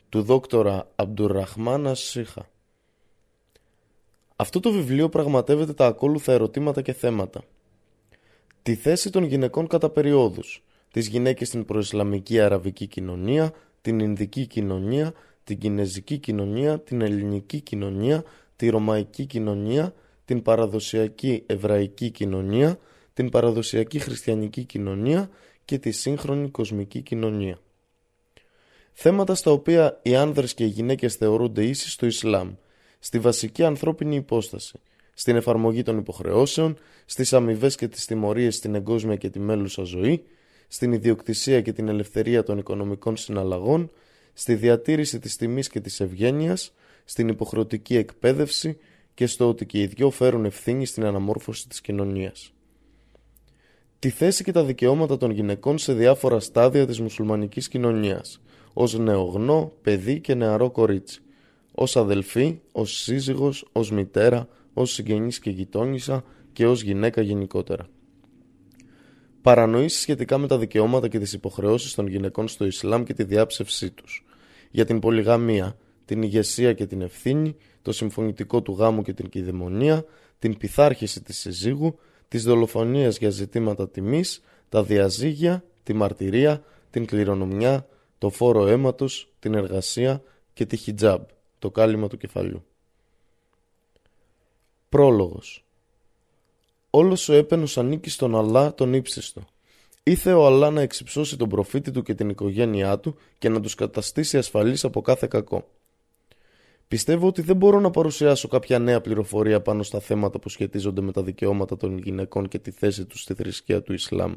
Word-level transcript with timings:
του 0.09 0.23
δόκτορα 0.23 0.91
Αμπτουρραχμάνα 0.97 1.95
Σίχα. 1.95 2.49
Αυτό 4.37 4.61
το 4.61 4.71
βιβλίο 4.71 5.09
πραγματεύεται 5.09 5.73
τα 5.73 5.87
ακόλουθα 5.87 6.33
ερωτήματα 6.33 6.83
και 6.83 6.93
θέματα. 6.93 7.43
Τη 8.63 8.75
θέση 8.75 9.11
των 9.11 9.25
γυναικών 9.25 9.67
κατά 9.67 9.91
περιόδους, 9.91 10.63
τις 10.93 11.09
γυναίκες 11.09 11.49
στην 11.49 11.65
προϊσλαμική 11.65 12.41
αραβική 12.41 12.87
κοινωνία, 12.87 13.53
την 13.81 13.99
Ινδική 13.99 14.47
κοινωνία, 14.47 15.13
την 15.45 15.59
Κινέζικη 15.59 16.19
κοινωνία, 16.19 16.81
την 16.81 17.01
Ελληνική 17.01 17.61
κοινωνία, 17.61 18.25
τη 18.57 18.69
Ρωμαϊκή 18.69 19.27
κοινωνία, 19.27 19.95
την 20.25 20.43
παραδοσιακή 20.43 21.43
Εβραϊκή 21.47 22.11
κοινωνία, 22.11 22.79
την 23.15 23.29
παραδοσιακή 23.29 23.99
Χριστιανική 23.99 24.65
κοινωνία 24.65 25.31
και 25.65 25.79
τη 25.79 25.91
σύγχρονη 25.91 26.49
κοσμική 26.49 27.01
κοινωνία. 27.01 27.59
Θέματα 28.93 29.35
στα 29.35 29.51
οποία 29.51 30.01
οι 30.03 30.15
άνδρες 30.15 30.55
και 30.55 30.65
οι 30.65 30.69
γυναίκες 30.69 31.15
θεωρούνται 31.15 31.65
ίσοι 31.65 31.91
στο 31.91 32.07
Ισλάμ, 32.07 32.53
στη 32.99 33.19
βασική 33.19 33.65
ανθρώπινη 33.65 34.17
υπόσταση, 34.17 34.81
στην 35.15 35.37
εφαρμογή 35.37 35.83
των 35.83 35.99
υποχρεώσεων, 35.99 36.77
στις 37.05 37.33
αμοιβές 37.33 37.75
και 37.75 37.89
τις 37.89 38.05
τιμωρίες 38.05 38.57
στην 38.57 38.75
εγκόσμια 38.75 39.17
και 39.17 39.31
τη 39.31 39.39
μέλουσα 39.39 39.83
ζωή, 39.83 40.25
στην 40.69 40.93
ιδιοκτησία 40.93 41.61
και 41.61 41.73
την 41.73 41.89
ελευθερία 41.89 42.43
των 42.43 42.59
οικονομικών 42.59 43.17
συναλλαγών, 43.17 43.91
στη 44.33 44.55
διατήρηση 44.55 45.19
της 45.19 45.37
τιμής 45.37 45.69
και 45.69 45.81
της 45.81 46.01
ευγένειας, 46.01 46.75
στην 47.09 47.29
υποχρεωτική 47.29 47.97
εκπαίδευση 47.97 48.79
και 49.15 49.27
στο 49.27 49.49
ότι 49.49 49.67
και 49.67 49.81
οι 49.81 49.87
δυο 49.87 50.11
φέρουν 50.11 50.45
ευθύνη 50.45 50.87
στην 50.87 51.05
αναμόρφωση 51.05 51.69
της 51.69 51.81
κοινωνίας. 51.81 52.53
Τη 53.99 54.11
θέση 54.11 54.45
και 54.45 54.53
τα 54.53 54.65
δικαιώματα 54.65 55.17
των 55.17 55.31
γυναικών 55.31 55.79
σε 55.79 55.93
διάφορα 55.95 56.41
στάδια 56.41 56.87
της 56.87 57.01
μουσουλμανικής 57.01 57.69
κοινωνίας, 57.69 58.41
ως 58.73 58.99
νεογνώ, 58.99 59.73
παιδί 59.83 60.21
και 60.21 60.35
νεαρό 60.35 60.71
κορίτσι, 60.71 61.21
ως 61.73 61.97
αδελφή, 61.97 62.61
ως 62.73 63.03
σύζυγος, 63.03 63.69
ως 63.73 63.91
μητέρα, 63.91 64.49
ως 64.73 64.93
συγγενής 64.93 65.39
και 65.39 65.51
γειτόνισσα 65.51 66.25
και 66.53 66.67
ως 66.67 66.83
γυναίκα 66.83 67.21
γενικότερα. 67.21 67.89
Παρανοήσεις 69.41 70.01
σχετικά 70.01 70.39
με 70.39 70.47
τα 70.47 70.59
δικαιώματα 70.59 71.09
και 71.09 71.19
τις 71.19 71.33
υποχρεώσεις 71.33 71.95
των 71.95 72.07
γυναικών 72.07 72.49
στο 72.49 72.65
Ισλάμ 72.65 73.03
και 73.03 73.15
τη 73.15 73.25
διάψευσή 73.25 73.91
τους. 73.91 74.25
Για 74.71 74.85
την 74.85 74.99
πολυγαμία, 74.99 75.77
την 76.07 76.23
ηγεσία 76.23 76.73
και 76.73 76.87
την 76.87 77.03
ευθύνη, 77.03 77.57
το 77.83 77.93
συμφωνητικό 77.93 78.63
του 78.63 78.73
γάμου 78.73 79.03
και 79.03 79.13
την 79.13 79.29
κυδαιμονία, 79.29 80.05
την 80.39 80.57
πειθάρχηση 80.57 81.23
της 81.23 81.39
συζύγου, 81.39 81.99
τις 82.29 82.43
δολοφονίες 82.43 83.19
για 83.19 83.31
ζητήματα 83.31 83.89
τιμής, 83.89 84.43
τα 84.69 84.83
διαζύγια, 84.83 85.65
τη 85.83 85.93
μαρτυρία, 85.93 86.65
την 86.91 87.07
κληρονομιά, 87.07 87.89
το 88.19 88.31
φόρο 88.31 88.67
αίματος, 88.67 89.33
την 89.39 89.55
εργασία 89.55 90.23
και 90.53 90.67
τη 90.67 90.77
χιτζάμπ, 90.77 91.23
το 91.59 91.71
κάλυμα 91.71 92.09
του 92.09 92.17
κεφαλιού. 92.17 92.65
Πρόλογος 94.89 95.67
Όλος 96.91 97.29
ο 97.29 97.33
έπαινος 97.33 97.79
ανήκει 97.79 98.11
στον 98.11 98.37
Αλλά 98.37 98.75
τον 98.75 98.95
ύψιστο. 98.95 99.45
Ήθε 100.03 100.33
ο 100.33 100.47
Αλλά 100.47 100.71
να 100.71 100.81
εξυψώσει 100.81 101.37
τον 101.37 101.49
προφήτη 101.49 101.91
του 101.91 102.03
και 102.03 102.15
την 102.15 102.29
οικογένειά 102.29 102.99
του 102.99 103.17
και 103.39 103.49
να 103.49 103.61
τους 103.61 103.75
καταστήσει 103.75 104.39
ασφαλείς 104.39 104.85
από 104.85 105.01
κάθε 105.01 105.27
κακό. 105.27 105.69
Πιστεύω 106.89 107.27
ότι 107.27 107.43
δεν 107.43 107.57
μπορώ 107.57 107.81
να 107.81 107.91
παρουσιάσω 107.91 108.49
κάποια 108.49 108.79
νέα 108.79 109.01
πληροφορία 109.01 109.61
πάνω 109.61 109.83
στα 109.83 110.01
θέματα 110.01 110.39
που 110.39 110.49
σχετίζονται 110.49 111.01
με 111.01 111.13
τα 111.13 111.23
δικαιώματα 111.23 111.77
των 111.77 111.99
γυναικών 111.99 112.49
και 112.49 112.59
τη 112.59 112.71
θέση 112.71 113.05
τους 113.05 113.21
στη 113.21 113.35
θρησκεία 113.35 113.83
του 113.83 113.93
Ισλάμ. 113.93 114.35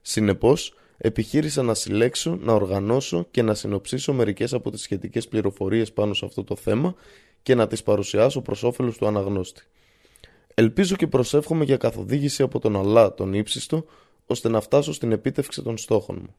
Συνεπώς, 0.00 0.74
επιχείρησα 0.96 1.62
να 1.62 1.74
συλλέξω, 1.74 2.38
να 2.40 2.52
οργανώσω 2.52 3.26
και 3.30 3.42
να 3.42 3.54
συνοψίσω 3.54 4.12
μερικές 4.12 4.52
από 4.52 4.70
τις 4.70 4.80
σχετικές 4.80 5.28
πληροφορίες 5.28 5.92
πάνω 5.92 6.14
σε 6.14 6.24
αυτό 6.24 6.44
το 6.44 6.56
θέμα 6.56 6.94
και 7.42 7.54
να 7.54 7.66
τις 7.66 7.82
παρουσιάσω 7.82 8.40
προς 8.40 8.62
όφελος 8.62 8.96
του 8.96 9.06
αναγνώστη. 9.06 9.62
Ελπίζω 10.54 10.96
και 10.96 11.06
προσεύχομαι 11.06 11.64
για 11.64 11.76
καθοδήγηση 11.76 12.42
από 12.42 12.58
τον 12.58 12.76
Αλλά 12.76 13.14
τον 13.14 13.34
ύψιστο, 13.34 13.84
ώστε 14.26 14.48
να 14.48 14.60
φτάσω 14.60 14.92
στην 14.92 15.12
επίτευξη 15.12 15.62
των 15.62 15.78
στόχων 15.78 16.18
μου. 16.20 16.34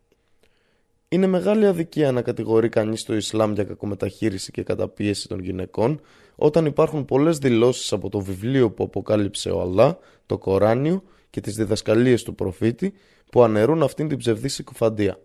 Είναι 1.15 1.27
μεγάλη 1.27 1.65
αδικία 1.65 2.11
να 2.11 2.21
κατηγορεί 2.21 2.69
κανείς 2.69 3.03
το 3.03 3.15
Ισλάμ 3.15 3.53
για 3.53 3.63
κακομεταχείριση 3.63 4.51
και 4.51 4.63
καταπίεση 4.63 5.27
των 5.27 5.39
γυναικών, 5.39 6.01
όταν 6.35 6.65
υπάρχουν 6.65 7.05
πολλές 7.05 7.37
δηλώσεις 7.37 7.93
από 7.93 8.09
το 8.09 8.19
βιβλίο 8.19 8.71
που 8.71 8.83
αποκάλυψε 8.83 9.49
ο 9.49 9.61
Αλλά, 9.61 9.97
το 10.25 10.37
Κοράνιο 10.37 11.03
και 11.29 11.41
τις 11.41 11.55
διδασκαλίες 11.55 12.23
του 12.23 12.35
προφήτη 12.35 12.93
που 13.31 13.43
αναιρούν 13.43 13.83
αυτήν 13.83 14.07
την 14.07 14.17
ψευδή 14.17 14.47
συκοφαντία. 14.47 15.19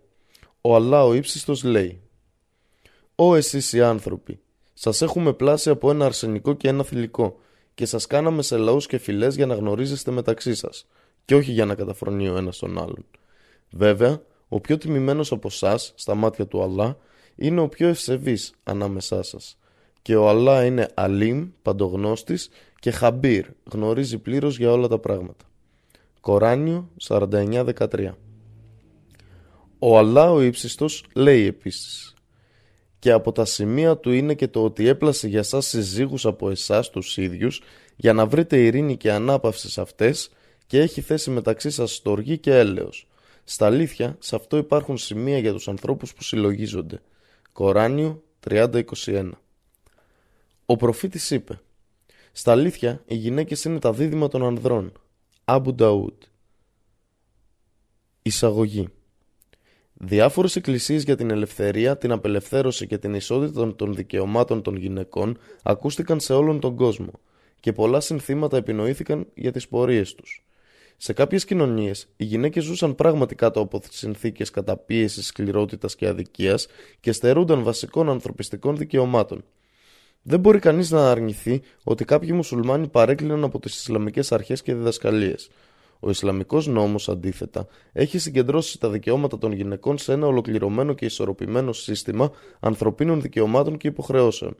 Ο 0.61 0.75
Αλλά 0.75 1.05
ο 1.05 1.13
ύψιστος 1.13 1.63
λέει: 1.63 2.01
Ω 3.15 3.35
εσείς 3.35 3.73
οι 3.73 3.81
άνθρωποι, 3.81 4.39
σας 4.73 5.01
έχουμε 5.01 5.33
πλάσει 5.33 5.69
από 5.69 5.89
ένα 5.89 6.05
αρσενικό 6.05 6.53
και 6.53 6.67
ένα 6.67 6.83
θηλυκό, 6.83 7.39
και 7.73 7.85
σας 7.85 8.07
κάναμε 8.07 8.41
σε 8.41 8.57
λαούς 8.57 8.87
και 8.87 8.97
φυλές 8.97 9.35
για 9.35 9.45
να 9.45 9.55
γνωρίζεστε 9.55 10.11
μεταξύ 10.11 10.55
σας, 10.55 10.87
και 11.25 11.35
όχι 11.35 11.51
για 11.51 11.65
να 11.65 11.75
καταφρονεί 11.75 12.29
ο 12.29 12.37
ένας 12.37 12.57
τον 12.57 12.77
άλλον. 12.77 13.05
Βέβαια, 13.69 14.21
ο 14.53 14.59
πιο 14.59 14.77
τιμημένος 14.77 15.31
από 15.31 15.47
εσά 15.47 15.77
στα 15.77 16.15
μάτια 16.15 16.47
του 16.47 16.63
Αλλά 16.63 16.97
είναι 17.35 17.61
ο 17.61 17.67
πιο 17.67 17.87
ευσεβής 17.87 18.53
ανάμεσά 18.63 19.23
σας. 19.23 19.57
Και 20.01 20.15
ο 20.15 20.29
Αλλά 20.29 20.65
είναι 20.65 20.87
αλίμ, 20.93 21.49
παντογνώστης 21.61 22.49
και 22.79 22.91
χαμπύρ, 22.91 23.45
γνωρίζει 23.71 24.17
πλήρως 24.17 24.57
για 24.57 24.71
όλα 24.71 24.87
τα 24.87 24.99
πράγματα. 24.99 25.45
Κοράνιο 26.21 26.89
49-13 27.01 28.17
Ο 29.79 29.97
Αλλά 29.97 30.31
ο 30.31 30.41
ύψιστος 30.41 31.05
λέει 31.13 31.45
επίσης 31.45 32.15
και 32.99 33.11
από 33.11 33.31
τα 33.31 33.45
σημεία 33.45 33.97
του 33.97 34.11
είναι 34.11 34.33
και 34.33 34.47
το 34.47 34.63
ότι 34.63 34.87
έπλασε 34.87 35.27
για 35.27 35.43
σας 35.43 35.65
συζύγους 35.67 36.25
από 36.25 36.49
εσάς 36.49 36.89
τους 36.89 37.17
ίδιους 37.17 37.61
για 37.95 38.13
να 38.13 38.25
βρείτε 38.25 38.57
ειρήνη 38.57 38.97
και 38.97 39.11
ανάπαυση 39.11 39.69
σε 39.69 39.81
αυτές 39.81 40.29
και 40.67 40.79
έχει 40.79 41.01
θέσει 41.01 41.29
μεταξύ 41.29 41.69
σας 41.69 41.93
στοργή 41.93 42.37
και 42.37 42.57
έλεος 42.57 43.05
στα 43.43 43.65
αλήθεια, 43.65 44.15
σε 44.19 44.35
αυτό 44.35 44.57
υπάρχουν 44.57 44.97
σημεία 44.97 45.37
για 45.37 45.53
τους 45.53 45.67
ανθρώπους 45.67 46.13
που 46.13 46.23
συλλογίζονται. 46.23 47.01
Κοράνιο 47.51 48.23
30-21 48.49 49.29
Ο 50.65 50.75
προφήτης 50.75 51.31
είπε 51.31 51.59
Στα 52.31 52.51
αλήθεια, 52.51 53.03
οι 53.05 53.15
γυναίκες 53.15 53.63
είναι 53.63 53.79
τα 53.79 53.93
δίδυμα 53.93 54.27
των 54.27 54.45
ανδρών. 54.45 54.91
Άμπου 55.45 55.73
Νταούτ 55.73 56.23
Εισαγωγή 58.21 58.87
Διάφορες 59.93 60.55
εκκλησίες 60.55 61.03
για 61.03 61.15
την 61.15 61.29
ελευθερία, 61.29 61.97
την 61.97 62.11
απελευθέρωση 62.11 62.87
και 62.87 62.97
την 62.97 63.13
ισότητα 63.13 63.75
των 63.75 63.95
δικαιωμάτων 63.95 64.61
των 64.61 64.75
γυναικών 64.75 65.37
ακούστηκαν 65.63 66.19
σε 66.19 66.33
όλον 66.33 66.59
τον 66.59 66.75
κόσμο 66.75 67.11
και 67.59 67.73
πολλά 67.73 67.99
συνθήματα 67.99 68.57
επινοήθηκαν 68.57 69.27
για 69.33 69.51
τις 69.51 69.67
πορείες 69.67 70.15
τους. 70.15 70.45
Σε 71.03 71.13
κάποιες 71.13 71.45
κοινωνίες, 71.45 72.07
οι 72.15 72.23
γυναίκες 72.23 72.63
ζούσαν 72.63 72.95
πράγματι 72.95 73.35
κάτω 73.35 73.59
από 73.59 73.81
συνθήκες 73.89 74.49
καταπίεσης, 74.49 75.27
σκληρότητας 75.27 75.95
και 75.95 76.07
αδικίας 76.07 76.67
και 76.99 77.11
στερούνταν 77.11 77.63
βασικών 77.63 78.09
ανθρωπιστικών 78.09 78.77
δικαιωμάτων. 78.77 79.43
Δεν 80.21 80.39
μπορεί 80.39 80.59
κανείς 80.59 80.91
να 80.91 81.11
αρνηθεί 81.11 81.61
ότι 81.83 82.05
κάποιοι 82.05 82.29
μουσουλμάνοι 82.33 82.87
παρέκλειναν 82.87 83.43
από 83.43 83.59
τις 83.59 83.77
Ισλαμικές 83.77 84.31
αρχές 84.31 84.61
και 84.61 84.73
διδασκαλίες. 84.73 85.49
Ο 85.99 86.09
Ισλαμικός 86.09 86.67
νόμος, 86.67 87.09
αντίθετα, 87.09 87.67
έχει 87.93 88.17
συγκεντρώσει 88.17 88.79
τα 88.79 88.89
δικαιώματα 88.89 89.37
των 89.37 89.51
γυναικών 89.51 89.97
σε 89.97 90.13
ένα 90.13 90.27
ολοκληρωμένο 90.27 90.93
και 90.93 91.05
ισορροπημένο 91.05 91.73
σύστημα 91.73 92.31
ανθρωπίνων 92.59 93.21
δικαιωμάτων 93.21 93.77
και 93.77 93.87
υποχρεώσεων. 93.87 94.55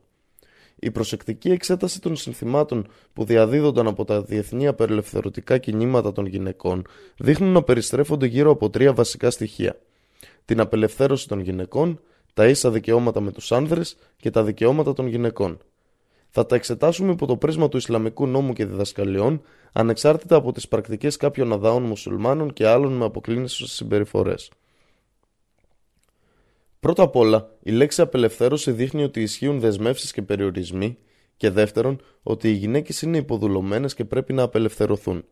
Η 0.83 0.91
προσεκτική 0.91 1.49
εξέταση 1.49 2.01
των 2.01 2.15
συνθημάτων 2.15 2.87
που 3.13 3.23
διαδίδονταν 3.23 3.87
από 3.87 4.05
τα 4.05 4.21
διεθνή 4.21 4.67
απελευθερωτικά 4.67 5.57
κινήματα 5.57 6.11
των 6.11 6.25
γυναικών 6.25 6.85
δείχνουν 7.17 7.51
να 7.51 7.63
περιστρέφονται 7.63 8.25
γύρω 8.25 8.51
από 8.51 8.69
τρία 8.69 8.93
βασικά 8.93 9.29
στοιχεία. 9.29 9.79
Την 10.45 10.59
απελευθέρωση 10.59 11.27
των 11.27 11.39
γυναικών, 11.39 11.99
τα 12.33 12.47
ίσα 12.47 12.71
δικαιώματα 12.71 13.21
με 13.21 13.31
τους 13.31 13.51
άνδρες 13.51 13.97
και 14.17 14.29
τα 14.29 14.43
δικαιώματα 14.43 14.93
των 14.93 15.07
γυναικών. 15.07 15.59
Θα 16.29 16.45
τα 16.45 16.55
εξετάσουμε 16.55 17.11
υπό 17.11 17.25
το 17.25 17.37
πρίσμα 17.37 17.69
του 17.69 17.77
Ισλαμικού 17.77 18.27
νόμου 18.27 18.53
και 18.53 18.65
διδασκαλιών, 18.65 19.41
ανεξάρτητα 19.71 20.35
από 20.35 20.51
τις 20.51 20.67
πρακτικές 20.67 21.17
κάποιων 21.17 21.53
αδάων 21.53 21.83
μουσουλμάνων 21.83 22.53
και 22.53 22.67
άλλων 22.67 22.93
με 22.93 23.05
αποκλίνησες 23.05 23.71
συμπεριφορές. 23.71 24.51
Πρώτα 26.81 27.03
απ' 27.03 27.15
όλα, 27.15 27.49
η 27.63 27.71
λέξη 27.71 28.01
απελευθέρωση 28.01 28.71
δείχνει 28.71 29.03
ότι 29.03 29.21
ισχύουν 29.21 29.59
δεσμεύσεις 29.59 30.11
και 30.11 30.21
περιορισμοί, 30.21 30.97
και 31.37 31.49
δεύτερον, 31.49 32.01
ότι 32.23 32.49
οι 32.49 32.53
γυναίκες 32.53 33.01
είναι 33.01 33.17
υποδουλωμένες 33.17 33.93
και 33.93 34.05
πρέπει 34.05 34.33
να 34.33 34.43
απελευθερωθούν. 34.43 35.25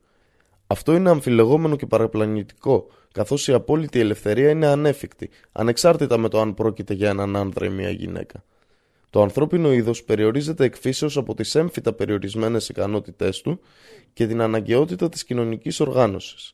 Αυτό 0.68 0.96
είναι 0.96 1.10
αμφιλεγόμενο 1.10 1.76
και 1.76 1.86
παραπλανητικό, 1.86 2.88
καθώς 3.12 3.48
η 3.48 3.54
απόλυτη 3.54 4.00
ελευθερία 4.00 4.50
είναι 4.50 4.68
ανέφικτη, 4.68 5.30
ανεξάρτητα 5.52 6.18
με 6.18 6.30
το 6.30 6.40
αν 6.40 6.54
πρόκειται 6.54 6.94
για 6.94 7.10
έναν 7.10 7.36
άνδρα 7.36 7.66
ή 7.66 7.70
μια 7.70 7.90
γυναίκα. 7.90 8.44
Το 9.10 9.22
ανθρώπινο 9.22 9.74
είδος 9.74 10.04
περιορίζεται 10.04 10.64
εκφύσεως 10.64 11.18
από 11.18 11.34
τις 11.34 11.56
έμφυτα 11.56 11.94
περιορισμένες 11.94 12.70
ικανότητές 12.70 13.42
του 13.42 13.60
και 14.14 14.28
την 14.28 14.42
αναγκαιότητα 14.42 15.10
της 15.10 15.24
κοινωνικής 15.24 15.80
οργάνωσης. 15.80 16.54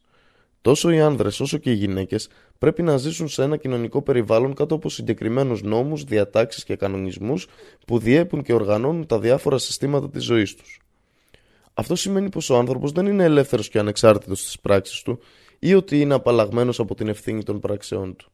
Τόσο 0.66 0.90
οι 0.92 1.00
άνδρες 1.00 1.40
όσο 1.40 1.58
και 1.58 1.72
οι 1.72 1.74
γυναίκες 1.74 2.30
πρέπει 2.58 2.82
να 2.82 2.98
ζήσουν 2.98 3.28
σε 3.28 3.44
ένα 3.44 3.58
κοινωνικό 3.58 4.02
περιβάλλον 4.02 4.54
κάτω 4.54 4.76
από 4.76 4.90
συγκεκριμένους 4.90 5.62
νόμους, 5.62 6.04
διατάξεις 6.04 6.64
και 6.64 6.76
κανονισμούς 6.76 7.48
που 7.88 8.00
διέπουν 8.00 8.44
και 8.44 8.54
οργανώνουν 8.54 9.06
τα 9.06 9.20
διάφορα 9.20 9.58
συστήματα 9.58 10.10
της 10.10 10.24
ζωής 10.24 10.56
τους. 10.56 10.80
Αυτό 11.74 11.96
σημαίνει 11.96 12.30
πως 12.30 12.50
ο 12.50 12.58
άνθρωπος 12.58 12.92
δεν 12.92 13.06
είναι 13.06 13.24
ελεύθερος 13.24 13.70
και 13.70 13.80
ανεξάρτητος 13.80 14.40
στις 14.40 14.60
πράξεις 14.60 15.02
του 15.02 15.20
ή 15.60 15.74
ότι 15.74 16.02
είναι 16.02 16.14
απαλλαγμένος 16.14 16.80
από 16.80 16.96
την 16.96 17.08
ευθύνη 17.08 17.44
των 17.44 17.60
πράξεών 17.60 18.16
του. 18.16 18.32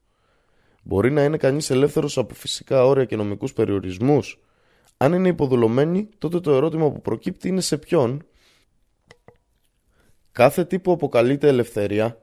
Μπορεί 0.84 1.12
να 1.12 1.24
είναι 1.24 1.38
κανείς 1.38 1.70
ελεύθερος 1.70 2.18
από 2.18 2.34
φυσικά 2.34 2.86
όρια 2.86 3.06
και 3.06 3.16
νομικούς 3.16 3.54
περιορισμούς. 3.54 4.40
Αν 4.98 5.14
είναι 5.14 5.28
υποδουλωμένοι, 5.28 6.10
τότε 6.18 6.40
το 6.40 6.52
ερώτημα 6.52 6.92
που 6.92 7.02
προκύπτει 7.02 7.48
είναι 7.48 7.62
σε 7.62 7.78
ποιον. 7.78 8.26
Κάθε 10.32 10.66
τι 10.66 10.80
που 10.80 10.92
αποκαλείται 10.92 11.48
ελευθερία 11.48 12.22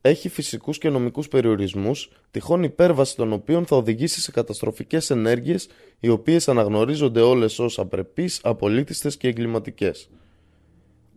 έχει 0.00 0.28
φυσικούς 0.28 0.78
και 0.78 0.88
νομικούς 0.88 1.28
περιορισμούς, 1.28 2.10
τυχόν 2.30 2.62
υπέρβαση 2.62 3.16
των 3.16 3.32
οποίων 3.32 3.66
θα 3.66 3.76
οδηγήσει 3.76 4.20
σε 4.20 4.30
καταστροφικές 4.30 5.10
ενέργειες, 5.10 5.68
οι 6.00 6.08
οποίες 6.08 6.48
αναγνωρίζονται 6.48 7.20
όλες 7.20 7.58
ως 7.58 7.78
απρεπείς, 7.78 8.40
απολύτιστες 8.42 9.16
και 9.16 9.28
εγκληματικές. 9.28 10.10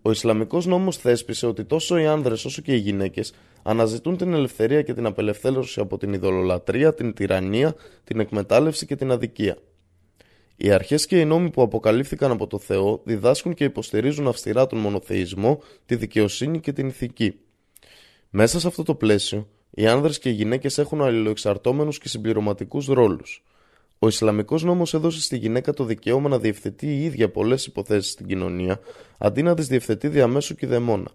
Ο 0.01 0.11
Ισλαμικός 0.11 0.65
νόμος 0.65 0.97
θέσπισε 0.97 1.47
ότι 1.47 1.63
τόσο 1.63 1.97
οι 1.97 2.05
άνδρες 2.05 2.45
όσο 2.45 2.61
και 2.61 2.73
οι 2.73 2.77
γυναίκες 2.77 3.33
αναζητούν 3.63 4.17
την 4.17 4.33
ελευθερία 4.33 4.81
και 4.81 4.93
την 4.93 5.05
απελευθέρωση 5.05 5.79
από 5.79 5.97
την 5.97 6.13
ειδωλολατρεία, 6.13 6.93
την 6.93 7.13
τυραννία, 7.13 7.75
την 8.03 8.19
εκμετάλλευση 8.19 8.85
και 8.85 8.95
την 8.95 9.11
αδικία. 9.11 9.57
Οι 10.55 10.71
αρχές 10.71 11.05
και 11.05 11.19
οι 11.19 11.25
νόμοι 11.25 11.49
που 11.49 11.61
αποκαλύφθηκαν 11.61 12.31
από 12.31 12.47
το 12.47 12.59
Θεό 12.59 13.01
διδάσκουν 13.03 13.53
και 13.53 13.63
υποστηρίζουν 13.63 14.27
αυστηρά 14.27 14.67
τον 14.67 14.79
μονοθεϊσμό, 14.79 15.61
τη 15.85 15.95
δικαιοσύνη 15.95 16.59
και 16.59 16.73
την 16.73 16.87
ηθική. 16.87 17.39
Μέσα 18.29 18.59
σε 18.59 18.67
αυτό 18.67 18.83
το 18.83 18.95
πλαίσιο, 18.95 19.47
οι 19.69 19.87
άνδρες 19.87 20.19
και 20.19 20.29
οι 20.29 20.31
γυναίκες 20.31 20.77
έχουν 20.77 21.01
αλληλοεξαρτώμενους 21.01 21.97
και 21.97 22.07
συμπληρωματικούς 22.07 22.85
ρόλους. 22.85 23.43
Ο 23.99 24.07
Ισλαμικός 24.07 24.63
νόμος 24.63 24.93
έδωσε 24.93 25.21
στη 25.21 25.37
γυναίκα 25.37 25.73
το 25.73 25.83
δικαίωμα 25.83 26.29
να 26.29 26.39
διευθετεί 26.39 26.87
η 26.87 27.03
ίδια 27.03 27.29
πολλές 27.29 27.65
υποθέσεις 27.65 28.11
στην 28.11 28.27
κοινωνία, 28.27 28.79
αντί 29.17 29.41
να 29.41 29.53
τις 29.53 29.67
διευθετεί 29.67 30.07
διαμέσου 30.07 30.55
και 30.55 30.67
δαιμόνα. 30.67 31.11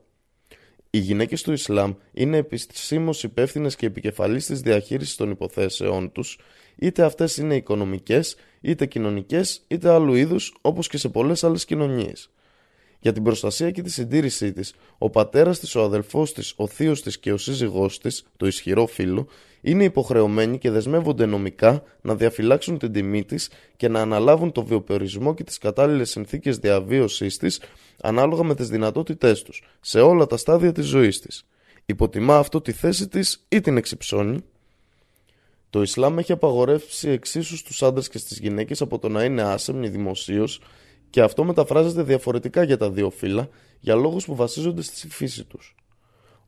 Οι 0.91 0.99
γυναίκες 0.99 1.43
του 1.43 1.53
Ισλάμ 1.53 1.95
είναι 2.13 2.37
επισήμως 2.37 3.23
υπεύθυνες 3.23 3.77
και 3.77 3.87
επικεφαλεί 3.87 4.43
της 4.43 4.61
διαχείρισης 4.61 5.17
των 5.17 5.31
υποθέσεών 5.31 6.13
τους, 6.13 6.39
είτε 6.79 7.03
αυτές 7.03 7.37
είναι 7.37 7.57
οικονομικές, 7.57 8.37
είτε 8.61 8.87
κοινωνικές, 8.87 9.65
είτε 9.69 9.91
άλλου 9.91 10.15
είδους, 10.15 10.57
όπως 10.61 10.89
και 10.89 10.99
σε 10.99 11.09
πολλές 11.09 11.45
άλλες 11.45 11.65
κοινωνίες. 11.65 12.31
Για 13.01 13.13
την 13.13 13.23
προστασία 13.23 13.71
και 13.71 13.83
τη 13.83 13.91
συντήρησή 13.91 14.53
της, 14.53 14.75
ο 14.99 15.11
πατέρας 15.11 15.59
της, 15.59 15.75
ο 15.75 15.83
αδελφός 15.83 16.33
της, 16.33 16.53
ο 16.57 16.67
θείος 16.67 17.03
της 17.03 17.19
και 17.19 17.33
ο 17.33 17.37
σύζυγός 17.37 17.99
της, 17.99 18.25
το 18.37 18.47
ισχυρό 18.47 18.87
φίλο, 18.87 19.27
είναι 19.61 19.85
υποχρεωμένοι 19.85 20.59
και 20.59 20.71
δεσμεύονται 20.71 21.27
νομικά 21.27 21.83
να 22.01 22.15
διαφυλάξουν 22.15 22.79
την 22.79 22.93
τιμή 22.93 23.25
της 23.25 23.51
και 23.77 23.89
να 23.89 24.01
αναλάβουν 24.01 24.53
το 24.53 24.65
βιοπερισμό 24.65 25.35
και 25.35 25.45
τις 25.45 25.59
κατάλληλες 25.59 26.11
συνθήκες 26.11 26.59
διαβίωσής 26.59 27.37
της 27.37 27.61
ανάλογα 28.03 28.43
με 28.43 28.55
τις 28.55 28.69
δυνατότητές 28.69 29.43
τους, 29.43 29.63
σε 29.81 30.01
όλα 30.01 30.27
τα 30.27 30.37
στάδια 30.37 30.73
της 30.73 30.87
ζωής 30.87 31.21
της. 31.21 31.47
Υποτιμά 31.87 32.39
αυτό 32.39 32.61
τη 32.61 32.73
θέση 32.73 33.09
της 33.09 33.45
ή 33.49 33.61
την 33.61 33.77
εξυψώνει; 33.77 34.45
Το 35.71 35.83
Ισλάμ 35.83 36.19
έχει 36.19 36.33
απαγορεύσει 36.33 37.09
εξίσου 37.09 37.57
στους 37.57 37.83
άντρες 37.83 38.09
και 38.09 38.19
στις 38.19 38.39
γυναίκες 38.39 38.81
από 38.81 38.99
το 38.99 39.09
να 39.09 39.25
είναι 39.25 39.43
άσεμνοι 39.43 39.89
δημοσίως 39.89 40.61
και 41.11 41.23
αυτό 41.23 41.45
μεταφράζεται 41.45 42.03
διαφορετικά 42.03 42.63
για 42.63 42.77
τα 42.77 42.91
δύο 42.91 43.11
φύλλα 43.11 43.49
για 43.81 43.95
λόγους 43.95 44.25
που 44.25 44.35
βασίζονται 44.35 44.83
στη 44.83 45.09
φύση 45.09 45.45
τους. 45.45 45.75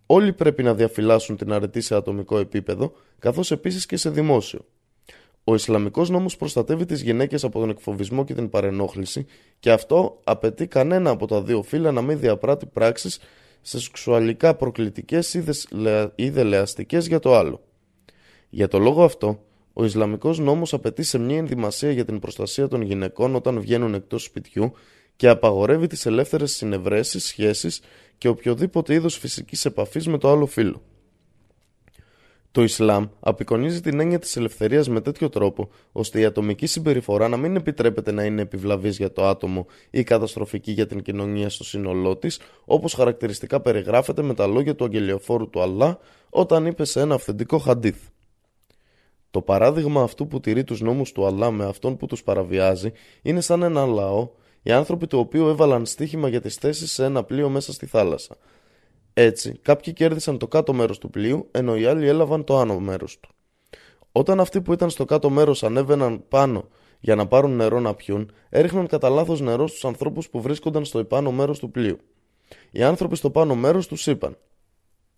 Όλοι 0.07 0.33
πρέπει 0.33 0.63
να 0.63 0.75
διαφυλάσσουν 0.75 1.37
την 1.37 1.53
αρετή 1.53 1.81
σε 1.81 1.95
ατομικό 1.95 2.39
επίπεδο, 2.39 2.93
καθώς 3.19 3.51
επίσης 3.51 3.87
και 3.87 3.97
σε 3.97 4.11
δημόσιο. 4.11 4.65
Ο 5.45 5.55
Ισλαμικός 5.55 6.11
νόμος 6.11 6.37
προστατεύει 6.37 6.85
τις 6.85 7.03
γυναίκες 7.03 7.45
από 7.45 7.61
τον 7.61 7.71
εκφοβισμό 7.71 8.25
και 8.25 8.35
την 8.35 8.49
παρενόχληση 8.49 9.27
και 9.59 9.71
αυτό 9.71 10.21
απαιτεί 10.25 10.67
κανένα 10.67 11.11
από 11.11 11.27
τα 11.27 11.43
δύο 11.43 11.63
φύλλα 11.63 11.93
να 11.93 12.03
μην 12.03 12.19
διαπράττει 12.19 12.67
πράξεις 12.67 13.21
σεξουαλικά 13.61 14.55
προκλητικές 14.55 15.35
ή 16.15 16.31
δελεαστικές 16.31 17.07
για 17.07 17.19
το 17.19 17.37
άλλο. 17.37 17.61
Για 18.51 18.69
το 18.69 18.79
λόγο 18.79 19.05
αυτό, 19.05 19.43
ο 19.73 19.85
Ισλαμικός 19.85 20.39
νόμος 20.39 20.73
απαιτεί 20.73 21.03
σε 21.03 21.19
μια 21.19 21.37
ενδυμασία 21.37 21.91
για 21.91 22.05
την 22.05 22.19
προστασία 22.19 22.69
των 22.69 22.83
γυναικών 22.83 23.35
όταν 23.35 23.61
βγαίνουν 23.61 23.95
εκτός 23.95 24.23
σπιτιού 24.23 24.73
και 25.17 25.29
απαγορεύει 25.29 25.87
τις 25.87 26.07
ελεύθερες 26.07 26.53
συνευρέσεις, 26.53 27.25
σχέσεις 27.25 27.81
και 28.19 28.29
οποιοδήποτε 28.29 28.95
είδος 28.95 29.19
φυσικής 29.19 29.65
επαφής 29.65 30.07
με 30.07 30.19
το 30.19 30.31
άλλο 30.31 30.47
φύλλο. 30.47 30.83
Το 32.53 32.63
Ισλάμ 32.63 33.07
απεικονίζει 33.21 33.81
την 33.81 34.01
έννοια 34.01 34.19
της 34.19 34.37
ελευθερίας 34.37 34.89
με 34.89 35.01
τέτοιο 35.01 35.29
τρόπο, 35.29 35.69
ώστε 35.93 36.21
η 36.21 36.25
ατομική 36.25 36.67
συμπεριφορά 36.67 37.29
να 37.29 37.37
μην 37.37 37.57
επιτρέπεται 37.57 38.13
να 38.13 38.25
είναι 38.25 38.43
επιβλαβής 38.43 38.97
για 38.97 39.13
το 39.13 39.27
άτομο 39.27 39.67
ή 39.91 40.03
καταστροφική 40.03 40.73
για 40.73 40.87
την 40.87 41.03
κοινωνία 41.03 41.49
στο 41.49 41.65
σύνολό 41.65 42.17
της, 42.17 42.41
όπως 42.65 42.95
χαρακτηριστικά 42.95 43.61
περιγράφεται 43.61 44.23
με 44.23 44.35
τα 44.35 44.47
λόγια 44.47 44.75
του 44.75 44.85
αγγελιοφόρου 44.85 45.51
του 45.51 45.61
Αλλά 45.61 45.99
όταν 46.31 46.67
είπε 46.67 46.85
σε 46.85 47.01
ένα 47.01 47.15
αυθεντικό 47.15 47.59
χαντίθ. 47.59 47.99
Το 49.31 49.43
παράδειγμα 49.43 50.03
αυτού 50.03 50.27
που 50.27 50.41
τηρεί 50.41 50.65
τους 50.65 50.81
νόμους 50.81 51.13
του 51.13 51.27
Αλλά 51.27 51.51
με 51.51 51.65
αυτόν 51.65 51.97
που 51.97 52.07
τους 52.07 52.23
παραβιάζει 52.23 52.93
είναι 53.23 53.41
σαν 53.41 53.63
ένα 53.63 53.87
λαό, 53.87 54.29
οι 54.63 54.71
άνθρωποι 54.73 55.07
του 55.07 55.19
οποίου 55.19 55.47
έβαλαν 55.47 55.87
στοίχημα 55.87 56.29
για 56.29 56.41
τις 56.41 56.55
θέσεις 56.55 56.93
σε 56.93 57.05
ένα 57.05 57.25
πλοίο 57.25 57.49
μέσα 57.49 57.73
στη 57.73 57.87
θάλασσα. 57.87 58.37
Έτσι, 59.15 59.59
κάποιοι 59.63 59.93
κέρδισαν 59.93 60.39
το 60.39 60.49
κάτω 60.49 60.73
μέρος 60.73 60.99
του 60.99 61.11
πλοίου, 61.11 61.49
ενώ 61.51 61.77
οι 61.77 61.87
άλλοι 61.87 62.07
έλαβαν 62.07 62.45
το 62.45 62.59
άνω 62.59 62.79
μέρος 62.81 63.21
του. 63.21 63.31
Όταν 64.13 64.41
αυτοί 64.41 64.61
που 64.61 64.73
ήταν 64.73 64.91
στο 64.91 65.05
κάτω 65.05 65.31
μέρος 65.31 65.63
ανέβαιναν 65.63 66.25
πάνω 66.29 66.69
για 67.01 67.15
να 67.15 67.27
πάρουν 67.27 67.57
νερό 67.57 67.81
να 67.81 67.95
πιούν, 67.95 68.33
έριχναν 68.49 68.87
κατά 68.87 69.09
λάθος 69.09 69.41
νερό 69.41 69.67
στους 69.67 69.85
ανθρώπους 69.85 70.29
που 70.29 70.41
βρίσκονταν 70.41 70.85
στο 70.85 70.99
επάνω 70.99 71.33
μέρος 71.33 71.59
του 71.59 71.71
πλοίου. 71.71 71.99
Οι 72.71 72.83
άνθρωποι 72.83 73.17
στο 73.17 73.31
πάνω 73.31 73.55
μέρος 73.55 73.87
τους 73.87 74.07
είπαν: 74.07 74.37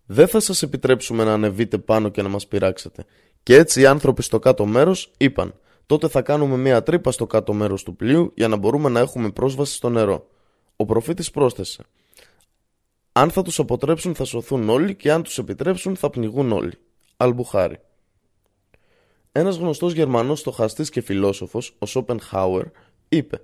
Δεν 0.05 0.27
θα 0.27 0.39
σας 0.39 0.61
επιτρέψουμε 0.61 1.23
να 1.23 1.33
ανεβείτε 1.33 1.77
πάνω 1.77 2.09
και 2.09 2.21
να 2.21 2.29
μας 2.29 2.47
πειράξετε. 2.47 3.05
Και 3.43 3.55
έτσι 3.55 3.81
οι 3.81 3.85
άνθρωποι 3.85 4.21
στο 4.21 4.39
κάτω 4.39 4.65
μέρος 4.65 5.11
είπαν 5.17 5.53
τότε 5.85 6.07
θα 6.07 6.21
κάνουμε 6.21 6.57
μια 6.57 6.83
τρύπα 6.83 7.11
στο 7.11 7.27
κάτω 7.27 7.53
μέρος 7.53 7.83
του 7.83 7.95
πλοίου 7.95 8.31
για 8.35 8.47
να 8.47 8.55
μπορούμε 8.55 8.89
να 8.89 8.99
έχουμε 8.99 9.31
πρόσβαση 9.31 9.73
στο 9.73 9.89
νερό. 9.89 10.27
Ο 10.75 10.85
προφήτης 10.85 11.31
πρόσθεσε 11.31 11.83
αν 13.15 13.31
θα 13.31 13.41
τους 13.41 13.59
αποτρέψουν 13.59 14.15
θα 14.15 14.23
σωθούν 14.23 14.69
όλοι 14.69 14.95
και 14.95 15.11
αν 15.11 15.23
τους 15.23 15.37
επιτρέψουν 15.37 15.95
θα 15.95 16.09
πνιγούν 16.09 16.51
όλοι. 16.51 16.73
Αλμπουχάρη. 17.17 17.79
Ένας 19.31 19.55
γνωστός 19.55 19.93
Γερμανός 19.93 20.39
στοχαστής 20.39 20.89
και 20.89 21.01
φιλόσοφος, 21.01 21.75
ο 21.79 21.85
Σόπενχάουερ, 21.85 22.65
είπε 23.09 23.41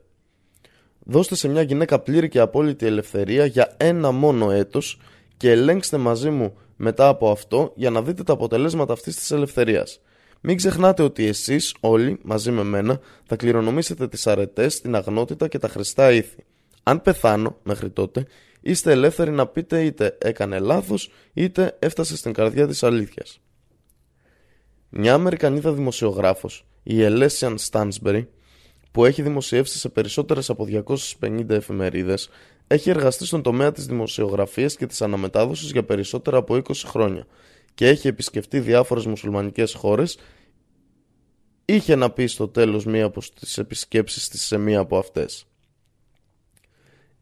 «Δώστε 1.00 1.36
σε 1.36 1.48
μια 1.48 1.62
γυναίκα 1.62 2.00
πλήρη 2.00 2.30
και 2.30 2.40
απόλυτη 2.40 2.86
ελευθερία 2.86 3.46
για 3.46 3.76
ένα 3.78 4.12
μόνο 4.12 4.52
έτος 4.52 5.00
και 5.38 5.52
ελέγξτε 5.52 5.98
μαζί 5.98 6.30
μου 6.30 6.58
μετά 6.82 7.08
από 7.08 7.32
αυτό 7.32 7.74
για 7.76 7.90
να 7.90 8.02
δείτε 8.02 8.24
τα 8.24 8.34
αποτελέσματα 8.34 8.94
αυτής 8.94 9.16
της 9.16 9.32
ελευθερίας. 9.32 10.00
Μην 10.42 10.58
ξεχνάτε 10.58 11.04
ότι 11.04 11.26
εσείς 11.26 11.76
όλοι, 11.80 12.20
μαζί 12.24 12.52
με 12.52 12.64
μένα, 12.64 13.00
θα 13.26 13.36
κληρονομήσετε 13.36 14.08
τις 14.08 14.28
αρετές, 14.28 14.82
την 14.82 14.96
αγνότητα 14.96 15.48
και 15.48 15.58
τα 15.58 15.68
χρηστά 15.68 16.12
ήθη. 16.12 16.46
Αν 16.84 17.02
πεθάνω 17.02 17.58
μέχρι 17.64 17.90
τότε, 17.90 18.26
είστε 18.62 18.92
ελεύθεροι 18.92 19.32
να 19.32 19.48
πείτε 19.48 19.84
είτε 19.84 20.18
έκανε 20.22 20.60
λάθος, 20.60 21.12
είτε 21.34 21.78
έφτασε 21.80 22.18
στην 22.18 22.34
καρδιά 22.34 22.68
της 22.68 22.84
αλήθειας. 22.84 23.42
Μια 24.90 25.14
Αμερικανίδα 25.14 25.72
δημοσιογράφος, 25.72 26.66
η 26.84 27.04
Ελέσιαν 27.04 27.58
Στάνσμπερι, 27.58 28.30
που 28.92 29.06
έχει 29.06 29.22
δημοσιεύσει 29.22 29.78
σε 29.78 29.90
περισσότερες 29.90 30.50
από 30.50 30.66
250 30.66 31.56
εφημερίδες, 31.56 32.30
έχει 32.72 32.90
εργαστεί 32.90 33.26
στον 33.26 33.42
τομέα 33.42 33.72
της 33.72 33.86
δημοσιογραφίας 33.86 34.76
και 34.76 34.86
της 34.86 35.02
αναμετάδοσης 35.02 35.72
για 35.72 35.84
περισσότερα 35.84 36.38
από 36.38 36.56
20 36.56 36.62
χρόνια 36.86 37.26
και 37.74 37.88
έχει 37.88 38.08
επισκεφτεί 38.08 38.60
διάφορες 38.60 39.06
μουσουλμανικές 39.06 39.74
χώρες 39.74 40.18
είχε 41.66 41.96
να 41.96 42.10
πει 42.10 42.26
στο 42.26 42.48
τέλος 42.48 42.86
μία 42.86 43.06
από 43.06 43.22
τις 43.40 43.58
επισκέψεις 43.58 44.28
της 44.28 44.46
σε 44.46 44.58
μία 44.58 44.80
από 44.80 44.98
αυτές. 44.98 45.46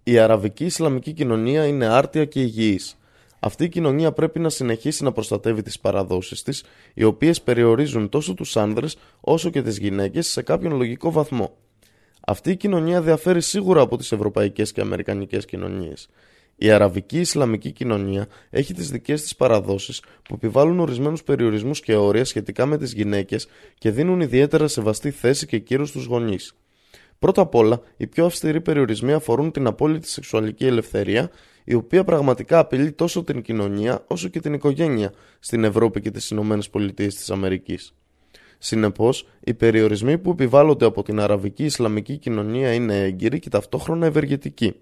Η 0.04 0.18
αραβική 0.18 0.66
Ισλαμική 0.66 1.14
κοινωνία 1.14 1.66
είναι 1.66 1.86
άρτια 1.86 2.26
και 2.26 2.42
υγιής. 2.42 2.98
Αυτή 3.40 3.64
η 3.64 3.70
κοινωνία 3.70 4.12
πρέπει 4.12 4.40
να 4.40 4.50
συνεχίσει 4.50 5.04
να 5.04 5.12
προστατεύει 5.12 5.62
τις 5.62 5.80
παραδόσεις 5.80 6.44
της, 6.44 6.64
οι 6.94 7.04
οποίες 7.04 7.42
περιορίζουν 7.42 8.10
τόσο 8.10 8.34
τους 8.34 8.58
άνδρες 8.58 8.98
όσο 9.20 9.50
και 9.50 9.62
τις 9.62 9.78
γυναίκες 9.78 10.28
σε 10.28 10.42
κάποιον 10.42 10.76
λογικό 10.76 11.12
βαθμό. 11.12 11.58
Αυτή 12.30 12.52
η 12.52 12.56
κοινωνία 12.56 13.02
διαφέρει 13.02 13.42
σίγουρα 13.42 13.82
από 13.82 13.98
τις 13.98 14.12
ευρωπαϊκές 14.12 14.72
και 14.72 14.82
αμερικανικές 14.82 15.46
κοινωνίες. 15.46 16.10
Η 16.56 16.72
αραβική 16.72 17.20
Ισλαμική 17.20 17.72
κοινωνία 17.72 18.28
έχει 18.50 18.74
τις 18.74 18.90
δικές 18.92 19.22
της 19.22 19.36
παραδόσεις 19.36 20.02
που 20.24 20.34
επιβάλλουν 20.34 20.80
ορισμένους 20.80 21.24
περιορισμούς 21.24 21.80
και 21.80 21.96
όρια 21.96 22.26
σχετικά 22.26 22.66
με 22.66 22.78
τις 22.78 22.94
γυναίκες 22.94 23.48
και 23.78 23.92
δίνουν 23.92 24.22
ιδιαίτερα 24.22 24.68
σεβαστή 24.68 25.12
θέση 25.12 25.46
και 25.46 25.58
κύρος 25.58 25.90
στους 25.90 26.06
γονείς. 26.06 26.54
Πρώτα 27.20 27.42
απ' 27.42 27.56
όλα, 27.56 27.82
οι 27.98 28.08
πιο 28.08 28.26
αυστηροί 28.26 28.62
περιορισμοί 28.62 29.14
αφορούν 29.14 29.52
την 29.52 29.68
απόλυτη 29.68 30.08
σεξουαλική 30.08 30.66
ελευθερία, 30.66 31.30
η 31.64 31.74
οποία 31.74 32.04
πραγματικά 32.04 32.60
απειλεί 32.60 32.92
τόσο 32.92 33.24
την 33.24 33.42
κοινωνία 33.42 34.04
όσο 34.08 34.28
και 34.28 34.40
την 34.40 34.54
οικογένεια 34.54 35.14
στην 35.40 35.64
Ευρώπη 35.64 36.02
και 36.02 36.12
τις 36.12 36.30
Ηνωμένες 36.30 36.70
Πολιτείες 36.70 37.16
της 37.16 37.30
Αμερικής. 37.30 37.94
Συνεπώς, 38.58 39.28
οι 39.40 39.54
περιορισμοί 39.54 40.18
που 40.18 40.32
επιβάλλονται 40.32 40.86
από 40.86 41.04
την 41.04 41.20
αραβική 41.20 41.64
Ισλαμική 41.64 42.18
κοινωνία 42.18 42.74
είναι 42.74 43.02
έγκυροι 43.02 43.40
και 43.40 43.50
ταυτόχρονα 43.50 44.06
ευεργετικοί. 44.06 44.76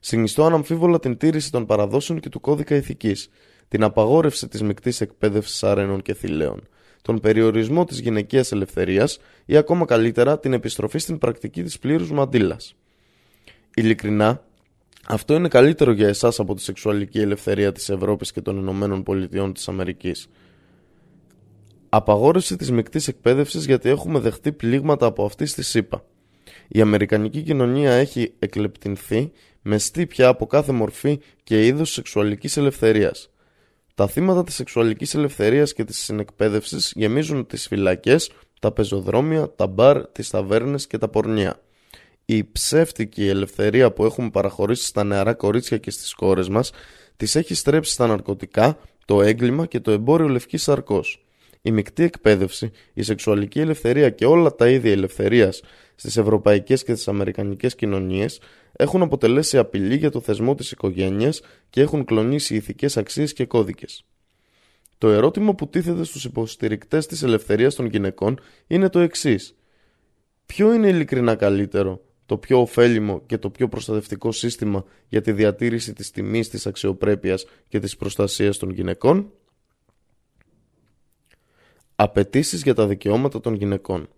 Συνιστώ 0.00 0.44
αναμφίβολα 0.44 0.98
την 0.98 1.16
τήρηση 1.16 1.50
των 1.50 1.66
παραδόσεων 1.66 2.20
και 2.20 2.28
του 2.28 2.40
κώδικα 2.40 2.76
ηθικής, 2.76 3.28
την 3.68 3.82
απαγόρευση 3.82 4.48
της 4.48 4.62
μεικτής 4.62 5.00
εκπαίδευσης 5.00 5.64
αρένων 5.64 6.02
και 6.02 6.14
θηλαίων, 6.14 6.68
τον 7.02 7.20
περιορισμό 7.20 7.84
της 7.84 7.98
γυναικείας 8.00 8.52
ελευθερίας 8.52 9.18
ή 9.44 9.56
ακόμα 9.56 9.84
καλύτερα 9.84 10.38
την 10.38 10.52
επιστροφή 10.52 10.98
στην 10.98 11.18
πρακτική 11.18 11.62
της 11.62 11.78
πλήρους 11.78 12.10
μαντήλας. 12.10 12.74
Ειλικρινά, 13.74 14.44
αυτό 15.06 15.34
είναι 15.34 15.48
καλύτερο 15.48 15.92
για 15.92 16.08
εσάς 16.08 16.40
από 16.40 16.54
τη 16.54 16.62
σεξουαλική 16.62 17.18
ελευθερία 17.18 17.72
της 17.72 17.88
Ευρώπης 17.88 18.32
και 18.32 18.40
των 18.40 18.56
Ηνωμένων 18.56 19.02
Πολιτειών 19.02 19.52
της 19.52 19.68
Αμερικής. 19.68 20.28
Απαγόρευση 21.96 22.56
της 22.56 22.70
μεικτής 22.70 23.08
εκπαίδευσης 23.08 23.66
γιατί 23.66 23.88
έχουμε 23.88 24.18
δεχτεί 24.18 24.52
πλήγματα 24.52 25.06
από 25.06 25.24
αυτή 25.24 25.46
στη 25.46 25.62
ΣΥΠΑ. 25.62 26.04
Η 26.68 26.80
Αμερικανική 26.80 27.42
κοινωνία 27.42 27.92
έχει 27.92 28.34
εκλεπτυνθεί 28.38 29.32
με 29.62 29.78
στύπια 29.78 30.28
από 30.28 30.46
κάθε 30.46 30.72
μορφή 30.72 31.20
και 31.44 31.66
είδος 31.66 31.92
σεξουαλικής 31.92 32.56
ελευθερίας. 32.56 33.30
Τα 33.94 34.06
θύματα 34.06 34.44
της 34.44 34.54
σεξουαλικής 34.54 35.14
ελευθερίας 35.14 35.72
και 35.72 35.84
της 35.84 35.98
συνεκπαίδευσης 35.98 36.92
γεμίζουν 36.96 37.46
τις 37.46 37.66
φυλακές, 37.66 38.30
τα 38.60 38.72
πεζοδρόμια, 38.72 39.50
τα 39.56 39.66
μπαρ, 39.66 40.06
τις 40.06 40.30
ταβέρνες 40.30 40.86
και 40.86 40.98
τα 40.98 41.08
πορνεία. 41.08 41.60
Η 42.24 42.44
ψεύτικη 42.44 43.26
ελευθερία 43.26 43.92
που 43.92 44.04
έχουμε 44.04 44.30
παραχωρήσει 44.30 44.84
στα 44.84 45.04
νεαρά 45.04 45.34
κορίτσια 45.34 45.78
και 45.78 45.90
στις 45.90 46.14
κόρες 46.14 46.48
μας 46.48 46.70
τις 47.16 47.34
έχει 47.34 47.54
στρέψει 47.54 47.92
στα 47.92 48.06
ναρκωτικά, 48.06 48.78
το 49.04 49.22
έγκλημα 49.22 49.66
και 49.66 49.80
το 49.80 49.90
εμπόριο 49.90 50.28
λευκής 50.28 50.62
σαρκός. 50.62 51.23
Η 51.66 51.70
μεικτή 51.70 52.02
εκπαίδευση, 52.02 52.70
η 52.92 53.02
σεξουαλική 53.02 53.60
ελευθερία 53.60 54.10
και 54.10 54.26
όλα 54.26 54.54
τα 54.54 54.68
είδη 54.68 54.90
ελευθερίας 54.90 55.62
στις 55.94 56.16
ευρωπαϊκές 56.16 56.84
και 56.84 56.92
τις 56.92 57.08
αμερικανικές 57.08 57.74
κοινωνίες 57.74 58.40
έχουν 58.72 59.02
αποτελέσει 59.02 59.58
απειλή 59.58 59.96
για 59.96 60.10
το 60.10 60.20
θεσμό 60.20 60.54
της 60.54 60.70
οικογένειας 60.70 61.40
και 61.70 61.80
έχουν 61.80 62.04
κλονίσει 62.04 62.54
ηθικές 62.54 62.96
αξίες 62.96 63.32
και 63.32 63.44
κώδικες. 63.44 64.04
Το 64.98 65.08
ερώτημα 65.08 65.54
που 65.54 65.68
τίθεται 65.68 66.04
στους 66.04 66.24
υποστηρικτές 66.24 67.06
της 67.06 67.22
ελευθερίας 67.22 67.74
των 67.74 67.86
γυναικών 67.86 68.40
είναι 68.66 68.88
το 68.88 68.98
εξής. 68.98 69.54
Ποιο 70.46 70.74
είναι 70.74 70.88
ειλικρινά 70.88 71.34
καλύτερο, 71.34 72.00
το 72.26 72.36
πιο 72.36 72.60
ωφέλιμο 72.60 73.22
και 73.26 73.38
το 73.38 73.50
πιο 73.50 73.68
προστατευτικό 73.68 74.32
σύστημα 74.32 74.84
για 75.08 75.20
τη 75.20 75.32
διατήρηση 75.32 75.92
της 75.92 76.10
τιμής, 76.10 76.48
της 76.48 76.66
αξιοπρέπειας 76.66 77.44
και 77.68 77.78
της 77.78 77.96
προστασίας 77.96 78.58
των 78.58 78.70
γυναικών; 78.70 79.32
Απαιτήσεις 81.96 82.62
για 82.62 82.74
τα 82.74 82.86
δικαιώματα 82.86 83.40
των 83.40 83.54
γυναικών 83.54 84.08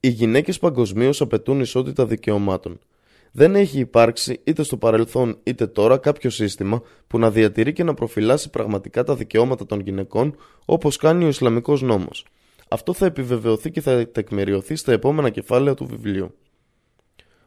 Οι 0.00 0.08
γυναίκες 0.08 0.58
παγκοσμίως 0.58 1.20
απαιτούν 1.20 1.60
ισότητα 1.60 2.06
δικαιωμάτων– 2.06 2.78
δεν 3.34 3.54
έχει 3.54 3.78
υπάρξει 3.78 4.40
είτε 4.44 4.62
στο 4.62 4.76
παρελθόν 4.76 5.38
είτε 5.42 5.66
τώρα 5.66 5.98
κάποιο 5.98 6.30
σύστημα 6.30 6.82
που 7.06 7.18
να 7.18 7.30
διατηρεί 7.30 7.72
και 7.72 7.84
να 7.84 7.94
προφυλάσει 7.94 8.50
πραγματικά 8.50 9.04
τα 9.04 9.14
δικαιώματα 9.14 9.66
των 9.66 9.80
γυναικών 9.80 10.36
όπως 10.64 10.96
κάνει 10.96 11.24
ο 11.24 11.28
Ισλαμικός 11.28 11.82
νόμος. 11.82 12.26
Αυτό 12.68 12.92
θα 12.92 13.06
επιβεβαιωθεί 13.06 13.70
και 13.70 13.80
θα 13.80 14.08
τεκμηριωθεί 14.08 14.76
στα 14.76 14.92
επόμενα 14.92 15.30
κεφάλαια 15.30 15.74
του 15.74 15.86
βιβλίου. 15.86 16.34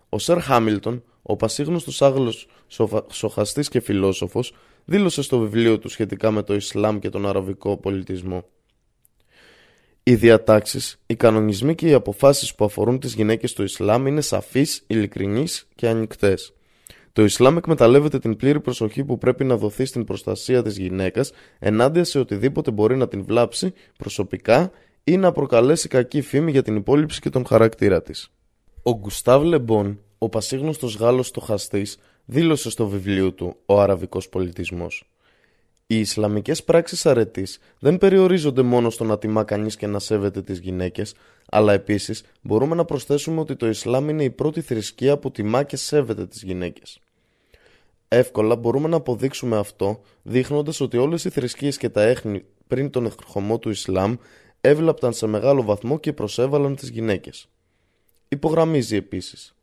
Ο 0.10 0.20
Σερ 0.20 0.42
Χάμιλτον, 0.42 1.04
ο 1.22 1.36
πασίγνωστος 1.36 2.02
Άγγλος 2.02 2.48
σοχαστής 3.12 3.70
και 3.70 3.80
φιλόσοφος, 3.80 4.54
δήλωσε 4.86 5.22
στο 5.22 5.40
βιβλίο 5.40 5.80
του 5.80 5.90
σχετικά 5.90 6.32
με 6.32 6.44
το 6.44 6.54
Ισλάμ 6.54 7.00
και 7.00 7.10
τον 7.10 7.28
αραβικό 7.28 7.78
πολιτισμό. 7.78 8.46
Οι 10.08 10.16
διατάξεις, 10.16 11.00
οι 11.06 11.16
κανονισμοί 11.16 11.76
και 11.76 11.88
οι 11.88 11.94
αποφάσεις 11.94 12.56
που 12.56 12.66
αφορούν 12.66 13.00
τις 13.00 13.14
γυναίκες 13.14 13.50
στο 13.50 13.64
Ισλάμ 13.64 14.08
είναι 14.08 14.22
σαφείς, 14.22 14.84
ειλικρινείς 14.88 15.68
και 15.76 15.88
ανοιχτές. 15.88 16.54
Το 17.14 17.24
Ισλάμ 17.24 17.58
εκμεταλλεύεται 17.58 18.20
την 18.20 18.36
πλήρη 18.36 18.60
προσοχή 18.60 19.04
που 19.04 19.18
πρέπει 19.18 19.44
να 19.44 19.58
δοθεί 19.58 19.86
στην 19.86 20.04
προστασία 20.04 20.62
της 20.62 20.78
γυναίκας 20.78 21.32
ενάντια 21.60 22.04
σε 22.04 22.20
οτιδήποτε 22.20 22.72
μπορεί 22.72 22.96
να 22.98 23.08
την 23.08 23.24
βλάψει 23.24 23.74
προσωπικά 23.98 24.72
ή 25.04 25.18
να 25.18 25.32
προκαλέσει 25.32 25.88
κακή 25.88 26.22
φήμη 26.22 26.52
για 26.52 26.64
την 26.64 26.76
υπόλοιψη 26.76 27.22
και 27.22 27.30
τον 27.30 27.46
χαρακτήρα 27.46 28.02
της. 28.02 28.32
Ο 28.84 28.98
Γκουστάβ 28.98 29.44
Λεμπόν, 29.44 30.00
ο 30.18 30.30
πασίγνωστος 30.30 30.96
Γάλλος 30.96 31.28
στοχαστής, 31.28 31.98
δήλωσε 32.26 32.70
στο 32.70 32.88
βιβλίο 32.88 33.32
του 33.32 33.56
Ο 33.66 33.82
Αραβικός 33.82 34.30
Πολιτισμός. 34.30 35.10
Οι 35.88 36.00
Ισλαμικές 36.00 36.63
πράξεις 36.63 37.06
αρετής 37.06 37.60
δεν 37.80 37.98
περιορίζονται 37.98 38.62
μόνο 38.62 38.89
στο 38.89 39.04
να 39.04 39.18
τιμά 39.18 39.44
κανείς 39.44 39.75
και 39.75 39.88
να 39.88 40.00
σέβεται 40.00 40.42
τις 40.42 40.60
γυναίκες, 40.60 41.15
αλλά 41.50 41.74
επίσης 41.74 42.24
μπορούμε 42.42 42.75
να 42.75 42.86
προσθέσουμε 42.86 43.39
ότι 43.39 43.56
το 43.56 43.68
Ισλάμ 43.68 44.10
είναι 44.10 44.24
η 44.24 44.30
πρώτη 44.30 44.62
θρησκεία 44.62 45.18
που 45.18 45.32
τιμά 45.32 45.63
και 45.63 45.75
σέβεται 45.75 46.27
τις 46.27 46.44
γυναίκες. 46.44 47.00
Εύκολα 48.08 48.56
μπορούμε 48.56 48.88
να 48.88 48.96
αποδείξουμε 48.96 49.58
αυτό 49.58 50.01
δείχνοντας 50.24 50.80
ότι 50.80 50.98
όλες 50.98 51.25
οι 51.25 51.30
θρησκείες 51.30 51.77
και 51.77 51.89
τα 51.89 52.01
έχνη 52.01 52.46
πριν 52.68 52.89
τον 52.89 53.06
ερχομό 53.06 53.60
του 53.60 53.70
Ισλάμ 53.70 54.15
έβλαπταν 54.62 55.13
σε 55.13 55.27
μεγάλο 55.27 55.63
βαθμό 55.63 56.00
και 56.00 56.13
προσέβαλαν 56.13 56.75
τις 56.75 56.89
γυναίκες. 56.89 57.48
Υπογραμμίζει 58.27 58.96
επίσης. 58.96 59.55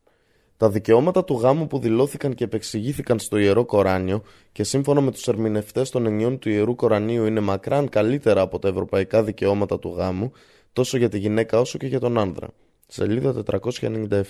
Τα 0.62 0.70
δικαιώματα 0.70 1.24
του 1.24 1.34
γάμου 1.34 1.66
που 1.66 1.78
δηλώθηκαν 1.78 2.34
και 2.34 2.44
επεξηγήθηκαν 2.44 3.18
στο 3.18 3.38
Ιερό 3.38 3.64
Κοράνιο 3.64 4.22
και 4.52 4.64
σύμφωνα 4.64 5.00
με 5.00 5.10
τους 5.10 5.28
ερμηνευτές 5.28 5.90
των 5.90 6.06
ενιών 6.06 6.38
του 6.38 6.48
Ιερού 6.48 6.74
Κορανίου 6.74 7.26
είναι 7.26 7.40
μακράν 7.40 7.88
καλύτερα 7.88 8.40
από 8.40 8.58
τα 8.58 8.68
ευρωπαϊκά 8.68 9.22
δικαιώματα 9.22 9.78
του 9.78 9.94
γάμου 9.96 10.32
τόσο 10.72 10.96
για 10.96 11.08
τη 11.08 11.18
γυναίκα 11.18 11.60
όσο 11.60 11.78
και 11.78 11.86
για 11.86 12.00
τον 12.00 12.18
άνδρα. 12.18 12.48
Σελίδα 12.86 13.42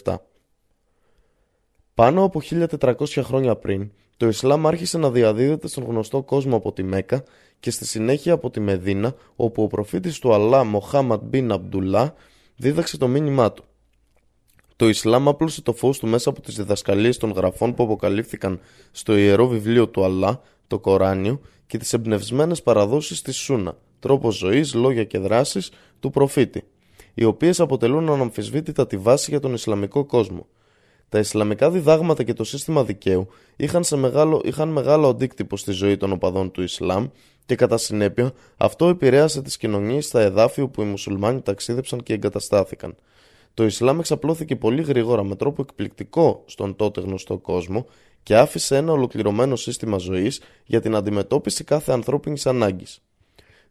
497 0.02 0.14
Πάνω 1.94 2.24
από 2.24 2.40
1400 2.80 2.94
χρόνια 3.06 3.56
πριν, 3.56 3.90
το 4.16 4.26
Ισλάμ 4.28 4.66
άρχισε 4.66 4.98
να 4.98 5.10
διαδίδεται 5.10 5.68
στον 5.68 5.84
γνωστό 5.84 6.22
κόσμο 6.22 6.56
από 6.56 6.72
τη 6.72 6.82
Μέκα 6.82 7.24
και 7.60 7.70
στη 7.70 7.86
συνέχεια 7.86 8.32
από 8.32 8.50
τη 8.50 8.60
Μεδίνα, 8.60 9.14
όπου 9.36 9.62
ο 9.62 9.66
προφήτης 9.66 10.18
του 10.18 10.34
Αλλά 10.34 10.64
Μοχάμαντ 10.64 11.22
Μπιν 11.22 11.52
Αμπτουλά 11.52 12.14
δίδαξε 12.56 12.98
το 12.98 13.08
μήνυμά 13.08 13.52
του. 13.52 13.64
Το 14.82 14.88
Ισλάμ 14.88 15.28
άπλωσε 15.28 15.62
το 15.62 15.72
φως 15.72 15.98
του 15.98 16.06
μέσα 16.06 16.30
από 16.30 16.40
τις 16.40 16.56
διδασκαλίες 16.56 17.16
των 17.16 17.30
γραφών 17.30 17.74
που 17.74 17.82
αποκαλύφθηκαν 17.82 18.60
στο 18.92 19.16
Ιερό 19.16 19.46
Βιβλίο 19.46 19.88
του 19.88 20.04
Αλλά, 20.04 20.40
το 20.66 20.78
Κοράνιο 20.78 21.40
και 21.66 21.78
τις 21.78 21.92
εμπνευσμένες 21.92 22.62
παραδόσεις 22.62 23.22
της 23.22 23.36
Σούνα, 23.36 23.76
τρόπος 23.98 24.36
ζωής, 24.36 24.74
λόγια 24.74 25.04
και 25.04 25.18
δράσεις 25.18 25.70
του 26.00 26.10
προφήτη, 26.10 26.64
οι 27.14 27.24
οποίες 27.24 27.60
αποτελούν 27.60 28.08
αναμφισβήτητα 28.08 28.86
τη 28.86 28.96
βάση 28.96 29.30
για 29.30 29.40
τον 29.40 29.54
Ισλαμικό 29.54 30.04
κόσμο. 30.04 30.46
Τα 31.08 31.18
Ισλαμικά 31.18 31.70
διδάγματα 31.70 32.22
και 32.22 32.32
το 32.32 32.44
σύστημα 32.44 32.84
δικαίου 32.84 33.28
είχαν, 33.56 33.84
σε 33.84 33.96
μεγάλο, 33.96 34.40
είχαν 34.44 34.68
μεγάλο 34.68 35.08
αντίκτυπο 35.08 35.56
στη 35.56 35.72
ζωή 35.72 35.96
των 35.96 36.12
οπαδών 36.12 36.50
του 36.50 36.62
Ισλάμ 36.62 37.06
και 37.46 37.54
κατά 37.54 37.76
συνέπεια 37.76 38.32
αυτό 38.56 38.88
επηρέασε 38.88 39.42
τις 39.42 39.56
κοινωνίες 39.56 40.06
στα 40.06 40.20
εδάφη 40.20 40.60
όπου 40.60 40.82
οι 40.82 40.84
μουσουλμάνοι 40.84 41.40
ταξίδεψαν 41.40 42.02
και 42.02 42.12
εγκαταστάθηκαν. 42.12 42.96
Το 43.54 43.64
Ισλάμ 43.64 43.98
εξαπλώθηκε 43.98 44.56
πολύ 44.56 44.82
γρήγορα 44.82 45.22
με 45.22 45.36
τρόπο 45.36 45.62
εκπληκτικό 45.62 46.44
στον 46.46 46.76
τότε 46.76 47.00
γνωστό 47.00 47.38
κόσμο 47.38 47.86
και 48.22 48.36
άφησε 48.36 48.76
ένα 48.76 48.92
ολοκληρωμένο 48.92 49.56
σύστημα 49.56 49.98
ζωής 49.98 50.40
για 50.64 50.80
την 50.80 50.94
αντιμετώπιση 50.94 51.64
κάθε 51.64 51.92
ανθρώπινης 51.92 52.46
ανάγκης. 52.46 53.02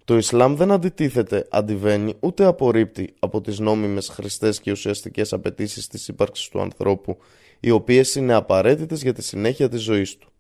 Το 0.05 0.17
Ισλάμ 0.17 0.55
δεν 0.55 0.71
αντιτίθεται, 0.71 1.47
αντιβαίνει 1.49 2.13
ούτε 2.19 2.45
απορρίπτει 2.45 3.13
από 3.19 3.41
τις 3.41 3.59
νόμιμες, 3.59 4.07
χρηστές 4.07 4.59
και 4.59 4.71
ουσιαστικές 4.71 5.33
απαιτήσεις 5.33 5.87
της 5.87 6.07
ύπαρξης 6.07 6.49
του 6.49 6.61
ανθρώπου, 6.61 7.17
οι 7.59 7.69
οποίες 7.69 8.15
είναι 8.15 8.33
απαραίτητες 8.33 9.01
για 9.01 9.13
τη 9.13 9.23
συνέχεια 9.23 9.69
της 9.69 9.81
ζωής 9.81 10.17
του. 10.17 10.30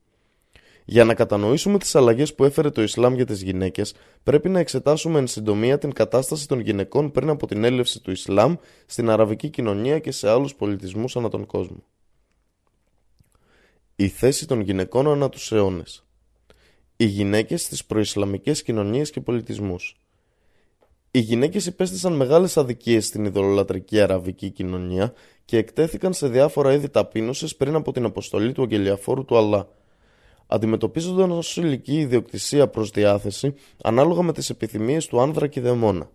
Για 0.85 1.05
να 1.05 1.13
κατανοήσουμε 1.13 1.77
τις 1.77 1.95
αλλαγές 1.95 2.35
που 2.35 2.43
έφερε 2.43 2.69
το 2.69 2.81
Ισλάμ 2.81 3.15
για 3.15 3.25
τις 3.25 3.41
γυναίκες, 3.41 3.93
πρέπει 4.23 4.49
να 4.49 4.59
εξετάσουμε 4.59 5.19
εν 5.19 5.27
συντομία 5.27 5.77
την 5.77 5.93
κατάσταση 5.93 6.47
των 6.47 6.59
γυναικών 6.59 7.11
πριν 7.11 7.29
από 7.29 7.47
την 7.47 7.63
έλευση 7.63 8.01
του 8.01 8.11
Ισλάμ 8.11 8.55
στην 8.85 9.09
αραβική 9.09 9.49
κοινωνία 9.49 9.99
και 9.99 10.11
σε 10.11 10.29
άλλους 10.29 10.55
πολιτισμούς 10.55 11.15
ανά 11.15 11.29
τον 11.29 11.45
κόσμο. 11.45 11.83
Η 13.95 14.07
θέση 14.07 14.47
των 14.47 14.59
γυναικών 14.59 15.07
ανά 15.07 15.29
τους 15.29 15.51
αιώνες. 15.51 16.05
Οι 16.97 17.05
γυναίκες 17.05 17.61
στις 17.61 17.85
προϊσλαμικές 17.85 18.63
κοινωνίες 18.63 19.11
και 19.11 19.21
πολιτισμούς. 19.21 19.95
Οι 21.11 21.19
γυναίκες 21.19 21.65
υπέστησαν 21.65 22.13
μεγάλες 22.13 22.57
αδικίες 22.57 23.05
στην 23.05 23.25
ιδωλολατρική 23.25 24.01
αραβική 24.01 24.49
κοινωνία 24.49 25.13
και 25.45 25.57
εκτέθηκαν 25.57 26.13
σε 26.13 26.27
διάφορα 26.27 26.73
είδη 26.73 26.89
ταπείνωσης 26.89 27.55
πριν 27.55 27.75
από 27.75 27.91
την 27.91 28.05
αποστολή 28.05 28.51
του 28.51 28.61
αγγελιαφόρου 28.61 29.25
του 29.25 29.37
Αλλά 29.37 29.67
αντιμετωπίζονταν 30.51 31.31
ως 31.31 31.57
ηλική 31.57 31.99
ιδιοκτησία 31.99 32.67
προς 32.67 32.89
διάθεση 32.89 33.53
ανάλογα 33.83 34.21
με 34.21 34.33
τις 34.33 34.49
επιθυμίες 34.49 35.07
του 35.07 35.21
άνδρα 35.21 35.47
και 35.47 35.61
δαιμόνα. 35.61 36.09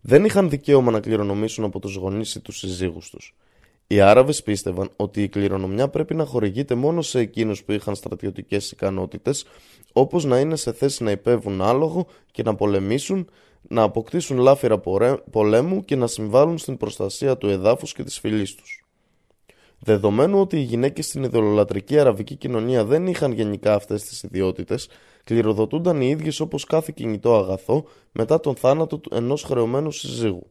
Δεν 0.00 0.24
είχαν 0.24 0.50
δικαίωμα 0.50 0.90
να 0.90 1.00
κληρονομήσουν 1.00 1.64
από 1.64 1.78
τους 1.78 1.94
γονείς 1.94 2.34
ή 2.34 2.40
τους 2.40 2.58
συζύγους 2.58 3.10
τους. 3.10 3.34
Οι 3.86 4.00
Άραβες 4.00 4.42
πίστευαν 4.42 4.90
ότι 4.96 5.22
η 5.22 5.28
κληρονομιά 5.28 5.88
πρέπει 5.88 6.14
να 6.14 6.24
χορηγείται 6.24 6.74
μόνο 6.74 7.02
σε 7.02 7.18
εκείνους 7.18 7.64
που 7.64 7.72
είχαν 7.72 7.94
στρατιωτικές 7.94 8.70
ικανότητες, 8.70 9.44
όπως 9.92 10.24
να 10.24 10.38
είναι 10.38 10.56
σε 10.56 10.72
θέση 10.72 11.02
να 11.02 11.10
υπέβουν 11.10 11.62
άλογο 11.62 12.06
και 12.30 12.42
να 12.42 12.54
πολεμήσουν, 12.54 13.30
να 13.68 13.82
αποκτήσουν 13.82 14.38
λάφυρα 14.38 14.82
πολέμου 15.30 15.84
και 15.84 15.96
να 15.96 16.06
συμβάλλουν 16.06 16.58
στην 16.58 16.76
προστασία 16.76 17.36
του 17.36 17.48
εδάφους 17.48 17.92
και 17.92 18.02
της 18.02 18.18
φυλής 18.18 18.54
τους. 18.54 18.81
Δεδομένου 19.84 20.40
ότι 20.40 20.56
οι 20.56 20.62
γυναίκες 20.62 21.06
στην 21.06 21.22
ιδεολατρική 21.22 21.98
αραβική 21.98 22.36
κοινωνία 22.36 22.84
δεν 22.84 23.06
είχαν 23.06 23.32
γενικά 23.32 23.74
αυτές 23.74 24.02
τις 24.02 24.22
ιδιότητες, 24.22 24.88
κληροδοτούνταν 25.24 26.00
οι 26.00 26.08
ίδιες 26.08 26.40
όπως 26.40 26.64
κάθε 26.64 26.92
κινητό 26.94 27.34
αγαθό 27.34 27.84
μετά 28.12 28.40
τον 28.40 28.56
θάνατο 28.56 29.00
ενός 29.10 29.42
χρεωμένου 29.42 29.90
συζύγου. 29.90 30.46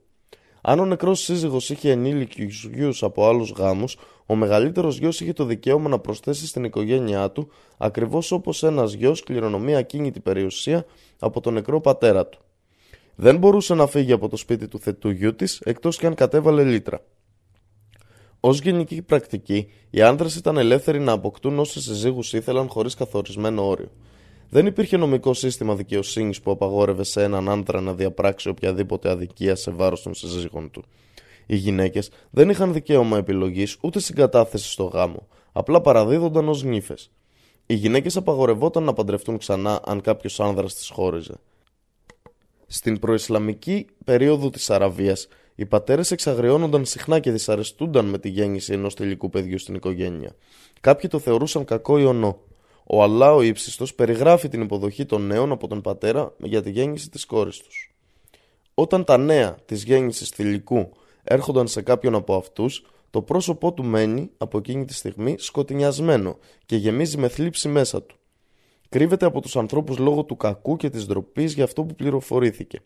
Αν 0.61 0.79
ο 0.79 0.85
νεκρός 0.85 1.19
σύζυγος 1.19 1.69
είχε 1.69 1.91
ενήλικου 1.91 2.41
γιους 2.73 3.03
από 3.03 3.27
άλλους 3.27 3.51
γάμους, 3.51 3.97
ο 4.25 4.35
μεγαλύτερος 4.35 4.97
γιος 4.97 5.21
είχε 5.21 5.33
το 5.33 5.45
δικαίωμα 5.45 5.89
να 5.89 5.99
προσθέσει 5.99 6.47
στην 6.47 6.63
οικογένειά 6.63 7.31
του 7.31 7.49
ακριβώς 7.77 8.31
όπως 8.31 8.63
ένας 8.63 8.93
γιος 8.93 9.23
κληρονομεί 9.23 9.75
ακίνητη 9.75 10.19
περιουσία 10.19 10.85
από 11.19 11.41
τον 11.41 11.53
νεκρό 11.53 11.81
πατέρα 11.81 12.27
του. 12.27 12.39
Δεν 13.15 13.37
μπορούσε 13.37 13.73
να 13.73 13.87
φύγει 13.87 14.11
από 14.11 14.27
το 14.27 14.35
σπίτι 14.35 14.67
του 14.67 14.79
θετού 14.79 15.09
γιού 15.09 15.35
της 15.35 15.59
εκτός 15.59 15.97
και 15.97 16.05
αν 16.05 16.15
κατέβαλε 16.15 16.63
λίτρα. 16.63 17.01
Ω 18.43 18.51
γενική 18.51 19.01
πρακτική, 19.01 19.71
οι 19.89 20.01
άντρες 20.01 20.35
ήταν 20.35 20.57
ελεύθεροι 20.57 20.99
να 20.99 21.11
αποκτούν 21.11 21.59
όσε 21.59 21.81
συζύγους 21.81 22.33
ήθελαν 22.33 22.67
χωρίς 22.67 22.95
καθορισμένο 22.95 23.67
όριο. 23.67 23.91
Δεν 24.49 24.65
υπήρχε 24.65 24.97
νομικό 24.97 25.33
σύστημα 25.33 25.75
δικαιοσύνης 25.75 26.41
που 26.41 26.51
απαγόρευε 26.51 27.03
σε 27.03 27.23
έναν 27.23 27.49
άντρα 27.49 27.81
να 27.81 27.93
διαπράξει 27.93 28.49
οποιαδήποτε 28.49 29.09
αδικία 29.09 29.55
σε 29.55 29.71
βάρος 29.71 30.01
των 30.01 30.13
συζύγων 30.13 30.71
του. 30.71 30.83
Οι 31.45 31.55
γυναίκες 31.55 32.09
δεν 32.29 32.49
είχαν 32.49 32.73
δικαίωμα 32.73 33.17
επιλογής 33.17 33.77
ούτε 33.81 33.99
συγκατάθεση 33.99 34.71
στο 34.71 34.83
γάμο, 34.83 35.27
απλά 35.51 35.81
παραδίδονταν 35.81 36.49
ως 36.49 36.63
νύφες. 36.63 37.11
Οι 37.65 37.73
γυναίκες 37.73 38.17
απαγορευόταν 38.17 38.83
να 38.83 38.93
παντρευτούν 38.93 39.37
ξανά 39.37 39.81
αν 39.85 40.01
κάποιος 40.01 40.39
άνδρας 40.39 40.75
τις 40.75 40.89
χώριζε. 40.89 41.33
Στην 42.67 42.99
προϊσλαμική 42.99 43.85
περίοδο 44.05 44.49
της 44.49 44.69
Αραβίας, 44.69 45.27
οι 45.55 45.65
πατέρες 45.65 46.11
εξαγριώνονταν 46.11 46.85
συχνά 46.85 47.19
και 47.19 47.31
δυσαρεστούνταν 47.31 48.05
με 48.05 48.17
τη 48.17 48.29
γέννηση 48.29 48.73
ενός 48.73 48.95
τελικού 48.95 49.29
παιδιού 49.29 49.57
στην 49.57 49.75
οικογένεια. 49.75 50.35
Κάποιοι 50.81 51.09
το 51.09 51.19
θεωρούσαν 51.19 51.65
κακό 51.65 51.97
ιονό. 51.97 52.39
Ο 52.83 53.03
Αλλά 53.03 53.33
ο 53.33 53.41
ύψιστο 53.41 53.85
περιγράφει 53.95 54.47
την 54.47 54.61
υποδοχή 54.61 55.05
των 55.05 55.27
νέων 55.27 55.51
από 55.51 55.67
τον 55.67 55.81
πατέρα 55.81 56.33
για 56.37 56.61
τη 56.61 56.71
γέννηση 56.71 57.09
της 57.09 57.25
κόρης 57.25 57.57
τους. 57.57 57.95
Όταν 58.73 59.03
τα 59.03 59.17
νέα 59.17 59.57
της 59.65 59.83
γέννησης 59.83 60.29
θηλυκού 60.29 60.89
έρχονταν 61.23 61.67
σε 61.67 61.81
κάποιον 61.81 62.15
από 62.15 62.35
αυτούς, 62.35 62.85
το 63.09 63.21
πρόσωπό 63.21 63.73
του 63.73 63.83
μένει 63.83 64.31
από 64.37 64.57
εκείνη 64.57 64.85
τη 64.85 64.93
στιγμή 64.93 65.35
σκοτεινιασμένο 65.37 66.37
και 66.65 66.75
γεμίζει 66.75 67.17
με 67.17 67.27
θλίψη 67.27 67.67
μέσα 67.67 68.03
του. 68.03 68.15
Κρύβεται 68.89 69.25
από 69.25 69.41
τους 69.41 69.55
ανθρώπους 69.55 69.97
λόγω 69.97 70.23
του 70.23 70.37
κακού 70.37 70.77
και 70.77 70.89
της 70.89 71.05
ντροπής 71.05 71.53
για 71.53 71.63
αυτό 71.63 71.83
που 71.83 71.95
πληροφορήθηκε. 71.95 72.81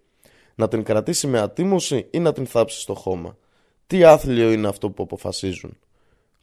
Να 0.55 0.67
την 0.67 0.83
κρατήσει 0.83 1.27
με 1.27 1.39
ατίμωση 1.39 2.07
ή 2.11 2.19
να 2.19 2.33
την 2.33 2.45
θάψει 2.45 2.79
στο 2.79 2.93
χώμα. 2.93 3.37
Τι 3.87 4.03
άθλιο 4.03 4.51
είναι 4.51 4.67
αυτό 4.67 4.89
που 4.89 5.03
αποφασίζουν; 5.03 5.77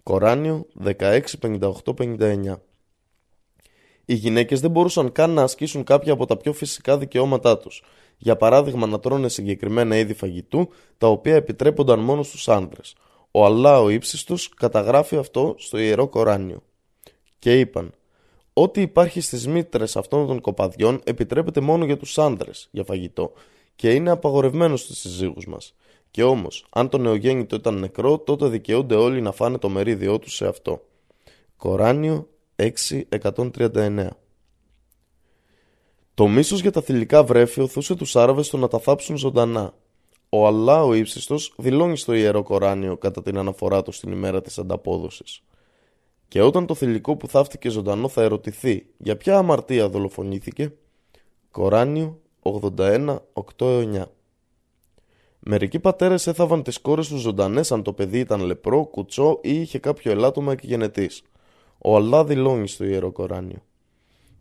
Κοράνιο 0.03 0.67
1658-59 0.85 2.57
οι 4.05 4.15
γυναίκες 4.15 4.61
δεν 4.61 4.71
μπορούσαν 4.71 5.13
καν 5.13 5.31
να 5.31 5.43
ασκήσουν 5.43 5.85
κάποια 5.85 6.13
από 6.13 6.27
τα 6.27 6.37
πιο 6.37 6.53
φυσικά 6.53 6.99
δικαιώματά 6.99 7.59
τους. 7.59 7.83
Για 8.19 8.37
παράδειγμα, 8.37 8.87
να 8.87 9.01
τρώνε 9.01 9.29
συγκεκριμένα 9.29 9.97
είδη 9.97 10.15
φαγητού, 10.15 10.69
τα 10.99 11.07
οποία 11.07 11.35
επιτρέπονταν 11.35 11.99
μόνο 11.99 12.23
στους 12.23 12.49
άνδρες. 12.49 12.95
Ο 13.31 13.45
Αλλά 13.45 13.81
ο 13.81 13.89
ύψιστο 13.89 14.35
καταγράφει 14.57 15.17
αυτό 15.17 15.55
στο 15.59 15.79
ιερό 15.79 16.09
Κοράνιο. 16.09 16.63
Και 17.39 17.59
είπαν: 17.59 17.93
Ό,τι 18.53 18.81
υπάρχει 18.81 19.21
στις 19.21 19.47
μήτρες 19.47 19.97
αυτών 19.97 20.27
των 20.27 20.41
κοπαδιών 20.41 21.01
επιτρέπεται 21.05 21.61
μόνο 21.61 21.85
για 21.85 21.97
τους 21.97 22.19
άνδρες 22.19 22.69
για 22.71 22.85
φαγητό 22.85 23.33
και 23.77 23.95
είναι 23.95 24.11
απαγορευμένο 24.11 24.77
στους 24.77 24.99
συζύγους 24.99 25.47
μας. 25.47 25.75
Και 26.11 26.23
όμως, 26.23 26.67
αν 26.71 26.89
το 26.89 26.99
νεογέννητο 26.99 27.57
ήταν 27.57 27.79
νεκρό, 27.79 28.19
τότε 28.19 28.49
δικαιούνται 28.49 28.95
όλοι 28.95 29.21
να 29.21 29.33
φάνε 29.33 29.59
το 29.59 29.69
μερίδιό 29.69 30.19
τους 30.19 30.35
σε 30.35 30.47
αυτό. 30.47 30.83
Κοράνιο 31.57 32.29
6.139 32.57 34.09
Το 36.15 36.29
μίσος 36.29 36.61
για 36.61 36.71
τα 36.71 36.83
θηλυκά 36.83 37.25
βρέφη 37.25 37.61
οθούσε 37.61 37.95
τους 37.95 38.17
Άραβες 38.17 38.47
στο 38.47 38.57
να 38.57 38.69
τα 38.69 38.79
θάψουν 38.79 39.17
ζωντανά. 39.17 39.75
Ο 40.29 40.47
Αλλά 40.47 40.85
ο 40.85 40.95
ύψιστος 40.95 41.55
δηλώνει 41.57 41.97
στο 41.97 42.13
Ιερό 42.13 42.43
Κοράνιο 42.43 42.97
κατά 42.97 43.23
την 43.23 43.39
αναφορά 43.39 43.83
του 43.83 43.93
στην 43.93 44.13
ημέρα 44.13 44.41
της 44.41 44.59
ανταπόδοσης. 44.59 45.43
Και 46.29 46.43
όταν 46.43 46.67
το 46.67 46.75
θηλυκό 46.75 47.17
που 47.17 47.29
θαύτηκε 47.29 47.69
ζωντανό 47.69 48.09
θα 48.09 48.23
ερωτηθεί 48.23 48.87
για 48.97 49.17
ποια 49.17 49.37
αμαρτία 49.37 49.89
δολοφονήθηκε, 49.89 50.73
Κοράνιο 51.51 52.22
81.8-9 52.43 54.05
Μερικοί 55.45 55.79
πατέρες 55.79 56.27
έθαβαν 56.27 56.63
τις 56.63 56.79
κόρες 56.79 57.09
τους 57.09 57.21
ζωντανές 57.21 57.73
αν 57.73 57.83
το 57.83 57.93
παιδί 57.93 58.19
ήταν 58.19 58.41
λεπρό, 58.41 58.85
κουτσό 58.85 59.39
ή 59.43 59.61
είχε 59.61 59.79
κάποιο 59.79 60.11
ελάττωμα 60.11 60.53
εκγενετή. 60.53 61.11
Ο 61.79 61.97
Αλλά 61.97 62.25
δηλώνει 62.25 62.69
στο 62.69 62.85
Ιερό 62.85 63.13
Κοράνιο. 63.13 63.63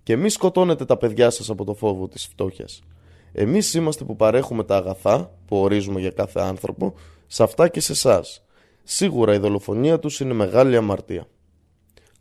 Και 0.04 0.16
μη 0.16 0.30
σκοτώνετε 0.30 0.86
τα 0.86 0.98
παιδιά 0.98 1.30
σας 1.30 1.50
από 1.50 1.64
το 1.64 1.74
φόβο 1.74 2.08
της 2.08 2.26
φτώχειας. 2.26 2.82
Εμείς 3.32 3.74
είμαστε 3.74 4.04
που 4.04 4.16
παρέχουμε 4.16 4.64
τα 4.64 4.76
αγαθά 4.76 5.32
που 5.46 5.58
ορίζουμε 5.58 6.00
για 6.00 6.12
κάθε 6.12 6.40
άνθρωπο 6.40 6.94
σε 7.28 7.44
αυτά 7.44 7.68
και 7.68 7.80
σε 7.80 7.92
εσάς. 7.92 8.46
Σίγουρα 8.84 9.34
η 9.34 9.38
δολοφονία 9.38 10.00
τους 10.00 10.20
είναι 10.20 10.34
μεγάλη 10.34 10.76
αμαρτία. 10.76 11.28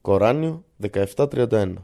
Κοράνιο 0.01 0.65
1731 0.93 1.75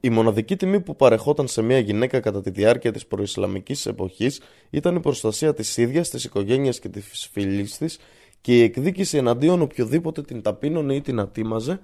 η 0.00 0.10
μοναδική 0.10 0.56
τιμή 0.56 0.80
που 0.80 0.96
παρεχόταν 0.96 1.48
σε 1.48 1.62
μια 1.62 1.78
γυναίκα 1.78 2.20
κατά 2.20 2.40
τη 2.40 2.50
διάρκεια 2.50 2.92
της 2.92 3.06
προϊσλαμικής 3.06 3.86
εποχής 3.86 4.40
ήταν 4.70 4.96
η 4.96 5.00
προστασία 5.00 5.54
της 5.54 5.76
ίδιας, 5.76 6.10
της 6.10 6.24
οικογένειας 6.24 6.78
και 6.78 6.88
της 6.88 7.28
φίλης 7.32 7.78
της 7.78 7.98
και 8.40 8.58
η 8.58 8.62
εκδίκηση 8.62 9.16
εναντίον 9.16 9.62
οποιοδήποτε 9.62 10.22
την 10.22 10.42
ταπείνωνε 10.42 10.94
ή 10.94 11.00
την 11.00 11.20
ατίμαζε, 11.20 11.80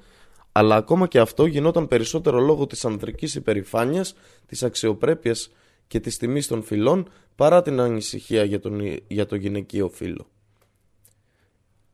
αλλά 0.53 0.77
ακόμα 0.77 1.07
και 1.07 1.19
αυτό 1.19 1.47
γινόταν 1.47 1.89
περισσότερο 1.89 2.41
λόγω 2.41 2.67
της 2.67 2.85
ανδρικής 2.85 3.35
υπερηφάνειας, 3.35 4.15
της 4.47 4.63
αξιοπρέπειας 4.63 5.51
και 5.87 6.01
της 6.01 6.17
τιμής 6.17 6.47
των 6.47 6.63
φυλών 6.63 7.09
παρά 7.37 7.63
την 7.63 7.81
ανησυχία 7.81 8.45
για, 8.45 8.61
τον, 8.61 8.81
για 9.07 9.27
το 9.27 9.37
γυναικείο 9.37 9.89
φύλλο. 9.89 10.27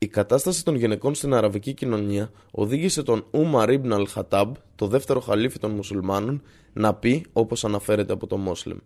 Η 0.02 0.08
κατάσταση 0.08 0.64
των 0.64 0.74
γυναικών 0.74 1.14
στην 1.14 1.34
αραβική 1.34 1.74
κοινωνία 1.74 2.30
οδήγησε 2.50 3.02
τον 3.02 3.26
Ουμαρ 3.30 3.70
Ιμπν 3.70 3.92
Αλ 3.92 4.08
Χατάμπ, 4.08 4.54
το 4.74 4.86
δεύτερο 4.86 5.20
χαλίφι 5.20 5.58
των 5.58 5.70
μουσουλμάνων, 5.70 6.42
να 6.72 6.94
πει, 6.94 7.24
όπως 7.32 7.64
αναφέρεται 7.64 8.12
από 8.12 8.26
το 8.26 8.36
Μόσλεμ. 8.36 8.78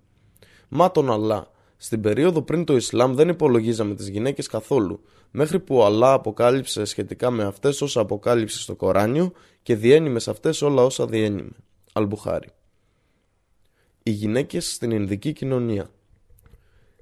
Μα 0.69 0.91
τον 0.91 1.13
Αλλά, 1.13 1.51
στην 1.77 2.01
περίοδο 2.01 2.43
πριν 2.43 2.65
το 2.65 2.77
Ισλάμ 2.77 3.15
δεν 3.15 3.29
υπολογίζαμε 3.29 3.95
τις 3.95 4.09
γυναίκες 4.09 4.47
καθόλου, 4.47 5.01
μέχρι 5.31 5.61
που 5.61 5.77
ο 5.77 5.85
Αλλά 5.85 6.13
αποκάλυψε 6.13 6.85
σχετικά 6.85 7.31
με 7.31 7.45
αυτές 7.45 7.81
όσα 7.81 8.01
αποκάλυψε 8.01 8.59
στο 8.59 8.75
Κοράνιο 8.75 9.33
και 9.63 9.77
διένυμε 9.77 10.19
σε 10.19 10.31
αυτές 10.31 10.63
όλα 10.63 10.83
όσα 10.83 11.07
διένυμε. 11.07 11.53
Αλμπουχάρι. 11.93 12.49
Οι 14.03 14.11
γυναίκες 14.11 14.73
στην 14.73 14.91
Ινδική 14.91 15.33
κοινωνία 15.33 15.91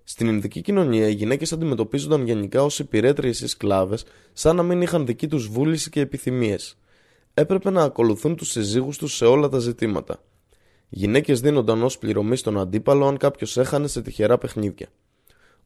στην 0.04 0.26
Ινδική 0.26 0.60
κοινωνία 0.60 1.08
οι 1.08 1.12
γυναίκες 1.12 1.52
αντιμετωπίζονταν 1.52 2.26
γενικά 2.26 2.62
ως 2.62 2.78
υπηρέτριες 2.78 3.40
ή 3.40 3.46
σκλάβες 3.46 4.04
σαν 4.32 4.56
να 4.56 4.62
μην 4.62 4.82
είχαν 4.82 5.06
δική 5.06 5.28
τους 5.28 5.48
βούληση 5.48 5.90
και 5.90 6.00
επιθυμίες. 6.00 6.76
Έπρεπε 7.34 7.70
να 7.70 7.82
ακολουθούν 7.82 8.36
τους 8.36 8.50
συζύγους 8.50 8.98
τους 8.98 9.16
σε 9.16 9.24
όλα 9.24 9.48
τα 9.48 9.58
ζητήματα. 9.58 10.22
Γυναίκες 10.88 11.40
δίνονταν 11.40 11.82
ως 11.82 11.98
πληρωμή 11.98 12.36
στον 12.36 12.58
αντίπαλο 12.58 13.06
αν 13.06 13.16
κάποιος 13.16 13.56
έχανε 13.56 13.86
σε 13.86 14.02
τυχερά 14.02 14.38
παιχνίδια. 14.38 14.88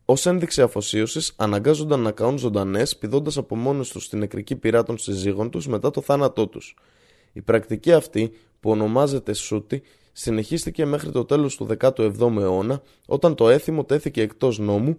Ω 0.04 0.14
ένδειξη 0.24 0.62
αφοσίωσης, 0.62 1.32
αναγκάζονταν 1.36 2.00
να 2.00 2.10
καούν 2.10 2.38
ζωντανές, 2.38 2.96
πηδώντα 2.96 3.30
από 3.36 3.56
μόνοι 3.56 3.84
τους 3.86 4.04
στην 4.04 4.18
νεκρική 4.18 4.56
πυρά 4.56 4.82
των 4.82 4.98
συζύγων 4.98 5.50
τους 5.50 5.66
μετά 5.66 5.90
το 5.90 6.00
θάνατό 6.00 6.46
τους. 6.46 6.76
Η 7.32 7.42
πρακτική 7.42 7.92
αυτή, 7.92 8.32
που 8.60 8.70
ονομάζεται 8.70 9.32
σούτι, 9.32 9.82
συνεχίστηκε 10.18 10.84
μέχρι 10.84 11.10
το 11.10 11.24
τέλος 11.24 11.56
του 11.56 11.66
17ου 11.78 12.36
αιώνα, 12.38 12.82
όταν 13.06 13.34
το 13.34 13.48
έθιμο 13.48 13.84
τέθηκε 13.84 14.22
εκτός 14.22 14.58
νόμου, 14.58 14.96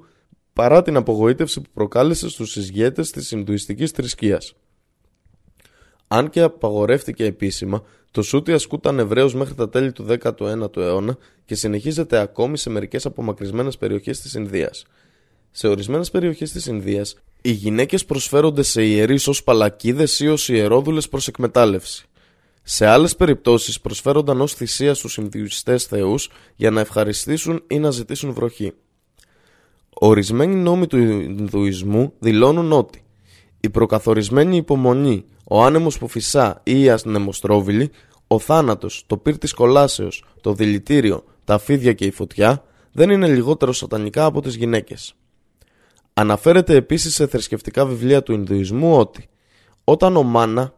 παρά 0.53 0.82
την 0.82 0.95
απογοήτευση 0.95 1.62
που 1.62 1.69
προκάλεσε 1.73 2.30
στους 2.30 2.51
συσγέτες 2.51 3.12
της 3.12 3.32
Ινδουιστικής 3.32 3.91
θρησκείας. 3.91 4.53
Αν 6.08 6.30
και 6.30 6.41
απαγορεύτηκε 6.41 7.25
επίσημα, 7.25 7.84
το 8.12 8.21
σούτι 8.21 8.51
ασκούταν 8.53 8.99
Εβραίος 8.99 9.34
μέχρι 9.36 9.53
τα 9.56 9.69
τέλη 9.69 9.91
του 9.91 10.06
19ου 10.10 10.77
αιώνα 10.77 11.17
και 11.45 11.56
συνεχίζεται 11.56 12.17
ακόμη 12.17 12.58
σε 12.58 12.69
μερικές 12.69 13.06
απομακρυσμένες 13.06 13.77
περιοχές 13.77 14.19
της 14.19 14.34
Ινδίας. 14.34 14.86
Σε 15.51 15.67
ορισμένες 15.67 16.12
περιοχές 16.12 16.51
της 16.51 16.65
Ινδίας, 16.65 17.15
οι 17.41 17.51
γυναίκες 17.51 18.06
προσφέρονται 18.06 18.63
σε 18.63 18.86
ιερείς 18.86 19.27
ως 19.27 19.43
παλακίδες 19.43 20.19
ή 20.19 20.27
ως 20.27 20.49
ιερόδουλες 20.49 21.10
προς 21.10 21.27
εκμετάλλευση. 21.27 22.08
Σε 22.69 22.86
άλλες 22.86 23.15
περιπτώσεις 23.15 23.82
προσφέρονταν 23.82 24.41
ως 24.41 24.53
θυσία 24.53 24.93
στους 24.93 25.17
Ινδουιστές 25.17 25.84
θεούς 25.84 26.30
για 26.56 26.71
να 26.71 26.80
ευχαριστήσουν 26.80 27.63
ή 27.67 27.80
να 27.80 27.91
ζητήσουν 27.91 28.34
βροχή. 28.34 28.73
Ορισμένοι 29.89 30.56
νόμοι 30.56 30.88
του 30.88 30.97
Ινδουισμού 30.97 32.13
δηλώνουν 32.19 32.71
ότι 32.71 33.03
η 33.60 33.69
προκαθορισμένη 33.69 34.56
υπομονή, 34.58 35.25
ο 35.43 35.63
άνεμος 35.63 35.97
που 35.97 36.08
φυσά 36.08 36.62
ή 36.63 36.82
η 36.82 36.89
ανεμοστρόβιλη, 36.89 37.91
ο 38.27 38.39
θάνατος, 38.39 39.03
το 39.08 39.17
πυρ 39.17 39.38
της 39.38 39.53
κολάσεως, 39.53 40.23
το 40.41 40.53
δηλητήριο, 40.53 41.23
τα 41.43 41.58
φίδια 41.58 41.93
και 41.93 42.06
η 42.06 42.12
φωτιά 42.12 42.63
δεν 42.91 43.10
είναι 43.10 43.27
λιγότερο 43.27 43.73
σατανικά 43.73 44.25
από 44.25 44.41
τις 44.41 44.56
γυναίκες. 44.56 45.15
Αναφέρεται 46.13 46.75
επίσης 46.75 47.13
σε 47.13 47.27
θρησκευτικά 47.27 47.86
βιβλία 47.86 48.23
του 48.23 48.34
Ινδουισμού 48.34 48.97
ότι 48.97 49.30
όταν 49.84 50.15
ο 50.15 50.23
Μάνα, 50.23 50.73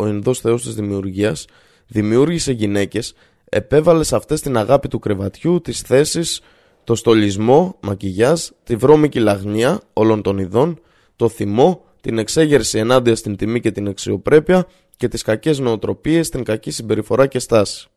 ο 0.00 0.06
Ινδός 0.06 0.40
θεός 0.40 0.62
της 0.62 0.74
δημιουργίας, 0.74 1.44
δημιούργησε 1.86 2.52
γυναίκες, 2.52 3.14
επέβαλε 3.44 4.04
σε 4.04 4.16
αυτές 4.16 4.40
την 4.40 4.56
αγάπη 4.56 4.88
του 4.88 4.98
κρεβατιού, 4.98 5.60
τις 5.60 5.80
θέσεις, 5.80 6.40
το 6.84 6.94
στολισμό, 6.94 7.76
μακιγιάζ, 7.80 8.46
τη 8.64 8.76
βρώμικη 8.76 9.20
λαγνία 9.20 9.80
όλων 9.92 10.22
των 10.22 10.38
ειδών, 10.38 10.80
το 11.16 11.28
θυμό, 11.28 11.84
την 12.00 12.18
εξέγερση 12.18 12.78
ενάντια 12.78 13.16
στην 13.16 13.36
τιμή 13.36 13.60
και 13.60 13.70
την 13.70 13.88
αξιοπρέπεια 13.88 14.66
και 14.96 15.08
τις 15.08 15.22
κακές 15.22 15.58
νοοτροπίες, 15.58 16.28
την 16.28 16.44
κακή 16.44 16.70
συμπεριφορά 16.70 17.26
και 17.26 17.38
στάση. 17.38 17.88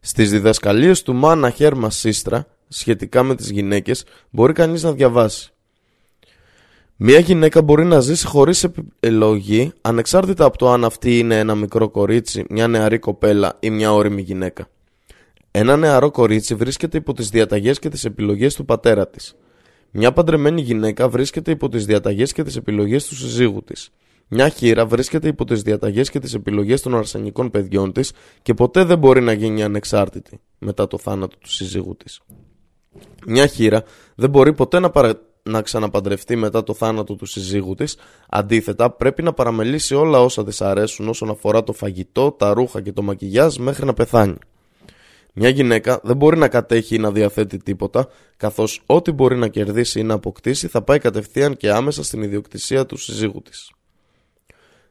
Στις 0.00 0.30
διδασκαλίες 0.30 1.02
του 1.02 1.14
Μάνα 1.14 1.50
Χέρμας 1.50 1.96
Σύστρα, 1.96 2.46
σχετικά 2.68 3.22
με 3.22 3.34
τις 3.34 3.50
γυναίκες, 3.50 4.04
μπορεί 4.30 4.52
κανείς 4.52 4.82
να 4.82 4.92
διαβάσει. 4.92 5.53
Μία 6.96 7.18
γυναίκα 7.18 7.62
μπορεί 7.62 7.84
να 7.84 8.00
ζήσει 8.00 8.26
χωρίς 8.26 8.64
επιλογή, 8.64 9.72
ανεξάρτητα 9.80 10.44
από 10.44 10.58
το 10.58 10.70
αν 10.70 10.84
αυτή 10.84 11.18
είναι 11.18 11.38
ένα 11.38 11.54
μικρό 11.54 11.88
κορίτσι, 11.88 12.44
μια 12.48 12.68
νεαρή 12.68 12.98
κοπέλα 12.98 13.56
ή 13.60 13.70
μια 13.70 13.92
όρημη 13.92 14.22
γυναίκα. 14.22 14.68
Ένα 15.50 15.76
νεαρό 15.76 16.10
κορίτσι 16.10 16.54
βρίσκεται 16.54 16.96
υπό 16.96 17.12
τις 17.12 17.28
διαταγές 17.28 17.78
και 17.78 17.88
τις 17.88 18.04
επιλογές 18.04 18.54
του 18.54 18.64
πατέρα 18.64 19.08
της. 19.08 19.34
Μια 19.90 20.12
παντρεμένη 20.12 20.60
γυναίκα 20.60 21.08
βρίσκεται 21.08 21.50
υπό 21.50 21.68
τις 21.68 21.86
διαταγές 21.86 22.32
και 22.32 22.42
τις 22.42 22.56
επιλογές 22.56 23.06
του 23.06 23.14
συζύγου 23.14 23.62
της. 23.64 23.90
Μια 24.28 24.48
χείρα 24.48 24.86
βρίσκεται 24.86 25.28
υπό 25.28 25.44
τις 25.44 25.62
διαταγές 25.62 26.10
και 26.10 26.18
τις 26.18 26.34
επιλογές 26.34 26.82
των 26.82 26.94
αρσενικών 26.96 27.50
παιδιών 27.50 27.92
της 27.92 28.12
και 28.42 28.54
ποτέ 28.54 28.84
δεν 28.84 28.98
μπορεί 28.98 29.20
να 29.20 29.32
γίνει 29.32 29.62
ανεξάρτητη 29.62 30.40
μετά 30.58 30.86
το 30.86 30.98
θάνατο 30.98 31.36
του 31.36 31.50
συζύγου 31.50 31.96
της. 31.96 32.20
Μια 33.26 33.46
χείρα 33.46 33.82
δεν 34.14 34.30
μπορεί 34.30 34.52
ποτέ 34.52 34.78
να, 34.78 34.90
παρα... 34.90 35.20
να 35.50 35.62
ξαναπαντρευτεί 35.62 36.36
μετά 36.36 36.62
το 36.62 36.74
θάνατο 36.74 37.14
του 37.14 37.26
συζύγου 37.26 37.74
της, 37.74 37.96
αντίθετα 38.28 38.90
πρέπει 38.90 39.22
να 39.22 39.32
παραμελήσει 39.32 39.94
όλα 39.94 40.20
όσα 40.20 40.44
της 40.44 40.60
αρέσουν 40.60 41.08
όσον 41.08 41.30
αφορά 41.30 41.64
το 41.64 41.72
φαγητό, 41.72 42.32
τα 42.32 42.52
ρούχα 42.52 42.80
και 42.80 42.92
το 42.92 43.02
μακιγιάζ 43.02 43.56
μέχρι 43.56 43.84
να 43.84 43.94
πεθάνει. 43.94 44.36
Μια 45.32 45.48
γυναίκα 45.48 46.00
δεν 46.02 46.16
μπορεί 46.16 46.38
να 46.38 46.48
κατέχει 46.48 46.94
ή 46.94 46.98
να 46.98 47.12
διαθέτει 47.12 47.58
τίποτα, 47.58 48.08
καθώς 48.36 48.82
ό,τι 48.86 49.12
μπορεί 49.12 49.36
να 49.36 49.48
κερδίσει 49.48 50.00
ή 50.00 50.02
να 50.02 50.14
αποκτήσει 50.14 50.68
θα 50.68 50.82
πάει 50.82 50.98
κατευθείαν 50.98 51.56
και 51.56 51.70
άμεσα 51.70 52.04
στην 52.04 52.22
ιδιοκτησία 52.22 52.86
του 52.86 52.96
συζύγου 52.96 53.42
της. 53.42 53.70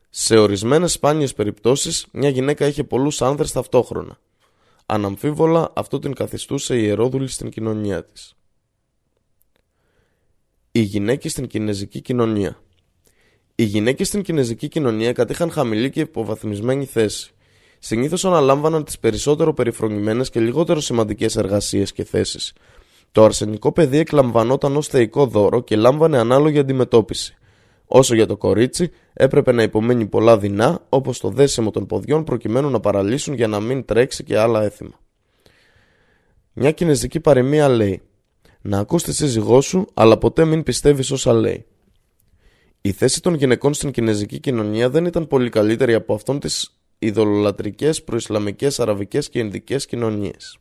Σε 0.10 0.38
ορισμένες 0.38 0.92
σπάνιες 0.92 1.34
περιπτώσεις, 1.34 2.08
μια 2.12 2.30
γυναίκα 2.30 2.66
είχε 2.66 2.84
πολλούς 2.84 3.22
άνδρες 3.22 3.52
ταυτόχρονα. 3.52 4.18
Αναμφίβολα 4.86 5.72
αυτό 5.74 6.00
την 6.00 6.13
καθιστούσε 6.13 6.78
ιερόδουλη 6.78 7.28
στην 7.28 7.50
κοινωνία 7.50 8.04
της. 8.04 8.36
Οι 10.76 10.82
γυναίκες 10.82 11.32
στην 11.32 11.48
κινέζικη 11.48 12.02
κοινωνία 12.02 12.62
Οι 13.56 13.64
γυναίκες 13.64 14.08
στην 14.08 14.22
κινέζικη 14.22 14.68
κοινωνία 14.68 15.12
κατήχαν 15.12 15.52
χαμηλή 15.52 15.90
και 15.90 16.00
υποβαθμισμένη 16.00 16.86
θέση 16.86 17.34
συνήθως 17.80 18.26
αναλάμβαναν 18.26 18.84
τις 18.84 19.00
περισσότερο 19.00 19.54
περιφρονημένες 19.54 20.30
και 20.30 20.40
λιγότερο 20.40 20.80
σημαντικές 20.80 21.36
εργασίες 21.36 21.92
και 21.92 22.04
θέσεις. 22.04 22.54
Το 23.12 23.24
αρσενικό 23.24 23.72
παιδί 23.72 23.98
εκλαμβανόταν 23.98 24.76
ως 24.76 24.88
θεϊκό 24.88 25.26
δώρο 25.26 25.62
και 25.62 25.76
λάμβανε 25.76 26.18
ανάλογη 26.18 26.60
αντιμετώπιση. 26.60 27.38
Όσο 27.86 28.16
για 28.16 28.26
το 28.26 28.38
κορίτσι, 28.38 28.92
έπρεπε 29.14 29.52
να 29.52 29.64
υπομένει 29.64 30.06
πολλά 30.06 30.38
δεινά, 30.38 30.86
όπως 30.90 31.20
το 31.20 31.30
δέσιμο 31.30 31.72
των 31.72 31.86
ποδιών 31.86 32.24
προκειμένου 32.24 32.70
να 32.70 32.80
παραλύσουν 32.80 33.34
για 33.34 33.48
να 33.48 33.60
μην 33.60 33.86
τρέξει 33.86 34.24
και 34.24 34.38
άλλα 34.38 34.64
έθιμα. 34.64 35.00
Μια 36.54 36.72
κινέζικη 36.72 37.20
παροιμία 37.20 37.70
λέει: 37.70 38.02
Να 38.65 38.80
ακού 38.80 38.97
τη 38.97 39.13
σύζυγό 39.13 39.62
σου, 39.62 39.88
αλλά 39.93 40.17
ποτέ 40.17 40.45
μην 40.45 40.63
πιστεύεις 40.63 41.12
όσα 41.12 41.34
λέει. 41.34 41.65
Η 42.82 42.91
θέση 42.91 43.21
των 43.21 43.34
γυναικών 43.34 43.73
στην 43.73 43.91
κινέζικη 43.91 44.39
κοινωνία 44.39 44.89
δεν 44.89 45.06
ήταν 45.06 45.28
πολύ 45.28 45.49
καλύτερη 45.49 45.93
από 45.93 46.13
αυτόν 46.13 46.39
τη 46.39 46.49
ειδωλολατρικές 46.99 48.04
προϊσλαμικές, 48.04 48.80
αραβικές 48.80 49.30
και 49.30 49.39
ενδικές 49.39 49.86
κοινωνίες. 49.86 50.58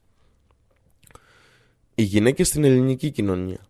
Οι 1.95 2.03
γυναίκες 2.03 2.49
στην 2.49 2.65
ελληνική 2.65 3.11
κοινωνία 3.11 3.61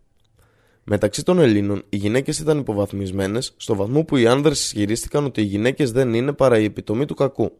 Μεταξύ 0.83 1.23
των 1.23 1.39
Ελλήνων, 1.39 1.83
οι 1.89 1.97
γυναίκες 1.97 2.39
ήταν 2.39 2.59
υποβαθμισμένες 2.59 3.53
στο 3.57 3.75
βαθμό 3.75 4.03
που 4.03 4.17
οι 4.17 4.27
άνδρες 4.27 4.63
ισχυρίστηκαν 4.63 5.25
ότι 5.25 5.41
οι 5.41 5.45
γυναίκες 5.45 5.91
δεν 5.91 6.13
είναι 6.13 6.33
παρά 6.33 6.59
η 6.59 6.63
επιτομή 6.63 7.05
του 7.05 7.13
κακού. 7.13 7.51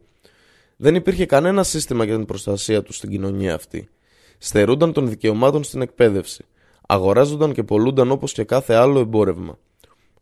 Δεν 0.76 0.94
υπήρχε 0.94 1.26
κανένα 1.26 1.62
σύστημα 1.62 2.04
για 2.04 2.16
την 2.16 2.24
προστασία 2.24 2.82
τους 2.82 2.96
στην 2.96 3.10
κοινωνία 3.10 3.54
αυτή. 3.54 3.88
Στερούνταν 4.38 4.92
των 4.92 5.08
δικαιωμάτων 5.08 5.64
στην 5.64 5.82
εκπαίδευση. 5.82 6.44
Αγοράζονταν 6.86 7.52
και 7.52 7.62
πολλούνταν 7.62 8.10
όπως 8.10 8.32
και 8.32 8.44
κάθε 8.44 8.74
άλλο 8.74 8.98
εμπόρευμα 8.98 9.58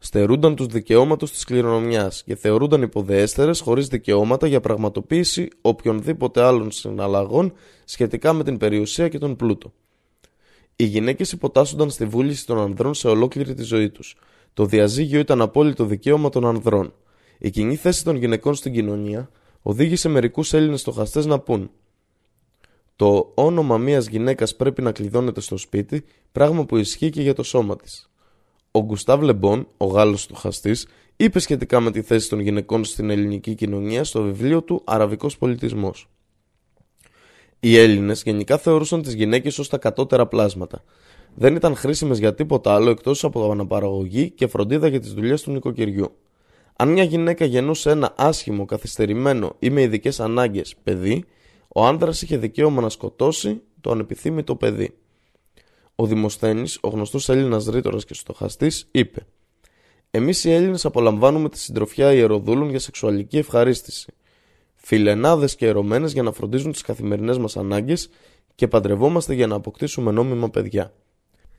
στερούνταν 0.05 0.55
τους 0.55 0.67
δικαιώματος 0.67 1.31
της 1.31 1.45
κληρονομιάς 1.45 2.23
και 2.23 2.37
θεωρούνταν 2.37 2.83
υποδέστερε 2.83 3.51
χωρίς 3.55 3.87
δικαιώματα 3.87 4.47
για 4.47 4.61
πραγματοποίηση 4.61 5.49
οποιονδήποτε 5.61 6.43
άλλων 6.43 6.71
συναλλαγών 6.71 7.53
σχετικά 7.85 8.33
με 8.33 8.45
την 8.45 8.59
περιουσία 8.59 9.09
και 9.09 9.19
τον 9.19 9.37
πλούτο. 9.37 9.73
Οι 10.77 10.85
γυναίκες 10.85 11.33
υποτάσσονταν 11.33 11.91
στη 11.91 12.05
βούληση 12.05 12.47
των 12.47 12.59
ανδρών 12.59 12.95
σε 12.95 13.09
ολόκληρη 13.09 13.55
τη 13.55 13.63
ζωή 13.63 13.91
τους. 13.91 14.17
Το 14.55 14.65
διαζύγιο 14.65 15.19
ήταν 15.19 15.41
απόλυτο 15.41 15.85
δικαίωμα 15.85 16.29
των 16.29 16.47
ανδρών. 16.47 16.93
Η 17.39 17.51
κοινή 17.51 17.77
θέση 17.77 18.05
των 18.05 18.17
γυναικών 18.17 18.55
στην 18.55 18.73
κοινωνία 18.73 19.31
οδήγησε 19.63 20.09
μερικούς 20.09 20.53
Έλληνες 20.53 20.81
στοχαστές 20.81 21.27
να 21.27 21.39
πούν 21.39 21.71
το 22.97 23.33
όνομα 23.35 23.79
μιας 23.79 24.07
γυναίκας 24.07 24.57
πρέπει 24.57 24.83
να 24.83 24.93
κλειδώνεται 24.93 25.41
στο 25.41 25.57
σπίτι, 25.57 26.05
πράγμα 26.33 26.65
που 26.65 26.77
ισχύει 26.77 27.11
και 27.11 27.23
για 27.23 27.35
το 27.35 27.43
σώμα 27.43 27.77
της. 27.77 28.11
Ο 28.71 28.85
Γκουστάβ 28.85 29.23
Λεμπόν, 29.23 29.69
ο 29.77 29.87
Γάλλος 29.87 30.23
στοχαστής, 30.23 30.87
είπε 31.17 31.39
σχετικά 31.39 31.81
με 31.81 31.91
τη 31.91 32.03
θέση 32.03 32.29
των 32.29 32.41
γυναικών 32.41 32.85
στην 32.85 33.11
ελληνική 33.11 33.55
κοινωνία 33.55 34.05
στο 34.05 34.23
βιβλίο 34.23 34.63
του 34.63 34.83
Αραβικός 34.85 35.39
Πολιτισμός. 35.39 36.09
Οι 37.61 37.79
Έλληνες 37.79 38.23
γενικά 38.23 38.59
θεωρούσαν 38.59 39.03
τις 39.03 39.15
γυναίκες 39.15 39.59
ως 39.59 39.69
τα 39.69 39.79
κατώτερα 39.79 40.27
πλάσματα. 40.27 40.85
Δεν 41.35 41.55
ήταν 41.55 41.77
χρήσιμες 41.77 42.19
για 42.19 42.35
τίποτα 42.35 42.75
άλλο 42.75 42.91
εκτός 42.91 43.25
από 43.25 43.51
αναπαραγωγή 43.51 44.31
και 44.31 44.47
φροντίδα 44.47 44.89
για 44.89 45.01
τις 45.01 45.13
δουλειές 45.13 45.43
του 45.43 45.51
νοικοκυριού. 45.51 46.17
Αν 46.77 46.89
μια 46.89 47.03
γυναίκα 47.03 47.45
γεννούσε 47.45 47.91
ένα 47.91 48.15
άσχημο, 48.17 48.65
καθυστερημένο 48.65 49.57
ή 49.59 49.71
με 49.71 49.83
ειδικές 49.83 50.21
ανάγκες 50.21 50.75
παιδί, 50.83 51.25
ο 51.75 51.87
άνδρας 51.87 52.23
είχε 52.23 52.37
δικαίωμα 52.37 52.81
να 52.81 52.89
σκοτώσει 52.89 53.63
το 53.81 53.91
ανεπιθύμητο 53.91 54.57
παιδί. 54.57 54.95
Ο 55.95 56.07
Δημοσθένης, 56.07 56.79
ο 56.81 56.89
γνωστός 56.89 57.29
Έλληνας 57.29 57.67
ρήτορας 57.67 58.05
και 58.05 58.15
στοχαστής, 58.15 58.89
είπε: 58.91 59.27
Εμείς 60.11 60.45
οι 60.45 60.53
Έλληνες 60.53 60.85
απολαμβάνουμε 60.85 61.49
τη 61.49 61.59
συντροφιά 61.59 62.13
ιεροδούλων 62.13 62.71
για 62.71 62.79
σεξουαλική 62.79 63.39
ευχαρίστηση. 63.39 64.13
Φιλενάδες 64.75 65.55
και 65.55 65.67
ερωμένες 65.67 66.13
για 66.13 66.23
να 66.23 66.33
φροντίζουν 66.33 66.73
τις 66.73 66.83
καθημερινές 66.83 67.39
μας 67.39 67.57
ανάγκες 67.57 68.09
και 68.55 68.69
παντρευόμαστε 68.69 69.35
για 69.35 69.47
να 69.47 69.55
αποκτήσουμε 69.55 70.11
νόμιμα 70.11 70.51
παιδιά. 70.51 70.93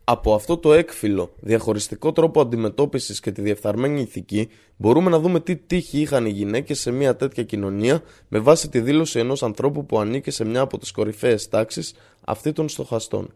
Από 0.06 0.34
αυτό 0.34 0.58
το 0.58 0.74
έκφυλο, 0.74 1.34
διαχωριστικό 1.40 2.12
τρόπο 2.12 2.42
αντιμετώπισης 2.42 3.20
και 3.20 3.32
τη 3.32 3.42
διεφθαρμένη 3.42 4.02
ηθική, 4.02 4.50
μπορούμε 4.78 5.10
να 5.10 5.20
δούμε 5.20 5.40
τι 5.40 5.56
τύχη 5.56 6.02
είχαν 6.02 6.26
οι 6.26 6.30
γυναίκες 6.30 6.80
σε 6.80 6.92
μια 6.92 7.16
τέτοια 7.16 7.44
κοινωνία 7.44 8.02
με 8.28 8.40
βάση 8.40 8.70
τη 8.70 8.80
δήλωση 8.80 9.20
ενός 9.20 9.44
ανθρώπου 9.44 9.86
που 9.86 10.00
ανήκε 10.00 10.32
σε 10.32 10.46
μια 10.46 10.62
από 10.62 10.78
τις 10.78 10.92
κορυφαίες 10.92 11.48
τάξεις 11.48 11.94
αυτή 12.22 12.52
των 12.52 12.70
στοχαστών. 12.70 13.34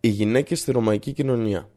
Οι 0.00 0.08
γυναίκες 0.08 0.60
στη 0.60 0.72
ρωμαϊκή 0.72 1.12
κοινωνία. 1.12 1.68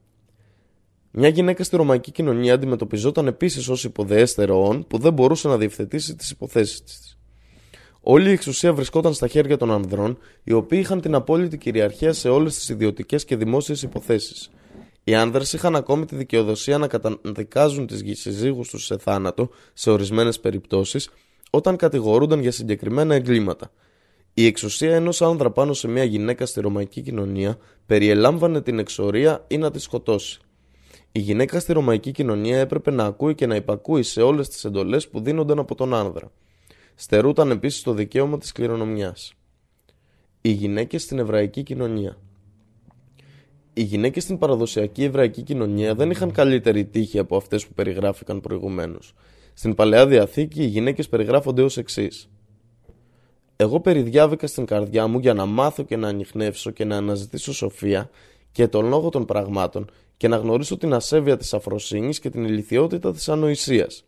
Μια 1.12 1.28
γυναίκα 1.28 1.64
στη 1.64 1.76
ρωμαϊκή 1.76 2.12
κοινωνία 2.12 2.54
αντιμετωπιζόταν 2.54 3.28
επίσης 3.28 3.68
ως 3.68 3.84
υποδεέστερο 3.84 4.68
όν 4.68 4.88
που 4.88 4.98
δεν 4.98 5.14
μπορούσε 5.14 5.48
να 5.48 5.58
διευθετήσει 5.58 6.16
τις 6.16 6.30
υποθέσεις 6.30 6.84
της. 6.84 7.17
Όλη 8.10 8.30
η 8.30 8.32
εξουσία 8.32 8.74
βρισκόταν 8.74 9.14
στα 9.14 9.28
χέρια 9.28 9.58
των 9.58 9.72
ανδρών, 9.72 10.18
οι 10.44 10.54
οποίοι 10.54 10.80
είχαν 10.82 11.02
την 11.02 11.16
απόλυτη 11.16 11.58
κυριαρχία 11.58 12.14
σε 12.14 12.30
όλες 12.30 12.56
τις 12.56 12.70
ιδιωτικές 12.70 13.26
και 13.26 13.36
δημόσιες 13.36 13.82
υποθέσεις. 13.82 14.50
Οι 15.04 15.16
άνδρες 15.16 15.54
είχαν 15.54 15.76
ακόμη 15.76 16.06
τη 16.06 16.16
δικαιοδοσία 16.16 16.78
να 16.78 16.88
καταδικάζουν 16.88 17.88
τις 17.88 18.20
συζύγους 18.20 18.70
τους 18.70 18.86
σε 18.86 18.98
θάνατο 18.98 19.50
σε 19.74 19.90
ορισμένες 19.90 20.40
περιπτώσεις 20.40 21.10
όταν 21.50 21.76
κατηγορούνταν 21.76 22.40
για 22.40 22.52
συγκεκριμένα 22.52 23.16
εγκλήματα. 23.16 23.72
Η 24.34 24.46
εξουσία 24.46 24.96
ενός 24.96 25.22
άνδρα 25.22 25.52
πάνω 25.52 25.74
σε 25.74 25.88
μια 25.88 26.04
γυναίκα 26.04 26.46
στη 26.46 26.62
ρωμαϊκή 26.62 27.02
κοινωνία 27.02 27.58
περιελάμβανε 27.86 28.62
την 28.62 28.80
εξορία 28.80 29.46
ή 29.48 29.58
να 29.58 29.72
τη 29.72 29.80
σκοτώσει. 29.80 30.40
Η 31.12 31.20
γυναίκα 31.20 31.60
στη 31.60 31.74
ρωμαϊκή 31.74 32.12
κοινωνία 32.12 32.60
έπρεπε 32.60 32.92
να 32.92 33.06
ακούει 33.06 33.36
και 33.36 33.46
να 33.46 33.56
υπακούει 33.56 34.04
σε 34.04 34.22
όλες 34.22 34.50
τις 34.50 34.66
εντολές 34.66 35.08
που 35.08 35.22
δίνονταν 35.22 35.60
από 35.60 35.76
τον 35.76 35.94
άνδρα. 35.94 36.32
Στερούταν 37.00 37.52
επίσης 37.52 37.82
το 37.82 37.94
δικαίωμα 37.94 38.38
της 38.38 38.52
κληρονομιάς. 38.52 39.34
Οι 40.42 40.50
γυναίκες 40.52 41.04
στην 41.04 41.20
εβραϊκή 41.20 41.64
κοινωνία. 41.64 42.18
Οι 43.74 43.82
γυναίκες 43.82 44.24
στην 44.24 44.38
παραδοσιακή 44.38 45.04
εβραϊκή 45.04 45.42
κοινωνία 45.42 45.96
δεν 45.96 46.10
είχαν 46.12 46.32
καλύτερη 46.32 46.86
τύχη 46.86 47.20
από 47.20 47.38
αυτές 47.38 47.68
που 47.68 47.74
περιγράφηκαν 47.74 48.42
προηγουμένως. 48.42 49.14
Στην 49.54 49.76
παλαιά 49.76 50.08
διαθήκη, 50.08 50.64
οι 50.64 50.68
γυναίκες 50.68 51.10
περιγράφονται 51.10 51.62
ως 51.62 51.78
εξής. 51.78 52.30
Εγώ 53.56 53.80
περιδιάβηκα 53.80 54.48
στην 54.48 54.66
καρδιά 54.66 55.08
μου 55.08 55.20
για 55.20 55.34
να 55.34 55.46
μάθω 55.46 55.84
και 55.84 55.96
να 55.96 56.08
ανοιχνεύσω 56.08 56.72
και 56.72 56.86
να 56.86 56.98
αναζητήσω 56.98 57.54
σοφία 57.54 58.10
και 58.52 58.68
τον 58.68 58.88
λόγο 58.88 59.10
των 59.10 59.26
πραγμάτων 59.26 59.90
και 60.18 60.28
να 60.28 60.38
γνωρίσω 60.38 60.78
την 60.78 60.94
ασέβεια 60.94 61.38
της 61.38 61.54
αφροσύνης 61.54 62.20
και 62.20 62.30
την 62.30 62.44
ηλικιότητα 62.44 63.12
της 63.12 63.30
ανοησίας. 63.30 64.04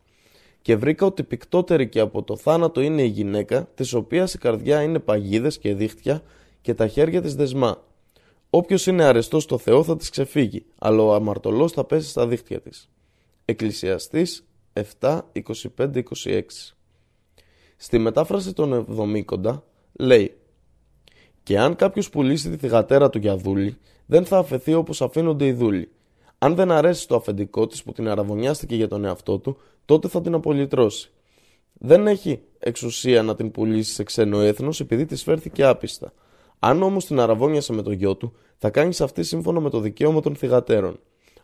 Και 0.62 0.76
βρήκα 0.76 1.06
ότι 1.06 1.24
πικτότερη 1.24 1.90
και 1.90 2.00
από 2.00 2.24
το 2.24 2.36
θάνατο 2.36 2.82
είναι 2.82 3.02
η 3.02 3.08
γυναίκα, 3.08 3.70
της 3.76 3.94
οποίας 3.94 4.34
η 4.34 4.38
καρδιά 4.38 4.82
είναι 4.82 5.00
παγίδες 5.00 5.58
και 5.58 5.74
δίχτυα 5.74 6.22
και 6.62 6.74
τα 6.74 6.88
χέρια 6.88 7.22
της 7.22 7.36
δεσμά. 7.36 7.84
Όποιος 8.50 8.88
είναι 8.88 9.04
αρεστός 9.04 9.44
στο 9.44 9.58
Θεό 9.58 9.84
θα 9.84 9.98
της 9.98 10.10
ξεφύγει, 10.10 10.66
αλλά 10.78 11.04
ο 11.04 11.14
αμαρτωλός 11.14 11.72
θα 11.72 11.84
πέσει 11.84 12.10
στα 12.10 12.28
δίχτυα 12.28 12.62
της. 12.62 12.90
Εκκλησιαστής 13.46 14.48
7, 15.00 15.22
25, 15.78 16.04
26 16.24 16.42
Στη 17.78 17.98
μετάφραση 17.98 18.54
των 18.54 18.74
Εβδομήκοντα 18.74 19.64
λέει 19.94 20.34
«Και 21.44 21.60
αν 21.60 21.76
κάποιος 21.76 22.10
πουλήσει 22.10 22.50
τη 22.50 22.58
θυγατέρα 22.58 23.10
του 23.10 23.18
για 23.18 23.38
δούλη, 23.38 23.78
δεν 24.06 24.26
θα 24.26 24.38
αφαιθεί 24.38 24.74
όπως 24.74 25.02
αφήνονται 25.02 25.46
οι 25.46 25.54
δούλοι. 25.54 25.90
Αν 26.42 26.56
δεν 26.56 26.72
αρέσει 26.72 27.08
το 27.08 27.16
αφεντικό 27.16 27.68
της 27.68 27.84
που 27.84 27.92
την 27.92 28.10
αραβωνιάστηκε 28.10 28.76
για 28.76 28.88
τον 28.88 29.06
εαυτό 29.06 29.40
του, 29.40 29.58
τότε 29.86 30.08
θα 30.08 30.22
την 30.22 30.34
απολυτρώσει. 30.34 31.12
Δεν 31.74 32.08
έχει 32.08 32.42
εξουσία 32.60 33.24
να 33.24 33.36
την 33.36 33.52
πουλήσει 33.52 33.94
σε 33.94 34.04
ξένο 34.04 34.40
έθνος 34.40 34.80
επειδή 34.80 35.06
της 35.06 35.24
φέρθηκε 35.24 35.66
άπιστα. 35.66 36.14
Αν 36.60 36.84
όμως 36.84 37.06
την 37.06 37.20
αραβώνιασε 37.20 37.74
με 37.74 37.82
το 37.82 37.92
γιο 37.92 38.16
του, 38.16 38.34
θα 38.58 38.70
κάνει 38.70 38.94
σε 38.94 39.04
αυτή 39.04 39.24
σύμφωνα 39.24 39.60
με 39.60 39.70
το 39.70 39.80
δικαίωμα 39.80 40.22
των 40.22 40.36
θυγατέρων. 40.36 41.00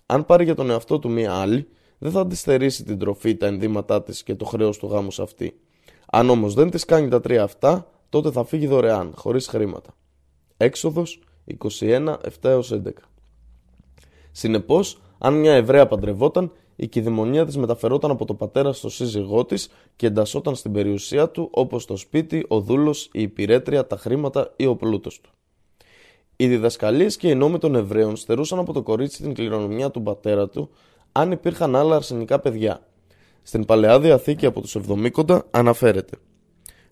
Αν 0.06 0.26
πάρει 0.26 0.44
για 0.44 0.56
τον 0.56 0.70
εαυτό 0.70 1.00
του 1.00 1.10
μία 1.10 1.34
άλλη, 1.34 1.68
δεν 1.98 2.12
θα 2.12 2.28
τη 2.28 2.36
στερήσει 2.36 2.84
την 2.84 3.00
τροφή, 3.00 3.36
τα 3.36 3.48
ενδύματά 3.48 4.04
της 4.04 4.24
και 4.24 4.36
το 4.36 4.46
χρέος 4.46 4.78
του 4.78 4.88
γάμους 4.88 5.16
σε 5.16 5.22
αυτή. 5.22 5.60
Αν 6.12 6.30
όμως 6.30 6.54
δεν 6.54 6.70
της 6.70 6.86
κάνει 6.86 7.08
τα 7.08 7.22
τρία 7.22 7.44
αυτά, 7.44 7.92
τότε 8.10 8.32
θα 8.32 8.44
φύγει 8.44 8.68
δωρεάν, 8.68 9.12
χωρίς 9.16 9.48
χρήματα. 9.48 9.96
Έξοδος 10.58 11.20
21, 11.80 12.18
7 12.42 12.60
11. 12.72 12.92
Συνεπώς, 14.38 15.02
αν 15.18 15.34
μια 15.34 15.54
Εβραία 15.54 15.88
παντρευόταν, 15.88 16.52
η 16.76 16.88
κυδαιμονία 16.88 17.46
της 17.46 17.58
μεταφερόταν 17.58 18.12
από 18.12 18.26
το 18.26 18.34
πατέρα 18.34 18.74
στο 18.74 18.90
σύζυγό 18.90 19.46
της 19.46 19.70
και 19.96 20.08
εντασσόταν 20.08 20.56
στην 20.56 20.72
περιουσία 20.72 21.30
του 21.30 21.50
όπως 21.52 21.86
το 21.86 21.98
σπίτι, 21.98 22.46
ο 22.48 22.60
δούλος, 22.60 23.10
η 23.12 23.22
υπηρέτρια, 23.22 23.88
τα 23.88 23.98
χρήματα 23.98 24.54
ή 24.56 24.66
ο 24.66 24.76
πλούτος 24.76 25.22
του. 25.22 25.30
Οι 26.36 26.48
διδασκαλίες 26.48 27.18
και 27.18 27.30
οι 27.30 27.36
νόμοι 27.36 27.58
των 27.58 27.76
Εβραίων 27.76 28.16
στερούσαν 28.16 28.60
από 28.60 28.74
το 28.74 28.82
κορίτσι 28.82 29.22
την 29.22 29.34
κληρονομιά 29.34 29.92
του 29.92 30.02
πατέρα 30.02 30.50
του 30.50 30.70
αν 31.12 31.32
υπήρχαν 31.32 31.76
άλλα 31.76 31.96
αρσενικά 31.96 32.40
παιδιά. 32.40 32.88
Στην 33.44 33.66
παλαιά 33.66 34.00
διαθήκη 34.00 34.46
από 34.46 34.62
τους 34.62 34.76
Εβδομήκοντα 34.76 35.46
αναφέρεται. 35.52 36.18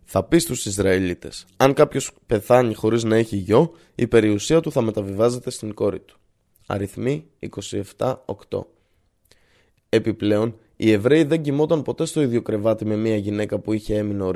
Θα 0.03 0.23
πει 0.23 0.37
στους 0.37 0.65
Ισραηλίτες: 0.65 1.45
Αν 1.57 1.73
κάποιος 1.73 2.11
πεθάνει 2.25 2.73
χωρίς 2.73 3.03
να 3.03 3.15
έχει 3.15 3.35
γιο, 3.35 3.71
η 3.95 4.07
περιουσία 4.07 4.59
του 4.59 4.71
θα 4.71 4.81
μεταβιβάζεται 4.81 5.49
στην 5.49 5.73
κόρη 5.73 5.99
του. 5.99 6.17
Αριθμοί 6.65 7.25
27-8. 7.97 8.15
Επιπλέον, 9.89 10.55
οι 10.75 10.91
Εβραίοι 10.91 11.23
δεν 11.23 11.41
κοιμόταν 11.41 11.81
ποτέ 11.81 12.05
στο 12.05 12.21
ίδιο 12.21 12.41
κρεβάτι 12.41 12.85
με 12.85 12.95
μια 12.95 13.15
γυναίκα 13.15 13.59
που 13.59 13.73
είχε 13.73 13.97
έμεινο 13.97 14.31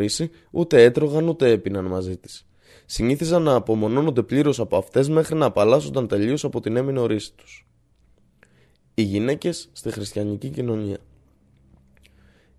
ούτε 0.52 0.84
έτρωγαν 0.84 1.28
ούτε 1.28 1.52
έπιναν 1.52 1.86
μαζί 1.86 2.18
της. 2.18 2.48
Συνήθιζαν 2.86 3.42
να 3.42 3.56
απομονώνονται 3.56 4.24
πλήρως 4.24 4.60
από 4.60 4.78
αυτές 4.78 5.10
μέχρι 5.10 5.36
να 5.36 5.46
απαλλάσσονταν 5.46 6.08
τελείως 6.08 6.44
από 6.44 6.60
την 6.62 6.76
έμεινο 6.76 7.06
ρίση 7.06 7.34
τους. 7.34 7.68
Οι 8.94 9.02
γυναίκες 9.02 9.70
στη 9.72 9.92
χριστιανική 9.92 10.50
κοινωνία. 10.50 10.98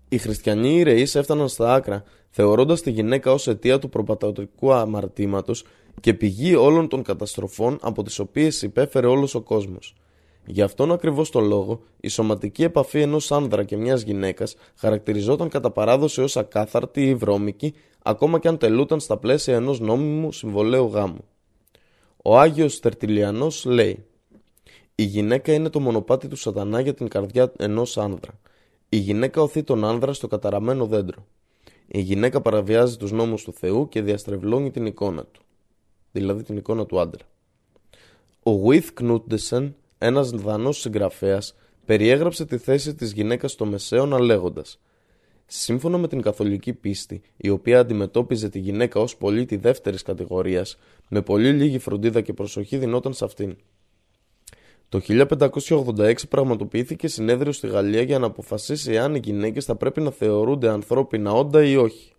Οι 0.09 0.17
χριστιανοί 0.17 0.79
ηρεεί 0.79 1.07
έφταναν 1.13 1.47
στα 1.47 1.73
άκρα, 1.73 2.03
θεωρώντας 2.29 2.81
τη 2.81 2.91
γυναίκα 2.91 3.31
ως 3.31 3.47
αιτία 3.47 3.79
του 3.79 3.89
προπατατορικού 3.89 4.73
αμαρτήματος 4.73 5.63
και 5.99 6.13
πηγή 6.13 6.55
όλων 6.55 6.87
των 6.87 7.03
καταστροφών 7.03 7.77
από 7.81 8.03
τις 8.03 8.19
οποίες 8.19 8.61
υπέφερε 8.61 9.07
όλος 9.07 9.35
ο 9.35 9.41
κόσμος. 9.41 9.95
Γι' 10.45 10.61
αυτόν 10.61 10.91
ακριβώς 10.91 11.29
το 11.29 11.39
λόγο, 11.39 11.81
η 11.99 12.07
σωματική 12.07 12.63
επαφή 12.63 13.01
ενός 13.01 13.31
άνδρα 13.31 13.63
και 13.63 13.77
μιας 13.77 14.01
γυναίκας 14.01 14.55
χαρακτηριζόταν 14.75 15.49
κατά 15.49 15.71
παράδοση 15.71 16.21
ως 16.21 16.37
ακάθαρτη 16.37 17.07
ή 17.07 17.15
βρώμικη, 17.15 17.73
ακόμα 18.03 18.39
και 18.39 18.47
αν 18.47 18.57
τελούταν 18.57 18.99
στα 18.99 19.17
πλαίσια 19.17 19.55
ενός 19.55 19.79
νόμιμου 19.79 20.31
συμβολέου 20.31 20.85
γάμου. 20.85 21.23
Ο 22.23 22.39
Άγιος 22.39 22.79
Τερτιλιανός 22.79 23.65
λέει: 23.65 24.05
Η 24.95 25.03
γυναίκα 25.03 25.53
είναι 25.53 25.69
το 25.69 25.79
μονοπάτι 25.79 26.27
του 26.27 26.35
Σατανά 26.35 26.79
για 26.79 26.93
την 26.93 27.07
καρδιά 27.07 27.51
ενός 27.57 27.97
άνδρα. 27.97 28.39
Η 28.89 28.97
γυναίκα 28.97 29.41
οθεί 29.41 29.63
τον 29.63 29.85
άνδρα 29.85 30.13
στο 30.13 30.27
καταραμένο 30.27 30.85
δέντρο. 30.85 31.25
Η 31.87 31.99
γυναίκα 31.99 32.41
παραβιάζει 32.41 32.97
τους 32.97 33.11
νόμους 33.11 33.43
του 33.43 33.53
Θεού 33.53 33.89
και 33.89 34.01
διαστρεβλώνει 34.01 34.71
την 34.71 34.85
εικόνα 34.85 35.23
του. 35.23 35.41
Δηλαδή 36.11 36.43
την 36.43 36.57
εικόνα 36.57 36.85
του 36.85 36.99
άντρα. 36.99 37.25
Ο 38.43 38.51
Βουίθ 38.51 38.89
Κνούτντεσεν, 38.93 39.75
ένας 39.97 40.29
δανός 40.29 40.79
συγγραφέας, 40.79 41.55
περιέγραψε 41.85 42.45
τη 42.45 42.57
θέση 42.57 42.95
της 42.95 43.11
γυναίκας 43.11 43.51
στο 43.51 43.65
Μεσαίωνα 43.65 44.19
λέγοντας 44.19 44.79
Σύμφωνα 45.51 45.97
με 45.97 46.07
την 46.07 46.21
καθολική 46.21 46.73
πίστη, 46.73 47.21
η 47.37 47.49
οποία 47.49 47.79
αντιμετώπιζε 47.79 48.49
τη 48.49 48.59
γυναίκα 48.59 48.99
ως 48.99 49.17
πολίτη 49.17 49.55
δεύτερης 49.55 50.01
κατηγορίας, 50.01 50.77
με 51.09 51.21
πολύ 51.21 51.51
λίγη 51.51 51.79
φροντίδα 51.79 52.21
και 52.21 52.33
προσοχή 52.33 52.77
δινόταν 52.77 53.13
σε 53.13 53.25
αυτήν. 53.25 53.57
Το 54.89 54.99
1586 54.99 56.13
πραγματοποιήθηκε 56.29 57.07
συνέδριο 57.07 57.51
στη 57.51 57.67
Γαλλία 57.67 58.01
για 58.01 58.19
να 58.19 58.25
αποφασίσει 58.25 58.97
αν 58.97 59.15
οι 59.15 59.19
γυναίκες 59.23 59.65
θα 59.65 59.75
πρέπει 59.75 60.01
να 60.01 60.11
θεωρούνται 60.11 60.69
ανθρώπινα 60.69 61.31
όντα 61.31 61.63
ή 61.63 61.75
όχι. 61.75 62.11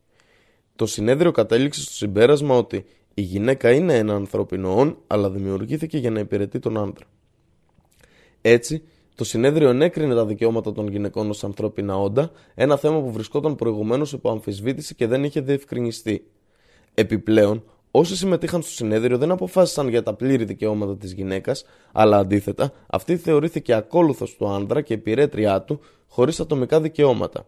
Το 0.77 0.87
συνέδριο 0.87 1.31
κατέληξε 1.31 1.81
στο 1.83 1.93
συμπέρασμα 1.93 2.57
ότι 2.57 2.85
η 3.21 3.23
γυναίκα 3.23 3.71
είναι 3.71 3.97
ένα 3.97 4.15
ανθρώπινο 4.15 4.77
όν, 4.77 4.97
αλλά 5.07 5.31
δημιουργήθηκε 5.31 5.99
για 5.99 6.11
να 6.11 6.21
υπηρετεί 6.21 6.59
τον 6.59 6.79
άντρα. 6.79 7.05
Έτσι, 8.41 8.83
το 9.15 9.25
συνέδριο 9.25 9.69
ενέκρινε 9.69 10.15
τα 10.15 10.27
δικαιώματα 10.27 10.73
των 10.73 10.89
γυναικών 10.89 11.31
ως 11.31 11.45
ανθρώπινα 11.45 11.99
όντα, 11.99 12.31
ένα 12.55 12.77
θέμα 12.77 13.01
που 13.01 13.13
βρισκόταν 13.13 13.57
προηγουμένως 13.57 14.13
υπό 14.13 14.31
αμφισβήτηση 14.31 14.95
και 14.95 15.07
δεν 15.07 15.25
είχε 15.25 15.41
διευκρινιστεί. 15.41 16.27
Επιπλέον, 16.95 17.65
Όσοι 17.93 18.17
συμμετείχαν 18.17 18.63
στο 18.63 18.71
συνέδριο 18.71 19.19
δεν 19.19 19.31
αποφάσισαν 19.31 19.89
για 19.89 20.03
τα 20.03 20.15
πλήρη 20.15 20.45
δικαιώματα 20.45 20.97
της 20.97 21.13
γυναίκας, 21.13 21.65
αλλά 21.93 22.17
αντίθετα, 22.17 22.73
αυτή 22.87 23.17
θεωρήθηκε 23.17 23.73
ακόλουθος 23.75 24.37
του 24.37 24.49
άνδρα 24.49 24.81
και 24.81 24.95
υπηρέτριά 24.95 25.63
του, 25.63 25.81
χωρίς 26.09 26.41
ατομικά 26.41 26.81
δικαιώματα. 26.81 27.47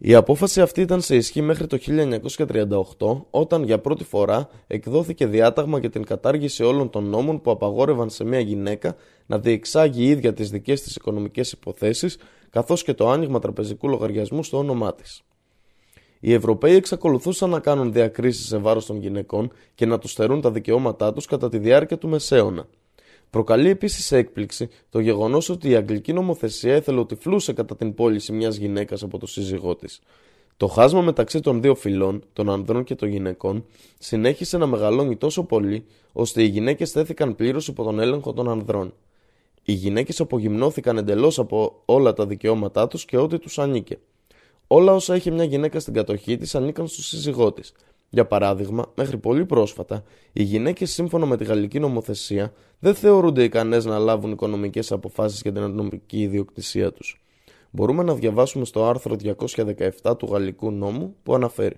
Η 0.00 0.14
απόφαση 0.14 0.60
αυτή 0.60 0.80
ήταν 0.80 1.00
σε 1.00 1.16
ισχύ 1.16 1.42
μέχρι 1.42 1.66
το 1.66 1.78
1938, 2.98 3.24
όταν 3.30 3.62
για 3.62 3.78
πρώτη 3.78 4.04
φορά 4.04 4.48
εκδόθηκε 4.66 5.26
διάταγμα 5.26 5.78
για 5.78 5.90
την 5.90 6.04
κατάργηση 6.04 6.64
όλων 6.64 6.90
των 6.90 7.08
νόμων 7.08 7.40
που 7.40 7.50
απαγόρευαν 7.50 8.10
σε 8.10 8.24
μια 8.24 8.40
γυναίκα 8.40 8.96
να 9.26 9.38
διεξάγει 9.38 10.02
η 10.02 10.08
ίδια 10.08 10.32
τις 10.32 10.50
δικές 10.50 10.82
της 10.82 10.96
οικονομικές 10.96 11.52
υποθέσεις, 11.52 12.18
καθώς 12.50 12.82
και 12.82 12.94
το 12.94 13.08
άνοιγμα 13.08 13.38
τραπεζικού 13.38 13.88
λογαριασμού 13.88 14.42
στο 14.42 14.58
όνομά 14.58 14.94
της. 14.94 15.22
Οι 16.20 16.32
Ευρωπαίοι 16.32 16.74
εξακολουθούσαν 16.74 17.50
να 17.50 17.60
κάνουν 17.60 17.92
διακρίσεις 17.92 18.46
σε 18.46 18.56
βάρος 18.56 18.86
των 18.86 19.00
γυναικών 19.00 19.52
και 19.74 19.86
να 19.86 19.98
τους 19.98 20.10
στερούν 20.10 20.40
τα 20.40 20.50
δικαιώματά 20.50 21.12
τους 21.12 21.26
κατά 21.26 21.48
τη 21.48 21.58
διάρκεια 21.58 21.98
του 21.98 22.08
Μεσαίωνα. 22.08 22.68
Προκαλεί 23.30 23.68
επίσης 23.68 24.12
έκπληξη 24.12 24.68
το 24.90 25.00
γεγονός 25.00 25.48
ότι 25.48 25.68
η 25.68 25.74
Αγγλική 25.74 26.12
νομοθεσία 26.12 26.74
εθελοτυφλούσε 26.74 27.52
κατά 27.52 27.76
την 27.76 27.94
πώληση 27.94 28.32
μιας 28.32 28.56
γυναίκας 28.56 29.02
από 29.02 29.18
το 29.18 29.26
σύζυγό 29.26 29.76
της. 29.76 30.00
Το 30.56 30.66
χάσμα 30.66 31.00
μεταξύ 31.00 31.40
των 31.40 31.62
δύο 31.62 31.74
φυλών, 31.74 32.22
των 32.32 32.50
ανδρών 32.50 32.84
και 32.84 32.94
των 32.94 33.08
γυναικών, 33.08 33.64
συνέχισε 33.98 34.58
να 34.58 34.66
μεγαλώνει 34.66 35.16
τόσο 35.16 35.44
πολύ, 35.44 35.84
ώστε 36.12 36.42
οι 36.42 36.46
γυναίκες 36.46 36.90
θέθηκαν 36.90 37.34
πλήρως 37.36 37.68
υπό 37.68 37.82
τον 37.82 38.00
έλεγχο 38.00 38.32
των 38.32 38.48
ανδρών. 38.48 38.94
Οι 39.62 39.72
γυναίκες 39.72 40.20
απογυμνώθηκαν 40.20 40.98
εντελώς 40.98 41.38
από 41.38 41.82
όλα 41.84 42.12
τα 42.12 42.26
δικαιώματά 42.26 42.88
τους 42.88 43.04
και 43.04 43.16
ό,τι 43.16 43.38
τους 43.38 43.58
ανήκε. 43.58 43.98
Όλα 44.66 44.94
όσα 44.94 45.16
είχε 45.16 45.30
μια 45.30 45.44
γυναίκα 45.44 45.80
στην 45.80 45.94
κατοχή 45.94 46.36
της 46.36 46.54
ανήκαν 46.54 46.86
στο 46.86 47.02
σύζυγό 47.02 47.52
της. 47.52 47.72
Για 48.10 48.26
παράδειγμα, 48.26 48.92
μέχρι 48.96 49.18
πολύ 49.18 49.46
πρόσφατα, 49.46 50.02
οι 50.32 50.42
γυναίκες 50.42 50.90
σύμφωνα 50.90 51.26
με 51.26 51.36
τη 51.36 51.44
γαλλική 51.44 51.78
νομοθεσία 51.78 52.52
δεν 52.78 52.94
θεωρούνται 52.94 53.42
ικανές 53.42 53.84
να 53.84 53.98
λάβουν 53.98 54.32
οικονομικές 54.32 54.92
αποφάσεις 54.92 55.40
για 55.40 55.52
την 55.52 55.62
ατομική 55.62 56.20
ιδιοκτησία 56.20 56.92
τους. 56.92 57.20
Μπορούμε 57.70 58.02
να 58.02 58.14
διαβάσουμε 58.14 58.64
στο 58.64 58.84
άρθρο 58.84 59.16
217 60.02 60.18
του 60.18 60.28
γαλλικού 60.30 60.70
νόμου 60.70 61.16
που 61.22 61.34
αναφέρει. 61.34 61.76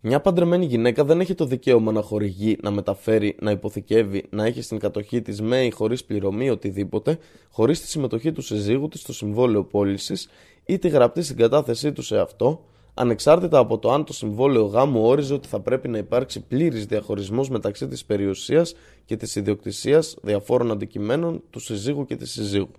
Μια 0.00 0.20
παντρεμένη 0.20 0.64
γυναίκα 0.64 1.04
δεν 1.04 1.20
έχει 1.20 1.34
το 1.34 1.44
δικαίωμα 1.44 1.92
να 1.92 2.02
χορηγεί, 2.02 2.56
να 2.62 2.70
μεταφέρει, 2.70 3.36
να 3.40 3.50
υποθηκεύει, 3.50 4.24
να 4.30 4.44
έχει 4.44 4.62
στην 4.62 4.78
κατοχή 4.78 5.22
της 5.22 5.40
με 5.40 5.64
ή 5.64 5.70
χωρίς 5.70 6.04
πληρωμή 6.04 6.50
οτιδήποτε, 6.50 7.18
χωρίς 7.50 7.80
τη 7.80 7.86
συμμετοχή 7.86 8.32
του 8.32 8.42
συζύγου 8.42 8.88
της 8.88 9.00
στο 9.00 9.12
συμβόλαιο 9.12 9.64
πώλησης 9.64 10.28
ή 10.64 10.78
τη 10.78 10.88
γραπτή 10.88 11.22
συγκατάθεσή 11.22 11.92
του 11.92 12.02
σε 12.02 12.18
αυτό, 12.18 12.64
ανεξάρτητα 12.94 13.58
από 13.58 13.78
το 13.78 13.92
αν 13.92 14.04
το 14.04 14.12
συμβόλαιο 14.12 14.64
γάμου 14.64 15.04
όριζε 15.06 15.34
ότι 15.34 15.48
θα 15.48 15.60
πρέπει 15.60 15.88
να 15.88 15.98
υπάρξει 15.98 16.40
πλήρης 16.40 16.86
διαχωρισμός 16.86 17.48
μεταξύ 17.48 17.88
της 17.88 18.04
περιουσίας 18.04 18.74
και 19.04 19.16
της 19.16 19.36
ιδιοκτησίας 19.36 20.16
διαφόρων 20.22 20.70
αντικειμένων 20.70 21.42
του 21.50 21.60
συζύγου 21.60 22.04
και 22.04 22.16
της 22.16 22.30
συζύγου. 22.30 22.70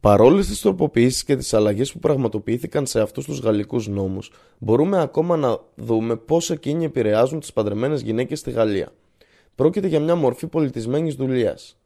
Παρόλες 0.00 0.46
τις 0.46 0.60
τροποποιήσεις 0.60 1.24
και 1.24 1.36
τις 1.36 1.54
αλλαγές 1.54 1.92
που 1.92 1.98
πραγματοποιήθηκαν 1.98 2.86
σε 2.86 3.00
αυτούς 3.00 3.24
τους 3.24 3.40
γαλλικούς 3.40 3.88
νόμους, 3.88 4.30
μπορούμε 4.58 5.00
ακόμα 5.00 5.36
να 5.36 5.58
δούμε 5.74 6.16
πώς 6.16 6.50
εκείνοι 6.50 6.84
επηρεάζουν 6.84 7.40
τις 7.40 7.52
παντρεμένες 7.52 8.02
γυναίκες 8.02 8.38
στη 8.38 8.50
Γαλλία. 8.50 8.92
Πρόκειται 9.54 9.86
για 9.86 10.00
μια 10.00 10.14
μορφή 10.14 10.46
πολιτισμένης 10.46 11.14
δουλειάς. 11.14 11.76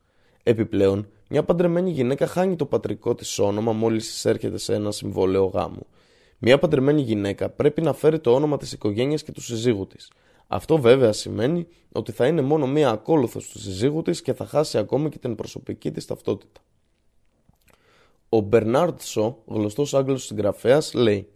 Επιπλέον, 0.42 1.08
μια 1.28 1.44
παντρεμένη 1.44 1.90
γυναίκα 1.90 2.26
χάνει 2.26 2.56
το 2.56 2.66
πατρικό 2.66 3.14
της 3.14 3.38
όνομα 3.38 3.72
μόλις 3.72 4.08
εισέρχεται 4.08 4.58
σε 4.58 4.74
ένα 4.74 4.90
συμβόλαιο 4.90 5.44
γάμου. 5.44 5.86
Μια 6.38 6.58
παντρεμένη 6.58 7.00
γυναίκα 7.00 7.48
πρέπει 7.48 7.82
να 7.82 7.92
φέρει 7.92 8.18
το 8.20 8.34
όνομα 8.34 8.56
της 8.56 8.72
οικογένειας 8.72 9.22
και 9.22 9.32
του 9.32 9.40
συζύγου 9.40 9.86
της. 9.86 10.10
Αυτό 10.46 10.78
βέβαια 10.78 11.12
σημαίνει 11.12 11.66
ότι 11.92 12.12
θα 12.12 12.26
είναι 12.26 12.42
μόνο 12.42 12.66
μία 12.66 12.90
ακόλουθος 12.90 13.48
του 13.48 13.58
συζύγου 13.58 14.02
της 14.02 14.22
και 14.22 14.32
θα 14.32 14.46
χάσει 14.46 14.78
ακόμη 14.78 15.08
και 15.08 15.18
την 15.18 15.34
προσωπική 15.34 15.90
της 15.90 16.06
ταυτότητα. 16.06 16.60
Ο 18.28 18.40
Μπερνάρντ 18.40 19.00
Σο, 19.00 19.42
γνωστός 19.46 19.94
Άγγλος 19.94 20.24
συγγραφέας, 20.24 20.94
λέει: 20.94 21.28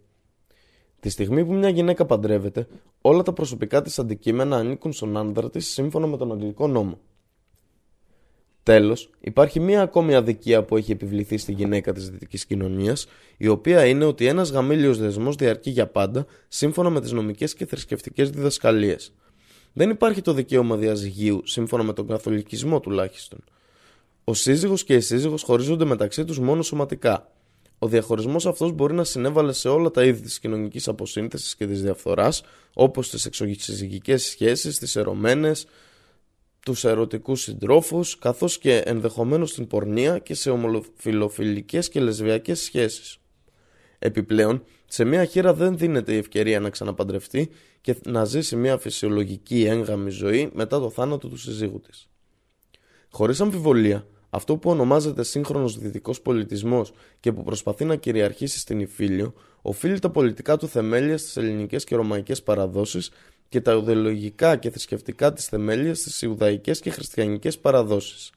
Τη 0.99 1.09
στιγμή 1.09 1.45
που 1.45 1.53
μια 1.53 1.69
γυναίκα 1.69 2.05
παντρεύεται, 2.05 2.67
όλα 3.01 3.23
τα 3.23 3.33
προσωπικά 3.33 3.81
της 3.81 3.99
αντικείμενα 3.99 4.57
ανήκουν 4.57 4.93
στον 4.93 5.17
άνδρα 5.17 5.49
της 5.49 5.67
σύμφωνα 5.67 6.07
με 6.07 6.17
τον 6.17 6.31
αγγλικό 6.31 6.67
νόμο. 6.67 6.99
Τέλος, 8.63 9.09
υπάρχει 9.19 9.59
μία 9.59 9.81
ακόμη 9.81 10.15
αδικία 10.15 10.63
που 10.63 10.77
έχει 10.77 10.91
επιβληθεί 10.91 11.37
στη 11.37 11.51
γυναίκα 11.51 11.93
της 11.93 12.09
δυτικής 12.09 12.45
κοινωνίας, 12.45 13.07
η 13.37 13.47
οποία 13.47 13.85
είναι 13.85 14.05
ότι 14.05 14.25
ένας 14.25 14.51
γαμήλιος 14.51 14.97
δεσμός 14.97 15.35
διαρκεί 15.35 15.69
για 15.69 15.87
πάντα, 15.87 16.25
σύμφωνα 16.47 16.89
με 16.89 17.01
τις 17.01 17.11
νομικές 17.11 17.53
και 17.53 17.65
θρησκευτικές 17.65 18.29
διδασκαλίες. 18.29 19.13
Δεν 19.73 19.89
υπάρχει 19.89 20.21
το 20.21 20.33
δικαίωμα 20.33 20.75
διαζυγίου, 20.75 21.41
σύμφωνα 21.45 21.83
με 21.83 21.93
τον 21.93 22.07
καθολικισμό 22.07 22.79
τουλάχιστον. 22.79 23.39
Ο 24.23 24.33
σύζυγος 24.33 24.83
και 24.83 24.93
η 24.93 24.99
σύζυγος 24.99 25.43
χωρίζονται 25.43 25.85
μεταξύ 25.85 26.25
τους 26.25 26.39
μόνο 26.39 26.61
σωματικά. 26.61 27.31
Ο 27.79 27.87
διαχωρισμός 27.87 28.45
αυτός 28.45 28.71
μπορεί 28.71 28.93
να 28.93 29.03
συνέβαλε 29.03 29.53
σε 29.53 29.69
όλα 29.69 29.91
τα 29.91 30.03
είδη 30.03 30.21
της 30.21 30.39
κοινωνικής 30.39 30.87
αποσύνθεσης 30.87 31.55
και 31.55 31.67
της 31.67 31.81
διαφθοράς, 31.81 32.43
όπως 32.73 33.09
τις 33.09 33.25
εξωγησυγικέ 33.25 34.17
σχέσεις, 34.17 34.79
τις 34.79 34.95
ερωμένες, 34.95 35.65
τους 36.65 36.83
ερωτικούς 36.83 37.41
συντρόφους, 37.41 38.17
καθώς 38.17 38.57
και 38.57 38.77
ενδεχομένως 38.77 39.49
στην 39.49 39.67
πορνεία 39.67 40.17
και 40.19 40.33
σε 40.33 40.49
ομοφιλοφιλικές 40.49 41.89
και 41.89 41.99
λεσβιακές 41.99 42.59
σχέσεις. 42.61 43.17
Επιπλέον, 43.99 44.63
σε 44.85 45.03
μια 45.03 45.25
χείρα 45.25 45.53
δεν 45.53 45.77
δίνεται 45.77 46.13
η 46.13 46.17
ευκαιρία 46.17 46.59
να 46.59 46.69
ξαναπαντρευτεί 46.69 47.49
και 47.81 47.95
να 48.05 48.25
ζήσει 48.25 48.55
μια 48.55 48.77
φυσιολογική 48.77 49.63
έγγαμη 49.63 50.09
ζωή 50.09 50.49
μετά 50.53 50.79
το 50.79 50.89
θάνατο 50.89 51.27
του 51.27 51.37
συζύγου 51.37 51.79
της. 51.79 52.09
Χωρίς 53.09 53.41
αμφιβολία, 53.41 54.07
αυτό 54.29 54.57
που 54.57 54.69
ονομάζεται 54.69 55.23
σύγχρονος 55.23 55.77
δυτικός 55.77 56.21
πολιτισμός 56.21 56.93
και 57.19 57.31
που 57.31 57.43
προσπαθεί 57.43 57.85
να 57.85 57.95
κυριαρχήσει 57.95 58.59
στην 58.59 58.79
Ιφίλιο, 58.79 59.33
οφείλει 59.61 59.99
τα 59.99 60.09
πολιτικά 60.09 60.57
του 60.57 60.67
θεμέλια 60.67 61.17
στις 61.17 61.37
ελληνικές 61.37 61.83
και 61.83 61.95
ρωμαϊκές 61.95 62.43
παραδόσεις 62.43 63.11
και 63.53 63.61
τα 63.61 63.73
ιδεολογικά 63.73 64.55
και 64.55 64.69
θρησκευτικά 64.69 65.33
της 65.33 65.45
θεμέλια 65.45 65.95
στι 65.95 66.25
Ιουδαϊκές 66.25 66.79
και 66.79 66.89
Χριστιανικές 66.89 67.59
παραδόσεις. 67.59 68.31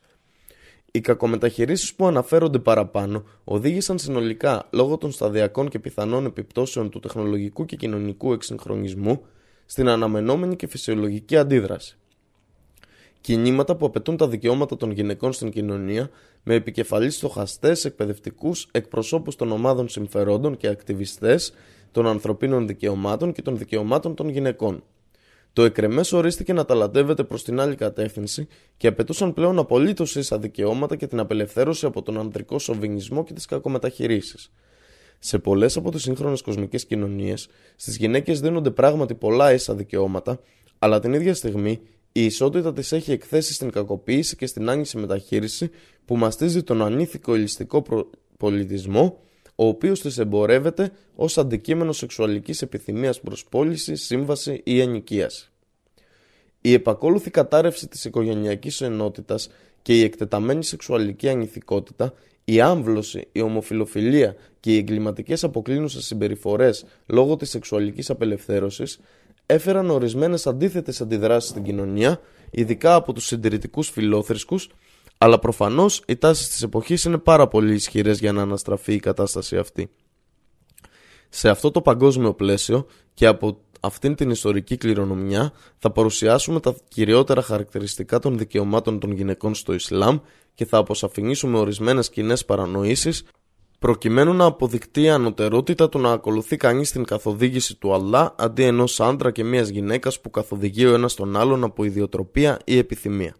Οι 0.90 1.00
κακομεταχειρήσει 1.00 1.94
που 1.96 2.06
αναφέρονται 2.06 2.58
παραπάνω 2.58 3.24
οδήγησαν 3.44 3.98
συνολικά, 3.98 4.68
λόγω 4.70 4.96
των 4.96 5.12
σταδιακών 5.12 5.68
και 5.68 5.78
πιθανών 5.78 6.24
επιπτώσεων 6.24 6.90
του 6.90 7.00
τεχνολογικού 7.00 7.64
και 7.64 7.76
κοινωνικού 7.76 8.32
εξυγχρονισμού, 8.32 9.22
στην 9.66 9.88
αναμενόμενη 9.88 10.56
και 10.56 10.66
φυσιολογική 10.66 11.36
αντίδραση. 11.36 11.96
Κινήματα 13.20 13.76
που 13.76 13.86
απαιτούν 13.86 14.16
τα 14.16 14.28
δικαιώματα 14.28 14.76
των 14.76 14.90
γυναικών 14.90 15.32
στην 15.32 15.50
κοινωνία, 15.50 16.10
με 16.42 16.54
επικεφαλής 16.54 17.14
στοχαστές, 17.14 17.84
εκπαιδευτικούς, 17.84 18.68
εκπροσώπους 18.70 19.36
των 19.36 19.52
ομάδων 19.52 19.88
συμφερόντων 19.88 20.56
και 20.56 20.68
ακτιβιστές 20.68 21.52
των 21.92 22.06
ανθρωπίνων 22.06 22.66
δικαιωμάτων 22.66 23.32
και 23.32 23.42
των 23.42 23.58
δικαιωμάτων 23.58 24.14
των 24.14 24.28
γυναικών. 24.28 24.82
Το 25.56 25.62
εκρεμές 25.64 26.12
ορίστηκε 26.12 26.52
να 26.52 26.64
ταλαντεύεται 26.64 27.24
προς 27.24 27.44
την 27.44 27.60
άλλη 27.60 27.74
κατεύθυνση 27.74 28.46
και 28.76 28.86
απαιτούσαν 28.86 29.32
πλέον 29.32 29.58
απολύτως 29.58 30.16
ίσα 30.16 30.38
δικαιώματα 30.38 30.96
και 30.96 31.06
την 31.06 31.18
απελευθέρωση 31.18 31.86
από 31.86 32.02
τον 32.02 32.18
ανδρικό 32.18 32.58
σοβινισμό 32.58 33.24
και 33.24 33.32
τις 33.32 33.46
κακομεταχειρήσεις. 33.46 34.52
Σε 35.18 35.38
πολλές 35.38 35.76
από 35.76 35.90
τις 35.90 36.02
σύγχρονες 36.02 36.42
κοσμικές 36.42 36.86
κοινωνίες, 36.86 37.48
στις 37.76 37.96
γυναίκες 37.96 38.40
δίνονται 38.40 38.70
πράγματι 38.70 39.14
πολλά 39.14 39.52
ίσα 39.52 39.74
δικαιώματα, 39.74 40.40
αλλά 40.78 41.00
την 41.00 41.12
ίδια 41.12 41.34
στιγμή 41.34 41.80
η 42.12 42.24
ισότητα 42.24 42.72
τη 42.72 42.96
έχει 42.96 43.12
εκθέσει 43.12 43.52
στην 43.52 43.70
κακοποίηση 43.70 44.36
και 44.36 44.46
στην 44.46 44.68
άγνηση 44.68 44.98
μεταχείριση 44.98 45.70
που 46.04 46.16
μαστίζει 46.16 46.62
τον 46.62 46.82
ανήθικο 46.82 47.34
ελιστικό 47.34 47.84
πολιτισμό, 48.36 49.18
ο 49.56 49.66
οποίος 49.66 50.00
της 50.00 50.18
εμπορεύεται 50.18 50.92
ως 51.14 51.38
αντικείμενο 51.38 51.92
σεξουαλικής 51.92 52.62
επιθυμίας 52.62 53.20
προς 53.20 53.44
πώληση, 53.44 53.96
σύμβαση 53.96 54.60
ή 54.64 54.80
ενοικίαση. 54.80 55.50
Η 56.60 56.72
επακόλουθη 56.72 57.30
κατάρρευση 57.30 57.88
της 57.88 58.04
οικογενειακής 58.04 58.80
ενότητας 58.80 59.48
και 59.82 59.98
η 59.98 60.02
εκτεταμένη 60.02 60.64
σεξουαλική 60.64 61.28
ανηθικότητα, 61.28 62.14
η 62.44 62.60
άμβλωση, 62.60 63.28
η 63.32 63.40
ομοφιλοφιλία 63.40 64.36
και 64.60 64.74
οι 64.74 64.76
εγκληματικές 64.76 65.44
αποκλίνουσες 65.44 66.04
συμπεριφορές 66.04 66.84
λόγω 67.06 67.36
της 67.36 67.50
σεξουαλικής 67.50 68.10
απελευθέρωσης 68.10 68.98
έφεραν 69.46 69.90
ορισμένες 69.90 70.46
αντίθετες 70.46 71.00
αντιδράσεις 71.00 71.50
στην 71.50 71.62
κοινωνία, 71.62 72.20
ειδικά 72.50 72.94
από 72.94 73.12
τους 73.12 73.26
συντηρητικούς 73.26 73.90
φιλόθρησκους, 73.90 74.68
αλλά 75.18 75.38
προφανώς 75.38 76.02
οι 76.06 76.16
τάσεις 76.16 76.48
της 76.48 76.62
εποχής 76.62 77.04
είναι 77.04 77.18
πάρα 77.18 77.48
πολύ 77.48 77.74
ισχυρές 77.74 78.18
για 78.18 78.32
να 78.32 78.42
αναστραφεί 78.42 78.94
η 78.94 79.00
κατάσταση 79.00 79.56
αυτή. 79.56 79.90
Σε 81.28 81.48
αυτό 81.48 81.70
το 81.70 81.80
παγκόσμιο 81.80 82.34
πλαίσιο 82.34 82.86
και 83.14 83.26
από 83.26 83.60
αυτήν 83.80 84.14
την 84.14 84.30
ιστορική 84.30 84.76
κληρονομιά 84.76 85.52
θα 85.78 85.90
παρουσιάσουμε 85.90 86.60
τα 86.60 86.76
κυριότερα 86.88 87.42
χαρακτηριστικά 87.42 88.18
των 88.18 88.38
δικαιωμάτων 88.38 89.00
των 89.00 89.12
γυναικών 89.12 89.54
στο 89.54 89.72
Ισλάμ 89.72 90.18
και 90.54 90.64
θα 90.64 90.78
αποσαφηνίσουμε 90.78 91.58
ορισμένες 91.58 92.10
κοινέ 92.10 92.36
παρανοήσεις 92.46 93.24
προκειμένου 93.78 94.32
να 94.32 94.44
αποδεικτεί 94.44 95.02
η 95.02 95.08
ανωτερότητα 95.08 95.88
του 95.88 95.98
να 95.98 96.12
ακολουθεί 96.12 96.56
κανείς 96.56 96.90
την 96.90 97.04
καθοδήγηση 97.04 97.76
του 97.76 97.94
Αλλά 97.94 98.34
αντί 98.38 98.62
ενός 98.62 99.00
άντρα 99.00 99.30
και 99.30 99.44
μιας 99.44 99.68
γυναίκας 99.68 100.20
που 100.20 100.30
καθοδηγεί 100.30 100.86
ο 100.86 100.94
ένας 100.94 101.14
τον 101.14 101.36
άλλον 101.36 101.64
από 101.64 101.84
ιδιοτροπία 101.84 102.58
ή 102.64 102.78
επιθυμία. 102.78 103.36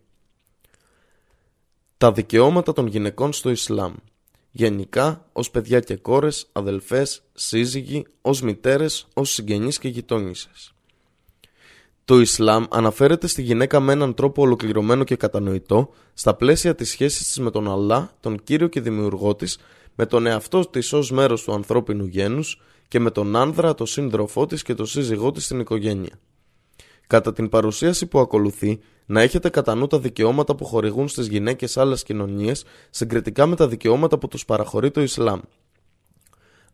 Τα 1.99 2.13
δικαιώματα 2.13 2.73
των 2.73 2.87
γυναικών 2.87 3.33
στο 3.33 3.51
Ισλάμ 3.51 3.95
Γενικά, 4.51 5.29
ως 5.33 5.51
παιδιά 5.51 5.81
και 5.81 5.97
κόρες, 5.97 6.49
αδελφές, 6.53 7.23
σύζυγοι, 7.35 8.07
ως 8.21 8.43
μητέρες, 8.43 9.07
ως 9.15 9.31
συγγενείς 9.31 9.79
και 9.79 9.89
γειτόνισσες. 9.89 10.75
Το 12.05 12.21
Ισλάμ 12.21 12.65
αναφέρεται 12.71 13.27
στη 13.27 13.43
γυναίκα 13.43 13.81
με 13.81 13.93
έναν 13.93 14.15
τρόπο 14.15 14.43
ολοκληρωμένο 14.43 15.05
και 15.05 15.17
κατανοητό 15.17 15.91
στα 16.15 16.35
πλαίσια 16.35 16.75
της 16.75 16.91
σχέσης 16.91 17.27
της 17.27 17.39
με 17.39 17.51
τον 17.51 17.71
Αλλά, 17.71 18.11
τον 18.21 18.43
Κύριο 18.45 18.69
και 18.69 18.81
Δημιουργό 18.81 19.35
της, 19.35 19.59
με 19.95 20.07
τον 20.07 20.27
εαυτό 20.27 20.67
της 20.71 20.93
ως 20.93 21.11
μέρος 21.11 21.43
του 21.43 21.53
ανθρώπινου 21.53 22.05
γένους 22.05 22.61
και 22.89 23.01
με 23.01 23.11
τον 23.11 23.37
άνδρα, 23.37 23.75
τον 23.75 23.87
σύντροφό 23.87 24.47
της 24.47 24.63
και 24.63 24.75
τον 24.75 24.87
σύζυγό 24.87 25.33
της 25.33 25.45
στην 25.45 25.61
οικογένεια. 25.61 26.19
Κατά 27.07 27.33
την 27.33 27.49
παρουσίαση 27.49 28.07
που 28.07 28.19
ακολουθεί, 28.19 28.81
να 29.07 29.21
έχετε 29.21 29.49
κατά 29.49 29.75
νου 29.75 29.87
τα 29.87 29.99
δικαιώματα 29.99 30.55
που 30.55 30.65
χορηγούν 30.65 31.09
στις 31.09 31.27
γυναίκες 31.27 31.77
άλλες 31.77 32.03
κοινωνίες 32.03 32.65
συγκριτικά 32.91 33.47
με 33.47 33.57
τα 33.57 33.69
δικαιώματα 33.69 34.19
που 34.19 34.29
τους 34.29 34.45
παραχωρεί 34.45 34.91
το 34.91 35.01
Ισλάμ. 35.01 35.41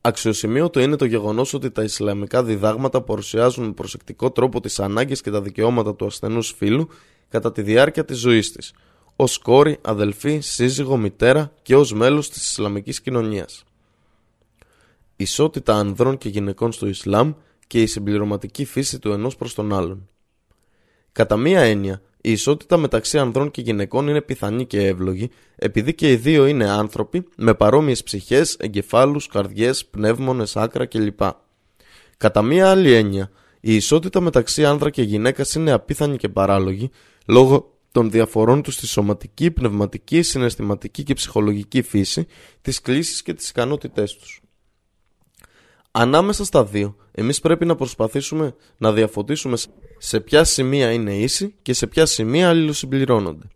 Αξιοσημείωτο 0.00 0.80
είναι 0.80 0.96
το 0.96 1.04
γεγονός 1.04 1.54
ότι 1.54 1.70
τα 1.70 1.82
Ισλαμικά 1.82 2.44
διδάγματα 2.44 3.02
παρουσιάζουν 3.02 3.64
με 3.64 3.72
προσεκτικό 3.72 4.30
τρόπο 4.30 4.60
τις 4.60 4.80
ανάγκες 4.80 5.20
και 5.20 5.30
τα 5.30 5.42
δικαιώματα 5.42 5.94
του 5.94 6.06
ασθενούς 6.06 6.54
φίλου 6.56 6.88
κατά 7.28 7.52
τη 7.52 7.62
διάρκεια 7.62 8.04
της 8.04 8.18
ζωής 8.18 8.52
της, 8.52 8.72
ως 9.16 9.38
κόρη, 9.38 9.78
αδελφή, 9.83 10.40
σύζυγο, 10.40 10.96
μητέρα 10.96 11.52
και 11.62 11.76
ως 11.76 11.92
μέλος 11.92 12.30
της 12.30 12.50
Ισλαμικής 12.50 13.00
κοινωνίας. 13.00 13.64
Ισότητα 15.16 15.74
ανδρών 15.74 16.18
και 16.18 16.28
γυναικών 16.28 16.72
στο 16.72 16.87
Ισλάμ 16.87 17.33
και 17.66 17.83
η 17.83 17.87
συμπληρωματική 17.87 18.64
φύση 18.64 18.98
του 18.98 19.12
ενός 19.12 19.37
προς 19.37 19.54
τον 19.54 19.72
άλλον. 19.72 20.08
Κατά 21.12 21.37
μία 21.37 21.60
έννοια, 21.60 22.02
η 22.25 22.33
ισότητα 22.33 22.77
μεταξύ 22.77 23.18
ανδρών 23.18 23.50
και 23.50 23.60
γυναικών 23.60 24.08
είναι 24.08 24.20
πιθανή 24.20 24.66
και 24.66 24.87
εύλογη, 24.87 25.31
επειδή 25.56 25.94
και 25.94 26.10
οι 26.10 26.16
δύο 26.16 26.46
είναι 26.46 26.70
άνθρωποι 26.70 27.25
με 27.37 27.54
παρόμοιες 27.54 28.02
ψυχές, 28.02 28.56
εγκεφάλους, 28.58 29.27
καρδιές, 29.27 29.87
πνεύμονες, 29.87 30.56
άκρα 30.56 30.87
κλπ. 30.87 31.20
Κατά 32.16 32.42
μία 32.42 32.70
άλλη 32.70 32.92
έννοια, 32.92 33.31
η 33.60 33.75
ισότητα 33.75 34.20
μεταξύ 34.20 34.64
άνδρα 34.64 34.90
και 34.90 35.02
γυναίκας 35.02 35.54
είναι 35.54 35.73
απίθανη 35.73 36.16
και 36.16 36.29
παράλογη 36.29 36.90
λόγω 37.27 37.77
των 37.92 38.10
διαφορών 38.10 38.62
τους 38.62 38.75
στη 38.75 38.87
σωματική, 38.87 39.50
πνευματική, 39.50 40.23
συναισθηματική 40.23 41.02
και 41.02 41.14
ψυχολογική 41.14 41.83
φύση, 41.83 42.27
τις 42.60 42.81
κλήσεις 42.81 43.23
και 43.23 43.35
τις 43.35 43.48
ικανότητές 43.48 44.16
τους. 44.16 44.41
Ανάμεσα 45.94 46.44
στα 46.44 46.64
δύο, 46.64 46.96
εμείς 47.12 47.40
πρέπει 47.40 47.64
να 47.64 47.74
προσπαθήσουμε 47.74 48.54
να 48.76 48.92
διαφωτίσουμε 48.92 49.56
σε 49.98 50.20
ποια 50.20 50.44
σημεία 50.44 50.90
είναι 50.90 51.14
ίση 51.14 51.54
και 51.62 51.72
σε 51.72 51.86
ποια 51.86 52.06
σημεία 52.06 52.48
αλληλοσυμπληρώνονται. 52.48 53.46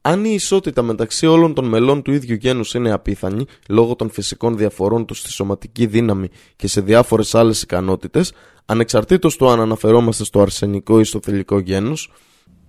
Αν 0.00 0.24
η 0.24 0.30
ισότητα 0.34 0.82
μεταξύ 0.82 1.26
όλων 1.26 1.54
των 1.54 1.64
μελών 1.64 2.02
του 2.02 2.12
ίδιου 2.12 2.34
γένους 2.34 2.74
είναι 2.74 2.90
απίθανη, 2.90 3.44
λόγω 3.68 3.94
των 3.94 4.10
φυσικών 4.10 4.56
διαφορών 4.56 5.04
τους 5.04 5.18
στη 5.18 5.30
σωματική 5.30 5.86
δύναμη 5.86 6.28
και 6.56 6.66
σε 6.66 6.80
διάφορες 6.80 7.34
άλλες 7.34 7.62
ικανότητες, 7.62 8.32
ανεξαρτήτως 8.66 9.36
του 9.36 9.48
αν 9.48 9.60
αναφερόμαστε 9.60 10.24
στο 10.24 10.40
αρσενικό 10.40 11.00
ή 11.00 11.04
στο 11.04 11.20
θηλυκό 11.22 11.58
γένος, 11.58 12.12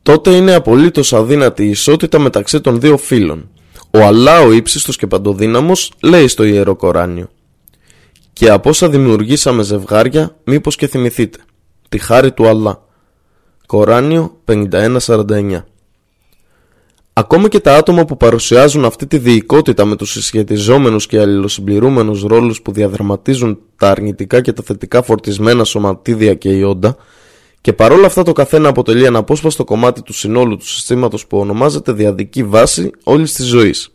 τότε 0.04 0.36
είναι 0.36 0.54
απολύτως 0.54 1.14
αδύνατη 1.14 1.66
η 1.66 1.70
ισότητα 1.70 2.20
μεταξύ 2.20 2.62
των 2.62 2.80
δύο 2.80 2.98
φύλων. 2.98 3.50
Ο 3.92 4.00
Αλλά 4.00 4.42
ο 4.42 4.52
ύψιστος 4.52 4.98
και 4.98 5.08
παντοδύναμος 5.08 5.92
λέει 6.04 6.28
στο 6.28 6.44
Ιερό 6.44 6.76
Κοράνιο 6.76 7.30
«Και 8.36 8.50
από 8.50 8.70
όσα 8.70 8.90
δημιουργήσαμε 8.90 9.64
ζευγάρια, 9.64 10.36
μήπως 10.44 10.76
και 10.76 10.88
θυμηθείτε, 10.88 11.38
τη 11.90 11.98
χάρη 11.98 12.32
του 12.32 12.48
Αλλά». 12.48 12.84
Κοράνιο 13.66 14.42
51-49 14.46 15.64
Ακόμα 17.14 17.48
και 17.48 17.60
τα 17.60 17.78
άτομα 17.78 18.06
που 18.06 18.18
παρουσιάζουν 18.18 18.86
αυτή 18.86 19.08
τη 19.08 19.18
διοικότητα 19.18 19.86
με 19.86 19.96
τους 19.96 20.12
συσχετιζόμενους 20.12 21.08
και 21.08 21.20
αλληλοσυμπληρούμενους 21.20 22.22
ρόλους 22.24 22.62
που 22.62 22.72
διαδραματίζουν 22.72 23.60
τα 23.78 23.90
αρνητικά 23.90 24.42
και 24.42 24.54
τα 24.54 24.64
θετικά 24.64 25.02
φορτισμένα 25.02 25.64
σωματίδια 25.64 26.34
και 26.34 26.50
ιόντα 26.50 26.96
και 27.62 27.74
παρόλα 27.74 28.06
αυτά 28.06 28.24
το 28.24 28.32
καθένα 28.32 28.70
αποτελεί 28.70 29.04
ένα 29.04 29.20
απόσπαστο 29.20 29.64
κομμάτι 29.64 30.02
του 30.02 30.14
συνόλου 30.14 30.58
του 30.58 30.68
συστήματος 30.68 31.28
που 31.28 31.38
ονομάζεται 31.38 31.92
διαδική 31.92 32.44
βάση 32.44 32.92
όλης 33.04 33.34
της 33.34 33.46
ζωής. 33.46 33.95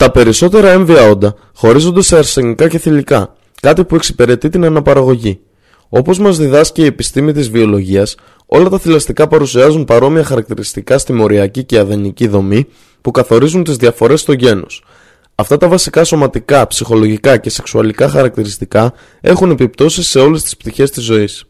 Τα 0.00 0.10
περισσότερα 0.10 0.70
έμβια 0.70 1.10
όντα 1.10 1.34
χωρίζονται 1.54 2.02
σε 2.02 2.16
αρσενικά 2.16 2.68
και 2.68 2.78
θηλυκά, 2.78 3.34
κάτι 3.60 3.84
που 3.84 3.94
εξυπηρετεί 3.94 4.48
την 4.48 4.64
αναπαραγωγή. 4.64 5.40
Όπως 5.88 6.18
μας 6.18 6.38
διδάσκει 6.38 6.82
η 6.82 6.84
επιστήμη 6.84 7.32
της 7.32 7.50
βιολογίας, 7.50 8.14
όλα 8.46 8.68
τα 8.68 8.78
θηλαστικά 8.78 9.28
παρουσιάζουν 9.28 9.84
παρόμοια 9.84 10.24
χαρακτηριστικά 10.24 10.98
στη 10.98 11.12
μοριακή 11.12 11.64
και 11.64 11.78
αδενική 11.78 12.26
δομή 12.26 12.66
που 13.00 13.10
καθορίζουν 13.10 13.64
τις 13.64 13.76
διαφορές 13.76 14.20
στο 14.20 14.32
γένος. 14.32 14.84
Αυτά 15.34 15.56
τα 15.56 15.68
βασικά 15.68 16.04
σωματικά, 16.04 16.66
ψυχολογικά 16.66 17.36
και 17.36 17.50
σεξουαλικά 17.50 18.08
χαρακτηριστικά 18.08 18.92
έχουν 19.20 19.50
επιπτώσεις 19.50 20.08
σε 20.08 20.18
όλες 20.18 20.42
τις 20.42 20.56
πτυχές 20.56 20.90
της 20.90 21.04
ζωής. 21.04 21.44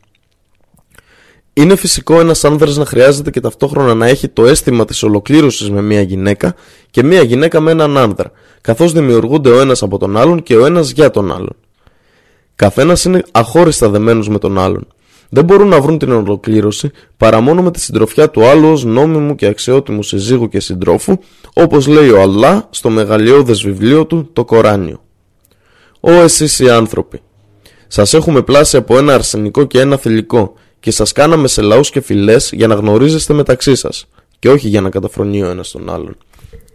Είναι 1.53 1.77
φυσικό 1.77 2.21
ένας 2.21 2.45
άνδρας 2.45 2.77
να 2.77 2.85
χρειάζεται 2.85 3.31
και 3.31 3.41
ταυτόχρονα 3.41 3.95
να 3.95 4.07
έχει 4.07 4.29
το 4.29 4.47
αίσθημα 4.47 4.85
της 4.85 5.03
ολοκλήρωσης 5.03 5.71
με 5.71 5.83
μια 5.83 6.01
γυναίκα 6.01 6.55
και 6.91 7.03
μια 7.03 7.23
γυναίκα 7.23 7.61
με 7.61 7.71
έναν 7.71 7.97
άνδρα, 7.97 8.33
καθώς 8.61 8.93
δημιουργούνται 8.93 9.51
ο 9.51 9.61
ένας 9.61 9.83
από 9.83 9.99
τον 9.99 10.17
άλλον 10.17 10.43
και 10.43 10.57
ο 10.57 10.67
ένας 10.67 10.91
για 10.91 11.11
τον 11.11 11.33
άλλον. 11.33 11.57
Καθένας 12.57 13.05
είναι 13.05 13.23
αχώριστα 13.31 13.89
δεμένος 13.89 14.29
με 14.29 14.39
τον 14.39 14.59
άλλον. 14.59 14.87
Δεν 15.29 15.45
μπορούν 15.45 15.69
να 15.69 15.81
βρουν 15.81 15.99
την 15.99 16.13
ολοκλήρωση 16.13 16.91
παρά 17.17 17.41
μόνο 17.41 17.63
με 17.63 17.71
τη 17.71 17.81
συντροφιά 17.81 18.31
του 18.31 18.47
άλλου 18.47 18.69
ως 18.69 18.85
νόμιμου 18.85 19.35
και 19.35 19.47
αξιότιμου 19.47 20.03
συζύγου 20.03 20.49
και 20.49 20.61
συντρόφου, 20.61 21.19
όπως 21.53 21.87
λέει 21.87 22.11
ο 22.11 22.23
Αλλά 22.23 22.69
στο 22.71 22.91
μεγαλειώδες 22.91 23.63
βιβλίο 23.63 24.07
του, 24.07 24.29
το 24.33 24.45
Κοράνιο. 24.45 25.03
Ω 26.01 26.11
εσείς 26.11 26.59
οι 26.59 26.71
άνθρωποι, 26.71 27.21
σας 27.87 28.15
έχουμε 28.15 28.43
πλάσει 28.43 28.77
από 28.77 28.99
ένα 28.99 29.15
αρσενικό 29.15 29.65
και 29.65 29.81
ένα 29.81 29.97
θηλυκό 29.97 30.55
και 30.81 30.91
σας 30.91 31.13
κάναμε 31.13 31.49
σε 31.49 31.63
λαούς 31.63 31.91
και 31.91 32.01
φυλές 32.01 32.51
για 32.53 32.67
να 32.67 32.75
γνωρίζεστε 32.75 33.33
μεταξύ 33.35 33.75
σας 33.75 34.07
και 34.39 34.51
όχι 34.51 34.69
για 34.69 34.81
να 34.81 34.91
καταφρονεί 34.91 35.43
ο 35.43 35.51
ένας 35.51 35.71
τον 35.71 35.91
άλλον. 35.91 36.17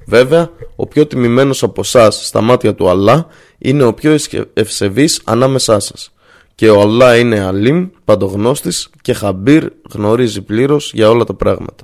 Βέβαια, 0.06 0.52
ο 0.76 0.88
πιο 0.88 1.06
τιμημένος 1.06 1.64
από 1.64 1.82
εσάς 1.82 2.26
στα 2.26 2.42
μάτια 2.42 2.76
του 2.76 2.90
Αλλά 2.90 3.28
είναι 3.58 3.84
ο 3.84 3.94
πιο 3.94 4.18
ευσεβής 4.54 5.22
ανάμεσά 5.24 5.80
σας. 5.80 6.14
Και 6.56 6.70
ο 6.70 6.82
Αλλά 6.82 7.18
είναι 7.18 7.40
αλίμ, 7.40 7.88
παντογνώστης 8.06 8.90
και 9.02 9.14
χαμπύρ 9.14 9.72
γνωρίζει 9.92 10.42
πλήρως 10.42 10.92
για 10.94 11.10
όλα 11.10 11.24
τα 11.24 11.34
πράγματα. 11.34 11.84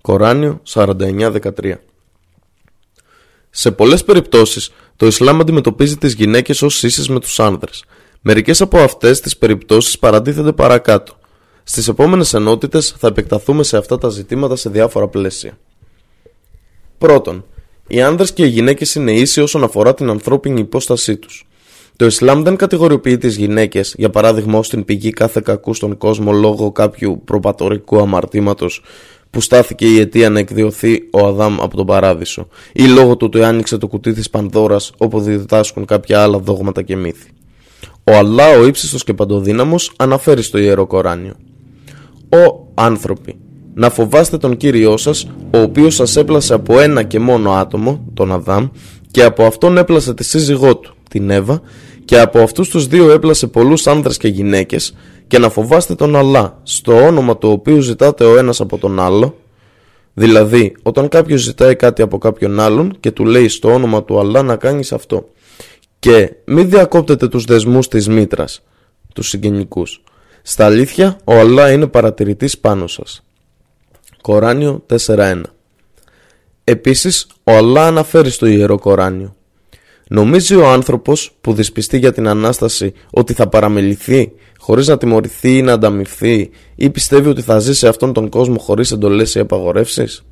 Κοράνιο 0.00 0.60
49-13 0.68 1.74
Σε 3.50 3.70
πολλές 3.70 4.04
περιπτώσεις, 4.04 4.70
το 4.96 5.06
Ισλάμ 5.06 5.40
αντιμετωπίζει 5.40 5.96
τις 5.96 6.12
γυναίκες 6.12 6.62
ως 6.62 6.82
ίσες 6.82 7.08
με 7.08 7.20
τους 7.20 7.40
άνδρες 7.40 7.84
Μερικές 8.28 8.60
από 8.60 8.78
αυτές 8.78 9.20
τις 9.20 9.36
περιπτώσεις 9.36 9.98
παραντίθενται 9.98 10.52
παρακάτω. 10.52 11.18
Στις 11.64 11.88
επόμενες 11.88 12.34
ενότητες 12.34 12.94
θα 12.98 13.06
επεκταθούμε 13.06 13.62
σε 13.62 13.76
αυτά 13.76 13.98
τα 13.98 14.08
ζητήματα 14.08 14.56
σε 14.56 14.70
διάφορα 14.70 15.08
πλαίσια. 15.08 15.58
Πρώτον, 16.98 17.44
οι 17.86 18.02
άνδρες 18.02 18.32
και 18.32 18.44
οι 18.44 18.48
γυναίκες 18.48 18.94
είναι 18.94 19.12
ίσοι 19.12 19.40
όσον 19.40 19.62
αφορά 19.62 19.94
την 19.94 20.10
ανθρώπινη 20.10 20.60
υπόστασή 20.60 21.16
τους. 21.16 21.46
Το 21.96 22.06
Ισλάμ 22.06 22.42
δεν 22.42 22.56
κατηγοριοποιεί 22.56 23.18
τις 23.18 23.36
γυναίκες, 23.36 23.94
για 23.98 24.10
παράδειγμα, 24.10 24.58
ως 24.58 24.68
την 24.68 24.84
πηγή 24.84 25.10
κάθε 25.10 25.40
κακού 25.44 25.74
στον 25.74 25.96
κόσμο 25.96 26.32
λόγω 26.32 26.72
κάποιου 26.72 27.22
προπατορικού 27.24 28.00
αμαρτήματος 28.00 28.82
που 29.30 29.40
στάθηκε 29.40 29.86
η 29.86 29.98
αιτία 29.98 30.30
να 30.30 30.38
εκδιωθεί 30.38 31.08
ο 31.10 31.26
Αδάμ 31.26 31.62
από 31.62 31.76
τον 31.76 31.86
παράδεισο, 31.86 32.48
ή 32.72 32.86
λόγω 32.86 33.16
του 33.16 33.26
ότι 33.26 33.42
άνοιξε 33.42 33.78
το 33.78 33.86
κουτί 33.86 34.12
της 34.12 34.30
Πανδώρας 34.30 34.92
όπου 34.96 35.20
διδάσκουν 35.20 35.84
κάποια 35.84 36.22
άλλα 36.22 36.38
δόγματα 36.38 36.82
και 36.82 36.96
μύθοι. 36.96 37.30
Ο 38.10 38.16
Αλλά 38.16 38.58
ο 38.58 38.66
ύψιστος 38.66 39.04
και 39.04 39.14
παντοδύναμος 39.14 39.92
αναφέρει 39.96 40.42
στο 40.42 40.58
Ιερό 40.58 40.86
Κοράνιο. 40.86 41.34
«Ο 42.28 42.66
άνθρωποι, 42.74 43.38
να 43.74 43.90
φοβάστε 43.90 44.38
τον 44.38 44.56
Κύριό 44.56 44.96
σας, 44.96 45.26
ο 45.54 45.58
οποίος 45.58 45.94
σας 45.94 46.16
έπλασε 46.16 46.54
από 46.54 46.80
ένα 46.80 47.02
και 47.02 47.18
μόνο 47.18 47.50
άτομο, 47.50 48.04
τον 48.14 48.32
Αδάμ, 48.32 48.66
και 49.10 49.22
από 49.22 49.44
αυτόν 49.44 49.76
έπλασε 49.76 50.14
τη 50.14 50.24
σύζυγό 50.24 50.76
του, 50.76 50.94
την 51.10 51.30
Εύα, 51.30 51.60
και 52.04 52.20
από 52.20 52.38
αυτούς 52.38 52.68
τους 52.68 52.86
δύο 52.86 53.10
έπλασε 53.10 53.46
πολλούς 53.46 53.86
άνδρες 53.86 54.16
και 54.16 54.28
γυναίκες, 54.28 54.94
και 55.26 55.38
να 55.38 55.48
φοβάστε 55.48 55.94
τον 55.94 56.16
Αλλά, 56.16 56.60
στο 56.62 57.06
όνομα 57.06 57.36
του 57.38 57.50
οποίου 57.50 57.80
ζητάτε 57.80 58.24
ο 58.24 58.36
ένας 58.36 58.60
από 58.60 58.78
τον 58.78 59.00
άλλο, 59.00 59.34
δηλαδή 60.14 60.76
όταν 60.82 61.08
κάποιος 61.08 61.40
ζητάει 61.40 61.76
κάτι 61.76 62.02
από 62.02 62.18
κάποιον 62.18 62.60
άλλον 62.60 62.96
και 63.00 63.10
του 63.10 63.24
λέει 63.24 63.48
στο 63.48 63.72
όνομα 63.72 64.04
του 64.04 64.18
Αλλά 64.18 64.42
να 64.42 64.56
κάνεις 64.56 64.92
αυτό 64.92 65.28
και 66.06 66.34
μην 66.44 66.70
διακόπτετε 66.70 67.28
τους 67.28 67.44
δεσμούς 67.44 67.88
της 67.88 68.08
μήτρας, 68.08 68.62
τους 69.14 69.28
συγγενικούς. 69.28 70.02
Στα 70.42 70.64
αλήθεια, 70.64 71.18
ο 71.24 71.32
Αλλά 71.32 71.72
είναι 71.72 71.86
παρατηρητής 71.86 72.58
πάνω 72.58 72.86
σας. 72.86 73.22
Κοράνιο 74.22 74.84
4.1 74.86 75.40
Επίσης, 76.64 77.26
ο 77.44 77.52
Αλλά 77.52 77.86
αναφέρει 77.86 78.30
στο 78.30 78.46
Ιερό 78.46 78.78
Κοράνιο. 78.78 79.36
Νομίζει 80.08 80.54
ο 80.54 80.68
άνθρωπος 80.68 81.36
που 81.40 81.52
δυσπιστεί 81.52 81.98
για 81.98 82.12
την 82.12 82.28
Ανάσταση 82.28 82.92
ότι 83.10 83.32
θα 83.32 83.48
παραμεληθεί 83.48 84.32
χωρίς 84.58 84.86
να 84.86 84.98
τιμωρηθεί 84.98 85.56
ή 85.56 85.62
να 85.62 85.72
ανταμυφθεί 85.72 86.50
ή 86.74 86.90
πιστεύει 86.90 87.28
ότι 87.28 87.42
θα 87.42 87.58
ζει 87.58 87.74
σε 87.74 87.88
αυτόν 87.88 88.12
τον 88.12 88.28
κόσμο 88.28 88.58
χωρίς 88.58 88.90
εντολές 88.90 89.34
ή 89.34 89.38
απαγορεύσεις; 89.38 90.24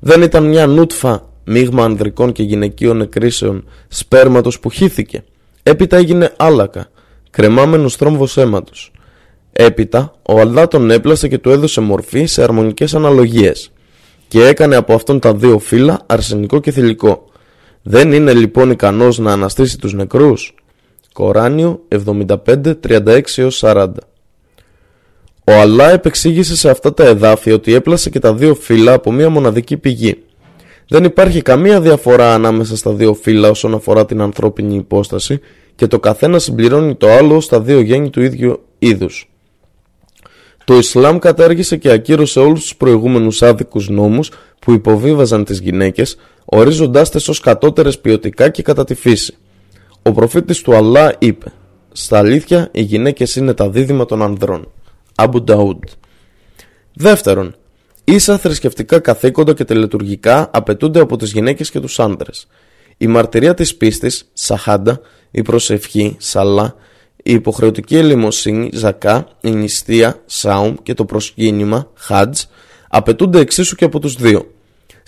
Δεν 0.00 0.22
ήταν 0.22 0.44
μια 0.44 0.66
νούτφα 0.66 1.34
μείγμα 1.46 1.84
ανδρικών 1.84 2.32
και 2.32 2.42
γυναικείων 2.42 3.00
εκρήσεων 3.00 3.64
σπέρματος 3.88 4.60
που 4.60 4.70
χύθηκε. 4.70 5.24
Έπειτα 5.62 5.96
έγινε 5.96 6.32
άλακα, 6.36 6.88
κρεμάμενος 7.30 7.96
θρόμβος 7.96 8.36
αίματος. 8.36 8.92
Έπειτα 9.52 10.14
ο 10.22 10.40
Αλδά 10.40 10.68
τον 10.68 10.90
έπλασε 10.90 11.28
και 11.28 11.38
του 11.38 11.50
έδωσε 11.50 11.80
μορφή 11.80 12.24
σε 12.24 12.42
αρμονικές 12.42 12.94
αναλογίες 12.94 13.72
και 14.28 14.46
έκανε 14.46 14.76
από 14.76 14.94
αυτόν 14.94 15.20
τα 15.20 15.34
δύο 15.34 15.58
φύλλα 15.58 16.00
αρσενικό 16.06 16.60
και 16.60 16.70
θηλυκό. 16.70 17.24
Δεν 17.82 18.12
είναι 18.12 18.32
λοιπόν 18.34 18.70
ικανός 18.70 19.18
να 19.18 19.32
αναστήσει 19.32 19.78
τους 19.78 19.92
νεκρούς; 19.92 20.54
Κοράνιο 21.12 21.80
75-36-40 23.60 23.88
Ο 25.44 25.52
Αλλά 25.52 25.90
επεξήγησε 25.90 26.56
σε 26.56 26.70
αυτά 26.70 26.94
τα 26.94 27.04
εδάφια 27.04 27.54
ότι 27.54 27.74
έπλασε 27.74 28.10
και 28.10 28.18
τα 28.18 28.34
δύο 28.34 28.54
φύλλα 28.54 28.92
από 28.92 29.12
μία 29.12 29.28
μοναδική 29.28 29.76
πηγή 29.76 30.25
δεν 30.88 31.04
υπάρχει 31.04 31.42
καμία 31.42 31.80
διαφορά 31.80 32.34
ανάμεσα 32.34 32.76
στα 32.76 32.92
δύο 32.92 33.14
φύλλα 33.14 33.50
όσον 33.50 33.74
αφορά 33.74 34.06
την 34.06 34.20
ανθρώπινη 34.20 34.74
υπόσταση 34.74 35.40
και 35.74 35.86
το 35.86 36.00
καθένα 36.00 36.38
συμπληρώνει 36.38 36.94
το 36.94 37.08
άλλο 37.08 37.40
στα 37.40 37.60
δύο 37.60 37.80
γέννη 37.80 38.10
του 38.10 38.22
ίδιου 38.22 38.60
είδους. 38.78 39.30
Το 40.64 40.76
Ισλάμ 40.76 41.18
κατάργησε 41.18 41.76
και 41.76 41.90
ακύρωσε 41.90 42.40
όλους 42.40 42.60
τους 42.60 42.76
προηγούμενους 42.76 43.42
άδικους 43.42 43.88
νόμους 43.88 44.30
που 44.58 44.72
υποβίβαζαν 44.72 45.44
τις 45.44 45.60
γυναίκες, 45.60 46.16
ορίζοντάς 46.44 47.10
τες 47.10 47.28
ως 47.28 47.40
κατώτερες 47.40 47.98
ποιοτικά 47.98 48.48
και 48.48 48.62
κατά 48.62 48.84
τη 48.84 48.94
φύση. 48.94 49.36
Ο 50.02 50.12
προφήτης 50.12 50.62
του 50.62 50.76
Αλλά 50.76 51.14
είπε 51.18 51.52
«Στα 51.92 52.18
αλήθεια 52.18 52.68
οι 52.72 52.82
γυναίκες 52.82 53.36
είναι 53.36 53.54
τα 53.54 53.70
δίδυμα 53.70 54.04
των 54.04 54.22
ανδρών». 54.22 54.68
Αμπου 55.14 55.42
Νταούντ. 55.42 55.82
Δεύτερον, 56.94 57.54
Ίσα 58.08 58.38
θρησκευτικά 58.38 58.98
καθήκοντα 58.98 59.54
και 59.54 59.64
τελετουργικά 59.64 60.50
απαιτούνται 60.52 61.00
από 61.00 61.16
τις 61.16 61.32
γυναίκες 61.32 61.70
και 61.70 61.80
τους 61.80 62.00
άντρες. 62.00 62.46
Η 62.96 63.06
μαρτυρία 63.06 63.54
της 63.54 63.76
πίστης, 63.76 64.30
σαχάντα, 64.32 65.00
η 65.30 65.42
προσευχή, 65.42 66.16
σαλά, 66.18 66.74
η 67.16 67.32
υποχρεωτική 67.32 67.96
ελεημοσύνη, 67.96 68.70
ζακά, 68.72 69.28
η 69.40 69.50
νηστεία, 69.50 70.22
σάουμ 70.26 70.74
και 70.82 70.94
το 70.94 71.04
προσκύνημα, 71.04 71.90
χάτζ, 71.94 72.40
απαιτούνται 72.88 73.38
εξίσου 73.38 73.76
και 73.76 73.84
από 73.84 73.98
τους 73.98 74.14
δύο. 74.14 74.50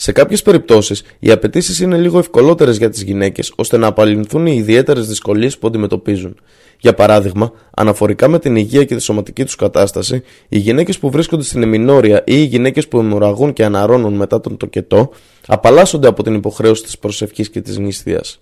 Σε 0.01 0.13
κάποιες 0.13 0.43
περιπτώσεις, 0.43 1.03
οι 1.19 1.31
απαιτήσεις 1.31 1.81
είναι 1.81 1.97
λίγο 1.97 2.19
ευκολότερες 2.19 2.77
για 2.77 2.91
τις 2.91 3.03
γυναίκες 3.03 3.53
ώστε 3.57 3.77
να 3.77 3.87
απαλληλθούν 3.87 4.47
οι 4.47 4.55
ιδιαίτερες 4.57 5.09
δυσκολίες 5.09 5.59
που 5.59 5.67
αντιμετωπίζουν. 5.67 6.37
Για 6.81 6.95
παράδειγμα, 6.95 7.53
αναφορικά 7.75 8.29
με 8.29 8.39
την 8.39 8.57
υγεία 8.57 8.85
και 8.85 8.95
τη 8.95 9.03
σωματική 9.03 9.45
τους 9.45 9.57
κατάσταση, 9.57 10.23
οι 10.49 10.59
γυναίκες 10.59 10.99
που 10.99 11.11
βρίσκονται 11.11 11.43
στην 11.43 11.63
εμινόρια 11.63 12.19
ή 12.19 12.23
οι 12.27 12.45
γυναίκες 12.45 12.89
που 12.89 12.99
αιμορραγούν 12.99 13.53
και 13.53 13.65
αναρώνουν 13.65 14.15
μετά 14.15 14.41
τον 14.41 14.57
τοκετό, 14.57 15.11
απαλλάσσονται 15.47 16.09
από 16.09 16.23
την 16.23 16.35
υποχρέωση 16.35 16.83
της 16.83 16.99
προσευχής 16.99 17.51
και 17.51 17.61
της 17.61 17.79
νηστείας. 17.79 18.41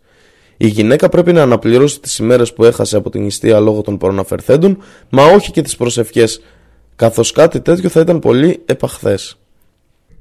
Η 0.57 0.67
γυναίκα 0.67 1.09
πρέπει 1.09 1.33
να 1.33 1.43
αναπληρώσει 1.43 2.01
τις 2.01 2.19
ημέρες 2.19 2.53
που 2.53 2.65
έχασε 2.65 2.97
από 2.97 3.11
την 3.11 3.23
νηστεία 3.23 3.61
λόγω 3.61 3.81
των 3.81 3.99
προαναφερθέντων, 3.99 4.79
μα 5.09 5.25
όχι 5.25 5.51
και 5.51 5.63
τις 5.63 5.77
προσευχές, 5.77 6.41
καθώς 6.97 7.33
κάτι 7.33 7.61
τέτοιο 7.61 7.89
θα 7.89 8.01
ήταν 8.01 8.19
πολύ 8.19 8.63
επαχθές. 8.67 9.39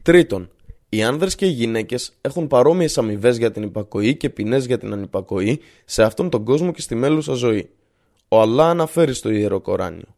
Τρίτον, 0.01 0.49
οι 0.95 1.03
άνδρες 1.03 1.35
και 1.35 1.45
οι 1.45 1.49
γυναίκες 1.49 2.11
έχουν 2.21 2.47
παρόμοιες 2.47 2.97
αμοιβές 2.97 3.37
για 3.37 3.51
την 3.51 3.63
υπακοή 3.63 4.15
και 4.15 4.29
ποινές 4.29 4.65
για 4.65 4.77
την 4.77 4.93
ανυπακοή 4.93 5.59
σε 5.85 6.03
αυτόν 6.03 6.29
τον 6.29 6.43
κόσμο 6.43 6.71
και 6.71 6.81
στη 6.81 6.95
μέλουσα 6.95 7.33
ζωή. 7.33 7.69
Ο 8.27 8.41
Αλλά 8.41 8.69
αναφέρει 8.69 9.13
στο 9.13 9.29
Ιερό 9.29 9.59
Κοράνιο. 9.59 10.15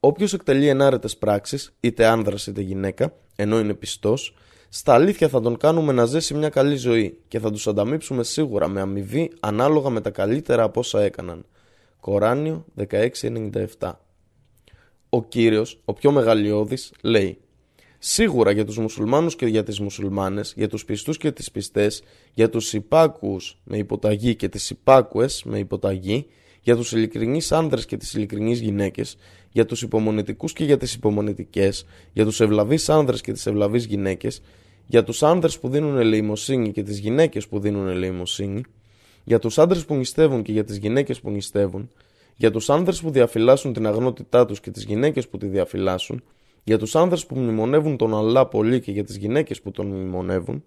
Όποιος 0.00 0.32
εκτελεί 0.32 0.68
ενάρετες 0.68 1.16
πράξεις, 1.16 1.74
είτε 1.80 2.06
άνδρας 2.06 2.46
είτε 2.46 2.60
γυναίκα, 2.60 3.14
ενώ 3.36 3.58
είναι 3.58 3.74
πιστός, 3.74 4.34
στα 4.68 4.94
αλήθεια 4.94 5.28
θα 5.28 5.40
τον 5.40 5.56
κάνουμε 5.56 5.92
να 5.92 6.04
ζήσει 6.04 6.34
μια 6.34 6.48
καλή 6.48 6.76
ζωή 6.76 7.18
και 7.28 7.38
θα 7.38 7.50
τους 7.50 7.66
ανταμείψουμε 7.66 8.24
σίγουρα 8.24 8.68
με 8.68 8.80
αμοιβή 8.80 9.32
ανάλογα 9.40 9.90
με 9.90 10.00
τα 10.00 10.10
καλύτερα 10.10 10.62
από 10.62 10.80
όσα 10.80 11.02
έκαναν. 11.02 11.44
Κοράνιο 12.00 12.64
1697 13.78 13.92
Ο 15.08 15.24
Κύριος, 15.24 15.80
ο 15.84 15.92
πιο 15.92 16.10
μεγαλειώδης, 16.10 16.92
λέει 17.02 17.38
Σίγουρα 18.06 18.50
για 18.50 18.64
τους 18.64 18.78
μουσουλμάνους 18.78 19.36
και 19.36 19.46
για 19.46 19.62
τις 19.62 19.80
μουσουλμάνες, 19.80 20.52
για 20.56 20.68
τους 20.68 20.84
πιστούς 20.84 21.16
και 21.16 21.32
τις 21.32 21.50
πιστές, 21.50 22.02
για 22.34 22.50
τους 22.50 22.72
υπάκουους 22.72 23.58
με 23.64 23.76
υποταγή 23.76 24.34
και 24.34 24.48
τις 24.48 24.70
υπάκουες 24.70 25.42
με 25.44 25.58
υποταγή, 25.58 26.26
για 26.60 26.76
τους 26.76 26.92
ειλικρινείς 26.92 27.52
άνδρες 27.52 27.86
και 27.86 27.96
τις 27.96 28.14
ειλικρινείς 28.14 28.60
γυναίκες, 28.60 29.16
για 29.50 29.64
τους 29.64 29.82
υπομονετικούς 29.82 30.52
και 30.52 30.64
για 30.64 30.76
τις 30.76 30.94
υπομονετικές, 30.94 31.86
για 32.12 32.24
τους 32.24 32.40
ευλαβείς 32.40 32.88
άνδρες 32.88 33.20
και 33.20 33.32
τις 33.32 33.46
ευλαβείς 33.46 33.84
γυναίκες, 33.84 34.42
για 34.86 35.04
τους 35.04 35.22
άνδρες 35.22 35.58
που 35.58 35.68
δίνουν 35.68 35.98
ελεημοσύνη 35.98 36.72
και 36.72 36.82
τις 36.82 36.98
γυναίκες 36.98 37.48
που 37.48 37.58
δίνουν 37.58 37.88
ελεημοσύνη, 37.88 38.62
για 39.24 39.38
τους 39.38 39.58
άνδρες 39.58 39.84
που 39.84 39.94
νηστεύουν 39.94 40.42
και 40.42 40.52
για 40.52 40.64
τις 40.64 40.76
γυναίκες 40.76 41.20
που 41.20 41.30
νηστεύουν, 41.30 41.90
για 42.36 42.50
τους 42.50 42.70
άνδρες 42.70 43.00
που 43.00 43.10
διαφυλάσσουν 43.10 43.72
την 43.72 43.86
αγνότητά 43.86 44.46
τους 44.46 44.60
και 44.60 44.70
τις 44.70 44.84
γυναίκες 44.84 45.28
που 45.28 45.38
τη 45.38 45.46
διαφυλάσσουν, 45.46 46.22
για 46.64 46.78
τους 46.78 46.96
άνδρες 46.96 47.26
που 47.26 47.36
μνημονεύουν 47.36 47.96
τον 47.96 48.14
Αλλά 48.14 48.46
πολύ 48.46 48.80
και 48.80 48.92
για 48.92 49.04
τις 49.04 49.16
γυναίκες 49.16 49.60
που 49.60 49.70
τον 49.70 49.86
μνημονεύουν, 49.86 50.64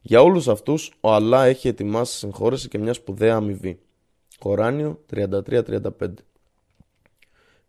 για 0.00 0.22
όλους 0.22 0.48
αυτούς 0.48 0.92
ο 1.00 1.12
Αλλά 1.12 1.44
έχει 1.44 1.68
ετοιμάσει 1.68 2.16
συγχώρεση 2.16 2.68
και 2.68 2.78
μια 2.78 2.92
σπουδαία 2.92 3.34
αμοιβή. 3.34 3.78
Κοράνιο 4.38 5.00
33-35 5.14 6.14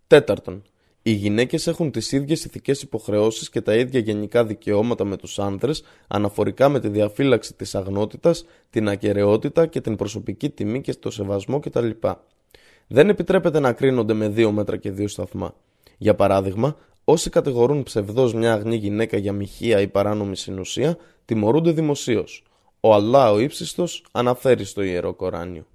Τέταρτον, 0.07 0.63
οι 1.01 1.11
γυναίκες 1.11 1.67
έχουν 1.67 1.91
τις 1.91 2.11
ίδιες 2.11 2.45
ηθικές 2.45 2.81
υποχρεώσεις 2.81 3.49
και 3.49 3.61
τα 3.61 3.75
ίδια 3.75 3.99
γενικά 3.99 4.45
δικαιώματα 4.45 5.03
με 5.03 5.17
τους 5.17 5.39
άνδρες 5.39 5.83
αναφορικά 6.07 6.69
με 6.69 6.79
τη 6.79 6.87
διαφύλαξη 6.87 7.53
της 7.53 7.75
αγνότητας, 7.75 8.45
την 8.69 8.89
ακαιρεότητα 8.89 9.65
και 9.65 9.81
την 9.81 9.95
προσωπική 9.95 10.49
τιμή 10.49 10.81
και 10.81 10.93
το 10.93 11.11
σεβασμό 11.11 11.59
κτλ. 11.59 11.89
Δεν 12.87 13.09
επιτρέπεται 13.09 13.59
να 13.59 13.73
κρίνονται 13.73 14.13
με 14.13 14.29
δύο 14.29 14.51
μέτρα 14.51 14.77
και 14.77 14.91
δύο 14.91 15.07
σταθμά. 15.07 15.55
Για 15.97 16.15
παράδειγμα, 16.15 16.77
Όσοι 17.07 17.29
κατηγορούν 17.29 17.83
ψευδό 17.83 18.31
μια 18.33 18.53
αγνή 18.53 18.75
γυναίκα 18.75 19.17
για 19.17 19.33
μοιχεία 19.33 19.81
ή 19.81 19.87
παράνομη 19.87 20.35
συνουσία, 20.35 20.97
τιμωρούνται 21.25 21.71
δημοσίως. 21.71 22.43
Ο 22.79 22.93
Αλλά 22.93 23.31
ο 23.31 23.39
ύψιστος 23.39 24.05
αναφέρει 24.11 24.63
στο 24.63 24.81
ιερό 24.81 25.13
Κοράνιο. 25.13 25.65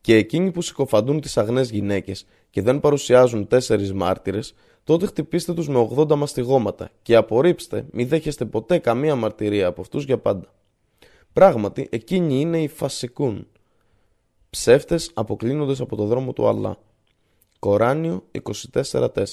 Και 0.00 0.14
εκείνοι 0.14 0.50
που 0.50 0.62
συκοφαντούν 0.62 1.20
τις 1.20 1.36
αγνές 1.36 1.70
γυναίκες 1.70 2.26
και 2.50 2.62
δεν 2.62 2.80
παρουσιάζουν 2.80 3.46
τέσσερις 3.46 3.92
μάρτυρες, 3.92 4.54
τότε 4.84 5.06
χτυπήστε 5.06 5.54
τους 5.54 5.68
με 5.68 5.88
80 5.96 6.14
μαστιγώματα 6.14 6.90
και 7.02 7.16
απορρίψτε, 7.16 7.86
μη 7.90 8.04
δέχεστε 8.04 8.44
ποτέ 8.44 8.78
καμία 8.78 9.14
μαρτυρία 9.14 9.66
από 9.66 9.80
αυτούς 9.80 10.04
για 10.04 10.18
πάντα. 10.18 10.52
Πράγματι, 11.32 11.88
εκείνοι 11.90 12.40
είναι 12.40 12.62
οι 12.62 12.68
φασικούν. 12.68 13.46
Ψεύτες 14.50 15.10
αποκλίνοντες 15.14 15.80
από 15.80 15.96
το 15.96 16.04
δρόμο 16.04 16.32
του 16.32 16.48
Αλλά. 16.48 16.78
Κοράνιο 17.58 18.24
24-4 18.72 19.24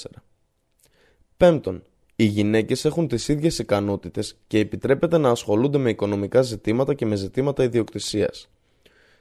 Πέμπτον, 1.37 1.83
οι 2.15 2.23
γυναίκες 2.23 2.85
έχουν 2.85 3.07
τις 3.07 3.27
ίδιες 3.27 3.59
ικανότητες 3.59 4.37
και 4.47 4.59
επιτρέπεται 4.59 5.17
να 5.17 5.29
ασχολούνται 5.29 5.77
με 5.77 5.89
οικονομικά 5.89 6.41
ζητήματα 6.41 6.93
και 6.93 7.05
με 7.05 7.15
ζητήματα 7.15 7.63
ιδιοκτησίας. 7.63 8.49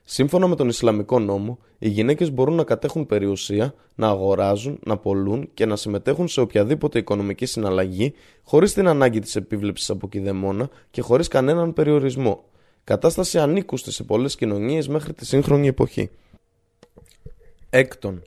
Σύμφωνα 0.05 0.47
με 0.47 0.57
τον 0.57 0.69
Ισλαμικό 0.69 1.19
νόμο, 1.19 1.59
οι 1.79 1.89
γυναίκες 1.89 2.31
μπορούν 2.31 2.55
να 2.55 2.65
κατέχουν 2.65 3.07
περιουσία, 3.07 3.75
να 3.95 4.09
αγοράζουν, 4.09 4.79
να 4.85 4.97
πολλούν 4.97 5.51
και 5.55 5.67
να 5.67 5.77
συμμετέχουν 5.77 6.29
σε 6.29 6.41
οποιαδήποτε 6.41 6.99
οικονομική 6.99 7.47
συναλλαγή 7.47 8.15
χωρίς 8.43 8.73
την 8.73 8.89
ανάγκη 8.89 9.21
της 9.21 9.37
επίβλεψης 9.37 9.91
από 9.91 10.09
κηδεμόνα 10.09 10.69
και 10.91 11.01
χωρίς 11.01 11.29
κανέναν 11.29 11.73
περιορισμό. 11.73 12.45
Κατάσταση 12.85 13.39
ανήκουστη 13.39 13.93
σε 13.93 14.03
πολλές 14.03 14.37
κοινωνίες 14.37 14.89
μέχρι 14.89 15.13
τη 15.13 15.27
σύγχρονη 15.27 15.67
εποχή. 15.67 16.11
Έκτον, 17.71 18.23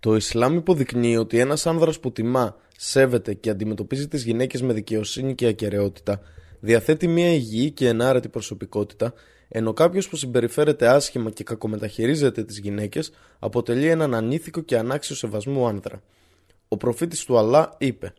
το 0.00 0.16
Ισλάμ 0.16 0.56
υποδεικνύει 0.56 1.16
ότι 1.16 1.38
ένας 1.38 1.66
άνδρας 1.66 2.00
που 2.00 2.12
τιμά, 2.12 2.56
σέβεται 2.82 3.34
και 3.34 3.50
αντιμετωπίζει 3.50 4.08
τις 4.08 4.24
γυναίκες 4.24 4.62
με 4.62 4.72
δικαιοσύνη 4.72 5.34
και 5.34 5.46
ακαιρεότητα, 5.46 6.20
διαθέτει 6.60 7.08
μια 7.08 7.32
υγιή 7.32 7.70
και 7.70 7.88
ενάρετη 7.88 8.28
προσωπικότητα, 8.28 9.12
ενώ 9.48 9.72
κάποιος 9.72 10.08
που 10.08 10.16
συμπεριφέρεται 10.16 10.88
άσχημα 10.88 11.30
και 11.30 11.44
κακομεταχειρίζεται 11.44 12.44
τις 12.44 12.58
γυναίκες 12.58 13.12
αποτελεί 13.38 13.86
έναν 13.86 14.14
ανήθικο 14.14 14.60
και 14.60 14.78
ανάξιο 14.78 15.14
σεβασμού 15.16 15.66
άνδρα. 15.66 16.02
Ο 16.68 16.76
προφήτης 16.76 17.24
του 17.24 17.38
Αλλά 17.38 17.74
είπε 17.78 18.12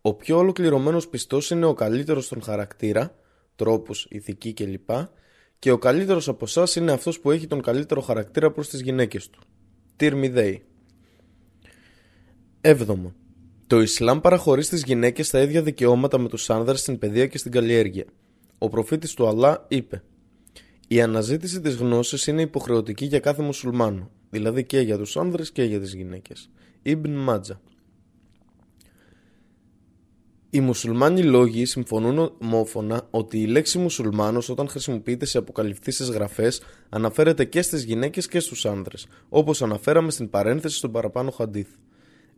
«Ο 0.00 0.14
πιο 0.14 0.36
ολοκληρωμένος 0.36 1.08
πιστός 1.08 1.50
είναι 1.50 1.66
ο 1.66 1.74
καλύτερος 1.74 2.24
στον 2.24 2.42
χαρακτήρα, 2.42 3.14
τρόπους, 3.56 4.06
ηθική 4.10 4.52
κλπ. 4.52 4.90
Και 5.58 5.70
ο 5.70 5.78
καλύτερος 5.78 6.28
από 6.28 6.44
εσάς 6.44 6.76
είναι 6.76 6.92
αυτός 6.92 7.20
που 7.20 7.30
έχει 7.30 7.46
τον 7.46 7.62
καλύτερο 7.62 8.00
χαρακτήρα 8.00 8.50
προς 8.50 8.68
τις 8.68 8.80
γυναίκες 8.80 9.30
του». 9.30 9.40
Τυρμιδέη 9.96 10.62
Έβδομο. 12.60 13.14
Το 13.70 13.80
Ισλάμ 13.80 14.20
παραχωρεί 14.20 14.62
στις 14.62 14.82
γυναίκες 14.82 15.30
τα 15.30 15.40
ίδια 15.40 15.62
δικαιώματα 15.62 16.18
με 16.18 16.28
τους 16.28 16.50
άνδρες 16.50 16.80
στην 16.80 16.98
παιδεία 16.98 17.26
και 17.26 17.38
στην 17.38 17.52
καλλιέργεια. 17.52 18.04
Ο 18.58 18.68
προφήτης 18.68 19.14
του 19.14 19.26
Αλλά 19.26 19.64
είπε: 19.68 20.02
Η 20.88 21.00
αναζήτηση 21.00 21.60
της 21.60 21.74
γνώσης 21.74 22.26
είναι 22.26 22.42
υποχρεωτική 22.42 23.04
για 23.04 23.18
κάθε 23.18 23.42
μουσουλμάνο, 23.42 24.10
δηλαδή 24.30 24.64
και 24.64 24.80
για 24.80 24.98
τους 24.98 25.16
άνδρες 25.16 25.50
και 25.50 25.62
για 25.62 25.80
τις 25.80 25.94
γυναίκες. 25.94 26.50
Ιμπν 26.82 27.10
Μάτζα. 27.10 27.60
Οι 30.50 30.60
μουσουλμάνοι 30.60 31.22
λόγοι 31.22 31.64
συμφωνούν 31.64 32.32
ομόφωνα 32.42 33.06
ότι 33.10 33.40
η 33.40 33.46
λέξη 33.46 33.78
μουσουλμάνος 33.78 34.48
όταν 34.48 34.68
χρησιμοποιείται 34.68 35.24
σε 35.24 35.38
αποκαλυφθήσεις 35.38 36.08
γραφές 36.08 36.62
αναφέρεται 36.88 37.44
και 37.44 37.62
στις 37.62 37.84
γυναίκες 37.84 38.28
και 38.28 38.40
στους 38.40 38.66
άνδρες, 38.66 39.06
όπως 39.28 39.62
αναφέραμε 39.62 40.10
στην 40.10 40.30
παρένθεση 40.30 40.76
στον 40.76 40.92
παραπάνω 40.92 41.30
χαντίθ. 41.30 41.68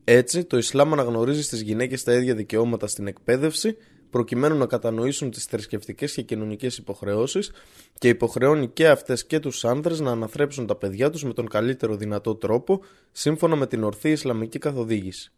Έτσι, 0.05 0.45
το 0.45 0.57
Ισλάμ 0.57 0.93
αναγνωρίζει 0.93 1.43
στις 1.43 1.61
γυναίκες 1.61 2.03
τα 2.03 2.13
ίδια 2.13 2.35
δικαιώματα 2.35 2.87
στην 2.87 3.07
εκπαίδευση, 3.07 3.77
προκειμένου 4.11 4.57
να 4.57 4.67
κατανοήσουν 4.67 5.31
τις 5.31 5.45
θρησκευτικές 5.45 6.13
και 6.13 6.23
κοινωνικές 6.23 6.77
υποχρεώσεις 6.77 7.53
και 7.99 8.09
υποχρεώνει 8.09 8.69
και 8.69 8.89
αυτές 8.89 9.27
και 9.27 9.39
τους 9.39 9.65
άνδρες 9.65 10.01
να 10.01 10.11
αναθρέψουν 10.11 10.67
τα 10.67 10.75
παιδιά 10.75 11.11
τους 11.11 11.25
με 11.25 11.33
τον 11.33 11.49
καλύτερο 11.49 11.97
δυνατό 11.97 12.35
τρόπο, 12.35 12.81
σύμφωνα 13.13 13.57
με 13.57 13.67
την 13.67 13.85
ορθή 13.85 14.11
Ισλαμική 14.11 14.59
καθοδήγηση. 14.59 15.33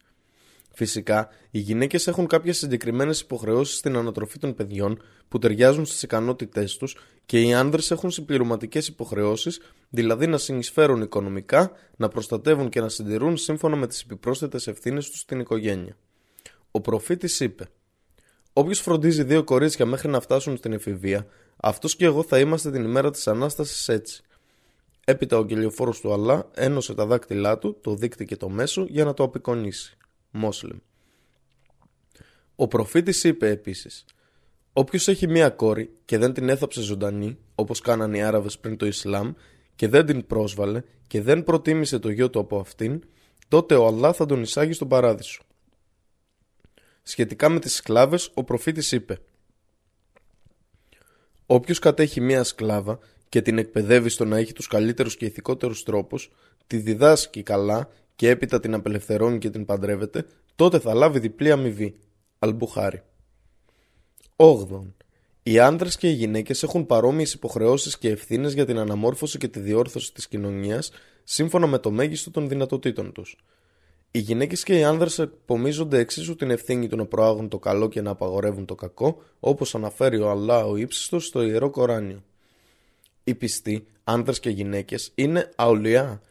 Φυσικά, 0.77 1.29
οι 1.51 1.59
γυναίκες 1.59 2.07
έχουν 2.07 2.27
κάποιες 2.27 2.59
συγκεκριμένες 2.59 3.21
υποχρεώσεις 3.21 3.77
στην 3.77 3.97
ανατροφή 3.97 4.39
των 4.39 4.55
παιδιών 4.55 5.03
που 5.29 5.39
ταιριάζουν 5.39 5.87
στις 5.87 6.03
ικανότητές 6.03 6.77
τους 6.77 6.97
και 7.27 7.41
οι 7.41 7.55
άνδρες 7.55 7.91
έχουν 7.91 8.11
συμπληρωματικές 8.11 8.89
υποχρεώσεις, 8.89 9.61
δηλαδή 9.91 10.27
να 10.27 10.39
συνεισφέρουν 10.39 11.03
οικονομικά, 11.03 11.73
να 11.97 12.09
προστατεύουν 12.09 12.69
και 12.69 12.81
να 12.81 12.89
συντηρούν 12.89 13.37
σύμφωνα 13.37 13.77
με 13.77 13.87
τις 13.87 14.03
επιπρόσθετες 14.03 14.67
ευθύνες 14.67 15.11
τους 15.11 15.21
στην 15.21 15.41
οικογένεια. 15.41 15.97
Ο 16.71 16.81
προφήτης 16.81 17.41
είπε: 17.41 17.69
Όποιος 18.53 18.81
φροντίζει 18.81 19.23
δύο 19.23 19.45
κορίτσια 19.45 19.87
μέχρι 19.87 20.09
να 20.09 20.21
φτάσουν 20.21 20.57
στην 20.57 20.73
εφηβεία, 20.73 21.27
αυτός 21.57 21.97
και 21.97 22.05
εγώ 22.05 22.23
θα 22.23 22.39
είμαστε 22.39 22.71
την 22.71 22.85
ημέρα 22.85 23.11
της 23.11 23.27
ανάστασης 23.27 23.89
έτσι. 23.89 24.23
Έπειτα 25.05 25.39
ο 25.39 25.45
κελιοφόρος 25.45 26.01
του 26.01 26.13
Αλλά 26.13 26.51
ένωσε 26.55 26.95
τα 26.95 27.07
δάκτυλά 27.07 27.59
του, 27.59 27.77
το 27.81 27.95
δίκτυ 27.95 28.25
και 28.25 28.37
το 28.37 28.49
μέσο 28.49 28.87
για 28.89 29.05
να 29.05 29.15
το 29.15 29.23
απεικονίσει. 29.23 29.97
Μόσλεμ. 30.37 30.79
Ο 32.57 32.69
προφήτης 32.69 33.25
είπε 33.25 33.49
επίσης 33.49 34.05
Όποιος 34.73 35.09
έχει 35.09 35.29
μία 35.29 35.51
κόρη 35.51 35.93
και 36.05 36.19
δεν 36.19 36.33
την 36.33 36.49
έθαψε 36.49 36.81
ζωντανή, 36.81 37.39
όπως 37.55 37.81
κάνανε 37.81 38.17
οι 38.17 38.23
Άραβες 38.23 38.59
πριν 38.59 38.77
το 38.77 38.87
Ισλάμ, 38.87 39.33
και 39.77 39.89
δεν 39.89 40.07
την 40.07 40.27
πρόσβαλε 40.27 40.83
και 41.07 41.23
δεν 41.23 41.45
προτίμησε 41.45 41.99
το 41.99 42.11
γιο 42.11 42.31
του 42.31 42.39
από 42.39 42.59
αυτήν, 42.59 43.03
τότε 43.49 43.75
ο 43.75 43.87
Αλλά 43.87 44.13
θα 44.13 44.27
τον 44.27 44.43
εισάγει 44.43 44.73
στον 44.73 44.89
παράδεισο. 44.89 45.43
Σχετικά 47.03 47.49
με 47.49 47.59
τις 47.61 47.75
σκλάβες, 47.75 48.31
ο 48.35 48.45
προφήτης 48.45 48.93
είπε 48.93 49.19
Όποιος 51.47 51.79
κατέχει 51.79 52.21
μία 52.21 52.45
σκλάβα 52.45 52.99
και 53.29 53.43
την 53.43 53.59
εκπαιδεύει 53.59 54.09
στο 54.09 54.25
να 54.25 54.37
έχει 54.37 54.53
τους 54.53 54.67
καλύτερους 54.67 55.17
και 55.17 55.25
ηθικότερους 55.25 55.83
τρόπους, 55.83 56.31
τη 56.67 56.77
διδάσκει 56.77 57.43
καλά 57.43 57.89
και 58.17 58.29
έπειτα 58.29 58.61
την 58.61 58.75
απελευθερώνει 58.75 59.39
και 59.39 59.51
την 59.51 59.65
παντρεύεται, 59.65 60.27
τότε 60.55 60.79
θα 60.79 60.95
λάβει 60.95 61.19
διπλή 61.19 61.51
αμοιβή. 61.51 61.97
Αλμπουχάρι. 62.39 63.03
8. 64.37 64.67
Οι 65.43 65.59
άντρες 65.59 65.97
και 65.97 66.09
οι 66.09 66.13
γυναίκες 66.13 66.63
έχουν 66.63 66.87
παρόμοιες 66.87 67.33
υποχρεώσεις 67.33 67.99
και 67.99 68.09
ευθύνες 68.09 68.53
για 68.53 68.67
την 68.67 68.79
αναμόρφωση 68.79 69.39
και 69.39 69.49
τη 69.49 69.61
διόρθωση 69.61 70.13
της 70.13 70.29
κοινωνίας 70.29 70.91
σύμφωνα 71.25 71.67
με 71.67 71.79
το 71.79 71.91
μέγιστο 71.91 72.31
των 72.31 72.49
δυνατοτήτων 72.49 73.13
τους. 73.13 73.37
Οι 74.11 74.19
γυναίκες 74.19 74.63
και 74.63 74.79
οι 74.79 74.85
άνδρες 74.85 75.19
επομίζονται 75.19 75.99
εξίσου 75.99 76.37
την 76.37 76.51
ευθύνη 76.51 76.89
του 76.89 76.97
να 76.97 77.07
προάγουν 77.07 77.49
το 77.49 77.59
καλό 77.59 77.89
και 77.89 78.01
να 78.01 78.11
απαγορεύουν 78.11 78.65
το 78.65 78.75
κακό, 78.75 79.23
όπως 79.41 79.75
αναφέρει 79.75 80.19
ο 80.19 80.31
Αλλά 80.31 80.65
ο 80.65 80.77
ύψιστο 80.77 81.21
στο 81.21 81.43
ιερό 81.43 81.71
Κοράνιο. 81.71 82.23
Οι 83.25 83.35
πιστοί, 83.35 83.87
άνδρες 84.05 84.41
και 84.41 84.51
γυναίκες, 84.51 85.13
είναι 85.15 85.51
αουλιά 85.57 86.23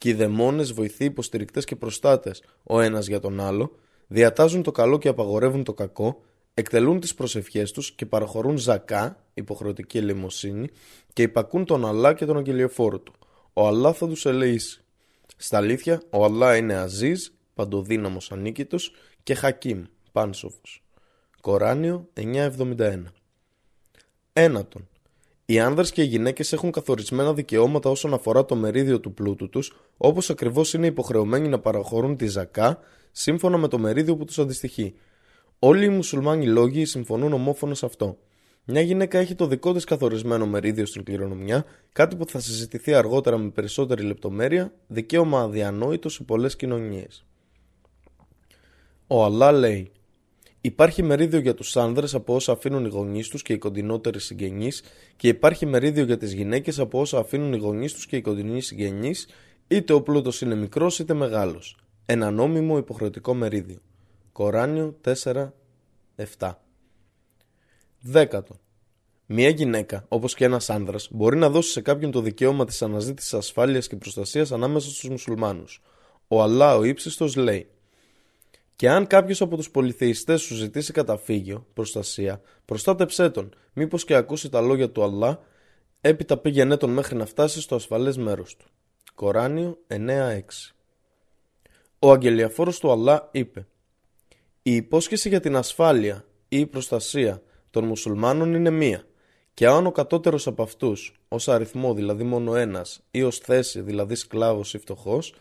και 0.00 0.08
οι 0.08 0.12
δαιμόνες 0.12 0.72
βοηθοί, 0.72 1.04
υποστηρικτές 1.04 1.64
και 1.64 1.76
προστάτες 1.76 2.42
ο 2.62 2.80
ένας 2.80 3.06
για 3.06 3.20
τον 3.20 3.40
άλλο, 3.40 3.76
διατάζουν 4.06 4.62
το 4.62 4.70
καλό 4.70 4.98
και 4.98 5.08
απαγορεύουν 5.08 5.64
το 5.64 5.74
κακό, 5.74 6.22
εκτελούν 6.54 7.00
τις 7.00 7.14
προσευχές 7.14 7.72
τους 7.72 7.92
και 7.92 8.06
παραχωρούν 8.06 8.58
ζακά, 8.58 9.24
υποχρεωτική 9.34 9.98
ελεημοσύνη, 9.98 10.68
και 11.12 11.22
υπακούν 11.22 11.64
τον 11.64 11.86
Αλλά 11.86 12.14
και 12.14 12.24
τον 12.24 12.36
αγγελιοφόρο 12.36 12.98
του. 12.98 13.12
Ο 13.52 13.66
Αλλά 13.66 13.92
θα 13.92 14.08
τους 14.08 14.26
ελεήσει. 14.26 14.84
Στα 15.36 15.56
αλήθεια, 15.56 16.02
ο 16.10 16.24
Αλλά 16.24 16.56
είναι 16.56 16.74
Αζίζ, 16.74 17.26
παντοδύναμος 17.54 18.32
ανίκητος 18.32 18.92
και 19.22 19.34
Χακίμ, 19.34 19.84
πάνσοφος. 20.12 20.82
Κοράνιο 21.40 22.08
971 22.14 23.02
Ένατον. 24.32 24.88
Οι 25.50 25.58
άνδρες 25.58 25.92
και 25.92 26.02
οι 26.02 26.06
γυναίκες 26.06 26.52
έχουν 26.52 26.70
καθορισμένα 26.70 27.34
δικαιώματα 27.34 27.90
όσον 27.90 28.14
αφορά 28.14 28.44
το 28.44 28.54
μερίδιο 28.54 29.00
του 29.00 29.14
πλούτου 29.14 29.48
τους, 29.48 29.72
όπως 29.96 30.30
ακριβώς 30.30 30.74
είναι 30.74 30.86
υποχρεωμένοι 30.86 31.48
να 31.48 31.58
παραχωρούν 31.58 32.16
τη 32.16 32.26
ζακά, 32.26 32.78
σύμφωνα 33.12 33.56
με 33.56 33.68
το 33.68 33.78
μερίδιο 33.78 34.16
που 34.16 34.24
τους 34.24 34.38
αντιστοιχεί. 34.38 34.94
Όλοι 35.58 35.84
οι 35.84 35.88
μουσουλμάνοι 35.88 36.46
λόγοι 36.46 36.84
συμφωνούν 36.84 37.32
ομόφωνα 37.32 37.74
σε 37.74 37.86
αυτό. 37.86 38.18
Μια 38.64 38.80
γυναίκα 38.80 39.18
έχει 39.18 39.34
το 39.34 39.46
δικό 39.46 39.72
της 39.72 39.84
καθορισμένο 39.84 40.46
μερίδιο 40.46 40.86
στην 40.86 41.04
κληρονομιά, 41.04 41.64
κάτι 41.92 42.16
που 42.16 42.26
θα 42.26 42.40
συζητηθεί 42.40 42.94
αργότερα 42.94 43.38
με 43.38 43.50
περισσότερη 43.50 44.02
λεπτομέρεια, 44.02 44.72
δικαίωμα 44.86 45.40
αδιανόητο 45.40 46.08
σε 46.08 46.22
πολλές 46.22 46.56
κοινωνίες. 46.56 47.24
Ο 49.06 49.24
Αλλά 49.24 49.52
λέει: 49.52 49.90
Υπάρχει 50.60 51.02
μερίδιο 51.02 51.38
για 51.38 51.54
τους 51.54 51.76
άνδρες 51.76 52.14
από 52.14 52.34
όσα 52.34 52.52
αφήνουν 52.52 52.84
οι 52.84 52.88
γονείς 52.88 53.28
τους 53.28 53.42
και 53.42 53.52
οι 53.52 53.58
κοντινότεροι 53.58 54.20
συγγενείς, 54.20 54.82
και 55.16 55.28
υπάρχει 55.28 55.66
μερίδιο 55.66 56.04
για 56.04 56.16
τις 56.16 56.32
γυναίκες 56.32 56.78
από 56.78 57.00
όσα 57.00 57.18
αφήνουν 57.18 57.52
οι 57.52 57.56
γονείς 57.56 57.94
τους 57.94 58.06
και 58.06 58.16
οι 58.16 58.20
κοντινοί 58.20 58.60
συγγενείς, 58.60 59.28
είτε 59.68 59.92
ο 59.92 60.02
πλούτος 60.02 60.40
είναι 60.40 60.54
μικρός 60.54 60.98
είτε 60.98 61.14
μεγάλος. 61.14 61.76
Ένα 62.06 62.30
νόμιμο 62.30 62.78
υποχρεωτικό 62.78 63.34
μερίδιο. 63.34 63.78
Κοράνιο 64.32 64.96
4-7 65.00 66.62
Δέκατο. 68.00 68.60
Μία 69.26 69.48
γυναίκα, 69.48 70.04
όπως 70.08 70.34
και 70.34 70.44
ένας 70.44 70.70
άνδρας, 70.70 71.08
μπορεί 71.10 71.36
να 71.36 71.50
δώσει 71.50 71.70
σε 71.70 71.80
κάποιον 71.80 72.10
το 72.10 72.20
δικαίωμα 72.20 72.64
της 72.64 72.82
αναζήτησης 72.82 73.34
ασφάλειας 73.34 73.86
και 73.86 73.96
προστασίας 73.96 74.52
ανάμεσα 74.52 74.90
στους 74.90 75.08
μουσουλμάνους. 75.08 75.82
Ο 76.28 76.42
Αλλά 76.42 76.76
ο 76.76 76.84
ύψιστο 76.84 77.28
λέει: 77.36 77.68
Και 78.80 78.90
αν 78.90 79.06
κάποιος 79.06 79.40
από 79.40 79.56
τους 79.56 79.70
πολυθεϊστές 79.70 80.40
σου 80.40 80.54
ζητήσει 80.54 80.92
καταφύγιο, 80.92 81.66
προστασία, 81.72 82.40
προστάτεψέ 82.64 83.30
τον, 83.30 83.54
μήπως 83.72 84.04
και 84.04 84.14
ακούσει 84.14 84.48
τα 84.48 84.60
λόγια 84.60 84.90
του 84.90 85.02
Αλλά, 85.02 85.40
έπειτα 86.00 86.36
πήγαινε 86.38 86.76
τον 86.76 86.90
μέχρι 86.90 87.16
να 87.16 87.26
φτάσει 87.26 87.60
στο 87.60 87.74
ασφαλές 87.74 88.16
μέρος 88.16 88.56
του. 88.56 88.66
Κοράνιο 89.14 89.78
9-6 89.88 90.40
Ο 91.98 92.12
αγγελιαφόρος 92.12 92.78
του 92.78 92.90
Αλλά 92.90 93.28
είπε 93.32 93.66
«Η 94.62 94.74
υπόσχεση 94.74 95.28
για 95.28 95.40
την 95.40 95.56
ασφάλεια 95.56 96.24
ή 96.48 96.58
η 96.58 96.66
προστασία 96.66 97.42
των 97.70 97.84
μουσουλμάνων 97.84 98.54
είναι 98.54 98.70
μία. 98.70 99.04
Και 99.54 99.66
αν 99.66 99.86
ο 99.86 99.92
κατώτερος 99.92 100.46
από 100.46 100.62
αυτούς, 100.62 101.20
ως 101.28 101.48
αριθμό 101.48 101.94
δηλαδή 101.94 102.24
μόνο 102.24 102.54
ένας 102.54 103.00
ή 103.10 103.22
ως 103.22 103.38
θέση 103.38 103.80
δηλαδή 103.80 104.14
σκλάβος 104.14 104.74
ή 104.74 104.78
φτωχός, 104.78 105.34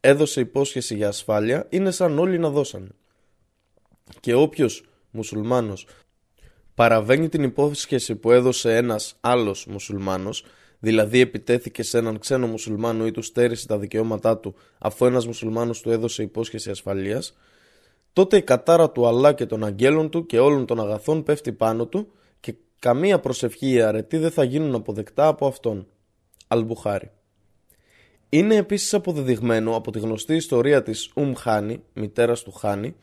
έδωσε 0.00 0.40
υπόσχεση 0.40 0.94
για 0.94 1.08
ασφάλεια, 1.08 1.66
είναι 1.68 1.90
σαν 1.90 2.18
όλοι 2.18 2.38
να 2.38 2.50
δώσανε. 2.50 2.88
Και 4.20 4.34
όποιος 4.34 4.84
μουσουλμάνος 5.10 5.86
παραβαίνει 6.74 7.28
την 7.28 7.42
υπόσχεση 7.42 8.16
που 8.16 8.30
έδωσε 8.30 8.76
ένας 8.76 9.16
άλλος 9.20 9.66
μουσουλμάνος, 9.66 10.44
δηλαδή 10.78 11.20
επιτέθηκε 11.20 11.82
σε 11.82 11.98
έναν 11.98 12.18
ξένο 12.18 12.46
μουσουλμάνο 12.46 13.06
ή 13.06 13.10
τους 13.10 13.26
στέρισε 13.26 13.66
τα 13.66 13.78
δικαιώματά 13.78 14.38
του 14.38 14.54
αφού 14.78 15.04
ένας 15.04 15.26
μουσουλμάνος 15.26 15.80
του 15.80 15.90
έδωσε 15.90 16.22
υπόσχεση 16.22 16.70
ασφαλείας, 16.70 17.36
τότε 18.12 18.36
η 18.36 18.42
κατάρα 18.42 18.90
του 18.90 19.06
Αλλά 19.06 19.32
και 19.32 19.46
των 19.46 19.64
αγγέλων 19.64 20.10
του 20.10 20.26
και 20.26 20.38
όλων 20.38 20.66
των 20.66 20.80
αγαθών 20.80 21.22
πέφτει 21.22 21.52
πάνω 21.52 21.86
του 21.86 22.12
και 22.40 22.54
καμία 22.78 23.20
προσευχή 23.20 23.70
ή 23.70 23.80
αρετή 23.80 24.18
δεν 24.18 24.30
θα 24.30 24.44
γίνουν 24.44 24.74
αποδεκτά 24.74 25.26
από 25.26 25.46
αυτόν. 25.46 25.86
Αλμπουχάρη. 26.48 27.10
Είναι 28.28 28.54
επίσης 28.54 28.94
αποδεδειγμένο 28.94 29.76
από 29.76 29.90
τη 29.90 29.98
γνωστή 29.98 30.34
ιστορία 30.34 30.82
της 30.82 31.10
Ουμ 31.14 31.32
Χάνη, 31.34 31.82
μητέρας 31.92 32.42
του 32.42 32.52
Χάνη, 32.52 32.96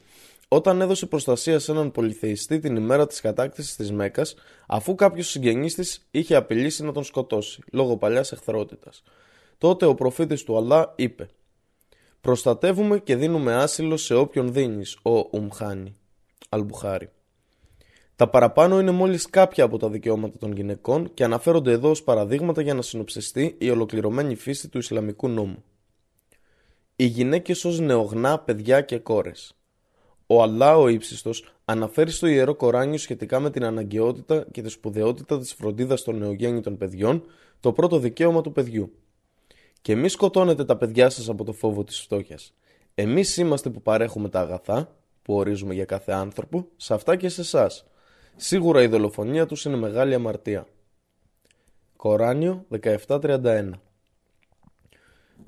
όταν 0.48 0.82
έδωσε 0.82 1.06
προστασία 1.06 1.60
σε 1.60 1.72
έναν 1.72 1.92
πολυθεϊστή 1.92 2.60
την 2.60 2.76
ημέρα 2.76 3.08
της 3.08 3.22
κατάκτησης 3.22 3.76
της 3.76 3.92
Μέκας, 3.92 4.36
αφού 4.68 4.96
κάποιος 4.96 5.28
συγγενής 5.28 5.76
της 5.76 6.08
είχε 6.12 6.36
απειλήσει 6.36 6.84
να 6.84 6.92
τον 6.92 7.04
σκοτώσει, 7.04 7.62
λόγω 7.72 7.98
παλιάς 7.98 8.32
εχθρότητας. 8.32 9.04
Τότε 9.58 9.86
ο 9.86 9.96
προφήτης 9.96 10.44
του 10.44 10.58
Αλλά 10.58 10.94
είπε 10.96 11.30
Προστατεύουμε 12.22 13.00
και 13.00 13.16
δίνουμε 13.16 13.54
άσυλο 13.54 13.98
σε 13.98 14.14
όποιον 14.14 14.54
δίνεις, 14.54 14.98
ο 15.02 15.18
Ουμχάνη, 15.32 15.96
Αλμπουχάρη. 16.50 17.10
Τα 18.16 18.30
παραπάνω 18.30 18.80
είναι 18.80 18.91
μόλις 18.91 19.30
κάποια 19.30 19.64
από 19.64 19.78
τα 19.78 19.89
δικαιώματα 19.89 20.38
των 20.38 20.51
γυναικών 20.51 21.14
και 21.14 21.24
αναφέρονται 21.24 21.72
εδώ 21.72 21.89
ως 21.89 22.03
παραδείγματα 22.03 22.61
για 22.61 22.74
να 22.74 22.82
συνοψιστεί 22.82 23.55
η 23.57 23.70
ολοκληρωμένη 23.70 24.36
φύση 24.36 24.70
του 24.70 24.78
Ισλαμικού 24.78 25.28
νόμου. 25.28 25.64
Οι 26.95 27.05
γυναίκες 27.05 27.66
ως 27.66 27.80
νεογνά 27.80 28.39
παιδιά 28.39 28.82
και 28.82 28.97
κόρες. 28.97 29.55
Ο 30.28 30.41
Αλλά 30.41 30.78
ο 30.78 30.88
ύψιστος 30.88 31.53
αναφέρει 31.66 32.11
στο 32.11 32.28
Ιερό 32.28 32.55
Κοράνιο 32.55 32.97
σχετικά 32.97 33.39
με 33.39 33.49
την 33.49 33.64
αναγκαιότητα 33.64 34.45
και 34.51 34.61
τη 34.61 34.70
σπουδαιότητα 34.70 35.39
της 35.39 35.53
φροντίδας 35.53 36.03
των 36.03 36.18
νεογέννητων 36.18 36.78
παιδιών, 36.78 37.24
το 37.59 37.74
πρώτο 37.74 37.99
δικαίωμα 37.99 38.41
του 38.41 38.51
παιδιού. 38.51 38.93
Και 39.82 39.95
μη 39.95 40.09
σκοτώνετε 40.09 40.66
τα 40.66 40.78
παιδιά 40.78 41.09
σας 41.09 41.30
από 41.30 41.43
το 41.43 41.53
φόβο 41.53 41.84
της 41.84 41.99
φτώχειας. 41.99 42.53
Εμείς 42.95 43.38
είμαστε 43.38 43.70
που 43.70 43.82
παρέχουμε 43.82 44.30
τα 44.30 44.39
αγαθά, 44.39 44.95
που 45.22 45.34
ορίζουμε 45.36 45.74
για 45.74 45.86
κάθε 45.86 46.11
άνθρωπο, 46.11 46.68
σε 46.76 46.93
αυτά 46.93 47.16
και 47.16 47.30
σε 47.30 47.41
εσάς. 47.41 47.86
Σίγουρα 48.36 48.82
η 48.82 48.88
δολοφονία 48.88 49.46
τους 49.46 49.66
είναι 49.66 49.76
μεγάλη 49.76 50.14
αμαρτία. 50.14 50.68
Κοράνιο 51.96 52.66
1731 53.08 53.70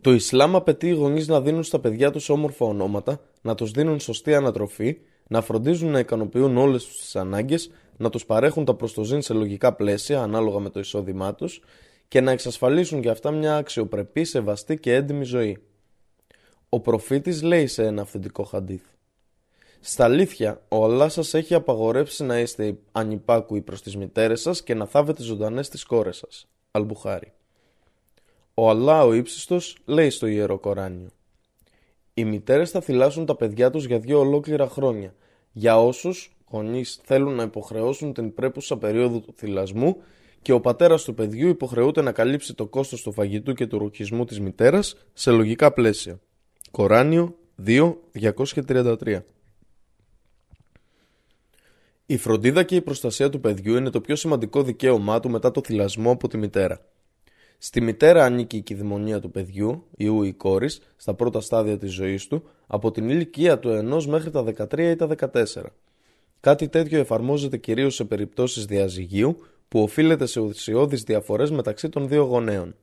Το 0.02 0.12
Ισλάμ 0.12 0.56
απαιτεί 0.56 0.88
οι 0.88 0.92
γονείς 0.92 1.28
να 1.28 1.42
δίνουν 1.42 1.64
στα 1.64 1.80
παιδιά 1.80 2.12
τους 2.12 2.30
όμορφα 2.30 2.66
ονόματα, 2.66 3.20
να 3.42 3.56
τους 3.56 3.72
δίνουν 3.72 4.00
σωστή 4.00 4.36
ανατροφή, 4.36 4.98
να 5.28 5.42
φροντίζουν 5.42 5.90
να 5.90 6.00
ικανοποιούν 6.00 6.58
όλες 6.58 6.86
τους 6.86 7.00
τις 7.00 7.16
ανάγκες, 7.16 7.72
να 7.98 8.10
τους 8.10 8.26
παρέχουν 8.26 8.66
τα 8.66 8.76
προστοζήν 8.76 9.22
σε 9.22 9.34
λογικά 9.34 9.74
πλαίσια 9.74 10.22
ανάλογα 10.22 10.60
με 10.60 10.70
το 10.70 10.80
εισόδημά 10.80 11.36
τους 11.36 11.62
και 12.08 12.22
να 12.22 12.32
εξασφαλίσουν 12.32 13.02
για 13.02 13.12
αυτά 13.12 13.32
μια 13.32 13.56
αξιοπρεπή, 13.58 14.24
σεβαστή 14.24 14.78
και 14.78 14.94
έντιμη 14.94 15.24
ζωή. 15.24 15.58
Ο 16.70 16.80
προφήτης 16.80 17.44
λέει 17.44 17.68
σε 17.68 17.86
ένα 17.86 18.02
αυθεντικό 18.02 18.44
χαντίθ 18.44 18.84
«Στα 19.88 20.04
αλήθεια, 20.04 20.62
ο 20.70 20.86
Allah 20.86 21.08
σας 21.10 21.34
έχει 21.34 21.54
απαγορεύσει 21.54 22.24
να 22.24 22.40
είστε 22.40 22.78
ανυπάκουοι 22.92 23.62
προς 23.62 23.82
τις 23.82 23.98
μητέρες 23.98 24.42
σας 24.42 24.64
και 24.64 24.74
να 24.74 24.86
θάβετε 24.86 25.24
ζωντανές 25.24 25.70
τις 25.70 25.84
κόρες 25.84 26.18
σας». 26.18 26.48
Αλμπουχάρι. 26.72 27.34
Ο 28.54 28.70
Αλλά 28.70 29.06
ο 29.06 29.14
ύψιστος 29.14 29.78
λέει 29.86 30.10
στο 30.10 30.28
Ιερό 30.28 30.60
Κοράνιο 30.60 31.10
«Οι 32.14 32.26
μητέρες 32.26 32.72
θα 32.72 32.82
θυλάσσουν 32.82 33.26
τα 33.26 33.36
παιδιά 33.36 33.70
τους 33.70 33.86
για 33.86 34.00
δύο 34.00 34.20
ολόκληρα 34.20 34.68
χρόνια, 34.68 35.14
για 35.52 35.84
όσους 35.84 36.36
γονείς 36.50 37.00
θέλουν 37.04 37.34
να 37.34 37.44
υποχρεώσουν 37.44 38.14
την 38.14 38.34
πρέπουσα 38.34 38.78
περίοδο 38.78 39.20
του 39.20 39.34
θυλασμού 39.38 39.98
και 40.42 40.52
ο 40.52 40.60
πατέρας 40.60 41.04
του 41.04 41.14
παιδιού 41.14 41.48
υποχρεούται 41.48 42.02
να 42.02 42.12
καλύψει 42.12 42.54
το 42.54 42.68
κόστος 42.68 43.02
του 43.02 43.12
φαγητού 43.12 43.54
και 43.54 43.68
του 43.68 43.78
ρουχισμού 43.78 44.26
της 44.26 44.40
μητέρας 44.40 44.96
σε 45.14 45.32
λογικά 45.32 45.74
πλαίσια. 45.74 46.20
Κοράνιο 46.72 47.36
2.233 47.66 49.20
Η 52.08 52.18
φροντίδα 52.18 52.64
και 52.64 52.76
η 52.76 52.82
προστασία 52.82 53.30
του 53.30 53.40
παιδιού 53.40 53.76
είναι 53.76 53.90
το 53.90 54.02
πιο 54.02 54.16
σημαντικό 54.16 54.64
δικαίωμά 54.64 55.20
του 55.20 55.30
μετά 55.30 55.52
το 55.52 55.62
θυλασμό 55.66 56.12
από 56.12 56.28
τη 56.28 56.38
μητέρα. 56.38 56.80
Στη 57.58 57.82
μητέρα 57.82 58.24
ανήκει 58.24 58.58
η 58.58 58.62
κυδαιμονία 58.62 59.20
του 59.20 59.32
παιδιού, 59.32 59.86
ιού 59.98 60.24
ή 60.24 60.34
κόρης, 60.34 60.82
στα 60.96 61.14
πρώτα 61.14 61.42
στάδια 61.42 61.78
της 61.78 61.94
ζωής 61.94 62.28
του, 62.28 62.44
από 62.68 62.92
την 62.92 63.10
ηλικία 63.10 63.60
του 63.60 63.70
ενός 63.70 64.08
μέχρι 64.08 64.32
τα 64.32 64.44
13 64.44 64.92
ή 64.92 64.96
τα 64.96 65.08
14. 65.08 65.72
Κάτι 66.40 66.68
τέτοιο 66.68 67.00
εφαρμόζεται 67.00 67.58
κυρίως 67.58 67.96
σε 67.96 68.04
περιπτώσεις 68.04 68.66
διαζυγίου, 68.66 69.38
που 69.68 69.82
οφείλεται 69.82 70.26
σε 70.26 70.40
ουσιώδεις 70.40 71.04
διαφορές 71.04 71.52
μεταξύ 71.52 71.90
των 71.90 72.08
δύο 72.08 72.24
γονέων. 72.24 72.76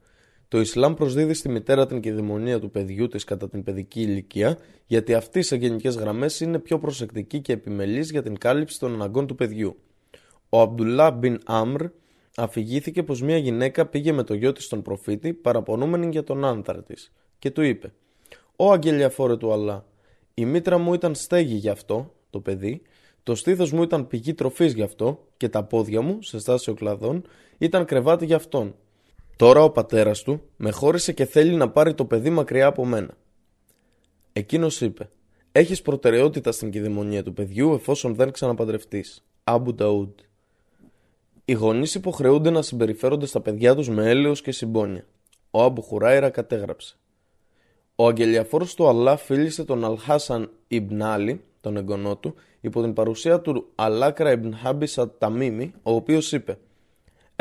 Το 0.52 0.60
Ισλάμ 0.60 0.94
προσδίδει 0.94 1.34
στη 1.34 1.48
μητέρα 1.48 1.86
την 1.86 2.00
κυδαιμονία 2.00 2.60
του 2.60 2.70
παιδιού 2.70 3.08
της 3.08 3.24
κατά 3.24 3.48
την 3.48 3.62
παιδική 3.62 4.00
ηλικία, 4.00 4.58
γιατί 4.86 5.14
αυτή 5.14 5.42
σε 5.42 5.56
γενικές 5.56 5.96
γραμμές 5.96 6.40
είναι 6.40 6.58
πιο 6.58 6.78
προσεκτική 6.78 7.40
και 7.40 7.52
επιμελής 7.52 8.10
για 8.10 8.22
την 8.22 8.38
κάλυψη 8.38 8.78
των 8.78 8.92
αναγκών 8.92 9.26
του 9.26 9.34
παιδιού. 9.34 9.76
Ο 10.48 10.60
Αμπτουλά 10.60 11.10
Μπιν 11.10 11.40
Αμρ 11.44 11.84
αφηγήθηκε 12.36 13.02
πως 13.02 13.22
μια 13.22 13.36
γυναίκα 13.36 13.86
πήγε 13.86 14.12
με 14.12 14.22
το 14.22 14.34
γιο 14.34 14.52
της 14.52 14.64
στον 14.64 14.82
προφήτη 14.82 15.32
παραπονούμενη 15.32 16.08
για 16.10 16.24
τον 16.24 16.44
άνθρα 16.44 16.82
της 16.82 17.12
και 17.38 17.50
του 17.50 17.62
είπε 17.62 17.92
«Ω 18.56 18.72
αγγελιαφόρε 18.72 19.36
του 19.36 19.52
Αλλά, 19.52 19.86
η 20.34 20.44
μήτρα 20.44 20.78
μου 20.78 20.94
ήταν 20.94 21.14
στέγη 21.14 21.54
γι' 21.54 21.68
αυτό, 21.68 22.14
το 22.30 22.40
παιδί, 22.40 22.82
το 23.22 23.34
στήθος 23.34 23.72
μου 23.72 23.82
ήταν 23.82 24.06
πηγή 24.06 24.34
τροφής 24.34 24.72
γι' 24.72 24.82
αυτό 24.82 25.26
και 25.36 25.48
τα 25.48 25.64
πόδια 25.64 26.00
μου, 26.00 26.22
σε 26.22 26.38
στάση 26.38 26.70
οκλαδών, 26.70 27.24
ήταν 27.58 27.84
κρεβάτι 27.84 28.24
γι' 28.24 28.34
αυτόν. 28.34 28.74
Τώρα 29.42 29.62
ο 29.62 29.70
πατέρας 29.70 30.22
του 30.22 30.42
με 30.56 30.70
χώρισε 30.70 31.12
και 31.12 31.24
θέλει 31.24 31.54
να 31.54 31.70
πάρει 31.70 31.94
το 31.94 32.04
παιδί 32.04 32.30
μακριά 32.30 32.66
από 32.66 32.84
μένα. 32.84 33.14
Εκείνος 34.32 34.80
είπε 34.80 35.10
«Έχεις 35.52 35.82
προτεραιότητα 35.82 36.52
στην 36.52 36.70
κυδαιμονία 36.70 37.22
του 37.22 37.32
παιδιού 37.32 37.72
εφόσον 37.72 38.14
δεν 38.14 38.32
ξαναπαντρευτείς». 38.32 39.24
Αμπου 39.44 39.74
Νταούντ 39.74 40.10
οι 41.44 41.52
γονείς 41.52 41.94
υποχρεούνται 41.94 42.50
να 42.50 42.62
συμπεριφέρονται 42.62 43.26
στα 43.26 43.40
παιδιά 43.40 43.74
τους 43.74 43.88
με 43.88 44.08
έλεος 44.08 44.42
και 44.42 44.52
συμπόνια. 44.52 45.06
Ο 45.50 45.62
Αμπου 45.62 45.82
Χουράιρα 45.82 46.30
κατέγραψε. 46.30 46.96
Ο 47.96 48.06
αγγελιαφόρος 48.06 48.74
του 48.74 48.88
Αλλά 48.88 49.16
φίλησε 49.16 49.64
τον 49.64 49.84
Αλχάσαν 49.84 50.50
Ιμπνάλη, 50.68 51.44
τον 51.60 51.76
εγγονό 51.76 52.16
του, 52.16 52.34
υπό 52.60 52.82
την 52.82 52.92
παρουσία 52.92 53.40
του 53.40 53.66
Αλάκρα 53.74 54.30
Ιμπν 54.30 54.56
Χάμπισα 54.56 55.10
Ταμίμη, 55.18 55.72
ο 55.82 55.94
οποίος 55.94 56.32
είπε: 56.32 56.58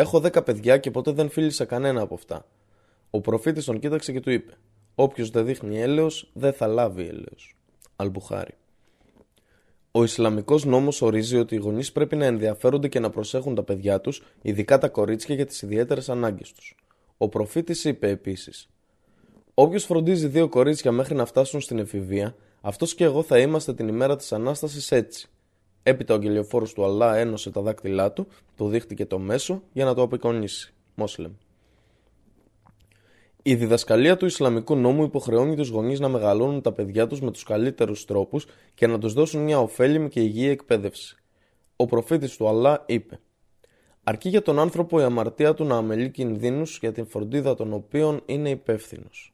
Έχω 0.02 0.20
δέκα 0.20 0.44
παιδιά 0.44 0.78
και 0.78 0.92
ποτέ 0.92 1.12
δεν 1.12 1.30
φίλησα 1.30 1.66
κανένα 1.66 2.02
από 2.02 2.14
αυτά. 2.14 2.46
Ο 3.10 3.22
προφήτης 3.22 3.66
τον 3.66 3.80
κοίταξε 3.80 4.12
και 4.12 4.20
του 4.20 4.32
είπε: 4.32 4.54
Όποιος 4.96 5.30
δεν 5.30 5.46
δείχνει 5.46 5.82
έλεος 5.82 6.30
δεν 6.34 6.54
θα 6.54 6.68
λάβει 6.68 7.08
έλεος. 7.08 7.56
Αλμπουχάρη. 7.96 8.54
Ο 9.92 10.04
Ισλαμικός 10.04 10.66
νόμος 10.66 11.02
ορίζει 11.02 11.38
ότι 11.38 11.56
οι 11.56 11.58
γονείς 11.58 11.92
πρέπει 11.92 12.16
να 12.16 12.26
ενδιαφέρονται 12.26 12.88
και 12.88 13.00
να 13.00 13.10
προσέχουν 13.10 13.56
τα 13.56 13.64
παιδιά 13.64 14.02
τους, 14.02 14.24
ειδικά 14.42 14.78
τα 14.78 14.90
κορίτσια, 14.90 15.36
για 15.36 15.46
τις 15.46 15.62
ιδιαίτερες 15.62 16.10
ανάγκες 16.10 16.52
τους. 16.52 16.76
Ο 17.18 17.30
προφήτης 17.30 17.84
είπε 17.84 18.10
επίσης: 18.10 18.70
Όποιος 19.54 19.84
φροντίζει 19.84 20.28
δύο 20.28 20.50
κορίτσια 20.50 20.92
μέχρι 20.92 21.16
να 21.16 21.26
φτάσουν 21.26 21.62
στην 21.62 21.80
εφηβεία, 21.80 22.36
αυτός 22.62 22.96
και 22.96 23.04
εγώ 23.04 23.24
θα 23.24 23.40
είμαστε 23.40 23.74
την 23.74 23.88
ημέρα 23.88 24.16
της 24.16 24.32
ανάστασης 24.32 24.92
έτσι. 24.92 25.30
Έπειτα 25.84 26.14
ο 26.14 26.18
αγγελιοφόρο 26.18 26.68
του 26.68 26.84
Αλλά 26.84 27.16
ένωσε 27.16 27.52
τα 27.52 27.62
δάκτυλά 27.62 28.12
του, 28.12 28.28
το 28.56 28.68
δείχτηκε 28.68 29.06
το 29.06 29.20
μέσο 29.20 29.64
για 29.74 29.86
να 29.86 29.94
το 29.94 30.02
απεικονίσει. 30.02 30.74
Μόσλεμ. 30.96 31.32
Η 33.44 33.56
διδασκαλία 33.56 34.18
του 34.18 34.26
Ισλαμικού 34.26 34.76
νόμου 34.76 35.04
υποχρεώνει 35.04 35.56
τους 35.56 35.70
γονείς 35.70 36.00
να 36.00 36.08
μεγαλώνουν 36.08 36.62
τα 36.62 36.72
παιδιά 36.72 37.08
τους 37.08 37.22
με 37.22 37.32
τους 37.32 37.44
καλύτερους 37.44 38.06
τρόπους 38.06 38.46
και 38.74 38.88
να 38.88 39.00
τους 39.00 39.14
δώσουν 39.14 39.44
μια 39.44 39.60
ωφέλιμη 39.60 40.10
και 40.10 40.22
υγιή 40.22 40.48
εκπαίδευση. 40.52 41.16
Ο 41.76 41.86
προφήτης 41.86 42.38
του 42.38 42.48
Αλλά 42.48 42.84
είπε: 42.86 43.20
Αρκεί 44.04 44.30
για 44.30 44.42
τον 44.42 44.60
άνθρωπο 44.60 45.00
η 45.00 45.04
αμαρτία 45.04 45.54
του 45.54 45.64
να 45.64 45.78
αμελεί 45.78 46.10
κινδύνους 46.10 46.78
για 46.78 46.92
την 46.92 47.06
φροντίδα 47.06 47.56
των 47.56 47.74
οποίων 47.74 48.22
είναι 48.26 48.50
υπεύθυνος. 48.50 49.34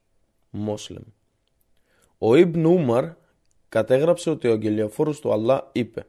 Μόσλεμ. 0.49 1.03
Ο 2.17 2.35
Ιμπν 2.35 2.65
Ούμαρ 2.65 3.05
κατέγραψε 3.69 4.29
ότι 4.29 4.47
ο 4.47 4.51
αγγελιοφόρος 4.51 5.19
του 5.19 5.31
Αλλά 5.31 5.69
είπε: 5.71 6.05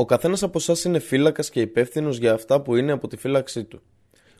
Ο 0.00 0.04
καθένας 0.04 0.42
από 0.42 0.58
εσάς 0.58 0.84
είναι 0.84 0.98
φύλακας 0.98 1.50
και 1.50 1.60
υπεύθυνος 1.60 2.18
για 2.18 2.32
αυτά 2.32 2.60
που 2.60 2.76
είναι 2.76 2.92
από 2.92 3.08
τη 3.08 3.16
φύλαξή 3.16 3.64
του. 3.64 3.80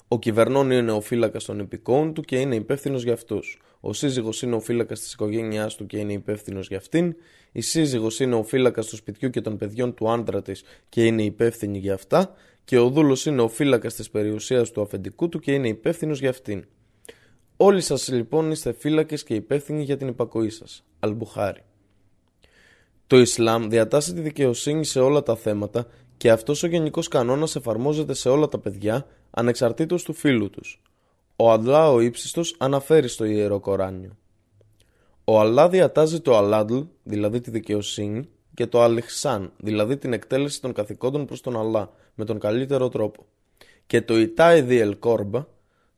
Ο 0.09 0.19
κυβερνών 0.19 0.71
είναι 0.71 0.93
ο 0.93 1.01
φύλακας 1.01 1.45
των 1.45 1.61
επικών 1.61 2.15
του 2.15 2.23
και 2.23 2.41
είναι 2.41 2.55
υπεύθυνος 2.55 3.03
για 3.03 3.13
αυτούς. 3.13 3.61
Ο 3.81 3.93
σύζυγος 3.93 4.43
είναι 4.43 4.55
ο 4.55 4.61
φύλακας 4.61 5.01
της 5.01 5.13
οικογένειάς 5.13 5.75
του 5.75 5.87
και 5.87 5.99
είναι 5.99 6.13
υπεύθυνος 6.13 6.69
για 6.69 6.77
αυτήν. 6.77 7.15
Η 7.53 7.61
σύζυγος 7.61 8.21
είναι 8.21 8.35
ο 8.35 8.43
φύλακας 8.43 8.87
του 8.87 8.97
σπιτιού 8.97 9.31
και 9.31 9.41
των 9.41 9.57
παιδιών 9.57 9.95
του 9.95 10.11
άντρα 10.11 10.43
της 10.43 10.63
και 10.89 11.07
είναι 11.07 11.23
υπεύθυνη 11.23 11.79
για 11.79 11.95
αυτά. 11.95 12.35
Και 12.65 12.79
ο 12.79 12.89
δούλος 12.89 13.27
είναι 13.27 13.43
ο 13.43 13.49
φύλακας 13.49 13.95
της 13.95 14.11
περιουσίας 14.11 14.71
του 14.71 14.83
αφεντικού 14.83 15.29
του 15.29 15.39
και 15.39 15.53
είναι 15.53 15.69
υπεύθυνος 15.69 16.21
για 16.21 16.31
αυτήν. 16.31 16.65
Όλοι 17.57 17.81
σας 17.81 18.09
λοιπόν 18.09 18.51
είστε 18.51 18.73
φύλακες 18.73 19.25
και 19.25 19.35
υπεύθυνοι 19.35 19.83
για 19.83 19.97
την 19.97 20.09
υπακοή 20.09 20.51
σας. 20.51 20.85
Αλμπουχάρη. 21.01 21.61
Το 23.11 23.19
Ισλάμ 23.19 23.69
διατάσσει 23.69 24.15
τη 24.15 24.21
δικαιοσύνη 24.21 24.85
σε 24.85 25.01
όλα 25.01 25.23
τα 25.23 25.37
θέματα 25.37 25.87
και 26.17 26.31
αυτός 26.31 26.63
ο 26.63 26.67
γενικός 26.67 27.09
κανόνας 27.09 27.57
εφαρμόζεται 27.57 28.15
σε 28.15 28.29
όλα 28.29 28.49
τα 28.49 28.59
παιδιά 28.59 29.07
ανεξαρτήτως 29.31 30.03
του 30.03 30.13
φίλου 30.13 30.51
τους. 30.51 30.83
Ο 31.37 31.51
Αλλά 31.51 31.91
ο 31.91 32.01
ύψιστος 32.01 32.55
αναφέρει 32.59 33.09
στο 33.09 33.25
Ιερό 33.25 33.61
Κοράνιο. 33.61 34.17
Ο 35.25 35.41
Αλλά 35.41 35.69
διατάζει 35.69 36.21
το 36.21 36.37
Αλάντλ, 36.37 36.79
δηλαδή 37.03 37.41
τη 37.41 37.51
δικαιοσύνη, 37.51 38.29
και 38.55 38.67
το 38.67 38.83
Αλιχσάν, 38.83 39.53
δηλαδή 39.57 39.97
την 39.97 40.13
εκτέλεση 40.13 40.61
των 40.61 40.73
καθηκόντων 40.73 41.27
προς 41.27 41.41
τον 41.41 41.57
Αλλά, 41.57 41.93
με 42.15 42.25
τον 42.25 42.39
καλύτερο 42.39 42.89
τρόπο. 42.89 43.27
Και 43.87 44.03
το 44.03 44.19
Ιτάι 44.19 44.61
Διελ 44.61 44.99
Κόρμπα, 44.99 45.47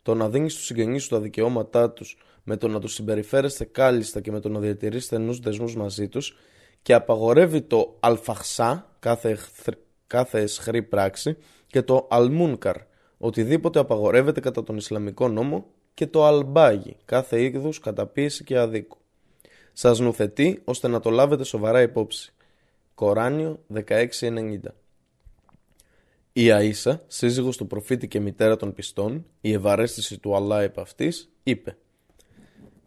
το 0.03 0.15
να 0.15 0.29
δίνει 0.29 0.51
στους 0.51 0.65
συγγενείς 0.65 1.03
σου 1.03 1.09
τα 1.09 1.21
δικαιώματά 1.21 1.91
τους, 1.91 2.17
με 2.43 2.57
το 2.57 2.69
να 2.69 2.81
τους 2.81 2.93
συμπεριφέρεστε 2.93 3.65
κάλλιστα 3.65 4.21
και 4.21 4.31
με 4.31 4.41
το 4.41 4.49
να 4.49 4.59
διατηρήσετε 4.59 5.17
ενούς 5.17 5.39
δεσμούς 5.39 5.77
μαζί 5.77 6.09
τους, 6.09 6.37
και 6.83 6.95
απαγορεύει 6.95 7.63
το 7.63 7.97
Αλφαχσά, 8.01 8.97
κάθε, 8.99 9.39
κάθε 10.07 10.41
εσχρή 10.41 10.83
πράξη, 10.83 11.37
και 11.67 11.83
το 11.83 12.07
Αλμούνκαρ, 12.11 12.77
οτιδήποτε 13.19 13.79
απαγορεύεται 13.79 14.41
κατά 14.41 14.63
τον 14.63 14.77
Ισλαμικό 14.77 15.29
νόμο 15.29 15.67
και 15.95 16.07
το 16.07 16.25
αλμπάγι, 16.25 16.97
κάθε 17.05 17.43
είδους 17.43 17.79
καταπίεση 17.79 18.45
και 18.45 18.59
αδίκου. 18.59 18.97
Σας 19.73 19.99
νουθετεί 19.99 20.63
ώστε 20.65 20.89
να 20.89 21.01
το 21.01 21.11
λάβετε 21.11 21.45
σοβαρά 21.45 21.83
υπόψη. 21.83 22.33
Κοράνιο 22.95 23.59
1690 23.89 24.59
Η 26.33 26.47
Αΐσα, 26.51 26.99
σύζυγος 27.07 27.57
του 27.57 27.67
προφήτη 27.67 28.09
και 28.09 28.21
μητέρα 28.21 28.57
των 28.57 28.75
πιστών, 28.75 29.27
η 29.41 29.53
ευαρέστηση 29.53 30.19
του 30.19 30.37
Αλλά 30.37 30.63
επ' 30.63 30.79
αυτής, 30.79 31.33
είπε 31.43 31.77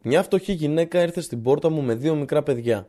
«Μια 0.01 0.23
φτωχή 0.23 0.53
γυναίκα 0.53 1.01
ήρθε 1.01 1.21
στην 1.21 1.41
πόρτα 1.41 1.69
μου 1.69 1.81
με 1.81 1.95
δύο 1.95 2.15
μικρά 2.15 2.43
παιδιά. 2.43 2.87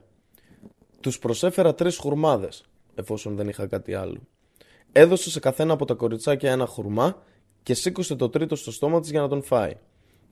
Τους 1.00 1.18
προσέφερα 1.18 1.74
τρεις 1.74 1.96
χουρμάδες, 1.96 2.64
εφόσον 2.94 3.36
δεν 3.36 3.48
είχα 3.48 3.66
κάτι 3.66 3.94
άλλο. 3.94 4.20
Έδωσε 4.92 5.30
σε 5.30 5.40
καθένα 5.40 5.72
από 5.72 5.84
τα 5.84 5.94
κοριτσάκια 5.94 6.50
ένα 6.52 6.66
χουρμά 6.66 7.22
και 7.62 7.74
σήκωσε 7.74 8.14
το 8.14 8.28
τρίτο 8.28 8.56
στο 8.56 8.72
στόμα 8.72 9.00
της 9.00 9.10
για 9.10 9.20
να 9.20 9.28
τον 9.28 9.42
φάει. 9.42 9.76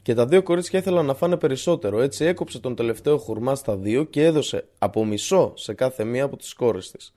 Και 0.02 0.14
τα 0.14 0.26
δύο 0.26 0.42
κορίτσια 0.42 0.78
ήθελαν 0.78 1.06
να 1.06 1.14
φάνε 1.14 1.36
περισσότερο, 1.36 2.00
έτσι 2.00 2.24
έκοψε 2.24 2.58
τον 2.58 2.74
τελευταίο 2.74 3.18
χουρμά 3.18 3.54
στα 3.54 3.76
δύο 3.76 4.04
και 4.04 4.24
έδωσε 4.24 4.68
από 4.78 5.04
μισό 5.04 5.52
σε 5.56 5.74
κάθε 5.74 6.04
μία 6.04 6.24
από 6.24 6.36
τις 6.36 6.54
κόρες 6.54 6.90
της. 6.90 7.14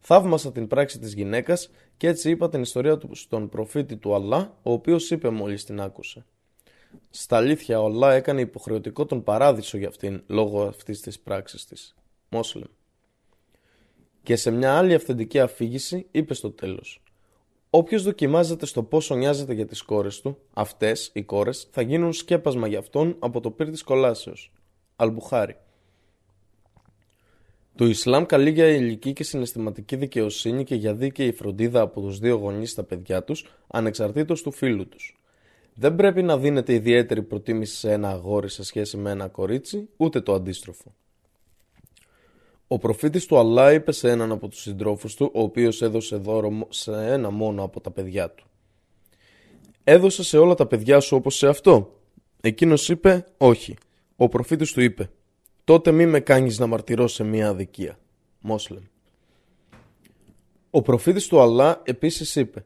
Θαύμασα 0.00 0.52
την 0.52 0.66
πράξη 0.66 0.98
της 0.98 1.14
γυναίκας 1.14 1.70
και 1.96 2.08
έτσι 2.08 2.30
είπα 2.30 2.48
την 2.48 2.62
ιστορία 2.62 2.98
του 2.98 3.14
στον 3.14 3.48
προφήτη 3.48 3.96
του 3.96 4.14
Αλλά, 4.14 4.56
ο 4.62 4.72
οποίος 4.72 5.10
είπε 5.10 5.28
μόλις 5.28 5.64
την 5.64 5.80
άκουσε. 5.80 6.24
Στα 7.10 7.36
αλήθεια, 7.36 7.80
ο 7.80 7.86
Αλλά 7.86 8.12
έκανε 8.12 8.40
υποχρεωτικό 8.40 9.06
τον 9.06 9.22
παράδεισο 9.22 9.78
για 9.78 9.88
αυτήν 9.88 10.22
λόγω 10.26 10.62
αυτής 10.62 11.00
της 11.00 11.18
πράξης 11.18 11.64
της. 11.64 11.94
Μόσλεμ. 12.28 12.70
Και 14.26 14.36
σε 14.36 14.50
μια 14.50 14.76
άλλη 14.76 14.94
αυθεντική 14.94 15.40
αφήγηση 15.40 16.06
είπε 16.10 16.34
στο 16.34 16.50
τέλος 16.50 17.02
Όποιος 17.70 18.02
δοκιμάζεται 18.02 18.66
στο 18.66 18.82
πόσο 18.82 19.14
νοιάζεται 19.14 19.54
για 19.54 19.66
τις 19.66 19.82
κόρες 19.82 20.20
του, 20.20 20.38
αυτές 20.52 21.10
οι 21.12 21.22
κόρες 21.22 21.68
θα 21.70 21.82
γίνουν 21.82 22.12
σκέπασμα 22.12 22.66
για 22.66 22.78
αυτόν 22.78 23.16
από 23.18 23.40
το 23.40 23.50
πύρ 23.50 23.70
της 23.70 23.82
κολάσεως. 23.82 24.52
Αλμπουχάρη. 24.96 25.56
Το 27.74 27.84
Ισλάμ 27.86 28.24
καλεί 28.24 28.50
για 28.50 28.66
ηλική 28.66 29.12
και 29.12 29.24
συναισθηματική 29.24 29.96
δικαιοσύνη 29.96 30.64
και 30.64 30.74
για 30.74 30.94
δίκαιη 30.94 31.32
φροντίδα 31.32 31.80
από 31.80 32.00
τους 32.00 32.18
δύο 32.18 32.36
γονείς 32.36 32.70
στα 32.70 32.82
παιδιά 32.82 33.24
τους, 33.24 33.46
ανεξαρτήτως 33.66 34.42
του 34.42 34.52
φίλου 34.52 34.88
τους. 34.88 35.20
Δεν 35.74 35.96
πρέπει 35.96 36.22
να 36.22 36.38
δίνεται 36.38 36.72
ιδιαίτερη 36.72 37.22
προτίμηση 37.22 37.76
σε 37.76 37.92
ένα 37.92 38.08
αγόρι 38.08 38.48
σε 38.48 38.64
σχέση 38.64 38.96
με 38.96 39.10
ένα 39.10 39.28
κορίτσι, 39.28 39.88
ούτε 39.96 40.20
το 40.20 40.34
αντίστροφο. 40.34 40.94
Ο 42.68 42.78
προφήτης 42.78 43.26
του 43.26 43.38
Αλλά 43.38 43.72
είπε 43.72 43.92
σε 43.92 44.10
έναν 44.10 44.32
από 44.32 44.48
τους 44.48 44.60
συντρόφους 44.60 45.14
του, 45.14 45.30
ο 45.34 45.42
οποίος 45.42 45.82
έδωσε 45.82 46.16
δώρο 46.16 46.66
σε 46.68 46.92
ένα 46.92 47.30
μόνο 47.30 47.62
από 47.62 47.80
τα 47.80 47.90
παιδιά 47.90 48.30
του. 48.30 48.46
«Έδωσε 49.84 50.22
σε 50.22 50.38
όλα 50.38 50.54
τα 50.54 50.66
παιδιά 50.66 51.00
σου 51.00 51.16
όπως 51.16 51.36
σε 51.36 51.48
αυτό». 51.48 52.00
Εκείνος 52.40 52.88
είπε 52.88 53.26
«Όχι». 53.36 53.76
Ο 54.16 54.28
προφήτης 54.28 54.72
του 54.72 54.80
είπε 54.80 55.10
«Τότε 55.64 55.92
μη 55.92 56.06
με 56.06 56.20
κάνεις 56.20 56.58
να 56.58 56.66
μαρτυρώ 56.66 57.08
σε 57.08 57.24
μία 57.24 57.48
αδικία». 57.48 57.98
Μόσλεμ. 58.40 58.82
Ο 60.70 60.82
προφήτης 60.82 61.26
του 61.26 61.40
Αλλά 61.40 61.82
επίσης 61.84 62.36
είπε 62.36 62.64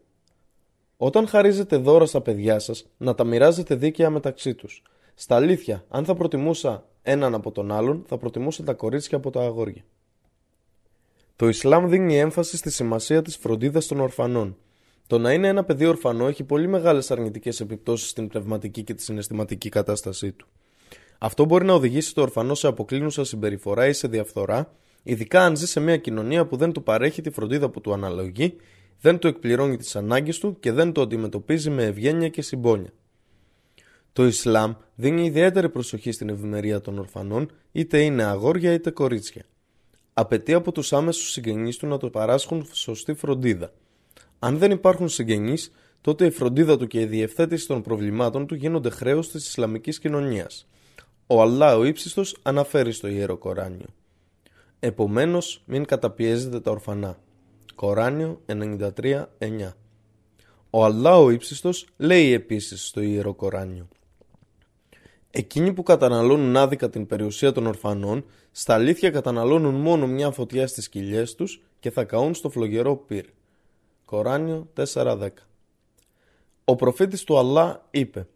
«Όταν 0.96 1.26
χαρίζετε 1.26 1.76
δώρα 1.76 2.06
στα 2.06 2.20
παιδιά 2.20 2.58
σας, 2.58 2.86
να 2.96 3.14
τα 3.14 3.24
μοιράζετε 3.24 3.74
δίκαια 3.74 4.10
μεταξύ 4.10 4.54
τους. 4.54 4.82
Στα 5.14 5.36
αλήθεια, 5.36 5.84
αν 5.88 6.04
θα 6.04 6.14
προτιμούσα 6.14 6.89
έναν 7.02 7.34
από 7.34 7.52
τον 7.52 7.72
άλλον, 7.72 8.04
θα 8.06 8.18
προτιμούσα 8.18 8.62
τα 8.64 8.72
κορίτσια 8.72 9.18
από 9.18 9.30
τα 9.30 9.40
αγόρια. 9.40 9.84
Το 11.36 11.48
Ισλάμ 11.48 11.88
δίνει 11.88 12.18
έμφαση 12.18 12.56
στη 12.56 12.70
σημασία 12.70 13.22
της 13.22 13.36
φροντίδας 13.36 13.86
των 13.86 14.00
ορφανών. 14.00 14.56
Το 15.06 15.18
να 15.18 15.32
είναι 15.32 15.48
ένα 15.48 15.64
παιδί 15.64 15.86
ορφανό 15.86 16.26
έχει 16.26 16.44
πολύ 16.44 16.66
μεγάλες 16.66 17.10
αρνητικές 17.10 17.60
επιπτώσεις 17.60 18.08
στην 18.08 18.28
πνευματική 18.28 18.82
και 18.82 18.94
τη 18.94 19.02
συναισθηματική 19.02 19.68
κατάστασή 19.68 20.32
του. 20.32 20.46
Αυτό 21.18 21.44
μπορεί 21.44 21.64
να 21.64 21.72
οδηγήσει 21.72 22.14
το 22.14 22.22
ορφανό 22.22 22.54
σε 22.54 22.66
αποκλίνουσα 22.66 23.24
συμπεριφορά 23.24 23.86
ή 23.86 23.92
σε 23.92 24.08
διαφθορά, 24.08 24.72
ειδικά 25.02 25.44
αν 25.44 25.56
ζει 25.56 25.66
σε 25.66 25.80
μια 25.80 25.96
κοινωνία 25.96 26.46
που 26.46 26.56
δεν 26.56 26.72
του 26.72 26.82
παρέχει 26.82 27.22
τη 27.22 27.30
φροντίδα 27.30 27.68
που 27.68 27.80
του 27.80 27.92
αναλογεί, 27.92 28.56
δεν 29.00 29.18
του 29.18 29.26
εκπληρώνει 29.26 29.76
τις 29.76 29.96
ανάγκες 29.96 30.38
του 30.38 30.56
και 30.60 30.72
δεν 30.72 30.92
το 30.92 31.00
αντιμετωπίζει 31.00 31.70
με 31.70 31.84
ευγένεια 31.84 32.28
και 32.28 32.42
συμπόνια. 32.42 32.92
Το 34.12 34.26
Ισλάμ 34.26 34.72
δίνει 34.94 35.24
ιδιαίτερη 35.24 35.68
προσοχή 35.68 36.12
στην 36.12 36.28
ευημερία 36.28 36.80
των 36.80 36.98
ορφανών, 36.98 37.50
είτε 37.72 38.00
είναι 38.00 38.22
αγόρια 38.22 38.72
είτε 38.72 38.90
κορίτσια. 38.90 39.44
Απαιτεί 40.12 40.52
από 40.52 40.72
τους 40.72 40.92
άμεσους 40.92 41.30
συγγενείς 41.30 41.76
του 41.76 41.86
να 41.86 41.96
το 41.96 42.10
παράσχουν 42.10 42.66
σωστή 42.72 43.14
φροντίδα. 43.14 43.72
Αν 44.38 44.58
δεν 44.58 44.70
υπάρχουν 44.70 45.08
συγγενείς, 45.08 45.72
τότε 46.00 46.26
η 46.26 46.30
φροντίδα 46.30 46.76
του 46.76 46.86
και 46.86 47.00
η 47.00 47.06
διευθέτηση 47.06 47.66
των 47.66 47.82
προβλημάτων 47.82 48.46
του 48.46 48.54
γίνονται 48.54 48.90
χρέος 48.90 49.30
της 49.30 49.48
Ισλαμικής 49.48 49.98
κοινωνίας. 49.98 50.66
Ο 51.26 51.42
Αλλά 51.42 51.76
ο 51.76 51.84
ύψιστο 51.84 52.22
αναφέρει 52.42 52.92
στο 52.92 53.08
ιερό 53.08 53.36
Κοράνιο. 53.36 53.88
Επομένως, 54.80 55.62
μην 55.66 55.84
καταπιέζετε 55.84 56.60
τα 56.60 56.70
ορφανά. 56.70 57.18
Κοράνιο 57.74 58.40
93.9 58.46 59.72
Ο 60.70 60.84
Αλλά 60.84 61.18
ο 61.18 61.30
ύψιστος 61.30 61.86
λέει 61.96 62.32
επίσης 62.32 62.86
στο 62.86 63.00
Ιερό 63.00 63.34
Κοράνιο 63.34 63.88
Εκείνοι 65.30 65.72
που 65.72 65.82
καταναλώνουν 65.82 66.56
άδικα 66.56 66.90
την 66.90 67.06
περιουσία 67.06 67.52
των 67.52 67.66
ορφανών 67.66 68.24
στα 68.50 68.74
αλήθεια 68.74 69.10
καταναλώνουν 69.10 69.74
μόνο 69.74 70.06
μια 70.06 70.30
φωτιά 70.30 70.66
στις 70.66 70.88
κοιλιές 70.88 71.34
τους 71.34 71.62
και 71.80 71.90
θα 71.90 72.04
καούν 72.04 72.34
στο 72.34 72.50
φλογερό 72.50 72.96
πυρ. 72.96 73.24
Κοράνιο 74.04 74.68
4.10 74.94 75.28
Ο 76.64 76.76
προφήτης 76.76 77.24
του 77.24 77.38
Αλλά 77.38 77.86
είπε 77.90 78.26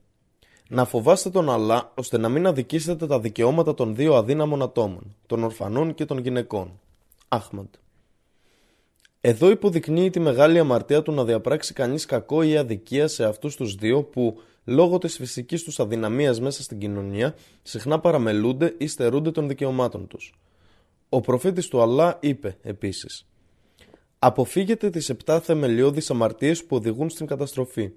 «Να 0.69 0.85
φοβάστε 0.85 1.31
τον 1.31 1.51
Αλλά 1.51 1.93
ώστε 1.95 2.19
να 2.19 2.29
μην 2.29 2.47
αδικήσετε 2.47 3.07
τα 3.07 3.21
δικαιώματα 3.21 3.75
των 3.75 3.95
δύο 3.95 4.15
αδύναμων 4.15 4.63
ατόμων, 4.63 5.17
των 5.27 5.45
ορφανών 5.45 5.95
και 5.95 6.05
των 6.05 6.19
γυναικών». 6.19 6.81
Άχμαντ 7.29 7.75
εδώ 9.27 9.51
υποδεικνύει 9.51 10.11
τη 10.11 10.21
μεγάλη 10.21 10.59
αμαρτία 10.59 11.03
του 11.03 11.13
να 11.13 11.25
διαπράξει 11.25 11.73
κανείς 11.73 12.07
κακό 12.07 12.43
ή 12.43 12.57
αδικία 12.57 13.09
σε 13.09 13.25
αυτούς 13.25 13.57
τους 13.57 13.75
δύο 13.75 14.03
που, 14.03 14.41
λόγω 14.65 14.99
της 14.99 15.17
φυσικής 15.17 15.63
τους 15.63 15.81
αδυναμίας 15.81 16.41
μέσα 16.41 16.63
στην 16.63 16.79
κοινωνία, 16.79 17.35
συχνά 17.63 18.01
παραμελούνται 18.01 18.75
ή 18.79 18.87
στερούνται 18.87 19.31
των 19.31 19.49
δικαιωμάτων 19.49 20.07
τους. 20.07 20.35
Ο 21.09 21.21
προφήτης 21.21 21.69
του 21.69 21.81
Αλλά 21.81 22.19
είπε 22.21 22.57
επίσης: 22.63 23.27
Αποφύγετε 24.19 24.91
τις 24.91 25.09
επτά 25.09 25.41
θεμελιώδεις 25.41 26.11
αμαρτίες 26.11 26.65
που 26.65 26.77
οδηγούν 26.77 27.11
στην 27.11 27.27
καταστροφή. 27.27 27.91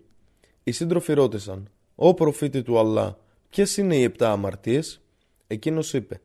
Οι 0.63 0.72
σύντροφοι 0.72 1.13
ρώτησαν: 1.13 1.70
Ω 1.95 2.13
προφήτη 2.13 2.61
του 2.61 2.80
Αλλά, 2.80 3.18
ποιες 3.49 3.78
είναι 3.78 3.95
οι 3.95 4.03
επτά 4.03 4.32
αμαρτίες, 4.32 5.01
εκείνος 5.47 5.93
είπε: 5.93 6.22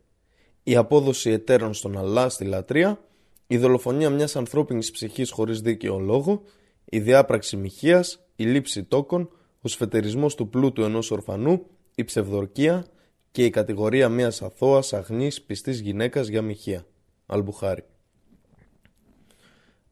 Η 0.62 0.76
απόδοση 0.76 1.30
εταίρων 1.30 1.74
στον 1.74 1.98
Αλλά 1.98 2.28
στη 2.28 2.44
λατρεία 2.44 3.00
η 3.52 3.56
δολοφονία 3.56 4.10
μιας 4.10 4.36
ανθρώπινης 4.36 4.90
ψυχής 4.90 5.30
χωρίς 5.30 5.60
δίκαιο 5.60 5.98
λόγο, 5.98 6.42
η 6.84 7.00
διάπραξη 7.00 7.56
μοιχείας, 7.56 8.20
η 8.36 8.44
λήψη 8.44 8.84
τόκων, 8.84 9.30
ο 9.62 9.68
σφετερισμός 9.68 10.34
του 10.34 10.48
πλούτου 10.48 10.82
ενός 10.82 11.10
ορφανού, 11.10 11.66
η 11.94 12.04
ψευδορκία 12.04 12.86
και 13.30 13.44
η 13.44 13.50
κατηγορία 13.50 14.08
μιας 14.08 14.42
αθώας, 14.42 14.92
αγνής, 14.92 15.42
πιστής 15.42 15.80
γυναίκας 15.80 16.28
για 16.28 16.42
μοιχεία. 16.42 16.86
Αλμπουχάρη. 17.26 17.84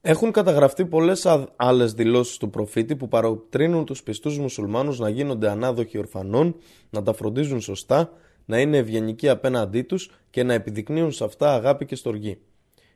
Έχουν 0.00 0.32
καταγραφεί 0.32 0.84
πολλές 0.84 1.26
άλλες 1.56 1.92
δηλώσεις 1.92 2.36
του 2.36 2.50
προφήτη 2.50 2.96
που 2.96 3.08
παροτρύνουν 3.08 3.84
τους 3.84 4.02
πιστούς 4.02 4.38
μουσουλμάνους 4.38 4.98
να 4.98 5.08
γίνονται 5.08 5.50
ανάδοχοι 5.50 5.98
ορφανών, 5.98 6.56
να 6.90 7.02
τα 7.02 7.12
φροντίζουν 7.12 7.60
σωστά, 7.60 8.12
να 8.44 8.60
είναι 8.60 8.76
ευγενικοί 8.76 9.28
απέναντί 9.28 9.82
τους 9.82 10.10
και 10.30 10.42
να 10.42 10.54
επιδεικνύουν 10.54 11.12
σε 11.12 11.24
αυτά 11.24 11.54
αγάπη 11.54 11.84
και 11.84 11.94
στοργή. 11.94 12.38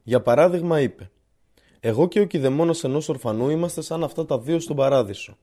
Για 0.03 0.23
παράδειγμα 0.23 0.81
είπε 0.81 1.11
«Εγώ 1.81 2.09
και 2.09 2.21
ο 2.21 2.25
κηδεμόνας 2.25 2.85
ενός 2.85 3.09
ορφανού 3.09 3.51
είμαστε 3.51 3.81
σαν 3.83 4.05
αυτά 4.05 4.25
τα 4.25 4.39
δύο 4.39 4.61
στον 4.61 4.77
παράδεισο». 4.77 5.37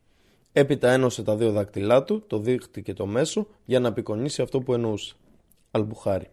Έπειτα 0.53 0.89
ένωσε 0.89 1.23
τα 1.23 1.35
δύο 1.35 1.51
δάκτυλά 1.51 2.03
του, 2.03 2.23
το 2.27 2.37
δίχτυ 2.37 2.81
και 2.81 2.93
το 2.93 3.05
μέσο, 3.05 3.47
για 3.65 3.79
να 3.79 3.87
απεικονίσει 3.87 4.41
αυτό 4.41 4.59
που 4.59 4.73
εννοούσε. 4.73 5.13
Αλμπουχάρη. 5.71 6.29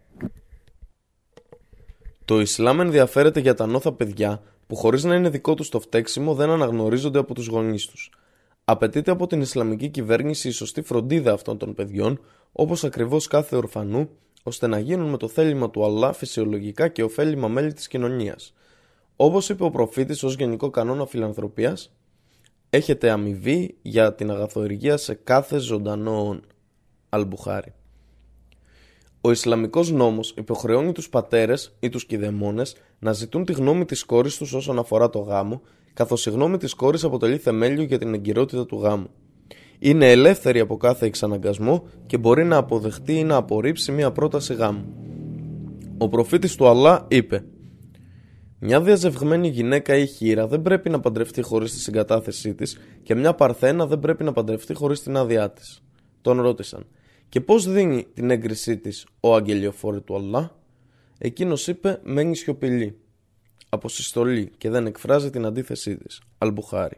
Το 2.24 2.40
Ισλάμ 2.40 2.80
ενδιαφέρεται 2.80 3.40
για 3.40 3.54
τα 3.54 3.66
νόθα 3.66 3.92
παιδιά 3.92 4.42
που 4.66 4.76
χωρίς 4.76 5.04
να 5.04 5.14
είναι 5.14 5.28
δικό 5.28 5.54
τους 5.54 5.68
το 5.68 5.80
φταίξιμο 5.80 6.34
δεν 6.34 6.50
αναγνωρίζονται 6.50 7.18
από 7.18 7.34
τους 7.34 7.46
γονείς 7.46 7.86
τους. 7.86 8.10
Απαιτείται 8.64 9.10
από 9.10 9.26
την 9.26 9.40
Ισλαμική 9.40 9.88
κυβέρνηση 9.88 10.48
η 10.48 10.50
σωστή 10.50 10.82
φροντίδα 10.82 11.32
αυτών 11.32 11.58
των 11.58 11.74
παιδιών, 11.74 12.20
όπως 12.52 12.84
ακριβώς 12.84 13.26
κάθε 13.26 13.56
ορφανού, 13.56 14.08
ώστε 14.42 14.66
να 14.66 14.78
γίνουν 14.78 15.10
με 15.10 15.16
το 15.16 15.28
θέλημα 15.28 15.70
του 15.70 15.84
Αλλά 15.84 16.12
φυσιολογικά 16.12 16.88
και 16.88 17.02
ωφέλιμα 17.02 17.48
μέλη 17.48 17.72
της 17.72 17.88
κοινωνίας. 17.88 18.54
Όπως 19.16 19.48
είπε 19.48 19.64
ο 19.64 19.70
προφήτης 19.70 20.22
ως 20.22 20.34
γενικό 20.34 20.70
κανόνα 20.70 21.06
φιλανθρωπίας, 21.06 21.92
έχετε 22.70 23.10
αμοιβή 23.10 23.76
για 23.82 24.14
την 24.14 24.30
αγαθοεργία 24.30 24.96
σε 24.96 25.14
κάθε 25.14 25.58
ζωντανό 25.58 26.40
Αλμπουχάρι. 27.08 27.72
Ο 29.20 29.30
Ισλαμικός 29.30 29.90
νόμος 29.90 30.34
υποχρεώνει 30.36 30.92
τους 30.92 31.08
πατέρες 31.08 31.76
ή 31.80 31.88
τους 31.88 32.06
κηδεμόνες 32.06 32.76
να 32.98 33.12
ζητούν 33.12 33.44
τη 33.44 33.52
γνώμη 33.52 33.84
της 33.84 34.04
κόρης 34.04 34.36
τους 34.36 34.52
όσον 34.52 34.78
αφορά 34.78 35.10
το 35.10 35.18
γάμο, 35.18 35.62
καθώς 35.94 36.26
η 36.26 36.30
γνώμη 36.30 36.56
της 36.56 36.74
κόρης 36.74 37.04
αποτελεί 37.04 37.36
θεμέλιο 37.36 37.82
για 37.82 37.98
την 37.98 38.14
εγκυρότητα 38.14 38.66
του 38.66 38.80
γάμου 38.80 39.08
είναι 39.78 40.10
ελεύθερη 40.10 40.60
από 40.60 40.76
κάθε 40.76 41.06
εξαναγκασμό 41.06 41.86
και 42.06 42.18
μπορεί 42.18 42.44
να 42.44 42.56
αποδεχτεί 42.56 43.18
ή 43.18 43.24
να 43.24 43.36
απορρίψει 43.36 43.92
μια 43.92 44.10
πρόταση 44.10 44.54
γάμου. 44.54 44.84
Ο 45.98 46.08
προφήτης 46.08 46.54
του 46.54 46.68
Αλλά 46.68 47.06
είπε 47.08 47.44
«Μια 48.58 48.80
διαζευγμένη 48.80 49.48
γυναίκα 49.48 49.96
ή 49.96 50.06
χείρα 50.06 50.46
δεν 50.46 50.62
πρέπει 50.62 50.90
να 50.90 51.00
παντρευτεί 51.00 51.42
χωρίς 51.42 51.72
τη 51.72 51.78
συγκατάθεσή 51.78 52.54
της 52.54 52.78
και 53.02 53.14
μια 53.14 53.34
παρθένα 53.34 53.86
δεν 53.86 53.98
πρέπει 53.98 54.24
να 54.24 54.32
παντρευτεί 54.32 54.74
χωρίς 54.74 55.02
την 55.02 55.16
άδειά 55.16 55.50
της». 55.50 55.82
Τον 56.20 56.40
ρώτησαν 56.40 56.86
«Και 57.28 57.40
πώς 57.40 57.68
δίνει 57.68 58.06
την 58.14 58.30
έγκρισή 58.30 58.78
της 58.78 59.06
ο 59.20 59.34
αγγελιοφόρη 59.34 60.00
του 60.00 60.14
Αλλά» 60.14 60.56
Εκείνος 61.18 61.66
είπε 61.66 62.00
«Μένει 62.02 62.36
σιωπηλή» 62.36 62.98
αποσυστολή 63.68 64.52
και 64.58 64.70
δεν 64.70 64.86
εκφράζει 64.86 65.30
την 65.30 65.44
αντίθεσή 65.44 65.96
της. 65.96 66.20
Αλμπουχάρη. 66.38 66.96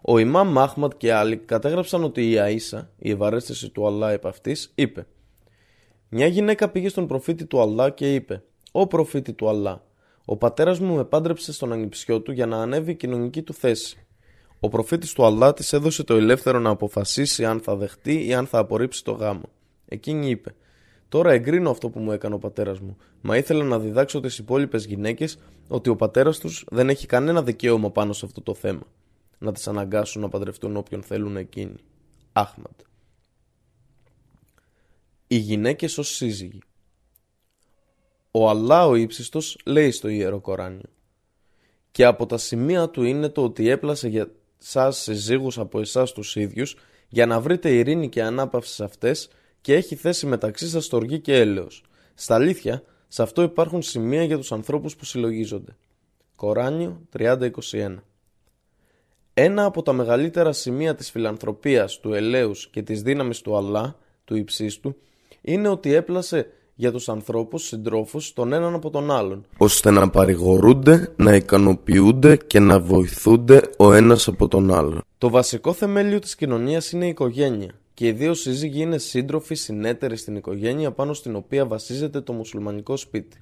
Ο 0.00 0.18
Ιμάμ 0.18 0.52
Μάχματ 0.52 0.92
και 0.96 1.12
άλλοι 1.12 1.36
κατέγραψαν 1.36 2.04
ότι 2.04 2.30
η 2.30 2.36
Αΐσα, 2.38 2.86
η 2.98 3.10
ευαρέστηση 3.10 3.70
του 3.70 3.86
Αλλά 3.86 4.10
επ' 4.10 4.26
αυτής, 4.26 4.72
είπε 4.74 5.06
Μια 6.08 6.26
γυναίκα 6.26 6.68
πήγε 6.68 6.88
στον 6.88 7.06
προφήτη 7.06 7.46
του 7.46 7.60
Αλλά 7.60 7.90
και 7.90 8.14
είπε 8.14 8.42
«Ο 8.72 8.86
προφήτη 8.86 9.32
του 9.32 9.48
Αλλά, 9.48 9.86
ο 10.30 10.36
πατέρας 10.36 10.78
μου 10.78 10.94
με 10.94 11.04
πάντρεψε 11.04 11.52
στον 11.52 11.72
ανιψιό 11.72 12.20
του 12.20 12.32
για 12.32 12.46
να 12.46 12.62
ανέβει 12.62 12.90
η 12.90 12.94
κοινωνική 12.94 13.42
του 13.42 13.54
θέση. 13.54 14.06
Ο 14.60 14.68
προφήτης 14.68 15.12
του 15.12 15.24
Αλλά 15.24 15.52
της 15.52 15.72
έδωσε 15.72 16.04
το 16.04 16.14
ελεύθερο 16.14 16.58
να 16.58 16.70
αποφασίσει 16.70 17.44
αν 17.44 17.60
θα 17.60 17.76
δεχτεί 17.76 18.26
ή 18.26 18.34
αν 18.34 18.46
θα 18.46 18.58
απορρίψει 18.58 19.04
το 19.04 19.12
γάμο. 19.12 19.48
Εκείνη 19.88 20.28
είπε 20.30 20.54
Τώρα 21.08 21.32
εγκρίνω 21.32 21.70
αυτό 21.70 21.90
που 21.90 22.00
μου 22.00 22.12
έκανε 22.12 22.34
ο 22.34 22.38
πατέρας 22.38 22.80
μου, 22.80 22.96
μα 23.20 23.36
ήθελα 23.36 23.64
να 23.64 23.78
διδάξω 23.78 24.20
τις 24.20 24.38
υπόλοιπες 24.38 24.84
γυναίκες 24.84 25.38
ότι 25.68 25.90
ο 25.90 25.96
πατέρας 25.96 26.38
τους 26.38 26.64
δεν 26.70 26.88
έχει 26.88 27.06
κανένα 27.06 27.42
δικαίωμα 27.42 27.90
πάνω 27.90 28.12
σε 28.12 28.26
αυτό 28.26 28.40
το 28.40 28.54
θέμα 28.54 28.86
να 29.38 29.52
τις 29.52 29.68
αναγκάσουν 29.68 30.22
να 30.22 30.28
παντρευτούν 30.28 30.76
όποιον 30.76 31.02
θέλουν 31.02 31.36
εκείνοι. 31.36 31.76
Άχμαντ. 32.32 32.80
Οι 35.26 35.36
γυναίκες 35.36 35.98
ως 35.98 36.08
σύζυγοι 36.08 36.58
Ο 38.30 38.48
Αλλά 38.48 38.86
ο 38.86 38.94
ύψιστος 38.94 39.58
λέει 39.64 39.90
στο 39.90 40.08
Ιερό 40.08 40.40
Κοράνιο 40.40 40.90
και 41.90 42.04
από 42.04 42.26
τα 42.26 42.38
σημεία 42.38 42.88
του 42.88 43.02
είναι 43.02 43.28
το 43.28 43.44
ότι 43.44 43.68
έπλασε 43.68 44.08
για 44.08 44.30
σας 44.58 44.98
συζύγους 44.98 45.58
από 45.58 45.80
εσάς 45.80 46.12
τους 46.12 46.36
ίδιους 46.36 46.76
για 47.08 47.26
να 47.26 47.40
βρείτε 47.40 47.70
ειρήνη 47.74 48.08
και 48.08 48.22
ανάπαυση 48.22 48.74
σε 48.74 48.84
αυτές 48.84 49.28
και 49.60 49.74
έχει 49.74 49.94
θέση 49.94 50.26
μεταξύ 50.26 50.68
σας 50.68 50.84
στοργή 50.84 51.20
και 51.20 51.38
έλεος. 51.38 51.82
Στα 52.14 52.34
αλήθεια, 52.34 52.82
σε 53.08 53.22
αυτό 53.22 53.42
υπάρχουν 53.42 53.82
σημεία 53.82 54.24
για 54.24 54.36
τους 54.36 54.52
ανθρώπους 54.52 54.96
που 54.96 55.04
συλλογίζονται. 55.04 55.76
Κοράνιο 56.34 57.00
30-21 57.18 57.50
ένα 59.40 59.64
από 59.64 59.82
τα 59.82 59.92
μεγαλύτερα 59.92 60.52
σημεία 60.52 60.94
της 60.94 61.10
φιλανθρωπίας, 61.10 62.00
του 62.00 62.12
ελέους 62.12 62.68
και 62.68 62.82
της 62.82 63.02
δύναμης 63.02 63.40
του 63.40 63.56
Αλλά, 63.56 63.98
του 64.24 64.36
υψίστου, 64.36 64.96
είναι 65.40 65.68
ότι 65.68 65.94
έπλασε 65.94 66.50
για 66.80 66.92
τους 66.92 67.08
ανθρώπους 67.08 67.66
συντρόφους 67.66 68.32
τον 68.32 68.52
έναν 68.52 68.74
από 68.74 68.90
τον 68.90 69.10
άλλον, 69.10 69.46
ώστε 69.56 69.90
να 69.90 70.10
παρηγορούνται, 70.10 71.12
να 71.16 71.34
ικανοποιούνται 71.34 72.36
και 72.36 72.58
να 72.58 72.80
βοηθούνται 72.80 73.60
ο 73.78 73.92
ένας 73.92 74.28
από 74.28 74.48
τον 74.48 74.74
άλλον. 74.74 75.02
Το 75.18 75.30
βασικό 75.30 75.72
θεμέλιο 75.72 76.18
της 76.18 76.34
κοινωνίας 76.34 76.92
είναι 76.92 77.04
η 77.06 77.08
οικογένεια 77.08 77.70
και 77.94 78.06
οι 78.06 78.12
δύο 78.12 78.34
σύζυγοι 78.34 78.80
είναι 78.80 78.98
σύντροφοι 78.98 79.54
συνέτεροι 79.54 80.16
στην 80.16 80.36
οικογένεια 80.36 80.92
πάνω 80.92 81.12
στην 81.12 81.36
οποία 81.36 81.66
βασίζεται 81.66 82.20
το 82.20 82.32
μουσουλμανικό 82.32 82.96
σπίτι. 82.96 83.40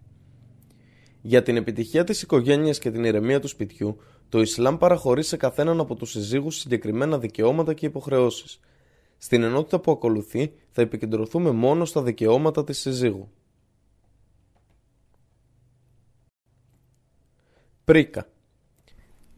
Για 1.23 1.43
την 1.43 1.57
επιτυχία 1.57 2.05
της 2.05 2.23
οικογένειας 2.23 2.79
και 2.79 2.91
την 2.91 3.05
ηρεμία 3.05 3.41
του 3.41 3.49
σπιτιού, 3.49 3.97
Το 4.29 4.41
Ισλάμ 4.41 4.77
παραχωρεί 4.77 5.23
σε 5.23 5.37
καθέναν 5.37 5.81
από 5.81 5.95
τους 5.95 6.11
συζύγους 6.11 6.57
συγκεκριμένα 6.57 7.19
δικαιώματα 7.19 7.75
και 7.75 7.87
υποχρεώσεις. 7.87 8.61
Στην 9.19 9.43
ενότητα 9.43 9.81
που 9.81 9.91
ακολουθεί 9.91 10.53
θα 10.71 10.83
επικεντρωθούμε 10.83 11.51
μόνο 11.51 11.85
στα 11.85 12.03
δικαιώματα 12.03 12.65
της 12.65 12.79
συζύγου. 12.79 13.29
Πρίκα 17.85 18.27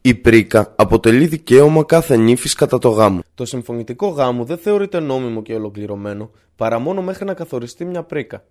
η 0.08 0.14
πρίκα 0.14 0.74
αποτελεί 0.76 1.26
δικαίωμα 1.26 1.84
κάθε 1.84 2.16
νύφης 2.16 2.54
κατά 2.54 2.78
το 2.78 2.88
γάμο. 2.88 3.20
Το 3.34 3.44
συμφωνητικό 3.44 4.08
γάμο 4.08 4.44
δεν 4.44 4.58
θεωρείται 4.58 5.00
νόμιμο 5.00 5.42
και 5.42 5.54
ολοκληρωμένο 5.54 6.30
παρά 6.56 6.78
μόνο 6.78 7.02
μέχρι 7.02 7.24
να 7.24 7.34
καθοριστεί 7.34 7.84
μια 7.84 8.02
πρίκα. 8.02 8.44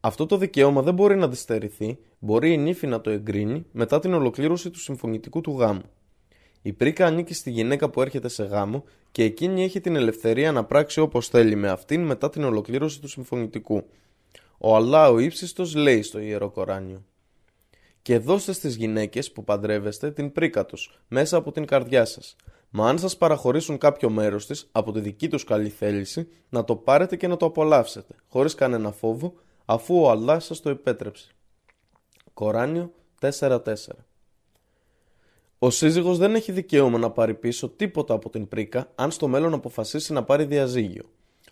Αυτό 0.00 0.26
το 0.26 0.36
δικαίωμα 0.36 0.82
δεν 0.82 0.94
μπορεί 0.94 1.16
να 1.16 1.24
αντιστερηθεί, 1.24 1.98
μπορεί 2.18 2.52
η 2.52 2.56
νύφη 2.56 2.86
να 2.86 3.00
το 3.00 3.10
εγκρίνει 3.10 3.66
μετά 3.72 3.98
την 3.98 4.14
ολοκλήρωση 4.14 4.70
του 4.70 4.78
συμφωνητικού 4.78 5.40
του 5.40 5.56
γάμου. 5.58 5.82
Η 6.62 6.72
πρίκα 6.72 7.06
ανήκει 7.06 7.34
στη 7.34 7.50
γυναίκα 7.50 7.90
που 7.90 8.02
έρχεται 8.02 8.28
σε 8.28 8.44
γάμο 8.44 8.84
και 9.12 9.24
εκείνη 9.24 9.62
έχει 9.62 9.80
την 9.80 9.96
ελευθερία 9.96 10.52
να 10.52 10.64
πράξει 10.64 11.00
όπως 11.00 11.28
θέλει 11.28 11.54
με 11.54 11.68
αυτήν 11.68 12.04
μετά 12.04 12.30
την 12.30 12.44
ολοκλήρωση 12.44 13.00
του 13.00 13.08
συμφωνητικού. 13.08 13.84
Ο 14.58 14.76
Αλλά 14.76 15.10
ο 15.10 15.18
ύψιστος 15.18 15.74
λέει 15.74 16.02
στο 16.02 16.18
ιερό 16.18 16.50
Κοράνιο 16.50 17.04
και 18.02 18.18
δώστε 18.18 18.52
στις 18.52 18.76
γυναίκες 18.76 19.32
που 19.32 19.44
παντρεύεστε 19.44 20.10
την 20.10 20.32
πρίκα 20.32 20.66
τους 20.66 21.00
μέσα 21.08 21.36
από 21.36 21.52
την 21.52 21.66
καρδιά 21.66 22.04
σας. 22.04 22.36
Μα 22.70 22.88
αν 22.88 22.98
σας 22.98 23.16
παραχωρήσουν 23.16 23.78
κάποιο 23.78 24.10
μέρος 24.10 24.46
της 24.46 24.68
από 24.72 24.92
τη 24.92 25.00
δική 25.00 25.28
τους 25.28 25.44
καλή 25.44 25.68
θέληση, 25.68 26.28
να 26.48 26.64
το 26.64 26.76
πάρετε 26.76 27.16
και 27.16 27.26
να 27.26 27.36
το 27.36 27.46
απολαύσετε, 27.46 28.14
χωρίς 28.28 28.54
κανένα 28.54 28.92
φόβο, 28.92 29.34
αφού 29.64 30.02
ο 30.02 30.10
Allah 30.10 30.36
σας 30.40 30.60
το 30.60 30.70
επέτρεψε. 30.70 31.28
Κοράνιο 32.34 32.92
4.4 33.20 33.58
Ο 35.64 35.70
σύζυγος 35.70 36.18
δεν 36.18 36.34
έχει 36.34 36.52
δικαίωμα 36.52 36.98
να 36.98 37.10
πάρει 37.10 37.34
πίσω 37.34 37.68
τίποτα 37.68 38.14
από 38.14 38.30
την 38.30 38.48
πρίκα 38.48 38.92
αν 38.94 39.10
στο 39.10 39.28
μέλλον 39.28 39.54
αποφασίσει 39.54 40.12
να 40.12 40.24
πάρει 40.24 40.44
διαζύγιο. 40.44 41.02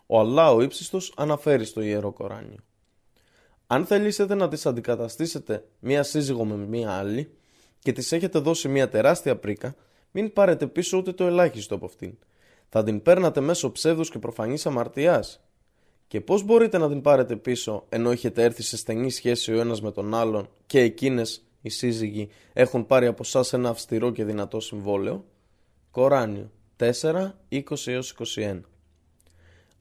Ο 0.07 0.21
Αλλά 0.21 0.53
ο 0.53 0.61
ύψιστος 0.63 1.13
αναφέρει 1.17 1.65
στο 1.65 1.81
Ιερό 1.81 2.13
Κοράνιο. 2.13 2.59
Αν 3.67 3.87
θελήσετε 3.87 4.35
να 4.35 4.49
τις 4.49 4.67
αντικαταστήσετε 4.67 5.65
μία 5.81 6.03
σύζυγο 6.03 6.45
με 6.45 6.55
μία 6.55 6.91
άλλη 6.91 7.31
και 7.79 7.93
τις 7.93 8.13
έχετε 8.13 8.39
δώσει 8.39 8.69
μία 8.69 8.89
τεράστια 8.89 9.37
πρίκα, 9.37 9.75
μην 10.11 10.33
πάρετε 10.33 10.67
πίσω 10.67 10.97
ούτε 10.97 11.13
το 11.13 11.25
ελάχιστο 11.25 11.75
από 11.75 11.85
αυτήν. 11.85 12.19
Θα 12.69 12.83
την 12.83 13.03
παίρνατε 13.03 13.41
μέσω 13.41 13.73
ψεύδους 13.73 14.11
και 14.11 14.19
προφανής 14.19 14.67
αμαρτιάς. 14.67 15.41
Και 16.07 16.21
πώς 16.21 16.43
μπορείτε 16.43 16.79
να 16.79 16.89
την 16.89 17.01
πάρετε 17.01 17.37
πίσω 17.37 17.85
ενώ 17.89 18.11
έχετε 18.11 18.43
έρθει 18.43 18.63
σε 18.63 18.77
στενή 18.77 19.11
σχέση 19.11 19.53
ο 19.53 19.61
ένας 19.61 19.81
με 19.81 19.93
τον 19.93 20.15
άλλον 20.15 20.49
και 20.67 20.81
εκείνες 20.81 21.45
οι 21.61 21.69
σύζυγοι 21.69 22.29
έχουν 22.53 22.87
πάρει 22.87 23.07
από 23.07 23.23
εσάς 23.25 23.53
ένα 23.53 23.69
αυστηρό 23.69 24.11
και 24.11 24.25
δυνατό 24.25 24.61
συμβόλαιο. 24.61 25.25
Κοράνιο 25.91 26.51
4, 26.77 27.31
20 27.51 27.63
21 28.35 28.61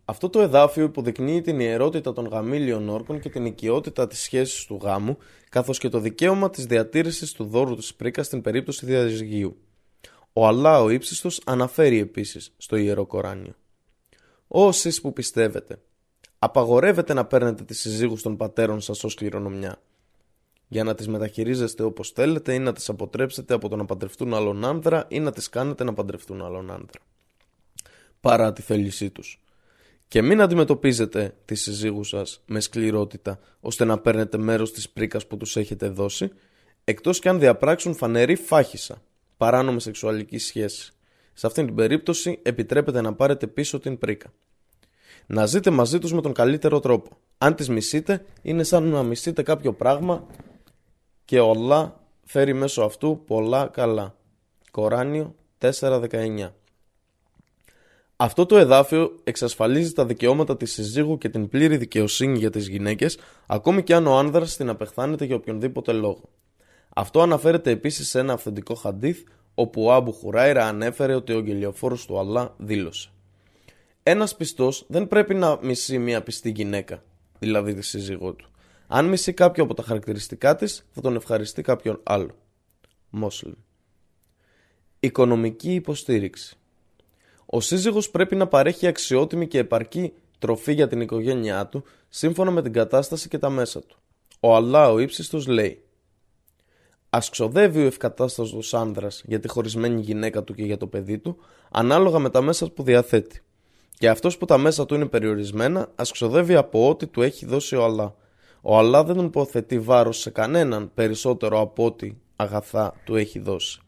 αυτό 0.10 0.30
το 0.30 0.42
εδάφιο 0.42 0.84
υποδεικνύει 0.84 1.42
την 1.42 1.60
ιερότητα 1.60 2.14
των 2.14 2.28
γαμήλιων 2.28 2.90
όρκων 2.90 3.20
και 3.20 3.30
την 3.30 3.46
οικειότητα 3.46 4.08
της 4.08 4.20
σχέσης 4.20 4.66
του 4.66 4.80
γάμου, 4.82 5.18
καθώς 5.50 5.78
και 5.78 5.90
το 5.90 6.00
δικαίωμα 6.00 6.50
της 6.50 6.66
διατήρησης 6.66 7.32
του 7.32 7.46
δώρου 7.46 7.76
της 7.76 7.96
πρίκας 7.96 8.26
στην 8.26 8.42
περίπτωση 8.42 8.86
διαζυγίου. 8.86 9.58
Ο 10.34 10.48
Αλλά 10.48 10.82
ο 10.82 10.90
ύψιστος 10.90 11.42
αναφέρει 11.46 12.00
επίσης 12.00 12.54
στο 12.58 12.76
Ιερό 12.76 13.06
Κοράνιο. 13.06 13.56
Όσοι 14.48 15.02
που 15.02 15.14
πιστεύετε, 15.14 15.82
απαγορεύετε 16.40 17.14
να 17.14 17.26
παίρνετε 17.26 17.64
τις 17.64 17.80
συζύγους 17.80 18.22
των 18.22 18.38
πατέρων 18.38 18.82
σας 18.82 19.04
ως 19.04 19.14
κληρονομιά, 19.14 19.82
για 20.72 20.84
να 20.84 20.96
τις 20.96 21.08
μεταχειρίζεστε 21.08 21.84
όπως 21.84 22.12
θέλετε 22.12 22.54
ή 22.54 22.60
να 22.60 22.74
τις 22.74 22.90
αποτρέψετε 22.90 23.54
από 23.54 23.70
το 23.70 23.76
να 23.76 23.86
παντρευτούν 23.86 24.34
άλλον 24.34 24.66
άνδρα 24.66 25.06
ή 25.08 25.20
να 25.20 25.32
τις 25.32 25.50
κάνετε 25.50 25.84
να 25.84 25.94
παντρευτούν 25.94 26.42
άλλον 26.42 26.72
άνδρα. 26.72 27.02
Παρά 28.22 28.54
τη 28.54 28.62
θέλησή 28.62 29.10
τους 29.10 29.42
και 30.10 30.22
μην 30.22 30.42
αντιμετωπίζετε 30.42 31.36
τη 31.46 31.56
σύζυγου 31.56 32.04
σας 32.04 32.42
με 32.46 32.60
σκληρότητα 32.60 33.40
ώστε 33.60 33.86
να 33.86 34.00
παίρνετε 34.00 34.38
μέρος 34.38 34.72
της 34.72 34.90
πρίκας 34.90 35.28
που 35.28 35.38
τους 35.38 35.56
έχετε 35.56 35.88
δώσει, 35.88 36.32
εκτός 36.84 37.20
και 37.20 37.30
αν 37.30 37.40
διαπράξουν 37.40 37.96
φανερή 37.96 38.36
φάχησα, 38.36 39.02
παράνομη 39.38 39.82
σεξουαλική 39.82 40.38
σχέση. 40.38 40.94
Σε 41.34 41.48
αυτήν 41.48 41.66
την 41.66 41.76
περίπτωση 41.76 42.40
επιτρέπετε 42.44 43.02
να 43.02 43.14
πάρετε 43.14 43.48
πίσω 43.48 43.80
την 43.80 43.98
πρίκα. 43.98 44.34
Να 45.26 45.46
ζείτε 45.46 45.70
μαζί 45.70 46.00
τους 46.00 46.14
με 46.14 46.22
τον 46.22 46.34
καλύτερο 46.34 46.80
τρόπο. 46.80 47.18
Αν 47.38 47.56
τις 47.56 47.70
μισείτε, 47.70 48.26
είναι 48.42 48.64
σαν 48.64 48.84
να 48.84 49.04
μισείτε 49.04 49.44
κάποιο 49.44 49.74
πράγμα 49.74 50.28
και 51.30 51.40
όλα 51.40 52.00
φέρει 52.26 52.54
μέσω 52.54 52.82
αυτού 52.82 53.24
πολλά 53.28 53.68
καλά. 53.68 54.16
Κοράνιο 54.72 55.36
4.19 55.60 56.50
αυτό 58.16 58.46
το 58.46 58.58
εδάφιο 58.58 59.20
εξασφαλίζει 59.24 59.94
τα 59.94 60.06
δικαιώματα 60.06 60.58
της 60.58 60.72
συζύγου 60.72 61.18
και 61.18 61.30
την 61.30 61.50
πλήρη 61.50 61.78
δικαιοσύνη 61.78 62.38
για 62.38 62.50
τις 62.50 62.68
γυναίκες, 62.68 63.18
ακόμη 63.48 63.84
και 63.84 63.94
αν 63.94 64.08
ο 64.08 64.18
άνδρας 64.18 64.56
την 64.56 64.70
απεχθάνεται 64.70 65.26
για 65.26 65.36
οποιονδήποτε 65.36 65.92
λόγο. 65.92 66.30
Αυτό 66.90 67.22
αναφέρεται 67.22 67.72
επίσης 67.72 68.10
σε 68.10 68.20
ένα 68.20 68.34
αυθεντικό 68.34 68.76
χαντίθ, 68.76 69.24
όπου 69.54 69.84
ο 69.84 69.94
Άμπου 69.94 70.14
Χουράιρα 70.14 70.66
ανέφερε 70.68 71.16
ότι 71.16 71.34
ο 71.34 71.40
γελιοφόρος 71.40 72.06
του 72.06 72.20
Αλλά 72.20 72.56
δήλωσε. 72.58 73.10
Ένας 74.04 74.36
πιστός 74.36 74.86
δεν 74.88 75.08
πρέπει 75.08 75.34
να 75.36 75.60
μισεί 75.62 75.98
μια 75.98 76.22
πιστή 76.22 76.50
γυναίκα, 76.50 77.04
δηλαδή 77.40 77.74
τη 77.74 77.82
σύζυγό 77.82 78.34
του. 78.34 78.49
Αν 78.92 79.06
μισεί 79.06 79.34
κάποιο 79.34 79.64
από 79.64 79.74
τα 79.74 79.84
χαρακτηριστικά 79.84 80.56
της, 80.56 80.86
θα 80.92 81.02
τον 81.02 81.16
ευχαριστεί 81.16 81.62
κάποιον 81.62 82.00
άλλο. 82.04 82.36
Μόσλιμ. 83.10 83.54
Οικονομική 85.00 85.74
υποστήριξη. 85.74 86.58
Ο 87.46 87.62
σύζυγος 87.62 88.10
πρέπει 88.10 88.36
να 88.36 88.48
παρέχει 88.48 88.88
αξιότιμη 88.88 89.48
και 89.48 89.58
επαρκή 89.58 90.14
τροφή 90.40 90.74
για 90.74 90.88
την 90.88 91.02
οικογένειά 91.02 91.68
του 91.68 91.84
σύμφωνα 92.10 92.52
με 92.52 92.62
την 92.62 92.74
κατάσταση 92.74 93.28
και 93.28 93.38
τα 93.38 93.50
μέσα 93.50 93.82
του. 93.82 93.98
Ο 94.40 94.56
Αλλά 94.56 94.92
ο 94.92 95.00
ύψιστος 95.00 95.48
λέει 95.48 95.84
Α 97.10 97.20
ξοδεύει 97.32 97.82
ο 97.84 97.86
ευκατάστατος 97.86 98.74
άνδρας 98.74 99.24
για 99.26 99.40
τη 99.40 99.48
χωρισμένη 99.48 100.02
γυναίκα 100.02 100.44
του 100.44 100.54
και 100.54 100.64
για 100.64 100.78
το 100.78 100.88
παιδί 100.88 101.18
του, 101.18 101.38
ανάλογα 101.72 102.20
με 102.20 102.30
τα 102.30 102.42
μέσα 102.42 102.70
που 102.70 102.84
διαθέτει. 102.84 103.42
Και 103.98 104.10
αυτός 104.10 104.38
που 104.38 104.46
τα 104.46 104.58
μέσα 104.58 104.86
του 104.86 104.96
είναι 104.96 105.06
περιορισμένα, 105.06 105.80
α 105.80 106.04
ξοδεύει 106.12 106.56
από 106.56 106.90
ό,τι 106.90 107.08
του 107.08 107.22
έχει 107.22 107.46
δώσει 107.46 107.76
ο 107.76 107.84
Αλλά. 107.84 108.16
Ο 108.62 108.78
Αλλά 108.78 109.04
δεν 109.04 109.16
τον 109.16 109.26
υποθετεί 109.26 109.80
βάρος 109.80 110.20
σε 110.20 110.30
κανέναν 110.30 110.92
περισσότερο 110.94 111.60
από 111.60 111.86
ό,τι 111.86 112.14
αγαθά 112.36 112.94
του 113.04 113.16
έχει 113.16 113.40
δώσει. 113.40 113.82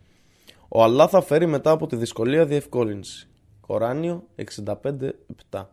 Ο 0.67 0.83
Αλλά 0.83 1.07
θα 1.07 1.21
φέρει 1.21 1.45
μετά 1.45 1.71
από 1.71 1.87
τη 1.87 1.95
δυσκολία 1.95 2.45
διευκόλυνση. 2.45 3.27
Κοράνιο 3.61 4.23
65.7 4.55 5.65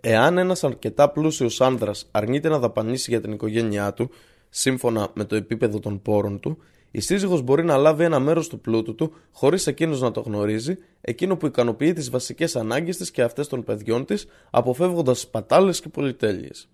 Εάν 0.00 0.38
ένας 0.38 0.64
αρκετά 0.64 1.10
πλούσιος 1.10 1.60
άνδρας 1.60 2.08
αρνείται 2.10 2.48
να 2.48 2.58
δαπανίσει 2.58 3.10
για 3.10 3.20
την 3.20 3.32
οικογένειά 3.32 3.92
του, 3.92 4.10
σύμφωνα 4.48 5.08
με 5.14 5.24
το 5.24 5.36
επίπεδο 5.36 5.78
των 5.78 6.02
πόρων 6.02 6.40
του, 6.40 6.58
η 6.90 7.00
σύζυγος 7.00 7.42
μπορεί 7.42 7.64
να 7.64 7.76
λάβει 7.76 8.04
ένα 8.04 8.18
μέρος 8.18 8.48
του 8.48 8.60
πλούτου 8.60 8.94
του 8.94 9.12
χωρίς 9.32 9.66
εκείνος 9.66 10.00
να 10.00 10.10
το 10.10 10.20
γνωρίζει, 10.20 10.78
εκείνο 11.00 11.36
που 11.36 11.46
ικανοποιεί 11.46 11.92
τις 11.92 12.10
βασικές 12.10 12.56
ανάγκες 12.56 12.96
της 12.96 13.10
και 13.10 13.22
αυτές 13.22 13.48
των 13.48 13.64
παιδιών 13.64 14.04
της, 14.04 14.26
αποφεύγοντας 14.50 15.20
σπατάλες 15.20 15.80
και 15.80 15.88
πολυτέλειες. 15.88 16.68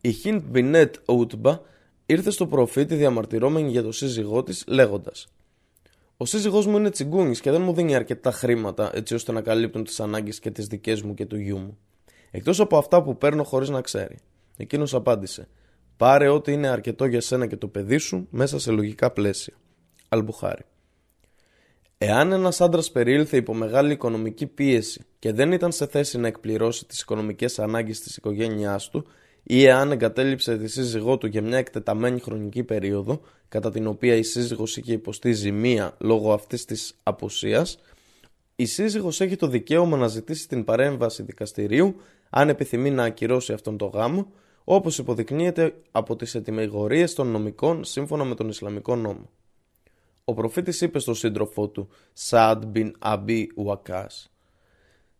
Η 0.00 0.12
Χίντ 0.12 0.42
Μπινέτ 0.42 0.94
Ούτμπα 1.06 1.60
ήρθε 2.06 2.30
στο 2.30 2.46
προφήτη 2.46 2.94
διαμαρτυρόμενη 2.94 3.70
για 3.70 3.82
το 3.82 3.92
σύζυγό 3.92 4.42
της 4.42 4.64
λέγοντας 4.66 5.26
ο 6.16 6.24
σύζυγός 6.24 6.66
μου 6.66 6.76
είναι 6.76 6.90
τσιγκούνης 6.90 7.40
και 7.40 7.50
δεν 7.50 7.62
μου 7.62 7.72
δίνει 7.72 7.94
αρκετά 7.94 8.30
χρήματα 8.30 8.90
έτσι 8.94 9.14
ώστε 9.14 9.32
να 9.32 9.40
καλύπτουν 9.40 9.84
τις 9.84 10.00
ανάγκες 10.00 10.38
και 10.38 10.50
τις 10.50 10.66
δικές 10.66 11.02
μου 11.02 11.14
και 11.14 11.26
του 11.26 11.36
γιού 11.36 11.58
μου. 11.58 11.78
Εκτός 12.30 12.60
από 12.60 12.78
αυτά 12.78 13.02
που 13.02 13.18
παίρνω 13.18 13.44
χωρίς 13.44 13.68
να 13.68 13.80
ξέρει. 13.80 14.18
Εκείνος 14.56 14.94
απάντησε: 14.94 15.48
Πάρε 15.96 16.28
ό,τι 16.28 16.52
είναι 16.52 16.68
αρκετό 16.68 17.04
για 17.04 17.20
σένα 17.20 17.46
και 17.46 17.56
το 17.56 17.68
παιδί 17.68 17.98
σου 17.98 18.26
μέσα 18.30 18.58
σε 18.58 18.70
λογικά 18.70 19.10
πλαίσια. 19.10 19.54
Αλμπουχάρη. 20.08 20.62
Εάν 21.98 22.32
ένας 22.32 22.60
άντρας 22.60 22.90
περιήλθε 22.90 23.36
υπό 23.36 23.54
μεγάλη 23.54 23.92
οικονομική 23.92 24.46
πίεση 24.46 25.04
και 25.18 25.32
δεν 25.32 25.52
ήταν 25.52 25.72
σε 25.72 25.86
θέση 25.86 26.18
να 26.18 26.26
εκπληρώσει 26.26 26.84
τις 26.84 27.00
οικονομικές 27.00 27.58
ανάγκες 27.58 28.00
της 28.00 28.16
οικογένειάς 28.16 28.88
του, 28.90 29.06
ή 29.48 29.64
εάν 29.64 29.92
εγκατέλειψε 29.92 30.58
τη 30.58 30.68
σύζυγό 30.68 31.18
του 31.18 31.26
για 31.26 31.42
μια 31.42 31.58
εκτεταμένη 31.58 32.20
χρονική 32.20 32.62
περίοδο, 32.64 33.20
κατά 33.48 33.70
την 33.70 33.86
οποία 33.86 34.14
η 34.14 34.22
σύζυγος 34.22 34.76
είχε 34.76 34.92
υποστεί 34.92 35.32
ζημία 35.32 35.94
λόγω 35.98 36.32
αυτής 36.32 36.64
της 36.64 36.94
απουσίας, 37.02 37.78
η 38.56 38.66
σύζυγος 38.66 39.20
έχει 39.20 39.36
το 39.36 39.46
δικαίωμα 39.46 39.96
να 39.96 40.06
ζητήσει 40.06 40.48
την 40.48 40.64
παρέμβαση 40.64 41.22
δικαστηρίου 41.22 41.96
αν 42.30 42.48
επιθυμεί 42.48 42.90
να 42.90 43.04
ακυρώσει 43.04 43.52
αυτόν 43.52 43.76
τον 43.76 43.88
γάμο, 43.88 44.32
όπως 44.64 44.98
υποδεικνύεται 44.98 45.74
από 45.90 46.16
τις 46.16 46.34
ετοιμιγορίες 46.34 47.14
των 47.14 47.26
νομικών 47.26 47.84
σύμφωνα 47.84 48.24
με 48.24 48.34
τον 48.34 48.48
Ισλαμικό 48.48 48.96
νόμο. 48.96 49.30
Ο 50.24 50.34
προφήτης 50.34 50.80
είπε 50.80 50.98
στον 50.98 51.14
σύντροφό 51.14 51.68
του, 51.68 51.88
Σαντ 52.12 52.64
μπιν 52.64 52.94
Αμπί 52.98 53.50
Ουακάς, 53.56 54.30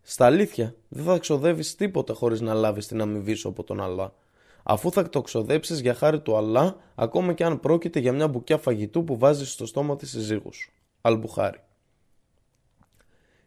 στα 0.08 0.26
αλήθεια, 0.26 0.74
δεν 0.88 1.04
θα 1.04 1.18
ξοδεύεις 1.18 1.74
τίποτα 1.74 2.14
χωρίς 2.14 2.40
να 2.40 2.54
λάβεις 2.54 2.86
την 2.86 3.00
αμοιβή 3.00 3.34
σου 3.34 3.48
από 3.48 3.64
τον 3.64 3.80
Αλλά. 3.80 4.14
αφού 4.62 4.90
θα 4.90 5.08
το 5.08 5.20
ξοδέψεις 5.20 5.80
για 5.80 5.94
χάρη 5.94 6.20
του 6.20 6.36
Αλλά, 6.36 6.76
ακόμα 6.94 7.32
και 7.32 7.44
αν 7.44 7.60
πρόκειται 7.60 8.00
για 8.00 8.12
μια 8.12 8.28
μπουκιά 8.28 8.58
φαγητού 8.58 9.04
που 9.04 9.18
βάζεις 9.18 9.52
στο 9.52 9.66
στόμα 9.66 9.96
της 9.96 10.10
συζύγους 10.10 10.56
σου. 10.56 10.72
Αλμπουχάρι. 11.00 11.60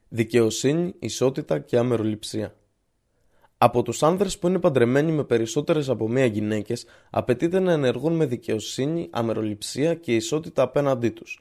Δικαιοσύνη, 0.09 0.93
ισότητα 0.99 1.59
και 1.59 1.77
αμεροληψία. 1.77 2.55
Από 3.57 3.83
τους 3.83 4.03
άνδρες 4.03 4.39
που 4.39 4.47
είναι 4.47 4.59
παντρεμένοι 4.59 5.11
με 5.11 5.23
περισσότερες 5.23 5.89
από 5.89 6.07
μία 6.07 6.25
γυναίκες, 6.25 6.85
απαιτείται 7.09 7.59
να 7.59 7.71
ενεργούν 7.71 8.13
με 8.15 8.25
δικαιοσύνη, 8.25 9.07
αμεροληψία 9.11 9.93
και 9.95 10.15
ισότητα 10.15 10.61
απέναντί 10.61 11.09
τους. 11.09 11.39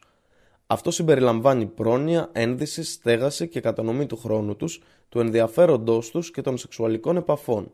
Αυτό 0.71 0.91
συμπεριλαμβάνει 0.91 1.65
πρόνοια, 1.65 2.29
ένδυση, 2.31 2.83
στέγαση 2.83 3.47
και 3.47 3.59
κατανομή 3.59 4.05
του 4.05 4.17
χρόνου 4.17 4.55
τους, 4.55 4.81
του 5.09 5.19
ενδιαφέροντός 5.19 6.09
τους 6.09 6.31
και 6.31 6.41
των 6.41 6.57
σεξουαλικών 6.57 7.17
επαφών. 7.17 7.71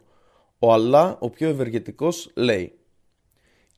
Ο 0.59 0.73
Αλλά, 0.73 1.17
ο 1.19 1.29
πιο 1.29 1.49
ευεργετικός, 1.49 2.31
λέει 2.33 2.73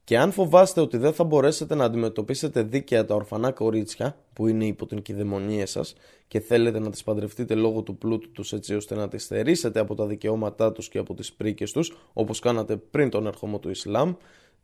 και 0.07 0.17
αν 0.17 0.31
φοβάστε 0.31 0.81
ότι 0.81 0.97
δεν 0.97 1.13
θα 1.13 1.23
μπορέσετε 1.23 1.75
να 1.75 1.83
αντιμετωπίσετε 1.83 2.61
δίκαια 2.61 3.05
τα 3.05 3.15
ορφανά 3.15 3.51
κορίτσια 3.51 4.17
που 4.33 4.47
είναι 4.47 4.65
υπό 4.65 4.85
την 4.85 5.01
κυδαιμονία 5.01 5.65
σας 5.65 5.95
και 6.27 6.39
θέλετε 6.39 6.79
να 6.79 6.89
τις 6.89 7.03
παντρευτείτε 7.03 7.55
λόγω 7.55 7.81
του 7.81 7.97
πλούτου 7.97 8.31
τους 8.31 8.53
έτσι 8.53 8.75
ώστε 8.75 8.95
να 8.95 9.07
τις 9.07 9.25
θερήσετε 9.25 9.79
από 9.79 9.95
τα 9.95 10.05
δικαιώματά 10.05 10.71
τους 10.71 10.89
και 10.89 10.97
από 10.97 11.13
τις 11.13 11.33
πρίκες 11.33 11.71
τους, 11.71 11.97
όπως 12.13 12.39
κάνατε 12.39 12.77
πριν 12.77 13.09
τον 13.09 13.27
ερχομό 13.27 13.59
του 13.59 13.69
Ισλάμ, 13.69 14.13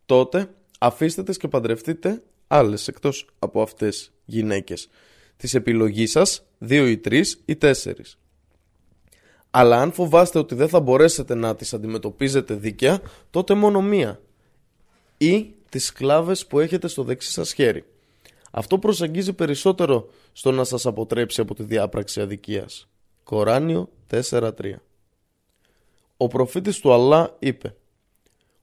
τότε 0.05 0.49
αφήστε 0.79 1.23
τις 1.23 1.37
και 1.37 1.47
παντρευτείτε 1.47 2.21
άλλες 2.47 2.87
εκτός 2.87 3.27
από 3.39 3.61
αυτές 3.61 4.11
γυναίκες. 4.25 4.87
Της 5.37 5.53
επιλογής 5.53 6.11
σας, 6.11 6.45
δύο 6.57 6.87
ή 6.87 6.97
τρεις 6.97 7.41
ή 7.45 7.55
τέσσερις. 7.55 8.17
Αλλά 9.56 9.82
αν 9.82 9.91
φοβάστε 9.91 10.39
ότι 10.39 10.56
δεν 10.56 10.70
θα 10.70 10.80
μπορέσετε 10.80 11.36
να 11.36 11.56
τις 11.56 11.74
αντιμετωπίζετε 11.74 12.54
δίκαια, 12.54 13.01
τότε 13.30 13.54
μόνο 13.54 13.82
μία 13.82 14.20
ή 15.18 15.54
τις 15.70 15.86
σκλάβες 15.86 16.47
που 16.47 16.60
έχετε 16.60 16.88
στο 16.88 17.04
δεξί 17.04 17.32
σας 17.32 17.54
χέρι. 17.54 17.86
Αυτό 18.51 18.78
προσεγγίζει 18.78 19.34
περισσότερο 19.34 20.10
στο 20.32 20.51
να 20.51 20.64
σας 20.64 20.86
αποτρέψει 20.86 21.41
από 21.41 21.56
τη 21.56 21.64
διάπραξη 21.64 22.22
αδικίας. 22.22 22.88
Κοράνιο 23.24 23.89
4.3 24.10 24.51
Ο 26.18 26.28
προφήτης 26.28 26.80
του 26.80 26.93
Αλλά 26.93 27.36
είπε 27.39 27.76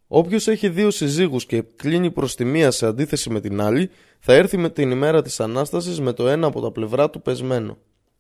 Όποιος 0.09 0.49
έχει 0.49 0.69
δύο 0.69 0.91
συζύγους 0.91 1.47
και 1.47 1.63
κλείνει 1.77 2.11
προς 2.11 2.35
τη 2.35 2.45
μία 2.45 2.71
σε 2.71 2.87
αντίθεση 2.87 3.31
με 3.31 3.41
την 3.41 3.61
άλλη 3.61 3.91
θα 4.19 4.33
έρθει 4.33 4.57
με 4.57 4.71
την 4.71 4.91
ημέρα 4.91 5.23
της 5.23 5.41
Ανάστασης 5.41 6.01
με 6.01 6.13
το 6.13 6.29
ένα 6.29 6.47
από 6.47 6.61
τα 6.61 6.71
πλευρά 6.71 7.11
του 7.11 7.23
πεσμένο. 7.23 7.79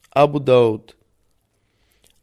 Αμπου 0.08 0.42
Νταούτ 0.42 0.90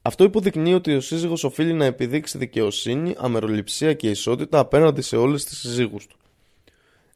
αυτό 0.07 0.23
υποδεικνύει 0.23 0.73
ότι 0.73 0.95
ο 0.95 1.01
σύζυγος 1.01 1.43
οφείλει 1.43 1.73
να 1.73 1.85
επιδείξει 1.85 2.37
δικαιοσύνη, 2.37 3.15
αμεροληψία 3.17 3.93
και 3.93 4.09
ισότητα 4.09 4.59
απέναντι 4.59 5.01
σε 5.01 5.15
όλες 5.15 5.45
τις 5.45 5.57
συζύγους 5.57 6.07
του. 6.07 6.17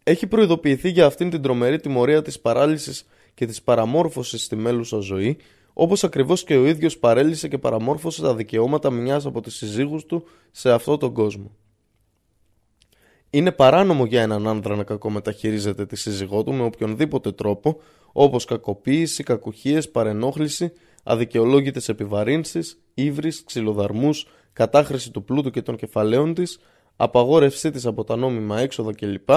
Έχει 0.04 0.28
προειδοποιηθεί 0.28 0.90
για 0.90 1.06
αυτήν 1.06 1.30
την 1.30 1.42
τρομερή 1.42 1.80
τιμωρία 1.80 2.22
της 2.22 2.40
παράλυσης 2.40 3.06
και 3.34 3.46
της 3.46 3.62
παραμόρφωσης 3.62 4.44
στη 4.44 4.56
μέλλουσα 4.56 5.00
ζωή, 5.00 5.38
όπως 5.74 6.04
ακριβώς 6.04 6.44
και 6.44 6.56
ο 6.56 6.66
ίδιος 6.66 6.98
παρέλυσε 6.98 7.48
και 7.48 7.58
παραμόρφωσε 7.58 8.22
τα 8.22 8.36
δικαιώματα 8.36 8.90
μιας 8.90 9.26
από 9.26 9.42
τις 9.42 9.56
συζύγους 9.56 10.06
του 10.06 10.24
σε 10.52 10.72
αυτόν 10.72 11.00
τον 11.00 11.14
κόσμο. 11.14 11.52
Είναι 13.30 13.52
παράνομο 13.52 14.06
για 14.06 14.22
έναν 14.22 14.48
άνδρα 14.48 14.76
να 14.76 14.84
κακομεταχειρίζεται 14.84 15.86
τη 15.86 15.96
σύζυγό 15.96 16.44
του 16.44 16.54
με 16.54 16.64
οποιονδήποτε 16.64 17.32
τρόπο, 17.32 17.80
όπως 18.12 18.46
κακοποίηση, 18.46 19.24
κακουχίες, 19.24 19.90
παρενόχληση, 19.90 20.72
αδικαιολόγητες 21.04 21.90
επιβαρύνσεις, 21.90 22.82
ύβρις, 22.94 23.44
ξυλοδαρμούς, 23.44 24.28
κατάχρηση 24.54 25.12
του 25.12 25.24
πλούτου 25.24 25.52
και 25.52 25.62
των 25.62 25.76
κεφαλαίων 25.76 26.34
της, 26.34 26.60
απαγόρευσή 26.96 27.72
της 27.72 27.86
από 27.86 28.04
τα 28.04 28.16
νόμιμα 28.16 28.60
έξοδα 28.60 28.94
κλπ. 28.94 29.30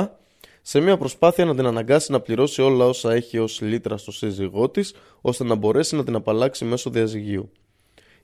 σε 0.62 0.80
μια 0.80 0.96
προσπάθεια 0.96 1.44
να 1.44 1.54
την 1.54 1.66
αναγκάσει 1.66 2.12
να 2.12 2.20
πληρώσει 2.20 2.62
όλα 2.62 2.86
όσα 2.86 3.12
έχει 3.12 3.38
ως 3.38 3.60
λίτρα 3.60 3.96
στο 3.96 4.12
σύζυγό 4.12 4.68
της, 4.70 4.94
ώστε 5.20 5.44
να 5.44 5.54
μπορέσει 5.54 5.96
να 5.96 6.04
την 6.04 6.14
απαλλάξει 6.14 6.64
μέσω 6.64 6.90
διαζυγίου. 6.90 7.50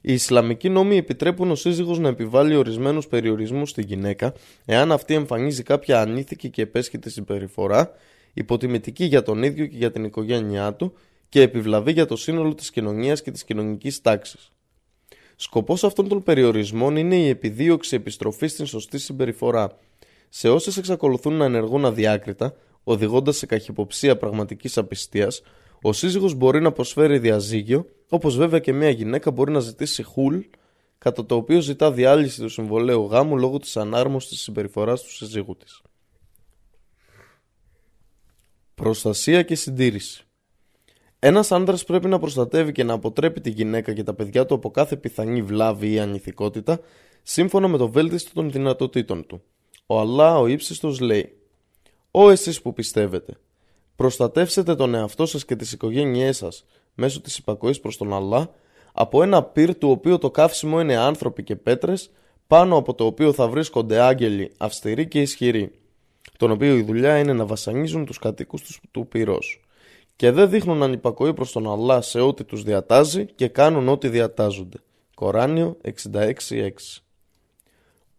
Οι 0.01 0.13
Ισλαμικοί 0.13 0.69
νόμοι 0.69 0.97
επιτρέπουν 0.97 1.51
ο 1.51 1.55
σύζυγος 1.55 1.99
να 1.99 2.07
επιβάλλει 2.07 2.55
ορισμένους 2.55 3.07
περιορισμούς 3.07 3.69
στη 3.69 3.81
γυναίκα, 3.81 4.33
εάν 4.65 4.91
αυτή 4.91 5.13
εμφανίζει 5.13 5.63
κάποια 5.63 6.01
ανήθικη 6.01 6.49
και 6.49 6.61
επέσχυτη 6.61 7.09
συμπεριφορά, 7.09 7.91
υποτιμητική 8.33 9.05
για 9.05 9.23
τον 9.23 9.43
ίδιο 9.43 9.65
και 9.65 9.77
για 9.77 9.91
την 9.91 10.03
οικογένειά 10.03 10.73
του 10.73 10.93
και 11.31 11.41
επιβλαβή 11.41 11.91
για 11.91 12.05
το 12.05 12.15
σύνολο 12.15 12.55
της 12.55 12.71
κοινωνίας 12.71 13.21
και 13.21 13.31
της 13.31 13.43
κοινωνικής 13.43 14.01
τάξης. 14.01 14.51
Σκοπός 15.35 15.83
αυτών 15.83 16.07
των 16.07 16.23
περιορισμών 16.23 16.95
είναι 16.95 17.15
η 17.15 17.27
επιδίωξη 17.27 17.95
επιστροφής 17.95 18.51
στην 18.51 18.65
σωστή 18.65 18.97
συμπεριφορά. 18.97 19.77
Σε 20.29 20.49
όσες 20.49 20.77
εξακολουθούν 20.77 21.33
να 21.33 21.45
ενεργούν 21.45 21.85
αδιάκριτα, 21.85 22.55
οδηγώντας 22.83 23.37
σε 23.37 23.45
καχυποψία 23.45 24.17
πραγματικής 24.17 24.77
απιστίας, 24.77 25.41
ο 25.81 25.93
σύζυγος 25.93 26.33
μπορεί 26.33 26.61
να 26.61 26.71
προσφέρει 26.71 27.19
διαζύγιο, 27.19 27.85
όπως 28.09 28.37
βέβαια 28.37 28.59
και 28.59 28.73
μια 28.73 28.89
γυναίκα 28.89 29.31
μπορεί 29.31 29.51
να 29.51 29.59
ζητήσει 29.59 30.03
χουλ, 30.03 30.39
κατά 30.97 31.25
το 31.25 31.35
οποίο 31.35 31.61
ζητά 31.61 31.91
διάλυση 31.91 32.41
του 32.41 32.49
συμβολέου 32.49 33.05
γάμου 33.05 33.37
λόγω 33.37 33.57
της 33.57 33.77
ανάρμοσης 33.77 34.29
της 34.29 34.41
συμπεριφοράς 34.41 35.01
του 35.01 35.11
σύζυγου 35.11 35.57
της. 35.57 35.81
Προστασία 38.75 39.43
και 39.43 39.55
συντήρηση 39.55 40.25
ένας 41.23 41.51
άντρας 41.51 41.83
πρέπει 41.83 42.07
να 42.07 42.19
προστατεύει 42.19 42.71
και 42.71 42.83
να 42.83 42.93
αποτρέπει 42.93 43.41
τη 43.41 43.49
γυναίκα 43.49 43.93
και 43.93 44.03
τα 44.03 44.13
παιδιά 44.13 44.45
του 44.45 44.53
από 44.53 44.71
κάθε 44.71 44.95
πιθανή 44.95 45.41
βλάβη 45.41 45.91
ή 45.91 45.99
ανηθικότητα, 45.99 46.79
σύμφωνα 47.23 47.67
με 47.67 47.77
το 47.77 47.89
βέλτιστο 47.89 48.33
των 48.33 48.51
δυνατοτήτων 48.51 49.27
του. 49.27 49.41
Ο 49.85 49.99
Αλλά 49.99 50.39
ο 50.39 50.47
ύψιστος 50.47 50.99
λέει: 50.99 51.37
Ω 52.11 52.29
εσείς 52.29 52.61
που 52.61 52.73
πιστεύετε, 52.73 53.37
προστατεύσετε 53.95 54.75
τον 54.75 54.95
εαυτό 54.95 55.25
σας 55.25 55.45
και 55.45 55.55
τις 55.55 55.71
οικογένειές 55.71 56.37
σας 56.37 56.65
μέσω 56.93 57.21
της 57.21 57.37
υπακοής 57.37 57.79
προς 57.79 57.97
τον 57.97 58.13
Αλλά 58.13 58.53
από 58.93 59.23
ένα 59.23 59.43
πυρ 59.43 59.75
του 59.75 59.89
οποίου 59.89 60.17
το 60.17 60.31
καύσιμο 60.31 60.81
είναι 60.81 60.95
άνθρωποι 60.97 61.43
και 61.43 61.55
πέτρες, 61.55 62.11
πάνω 62.47 62.77
από 62.77 62.93
το 62.93 63.05
οποίο 63.05 63.33
θα 63.33 63.47
βρίσκονται 63.47 63.99
άγγελοι 63.99 64.51
αυστηροί 64.57 65.07
και 65.07 65.21
ισχυροί, 65.21 65.71
τον 66.37 66.51
οποίο 66.51 66.75
η 66.75 66.81
δουλειά 66.81 67.17
είναι 67.17 67.33
να 67.33 67.45
βασανίζουν 67.45 68.05
τους 68.05 68.19
κατοίκους 68.19 68.61
τους 68.61 68.81
πυρός 69.09 69.61
και 70.21 70.31
δεν 70.31 70.49
δείχνουν 70.49 70.83
ανυπακοή 70.83 71.33
προς 71.33 71.51
τον 71.51 71.71
Αλλά 71.71 72.01
σε 72.01 72.19
ό,τι 72.19 72.43
τους 72.43 72.63
διατάζει 72.63 73.25
και 73.25 73.47
κάνουν 73.47 73.89
ό,τι 73.89 74.09
διατάζονται. 74.09 74.77
Κοράνιο 75.15 75.77
66.6 76.13 76.69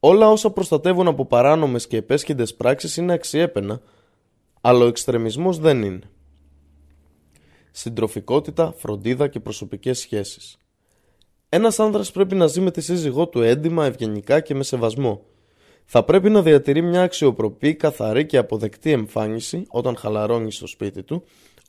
Όλα 0.00 0.30
όσα 0.30 0.50
προστατεύουν 0.50 1.08
από 1.08 1.26
παράνομες 1.26 1.86
και 1.86 1.96
επέσχυντες 1.96 2.54
πράξεις 2.54 2.96
είναι 2.96 3.12
αξιέπαινα, 3.12 3.80
αλλά 4.60 4.84
ο 4.84 4.86
εξτρεμισμός 4.86 5.58
δεν 5.58 5.82
είναι. 5.82 6.10
Συντροφικότητα, 7.70 8.74
φροντίδα 8.76 9.28
και 9.28 9.40
προσωπικές 9.40 9.98
σχέσεις. 9.98 10.56
Ένας 11.48 11.78
άνδρας 11.78 12.10
πρέπει 12.10 12.34
να 12.34 12.46
ζει 12.46 12.60
με 12.60 12.70
τη 12.70 12.80
σύζυγό 12.80 13.28
του 13.28 13.42
έντιμα, 13.42 13.86
ευγενικά 13.86 14.40
και 14.40 14.54
με 14.54 14.62
σεβασμό. 14.62 15.24
Θα 15.84 16.04
πρέπει 16.04 16.30
να 16.30 16.42
διατηρεί 16.42 16.82
μια 16.82 17.02
αξιοπροπή, 17.02 17.74
καθαρή 17.74 18.26
και 18.26 18.36
αποδεκτή 18.36 18.90
εμφάνιση 18.90 19.64
όταν 19.68 19.96
χαλαρώνει 19.96 20.52
στο 20.52 20.66
σπίτι 20.66 21.02
του 21.02 21.24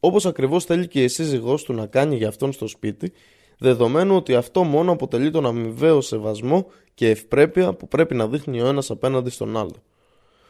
όπως 0.05 0.25
ακριβώς 0.25 0.65
θέλει 0.65 0.87
και 0.87 1.03
η 1.03 1.07
σύζυγός 1.07 1.63
του 1.63 1.73
να 1.73 1.85
κάνει 1.85 2.15
για 2.15 2.27
αυτόν 2.27 2.51
στο 2.51 2.67
σπίτι, 2.67 3.11
δεδομένου 3.57 4.15
ότι 4.15 4.35
αυτό 4.35 4.63
μόνο 4.63 4.91
αποτελεί 4.91 5.31
τον 5.31 5.45
αμοιβαίο 5.45 6.01
σεβασμό 6.01 6.65
και 6.93 7.09
ευπρέπεια 7.09 7.73
που 7.73 7.87
πρέπει 7.87 8.15
να 8.15 8.27
δείχνει 8.27 8.61
ο 8.61 8.67
ένας 8.67 8.89
απέναντι 8.89 9.29
στον 9.29 9.57
άλλο. 9.57 9.75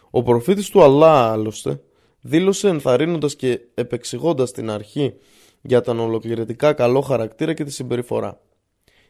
Ο 0.09 0.23
προφήτης 0.23 0.69
του 0.69 0.84
Αλλά 0.84 1.31
άλλωστε 1.31 1.81
δήλωσε 2.21 2.67
ενθαρρύνοντας 2.67 3.35
και 3.35 3.59
επεξηγώντας 3.73 4.51
την 4.51 4.69
αρχή 4.69 5.13
για 5.61 5.81
τον 5.81 5.99
ολοκληρωτικά 5.99 6.73
καλό 6.73 7.01
χαρακτήρα 7.01 7.53
και 7.53 7.63
τη 7.63 7.71
συμπεριφορά. 7.71 8.41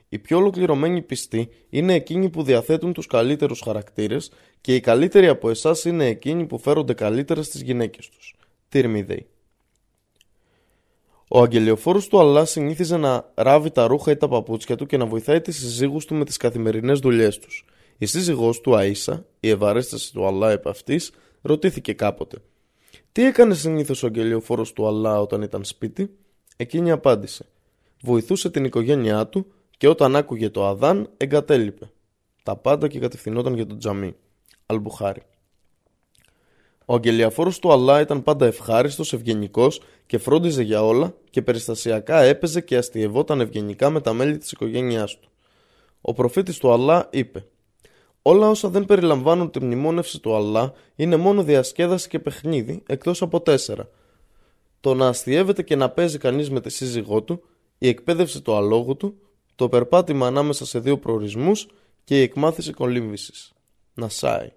Οι 0.09 0.19
πιο 0.19 0.37
ολοκληρωμένοι 0.37 1.01
πιστοί 1.01 1.49
είναι 1.69 1.93
εκείνοι 1.93 2.29
που 2.29 2.43
διαθέτουν 2.43 2.93
τους 2.93 3.07
καλύτερους 3.07 3.61
χαρακτήρες 3.61 4.31
και 4.61 4.75
οι 4.75 4.79
καλύτεροι 4.79 5.27
από 5.27 5.49
εσάς 5.49 5.85
είναι 5.85 6.05
εκείνοι 6.05 6.45
που 6.45 6.57
φέρονται 6.57 6.93
καλύτερα 6.93 7.43
στις 7.43 7.61
γυναίκες 7.61 8.09
τους. 8.09 8.35
Τυρμιδέοι. 8.69 9.27
Ο 11.27 11.41
αγγελιοφόρος 11.41 12.07
του 12.07 12.19
Αλλά 12.19 12.45
συνήθιζε 12.45 12.97
να 12.97 13.31
ράβει 13.35 13.71
τα 13.71 13.87
ρούχα 13.87 14.11
ή 14.11 14.17
τα 14.17 14.27
παπούτσια 14.27 14.75
του 14.75 14.85
και 14.85 14.97
να 14.97 15.05
βοηθάει 15.05 15.41
τις 15.41 15.57
συζύγους 15.57 16.05
του 16.05 16.15
με 16.15 16.25
τις 16.25 16.37
καθημερινές 16.37 16.99
δουλειές 16.99 17.39
τους. 17.39 17.65
Η 17.97 18.05
σύζυγός 18.05 18.61
του, 18.61 18.71
Αΐσα, 18.75 19.23
η 19.39 19.49
ευαρέσταση 19.49 20.13
του 20.13 20.25
Αλλά 20.25 20.51
επ' 20.51 20.67
αυτής, 20.67 21.11
ρωτήθηκε 21.41 21.93
κάποτε. 21.93 22.37
Τι 23.11 23.25
έκανε 23.25 23.53
συνήθως 23.53 24.03
ο 24.03 24.05
αγγελιοφόρος 24.05 24.73
του 24.73 24.87
Αλλά 24.87 25.21
όταν 25.21 25.41
ήταν 25.41 25.63
σπίτι, 25.63 26.15
εκείνη 26.57 26.91
απάντησε. 26.91 27.45
Βοηθούσε 28.01 28.49
την 28.49 28.63
οικογένειά 28.63 29.27
του 29.27 29.45
και 29.77 29.87
όταν 29.87 30.15
άκουγε 30.15 30.49
το 30.49 30.65
Αδάν 30.65 31.09
εγκατέλειπε. 31.17 31.91
Τα 32.43 32.55
πάντα 32.55 32.87
και 32.87 32.99
κατευθυνόταν 32.99 33.53
για 33.53 33.65
τον 33.65 33.77
τζαμί. 33.77 34.15
Αλμπουχάρι. 34.65 35.21
Ο 36.85 36.93
αγγελιαφόρος 36.93 37.59
του 37.59 37.71
Αλλά 37.71 38.01
ήταν 38.01 38.23
πάντα 38.23 38.45
ευχάριστος, 38.45 39.13
ευγενικός 39.13 39.81
και 40.05 40.17
φρόντιζε 40.17 40.63
για 40.63 40.85
όλα 40.85 41.15
και 41.29 41.41
περιστασιακά 41.41 42.21
έπαιζε 42.21 42.61
και 42.61 42.77
αστειευόταν 42.77 43.41
ευγενικά 43.41 43.89
με 43.89 44.01
τα 44.01 44.13
μέλη 44.13 44.37
της 44.37 44.51
οικογένειάς 44.51 45.19
του. 45.19 45.29
Ο 46.01 46.13
προφήτης 46.13 46.57
του 46.57 46.71
Αλλά 46.71 47.09
είπε 47.11 47.45
Όλα 48.25 48.49
όσα 48.49 48.69
δεν 48.69 48.85
περιλαμβάνουν 48.85 49.51
τη 49.51 49.63
μνημόνευση 49.63 50.19
του 50.19 50.35
Αλλά 50.35 50.73
είναι 50.95 51.15
μόνο 51.15 51.43
διασκέδαση 51.43 52.07
και 52.07 52.19
παιχνίδι, 52.19 52.83
εκτός 52.87 53.21
από 53.21 53.41
τέσσερα. 53.41 53.89
Το 54.79 54.93
να 54.93 55.07
αστείευεται 55.07 55.63
και 55.63 55.75
να 55.75 55.89
παίζει 55.89 56.17
κανείς 56.17 56.49
με 56.49 56.61
τη 56.61 56.69
σύζυγό 56.69 57.21
του, 57.21 57.43
η 57.77 57.87
εκπαίδευση 57.87 58.41
του 58.41 58.55
αλόγου 58.55 58.97
του, 58.97 59.17
το 59.55 59.69
περπάτημα 59.69 60.27
ανάμεσα 60.27 60.65
σε 60.65 60.79
δύο 60.79 60.97
προορισμούς 60.97 61.67
και 62.03 62.19
η 62.19 62.21
εκμάθηση 62.21 62.71
κολύμβησης. 62.71 63.53
Νασάι. 63.93 64.51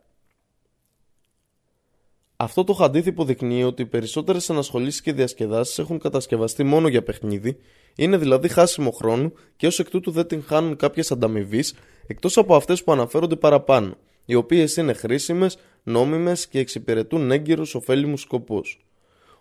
Αυτό 2.36 2.64
το 2.64 2.72
χαντίθ 2.72 3.06
υποδεικνύει 3.06 3.64
ότι 3.64 3.82
οι 3.82 3.86
περισσότερες 3.86 4.50
ανασχολήσεις 4.50 5.00
και 5.00 5.12
διασκεδάσεις 5.12 5.78
έχουν 5.78 5.98
κατασκευαστεί 5.98 6.64
μόνο 6.64 6.88
για 6.88 7.02
παιχνίδι, 7.02 7.56
είναι 7.96 8.16
δηλαδή 8.16 8.48
χάσιμο 8.48 8.90
χρόνου 8.90 9.32
και 9.56 9.66
ως 9.66 9.78
εκ 9.78 9.90
τούτου 9.90 10.10
δεν 10.10 10.26
την 10.26 10.42
χάνουν 10.46 10.76
κάποιες 10.76 11.10
ανταμοιβή 11.10 11.64
εκτός 12.06 12.36
από 12.36 12.56
αυτές 12.56 12.84
που 12.84 12.92
αναφέρονται 12.92 13.36
παραπάνω, 13.36 13.96
οι 14.24 14.34
οποίες 14.34 14.76
είναι 14.76 14.92
χρήσιμες, 14.92 15.58
νόμιμες 15.82 16.46
και 16.46 16.58
εξυπηρετούν 16.58 17.30
έγκυρου 17.30 17.62
ωφέλιμους 17.72 18.20
σκοπούς. 18.20 18.86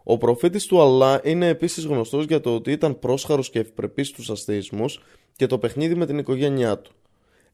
Ο 0.03 0.17
προφήτης 0.17 0.65
του 0.65 0.81
Αλλά 0.81 1.21
είναι 1.23 1.47
επίσης 1.47 1.85
γνωστός 1.85 2.25
για 2.25 2.39
το 2.39 2.55
ότι 2.55 2.71
ήταν 2.71 2.99
πρόσχαρος 2.99 3.49
και 3.49 3.59
ευπρεπής 3.59 4.07
στους 4.07 4.29
αστεϊσμούς 4.29 4.99
και 5.35 5.45
το 5.45 5.57
παιχνίδι 5.57 5.95
με 5.95 6.05
την 6.05 6.17
οικογένειά 6.17 6.79
του. 6.79 6.91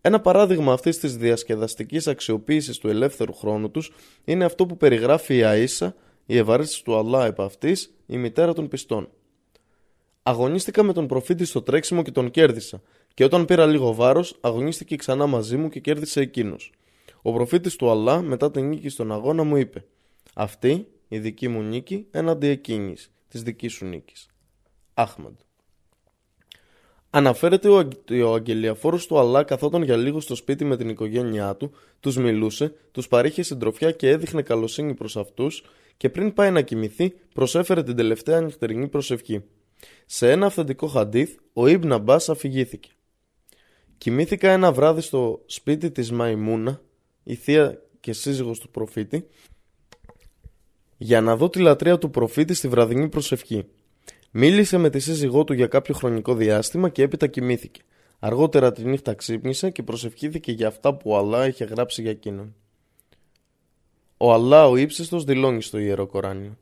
Ένα 0.02 0.20
παράδειγμα 0.22 0.74
αυτής 0.74 1.00
της 1.00 1.18
διασκεδαστικής 1.18 2.08
αξιοποίησης 2.08 2.78
του 2.78 2.90
ελεύθερου 2.90 3.34
χρόνου 3.34 3.72
τους 3.72 3.92
είναι 4.24 4.46
αυτό 4.46 4.66
που 4.66 4.78
περιγράφει 4.78 5.38
η 5.38 5.42
Αΐσα, 5.44 5.94
η 6.26 6.38
ευαρέστηση 6.38 6.84
του 6.84 6.98
Αλλά 6.98 7.26
επ' 7.26 7.42
αυτής, 7.42 7.94
η 8.06 8.18
μητέρα 8.18 8.54
των 8.54 8.68
πιστών. 8.68 9.10
Αγωνίστηκα 10.24 10.84
με 10.84 10.94
τον 10.94 11.08
προφήτη 11.08 11.46
στο 11.46 11.62
τρέξιμο 11.62 12.02
και 12.02 12.12
τον 12.12 12.32
κέρδισα, 12.32 12.82
και 13.14 13.24
όταν 13.24 13.46
πήρα 13.46 13.66
λίγο 13.66 13.94
βάρος, 13.94 14.38
αγωνίστηκε 14.42 14.96
ξανά 14.96 15.26
μαζί 15.26 15.58
μου 15.58 15.70
και 15.70 15.80
κέρδισε 15.80 16.20
εκείνος. 16.20 16.72
Ο 17.22 17.34
προφήτης 17.34 17.76
του 17.76 17.90
Αλλά, 17.90 18.22
μετά 18.22 18.52
την 18.52 18.68
νίκη 18.68 18.90
στον 18.90 19.12
αγώνα, 19.12 19.44
μου 19.44 19.56
είπε: 19.56 19.86
Αυτή 20.34 20.88
η 21.08 21.20
δική 21.20 21.48
μου 21.48 21.62
νίκη 21.62 22.08
έναντι 22.12 22.48
εκείνης, 22.48 23.12
της 23.28 23.44
δικής 23.44 23.74
σου 23.74 23.86
νίκης. 23.86 24.28
Άχμαντ. 24.94 25.36
Αναφέρεται 27.14 27.70
ότι 27.70 28.22
ο 28.22 28.34
αγγελιαφόρος 28.34 29.08
του 29.08 29.20
Αλλά 29.20 29.44
καθόταν 29.44 29.84
για 29.84 29.96
λίγο 29.96 30.20
στο 30.20 30.36
σπίτι 30.36 30.66
με 30.66 30.78
την 30.78 30.90
οικογένειά 30.90 31.56
του, 31.56 31.72
τους 32.00 32.18
μιλούσε, 32.18 32.74
τους 32.92 33.08
παρήχε 33.08 33.44
συντροφιά 33.44 33.92
και 33.92 34.10
έδειχνε 34.10 34.42
καλοσύνη 34.42 34.94
προς 34.94 35.18
αυτούς 35.18 35.64
και 35.98 36.10
πριν 36.10 36.34
πάει 36.34 36.52
να 36.52 36.62
κοιμηθεί, 36.62 37.14
προσέφερε 37.34 37.84
την 37.84 37.96
τελευταία 37.96 38.42
νυχτερινή 38.42 38.88
προσευχή. 38.88 39.44
Σε 40.06 40.32
ένα 40.32 40.46
αυθεντικό 40.46 40.88
χαντίθ, 40.88 41.38
ο 41.54 41.68
Ιμπν 41.68 41.92
Αμπά 41.92 42.16
αφηγήθηκε. 42.16 42.90
Κοιμήθηκα 43.98 44.52
ένα 44.52 44.72
βράδυ 44.72 45.02
στο 45.02 45.42
σπίτι 45.46 45.92
της 45.92 46.12
Μαϊμούνα, 46.12 46.82
η 47.24 47.36
θεία 47.36 47.82
και 48.00 48.14
σύζυγος 48.14 48.60
του 48.60 48.70
προφήτη, 48.70 49.28
για 50.98 51.22
να 51.22 51.36
δω 51.36 51.50
τη 51.50 51.60
λατρεία 51.60 51.98
του 51.98 52.10
προφήτη 52.10 52.54
στη 52.54 52.68
βραδινή 52.68 53.10
προσευχή. 53.10 53.66
Μίλησε 54.32 54.78
με 54.78 54.90
τη 54.90 55.00
σύζυγό 55.00 55.44
του 55.44 55.54
για 55.54 55.68
κάποιο 55.68 55.94
χρονικό 55.94 56.34
διάστημα 56.34 56.90
και 56.90 57.04
έπειτα 57.04 57.28
κοιμήθηκε. 57.28 57.82
Αργότερα 58.20 58.72
τη 58.72 58.86
νύχτα 58.86 59.14
ξύπνησε 59.14 59.70
και 59.70 59.84
προσευχήθηκε 59.84 60.52
για 60.52 60.68
αυτά 60.68 60.96
που 60.96 61.12
ο 61.12 61.18
Αλλά 61.18 61.48
είχε 61.48 61.66
γράψει 61.66 62.02
για 62.02 62.12
εκείνον. 62.12 62.56
Ο 64.18 64.34
Αλλά 64.34 64.68
ο 64.68 64.76
ύψιστος 64.76 65.24
δηλώνει 65.24 65.62
στο 65.62 65.78
Ιερό 65.78 66.08
Κοράνιο. 66.08 66.58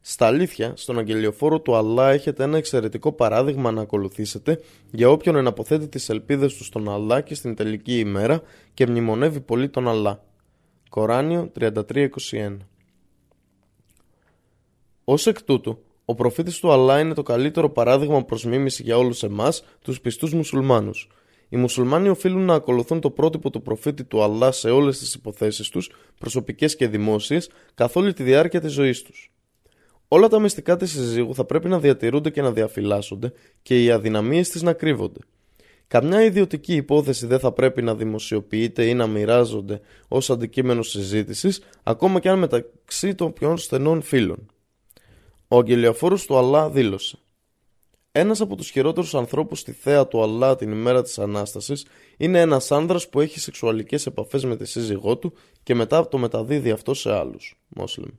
Στα 0.00 0.26
αλήθεια, 0.26 0.72
στον 0.76 0.98
αγγελιοφόρο 0.98 1.60
του 1.60 1.74
Αλλά 1.76 2.10
έχετε 2.10 2.44
ένα 2.44 2.56
εξαιρετικό 2.56 3.12
παράδειγμα 3.12 3.70
να 3.70 3.80
ακολουθήσετε 3.80 4.60
για 4.90 5.10
όποιον 5.10 5.36
εναποθέτει 5.36 5.88
τις 5.88 6.08
ελπίδες 6.08 6.54
του 6.54 6.64
στον 6.64 6.88
Αλλά 6.88 7.20
και 7.20 7.34
στην 7.34 7.54
τελική 7.54 7.98
ημέρα 7.98 8.42
και 8.74 8.86
μνημονεύει 8.86 9.40
πολύ 9.40 9.68
τον 9.68 9.88
Αλλά. 9.88 10.24
Κοράνιο 10.88 11.52
33-21 11.58 12.08
Ως 15.04 15.26
εκ 15.26 15.42
τούτου, 15.42 15.78
ο 16.04 16.14
προφήτης 16.14 16.58
του 16.58 16.72
Αλλά 16.72 17.00
είναι 17.00 17.14
το 17.14 17.22
καλύτερο 17.22 17.70
παράδειγμα 17.70 18.24
προς 18.24 18.44
μίμηση 18.44 18.82
για 18.82 18.98
όλους 18.98 19.22
εμάς, 19.22 19.64
τους 19.82 20.00
πιστούς 20.00 20.32
μουσουλμάνους. 20.32 21.08
Οι 21.48 21.56
μουσουλμάνοι 21.56 22.08
οφείλουν 22.08 22.44
να 22.44 22.54
ακολουθούν 22.54 23.00
το 23.00 23.10
πρότυπο 23.10 23.50
του 23.50 23.62
προφήτη 23.62 24.04
του 24.04 24.22
Αλλά 24.22 24.52
σε 24.52 24.70
όλες 24.70 24.98
τις 24.98 25.14
υποθέσεις 25.14 25.68
τους, 25.68 25.90
προσωπικές 26.18 26.76
και 26.76 26.88
δημόσιες, 26.88 27.50
καθ' 27.74 27.96
όλη 27.96 28.12
τη 28.12 28.22
διάρκεια 28.22 28.60
της 28.60 28.72
ζωής 28.72 29.02
τους. 29.02 29.32
Όλα 30.08 30.28
τα 30.28 30.38
μυστικά 30.38 30.76
της 30.76 30.90
συζύγου 30.90 31.34
θα 31.34 31.44
πρέπει 31.44 31.68
να 31.68 31.78
διατηρούνται 31.78 32.30
και 32.30 32.42
να 32.42 32.52
διαφυλάσσονται 32.52 33.32
και 33.62 33.82
οι 33.82 33.90
αδυναμίες 33.90 34.48
της 34.48 34.62
να 34.62 34.72
κρύβονται. 34.72 35.20
Καμιά 35.86 36.24
ιδιωτική 36.24 36.74
υπόθεση 36.74 37.26
δεν 37.26 37.38
θα 37.38 37.52
πρέπει 37.52 37.82
να 37.82 37.94
δημοσιοποιείται 37.94 38.84
ή 38.84 38.94
να 38.94 39.06
μοιράζονται 39.06 39.80
ως 40.08 40.30
αντικείμενο 40.30 40.82
συζήτησης, 40.82 41.60
ακόμα 41.82 42.20
και 42.20 42.28
αν 42.28 42.38
μεταξύ 42.38 43.14
των 43.14 43.32
πιο 43.32 43.56
στενών 43.56 44.02
φίλων. 44.02 44.53
Ο 45.48 45.58
αγγελιοφόρο 45.58 46.18
του 46.26 46.36
Αλλά 46.36 46.70
δήλωσε: 46.70 47.18
Ένας 48.12 48.40
από 48.40 48.56
τους 48.56 48.70
χειρότερους 48.70 49.14
ανθρώπους 49.14 49.58
στη 49.58 49.72
θέα 49.72 50.06
του 50.06 50.22
Αλλά 50.22 50.56
την 50.56 50.70
ημέρα 50.70 51.02
της 51.02 51.18
Ανάστασης 51.18 51.86
είναι 52.16 52.40
ένας 52.40 52.72
άνδρας 52.72 53.08
που 53.08 53.20
έχει 53.20 53.40
σεξουαλικές 53.40 54.06
επαφές 54.06 54.44
με 54.44 54.56
τη 54.56 54.64
σύζυγό 54.64 55.16
του 55.16 55.32
και 55.62 55.74
μετά 55.74 56.08
το 56.08 56.18
μεταδίδει 56.18 56.70
αυτό 56.70 56.94
σε 56.94 57.12
άλλους. 57.12 57.60
Μόσλεμ. 57.68 58.10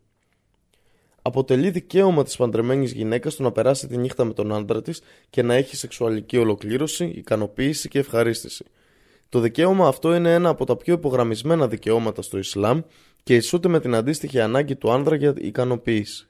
Αποτελεί 1.22 1.70
δικαίωμα 1.70 2.24
της 2.24 2.36
παντρεμένης 2.36 2.92
γυναίκας 2.92 3.36
του 3.36 3.44
να 3.44 3.52
περάσει 3.52 3.88
τη 3.88 3.98
νύχτα 3.98 4.24
με 4.24 4.34
τον 4.34 4.54
άντρα 4.54 4.82
της 4.82 5.02
και 5.30 5.42
να 5.42 5.54
έχει 5.54 5.76
σεξουαλική 5.76 6.38
ολοκλήρωση, 6.38 7.06
ικανοποίηση 7.06 7.90
και 7.90 8.00
ευχαρίστηση. 8.00 8.66
Το 9.30 9.40
δικαίωμα 9.40 9.88
αυτό 9.88 10.16
είναι 10.16 10.34
ένα 10.34 10.50
από 10.50 10.66
τα 10.66 10.76
πιο 10.76 10.94
υπογραμμισμένα 10.94 11.68
δικαιώματα 11.68 12.22
στο 12.22 12.38
Ισλάμ 12.38 12.82
και 13.24 13.36
ισούται 13.36 13.68
με 13.68 13.80
την 13.80 13.96
αντίστοιχη 13.96 14.40
ανάγκη 14.40 14.76
του 14.76 14.92
άνδρα 14.92 15.16
για 15.16 15.34
ικανοποίηση. 15.38 16.28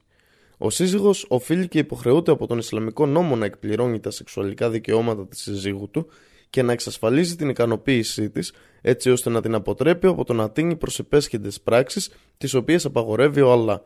Ο 0.57 0.69
σύζυγος 0.69 1.26
οφείλει 1.30 1.68
και 1.68 1.80
υποχρεούται 1.80 2.32
από 2.32 2.48
τον 2.48 2.57
Ισλαμικό 2.57 3.06
νόμο 3.06 3.36
να 3.36 3.45
εκπληρώνει 3.45 3.99
τα 3.99 4.11
σεξουαλικά 4.11 4.69
δικαιώματα 4.69 5.27
της 5.27 5.41
σύζυγου 5.41 5.90
του 5.90 6.07
και 6.49 6.61
να 6.61 6.72
εξασφαλίζει 6.72 7.36
την 7.36 7.49
ικανοποίησή 7.49 8.30
της, 8.30 8.53
έτσι 8.82 9.10
ώστε 9.11 9.30
να 9.30 9.41
την 9.41 9.53
αποτρέπει 9.53 10.07
από 10.07 10.23
το 10.23 10.34
να 10.34 10.52
τίνει 10.52 10.76
προς 10.76 10.99
επέσχυντε 10.99 11.49
πράξεις, 11.64 12.10
τις 12.38 12.53
οποίες 12.53 12.86
απαγορεύει 12.86 13.41
ο 13.41 13.52
Αλλά. 13.52 13.84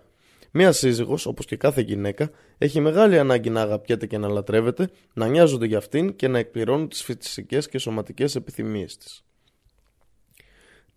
Μία 0.52 0.72
σύζυγος, 0.72 1.26
όπως 1.26 1.46
και 1.46 1.56
κάθε 1.56 1.82
γυναίκα, 1.82 2.32
έχει 2.58 2.80
μεγάλη 2.80 3.20
ανάγκη 3.20 3.50
να 3.50 3.62
αγαπιέται 3.62 4.06
και 4.06 4.18
να 4.18 4.28
λατρεύεται, 4.28 4.90
να 5.14 5.28
νοιάζονται 5.28 5.66
για 5.66 5.78
αυτήν 5.78 6.16
και 6.16 6.28
να 6.28 6.38
εκπληρώνουν 6.38 6.90
τις 6.90 7.04
φυσικές 7.04 7.70
και 7.70 7.78
σωματικές 7.78 8.36
επιθυμίες 8.36 8.98
της. 8.98 9.24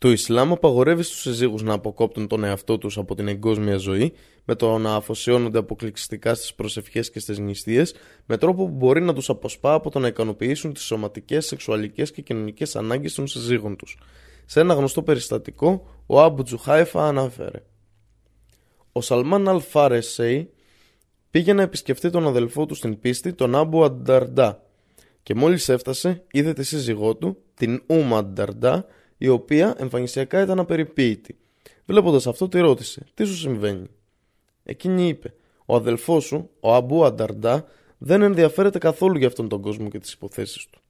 Το 0.02 0.10
Ισλάμ 0.10 0.52
απαγορεύει 0.52 1.02
στους 1.02 1.20
συζύγους 1.20 1.62
να 1.62 1.72
αποκόπτουν 1.72 2.26
τον 2.26 2.44
εαυτό 2.44 2.78
τους 2.78 2.98
από 2.98 3.14
την 3.14 3.28
εγκόσμια 3.28 3.76
ζωή 3.76 4.12
με 4.44 4.54
το 4.54 4.78
να 4.78 4.94
αφοσιώνονται 4.94 5.58
αποκλειστικά 5.58 6.34
στις 6.34 6.54
προσευχές 6.54 7.10
και 7.10 7.20
στις 7.20 7.38
νηστείες, 7.38 7.94
με 8.26 8.36
τρόπο 8.36 8.64
που 8.64 8.72
μπορεί 8.72 9.00
να 9.00 9.14
τους 9.14 9.28
αποσπά 9.28 9.74
από 9.74 9.90
το 9.90 9.98
να 9.98 10.06
ικανοποιήσουν 10.06 10.72
τις 10.72 10.82
σωματικές, 10.82 11.46
σεξουαλικές 11.46 12.10
και 12.10 12.22
κοινωνικές 12.22 12.76
ανάγκες 12.76 13.14
των 13.14 13.26
συζύγων 13.26 13.76
τους. 13.76 13.98
Σε 14.46 14.60
ένα 14.60 14.74
γνωστό 14.74 15.02
περιστατικό, 15.02 15.86
ο 16.06 16.20
Άμπου 16.20 16.42
Τζουχάιφα 16.42 17.06
αναφέρε. 17.06 17.62
Ο 18.92 19.00
Σαλμάν 19.00 19.48
Αλφάρεσεϊ 19.48 20.50
πήγε 21.30 21.52
να 21.52 21.62
επισκεφτεί 21.62 22.10
τον 22.10 22.26
αδελφό 22.26 22.66
του 22.66 22.74
στην 22.74 23.00
πίστη, 23.00 23.32
τον 23.32 23.54
Άμπου 23.54 23.84
Ανταρντά, 23.84 24.62
και 25.22 25.34
μόλις 25.34 25.68
έφτασε 25.68 26.24
είδε 26.30 26.52
τη 26.52 26.64
σύζυγό 26.64 27.16
του, 27.16 27.36
την 27.54 27.82
Ούμα 27.86 28.18
Ανταρντά, 28.18 28.86
η 29.22 29.28
οποία 29.28 29.74
εμφανισιακά 29.78 30.42
ήταν 30.42 30.58
απεριποίητη. 30.58 31.36
Βλέποντας 31.84 32.26
αυτό, 32.26 32.48
τη 32.48 32.60
ρώτησε: 32.60 33.06
Τι 33.14 33.24
σου 33.24 33.36
συμβαίνει; 33.36 33.86
Εκείνη 34.64 35.08
είπε: 35.08 35.34
Ο 35.66 35.74
αδελφός 35.74 36.24
σου, 36.24 36.50
ο 36.60 36.74
Αμπού 36.74 37.04
Ανταρντά, 37.04 37.64
δεν 37.98 38.22
ενδιαφέρεται 38.22 38.78
καθόλου 38.78 39.18
για 39.18 39.26
αυτόν 39.26 39.48
τον 39.48 39.60
κόσμο 39.60 39.88
και 39.88 39.98
τις 39.98 40.12
υποθέσεις 40.12 40.66
του. 40.66 40.80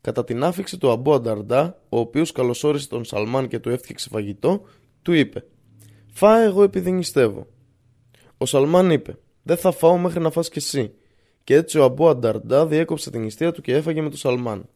Κατά 0.00 0.24
την 0.24 0.44
άφηξη 0.44 0.78
του 0.78 0.90
Αμπού 0.90 1.12
Ανταρντά, 1.12 1.82
ο 1.88 1.98
οποίος 1.98 2.32
καλωσόρισε 2.32 2.88
τον 2.88 3.04
Σαλμάν 3.04 3.48
και 3.48 3.58
του 3.58 3.68
έφτιαξε 3.68 4.08
φαγητό, 4.08 4.62
του 5.02 5.12
είπε: 5.12 5.44
Φάε 6.12 6.44
εγώ 6.44 6.62
επειδή 6.62 6.90
νηστεύω. 6.90 7.46
Ο 8.38 8.46
Σαλμάν 8.46 8.90
είπε: 8.90 9.18
Δεν 9.42 9.56
θα 9.56 9.70
φάω 9.72 9.98
μέχρι 9.98 10.20
να 10.20 10.30
φας 10.30 10.48
κι 10.48 10.58
εσύ. 10.58 10.94
Και 11.44 11.54
έτσι 11.54 11.78
ο 11.78 11.84
Αμπού 11.84 12.08
Ανταρντά 12.08 12.66
διέκοψε 12.66 13.10
την 13.10 13.20
νηστεία 13.20 13.52
του 13.52 13.60
και 13.60 13.74
έφαγε 13.74 14.02
με 14.02 14.08
τον 14.08 14.18
Σαλμάν. 14.18 14.68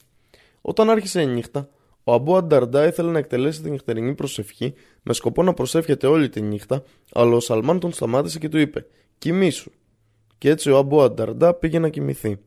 Όταν 0.60 0.90
άρχισε 0.90 1.20
η 1.20 1.26
νύχτα, 1.26 1.68
ο 2.08 2.12
Αμπού 2.12 2.36
Ανταρντά 2.36 2.86
ήθελε 2.86 3.10
να 3.10 3.18
εκτελέσει 3.18 3.62
την 3.62 3.70
νυχτερινή 3.70 4.14
προσευχή 4.14 4.74
με 5.02 5.12
σκοπό 5.12 5.42
να 5.42 5.54
προσεύχεται 5.54 6.06
όλη 6.06 6.28
τη 6.28 6.40
νύχτα, 6.40 6.82
αλλά 7.12 7.34
ο 7.36 7.40
Σαλμάν 7.40 7.80
τον 7.80 7.92
σταμάτησε 7.92 8.38
και 8.38 8.48
του 8.48 8.58
είπε: 8.58 8.86
Κοιμήσου. 9.18 9.70
Και 10.38 10.50
έτσι 10.50 10.70
ο 10.70 10.76
Αμπού 10.76 11.02
Ανταρντά 11.02 11.54
πήγε 11.54 11.78
να 11.78 11.88
κοιμηθεί. 11.88 12.38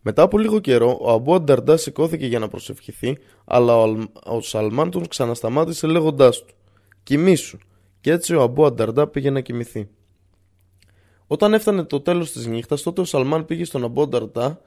Μετά 0.00 0.22
από 0.22 0.38
λίγο 0.38 0.58
καιρό, 0.58 0.98
ο 1.00 1.10
Αμπού 1.10 1.34
Ανταρντά 1.34 1.76
σηκώθηκε 1.76 2.26
για 2.26 2.38
να 2.38 2.48
προσευχηθεί, 2.48 3.18
αλλά 3.44 3.76
ο, 3.76 3.96
ο 4.24 4.40
Σαλμάν 4.40 4.90
τον 4.90 5.08
ξανασταμάτησε 5.08 5.86
λέγοντάς 5.86 6.44
του: 6.44 6.54
Κοιμήσου. 7.02 7.58
Και 8.00 8.10
έτσι 8.10 8.34
ο 8.34 8.42
Αμπού 8.42 8.64
Ανταρντά 8.64 9.06
πήγε 9.06 9.30
να 9.30 9.40
κοιμηθεί. 9.40 9.88
Όταν 11.26 11.54
έφτανε 11.54 11.84
το 11.84 12.00
τέλος 12.00 12.32
της 12.32 12.46
νύχτας, 12.46 12.82
τότε 12.82 13.00
ο 13.00 13.04
Σαλμάν 13.04 13.44
πήγε 13.44 13.64
στον 13.64 13.84
Αμπού 13.84 14.02
Ανταρντά 14.02 14.60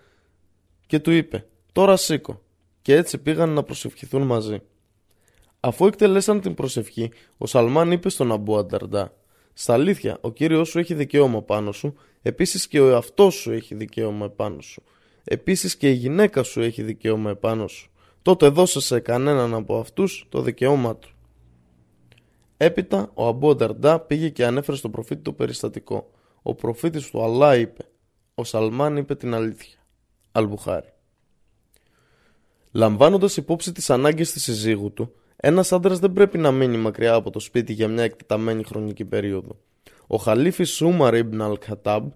και 0.87 0.99
του 0.99 1.11
είπε: 1.11 1.45
Τώρα 1.71 1.97
σήκω 1.97 2.41
και 2.81 2.95
έτσι 2.95 3.17
πήγαν 3.17 3.49
να 3.49 3.63
προσευχηθούν 3.63 4.21
μαζί. 4.21 4.61
Αφού 5.59 5.85
εκτελέσαν 5.85 6.41
την 6.41 6.53
προσευχή, 6.53 7.11
ο 7.37 7.45
Σαλμάν 7.45 7.91
είπε 7.91 8.09
στον 8.09 8.31
Αμπού 8.31 8.57
Ανταρντά 8.57 9.13
«Στα 9.53 9.73
αλήθεια, 9.73 10.17
ο 10.21 10.31
Κύριος 10.31 10.69
σου 10.69 10.79
έχει 10.79 10.93
δικαίωμα 10.93 11.41
πάνω 11.41 11.71
σου, 11.71 11.93
επίσης 12.21 12.67
και 12.67 12.79
ο 12.79 12.89
εαυτός 12.89 13.33
σου 13.33 13.51
έχει 13.51 13.75
δικαίωμα 13.75 14.25
επάνω 14.25 14.61
σου. 14.61 14.83
Επίσης 15.23 15.75
και 15.77 15.89
η 15.89 15.93
γυναίκα 15.93 16.43
σου 16.43 16.61
έχει 16.61 16.83
δικαίωμα 16.83 17.29
επάνω 17.29 17.67
σου. 17.67 17.91
Τότε 18.21 18.47
δώσε 18.47 18.81
σε 18.81 18.99
κανέναν 18.99 19.53
από 19.53 19.79
αυτούς 19.79 20.25
το 20.29 20.41
δικαίωμά 20.41 20.95
του». 20.95 21.09
Έπειτα, 22.57 23.11
ο 23.13 23.27
Αμπού 23.27 23.49
Ανταρντά 23.49 23.99
πήγε 23.99 24.29
και 24.29 24.45
ανέφερε 24.45 24.77
στον 24.77 24.91
προφήτη 24.91 25.21
το 25.21 25.33
περιστατικό. 25.33 26.11
Ο 26.41 26.55
προφήτης 26.55 27.09
του 27.09 27.23
Αλλά 27.23 27.55
είπε 27.55 27.85
«Ο 28.35 28.43
Σαλμάν 28.43 28.97
είπε 28.97 29.15
την 29.15 29.33
αλήθεια». 29.33 29.77
Αλμπουχάρη. 30.31 30.93
Λαμβάνοντας 32.71 33.37
υπόψη 33.37 33.71
τις 33.71 33.89
ανάγκες 33.89 34.31
της 34.31 34.43
συζύγου 34.43 34.93
του, 34.93 35.13
ένας 35.35 35.71
άντρας 35.71 35.99
δεν 35.99 36.13
πρέπει 36.13 36.37
να 36.37 36.51
μείνει 36.51 36.77
μακριά 36.77 37.13
από 37.13 37.29
το 37.29 37.39
σπίτι 37.39 37.73
για 37.73 37.87
μια 37.87 38.03
εκτεταμένη 38.03 38.63
χρονική 38.63 39.05
περίοδο. 39.05 39.59
Ο 40.07 40.17
Χαλίφη 40.17 40.63
Σούμαρ 40.63 41.15
Ιμπν 41.15 41.41
Αλ 41.41 41.57
Χατάμπ, 41.65 42.11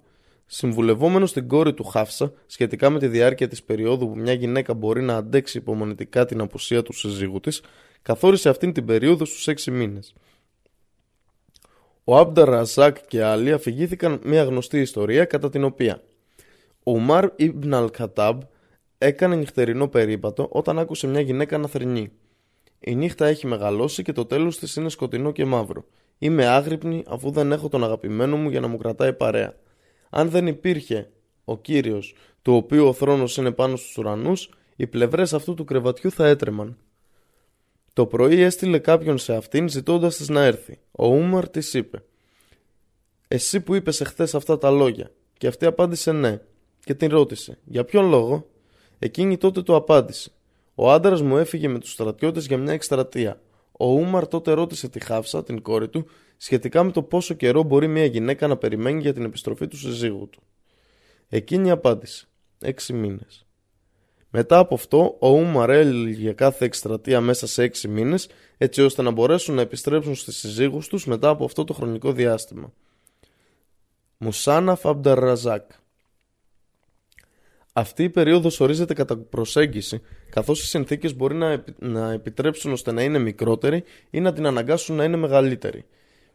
συμβουλευόμενος 0.45 1.33
την 1.33 1.47
κόρη 1.47 1.73
του 1.73 1.83
Χάφσα 1.83 2.33
σχετικά 2.45 2.89
με 2.89 2.99
τη 2.99 3.07
διάρκεια 3.07 3.47
της 3.47 3.63
περίοδου 3.63 4.09
που 4.09 4.17
μια 4.17 4.33
γυναίκα 4.33 4.73
μπορεί 4.73 5.01
να 5.01 5.15
αντέξει 5.15 5.57
υπομονητικά 5.57 6.25
την 6.25 6.41
απουσία 6.41 6.83
του 6.83 6.93
συζύγου 6.93 7.39
της, 7.39 7.61
καθόρισε 8.01 8.49
αυτήν 8.49 8.73
την 8.73 8.85
περίοδο 8.85 9.25
στους 9.25 9.47
έξι 9.47 9.71
μήνες. 9.71 10.13
Ο 12.03 12.17
Άμπντ 12.17 12.45
αρ-Ραζάκ 12.45 12.97
και 13.07 13.23
άλλοι 13.23 13.51
αφηγήθηκαν 13.51 14.19
μια 14.23 14.43
γνωστή 14.43 14.79
ιστορία 14.79 15.25
κατά 15.25 15.49
την 15.49 15.63
οποία 15.63 16.01
ο 16.83 16.91
Ουμάρ 16.91 17.29
Ιμπν 17.35 17.73
Αλ 17.73 17.89
Χαττάμπ 17.95 18.41
έκανε 19.03 19.35
νυχτερινό 19.35 19.87
περίπατο 19.87 20.47
όταν 20.51 20.79
άκουσε 20.79 21.07
μια 21.07 21.21
γυναίκα 21.21 21.57
να 21.57 21.67
θρηνεί. 21.67 22.11
Η 22.79 22.95
νύχτα 22.95 23.25
έχει 23.25 23.47
μεγαλώσει 23.47 24.03
και 24.03 24.11
το 24.11 24.25
τέλος 24.25 24.59
της 24.59 24.75
είναι 24.75 24.89
σκοτεινό 24.89 25.31
και 25.31 25.45
μαύρο. 25.45 25.85
Είμαι 26.17 26.45
άγρυπνη 26.45 27.03
αφού 27.07 27.31
δεν 27.31 27.51
έχω 27.51 27.69
τον 27.69 27.83
αγαπημένο 27.83 28.37
μου 28.37 28.49
για 28.49 28.59
να 28.59 28.67
μου 28.67 28.77
κρατάει 28.77 29.13
παρέα. 29.13 29.55
Αν 30.09 30.29
δεν 30.29 30.47
υπήρχε 30.47 31.09
ο 31.43 31.57
Κύριος, 31.57 32.15
του 32.41 32.53
οποίου 32.55 32.87
ο 32.87 32.93
θρόνος 32.93 33.37
είναι 33.37 33.51
πάνω 33.51 33.75
στους 33.75 33.97
ουρανούς, 33.97 34.49
οι 34.75 34.87
πλευρές 34.87 35.33
αυτού 35.33 35.53
του 35.53 35.63
κρεβατιού 35.63 36.11
θα 36.11 36.27
έτρεμαν. 36.27 36.77
Το 37.93 38.05
πρωί 38.05 38.41
έστειλε 38.41 38.79
κάποιον 38.79 39.17
σε 39.17 39.35
αυτήν 39.35 39.69
ζητώντας 39.69 40.15
της 40.15 40.29
να 40.29 40.43
έρθει. 40.43 40.79
ΟΟύμαρ 40.91 41.49
της 41.49 41.73
είπε: 41.73 42.03
Εσύ 43.27 43.61
που 43.61 43.75
είπες 43.75 44.01
εχθές 44.01 44.35
αυτά 44.35 44.57
τα 44.57 44.71
λόγια. 44.71 45.11
Και 45.37 45.47
αυτή 45.47 45.65
απάντησε 45.65 46.11
ναι. 46.11 46.41
Και 46.83 46.93
την 46.93 47.09
ρώτησε: 47.09 47.57
Για 47.63 47.83
ποιον 47.83 48.09
λόγο; 48.09 48.47
Εκείνη 49.03 49.37
τότε 49.37 49.61
το 49.61 49.75
απάντησε. 49.75 50.31
Ο 50.75 50.91
άντρας 50.91 51.21
μου 51.21 51.37
έφυγε 51.37 51.67
με 51.67 51.79
τους 51.79 51.91
στρατιώτες 51.91 52.45
για 52.45 52.57
μια 52.57 52.73
εκστρατεία. 52.73 53.41
ΟΟύμαρ 53.71 54.27
τότε 54.27 54.51
ρώτησε 54.51 54.89
τη 54.89 54.99
Χάφσα, 54.99 55.43
την 55.43 55.61
κόρη 55.61 55.89
του, 55.89 56.05
σχετικά 56.37 56.83
με 56.83 56.91
το 56.91 57.03
πόσο 57.03 57.33
καιρό 57.33 57.63
μπορεί 57.63 57.87
μια 57.87 58.05
γυναίκα 58.05 58.47
να 58.47 58.57
περιμένει 58.57 59.01
για 59.01 59.13
την 59.13 59.23
επιστροφή 59.23 59.67
του 59.67 59.77
συζύγου 59.77 60.29
του. 60.29 60.41
Εκείνη 61.29 61.71
απάντησε: 61.71 62.27
Έξι 62.59 62.93
μήνες. 62.93 63.45
Μετά 64.29 64.57
από 64.57 64.73
αυτό, 64.73 65.15
οΟύμαρ 65.19 65.69
έλεγε 65.69 66.31
κάθε 66.31 66.65
εκστρατεία 66.65 67.21
μέσα 67.21 67.47
σε 67.47 67.63
έξι 67.63 67.87
μήνες, 67.87 68.29
έτσι 68.57 68.81
ώστε 68.81 69.01
να 69.01 69.11
μπορέσουν 69.11 69.55
να 69.55 69.61
επιστρέψουν 69.61 70.15
στις 70.15 70.37
συζύγους 70.37 70.87
τους 70.87 71.05
μετά 71.05 71.29
από 71.29 71.45
αυτό 71.45 71.63
το 71.63 71.73
χρονικό 71.73 72.11
διάστημα. 72.11 72.73
Μουσάνα 74.17 74.75
Φαμπταρραζάκ 74.75 75.71
αυτή 77.73 78.03
η 78.03 78.09
περίοδος 78.09 78.59
ορίζεται 78.59 78.93
κατά 78.93 79.17
προσέγγιση, 79.17 80.01
καθώς 80.29 80.61
οι 80.63 80.65
συνθήκες 80.65 81.15
μπορεί 81.15 81.35
να, 81.35 81.63
να 81.79 82.11
επιτρέψουν 82.11 82.71
ώστε 82.71 82.91
να 82.91 83.03
είναι 83.03 83.19
μικρότερη 83.19 83.83
ή 84.09 84.19
να 84.19 84.33
την 84.33 84.45
αναγκάσουν 84.45 84.95
να 84.95 85.03
είναι 85.03 85.17
μεγαλύτερη. 85.17 85.85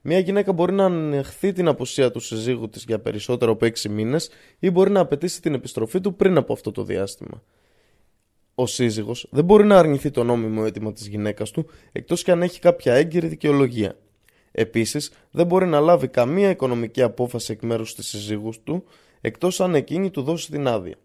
Μια 0.00 0.18
γυναίκα 0.18 0.52
μπορεί 0.52 0.72
να 0.72 0.84
ανεχθεί 0.84 1.52
την 1.52 1.68
απουσία 1.68 2.10
του 2.10 2.20
συζύγου 2.20 2.68
της 2.68 2.84
για 2.84 2.98
περισσότερο 2.98 3.52
από 3.52 3.66
6 3.66 3.88
μήνες 3.88 4.30
ή 4.58 4.70
μπορεί 4.70 4.90
να 4.90 5.00
απαιτήσει 5.00 5.42
την 5.42 5.54
επιστροφή 5.54 6.00
του 6.00 6.14
πριν 6.14 6.36
από 6.36 6.52
αυτό 6.52 6.72
το 6.72 6.84
διάστημα. 6.84 7.42
Ο 8.54 8.66
σύζυγος 8.66 9.28
δεν 9.30 9.44
μπορεί 9.44 9.64
να 9.64 9.78
αρνηθεί 9.78 10.10
το 10.10 10.24
νόμιμο 10.24 10.62
αίτημα 10.66 10.92
της 10.92 11.06
γυναίκας 11.06 11.50
του 11.50 11.66
εκτός 11.92 12.22
και 12.22 12.30
αν 12.30 12.42
έχει 12.42 12.60
κάποια 12.60 12.94
έγκυρη 12.94 13.26
δικαιολογία. 13.26 13.96
Επίσης, 14.52 15.12
δεν 15.30 15.46
μπορεί 15.46 15.66
να 15.66 15.80
λάβει 15.80 16.08
καμία 16.08 16.50
οικονομική 16.50 17.02
απόφαση 17.02 17.52
εκ 17.52 17.62
μέρους 17.62 17.94
της 17.94 18.06
συζύγου 18.06 18.52
του 18.64 18.84
εκτός 19.20 19.60
αν 19.60 19.74
εκείνη 19.74 20.10
του 20.10 20.22
δώσει 20.22 20.50
την 20.50 20.66
άδεια. 20.66 20.96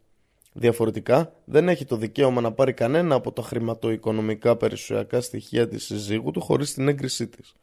Διαφορετικά, 0.54 1.34
δεν 1.46 1.70
έχει 1.70 1.86
το 1.86 1.96
δικαίωμα 1.96 2.42
να 2.42 2.52
πάρει 2.52 2.74
κανένα 2.74 3.16
από 3.16 3.32
τα 3.32 3.42
χρηματοοικονομικά 3.42 4.56
περιουσιακά 4.56 5.22
στοιχεία 5.22 5.68
της 5.68 5.84
σύζυγού 5.84 6.32
του 6.32 6.42
χωρίς 6.42 6.74
την 6.74 6.88
έγκρισή 6.88 7.28
της. 7.28 7.56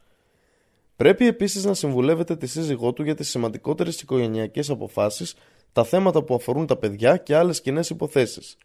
Πρέπει 0.95 1.27
επίσης 1.27 1.63
να 1.63 1.73
συμβουλεύεται 1.73 2.35
τη 2.35 2.47
σύζυγό 2.47 2.93
του 2.93 3.03
για 3.03 3.15
τις 3.15 3.29
σημαντικότερες 3.29 4.01
οικογενειακές 4.01 4.69
αποφάσεις, 4.69 5.35
τα 5.71 5.83
θέματα 5.83 6.23
που 6.23 6.35
αφορούν 6.35 6.65
τα 6.65 6.75
παιδιά 6.75 7.17
και 7.17 7.35
άλλες 7.35 7.61
κοινές 7.61 7.89
υποθέσεις. 7.89 8.57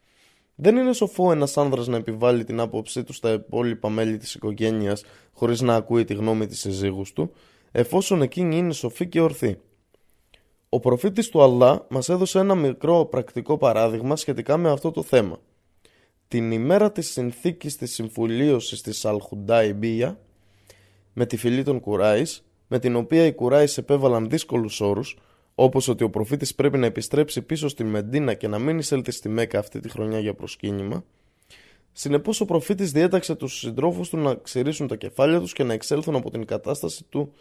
Δεν 0.55 0.77
είναι 0.77 0.93
σοφό 0.93 1.33
ένας 1.33 1.57
άνδρας 1.57 1.87
να 1.87 1.97
επιβάλλει 1.97 2.45
την 2.45 2.61
άποψή 2.61 3.05
του 3.05 3.13
στα 3.13 3.33
υπόλοιπα 3.33 3.89
μέλη 3.89 4.17
της 4.17 4.35
οικογένειας 4.35 5.05
χωρίς 5.33 5.61
να 5.61 5.75
ακούει 5.75 6.05
τη 6.05 6.15
γνώμη 6.15 6.47
της 6.47 6.61
σύζυγου 6.61 7.05
του, 7.15 7.33
εφόσον 7.73 8.23
εκείνη 8.23 8.57
είναι 8.57 8.73
σοφή 8.73 9.07
και 9.07 9.21
ορθή. 9.21 9.59
Ο 10.69 10.81
προφήτης 10.81 11.29
του 11.29 11.43
Αλλά 11.43 11.87
μας 11.89 12.09
έδωσε 12.09 12.39
ένα 12.39 12.55
μικρό 12.55 13.05
πρακτικό 13.05 13.59
παράδειγμα 13.59 14.17
σχετικά 14.17 14.57
με 14.57 14.71
αυτό 14.71 14.91
το 14.91 15.03
θέμα. 15.03 15.39
Την 16.29 16.51
ημέρα 16.51 16.93
της 16.93 17.11
συνθήκης 17.11 17.77
της 17.77 17.93
συμφουλίωσης 17.93 18.81
της 18.81 19.05
Αλχουντάι 19.05 19.73
Μπία 19.73 20.19
με 21.13 21.27
τη 21.27 21.37
φυλή 21.37 21.63
των 21.63 21.81
Κουράης, 21.81 22.45
με 22.67 22.79
την 22.79 22.97
οποία 22.97 23.27
οι 23.27 23.33
Κουράης 23.33 23.79
επέβαλαν 23.79 24.29
δύσκολους 24.29 24.81
όρους, 24.81 25.19
όπως 25.55 25.89
ότι 25.89 26.05
ο 26.05 26.11
προφήτης 26.11 26.55
πρέπει 26.55 26.79
να 26.79 26.87
επιστρέψει 26.87 27.43
πίσω 27.43 27.69
στη 27.69 27.85
Μεντίνα 27.85 28.35
και 28.35 28.49
να 28.49 28.59
μην 28.59 28.79
εισέλθει 28.79 29.11
στη 29.11 29.29
Μέκα 29.29 29.59
αυτή 29.59 29.81
τη 29.81 29.89
χρονιά 29.89 30.19
για 30.19 30.35
προσκύνημα, 30.35 31.05
Συνεπώς, 31.99 32.41
ο 32.41 32.45
προφήτης 32.45 32.93
διέταξε 32.93 33.35
τους 33.35 33.59
συντρόφους 33.59 34.09
του 34.09 34.17
να 34.17 34.35
ξηρίσουν 34.35 34.87
τα 34.87 34.97
κεφάλια 34.97 35.41
τους 35.41 35.53
και 35.53 35.63
να 35.63 35.73
εξέλθουν 35.73 36.15
από 36.15 36.31
την 36.31 36.45
κατάσταση 36.45 37.05
του 37.05 37.33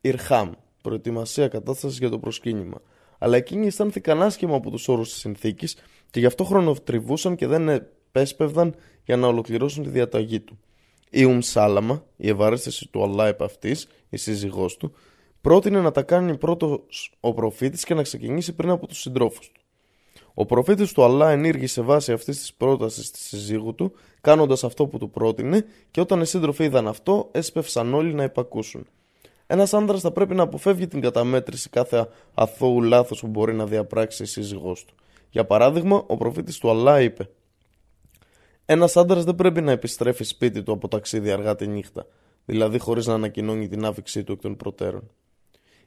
Ιρχάμ, 0.00 0.52
προετοιμασία 0.82 1.48
κατάστασης 1.48 1.98
για 1.98 2.10
το 2.10 2.18
προσκύνημα. 2.18 2.80
Αλλά 3.18 3.36
εκείνοι 3.36 3.66
αισθάνθηκαν 3.66 4.22
άσχημα 4.22 4.56
από 4.56 4.70
τους 4.70 4.88
όρους 4.88 5.08
της 5.08 5.18
συνθήκης 5.18 5.76
και 6.10 6.20
γι' 6.20 6.26
αυτό 6.26 6.44
χρονοτριβούσαν 6.44 7.36
και 7.36 7.46
δεν 7.46 7.68
επέσπευδαν 7.68 8.74
για 9.04 9.16
να 9.16 9.26
ολοκληρώσουν 9.26 9.82
τη 9.82 9.88
διαταγή 9.88 10.40
του. 10.40 10.58
Η 11.10 11.24
Ουμ 11.24 11.38
Σάλαμα, 11.40 12.04
η 12.16 12.28
ευαρέστηση 12.28 12.88
του 12.88 13.02
Αλλά 13.02 13.26
επ' 13.26 13.42
αυτή, 13.42 13.76
η 14.08 14.16
σύζυγός 14.16 14.76
του, 14.76 14.92
πρότεινε 15.40 15.80
να 15.80 15.90
τα 15.90 16.02
κάνει 16.02 16.36
πρώτος 16.36 17.12
ο 17.20 17.34
προφήτης 17.34 17.84
και 17.84 17.94
να 17.94 18.02
ξεκινήσει 18.02 18.52
πριν 18.52 18.70
από 18.70 18.86
τους 18.86 19.00
συντρόφους 19.00 19.50
του. 19.50 19.60
Ο 20.34 20.46
προφήτης 20.46 20.92
του 20.92 21.04
Αλλά 21.04 21.30
ενήργησε 21.30 21.82
βάσει 21.82 22.12
αυτής 22.12 22.38
της 22.38 22.54
πρότασης 22.54 23.10
της 23.10 23.20
σύζυγου 23.20 23.74
του, 23.74 23.92
κάνοντας 24.20 24.64
αυτό 24.64 24.86
που 24.86 24.98
του 24.98 25.10
πρότεινε, 25.10 25.64
και 25.90 26.00
όταν 26.00 26.20
οι 26.20 26.26
σύντροφοι 26.26 26.64
είδαν 26.64 26.88
αυτό, 26.88 27.28
έσπευσαν 27.32 27.94
όλοι 27.94 28.14
να 28.14 28.22
υπακούσουν. 28.22 28.86
Ένας 29.52 29.74
άντρα 29.74 29.98
θα 29.98 30.10
πρέπει 30.10 30.34
να 30.34 30.42
αποφεύγει 30.42 30.86
την 30.86 31.00
καταμέτρηση 31.00 31.68
κάθε 31.68 32.08
αθώου 32.34 32.82
λάθος 32.82 33.20
που 33.20 33.26
μπορεί 33.26 33.54
να 33.54 33.66
διαπράξει 33.66 34.22
η 34.22 34.26
σύζυγός 34.26 34.84
του. 34.84 34.94
Για 35.30 35.44
παράδειγμα, 35.44 36.04
ο 36.06 36.16
προφήτης 36.16 36.58
του 36.58 36.70
Αλλά 36.70 37.00
είπε: 37.00 37.28
Ένας 38.64 38.96
άντρα 38.96 39.20
δεν 39.20 39.34
πρέπει 39.34 39.60
να 39.60 39.72
επιστρέφει 39.72 40.24
σπίτι 40.24 40.62
του 40.62 40.72
από 40.72 40.88
ταξίδι 40.88 41.30
αργά 41.30 41.56
τη 41.56 41.66
νύχτα, 41.66 42.06
δηλαδή 42.44 42.78
χωρίς 42.78 43.06
να 43.06 43.14
ανακοινώνει 43.14 43.68
την 43.68 43.84
άφηξή 43.84 44.24
του 44.24 44.32
εκ 44.32 44.40
των 44.40 44.56
προτέρων. 44.56 45.10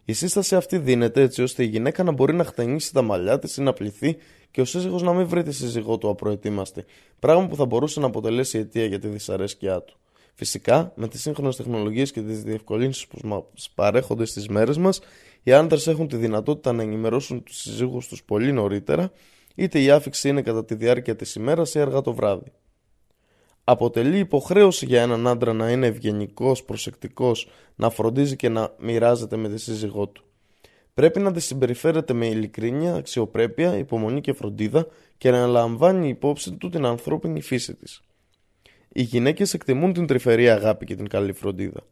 Η 0.05 0.13
σύσταση 0.13 0.55
αυτή 0.55 0.77
δίνεται 0.77 1.21
έτσι 1.21 1.41
ώστε 1.41 1.63
η 1.63 1.67
γυναίκα 1.67 2.03
να 2.03 2.11
μπορεί 2.11 2.33
να 2.33 2.43
χτενίσει 2.43 2.93
τα 2.93 3.01
μαλλιά 3.01 3.39
της 3.39 3.57
ή 3.57 3.61
να 3.61 3.73
πληθεί 3.73 4.17
και 4.51 4.61
ο 4.61 4.65
σύζυγος 4.65 5.01
να 5.01 5.13
μην 5.13 5.27
βρει 5.27 5.43
τη 5.43 5.51
σύζυγό 5.51 5.97
του 5.97 6.09
απροετοίμαστη, 6.09 6.85
πράγμα 7.19 7.47
που 7.47 7.55
θα 7.55 7.65
μπορούσε 7.65 7.99
να 7.99 8.05
αποτελέσει 8.05 8.57
αιτία 8.57 8.85
για 8.85 8.99
τη 8.99 9.07
δυσαρέσκειά 9.07 9.81
του. 9.81 9.97
Φυσικά, 10.38 10.91
με 10.95 11.07
τις 11.07 11.22
σύγχρονες 11.22 11.56
τεχνολογίες 11.56 12.12
και 12.12 12.22
τις 12.22 12.44
διευκολύνσεις 12.44 13.07
που 13.07 13.20
μα 13.24 13.45
παρέχονται 13.76 14.26
στις 14.26 14.48
μέρες 14.48 14.78
μας, 14.78 14.99
οι 15.44 15.53
άντρες 15.53 15.88
έχουν 15.88 16.07
τη 16.07 16.16
δυνατότητα 16.16 16.72
να 16.72 16.84
ενημερώσουν 16.84 17.44
τους 17.44 17.57
συζύγου 17.57 18.02
τους 18.10 18.24
πολύ 18.24 18.52
νωρίτερα, 18.52 19.12
είτε 19.56 19.80
η 19.82 19.90
άφηξη 19.90 20.30
είναι 20.30 20.41
κατά 20.41 20.66
τη 20.66 20.76
διάρκεια 20.76 21.16
της 21.16 21.36
ημέρας 21.36 21.74
ή 21.74 21.80
αργά 21.80 22.02
το 22.02 22.14
βράδυ. 22.14 22.52
Αποτελεί 23.64 24.18
υποχρέωση 24.18 24.86
για 24.86 25.02
έναν 25.02 25.28
άντρα 25.28 25.53
να 25.53 25.72
είναι 25.72 25.88
ευγενικός, 25.88 26.64
προσεκτικός, 26.64 27.49
να 27.76 27.90
φροντίζει 27.90 28.36
και 28.36 28.49
να 28.49 28.74
μοιράζεται 28.80 29.36
με 29.36 29.49
τη 29.49 29.57
σύζυγό 29.57 30.07
του. 30.07 30.24
Πρέπει 30.94 31.20
να 31.20 31.32
τη 31.32 31.40
συμπεριφέρεται 31.40 32.14
με 32.14 32.28
ειλικρίνεια, 32.28 32.95
αξιοπρέπεια, 32.95 33.78
υπομονή 33.78 34.22
και 34.22 34.34
φροντίδα 34.34 34.88
και 35.18 35.32
να 35.32 35.48
λαμβάνει 35.48 36.07
υπόψη 36.07 36.52
του 36.52 36.70
την 36.70 36.86
ανθρώπινη 36.86 37.41
φύση 37.41 37.76
της. 37.76 38.03
Οι 38.97 39.01
γυναίκες 39.01 39.53
εκτιμούν 39.53 39.93
την 39.93 40.07
τρυφερή 40.07 40.49
αγάπη 40.49 40.85
και 40.85 40.95
την 40.95 41.07
καλή 41.07 41.34
φροντίδα. 41.34 41.84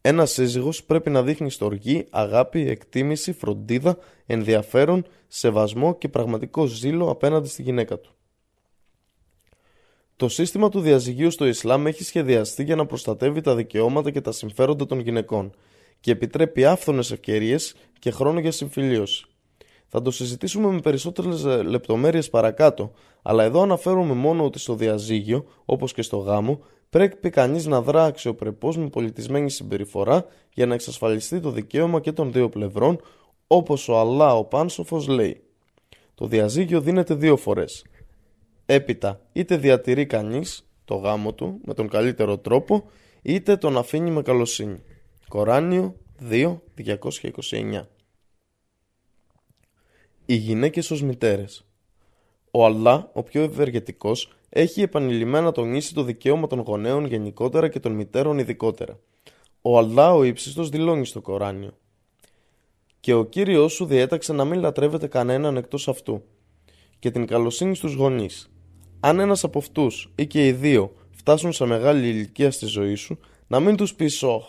Ένας 0.00 0.30
σύζυγος 0.30 0.84
πρέπει 0.84 1.10
να 1.10 1.22
δείχνει 1.22 1.50
στοργή, 1.50 2.06
αγάπη, 2.10 2.68
εκτίμηση, 2.68 3.32
φροντίδα, 3.32 3.98
ενδιαφέρον, 4.26 5.06
σεβασμό 5.28 5.94
και 5.98 6.08
πραγματικό 6.08 6.66
ζήλο 6.66 7.10
απέναντι 7.10 7.48
στη 7.48 7.62
γυναίκα 7.62 7.98
του. 7.98 8.14
Το 10.16 10.28
σύστημα 10.28 10.68
του 10.68 10.80
διαζυγίου 10.80 11.30
στο 11.30 11.46
Ισλάμ 11.46 11.86
έχει 11.86 12.04
σχεδιαστεί 12.04 12.64
για 12.64 12.76
να 12.76 12.86
προστατεύει 12.86 13.40
τα 13.40 13.54
δικαιώματα 13.54 14.10
και 14.10 14.20
τα 14.20 14.32
συμφέροντα 14.32 14.86
των 14.86 14.98
γυναικών 15.00 15.54
και 16.00 16.10
επιτρέπει 16.10 16.64
άφθονες 16.64 17.10
ευκαιρίες 17.10 17.74
και 17.98 18.10
χρόνο 18.10 18.40
για 18.40 18.52
συμφιλίωση. 18.52 19.24
Θα 19.92 20.02
το 20.02 20.10
συζητήσουμε 20.10 20.68
με 20.68 20.80
περισσότερες 20.80 21.44
λεπτομέρειες 21.44 22.30
παρακάτω, 22.30 22.92
αλλά 23.22 23.44
εδώ 23.44 23.62
αναφέρομαι 23.62 24.14
μόνο 24.14 24.44
ότι 24.44 24.58
στο 24.58 24.74
διαζύγιο, 24.74 25.44
όπως 25.64 25.92
και 25.92 26.02
στο 26.02 26.16
γάμο, 26.16 26.60
πρέπει 26.90 27.30
κανείς 27.30 27.66
να 27.66 27.82
δρά 27.82 28.04
αξιοπρεπώς 28.04 28.76
με 28.76 28.88
πολιτισμένη 28.88 29.50
συμπεριφορά 29.50 30.24
για 30.54 30.66
να 30.66 30.74
εξασφαλιστεί 30.74 31.40
το 31.40 31.50
δικαίωμα 31.50 32.00
και 32.00 32.12
των 32.12 32.32
δύο 32.32 32.48
πλευρών, 32.48 33.00
όπως 33.46 33.88
ο 33.88 33.98
Αλλά 33.98 34.34
ο 34.34 34.44
Πάνσοφος 34.44 35.08
λέει. 35.08 35.42
Το 36.14 36.26
διαζύγιο 36.26 36.80
δίνεται 36.80 37.14
δύο 37.14 37.36
φορές. 37.36 37.84
Έπειτα, 38.66 39.20
είτε 39.32 39.56
διατηρεί 39.56 40.06
κανείς 40.06 40.68
το 40.84 40.94
γάμο 40.94 41.32
του 41.32 41.60
με 41.64 41.74
τον 41.74 41.88
καλύτερο 41.88 42.38
τρόπο, 42.38 42.84
είτε 43.22 43.56
τον 43.56 43.76
αφήνει 43.76 44.10
με 44.10 44.22
καλοσύνη. 44.22 44.82
Κοράνιο 45.28 45.94
2.229 46.30 46.60
Οι 50.30 50.34
γυναίκες 50.34 50.90
ως 50.90 51.02
μητέρες 51.02 51.64
Ο 52.50 52.64
Αλλά, 52.64 53.10
ο 53.12 53.22
πιο 53.22 53.42
ευεργετικός, 53.42 54.32
έχει 54.48 54.82
επανειλημμένα 54.82 55.52
τονίσει 55.52 55.94
το 55.94 56.02
δικαίωμα 56.02 56.46
των 56.46 56.60
γονέων 56.60 57.04
γενικότερα 57.04 57.68
και 57.68 57.80
των 57.80 57.92
μητέρων 57.92 58.38
ειδικότερα. 58.38 58.98
Ο 59.62 59.78
Αλλά 59.78 60.14
ο 60.14 60.22
ύψιστος 60.22 60.68
δηλώνει 60.68 61.06
στο 61.06 61.20
Κοράνιο 61.20 61.76
«Και 63.00 63.14
ο 63.14 63.24
Κύριος 63.24 63.72
σου 63.72 63.84
διέταξε 63.84 64.32
να 64.32 64.44
μην 64.44 64.60
λατρεύεται 64.60 65.06
κανέναν 65.06 65.56
εκτός 65.56 65.88
αυτού 65.88 66.22
και 66.98 67.10
την 67.10 67.26
καλοσύνη 67.26 67.74
στους 67.74 67.94
γονείς. 67.94 68.50
Αν 69.00 69.20
ένας 69.20 69.44
από 69.44 69.58
αυτούς 69.58 70.12
ή 70.14 70.26
και 70.26 70.46
οι 70.46 70.52
δύο 70.52 70.92
φτάσουν 71.10 71.52
σε 71.52 71.64
μεγάλη 71.64 72.08
ηλικία 72.08 72.50
στη 72.50 72.66
ζωή 72.66 72.94
σου, 72.94 73.18
να 73.46 73.60
μην 73.60 73.76
τους 73.76 73.94
πεις 73.94 74.22
όχ, 74.22 74.44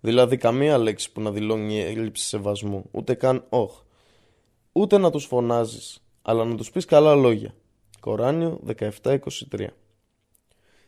δηλαδή 0.00 0.36
καμία 0.36 0.78
λέξη 0.78 1.12
που 1.12 1.20
να 1.20 1.30
δηλώνει 1.30 1.80
έλλειψη 1.80 2.24
σεβασμού, 2.24 2.88
ούτε 2.90 3.14
καν 3.14 3.44
όχ. 3.48 3.84
Ούτε 4.78 4.98
να 4.98 5.10
τους 5.10 5.24
φωνάζεις, 5.24 6.04
αλλά 6.22 6.44
να 6.44 6.54
τους 6.54 6.70
πεις 6.70 6.84
καλά 6.84 7.14
λόγια. 7.14 7.54
Κοράνιο 8.00 8.60
17-23 9.02 9.18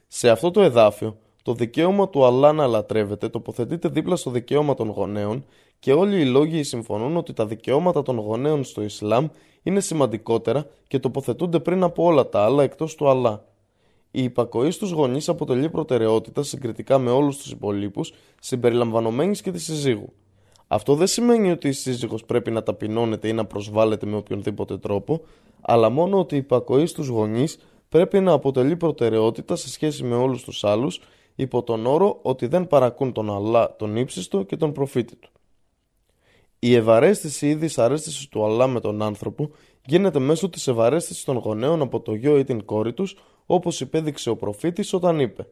Σε 0.06 0.30
αυτό 0.30 0.50
το 0.50 0.62
εδάφιο, 0.62 1.18
το 1.42 1.54
δικαίωμα 1.54 2.08
του 2.08 2.24
Αλλά 2.24 2.52
να 2.52 2.66
λατρεύεται 2.66 3.28
τοποθετείται 3.28 3.88
δίπλα 3.88 4.16
στο 4.16 4.30
δικαίωμα 4.30 4.74
των 4.74 4.88
γονέων 4.88 5.44
και 5.78 5.92
όλοι 5.92 6.20
οι 6.20 6.24
λόγοι 6.24 6.62
συμφωνούν 6.62 7.16
ότι 7.16 7.32
τα 7.32 7.46
δικαιώματα 7.46 8.02
των 8.02 8.18
γονέων 8.18 8.64
στο 8.64 8.82
Ισλάμ 8.82 9.28
είναι 9.62 9.80
σημαντικότερα 9.80 10.66
και 10.88 10.98
τοποθετούνται 10.98 11.60
πριν 11.60 11.82
από 11.82 12.04
όλα 12.04 12.28
τα 12.28 12.44
άλλα 12.44 12.62
εκτός 12.62 12.94
του 12.94 13.08
Αλλά. 13.08 13.44
Η 14.10 14.22
υπακοή 14.22 14.70
στους 14.70 14.90
γονείς 14.90 15.28
αποτελεί 15.28 15.70
προτεραιότητα 15.70 16.42
συγκριτικά 16.42 16.98
με 16.98 17.10
όλους 17.10 17.36
τους 17.36 17.50
υπολείπους, 17.50 18.12
συμπεριλαμβανομένης 18.40 19.40
και 19.40 19.50
της 19.50 19.64
συζύγου. 19.64 20.12
Αυτό 20.68 20.94
δεν 20.94 21.06
σημαίνει 21.06 21.50
ότι 21.50 21.68
η 21.68 21.72
σύζυγος 21.72 22.24
πρέπει 22.24 22.50
να 22.50 22.62
ταπεινώνεται 22.62 23.28
ή 23.28 23.32
να 23.32 23.44
προσβάλλεται 23.44 24.06
με 24.06 24.16
οποιονδήποτε 24.16 24.78
τρόπο, 24.78 25.20
αλλά 25.60 25.90
μόνο 25.90 26.18
ότι 26.18 26.34
η 26.34 26.38
υπακοή 26.38 26.86
στους 26.86 27.06
γονείς 27.08 27.58
πρέπει 27.88 28.20
να 28.20 28.32
αποτελεί 28.32 28.76
προτεραιότητα 28.76 29.56
σε 29.56 29.68
σχέση 29.68 30.04
με 30.04 30.14
όλους 30.14 30.44
τους 30.44 30.64
άλλους, 30.64 31.00
υπό 31.34 31.62
τον 31.62 31.86
όρο 31.86 32.18
ότι 32.22 32.46
δεν 32.46 32.66
παρακούν 32.66 33.12
τον 33.12 33.30
Αλλά, 33.30 33.76
τον 33.76 33.96
ύψιστο 33.96 34.42
και 34.42 34.56
τον 34.56 34.72
προφήτη 34.72 35.16
του. 35.16 35.30
Η 36.58 36.74
ευαρέστηση 36.74 37.48
ή 37.48 37.54
δυσαρέστηση 37.54 38.30
του 38.30 38.44
Αλλά 38.44 38.66
με 38.66 38.80
τον 38.80 39.02
άνθρωπο 39.02 39.50
γίνεται 39.86 40.18
μέσω 40.18 40.48
της 40.48 40.68
ευαρέστησης 40.68 41.24
των 41.24 41.36
γονέων 41.36 41.82
από 41.82 42.00
το 42.00 42.14
γιο 42.14 42.38
ή 42.38 42.44
την 42.44 42.64
κόρη 42.64 42.92
τους, 42.92 43.16
όπως 43.46 43.80
υπέδειξε 43.80 44.30
ο 44.30 44.36
προφήτης 44.36 44.92
όταν 44.92 45.20
είπε: 45.20 45.46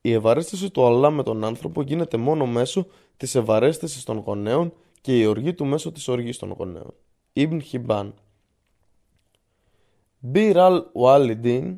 Η 0.00 0.12
ευαρέστηση 0.12 0.70
του 0.70 0.86
Αλλά 0.86 1.10
με 1.10 1.22
τον 1.22 1.44
άνθρωπο 1.44 1.82
γίνεται 1.82 2.16
μόνο 2.16 2.46
μέσω 2.46 2.86
τη 3.26 3.38
ευαρέστηση 3.38 4.04
των 4.04 4.18
γονέων 4.18 4.72
και 5.00 5.18
η 5.18 5.24
οργή 5.24 5.54
του 5.54 5.64
μέσω 5.64 5.92
της 5.92 6.08
οργής 6.08 6.38
των 6.38 6.50
γονέων. 6.50 6.94
Ibn 7.32 7.58
Χιμπάν. 7.62 8.14
Bir 10.32 10.54
al 10.54 10.82
Walidin 10.92 11.76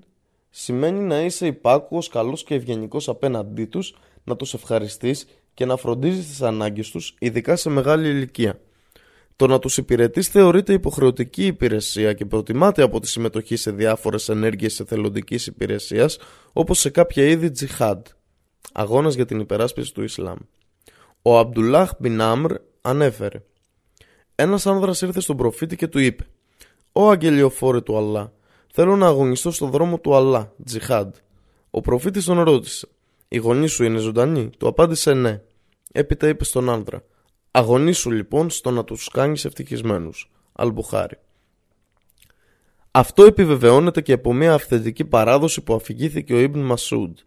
σημαίνει 0.51 1.01
να 1.01 1.21
είσαι 1.21 1.47
υπάκουος, 1.47 2.09
καλός 2.09 2.45
και 2.45 2.55
ευγενικός 2.55 3.09
απέναντί 3.09 3.65
τους, 3.65 3.95
να 4.25 4.37
τους 4.37 4.55
ευχαριστείς 4.55 5.27
και 5.55 5.65
να 5.65 5.77
φροντίζεις 5.77 6.27
τις 6.27 6.43
ανάγκες 6.43 6.91
τους, 6.91 7.15
ειδικά 7.19 7.57
σε 7.57 7.69
μεγάλη 7.69 8.09
ηλικία. 8.09 8.61
Το 9.37 9.47
να 9.47 9.59
τους 9.59 9.77
υπηρετείς 9.77 10.29
θεωρείται 10.29 10.73
υποχρεωτική 10.73 11.47
υπηρεσία 11.47 12.13
και 12.13 12.25
προτιμάται 12.25 12.83
από 12.83 13.01
τη 13.01 13.09
συμμετοχή 13.09 13.57
σε 13.57 13.71
διάφορες 13.71 14.29
ενέργειες 14.29 14.81
εθελοντικής 14.81 15.47
υπηρεσίας 15.47 16.19
όπως 16.53 16.79
σε 16.79 16.91
κάποια 16.91 17.25
είδη 17.25 17.51
τζιχάντ, 17.51 18.07
αγώνας 18.73 19.15
για 19.15 19.25
την 19.25 19.41
υπεράσπιση 19.41 19.95
του 19.95 20.03
Ισλάμ. 20.03 20.39
Ο 21.27 21.39
Αμπτουλάχ 21.39 21.91
Μπιν 21.99 22.21
Άμρ 22.21 22.53
ανέφερε: 22.81 23.43
Ένας 24.35 24.67
άνδρας 24.67 25.03
ήρθε 25.03 25.21
στον 25.21 25.37
προφήτη 25.37 25.77
και 25.77 25.89
του 25.89 25.99
είπε: 25.99 26.27
Ω 26.93 27.11
αγγελιοφόρε 27.11 27.81
του 27.81 27.97
Αλλά, 27.97 28.33
θέλω 28.73 28.97
να 28.97 29.07
αγωνιστώ 29.07 29.51
στον 29.51 29.71
δρόμο 29.71 29.99
του 29.99 30.15
Αλλά, 30.15 30.53
τζιχάντ. 30.65 31.15
Ο 31.71 31.81
προφήτης 31.81 32.25
τον 32.25 32.41
ρώτησε: 32.41 32.89
η 33.29 33.37
γονή 33.37 33.67
σου 33.67 33.85
είναι 33.85 33.99
ζωντανή. 33.99 34.51
Του 34.59 34.69
απάντησε 34.69 35.13
ναι. 35.13 35.43
Έπειτα 35.93 36.29
είπε 36.29 36.45
στον 36.45 36.71
άντρα. 36.71 37.03
Αγωνίσου 37.51 38.11
λοιπόν 38.11 38.51
στο 38.51 38.71
να 38.71 38.85
τους 38.85 39.09
κάνεις 39.09 39.45
ευτυχισμένους. 39.45 40.31
Αλμπουχάρη. 40.53 41.19
Αυτό 42.91 43.25
επιβεβαιώνεται 43.25 44.01
και 44.01 44.13
από 44.13 44.33
μια 44.33 44.55
αυθεντική 44.55 45.05
παράδοση 45.05 45.61
που 45.61 45.75
αφηγήθηκε 45.75 46.35
ο 46.35 46.39
Ιμπν 46.39 46.61
Μασούντ. 46.61 47.19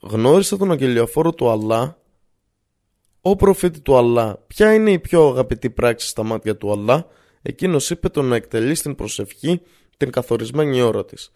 Γνώρισε 0.00 0.56
τον 0.56 0.70
αγγελιοφόρο 0.70 1.32
του 1.32 1.50
Αλλά. 1.50 1.98
Ο 3.28 3.36
προφήτη 3.36 3.80
του 3.80 3.96
Αλλά, 3.96 4.44
ποια 4.46 4.74
είναι 4.74 4.90
η 4.90 4.98
πιο 4.98 5.28
αγαπητή 5.28 5.70
πράξη 5.70 6.08
στα 6.08 6.22
μάτια 6.22 6.56
του 6.56 6.72
Αλλά, 6.72 7.06
εκείνος 7.42 7.90
είπε 7.90 8.08
τον 8.08 8.24
να 8.24 8.36
εκτελεί 8.36 8.74
στην 8.74 8.94
προσευχή 8.94 9.60
την 9.96 10.10
καθορισμένη 10.10 10.80
ώρα 10.80 11.04
της. 11.04 11.32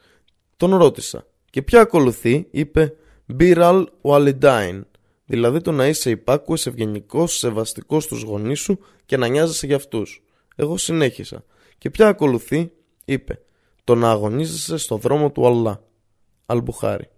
Τον 0.56 0.76
ρώτησα. 0.76 1.26
Και 1.50 1.62
ποια 1.62 1.80
ακολουθεί, 1.80 2.46
είπε, 2.50 2.94
Biral 3.38 3.84
Walidain, 4.02 4.80
δηλαδή 5.24 5.60
το 5.60 5.72
να 5.72 5.86
είσαι 5.86 6.10
υπάκουος, 6.10 6.66
ευγενικός, 6.66 7.38
σεβαστικός 7.38 8.04
στους 8.04 8.22
γονείς 8.22 8.60
σου 8.60 8.78
και 9.06 9.16
να 9.16 9.26
νοιάζεσαι 9.28 9.66
για 9.66 9.76
αυτούς. 9.76 10.22
Εγώ 10.56 10.76
συνέχισα. 10.76 11.44
Και 11.78 11.90
ποια 11.90 12.08
ακολουθεί, 12.08 12.70
είπε, 13.04 13.40
το 13.84 13.94
να 13.94 14.10
αγωνίζεσαι 14.10 14.76
στο 14.76 14.96
δρόμο 14.96 15.30
του 15.30 15.46
Αλλά. 15.46 15.82
Αλμπουχάρη. 16.46 17.08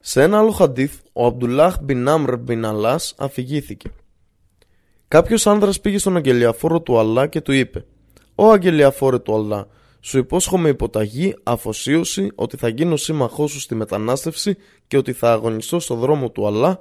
Σε 0.00 0.22
ένα 0.22 0.38
άλλο 0.38 0.50
χαντίθ, 0.50 1.00
ο 1.12 1.26
Αμπτουλάχ 1.26 1.78
μπιν 1.80 2.08
Άμρ 2.08 2.36
μπιν 2.36 2.64
Αλάς 2.64 3.14
αφηγήθηκε. 3.18 3.90
Κάποιος 5.08 5.46
άνδρας 5.46 5.80
πήγε 5.80 5.98
στον 5.98 6.16
αγγελιαφόρο 6.16 6.80
του 6.80 6.98
Αλλά 6.98 7.26
και 7.26 7.40
του 7.40 7.52
είπε 7.52 7.84
«Ω 8.34 8.50
αγγελιαφόρε 8.50 9.18
του 9.18 9.34
Αλλά, 9.34 9.66
σου 10.00 10.18
υπόσχομαι 10.18 10.68
υποταγή, 10.68 11.34
αφοσίωση, 11.42 12.30
ότι 12.34 12.56
θα 12.56 12.68
γίνω 12.68 12.96
σύμμαχό 12.96 13.46
σου 13.46 13.60
στη 13.60 13.74
μετανάστευση 13.74 14.56
και 14.86 14.96
ότι 14.96 15.12
θα 15.12 15.32
αγωνιστώ 15.32 15.80
στο 15.80 15.94
δρόμο 15.94 16.30
του 16.30 16.46
Αλλά, 16.46 16.80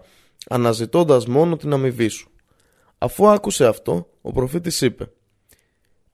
αναζητώντας 0.50 1.26
μόνο 1.26 1.56
την 1.56 1.74
αμοιβή 1.74 2.08
σου. 2.08 2.30
Αφού 2.98 3.28
άκουσε 3.28 3.66
αυτό, 3.66 4.10
ο 4.22 4.32
προφήτης 4.32 4.82
είπε 4.82 5.12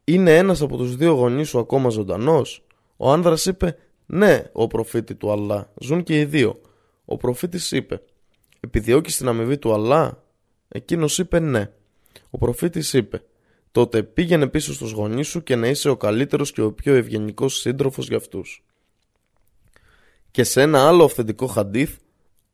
«Είναι 0.04 0.38
ένας 0.38 0.62
από 0.62 0.78
τους 0.78 0.96
δύο 0.96 1.12
γονείς 1.12 1.50
σου 1.50 1.60
ακόμα 1.60 1.90
ζωντανός» 1.90 2.66
Ο 2.98 3.12
άνδρας 3.12 3.46
είπε 3.46 3.78
«Ναι, 4.06 4.44
ο 4.52 4.68
προφήτη 4.68 5.16
του 5.16 5.32
Αλλά, 5.32 5.72
ζουν 5.80 6.04
και 6.04 6.20
οι 6.20 6.26
δύο». 6.26 6.62
Ο 7.12 7.18
προφήτης 7.18 7.72
είπε 7.72 8.02
«Επιδιώκεις 8.60 9.18
την 9.18 9.28
αμοιβή 9.28 9.58
του 9.58 9.74
Αλλά» 9.74 10.24
Εκείνος 10.68 11.18
είπε 11.18 11.40
«Ναι». 11.40 11.72
Ο 12.30 12.38
προφήτης 12.38 12.94
είπε 12.94 13.22
τότε 13.72 14.04
πήγαινε 14.04 14.48
πίσω 14.48 14.74
στους 14.74 14.92
γονείς 14.92 15.28
σου 15.28 15.44
και 15.44 15.56
να 15.56 15.68
είσαι 15.68 15.90
ο 15.90 15.98
καλύτερος 15.98 16.52
και 16.52 16.62
ο 16.62 16.74
πιο 16.74 16.94
ευγενικός 16.94 17.60
σύντροφος 17.60 18.08
για 18.08 18.18
αυτούς. 18.18 18.66
Και 20.32 20.44
σε 20.44 20.62
ένα 20.62 20.88
άλλο 20.88 21.04
αυθεντικό 21.04 21.48
χαντίθ, 21.48 21.98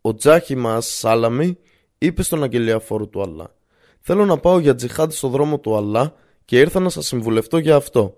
ο 0.01 0.13
Τζάχι 0.13 0.55
Μας 0.55 0.87
Σάλαμι 0.87 1.57
είπε 1.97 2.23
στον 2.23 2.43
αγγελιαφόρο 2.43 3.07
του 3.07 3.21
Αλλά 3.21 3.55
«Θέλω 3.99 4.25
να 4.25 4.37
πάω 4.37 4.59
για 4.59 4.75
τζιχάντ 4.75 5.11
στο 5.11 5.27
δρόμο 5.27 5.59
του 5.59 5.75
Αλλά 5.75 6.15
και 6.45 6.59
ήρθα 6.59 6.79
να 6.79 6.89
σας 6.89 7.05
συμβουλευτώ 7.05 7.57
για 7.57 7.75
αυτό». 7.75 8.17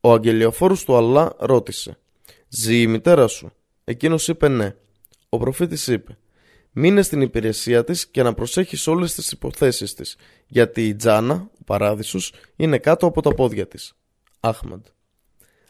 Ο 0.00 0.12
αγγελιαφόρος 0.12 0.84
του 0.84 0.96
Αλλά 0.96 1.34
ρώτησε 1.38 1.98
«Ζει 2.48 2.80
η 2.80 2.86
μητέρα 2.86 3.26
σου» 3.26 3.50
Εκείνος 3.84 4.28
είπε 4.28 4.48
ναι. 4.48 4.74
Ο 5.28 5.38
προφήτης 5.38 5.86
είπε 5.86 6.18
Μείνε 6.78 7.02
στην 7.02 7.20
υπηρεσία 7.20 7.84
της 7.84 8.06
και 8.06 8.22
να 8.22 8.34
προσέχεις 8.34 8.86
όλες 8.86 9.14
τις 9.14 9.32
υποθέσεις 9.32 9.94
της, 9.94 10.16
γιατί 10.46 10.86
η 10.86 10.94
Τζάνα, 10.94 11.50
ο 11.60 11.64
παράδεισος, 11.64 12.32
είναι 12.56 12.78
κάτω 12.78 13.06
από 13.06 13.22
τα 13.22 13.34
πόδια 13.34 13.66
της. 13.66 13.92
Άχμαντ. 14.40 14.84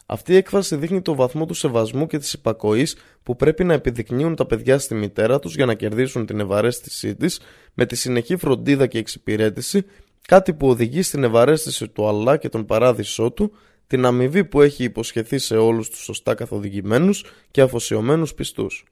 Αυτή 0.07 0.33
η 0.33 0.37
έκφραση 0.37 0.77
δείχνει 0.77 1.03
το 1.03 1.15
βαθμό 1.15 1.47
του 1.47 1.55
σεβασμού 1.55 2.07
και 2.07 2.19
της 2.19 2.33
υπακοής 2.33 2.97
που 3.23 3.37
πρέπει 3.37 3.65
να 3.65 3.73
επιδεικνύουν 3.75 4.35
τα 4.35 4.47
παιδιά 4.47 4.79
στη 4.79 4.95
μητέρα 4.95 5.39
τους 5.39 5.55
για 5.55 5.67
να 5.67 5.75
κερδίσουν 5.75 6.27
την 6.27 6.41
ευαρέστησή 6.41 7.15
της 7.15 7.41
με 7.75 7.87
τη 7.87 7.97
συνεχή 7.97 8.37
φροντίδα 8.37 8.87
και 8.87 8.99
εξυπηρέτηση, 8.99 9.85
κάτι 10.29 10.55
που 10.55 10.69
οδηγεί 10.69 11.03
στην 11.03 11.25
ευαρέστηση 11.25 11.89
του 11.89 12.09
Αλλά 12.09 12.37
και 12.37 12.49
τον 12.49 12.67
παράδεισό 12.67 13.31
του, 13.31 13.53
την 13.87 14.05
αμοιβή 14.05 14.45
που 14.45 14.61
έχει 14.61 14.85
υποσχεθεί 14.85 15.39
σε 15.39 15.57
όλους 15.57 15.91
τους 15.91 16.03
σωστά 16.03 16.35
καθοδηγημένους 16.35 17.25
και 17.51 17.61
αφοσιωμένους 17.61 18.35
πιστούς. 18.35 18.85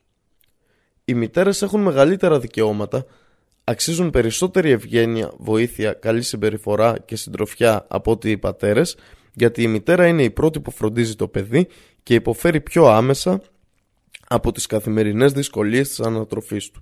Οι 1.04 1.14
μητέρες 1.14 1.62
έχουν 1.62 1.80
μεγαλύτερα 1.80 2.40
δικαιώματα, 2.40 3.04
αξίζουν 3.64 4.10
περισσότερη 4.10 4.70
ευγένεια, 4.70 5.32
βοήθεια, 5.36 5.92
καλή 5.92 6.22
συμπεριφορά 6.22 6.98
και 6.98 7.16
συντροφιά 7.16 7.86
από 7.88 8.10
ότι 8.10 8.30
οι 8.30 8.38
πατέρες, 8.38 8.96
γιατί 9.34 9.62
η 9.62 9.66
μητέρα 9.66 10.06
είναι 10.06 10.22
η 10.22 10.30
πρώτη 10.30 10.60
που 10.60 10.70
φροντίζει 10.70 11.16
το 11.16 11.28
παιδί 11.28 11.66
και 12.02 12.14
υποφέρει 12.14 12.60
πιο 12.60 12.86
άμεσα 12.86 13.40
από 14.28 14.52
τις 14.52 14.66
καθημερινές 14.66 15.32
δυσκολίες 15.32 15.88
της 15.88 16.00
ανατροφής 16.00 16.70
του. 16.70 16.80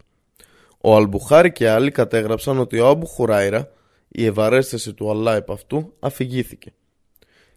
Ο 0.81 0.97
Αλμπουχάρη 0.97 1.53
και 1.53 1.69
άλλοι 1.69 1.90
κατέγραψαν 1.90 2.59
ότι 2.59 2.78
ο 2.78 2.89
Άμπου 2.89 3.07
Χουράιρα, 3.07 3.70
η 4.09 4.24
ευαρέστηση 4.27 4.93
του 4.93 5.11
Αλλά 5.11 5.35
επ' 5.35 5.51
αυτού, 5.51 5.93
αφηγήθηκε. 6.01 6.73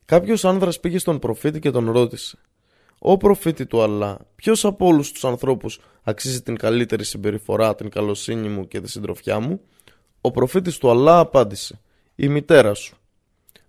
Κάποιος 0.05 0.45
άνδρας 0.45 0.79
πήγε 0.79 0.97
στον 0.97 1.19
προφήτη 1.19 1.59
και 1.59 1.71
τον 1.71 1.91
ρώτησε 1.91 2.37
«Ω 2.99 3.17
προφήτη 3.17 3.65
του 3.65 3.81
Αλλά, 3.81 4.17
ποιος 4.35 4.65
από 4.65 4.85
όλους 4.85 5.11
τους 5.11 5.25
ανθρώπους 5.25 5.79
αξίζει 6.03 6.41
την 6.41 6.57
καλύτερη 6.57 7.03
συμπεριφορά, 7.03 7.75
την 7.75 7.89
καλοσύνη 7.89 8.49
μου 8.49 8.67
και 8.67 8.81
τη 8.81 8.89
συντροφιά 8.89 9.39
μου» 9.39 9.61
Ο 10.21 10.31
προφήτης 10.31 10.77
του 10.77 10.89
Αλλά 10.89 11.19
απάντησε 11.19 11.81
«Η 12.15 12.27
μητέρα 12.27 12.73
σου». 12.73 12.97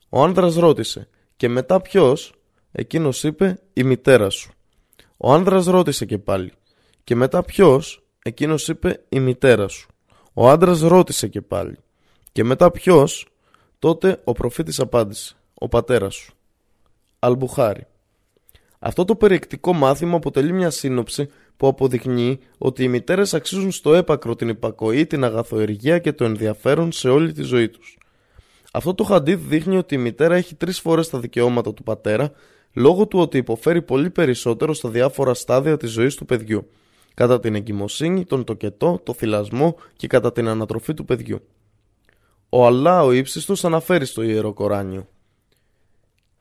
Ο 0.08 0.22
άνδρας 0.22 0.54
ρώτησε 0.54 1.08
«Και 1.36 1.48
μετά 1.48 1.80
ποιος» 1.80 2.34
Εκείνος 2.72 3.24
είπε 3.24 3.58
«Η 3.72 3.82
μητέρα 3.82 4.30
σου». 4.30 4.52
Ο 5.16 5.32
άνδρας 5.32 5.66
ρώτησε 5.66 6.04
και 6.04 6.18
πάλι 6.18 6.52
«Και 7.04 7.14
μετά 7.14 7.42
ποιος» 7.42 8.04
Εκείνος 8.22 8.68
είπε 8.68 9.04
«Η 9.08 9.20
μητέρα 9.20 9.68
σου». 9.68 9.88
Ο 10.32 10.48
άντρας 10.50 10.80
ρώτησε 10.80 11.28
και 11.28 11.40
πάλι 11.40 11.78
«Και 12.32 12.44
μετά 12.44 12.70
ποιος» 12.70 13.26
Τότε 13.78 14.20
ο 14.24 14.32
προφήτης 14.32 14.80
απάντησε 14.80 15.36
«Ο 15.54 15.68
πατέρας 15.68 16.14
σου». 16.14 16.34
Αλμπουχάρη 17.18 17.86
Αυτό 18.78 19.04
το 19.04 19.16
περιεκτικό 19.16 19.72
μάθημα 19.72 20.16
αποτελεί 20.16 20.52
μια 20.52 20.70
σύνοψη 20.70 21.28
που 21.56 21.66
αποδεικνύει 21.66 22.38
ότι 22.58 22.82
οι 22.82 22.88
μητέρες 22.88 23.34
αξίζουν 23.34 23.70
στο 23.70 23.94
έπακρο 23.94 24.36
την 24.36 24.48
υπακοή, 24.48 25.06
την 25.06 25.24
αγαθοεργία 25.24 25.98
και 25.98 26.12
το 26.12 26.24
ενδιαφέρον 26.24 26.92
σε 26.92 27.08
όλη 27.08 27.32
τη 27.32 27.42
ζωή 27.42 27.68
τους. 27.68 27.98
Αυτό 28.72 28.94
το 28.94 29.04
χαντίδ 29.04 29.40
δείχνει 29.48 29.76
ότι 29.76 29.94
η 29.94 29.98
μητέρα 29.98 30.34
έχει 30.34 30.54
τρεις 30.54 30.80
φορές 30.80 31.08
τα 31.08 31.18
δικαιώματα 31.18 31.74
του 31.74 31.82
πατέρα 31.82 32.32
λόγω 32.72 33.06
του 33.06 33.18
ότι 33.18 33.38
υποφέρει 33.38 33.82
πολύ 33.82 34.10
περισσότερο 34.10 34.74
στα 34.74 34.88
διάφορα 34.88 35.34
στάδια 35.34 35.76
της 35.76 35.90
ζωής 35.90 36.14
του 36.14 36.24
παιδιού 36.24 36.70
κατά 37.14 37.40
την 37.40 37.54
εγκυμοσύνη, 37.54 38.24
τον 38.24 38.44
τοκετό, 38.44 39.00
το 39.02 39.12
θυλασμό 39.12 39.76
και 39.96 40.06
κατά 40.06 40.32
την 40.32 40.48
ανατροφή 40.48 40.94
του 40.94 41.04
παιδιού. 41.04 41.40
Ο 42.48 42.66
Αλλά 42.66 43.04
ο 43.04 43.12
ύψιστος 43.12 43.64
αναφέρει 43.64 44.06
στο 44.06 44.22
Ιερό 44.22 44.52
Κοράνιο 44.52 45.08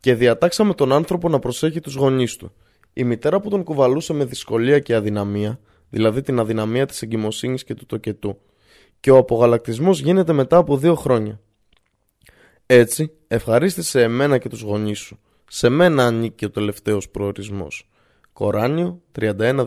«Και 0.06 0.16
διατάξαμε 0.16 0.74
τον 0.74 0.92
άνθρωπο 0.92 1.30
να 1.30 1.40
προσέχει 1.40 1.80
τους 1.80 1.96
γονείς 1.96 2.36
του. 2.36 2.52
Η 2.94 3.04
μητέρα 3.04 3.40
που 3.40 3.50
τον 3.50 3.64
κουβαλούσε 3.64 4.14
με 4.14 4.26
δυσκολία 4.26 4.80
και 4.80 4.96
αδυναμία, 4.96 5.60
δηλαδή 5.90 6.22
την 6.22 6.40
αδυναμία 6.40 6.86
της 6.86 7.02
εγκυμοσύνης 7.02 7.64
και 7.64 7.74
του 7.74 7.86
τοκετού, 7.86 8.38
και 9.00 9.12
ο 9.12 9.18
απογαλακτισμός 9.18 10.00
γίνεται 10.00 10.34
μετά 10.34 10.58
από 10.58 10.78
δύο 10.78 10.96
χρόνια. 10.96 11.40
Έτσι, 12.66 13.12
ευχαρίστησε 13.28 14.02
εμένα 14.02 14.38
και 14.38 14.50
τους 14.50 14.62
γονείς 14.62 15.00
σου. 15.00 15.20
Σε 15.48 15.70
μένα 15.70 16.06
ανήκει 16.06 16.46
ο 16.46 16.50
τελευταίος 16.50 17.10
προορισμός. 17.10 17.90
Κοράνιο 18.34 19.02
31-14 19.20 19.66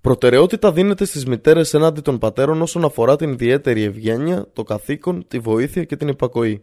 Προτεραιότητα 0.00 0.72
δίνεται 0.72 1.04
στις 1.04 1.26
μητέρες 1.26 1.74
έναντι 1.74 2.00
των 2.00 2.18
πατέρων 2.18 2.62
όσον 2.62 2.84
αφορά 2.84 3.16
την 3.16 3.32
ιδιαίτερη 3.32 3.82
ευγένεια, 3.82 4.48
το 4.52 4.62
καθήκον, 4.62 5.24
τη 5.28 5.38
βοήθεια 5.38 5.84
και 5.84 5.96
την 5.96 6.08
υπακοή. 6.08 6.62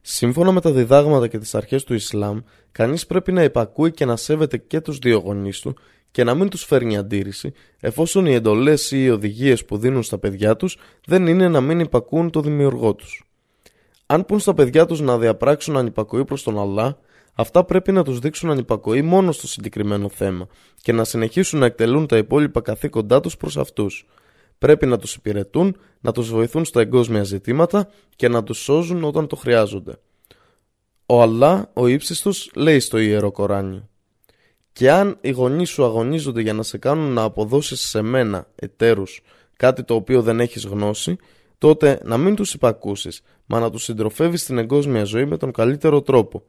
Σύμφωνα 0.00 0.52
με 0.52 0.60
τα 0.60 0.72
διδάγματα 0.72 1.28
και 1.28 1.38
τις 1.38 1.54
αρχές 1.54 1.84
του 1.84 1.94
Ισλάμ, 1.94 2.38
κανείς 2.72 3.06
πρέπει 3.06 3.32
να 3.32 3.42
υπακούει 3.42 3.90
και 3.90 4.04
να 4.04 4.16
σέβεται 4.16 4.56
και 4.56 4.80
τους 4.80 4.98
δύο 4.98 5.18
γονείς 5.18 5.60
του 5.60 5.76
και 6.10 6.24
να 6.24 6.34
μην 6.34 6.48
τους 6.48 6.64
φέρνει 6.64 6.96
αντίρρηση, 6.96 7.52
εφόσον 7.80 8.26
οι 8.26 8.34
εντολές 8.34 8.90
ή 8.90 9.02
οι 9.02 9.10
οδηγίες 9.10 9.64
που 9.64 9.78
δίνουν 9.78 10.02
στα 10.02 10.18
παιδιά 10.18 10.56
τους 10.56 10.78
δεν 11.06 11.26
είναι 11.26 11.48
να 11.48 11.60
μην 11.60 11.80
υπακούν 11.80 12.30
το 12.30 12.40
δημιουργό 12.40 12.94
τους. 12.94 13.24
Αν 14.06 14.24
πούν 14.24 14.38
στα 14.38 14.54
παιδιά 14.54 14.86
τους 14.86 15.00
να 15.00 15.18
διαπράξουν 15.18 15.76
ανυπακοή 15.76 16.24
προς 16.24 16.42
τον 16.42 16.58
Αλλά, 16.58 16.98
αυτά 17.34 17.64
πρέπει 17.64 17.92
να 17.92 18.04
τους 18.04 18.18
δείξουν 18.18 18.50
ανυπακοή 18.50 19.02
μόνο 19.02 19.32
στο 19.32 19.46
συγκεκριμένο 19.46 20.08
θέμα 20.08 20.46
και 20.82 20.92
να 20.92 21.04
συνεχίσουν 21.04 21.58
να 21.58 21.66
εκτελούν 21.66 22.06
τα 22.06 22.16
υπόλοιπα 22.16 22.60
καθήκοντά 22.60 23.20
τους 23.20 23.36
προς 23.36 23.56
αυτούς. 23.56 24.06
Πρέπει 24.60 24.86
να 24.86 24.98
τους 24.98 25.14
υπηρετούν, 25.14 25.76
να 26.00 26.12
τους 26.12 26.30
βοηθούν 26.30 26.64
στα 26.64 26.80
εγκόσμια 26.80 27.22
ζητήματα 27.22 27.88
και 28.16 28.28
να 28.28 28.42
τους 28.42 28.58
σώζουν 28.58 29.04
όταν 29.04 29.26
το 29.26 29.36
χρειάζονται. 29.36 29.98
Ο 31.06 31.22
Αλλά, 31.22 31.70
ο 31.72 31.86
ύψιστος, 31.86 32.50
λέει 32.54 32.80
στο 32.80 32.98
Ιερό 32.98 33.30
Κοράνιο 33.30 33.88
«Και 34.72 34.90
αν 34.90 35.18
οι 35.20 35.30
γονείς 35.30 35.68
σου 35.68 35.84
αγωνίζονται 35.84 36.40
για 36.40 36.52
να 36.52 36.62
σε 36.62 36.78
κάνουν 36.78 37.12
να 37.12 37.22
αποδώσεις 37.22 37.80
σε 37.80 38.02
μένα, 38.02 38.46
εταίρους, 38.54 39.20
κάτι 39.56 39.84
το 39.84 39.94
οποίο 39.94 40.22
δεν 40.22 40.40
έχεις 40.40 40.64
γνώση, 40.64 41.16
τότε 41.58 42.00
να 42.04 42.16
μην 42.16 42.34
τους 42.34 42.54
υπακούσεις, 42.54 43.22
μα 43.46 43.60
να 43.60 43.70
τους 43.70 43.84
συντροφεύεις 43.84 44.42
στην 44.42 44.58
εγκόσμια 44.58 45.04
ζωή 45.04 45.24
με 45.24 45.36
τον 45.36 45.52
καλύτερο 45.52 46.02
τρόπο 46.02 46.42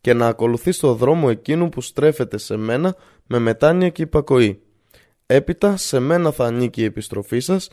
και 0.00 0.14
να 0.14 0.26
ακολουθείς 0.26 0.78
το 0.78 0.94
δρόμο 0.94 1.26
εκείνου 1.30 1.68
που 1.68 1.80
στρέφεται 1.80 2.38
σε 2.38 2.56
μένα 2.56 2.96
με 3.26 3.38
μετάνοια 3.38 3.88
και 3.88 4.02
υπακοή. 4.02 4.63
Έπειτα 5.34 5.76
σε 5.76 5.98
μένα 5.98 6.32
θα 6.32 6.44
ανήκει 6.44 6.80
η 6.80 6.84
επιστροφή 6.84 7.40
σας 7.40 7.70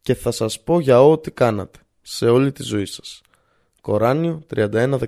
και 0.00 0.14
θα 0.14 0.30
σας 0.30 0.60
πω 0.60 0.80
για 0.80 1.02
ό,τι 1.02 1.30
κάνατε 1.30 1.78
σε 2.00 2.26
όλη 2.26 2.52
τη 2.52 2.62
ζωή 2.62 2.84
σας. 2.84 3.22
Κοράνιο 3.80 4.42
31-15 4.54 4.98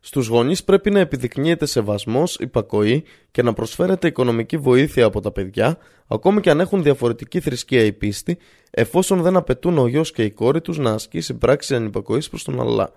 Στους 0.00 0.26
γονείς 0.26 0.64
πρέπει 0.64 0.90
να 0.90 1.00
επιδεικνύεται 1.00 1.66
σεβασμός, 1.66 2.36
υπακοή 2.36 3.04
και 3.30 3.42
να 3.42 3.52
προσφέρεται 3.52 4.06
οικονομική 4.06 4.56
βοήθεια 4.56 5.04
από 5.04 5.20
τα 5.20 5.30
παιδιά, 5.30 5.78
ακόμη 6.06 6.40
και 6.40 6.50
αν 6.50 6.60
έχουν 6.60 6.82
διαφορετική 6.82 7.40
θρησκεία 7.40 7.82
ή 7.82 7.92
πίστη, 7.92 8.38
εφόσον 8.70 9.22
δεν 9.22 9.36
απαιτούν 9.36 9.78
ο 9.78 9.86
γιος 9.86 10.12
και 10.12 10.24
η 10.24 10.30
κόρη 10.30 10.60
τους 10.60 10.78
να 10.78 10.90
ασκήσει 10.90 11.34
πράξη 11.34 11.74
ανυπακοής 11.74 12.28
προς 12.28 12.44
τον 12.44 12.60
Αλλά. 12.60 12.92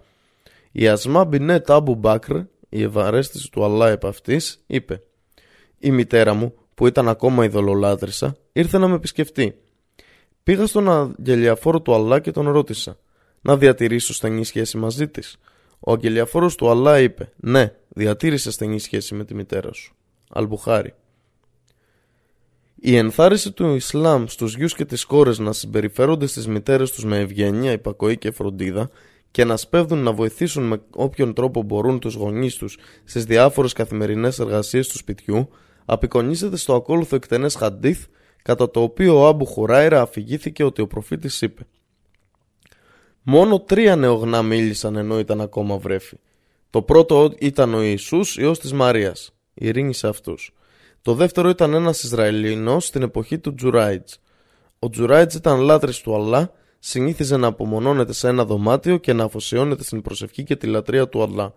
Η 0.72 0.88
Ασμά 0.88 1.26
Μπινέτ 1.26 1.72
Άμπου 1.72 1.96
Μπάκρ, 1.96 2.36
η 2.70 2.82
ευαρέστηση 2.82 3.52
του 3.52 3.64
Αλλά 3.64 3.90
επ' 3.90 4.06
αυτής, 4.06 4.64
είπε 4.68 5.02
«Η 5.80 5.92
μητέρα 5.92 6.34
μου, 6.34 6.54
που 6.82 6.88
ήταν 6.88 7.10
ακόμα 7.10 7.46
ειδωλολάτρησα, 7.46 8.36
ήρθε 8.52 8.78
να 8.78 8.88
με 8.88 8.96
επισκεφτεί. 8.96 9.56
Πήγα 10.44 10.66
στον 10.66 10.90
αγγελιαφόρο 10.90 11.82
του 11.82 11.94
Αλλά 11.94 12.20
και 12.20 12.32
τον 12.32 12.50
ρώτησα 12.50 12.98
να 13.42 13.58
διατηρήσω 13.58 14.14
στενή 14.14 14.44
σχέση 14.44 14.78
μαζί 14.78 15.08
της; 15.08 15.38
Ο 15.80 15.92
αγγελιαφόρος 15.92 16.56
του 16.56 16.70
Αλλά 16.70 17.00
είπε 17.00 17.32
«Ναι, 17.36 17.74
διατήρησε 17.88 18.52
στενή 18.52 18.80
σχέση 18.80 19.16
με 19.16 19.26
τη 19.26 19.34
μητέρα 19.34 19.74
σου». 19.74 19.96
Αλμπουχάρη. 20.30 20.94
Η 22.76 22.96
ενθάρρυνση 22.96 23.52
του 23.52 23.76
Ισλάμ 23.76 24.26
στους 24.28 24.56
γιους 24.56 24.76
και 24.76 24.86
τις 24.86 25.06
κόρες 25.06 25.40
να 25.40 25.54
συμπεριφέρονται 25.54 26.26
στις 26.26 26.48
μητέρες 26.48 26.92
τους 26.92 27.06
με 27.06 27.20
ευγένεια, 27.20 27.72
υπακοή 27.72 28.18
και 28.18 28.32
φροντίδα 28.32 28.90
και 29.32 29.46
να 29.46 29.58
σπέβδουν 29.58 30.00
να 30.00 30.12
βοηθήσουν 30.12 30.64
με 30.64 30.82
όποιον 30.96 31.34
τρόπο 31.34 31.64
μπορούν 31.64 32.00
τους 32.00 32.14
γονείς 32.14 32.56
τους 32.56 32.78
στις 33.04 33.26
διάφορες 33.26 33.74
καθημερινές 33.74 34.40
εργασίες 34.40 34.88
του 34.88 34.98
σπιτιού 34.98 35.50
απεικονίζεται 35.86 36.58
στο 36.58 36.76
ακόλουθο 36.76 37.16
εκτενές 37.16 37.56
χαντίθ 37.56 38.06
κατά 38.44 38.72
το 38.72 38.82
οποίο 38.82 39.20
ο 39.20 39.28
Άμπου 39.28 39.46
Χουράιρα 39.46 40.02
αφηγήθηκε 40.02 40.64
ότι 40.64 40.82
ο 40.82 40.88
προφήτης 40.88 41.42
είπε 41.42 41.66
Μόνο 43.24 43.60
τρία 43.60 43.96
νεογνά 43.96 44.42
μίλησαν 44.42 44.96
ενώ 44.96 45.20
ήταν 45.20 45.42
ακόμα 45.42 45.78
βρέφη. 45.78 46.18
Το 46.70 46.82
πρώτο 46.82 47.34
ήταν 47.40 47.74
ο 47.74 47.82
Ιησούς, 47.82 48.38
ιός 48.38 48.60
της 48.60 48.74
Μαρίας. 48.74 49.32
Ειρήνη 49.54 49.94
σε 49.94 50.08
αυτούς. 50.08 50.54
Το 51.02 51.14
δεύτερο 51.14 51.50
ήταν 51.50 51.74
ένας 51.74 52.04
Ισραηλινός 52.04 52.86
στην 52.86 53.02
εποχή 53.02 53.40
του 53.40 53.54
Τζουράιτζ. 53.54 54.14
Ο 54.80 54.90
Τζουράιτζ 54.90 55.36
ήταν 55.36 55.60
λάτρης 55.60 56.02
του 56.02 56.16
Αλλά, 56.16 56.52
συνήθιζε 56.80 57.38
να 57.38 57.48
απομονώνεται 57.48 58.14
σε 58.14 58.28
ένα 58.28 58.46
δωμάτιο 58.46 58.98
και 58.98 59.14
να 59.14 59.24
αφοσιώνεται 59.24 59.84
στην 59.84 60.02
προσευχή 60.02 60.44
και 60.44 60.56
τη 60.56 60.68
λατρεία 60.68 61.08
του 61.08 61.24
Αλλά. 61.24 61.54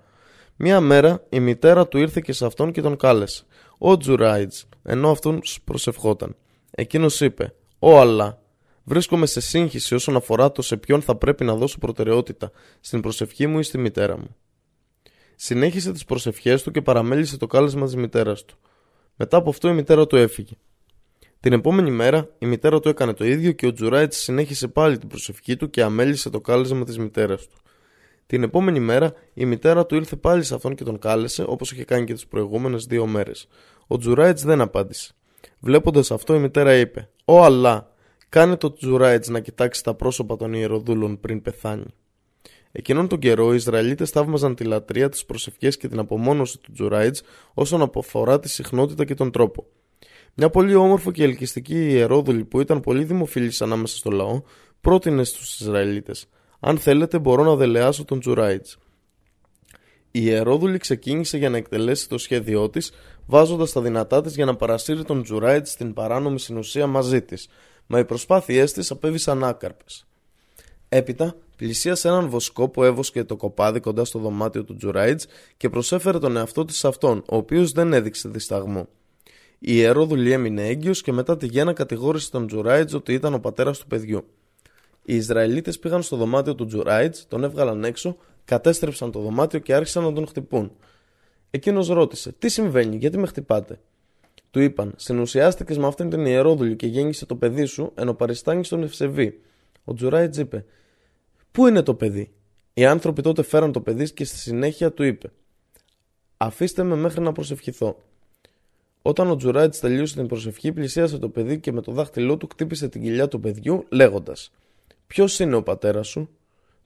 Μία 0.57 0.81
μέρα 0.81 1.23
η 1.29 1.41
μητέρα 1.41 1.89
του 1.89 1.99
ήρθε 1.99 2.21
και 2.25 2.33
σε 2.33 2.47
αυτόν 2.47 2.73
και 2.73 2.81
τον 2.81 2.97
κάλεσε. 2.97 3.45
Ο 3.79 3.97
Τζουράιτζ, 3.97 4.61
ενώ 4.83 5.11
αυτόν 5.11 5.41
προσευχόταν. 5.65 6.37
Εκείνος 6.71 7.21
είπε: 7.21 7.55
Ω 7.79 7.99
Αλλά, 7.99 8.43
βρίσκομαι 8.85 9.27
σε 9.27 9.41
σύγχυση 9.41 9.95
όσον 9.95 10.17
αφορά 10.17 10.53
το 10.53 10.63
σε 10.63 10.77
ποιον 10.77 11.03
θα 11.03 11.17
πρέπει 11.17 11.45
να 11.45 11.55
δώσω 11.55 11.79
προτεραιότητα, 11.79 12.51
στην 12.81 13.01
προσευχή 13.01 13.47
μου 13.47 13.59
ή 13.59 13.63
στη 13.63 13.79
μητέρα 13.79 14.19
μου. 14.19 14.37
Συνέχισε 15.37 15.93
τις 15.93 16.05
προσευχές 16.05 16.63
του 16.63 16.71
και 16.71 16.83
παραμέλησε 16.83 17.37
το 17.37 17.47
κάλεσμα 17.47 17.85
της 17.85 17.97
μητέρας 17.97 18.45
του. 18.45 18.57
Μετά 19.17 19.37
από 19.37 19.51
αυτό 19.51 19.69
η 19.69 19.73
μητέρα 19.73 20.07
του 20.07 20.17
έφυγε. 20.17 20.53
Την 21.41 21.53
επόμενη 21.53 21.91
μέρα 21.91 22.29
η 22.39 22.47
μητέρα 22.47 22.81
του 22.81 22.89
έκανε 22.89 23.13
το 23.13 23.25
ίδιο 23.25 23.53
και 23.53 23.67
ο 23.67 23.73
Τζουράιτ 23.73 24.13
συνέχισε 24.13 24.69
πάλι 24.69 24.99
την 24.99 25.09
προσευχή 25.09 25.57
του 25.57 25.71
και 25.71 25.83
αμέλησε 25.83 26.31
το 26.31 26.41
κάλεσμα 26.41 26.85
της 26.85 26.99
μητέρας 26.99 27.47
του. 27.47 27.57
Την 28.27 28.43
επόμενη 28.43 28.81
μέρα 28.81 29.13
η 29.35 29.45
μητέρα 29.45 29.87
του 29.87 29.95
ήρθε 29.95 30.17
πάλι 30.17 30.43
σε 30.43 30.55
αυτόν 30.55 30.75
και 30.75 30.85
τον 30.85 30.99
κάλεσε 30.99 31.45
όπως 31.47 31.73
είχε 31.73 31.85
κάνει 31.85 32.05
και 32.05 32.13
τις 32.13 32.27
προηγούμενες 32.27 32.87
δύο 32.87 33.07
μέρες. 33.07 33.47
Ο 33.87 33.99
Τζουράιτς 33.99 34.45
δεν 34.45 34.61
απάντησε. 34.61 35.15
Βλέποντας 35.59 36.11
αυτό 36.11 36.35
η 36.35 36.39
μητέρα 36.39 36.75
είπε: 36.75 37.11
Ω 37.25 37.43
Αλλά, 37.43 37.93
κάνε 38.29 38.57
το 38.57 38.73
Τζουράιτς 38.73 39.29
να 39.29 39.41
κοιτάξει 39.41 39.85
τα 39.85 39.95
πρόσωπα 39.95 40.37
των 40.37 40.53
ιεροδούλων 40.53 41.21
πριν 41.21 41.43
πεθάνει. 41.43 41.95
Εκείνον 42.73 43.09
τον 43.09 43.19
καιρό 43.19 43.53
οι 43.53 43.57
Ισραηλίτες 43.57 44.11
θαύμαζαν 44.11 44.55
τη 44.55 44.65
λατρεία, 44.65 45.09
τις 45.09 45.25
προσευχές 45.25 45.77
και 45.77 45.89
την 45.89 45.99
απομόνωση 45.99 46.59
του 46.59 46.73
Τζουράιτς 46.73 47.23
όσον 47.55 47.91
αφορά 47.95 48.39
τη 48.39 48.49
συχνότητα 48.49 49.05
και 49.05 49.15
τον 49.15 49.31
τρόπο. 49.31 49.67
Μια 50.35 50.51
πολύ 50.51 50.75
όμορφο 50.75 51.11
και 51.11 51.23
ελκυστική 51.23 51.91
ιερόδουλη 51.91 52.45
που 52.45 52.61
ήταν 52.61 52.81
πολύ 52.81 53.05
δημοφιλής 53.05 53.63
ανάμεσα 53.63 53.97
στο 53.97 54.11
λαό, 54.11 54.43
πρότεινε 54.81 55.25
στους 55.25 55.61
Ισραηλίτες: 55.61 56.29
Αν 56.67 56.79
θέλετε, 56.79 57.19
μπορώ 57.19 57.45
να 57.45 57.57
δελεάσω 57.57 58.05
τον 58.05 58.21
Τζουράιτς. 58.21 58.79
Η 60.11 60.21
ιερόδουλη 60.23 60.79
ξεκίνησε 60.79 61.39
για 61.39 61.51
να 61.51 61.57
εκτελέσει 61.57 62.09
το 62.09 62.19
σχέδιό 62.19 62.71
της, 62.71 62.93
βάζοντας 63.27 63.73
τα 63.73 63.81
δυνατά 63.81 64.23
της 64.23 64.35
για 64.35 64.45
να 64.45 64.57
παρασύρει 64.57 65.05
τον 65.05 65.23
Τζουράιτς 65.23 65.71
στην 65.71 65.93
παράνομη 65.93 66.41
συνουσία 66.41 66.87
μαζί 66.87 67.23
της, 67.23 67.49
μα 67.87 67.99
οι 67.99 68.05
προσπάθειές 68.05 68.73
της 68.73 68.91
απέβησαν 68.91 69.45
άκαρπες. 69.45 70.07
Έπειτα, 70.89 71.37
πλησίασε 71.57 72.09
έναν 72.09 72.29
βοσκό 72.29 72.69
που 72.69 72.83
έβοσκε 72.83 73.25
το 73.25 73.37
κοπάδι 73.37 73.81
κοντά 73.81 74.05
στο 74.05 74.19
δωμάτιο 74.19 74.65
του 74.65 74.77
Τζουράιτς 74.77 75.27
και 75.57 75.69
προσέφερε 75.69 76.19
τον 76.19 76.37
εαυτό 76.37 76.65
της 76.65 76.77
σε 76.79 76.89
αυτόν, 76.89 77.25
ο 77.29 77.37
οποίος 77.37 77.73
δεν 77.73 77.93
έδειξε 77.93 78.29
δισταγμό. 78.29 78.89
Η 79.59 79.73
ιερόδουλη 79.75 80.33
έμεινε 80.33 80.67
έγκυος 80.67 81.03
και 81.03 81.13
μετά 81.13 81.37
τη 81.37 81.47
γέννα 81.47 81.73
κατηγόρησε 81.73 82.31
τον 82.31 82.47
Τζουράιτς 82.47 82.95
ότι 82.95 83.13
ήταν 83.13 83.35
ο 83.35 83.39
πατέρας 83.39 83.79
του 83.79 83.87
παιδιού. 83.87 84.25
Οι 85.07 85.15
Ισραηλίτες 85.15 85.79
πήγαν 85.79 86.03
στο 86.03 86.17
δωμάτιο 86.17 86.55
του 86.55 86.67
Τζουράιτς, 86.67 87.27
τον 87.29 87.45
έβγαλαν 87.45 87.85
έξω, 87.85 88.17
κατέστρεψαν 88.45 89.11
το 89.11 89.21
δωμάτιο 89.21 89.59
και 89.59 89.75
άρχισαν 89.75 90.03
να 90.03 90.13
τον 90.13 90.27
χτυπούν. 90.27 90.73
Εκείνος 91.51 91.89
ρώτησε: 91.89 92.33
Τι 92.39 92.49
συμβαίνει, 92.49 92.97
γιατί 92.97 93.19
με 93.19 93.27
χτυπάτε; 93.27 93.81
Του 94.51 94.61
είπαν: 94.61 94.93
Συνουσιάστηκες 94.97 95.79
με 95.79 95.87
αυτήν 95.87 96.11
την 96.11 96.27
ιερόδουλη 96.27 96.77
και 96.77 96.87
γέννησε 96.87 97.27
το 97.27 97.37
παιδί 97.37 97.65
σου, 97.65 97.93
ενώ 97.95 98.15
παριστάνεις 98.15 98.69
τον 98.69 98.83
Ευσεβή. 98.83 99.41
Ο 99.85 99.95
Τζουράιτς 99.95 100.39
είπε: 100.39 100.65
Πού 101.53 101.67
είναι 101.67 101.83
το 101.83 101.95
παιδί; 101.95 102.33
Οι 102.75 102.85
άνθρωποι 102.85 103.23
τότε 103.23 103.43
φέραν 103.43 103.73
το 103.73 103.81
παιδί 103.81 104.13
και 104.13 104.25
στη 104.25 104.37
συνέχεια 104.37 104.93
του 104.93 105.03
είπε: 105.03 105.31
Αφήστε 106.37 106.83
με 106.83 106.97
μέχρι 106.97 107.21
να 107.21 107.33
προσευχηθώ. 107.33 107.97
Όταν 109.03 109.31
ο 109.31 109.37
Τζουράιτς 109.37 109.81
τελείωσε 109.81 110.15
την 110.15 110.27
προσευχή, 110.27 110.73
πλησίασε 110.73 111.19
το 111.19 111.29
παιδί 111.29 111.61
και 111.61 111.73
με 111.73 111.81
το 111.81 111.93
δάχτυλό 111.93 112.37
του 112.37 112.49
χτύπησε 112.53 112.89
την 112.89 113.03
κοιλιά 113.03 113.29
του 113.29 113.41
παιδιού, 113.41 113.85
λέγοντας: 113.89 114.51
Ποιος 115.07 115.39
είναι 115.39 115.57
ο 115.57 115.63
πατέρας 115.63 116.09
σου; 116.09 116.29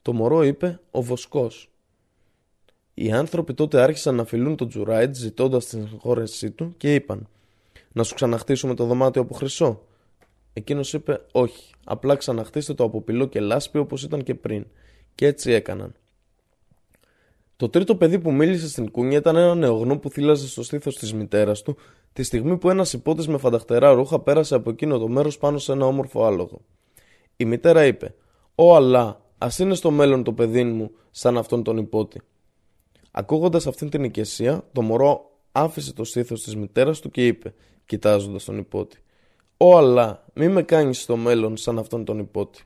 Το 0.01 0.13
μωρό 0.13 0.43
είπε: 0.43 0.79
Ο 0.91 1.01
βοσκός. 1.01 1.71
Οι 2.93 3.11
άνθρωποι 3.11 3.53
τότε 3.53 3.81
άρχισαν 3.81 4.15
να 4.15 4.25
φιλούν 4.25 4.55
τον 4.55 4.67
Τζουράιτ 4.67 5.15
ζητώντας 5.15 5.65
την 5.65 5.87
συγχώρεσή 5.87 6.51
του 6.51 6.73
και 6.77 6.93
είπαν: 6.93 7.27
Να 7.91 8.03
σου 8.03 8.15
ξαναχτίσουμε 8.15 8.73
το 8.75 8.85
δωμάτιο 8.85 9.21
από 9.21 9.33
χρυσό. 9.33 9.81
Εκείνος 10.53 10.93
είπε: 10.93 11.21
Όχι, 11.31 11.73
απλά 11.83 12.15
ξαναχτίστε 12.15 12.73
το 12.73 12.83
από 12.83 13.01
πυλό 13.01 13.25
και 13.25 13.39
λάσπη 13.39 13.77
όπως 13.77 14.03
ήταν 14.03 14.23
και 14.23 14.35
πριν. 14.35 14.65
Και 15.15 15.25
έτσι 15.25 15.51
έκαναν. 15.51 15.93
Το 17.55 17.69
τρίτο 17.69 17.95
παιδί 17.95 18.19
που 18.19 18.31
μίλησε 18.31 18.69
στην 18.69 18.91
κούνια 18.91 19.17
ήταν 19.17 19.35
ένα 19.35 19.55
νεογνώ 19.55 19.97
που 19.97 20.09
θύλαζε 20.09 20.47
στο 20.47 20.63
στήθος 20.63 20.97
της 20.97 21.13
μητέρας 21.13 21.61
του, 21.61 21.77
τη 22.13 22.23
στιγμή 22.23 22.57
που 22.57 22.69
ένας 22.69 22.93
υπότης 22.93 23.27
με 23.27 23.37
φανταχτερά 23.37 23.91
ρούχα 23.91 24.19
πέρασε 24.19 24.55
από 24.55 24.69
εκείνο 24.69 24.97
το 24.97 25.07
μέρος 25.07 25.37
πάνω 25.37 25.57
σε 25.57 25.71
ένα 25.71 25.85
όμορφο 25.85 26.25
άλογο. 26.25 26.61
Η 27.41 27.45
μητέρα 27.45 27.85
είπε: 27.85 28.15
Ω 28.55 28.75
Αλλά, 28.75 29.21
ας 29.37 29.59
είναι 29.59 29.75
στο 29.75 29.91
μέλλον 29.91 30.23
το 30.23 30.33
παιδί 30.33 30.63
μου 30.63 30.91
σαν 31.11 31.37
αυτόν 31.37 31.63
τον 31.63 31.77
υπότη. 31.77 32.21
Ακούγοντας 33.11 33.67
αυτήν 33.67 33.89
την 33.89 34.03
οικεσία, 34.03 34.63
το 34.73 34.81
μωρό 34.81 35.31
άφησε 35.51 35.93
το 35.93 36.03
στήθο 36.03 36.35
της 36.35 36.55
μητέρας 36.55 36.99
του 36.99 37.09
και 37.11 37.27
είπε, 37.27 37.53
κοιτάζοντας 37.85 38.43
τον 38.43 38.57
υπότη: 38.57 38.97
Ω 39.57 39.77
Αλλά, 39.77 40.25
μη 40.33 40.47
με 40.47 40.63
κάνεις 40.63 41.01
στο 41.01 41.15
μέλλον 41.15 41.57
σαν 41.57 41.79
αυτόν 41.79 42.05
τον 42.05 42.19
υπότη. 42.19 42.63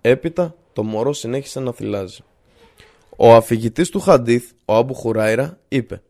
Έπειτα, 0.00 0.56
το 0.72 0.82
μωρό 0.82 1.12
συνέχισε 1.12 1.60
να 1.60 1.72
θυλάζει. 1.72 2.22
Ο 3.16 3.34
αφηγητής 3.34 3.88
του 3.88 4.00
Χαντίθ, 4.00 4.52
ο 4.64 4.74
Άμπου 4.74 4.94
Χουράιρα, 4.94 5.58
είπε: 5.68 6.02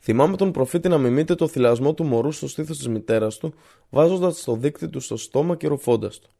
Θυμάμαι 0.00 0.36
τον 0.36 0.52
προφήτη 0.52 0.88
να 0.88 0.98
μιμείται 0.98 1.34
το 1.34 1.48
θυλασμό 1.48 1.94
του 1.94 2.04
μωρού 2.04 2.32
στο 2.32 2.48
στήθο 2.48 2.72
της 2.72 2.88
μητέρας 2.88 3.36
του, 3.36 3.54
βάζοντας 3.90 4.44
το 4.44 4.56
δίκτυ 4.56 4.88
του 4.88 5.00
στο 5.00 5.16
στόμα 5.16 5.56
και 5.56 5.68
ρουφώντας 5.68 6.18
του. 6.18 6.30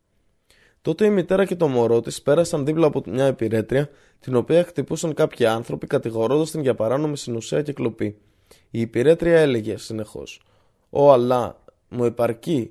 Τότε 0.88 1.06
η 1.06 1.10
μητέρα 1.10 1.44
και 1.44 1.56
το 1.56 1.68
μωρό 1.68 2.00
της 2.00 2.22
πέρασαν 2.22 2.64
δίπλα 2.64 2.86
από 2.86 3.02
μια 3.06 3.24
επιρέτρια, 3.24 3.90
την 4.20 4.34
οποία 4.34 4.64
χτυπούσαν 4.64 5.14
κάποιοι 5.14 5.46
άνθρωποι 5.46 5.86
κατηγορώντας 5.86 6.50
την 6.50 6.60
για 6.60 6.74
παράνομη 6.74 7.16
συνουσία 7.16 7.62
και 7.62 7.72
κλοπή. 7.72 8.18
Η 8.70 8.80
υπηρέτρια 8.80 9.38
έλεγε 9.38 9.76
συνεχώς: 9.76 10.42
Ω 10.90 11.12
Αλλά, 11.12 11.64
μου 11.88 12.04
επαρκεί 12.04 12.70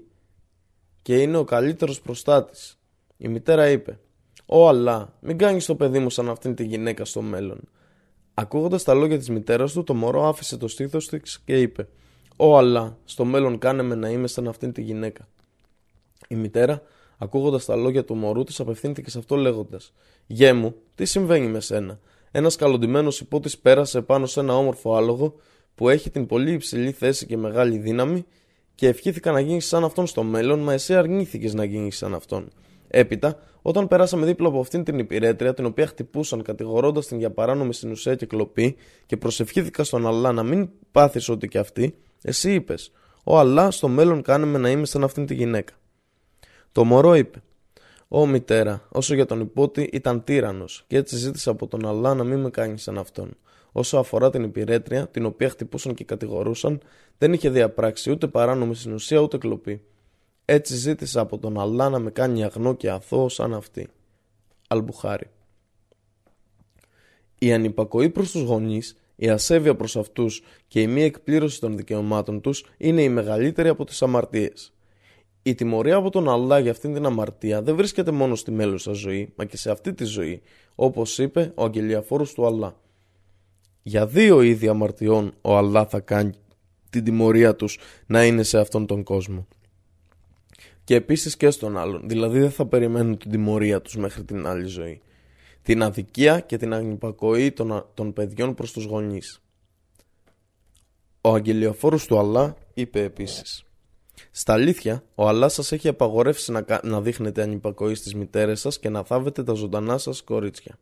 και 1.02 1.22
είναι 1.22 1.38
ο 1.38 1.44
καλύτερος 1.44 2.02
προστάτης. 2.02 2.80
Η 3.18 3.28
μητέρα 3.28 3.70
είπε: 3.70 4.00
Ω 4.46 4.68
Αλλά, 4.68 5.14
μην 5.20 5.38
κάνεις 5.38 5.66
το 5.66 5.76
παιδί 5.76 6.00
μου 6.00 6.10
σαν 6.10 6.30
αυτήν 6.30 6.56
τη 6.56 6.64
γυναίκα 6.64 7.06
στο 7.06 7.22
μέλλον. 7.22 7.60
Ακούγοντας 8.34 8.84
τα 8.84 8.94
λόγια 8.94 9.18
της 9.18 9.30
μητέρας 9.30 9.72
του, 9.74 9.84
το 9.84 9.94
μωρό 9.94 10.28
άφησε 10.28 10.58
το 10.58 10.68
στήθος 10.68 11.08
της 11.08 11.40
και 11.46 11.62
είπε: 11.62 11.88
Ω 12.36 12.58
Αλλά, 12.58 12.98
στο 13.06 13.26
μέλλον 13.26 13.58
κάνε 13.58 13.84
με 13.84 13.96
να 13.96 14.10
είμαι 14.10 14.28
σαν 14.28 14.48
αυτήν 14.48 14.72
τη 14.72 14.82
γυναίκα. 14.82 15.28
Η 16.28 16.36
μητέρα 16.36 16.82
Ακούγοντας 17.18 17.66
τα 17.66 17.76
λόγια 17.76 18.04
του 18.04 18.16
μωρού 18.16 18.44
της, 18.44 18.60
απευθύνθηκε 18.60 19.10
σε 19.10 19.18
αυτό 19.18 19.36
λέγοντας: 19.36 19.94
Γέ 20.28 20.54
μου, 20.54 20.76
τι 20.96 21.06
συμβαίνει 21.06 21.48
με 21.48 21.60
σένα; 21.60 22.00
Ένας 22.32 22.56
καλοντημένος 22.56 23.20
υπότης 23.20 23.58
πέρασε 23.58 24.02
πάνω 24.02 24.26
σε 24.26 24.40
ένα 24.40 24.58
όμορφο 24.58 24.96
άλογο 24.96 25.36
που 25.76 25.90
έχει 25.90 26.10
την 26.10 26.26
πολύ 26.26 26.52
υψηλή 26.52 26.92
θέση 26.92 27.26
και 27.26 27.38
μεγάλη 27.38 27.78
δύναμη 27.78 28.26
και 28.76 28.88
ευχήθηκα 28.88 29.32
να 29.32 29.40
γίνεις 29.40 29.68
σαν 29.68 29.84
αυτόν 29.84 30.08
στο 30.08 30.24
μέλλον, 30.24 30.64
μα 30.64 30.74
εσύ 30.74 30.96
αρνήθηκες 30.96 31.54
να 31.54 31.64
γίνεις 31.64 31.98
σαν 31.98 32.14
αυτόν. 32.14 32.50
Έπειτα, 32.88 33.40
όταν 33.62 33.88
πέρασαμε 33.88 34.26
δίπλα 34.26 34.48
από 34.48 34.60
αυτήν 34.60 34.84
την 34.84 35.00
υπηρέτρια, 35.00 35.54
την 35.54 35.66
οποία 35.66 35.88
χτυπούσαν 35.88 36.42
κατηγορώντας 36.42 37.08
την 37.08 37.18
για 37.18 37.32
παράνομη 37.32 37.74
συνουσία 37.74 38.16
και 38.16 38.26
κλοπή, 38.26 38.76
και 39.06 39.18
προσευχήθηκα 39.18 39.84
στον 39.84 40.08
Αλλά 40.08 40.32
να 40.32 40.44
μην 40.44 40.70
πάθεις 40.92 41.30
ό,τι 41.30 41.48
και 41.48 41.58
αυτή, 41.58 41.98
εσύ 42.22 42.54
είπες: 42.54 42.92
Ο 43.24 43.40
Αλλά 43.40 43.72
στο 43.72 43.88
μέλλον 43.88 44.22
κάνε 44.22 44.58
να 44.58 44.70
είμαι 44.70 44.86
σαν 44.86 45.04
αυτήν 45.04 45.26
τη 45.26 45.34
γυναίκα. 45.34 45.74
Το 46.78 46.84
μωρό 46.84 47.16
είπε: 47.16 47.42
Ω 48.08 48.26
μητέρα, 48.26 48.88
όσο 48.90 49.14
για 49.14 49.26
τον 49.26 49.40
υπότη 49.40 49.90
ήταν 49.94 50.24
τύρανος, 50.24 50.84
και 50.88 50.98
έτσι 50.98 51.16
ζήτησα 51.16 51.52
από 51.52 51.68
τον 51.68 51.86
Αλλά 51.86 52.14
να 52.14 52.24
μην 52.24 52.40
με 52.40 52.50
κάνεις 52.50 52.82
σαν 52.82 52.98
αυτόν. 52.98 53.38
Όσο 53.72 53.98
αφορά 53.98 54.30
την 54.30 54.44
υπηρέτρια, 54.44 55.08
την 55.08 55.26
οποία 55.26 55.50
χτυπούσαν 55.50 55.94
και 55.94 56.04
κατηγορούσαν, 56.04 56.82
δεν 57.18 57.34
είχε 57.34 57.50
διαπράξει 57.50 58.12
ούτε 58.12 58.28
παράνομη 58.28 58.76
συνουσία 58.76 59.20
ούτε 59.20 59.38
κλοπή. 59.38 59.82
Έτσι 60.46 60.76
ζήτησα 60.76 61.22
από 61.22 61.38
τον 61.38 61.60
Αλλά 61.60 61.90
να 61.90 62.00
με 62.00 62.12
κάνει 62.12 62.44
αγνό 62.44 62.74
και 62.74 62.90
αθώο 62.90 63.30
σαν 63.30 63.54
αυτή. 63.54 63.88
Αλμπουχάρη. 64.68 65.30
Η 67.40 67.54
ανυπακοή 67.54 68.10
προς 68.10 68.32
τους 68.32 68.42
γονείς, 68.42 68.98
η 69.16 69.30
ασέβεια 69.30 69.76
προς 69.76 69.96
αυτούς 69.96 70.42
και 70.68 70.82
η 70.82 70.88
μη 70.88 71.04
εκπλήρωση 71.04 71.60
των 71.60 71.78
δικαιωμάτων 71.78 72.42
τους 72.42 72.66
είναι 72.78 73.02
η 73.02 73.10
μεγαλύτερη 73.10 73.70
από 73.70 73.86
τις 73.86 74.02
αμαρτίες. 74.02 74.72
Η 75.48 75.56
τιμωρία 75.56 75.96
από 75.96 76.10
τον 76.10 76.30
Αλλά 76.30 76.60
για 76.60 76.72
αυτήν 76.72 76.94
την 76.94 77.06
αμαρτία 77.06 77.62
δεν 77.62 77.76
βρίσκεται 77.76 78.12
μόνο 78.12 78.36
στη 78.36 78.52
μέλουσα 78.52 78.92
ζωή, 78.92 79.34
μα 79.36 79.46
και 79.46 79.58
σε 79.58 79.72
αυτή 79.72 79.94
τη 79.94 80.04
ζωή, 80.04 80.42
όπως 80.76 81.18
είπε 81.18 81.52
ο 81.56 81.64
αγγελιαφόρος 81.64 82.34
του 82.34 82.46
Αλλά. 82.46 82.80
Για 83.84 84.08
δύο 84.08 84.42
είδη 84.42 84.68
αμαρτιών 84.68 85.34
ο 85.42 85.58
Αλλά 85.58 85.86
θα 85.86 86.00
κάνει 86.00 86.32
την 86.90 87.04
τιμωρία 87.04 87.56
τους 87.56 87.80
να 88.06 88.26
είναι 88.26 88.44
σε 88.44 88.60
αυτόν 88.60 88.86
τον 88.86 89.04
κόσμο. 89.04 89.48
Και 90.84 90.96
επίσης 90.96 91.38
και 91.38 91.50
στον 91.50 91.78
άλλον, 91.78 92.10
δηλαδή 92.10 92.40
δεν 92.40 92.52
θα 92.52 92.66
περιμένουν 92.66 93.18
την 93.18 93.32
τιμωρία 93.32 93.82
τους 93.82 93.96
μέχρι 93.96 94.24
την 94.24 94.48
άλλη 94.48 94.66
ζωή. 94.66 95.02
Την 95.62 95.84
αδικία 95.84 96.40
και 96.40 96.58
την 96.58 96.74
ανυπακοή 96.74 97.52
των, 97.52 97.86
των 97.94 98.14
παιδιών 98.14 98.54
προς 98.54 98.72
τους 98.72 98.86
γονείς. 98.86 99.42
Ο 101.22 101.34
αγγελιοφόρος 101.34 102.06
του 102.06 102.18
Αλλά 102.18 102.56
είπε 102.74 103.04
επίσης 103.04 103.67
στα 104.32 104.54
αλήθεια, 104.54 105.04
ο 105.16 105.28
Αλλά 105.28 105.50
σας 105.50 105.72
έχει 105.72 105.88
απαγορεύσει 105.88 106.52
να, 106.52 106.66
να 106.84 107.02
δείχνετε 107.02 107.42
ανυπακοή 107.42 107.96
στις 107.96 108.16
μητέρες 108.16 108.60
σας 108.60 108.80
και 108.80 108.90
να 108.90 109.04
θάβετε 109.04 109.44
τα 109.44 109.54
ζωντανά 109.54 109.98
σας 109.98 110.22
κορίτσια. 110.22 110.78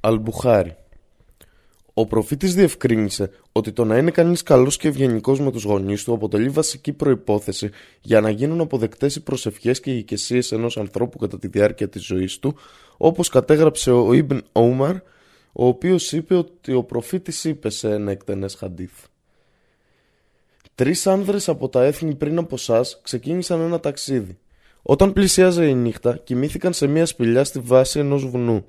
Αλμπουχάρι. 0.00 0.76
Ο 1.96 2.06
προφήτης 2.06 2.54
διευκρίνησε 2.54 3.30
ότι 3.52 3.72
το 3.72 3.84
να 3.84 3.98
είναι 3.98 4.10
κανείς 4.10 4.42
καλός 4.42 4.76
και 4.76 4.88
ευγενικός 4.88 5.40
με 5.40 5.50
τους 5.50 5.64
γονείς 5.64 6.04
του 6.04 6.12
αποτελεί 6.12 6.48
βασική 6.48 6.92
προπόθεση 6.92 7.70
για 8.00 8.20
να 8.20 8.30
γίνουν 8.30 8.60
αποδεκτές 8.60 9.16
οι 9.16 9.22
προσευχές 9.22 9.80
και 9.80 9.92
οι 9.94 9.98
οικεσίε 9.98 10.42
ενός 10.50 10.76
ανθρώπου 10.76 11.18
κατά 11.18 11.38
τη 11.38 11.46
διάρκεια 11.46 11.88
της 11.88 12.04
ζωής 12.04 12.38
του, 12.38 12.54
όπως 12.96 13.28
κατέγραψε 13.28 13.90
ο 13.90 14.12
Ιμπν 14.12 14.42
Όμαρ, 14.52 14.94
ο 15.52 15.66
οποίος 15.66 16.12
είπε 16.12 16.34
ότι 16.34 16.72
ο 16.72 16.82
προφήτης 16.82 17.44
είπε 17.44 17.70
σε 17.70 17.90
ένα 17.90 18.10
εκτενές 18.10 18.54
χαντίθ. 18.54 18.92
Τρεις 20.74 21.06
άνδρες 21.06 21.48
από 21.48 21.68
τα 21.68 21.84
έθνη 21.84 22.14
πριν 22.14 22.38
από 22.38 22.54
εσά 22.54 22.84
ξεκίνησαν 23.02 23.60
ένα 23.60 23.80
ταξίδι. 23.80 24.38
Όταν 24.82 25.12
πλησίαζε 25.12 25.66
η 25.66 25.74
νύχτα, 25.74 26.16
κοιμήθηκαν 26.16 26.72
σε 26.72 26.86
μια 26.86 27.06
σπηλιά 27.06 27.44
στη 27.44 27.58
βάση 27.58 27.98
ενός 27.98 28.26
βουνού. 28.26 28.66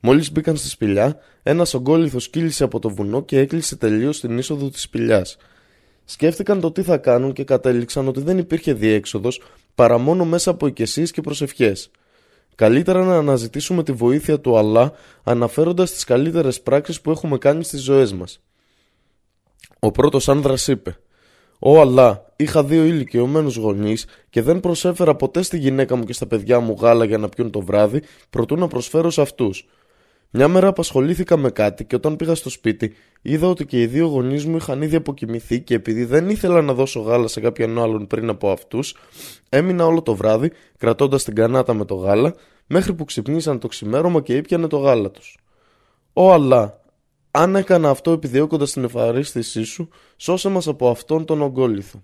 Μόλις 0.00 0.32
μπήκαν 0.32 0.56
στη 0.56 0.68
σπηλιά, 0.68 1.18
ένας 1.42 1.74
ογκόλυθο 1.74 2.18
κύλησε 2.18 2.64
από 2.64 2.78
το 2.78 2.90
βουνό 2.90 3.22
και 3.22 3.38
έκλεισε 3.38 3.76
τελείως 3.76 4.20
την 4.20 4.38
είσοδο 4.38 4.70
της 4.70 4.82
σπηλιάς. 4.82 5.36
Σκέφτηκαν 6.04 6.60
το 6.60 6.72
τι 6.72 6.82
θα 6.82 6.96
κάνουν 6.98 7.32
και 7.32 7.44
κατέληξαν 7.44 8.08
ότι 8.08 8.20
δεν 8.20 8.38
υπήρχε 8.38 8.72
διέξοδος 8.72 9.42
παρά 9.74 9.98
μόνο 9.98 10.24
μέσα 10.24 10.50
από 10.50 10.66
οικεσίες 10.66 11.10
και 11.10 11.20
προσευχές. 11.20 11.90
Καλύτερα 12.54 13.04
να 13.04 13.16
αναζητήσουμε 13.16 13.82
τη 13.82 13.92
βοήθεια 13.92 14.40
του 14.40 14.58
Αλλά 14.58 14.92
αναφέροντας 15.22 15.92
τις 15.92 16.04
καλύτερες 16.04 16.60
πράξεις 16.60 17.00
που 17.00 17.10
έχουμε 17.10 17.38
κάνει 17.38 17.64
στις 17.64 17.80
ζωές 17.80 18.12
μας. 18.12 18.40
Ο 19.78 19.90
πρώτος 19.90 20.28
άνδρας 20.28 20.68
είπε 20.68 20.98
«Ω 21.66 21.80
Αλλά, 21.80 22.32
είχα 22.36 22.64
δύο 22.64 22.84
ηλικιωμένου 22.84 23.52
γονείς 23.56 24.06
και 24.30 24.42
δεν 24.42 24.60
προσέφερα 24.60 25.14
ποτέ 25.14 25.42
στη 25.42 25.58
γυναίκα 25.58 25.96
μου 25.96 26.04
και 26.04 26.12
στα 26.12 26.26
παιδιά 26.26 26.60
μου 26.60 26.76
γάλα 26.80 27.04
για 27.04 27.18
να 27.18 27.28
πιούν 27.28 27.50
το 27.50 27.60
βράδυ, 27.60 28.02
προτού 28.30 28.56
να 28.56 28.66
προσφέρω 28.66 29.10
σε 29.10 29.20
αυτούς. 29.20 29.68
Μια 30.30 30.48
μέρα 30.48 30.68
απασχολήθηκα 30.68 31.36
με 31.36 31.50
κάτι 31.50 31.84
και 31.84 31.94
όταν 31.94 32.16
πήγα 32.16 32.34
στο 32.34 32.50
σπίτι 32.50 32.94
είδα 33.22 33.48
ότι 33.48 33.66
και 33.66 33.80
οι 33.80 33.86
δύο 33.86 34.06
γονείς 34.06 34.44
μου 34.44 34.56
είχαν 34.56 34.82
ήδη 34.82 34.96
αποκοιμηθεί 34.96 35.60
και 35.60 35.74
επειδή 35.74 36.04
δεν 36.04 36.28
ήθελα 36.28 36.62
να 36.62 36.74
δώσω 36.74 37.00
γάλα 37.00 37.28
σε 37.28 37.40
κάποιον 37.40 37.78
άλλον 37.78 38.06
πριν 38.06 38.28
από 38.28 38.50
αυτούς, 38.50 38.96
έμεινα 39.48 39.86
όλο 39.86 40.02
το 40.02 40.14
βράδυ 40.14 40.52
κρατώντας 40.78 41.24
την 41.24 41.34
κανάτα 41.34 41.74
με 41.74 41.84
το 41.84 41.94
γάλα 41.94 42.34
μέχρι 42.66 42.94
που 42.94 43.04
ξυπνήσαν 43.04 43.58
το 43.58 43.68
ξημέρωμα 43.68 44.20
και 44.20 44.36
ήπιανε 44.36 44.66
το 44.66 44.76
γάλα 44.76 45.10
τους. 45.10 45.38
Ω 46.12 46.32
Αλλά, 46.32 46.80
αν 47.36 47.56
έκανα 47.56 47.90
αυτό 47.90 48.10
επιδιώκοντας 48.10 48.72
την 48.72 48.84
ευχαρίστησή 48.84 49.62
σου, 49.64 49.88
σώσε 50.16 50.48
μας 50.48 50.68
από 50.68 50.88
αυτόν 50.88 51.24
τον 51.24 51.42
ογκόλυθο. 51.42 52.02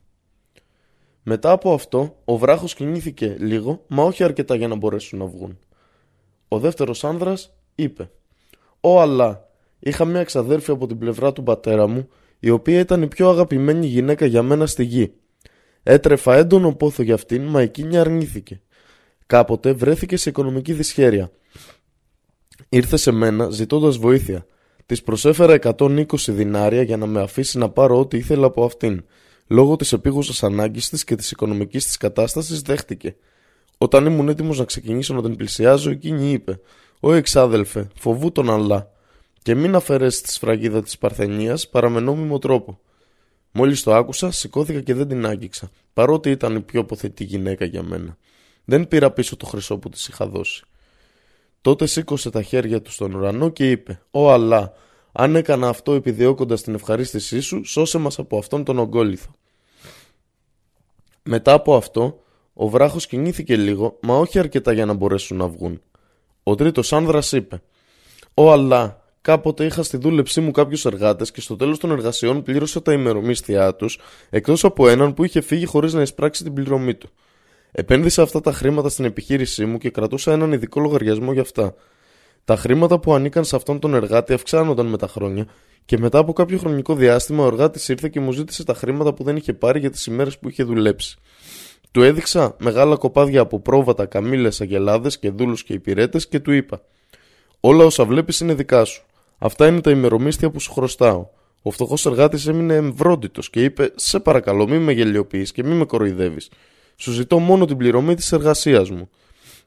Μετά 1.23 1.51
από 1.51 1.73
αυτό, 1.73 2.17
ο 2.25 2.37
βράχος 2.37 2.75
κινήθηκε 2.75 3.37
λίγο, 3.39 3.85
μα 3.87 4.03
όχι 4.03 4.25
αρκετά 4.25 4.55
για 4.55 4.69
να 4.69 4.75
μπορέσουν 4.75 5.19
να 5.19 5.25
βγουν. 5.25 5.59
Ο 6.49 6.59
δεύτερος 6.59 7.05
άνδρας 7.05 7.53
είπε 7.75 8.11
Ω 8.81 9.01
Αλλά, 9.01 9.49
είχα 9.79 10.05
μια 10.05 10.21
εξαδέρφη 10.21 10.71
από 10.71 10.87
την 10.87 10.99
πλευρά 10.99 11.33
του 11.33 11.43
πατέρα 11.43 11.87
μου, 11.87 12.09
η 12.39 12.51
οποία 12.51 12.79
ήταν 12.79 13.03
η 13.03 13.09
πιο 13.09 13.29
αγαπημένη 13.29 13.87
γυναίκα 13.87 14.27
για 14.27 14.43
μένα 14.43 14.67
στη 14.67 14.85
γη. 14.85 15.13
Έτρεφα 15.83 16.37
έντονο 16.37 16.75
πόθο 16.75 17.03
για 17.03 17.15
αυτήν, 17.15 17.49
μα 17.49 17.61
εκείνη 17.61 17.99
αρνήθηκε. 17.99 18.61
Κάποτε 19.27 19.73
βρέθηκε 19.73 20.17
σε 20.17 20.29
οικονομική 20.29 20.73
δυσχέρεια. 20.73 21.31
Ήρθε 22.69 22.97
σε 22.97 23.11
μένα 23.11 23.51
ζητώντας 23.51 23.97
βοήθεια. 23.97 24.47
Της 24.91 25.03
προσέφερα 25.03 25.59
120 25.77 26.05
δινάρια 26.27 26.83
για 26.83 26.97
να 26.97 27.07
με 27.07 27.21
αφήσει 27.21 27.59
να 27.59 27.69
πάρω 27.69 27.99
ό,τι 27.99 28.17
ήθελα 28.17 28.47
από 28.47 28.65
αυτήν. 28.65 29.05
Λόγω 29.47 29.77
της 29.77 29.93
επίγουσας 29.93 30.43
ανάγκης 30.43 30.89
της 30.89 31.05
και 31.05 31.15
της 31.15 31.31
οικονομικής 31.31 31.85
της 31.85 31.97
κατάστασης, 31.97 32.61
δέχτηκε. 32.61 33.17
Όταν 33.79 34.07
ήμουν 34.07 34.29
έτοιμος 34.29 34.59
να 34.59 34.65
ξεκινήσω 34.65 35.15
να 35.15 35.23
την 35.23 35.37
πλησιάζω, 35.37 35.91
εκείνη 35.91 36.31
είπε: 36.31 36.61
Ω 37.01 37.13
εξάδελφε, 37.13 37.89
φοβού 37.99 38.33
τον 38.33 38.51
Αλλά 38.51 38.91
και 39.43 39.55
μην 39.55 39.75
αφαιρέσεις 39.75 40.21
τη 40.21 40.33
σφραγίδα 40.33 40.83
της 40.83 40.99
Παρθενίας 40.99 41.69
παραμενόμιμο 41.69 42.39
τρόπο. 42.39 42.81
Μόλις 43.53 43.83
το 43.83 43.95
άκουσα, 43.95 44.31
σηκώθηκα 44.31 44.81
και 44.81 44.95
δεν 44.95 45.09
την 45.09 45.27
άγγιξα, 45.27 45.71
παρότι 45.93 46.31
ήταν 46.31 46.57
η 46.57 46.61
πιο 46.61 46.81
αποθετή 46.81 47.25
γυναίκα 47.25 47.65
για 47.65 47.83
μένα. 47.83 48.17
Δεν 48.65 48.89
πήρα 48.89 49.11
πίσω 49.11 49.37
το 49.37 49.47
χρυσό 49.47 49.79
που 49.79 49.89
της 49.89 50.09
είχα 50.09 50.27
δώσει. 50.27 50.65
Τότε 51.61 51.87
σήκωσε 51.87 52.31
τα 52.31 52.43
χέρια 52.43 52.83
του 52.83 52.93
στον 52.93 53.15
ουρανό 53.15 53.49
και 53.49 53.71
είπε: 53.71 54.03
Ω 54.11 54.31
Αλλά, 54.31 54.73
αν 55.13 55.37
έκανα 55.37 55.69
αυτό 55.69 55.93
επιδιώκοντας 55.93 56.63
την 56.63 56.75
ευχαρίστησή 56.75 57.41
σου, 57.41 57.65
σώσε 57.65 57.99
μας 57.99 58.19
από 58.19 58.39
αυτόν 58.39 58.65
τον 58.65 58.79
ογκόλυθο. 58.79 59.31
Μετά 61.23 61.53
από 61.53 61.77
αυτό, 61.77 62.23
ο 62.53 62.69
βράχος 62.69 63.07
κινήθηκε 63.07 63.57
λίγο, 63.57 63.99
μα 64.01 64.19
όχι 64.19 64.39
αρκετά 64.39 64.73
για 64.73 64.87
να 64.87 64.93
μπορέσουν 64.93 65.37
να 65.37 65.49
βγουν. 65.49 65.83
Ο 66.43 66.55
τρίτος 66.55 66.93
άνδρας 66.93 67.33
είπε: 67.33 67.63
Ω 68.35 68.51
Αλλά, 68.51 69.05
κάποτε 69.21 69.65
είχα 69.65 69.83
στη 69.83 69.97
δούλεψή 69.97 70.41
μου 70.41 70.51
κάποιους 70.51 70.85
εργάτες 70.85 71.31
και 71.31 71.41
στο 71.41 71.57
τέλος 71.57 71.79
των 71.79 71.91
εργασιών 71.91 72.43
πλήρωσα 72.43 72.83
τα 72.83 72.93
ημερομίσθιά 72.93 73.75
τους, 73.75 73.99
εκτός 74.31 74.65
από 74.65 74.89
έναν 74.89 75.15
που 75.15 75.25
είχε 75.25 75.41
φύγει 75.41 75.65
χωρίς 75.65 75.93
να 75.93 76.03
εισπράξει 76.03 76.43
την 76.43 76.53
πληρωμή 76.53 76.95
του. 76.95 77.11
Επένδυσα 77.73 78.23
αυτά 78.23 78.41
τα 78.41 78.53
χρήματα 78.53 78.89
στην 78.89 79.05
επιχείρησή 79.05 79.65
μου 79.65 79.79
και 79.79 79.91
κρατούσα 79.91 80.33
έναν 80.33 80.53
ειδικό 80.53 80.81
λογαριασμό 80.81 81.33
για 81.33 81.43
αυτά. 81.43 81.75
Τα 82.45 82.57
χρήματα 82.57 82.99
που 82.99 83.15
ανήκαν 83.15 83.45
σε 83.45 83.57
αυτόν 83.57 83.79
τον 83.79 83.95
εργάτη 83.95 84.33
αυξάνονταν 84.33 84.87
με 84.87 84.97
τα 84.97 85.07
χρόνια 85.09 85.47
και 85.85 85.99
μετά 85.99 86.19
από 86.19 86.33
κάποιο 86.33 86.59
χρονικό 86.59 86.95
διάστημα 86.95 87.45
ο 87.45 87.47
εργάτης 87.47 87.89
ήρθε 87.89 88.09
και 88.09 88.21
μου 88.21 88.33
ζήτησε 88.33 88.65
τα 88.65 88.75
χρήματα 88.75 89.15
που 89.15 89.25
δεν 89.25 89.37
είχε 89.37 89.53
πάρει 89.53 89.79
για 89.79 89.91
τις 89.91 90.07
ημέρες 90.07 90.39
που 90.39 90.49
είχε 90.49 90.63
δουλέψει. 90.63 91.17
Του 91.91 92.03
έδειξα 92.03 92.57
μεγάλα 92.59 92.97
κοπάδια 92.97 93.41
από 93.41 93.61
πρόβατα, 93.61 94.07
καμίλε, 94.07 94.49
αγελάδες 94.61 95.19
και 95.19 95.31
δούλους 95.31 95.65
και 95.65 95.73
υπηρέτες 95.73 96.29
και 96.29 96.41
του 96.41 96.53
είπα: 96.53 96.83
Όλα 97.61 97.85
όσα 97.85 98.05
βλέπεις 98.05 98.41
είναι 98.41 98.55
δικά 98.55 98.85
σου. 98.85 99.05
Αυτά 99.39 99.67
είναι 99.67 99.81
τα 99.81 99.91
ημερομίσθια 99.91 100.51
που 100.51 100.61
σου 100.61 100.73
χρωστάω. 100.73 101.27
Ο 101.63 101.71
φτωχός 101.71 102.07
εργάτης 102.07 102.47
έμεινε 102.47 102.75
εμβρόντιτος 102.75 103.51
και 103.51 103.65
είπε: 103.65 103.93
Σε 103.95 104.21
παρακαλώ, 104.21 104.69
μη 104.69 104.79
με 104.79 104.93
γελιοποιείς 104.93 105.53
και 105.53 105.65
μη 105.65 105.75
με 105.75 105.85
κοροϊδεύεις. 105.85 106.49
Σου 107.01 107.13
ζητώ 107.13 107.39
μόνο 107.39 107.65
την 107.65 107.77
πληρωμή 107.77 108.15
της 108.15 108.33
εργασίας 108.33 108.91
μου. 108.91 109.11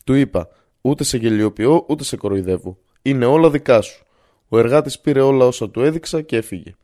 Του 0.03 0.13
είπα: 0.13 0.49
Ούτε 0.81 1.03
σε 1.03 1.17
γελιοποιώ, 1.17 1.85
ούτε 1.87 2.03
σε 2.03 2.17
κοροϊδεύω. 2.17 2.77
Είναι 3.01 3.25
όλα 3.25 3.49
δικά 3.49 3.81
σου. 3.81 4.05
Ο 4.47 4.59
εργάτης 4.59 4.99
πήρε 4.99 5.21
όλα 5.21 5.45
όσα 5.45 5.69
του 5.69 5.81
έδειξα 5.81 6.21
και 6.21 6.37
έφυγε. 6.37 6.75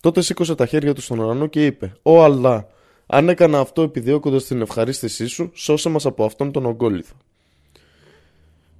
Τότε 0.00 0.20
σήκωσε 0.22 0.54
τα 0.54 0.66
χέρια 0.66 0.94
του 0.94 1.00
στον 1.00 1.18
ουρανό 1.18 1.46
και 1.46 1.66
είπε: 1.66 1.96
Ω 2.02 2.22
Αλλά, 2.22 2.66
αν 3.06 3.28
έκανα 3.28 3.58
αυτό 3.58 3.82
επιδιώκοντας 3.82 4.44
την 4.44 4.60
ευχαρίστησή 4.60 5.26
σου, 5.26 5.50
σώσε 5.54 5.88
μας 5.88 6.06
από 6.06 6.24
αυτόν 6.24 6.52
τον 6.52 6.66
ογκόλυθο. 6.66 7.14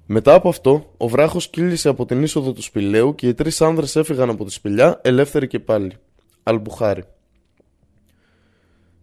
Μετά 0.05 0.33
από 0.33 0.49
αυτό, 0.49 0.93
ο 0.97 1.07
βράχος 1.07 1.49
κύλησε 1.49 1.89
από 1.89 2.05
την 2.05 2.23
είσοδο 2.23 2.53
του 2.53 2.61
σπηλαίου 2.61 3.15
και 3.15 3.27
οι 3.27 3.33
τρεις 3.33 3.61
άνδρες 3.61 3.95
έφυγαν 3.95 4.29
από 4.29 4.45
τη 4.45 4.51
σπηλιά, 4.51 4.99
ελεύθεροι 5.03 5.47
και 5.47 5.59
πάλι. 5.59 5.97
Αλμπουχάρι. 6.43 7.03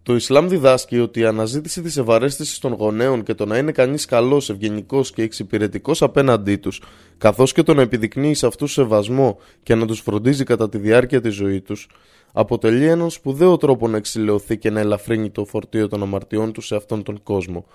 Το 0.05 0.15
Ισλάμ 0.15 0.49
διδάσκει 0.49 0.99
ότι 0.99 1.21
η 1.21 1.25
αναζήτηση 1.25 1.83
της 1.83 1.97
ευαρέστησης 1.97 2.59
των 2.59 2.73
γονέων 2.73 3.23
και 3.23 3.35
το 3.35 3.47
να 3.47 3.59
είναι 3.59 3.73
κανείς 3.73 4.05
καλός, 4.05 4.51
ευγενικός 4.51 5.13
και 5.13 5.23
εξυπηρετικός 5.23 6.03
απέναντί 6.03 6.57
τους, 6.57 6.83
καθώς 7.19 7.53
και 7.53 7.63
το 7.63 7.75
να 7.75 7.83
επιδεικνύει 7.83 8.35
σε 8.35 8.47
αυτούς 8.47 8.73
σεβασμό 8.73 9.39
και 9.63 9.75
να 9.75 9.87
τους 9.87 10.01
φροντίζει 10.01 10.45
κατά 10.45 10.69
τη 10.69 10.79
διάρκεια 10.79 11.21
της 11.21 11.35
ζωής 11.35 11.63
τους, 11.63 11.89
αποτελεί 12.33 12.87
έναν 12.87 13.11
σπουδαίο 13.11 13.57
τρόπο 13.57 13.89
να 13.89 13.97
εξηλαιωθεί 13.97 14.59
και 14.59 14.71
να 14.71 14.81
ελαφρύνει 14.81 15.31
το 15.31 15.45
φορτίο 15.45 15.89
των 15.89 16.03
αμαρτιών 16.03 16.53
τους 16.53 16.67
σε 16.67 16.77
αυτόν 16.77 17.03
τον 17.03 17.23
κόσμο. 17.23 17.67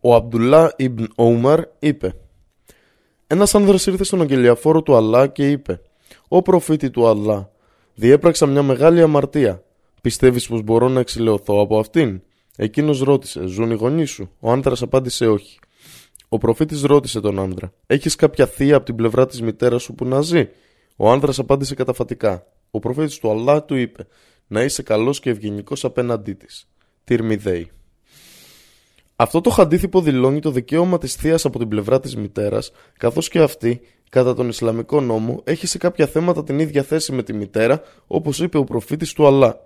Ο 0.00 0.14
Αμπτουλά 0.14 0.72
Ιμπν 0.76 1.06
Όμαρ 1.14 1.60
είπε: 1.78 2.14
Ένας 3.26 3.54
άνδρας 3.54 3.86
ήρθε 3.86 4.04
στον 4.04 4.20
αγγελιαφόρο 4.20 4.82
του 4.82 4.96
Αλλά 4.96 5.26
και 5.26 5.50
είπε: 5.50 5.80
Ο 6.28 6.42
προφήτη 6.42 6.90
του 6.90 7.08
Αλλά, 7.08 7.50
διέπραξα 7.94 8.46
μια 8.46 8.62
μεγάλη 8.62 9.02
αμαρτία. 9.02 9.62
Πιστεύεις 10.04 10.48
πως 10.48 10.62
μπορώ 10.62 10.88
να 10.88 11.00
εξηλαιωθώ 11.00 11.60
από 11.60 11.78
αυτήν; 11.78 12.22
Εκείνος 12.56 13.00
ρώτησε: 13.00 13.46
Ζουν 13.46 13.70
οι 13.70 13.74
γονείς 13.74 14.10
σου; 14.10 14.30
Ο 14.40 14.52
άντρας 14.52 14.82
απάντησε 14.82 15.26
όχι. 15.26 15.58
Ο 16.28 16.38
προφήτης 16.38 16.82
ρώτησε 16.82 17.20
τον 17.20 17.38
άντρα: 17.38 17.72
Έχεις 17.86 18.16
κάποια 18.16 18.46
θεία 18.46 18.76
από 18.76 18.84
την 18.84 18.94
πλευρά 18.94 19.26
της 19.26 19.42
μητέρας 19.42 19.82
σου 19.82 19.94
που 19.94 20.04
να 20.04 20.20
ζει; 20.20 20.48
Ο 20.96 21.10
άνδρα 21.10 21.32
απάντησε 21.36 21.74
καταφατικά. 21.74 22.46
Ο 22.70 22.78
προφήτης 22.78 23.18
του 23.18 23.30
Αλλά 23.30 23.64
του 23.64 23.74
είπε 23.74 24.06
να 24.46 24.62
είσαι 24.62 24.82
καλός 24.82 25.20
και 25.20 25.30
ευγενικός 25.30 25.84
απέναντί 25.84 26.32
της. 26.32 26.68
Τυρμιδέη. 27.04 27.70
Αυτό 29.16 29.40
το 29.40 29.50
χαντίθυπο 29.50 30.00
δηλώνει 30.00 30.40
το 30.40 30.50
δικαίωμα 30.50 30.98
της 30.98 31.14
θείας 31.14 31.44
από 31.44 31.58
την 31.58 31.68
πλευρά 31.68 32.00
της 32.00 32.16
μητέρας, 32.16 32.72
καθώς 32.98 33.28
και 33.28 33.40
αυτή, 33.40 33.80
κατά 34.08 34.34
τον 34.34 34.48
Ισλαμικό 34.48 35.00
νόμο, 35.00 35.40
έχει 35.44 35.66
σε 35.66 35.78
κάποια 35.78 36.06
θέματα 36.06 36.44
την 36.44 36.58
ίδια 36.58 36.82
θέση 36.82 37.12
με 37.12 37.22
τη 37.22 37.32
μητέρα, 37.32 37.82
όπως 38.06 38.40
είπε 38.40 38.58
ο 38.58 38.64
προφήτης 38.64 39.12
του 39.12 39.26
Αλλά. 39.26 39.64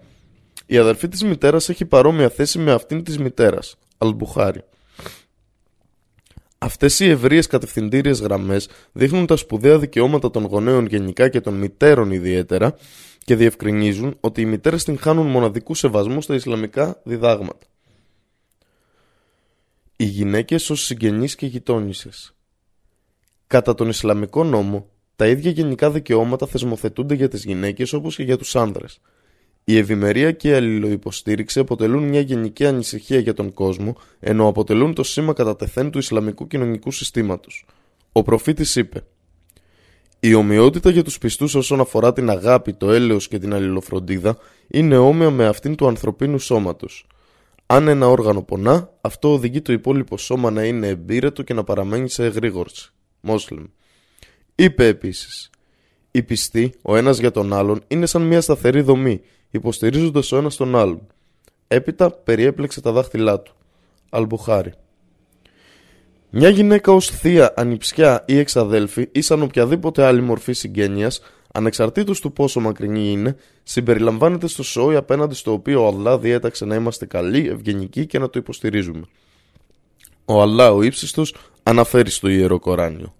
Η 0.71 0.79
αδερφή 0.79 1.09
της 1.09 1.23
μητέρας 1.23 1.69
έχει 1.69 1.85
παρόμοια 1.85 2.29
θέση 2.29 2.59
με 2.59 2.73
αυτήν 2.73 3.03
της 3.05 3.19
μητέρας. 3.19 3.77
Αλμπουχάρη. 3.99 4.65
Αυτές 6.59 7.01
οι 7.01 7.09
ευρείες 7.09 7.47
κατευθυντήριες 7.47 8.21
γραμμές 8.21 8.69
δείχνουν 8.93 9.27
τα 9.27 9.37
σπουδαία 9.37 9.79
δικαιώματα 9.79 10.31
των 10.31 10.45
γονέων 10.45 10.87
γενικά 10.87 11.29
και 11.29 11.41
των 11.41 11.55
μητέρων 11.55 12.11
ιδιαίτερα 12.11 12.77
και 13.25 13.37
διευκρινίζουν 13.37 14.17
ότι 14.21 14.41
οι 14.41 14.45
μητέρες 14.45 14.85
την 14.85 14.99
χάνουν 14.99 15.27
μοναδικού 15.27 15.75
σεβασμού 15.75 16.23
στα 16.23 16.35
Ισλαμικά 16.35 17.01
διδάγματα. 17.05 17.67
Οι 19.97 20.05
γυναίκες 20.05 20.71
ως 20.71 20.85
συγγενείς 20.85 21.35
και 21.35 21.47
γειτόνισε. 21.47 22.11
Κατά 23.47 23.75
τον 23.75 23.89
Ισλαμικό 23.89 24.45
νόμο, 24.45 24.91
τα 25.17 25.27
ίδια 25.27 25.51
γενικά 25.51 25.91
δικαιώματα 25.91 26.47
θεσμοθετούνται 26.47 27.15
για 27.15 27.29
τις 27.29 27.45
γυναίκες 27.45 27.93
όπως 27.93 28.17
και 28.17 28.23
για 28.23 28.39
τους 28.39 28.57
άνδρες. 28.57 29.01
Η 29.71 29.77
ευημερία 29.77 30.33
και 30.33 30.49
η 30.49 30.53
αλληλοϊποστήριξη 30.53 31.59
αποτελούν 31.59 32.03
μια 32.03 32.21
γενική 32.21 32.67
ανησυχία 32.67 33.19
για 33.19 33.35
τον 33.35 33.53
κόσμο, 33.53 33.97
ενώ 34.21 34.47
αποτελούν 34.47 34.95
το 34.95 35.03
σήμα 35.03 35.33
κατά 35.33 35.57
τεθέν 35.57 35.91
του 35.91 35.99
Ισλαμικού 35.99 36.47
κοινωνικού 36.47 36.91
συστήματος. 36.91 37.67
Ο 38.13 38.23
προφήτης 38.23 38.77
είπε: 38.77 39.05
Η 40.21 40.35
ομοιότητα 40.35 40.91
για 40.91 41.05
τους 41.05 41.19
πιστούς 41.19 41.55
όσον 41.55 41.81
αφορά 41.81 42.13
την 42.13 42.31
αγάπη, 42.31 42.73
το 42.73 42.91
έλεος 42.91 43.29
και 43.29 43.39
την 43.39 43.55
αλληλοφροντίδα 43.55 44.39
είναι 44.69 44.97
όμοια 44.97 45.31
με 45.31 45.47
αυτήν 45.47 45.75
του 45.75 45.87
ανθρωπίνου 45.87 46.39
σώματος. 46.39 47.07
Αν 47.67 47.89
ένα 47.89 48.09
όργανο 48.09 48.43
πονά, 48.43 48.91
αυτό 49.01 49.33
οδηγεί 49.33 49.61
το 49.61 49.73
υπόλοιπο 49.73 50.19
σώμα 50.19 50.51
να 50.51 50.65
είναι 50.65 50.89
εμπείρετο 50.89 51.43
και 51.43 51.55
να 51.55 51.65
παραμένει 51.65 52.09
σε 52.09 52.25
εγρήγορση. 52.25 52.93
Μόσλεμ. 53.21 53.65
Είπε 54.55 54.87
επίσης: 54.87 55.51
Οι 56.11 56.23
πιστοί, 56.23 56.75
ο 56.83 56.97
ένας 56.97 57.19
για 57.19 57.31
τον 57.31 57.53
άλλον, 57.53 57.83
είναι 57.89 58.07
σαν 58.07 58.23
μια 58.23 58.41
σταθερή 58.41 58.81
δομή 58.81 59.21
υποστηρίζοντας 59.51 60.33
ο 60.33 60.37
ένας 60.37 60.57
τον 60.57 60.77
άλλον. 60.77 61.07
Έπειτα 61.69 62.11
περιέπλεξε 62.11 62.81
τα 62.81 62.93
δάχτυλά 62.93 63.41
του. 63.41 63.55
Αλμπουχάρι. 64.11 64.73
Μια 66.31 66.49
γυναίκα 66.49 66.93
ως 66.93 67.07
θεία, 67.07 67.53
ανιψιά 67.57 68.25
ή 68.27 68.39
εξαδέλφη 68.39 69.09
ή 69.13 69.21
σαν 69.21 69.43
οποιαδήποτε 69.43 70.05
άλλη 70.05 70.21
μορφή 70.21 70.53
συγγένειας, 70.53 71.21
ανεξαρτήτως 71.53 72.21
του 72.21 72.33
πόσο 72.33 72.61
μακρινή 72.61 73.11
είναι, 73.11 73.37
συμπεριλαμβάνεται 73.63 74.47
στο 74.47 74.63
σόι 74.63 74.97
απέναντι 74.97 75.35
στο 75.35 75.53
οποίο 75.53 75.85
ο 75.85 75.87
Αλλά 75.87 76.19
διέταξε 76.19 76.65
να 76.65 76.75
είμαστε 76.75 77.07
καλοί, 77.07 77.49
ευγενικοί 77.49 78.07
και 78.07 78.19
να 78.19 78.31
το 78.31 78.39
υποστηρίζουμε. 78.39 79.03
Ο 80.25 80.43
Αλλά 80.43 80.73
ο 80.73 80.83
ύψιστος 80.83 81.35
αναφέρει 81.63 82.11
στο 82.11 82.29
Ιερό 82.29 82.59
Κοράνιο. 82.59 83.15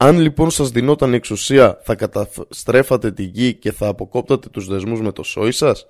Αν 0.00 0.18
λοιπόν 0.18 0.50
σας 0.50 0.70
δινόταν 0.70 1.14
εξουσία 1.14 1.80
θα 1.82 1.94
καταστρέφατε 1.94 3.12
τη 3.12 3.22
γη 3.22 3.54
και 3.54 3.72
θα 3.72 3.86
αποκόπτατε 3.86 4.48
τους 4.48 4.66
δεσμούς 4.66 5.00
με 5.00 5.12
το 5.12 5.22
σόι 5.22 5.52
σας; 5.52 5.86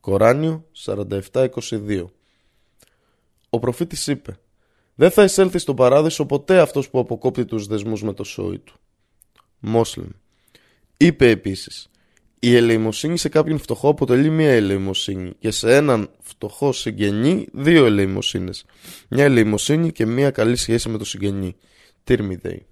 Κοράνιο 0.00 0.64
47-22 1.32 2.04
Ο 3.50 3.58
προφήτης 3.58 4.06
είπε 4.06 4.38
δεν 4.94 5.10
θα 5.10 5.24
εισέλθει 5.24 5.58
στον 5.58 5.76
παράδεισο 5.76 6.26
ποτέ 6.26 6.58
αυτός 6.60 6.90
που 6.90 6.98
αποκόπτει 6.98 7.44
τους 7.44 7.66
δεσμούς 7.66 8.02
με 8.02 8.12
το 8.12 8.24
σόι 8.24 8.58
του. 8.58 8.74
Μόσλεμ. 9.58 10.08
Είπε 10.96 11.30
επίσης, 11.30 11.88
η 12.38 12.56
ελεημοσύνη 12.56 13.18
σε 13.18 13.28
κάποιον 13.28 13.58
φτωχό 13.58 13.88
αποτελεί 13.88 14.30
μία 14.30 14.50
ελεημοσύνη 14.50 15.32
και 15.38 15.50
σε 15.50 15.76
έναν 15.76 16.10
φτωχό 16.20 16.72
συγγενή 16.72 17.46
δύο 17.52 17.84
ελεημοσύνες. 17.84 18.64
Μια 19.08 19.24
ελεημοσύνη 19.24 19.92
και 19.92 20.06
μία 20.06 20.30
καλή 20.30 20.56
σχέση 20.56 20.88
με 20.88 20.98
το 20.98 21.04
συγγενή. 21.04 21.56
Τύρμιδεϊ. 22.04 22.66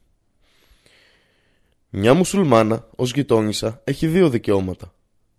Μια 1.97 2.15
μουσουλμάνα 2.15 2.89
ως 2.97 3.12
γειτόνισσα 3.12 3.81
έχει 3.85 4.07
δύο 4.07 4.29
δικαιώματα. 4.29 4.95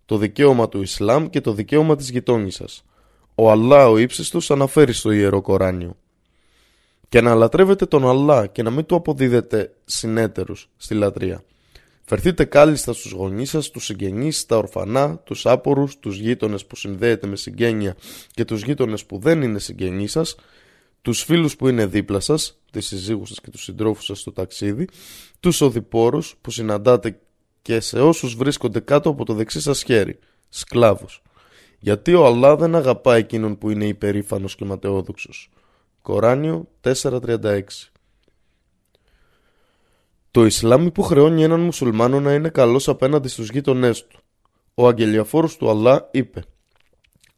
Το 0.06 0.16
δικαίωμα 0.16 0.68
του 0.68 0.82
Ισλάμ 0.82 1.26
και 1.26 1.40
το 1.40 1.52
δικαίωμα 1.52 1.96
της 1.96 2.10
γειτόνισσας. 2.10 2.84
Ο 3.34 3.50
Αλλά 3.50 3.88
ο 3.88 3.98
ύψιστος 3.98 4.50
αναφέρει 4.50 4.92
στο 4.92 5.10
Ιερό 5.10 5.40
Κοράνιο 5.40 5.96
και 7.08 7.20
να 7.20 7.34
λατρεύετε 7.34 7.86
τον 7.86 8.08
Αλλά 8.08 8.46
και 8.46 8.62
να 8.62 8.70
μην 8.70 8.84
του 8.84 8.94
αποδίδετε 8.94 9.74
συνέτερους 9.84 10.68
στη 10.76 10.94
λατρεία. 10.94 11.42
Φερθείτε 12.04 12.44
κάλλιστα 12.44 12.92
στους 12.92 13.12
γονείς 13.12 13.50
σας, 13.50 13.70
τους 13.70 13.84
συγγενείς, 13.84 14.46
τα 14.46 14.56
ορφανά, 14.56 15.16
τους 15.24 15.46
άπορους, 15.46 15.98
τους 15.98 16.18
γείτονες 16.18 16.66
που 16.66 16.76
συνδέετε 16.76 17.26
με 17.26 17.36
συγγένεια 17.36 17.96
και 18.30 18.44
τους 18.44 18.62
γείτονες 18.62 19.04
που 19.04 19.18
δεν 19.18 19.42
είναι 19.42 19.58
συγγενείς 19.58 20.10
σας, 20.10 20.36
τους 21.02 21.22
φίλους 21.22 21.56
που 21.56 21.68
είναι 21.68 21.86
δίπλα 21.86 22.20
σας, 22.20 22.58
τις 22.70 22.86
συζύγους 22.86 23.28
σας 23.28 23.40
και 23.40 23.50
τους 23.50 23.62
συντρόφους 23.62 24.04
σας 24.04 24.20
στο 24.20 24.32
ταξίδι, 24.32 24.88
τους 25.40 25.60
οδηπόρους 25.60 26.36
που 26.40 26.50
συναντάτε 26.50 27.20
και 27.62 27.80
σε 27.80 28.00
όσους 28.00 28.34
βρίσκονται 28.34 28.80
κάτω 28.80 29.10
από 29.10 29.24
το 29.24 29.34
δεξί 29.34 29.60
σας 29.60 29.82
χέρι, 29.82 30.18
σκλάβους. 30.48 31.22
Γιατί 31.78 32.14
ο 32.14 32.26
Αλλά 32.26 32.56
δεν 32.56 32.74
αγαπά 32.74 33.14
εκείνον 33.14 33.58
που 33.58 33.70
είναι 33.70 33.86
υπερήφανος 33.86 34.54
και 34.54 34.64
ματαιόδοξος. 34.64 35.50
Κοράνιο 36.02 36.68
4.36 36.80 37.62
Το 40.30 40.44
Ισλάμ 40.44 40.86
υποχρεώνει 40.86 41.42
έναν 41.42 41.60
μουσουλμάνο 41.60 42.20
να 42.20 42.34
είναι 42.34 42.48
καλός 42.48 42.88
απέναντι 42.88 43.28
στους 43.28 43.50
γείτονές 43.50 44.06
του. 44.06 44.20
Ο 44.74 44.88
αγγελιαφόρος 44.88 45.56
του 45.56 45.70
Αλλά 45.70 46.08
είπε 46.12 46.44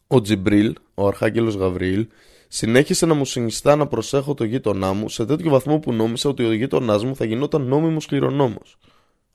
Ο 0.06 0.20
Τζιμπρίλ, 0.20 0.74
ο 0.94 1.06
αρχάγγελος 1.06 1.54
Γαβριήλ, 1.54 2.08
συνέχισε 2.48 3.06
να 3.06 3.14
μου 3.14 3.24
συνιστά 3.24 3.76
να 3.76 3.86
προσέχω 3.86 4.34
το 4.34 4.44
γείτονά 4.44 4.92
μου 4.92 5.08
σε 5.08 5.24
τέτοιο 5.24 5.50
βαθμό 5.50 5.78
που 5.78 5.92
νόμισα 5.92 6.28
ότι 6.28 6.44
ο 6.44 6.52
γείτονάς 6.52 7.04
μου 7.04 7.16
θα 7.16 7.24
γινόταν 7.24 7.62
νόμιμος 7.62 8.06
κληρονόμος. 8.06 8.78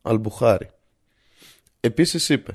Αλμπουχάρι. 0.02 0.69
Επίσης 1.80 2.30
είπε 2.30 2.52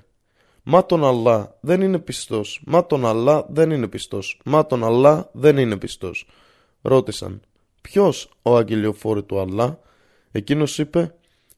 Μα 0.62 0.86
τον 0.86 1.04
Αλλά 1.04 1.58
δεν 1.60 1.80
είναι 1.80 1.98
πιστός, 1.98 2.62
μα 2.66 2.86
τον 2.86 3.06
Αλλά 3.06 3.46
δεν 3.50 3.70
είναι 3.70 3.88
πιστός, 3.88 4.40
μα 4.44 4.66
τον 4.66 4.84
Αλλά 4.84 5.30
δεν 5.32 5.56
είναι 5.58 5.76
πιστός 5.76 6.26
ρώτησαν 6.82 7.40
«Ποιος 7.80 8.30
ο 8.42 8.56
αγγελιοφόρη 8.56 9.22
του 9.22 9.40
Αλλά» 9.40 9.80
Εκείνος 10.32 10.78
είπε 10.78 11.14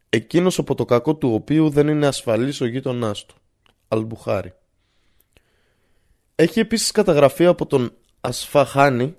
«Εκείνος 0.09 0.59
από 0.59 0.74
το 0.74 0.85
κακό 0.85 1.14
του 1.14 1.32
οποίου 1.35 1.70
δεν 1.70 1.89
είναι 1.89 2.06
ασφαλής 2.06 2.60
ο 2.60 2.66
γείτονάς 2.66 3.27
του» 3.27 3.35
Αλμπουχάρι 3.89 4.52
Έχει 6.35 6.60
επίσης 6.60 6.90
καταγραφεί 6.90 7.47
από 7.47 7.66
τον 7.66 7.93
Ασφαχάνη 8.21 9.17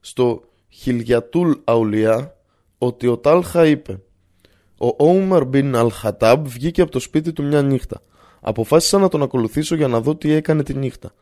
στο 0.00 0.42
Χιλιατούλ 0.68 1.52
Αουλιά 1.64 2.36
ότι 2.78 3.06
ο 3.06 3.18
Τάλχα 3.18 3.66
είπε 3.66 4.00
«Ο 4.78 4.94
Όμαρ 4.96 5.44
μπιν 5.44 5.76
Αλχατάμπ 5.76 6.46
βγήκε 6.46 6.82
από 6.82 6.90
το 6.90 6.98
σπίτι 6.98 7.32
του 7.32 7.42
μια 7.42 7.62
νύχτα. 7.62 8.02
Αποφάσισα 8.40 8.98
να 8.98 9.08
τον 9.08 9.22
ακολουθήσω 9.22 9.74
για 9.74 9.88
να 9.88 10.00
δω 10.00 10.16
τι 10.16 10.32
έκανε 10.32 10.62
τη 10.62 10.74
νύχτα. 10.74 11.14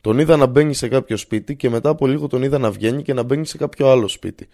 Τον 0.00 0.18
είδα 0.18 0.36
να 0.36 0.46
μπαίνει 0.46 0.74
σε 0.74 0.88
κάποιο 0.88 1.16
σπίτι 1.16 1.56
και 1.56 1.70
μετά 1.70 1.88
από 1.88 2.06
λίγο 2.06 2.26
τον 2.26 2.42
είδα 2.42 2.58
να 2.58 2.70
βγαίνει 2.70 3.02
και 3.02 3.14
να 3.14 3.22
μπαίνει 3.22 3.46
σε 3.46 3.56
κάποιο 3.56 3.90
άλλο 3.90 4.08
σπίτι. 4.08 4.48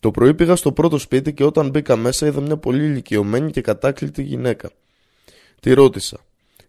Το 0.00 0.10
πρωί 0.10 0.34
πήγα 0.34 0.56
στο 0.56 0.72
πρώτο 0.72 0.98
σπίτι 0.98 1.34
και 1.34 1.44
όταν 1.44 1.68
μπήκα 1.68 1.96
μέσα 1.96 2.26
είδα 2.26 2.40
μια 2.40 2.56
πολύ 2.56 2.84
ηλικιωμένη 2.84 3.50
και 3.50 3.60
κατάκλητη 3.60 4.22
γυναίκα. 4.22 4.70
Τη 5.60 5.72
ρώτησα. 5.72 6.18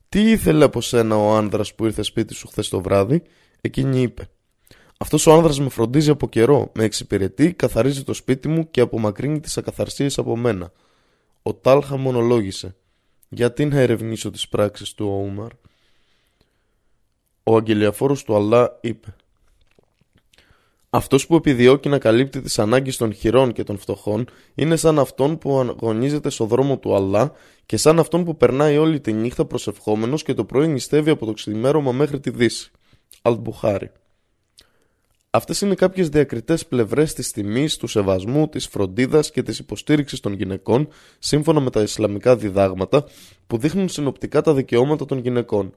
Τι 0.10 0.32
ήθελε 0.32 0.64
από 0.64 0.82
σένα 0.82 1.16
ο 1.16 1.36
άνδρας 1.36 1.76
που 1.76 1.86
ήρθε 1.86 2.02
σπίτι 2.02 2.34
σου 2.34 2.48
χθες 2.48 2.70
το 2.70 2.82
βράδυ, 2.82 3.24
εκείνη 3.62 4.02
είπε. 4.02 4.30
Αυτός 5.02 5.28
ο 5.28 5.34
άνδρας 5.34 5.60
με 5.60 5.70
φροντίζει 5.70 6.10
από 6.10 6.30
καιρό, 6.30 6.72
με 6.74 6.84
εξυπηρετεί, 6.84 7.54
καθαρίζει 7.54 8.04
το 8.04 8.14
σπίτι 8.14 8.48
μου 8.48 8.72
και 8.72 8.82
απομακρύνει 8.82 9.40
τις 9.40 9.58
ακαθαρσίες 9.58 10.18
από 10.18 10.38
μένα. 10.38 10.72
Ο 11.42 11.54
Τάλχα 11.54 11.98
μονολόγησε. 11.98 12.76
Γιατί 13.30 13.66
να 13.66 13.80
ερευνήσω 13.80 14.32
τις 14.32 14.48
πράξεις 14.48 14.94
του 14.94 15.06
Όουμαρ. 15.06 15.52
Ο 17.44 17.56
αγγελιαφόρος 17.56 18.24
του 18.24 18.36
Αλλά 18.36 18.78
είπε 18.82 19.16
αυτός 20.90 21.28
που 21.28 21.36
επιδιώκει 21.36 21.90
να 21.90 21.98
καλύπτει 21.98 22.42
τις 22.42 22.60
ανάγκες 22.60 22.98
των 22.98 23.14
χειρών 23.14 23.52
και 23.52 23.64
των 23.64 23.78
φτωχών 23.78 24.28
είναι 24.56 24.76
σαν 24.76 25.00
αυτόν 25.00 25.38
που 25.38 25.60
αγωνίζεται 25.60 26.30
στο 26.30 26.46
δρόμο 26.46 26.78
του 26.78 26.96
Αλλά 26.96 27.32
και 27.66 27.78
σαν 27.78 28.00
αυτόν 28.00 28.24
που 28.24 28.38
περνάει 28.38 28.78
όλη 28.78 29.00
τη 29.00 29.14
νύχτα 29.14 29.46
προσευχόμενος 29.46 30.24
και 30.24 30.34
το 30.34 30.46
πρωί 30.46 30.68
νηστεύει 30.68 31.10
από 31.10 31.26
το 31.26 31.34
ξημέρωμα 31.34 31.92
μέχρι 31.92 32.20
τη 32.20 32.30
δύση. 32.30 32.72
Αλτμπουχάρη. 33.22 33.92
Αυτές 35.34 35.62
είναι 35.62 35.76
κάποιες 35.76 36.10
διακριτές 36.10 36.66
πλευρές 36.66 37.14
της 37.14 37.32
τιμής, 37.32 37.78
του 37.78 37.88
σεβασμού, 37.88 38.48
της 38.48 38.68
φροντίδας 38.68 39.32
και 39.32 39.44
της 39.44 39.60
υποστήριξης 39.60 40.20
των 40.20 40.34
γυναικών 40.34 40.88
σύμφωνα 41.20 41.60
με 41.60 41.70
τα 41.70 41.82
Ισλαμικά 41.82 42.36
διδάγματα 42.36 43.06
που 43.48 43.58
δείχνουν 43.58 43.90
συνοπτικά 43.90 44.42
τα 44.42 44.54
δικαιώματα 44.54 45.06
των 45.06 45.18
γυναικών. 45.18 45.74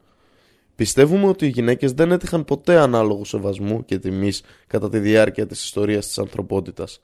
Πιστεύουμε 0.75 1.27
ότι 1.27 1.47
οι 1.47 1.49
γυναίκες 1.49 1.93
δεν 1.93 2.13
έτυχαν 2.13 2.45
ποτέ 2.45 2.79
ανάλογου 2.79 3.25
σεβασμού 3.25 3.85
και 3.85 3.99
τιμής 3.99 4.43
κατά 4.67 4.89
τη 4.89 4.99
διάρκεια 4.99 5.47
της 5.47 5.65
ιστορίας 5.65 6.07
της 6.07 6.19
ανθρωπότητας. 6.19 7.01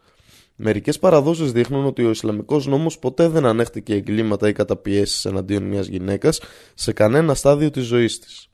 Μερικές 0.57 0.99
παραδόσεις 0.99 1.53
δείχνουν 1.53 1.87
ότι 1.87 2.05
ο 2.05 2.11
Ισλαμικός 2.11 2.67
νόμος 2.67 2.99
ποτέ 2.99 3.29
δεν 3.29 3.47
ανέχτηκε 3.47 3.95
εγκλήματα 3.95 4.49
ή 4.49 4.53
καταπιέσεις 4.53 5.25
εναντίον 5.25 5.63
μιας 5.63 5.87
γυναίκας 5.87 6.41
σε 6.75 6.93
κανένα 6.93 7.35
στάδιο 7.35 7.71
της 7.71 7.85
ζωής 7.85 8.19
της. 8.19 8.50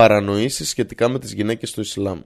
Παρανοήσεις 0.00 0.68
σχετικά 0.68 1.08
με 1.08 1.18
τις 1.18 1.32
γυναίκες 1.32 1.68
στο 1.68 1.80
Ισλάμ 1.80 2.20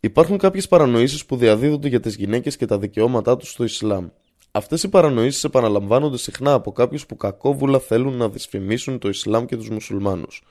Υπάρχουν 0.00 0.38
κάποιες 0.38 0.68
παρανοήσεις 0.68 1.26
που 1.26 1.36
διαδίδονται 1.36 1.88
για 1.88 2.00
τις 2.00 2.16
γυναίκες 2.16 2.56
και 2.56 2.66
τα 2.66 2.78
δικαιώματά 2.78 3.36
τους 3.36 3.50
στο 3.50 3.64
Ισλάμ. 3.64 4.08
Αυτές 4.50 4.82
οι 4.82 4.88
παρανοήσεις 4.88 5.44
επαναλαμβάνονται 5.44 6.16
συχνά 6.16 6.52
από 6.52 6.72
κάποιους 6.72 7.06
που 7.06 7.16
κακόβουλα 7.16 7.78
θέλουν 7.78 8.16
να 8.16 8.28
δυσφημίσουν 8.28 8.98
το 8.98 9.08
Ισλάμ 9.08 9.44
και 9.44 9.56
τους 9.56 9.68
μουσουλμάνους. 9.68 10.42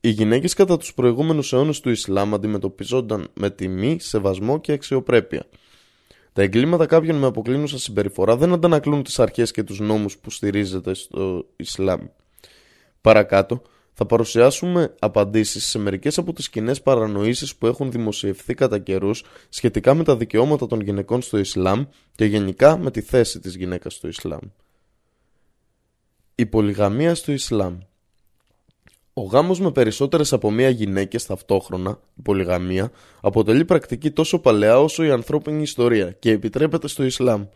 Οι 0.00 0.08
γυναίκες 0.08 0.54
κατά 0.54 0.76
τους 0.76 0.94
προηγούμενους 0.94 1.52
αιώνες 1.52 1.80
του 1.80 1.90
Ισλάμ 1.90 2.34
αντιμετωπίζονταν 2.34 3.28
με 3.34 3.50
τιμή, 3.50 3.96
σεβασμό 4.00 4.60
και 4.60 4.72
αξιοπρέπεια. 4.72 5.46
Τα 6.32 6.42
εγκλήματα 6.42 6.86
κάποιων 6.86 7.16
με 7.16 7.26
αποκλίνουσα 7.26 7.78
συμπεριφορά 7.78 8.36
δεν 8.36 8.52
αντανακλούν 8.52 9.02
τις 9.02 9.18
αρχές 9.18 9.50
και 9.50 9.62
τους 9.62 9.80
νόμους 9.80 10.18
που 10.18 10.30
στηρίζεται 10.30 10.94
στο 10.94 11.46
Ισλάμ. 11.56 12.00
Παρακάτω, 13.00 13.62
θα 14.02 14.06
παρουσιάσουμε 14.08 14.94
απαντήσεις 14.98 15.66
σε 15.66 15.78
μερικές 15.78 16.18
από 16.18 16.32
τις 16.32 16.50
κοινέ 16.50 16.74
παρανοήσεις 16.74 17.56
που 17.56 17.66
έχουν 17.66 17.90
δημοσιευθεί 17.90 18.54
κατά 18.54 18.78
καιρούς 18.78 19.24
σχετικά 19.48 19.94
με 19.94 20.04
τα 20.04 20.16
δικαιώματα 20.16 20.66
των 20.66 20.80
γυναικών 20.80 21.22
στο 21.22 21.38
Ισλάμ 21.38 21.84
και 22.14 22.24
γενικά 22.24 22.78
με 22.78 22.90
τη 22.90 23.00
θέση 23.00 23.40
της 23.40 23.56
γυναίκας 23.56 23.94
στο 23.94 24.08
Ισλάμ. 24.08 24.40
Η 26.34 26.46
πολυγαμία 26.46 27.14
στο 27.14 27.32
Ισλάμ 27.32 27.78
Ο 29.12 29.22
γάμος 29.22 29.60
με 29.60 29.70
περισσότερες 29.70 30.32
από 30.32 30.50
μία 30.50 30.68
γυναίκες 30.68 31.26
ταυτόχρονα, 31.26 31.98
η 32.14 32.22
πολυγαμία, 32.22 32.90
αποτελεί 33.20 33.64
πρακτική 33.64 34.10
τόσο 34.10 34.38
παλαιά 34.38 34.80
όσο 34.80 35.04
η 35.04 35.10
ανθρώπινη 35.10 35.62
ιστορία 35.62 36.10
και 36.10 36.30
επιτρέπεται 36.30 36.88
στο 36.88 37.04
Ισλάμ. 37.04 37.46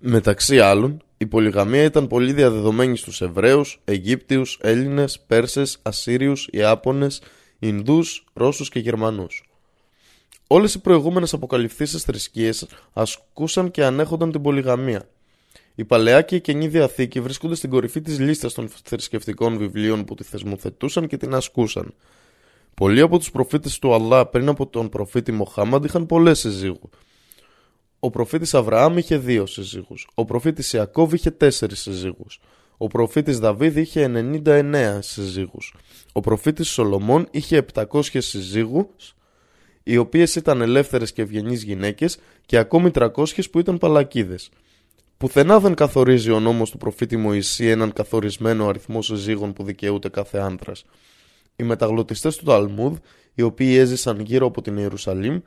Μεταξύ 0.00 0.60
άλλων, 0.60 1.02
η 1.22 1.26
πολυγαμία 1.26 1.82
ήταν 1.82 2.06
πολύ 2.06 2.32
διαδεδομένη 2.32 2.96
στους 2.96 3.20
Εβραίους, 3.20 3.80
Αιγύπτιους, 3.84 4.58
Έλληνες, 4.62 5.20
Πέρσες, 5.26 5.78
Ασσύριους, 5.82 6.48
Ιάπωνες, 6.52 7.22
Ινδούς, 7.58 8.24
Ρώσους 8.32 8.68
και 8.68 8.78
Γερμανούς. 8.78 9.50
Όλες 10.46 10.74
οι 10.74 10.80
προηγούμενες 10.80 11.32
αποκαλυφθήσεις 11.32 12.02
θρησκείες 12.02 12.66
ασκούσαν 12.92 13.70
και 13.70 13.84
ανέχονταν 13.84 14.32
την 14.32 14.42
πολυγαμία. 14.42 15.08
Η 15.74 15.84
Παλαιά 15.84 16.22
και 16.22 16.34
η 16.34 16.40
Καινή 16.40 16.68
Διαθήκη 16.68 17.20
βρίσκονται 17.20 17.54
στην 17.54 17.70
κορυφή 17.70 18.00
της 18.00 18.18
λίστας 18.18 18.54
των 18.54 18.68
θρησκευτικών 18.84 19.58
βιβλίων 19.58 20.04
που 20.04 20.14
τη 20.14 20.24
θεσμοθετούσαν 20.24 21.06
και 21.06 21.16
την 21.16 21.34
ασκούσαν. 21.34 21.94
Πολλοί 22.74 23.00
από 23.00 23.18
τους 23.18 23.30
προφήτες 23.30 23.78
του 23.78 23.94
Αλλά 23.94 24.26
πριν 24.26 24.48
από 24.48 24.66
τον 24.66 24.88
προφήτη 24.88 25.32
Μοχάμαντ 25.32 25.84
είχαν 25.84 26.06
πολλές 26.06 26.38
συζύγους. 26.38 26.90
Ο 28.04 28.10
προφήτης 28.10 28.54
Αβραάμ 28.54 28.98
είχε 28.98 29.16
δύο 29.16 29.46
συζύγους. 29.46 30.08
Ο 30.14 30.24
προφήτης 30.24 30.72
Ιακώβ 30.72 31.12
είχε 31.12 31.30
τέσσερις 31.30 31.80
συζύγους. 31.80 32.40
Ο 32.76 32.86
προφήτης 32.86 33.38
Δαβίδ 33.38 33.76
είχε 33.76 34.02
99 34.04 34.98
συζύγους. 35.02 35.74
Ο 36.12 36.20
προφήτης 36.20 36.68
Σολομών 36.68 37.28
είχε 37.30 37.56
700 37.56 38.20
συζύγους, 38.20 39.14
οι 39.82 39.96
οποίες 39.96 40.34
ήταν 40.34 40.60
ελεύθερες 40.60 41.12
και 41.12 41.22
ευγενείς 41.22 41.62
γυναίκες 41.62 42.18
και 42.46 42.56
ακόμη 42.56 42.90
300 42.90 43.50
που 43.50 43.58
ήταν 43.58 43.78
παλακίδες. 43.78 44.50
Πουθενά 45.16 45.60
δεν 45.60 45.74
καθορίζει 45.74 46.30
ο 46.30 46.40
νόμος 46.40 46.70
του 46.70 46.78
προφήτη 46.78 47.16
Μωυσή 47.16 47.66
έναν 47.66 47.92
καθορισμένο 47.92 48.66
αριθμό 48.66 49.02
συζύγων 49.02 49.52
που 49.52 49.64
δικαιούται 49.64 50.08
κάθε 50.08 50.38
άντρας. 50.38 50.84
Οι 51.56 51.62
μεταγλωτιστές 51.62 52.36
του 52.36 52.44
Ταλμούδ, 52.44 52.96
οι 53.34 53.42
οποίοι 53.42 53.74
έζησαν 53.78 54.20
γύρω 54.20 54.46
από 54.46 54.62
την 54.62 54.76
Ιερουσαλήμ, 54.76 55.40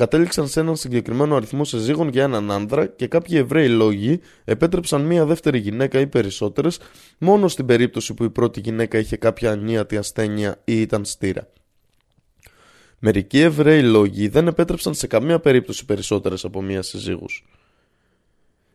κατέληξαν 0.00 0.48
σε 0.48 0.60
έναν 0.60 0.76
συγκεκριμένο 0.76 1.36
αριθμό 1.36 1.64
συζύγων 1.64 2.08
για 2.08 2.22
έναν 2.22 2.50
άνδρα 2.50 2.86
και 2.86 3.06
κάποιοι 3.06 3.36
Εβραίοι 3.40 3.68
λόγοι 3.68 4.20
επέτρεψαν 4.44 5.00
μία 5.00 5.24
δεύτερη 5.24 5.58
γυναίκα 5.58 6.00
ή 6.00 6.06
περισσότερες 6.06 6.78
μόνο 7.18 7.48
στην 7.48 7.66
περίπτωση 7.66 8.14
που 8.14 8.24
η 8.24 8.30
πρώτη 8.30 8.60
γυναίκα 8.60 8.98
είχε 8.98 9.16
κάποια 9.16 9.50
ανίατη 9.50 9.96
ασθένεια 9.96 10.60
ή 10.64 10.80
ήταν 10.80 11.04
στήρα. 11.04 11.48
Μερικοί 12.98 13.40
Εβραίοι 13.40 13.82
λόγοι 13.82 14.28
δεν 14.28 14.46
επέτρεψαν 14.46 14.94
σε 14.94 15.06
καμία 15.06 15.40
περίπτωση 15.40 15.84
περισσότερες 15.84 16.44
από 16.44 16.62
μία 16.62 16.82
συζύγους. 16.82 17.46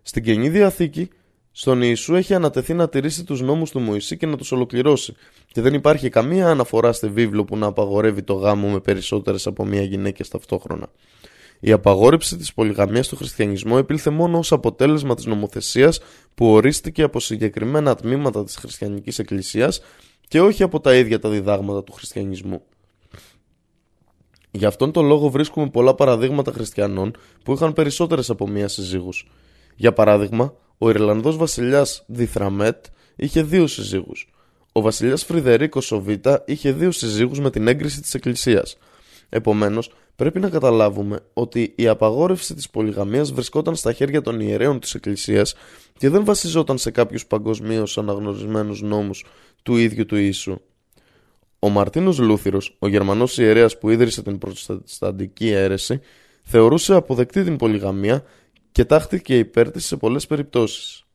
Στην 0.02 0.24
Καινή 0.24 0.50
Διαθήκη, 0.50 1.10
στον 1.52 1.82
Ιησού 1.82 2.16
έχει 2.16 2.34
ανατεθεί 2.34 2.74
να 2.74 2.90
τηρήσει 2.90 3.24
τους 3.24 3.42
νόμους 3.42 3.72
του 3.72 3.80
Μωυσή 3.80 4.18
και 4.18 4.26
να 4.26 4.38
τους 4.38 4.52
ολοκληρώσει 4.52 5.16
και 5.48 5.62
δεν 5.62 5.74
υπάρχει 5.74 6.10
καμία 6.10 6.48
αναφορά 6.48 6.92
στη 6.92 7.08
βίβλο 7.08 7.46
που 7.46 7.58
να 7.58 7.66
απαγορεύει 7.68 8.24
το 8.24 8.34
γάμο 8.34 8.70
με 8.70 8.80
περισσότερες 8.80 9.48
από 9.48 9.66
μία 9.66 9.82
γυναίκα 9.82 10.24
ταυτόχρονα. 10.30 10.90
Η 11.66 11.72
απαγόρευση 11.72 12.38
της 12.38 12.54
πολυγαμίας 12.54 13.08
του 13.08 13.16
χριστιανισμού 13.16 13.78
επήλθε 13.78 14.10
μόνο 14.10 14.38
ως 14.38 14.52
αποτέλεσμα 14.52 15.16
της 15.16 15.26
νομοθεσίας 15.26 16.00
που 16.36 16.52
ορίστηκε 16.52 17.04
από 17.04 17.20
συγκεκριμένα 17.20 17.96
τμήματα 17.96 18.44
της 18.44 18.56
χριστιανικής 18.56 19.20
εκκλησίας 19.20 19.82
και 20.28 20.42
όχι 20.42 20.64
από 20.64 20.80
τα 20.80 20.96
ίδια 20.96 21.20
τα 21.20 21.30
διδάγματα 21.30 21.84
του 21.84 21.92
χριστιανισμού. 21.92 22.62
Γι' 24.52 24.66
αυτόν 24.66 24.92
τον 24.92 25.06
λόγο 25.06 25.30
βρίσκουμε 25.30 25.70
πολλά 25.70 25.96
παραδείγματα 25.96 26.52
χριστιανών 26.52 27.16
που 27.44 27.54
είχαν 27.54 27.74
περισσότερες 27.74 28.30
από 28.30 28.48
μία 28.48 28.68
συζύγους. 28.68 29.32
Για 29.76 29.94
παράδειγμα, 29.94 30.54
ο 30.78 30.90
Ιρλανδός 30.90 31.38
βασιλιάς 31.38 32.04
Διθραμέτ 32.08 32.86
είχε 33.16 33.44
δύο 33.44 33.68
συζύγους. 33.68 34.34
Ο 34.72 34.82
βασιλιάς 34.82 35.24
Φρυδερίκος 35.24 35.92
ο 35.92 36.02
Β 36.02 36.10
είχε 36.46 36.72
δύο 36.72 36.92
συζύγους 36.92 37.40
με 37.40 37.50
την 37.50 37.68
έγκριση 37.68 38.02
της 38.02 38.14
εκκλησίας. 38.14 38.78
Επομένως, 39.30 39.92
πρέπει 40.16 40.40
να 40.40 40.50
καταλάβουμε 40.50 41.20
ότι 41.34 41.74
η 41.76 41.88
απαγόρευση 41.88 42.54
της 42.56 42.70
πολυγαμίας 42.70 43.32
βρισκόταν 43.32 43.76
στα 43.76 43.94
χέρια 43.94 44.22
των 44.22 44.40
ιερέων 44.40 44.80
της 44.80 44.94
εκκλησίας 44.94 45.56
και 45.98 46.10
δεν 46.10 46.26
βασιζόταν 46.26 46.78
σε 46.78 46.92
κάποιους 46.92 47.26
παγκοσμίως 47.26 47.98
αναγνωρισμένους 47.98 48.82
νόμους 48.82 49.26
του 49.64 49.76
ίδιου 49.76 50.06
του 50.06 50.16
Ιησού. 50.16 50.60
Ο 51.60 51.70
Μαρτίνος 51.70 52.20
Λούθυρος, 52.20 52.76
ο 52.80 52.88
Γερμανός 52.88 53.38
ιερέας 53.38 53.78
που 53.78 53.90
ίδρυσε 53.90 54.22
την 54.22 54.38
προστατική 54.38 55.50
αίρεση, 55.50 56.00
θεωρούσε 56.44 56.94
αποδεκτή 56.94 57.44
την 57.44 57.56
πολυγαμία 57.56 58.24
και 58.72 58.86
τάχθηκε 58.86 59.38
υπέρ 59.38 59.72
της 59.72 59.86
σε 59.86 59.98
πολλές 59.98 60.28
περιπτώσεις. 60.28 61.06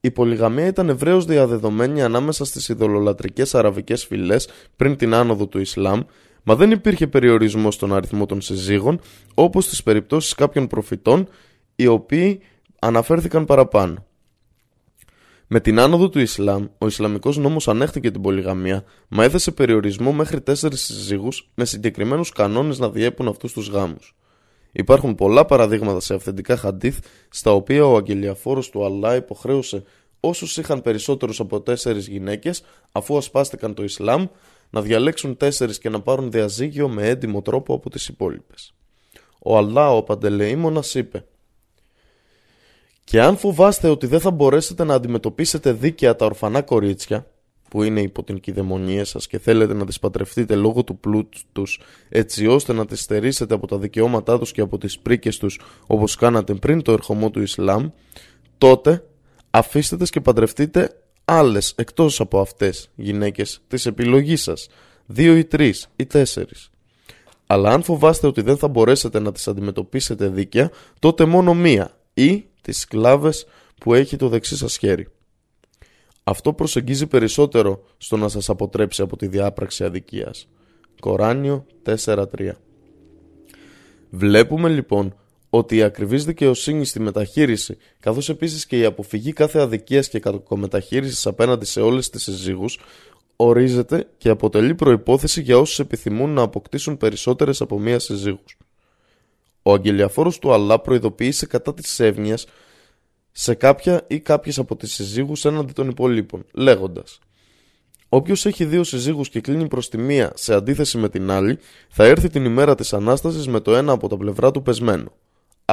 Η 0.00 0.10
πολυγαμία 0.10 0.66
ήταν 0.66 0.88
ευρέως 0.88 1.24
διαδεδομένη 1.24 2.02
ανάμεσα 2.02 2.44
στις 2.44 2.68
ειδωλολατρικές 2.68 3.54
αραβικές 3.54 4.04
φυλές 4.04 4.48
πριν 4.76 4.96
την 4.96 5.14
άνοδο 5.14 5.46
του 5.46 5.58
Ισλάμ, 5.58 6.00
μα 6.42 6.54
δεν 6.56 6.70
υπήρχε 6.70 7.06
περιορισμός 7.06 7.74
στον 7.74 7.94
αριθμό 7.94 8.26
των 8.26 8.40
συζύγων, 8.40 9.00
όπως 9.34 9.64
στις 9.64 9.82
περιπτώσεις 9.82 10.34
κάποιων 10.34 10.66
προφητών, 10.66 11.28
οι 11.76 11.86
οποίοι 11.86 12.40
αναφέρθηκαν 12.78 13.44
παραπάνω. 13.44 14.06
Με 15.46 15.60
την 15.60 15.78
άνοδο 15.78 16.08
του 16.08 16.18
Ισλάμ, 16.18 16.66
ο 16.78 16.86
Ισλαμικός 16.86 17.36
νόμος 17.36 17.68
ανέχτηκε 17.68 18.10
την 18.10 18.20
πολυγαμία, 18.20 18.84
μα 19.08 19.24
έθεσε 19.24 19.50
περιορισμό 19.50 20.12
μέχρι 20.12 20.40
τέσσερις 20.40 20.80
συζύγους 20.80 21.50
με 21.54 21.64
συγκεκριμένους 21.64 22.30
κανόνες 22.30 22.78
να 22.78 22.90
διέπουν 22.90 23.28
αυτούς 23.28 23.52
τους 23.52 23.68
γάμους. 23.68 24.16
Υπάρχουν 24.72 25.14
πολλά 25.14 25.44
παραδείγματα 25.44 26.00
σε 26.00 26.14
αυθεντικά 26.14 26.56
χαντίθ 26.56 26.98
στα 27.28 27.52
οποία 27.52 27.86
ο 27.86 27.96
αγγελιαφόρος 27.96 28.70
του 28.70 28.84
Αλλά 28.84 29.14
υποχρέωσε 29.14 29.82
όσους 30.20 30.56
είχαν 30.56 30.82
περισσότερους 30.82 31.40
από 31.40 31.60
τέσσερις 31.60 32.08
γυναίκες 32.08 32.62
αφού 32.92 33.16
ασπάστηκαν 33.16 33.74
το 33.74 33.82
Ισλάμ 33.82 34.26
να 34.72 34.82
διαλέξουν 34.82 35.36
τέσσερις 35.36 35.78
και 35.78 35.88
να 35.88 36.00
πάρουν 36.00 36.30
διαζύγιο 36.30 36.88
με 36.88 37.08
έντιμο 37.08 37.42
τρόπο 37.42 37.74
από 37.74 37.90
τις 37.90 38.08
υπόλοιπες. 38.08 38.74
Ο 39.38 39.56
Αλλά 39.56 39.96
ο 39.96 40.02
Παντελεήμονας 40.02 40.94
είπε 40.94 41.24
«Και 43.04 43.20
αν 43.20 43.36
φοβάστε 43.36 43.88
ότι 43.88 44.06
δεν 44.06 44.20
θα 44.20 44.30
μπορέσετε 44.30 44.84
να 44.84 44.94
αντιμετωπίσετε 44.94 45.72
δίκαια 45.72 46.16
τα 46.16 46.24
ορφανά 46.24 46.62
κορίτσια 46.62 47.26
που 47.68 47.82
είναι 47.82 48.00
υπό 48.00 48.22
την 48.22 48.40
κυδαιμονία 48.40 49.04
σας 49.04 49.26
και 49.26 49.38
θέλετε 49.38 49.74
να 49.74 49.86
τις 49.86 49.98
πατρευτείτε 49.98 50.54
λόγω 50.54 50.84
του 50.84 50.98
πλούτου 50.98 51.40
τους 51.52 51.80
έτσι 52.08 52.46
ώστε 52.46 52.72
να 52.72 52.86
τις 52.86 53.00
στερήσετε 53.00 53.54
από 53.54 53.66
τα 53.66 53.78
δικαιώματά 53.78 54.38
τους 54.38 54.52
και 54.52 54.60
από 54.60 54.78
τις 54.78 54.98
πρίκες 54.98 55.38
τους 55.38 55.60
όπως 55.86 56.16
κάνατε 56.16 56.54
πριν 56.54 56.82
το 56.82 56.92
ερχομό 56.92 57.30
του 57.30 57.42
Ισλάμ 57.42 57.88
τότε 58.58 59.04
αφήστε 59.50 59.96
τις 59.96 60.10
και 60.10 60.20
παντρευτείτε 60.20 61.01
άλλες 61.24 61.72
εκτός 61.76 62.20
από 62.20 62.40
αυτές 62.40 62.90
γυναίκες 62.94 63.60
της 63.68 63.86
επιλογής 63.86 64.42
σας. 64.42 64.68
Δύο 65.06 65.36
ή 65.36 65.44
τρεις 65.44 65.88
ή 65.96 66.06
τέσσερις. 66.06 66.70
Αλλά 67.46 67.70
αν 67.70 67.82
φοβάστε 67.82 68.26
ότι 68.26 68.40
δεν 68.42 68.56
θα 68.56 68.68
μπορέσετε 68.68 69.18
να 69.18 69.32
τις 69.32 69.48
αντιμετωπίσετε 69.48 70.28
δίκαια 70.28 70.70
τότε 70.98 71.24
μόνο 71.24 71.54
μία 71.54 71.96
ή 72.14 72.44
τις 72.60 72.78
σκλάβες 72.78 73.46
που 73.80 73.94
έχει 73.94 74.16
το 74.16 74.28
δεξί 74.28 74.56
σας 74.56 74.76
χέρι. 74.76 75.08
Αυτό 76.24 76.52
προσεγγίζει 76.52 77.06
περισσότερο 77.06 77.84
στο 77.96 78.16
να 78.16 78.28
σας 78.28 78.48
αποτρέψει 78.48 79.02
από 79.02 79.16
τη 79.16 79.26
διάπραξη 79.26 79.84
αδικίας. 79.84 80.48
Κοράνιο 81.00 81.66
4.3 81.84 82.24
Βλέπουμε 84.10 84.68
λοιπόν 84.68 85.14
ότι 85.54 85.76
η 85.76 85.82
ακριβής 85.82 86.24
δικαιοσύνη 86.24 86.84
στη 86.84 87.00
μεταχείριση, 87.00 87.76
καθώς 88.00 88.28
επίσης 88.28 88.66
και 88.66 88.78
η 88.78 88.84
αποφυγή 88.84 89.32
κάθε 89.32 89.60
αδικίας 89.60 90.08
και 90.08 90.18
κακομεταχείρισης 90.18 91.26
απέναντι 91.26 91.64
σε 91.64 91.80
όλες 91.80 92.10
τις 92.10 92.22
συζύγους, 92.22 92.78
ορίζεται 93.36 94.08
και 94.18 94.28
αποτελεί 94.28 94.74
προϋπόθεση 94.74 95.42
για 95.42 95.58
όσους 95.58 95.78
επιθυμούν 95.78 96.30
να 96.30 96.42
αποκτήσουν 96.42 96.96
περισσότερες 96.96 97.60
από 97.60 97.78
μία 97.78 97.98
συζύγους. 97.98 98.58
Ο 99.62 99.72
αγγελιαφόρος 99.72 100.38
του 100.38 100.52
Αλλά 100.52 100.80
προειδοποίησε 100.80 101.46
κατά 101.46 101.74
της 101.74 102.00
εύνοιας 102.00 102.46
σε 103.32 103.54
κάποια 103.54 104.04
ή 104.06 104.20
κάποιες 104.20 104.58
από 104.58 104.76
τις 104.76 104.92
συζύγους 104.92 105.44
έναντι 105.44 105.72
των 105.72 105.88
υπολείπων, 105.88 106.44
λέγοντας 106.52 107.18
Όποιος 108.08 108.46
έχει 108.46 108.64
δύο 108.64 108.84
συζύγους 108.84 109.28
και 109.28 109.40
κλείνει 109.40 109.68
προς 109.68 109.88
τη 109.88 109.98
μία 109.98 110.32
σε 110.34 110.54
αντίθεση 110.54 110.98
με 110.98 111.08
την 111.08 111.30
άλλη, 111.30 111.58
θα 111.88 112.04
έρθει 112.04 112.28
την 112.28 112.44
ημέρα 112.44 112.74
της 112.74 112.92
Ανάστασης 112.92 113.48
με 113.48 113.60
το 113.60 113.76
ένα 113.76 113.92
από 113.92 114.08
τα 114.08 114.16
πλευρά 114.16 114.50
του 114.50 114.62
πεσμένο. 114.62 115.12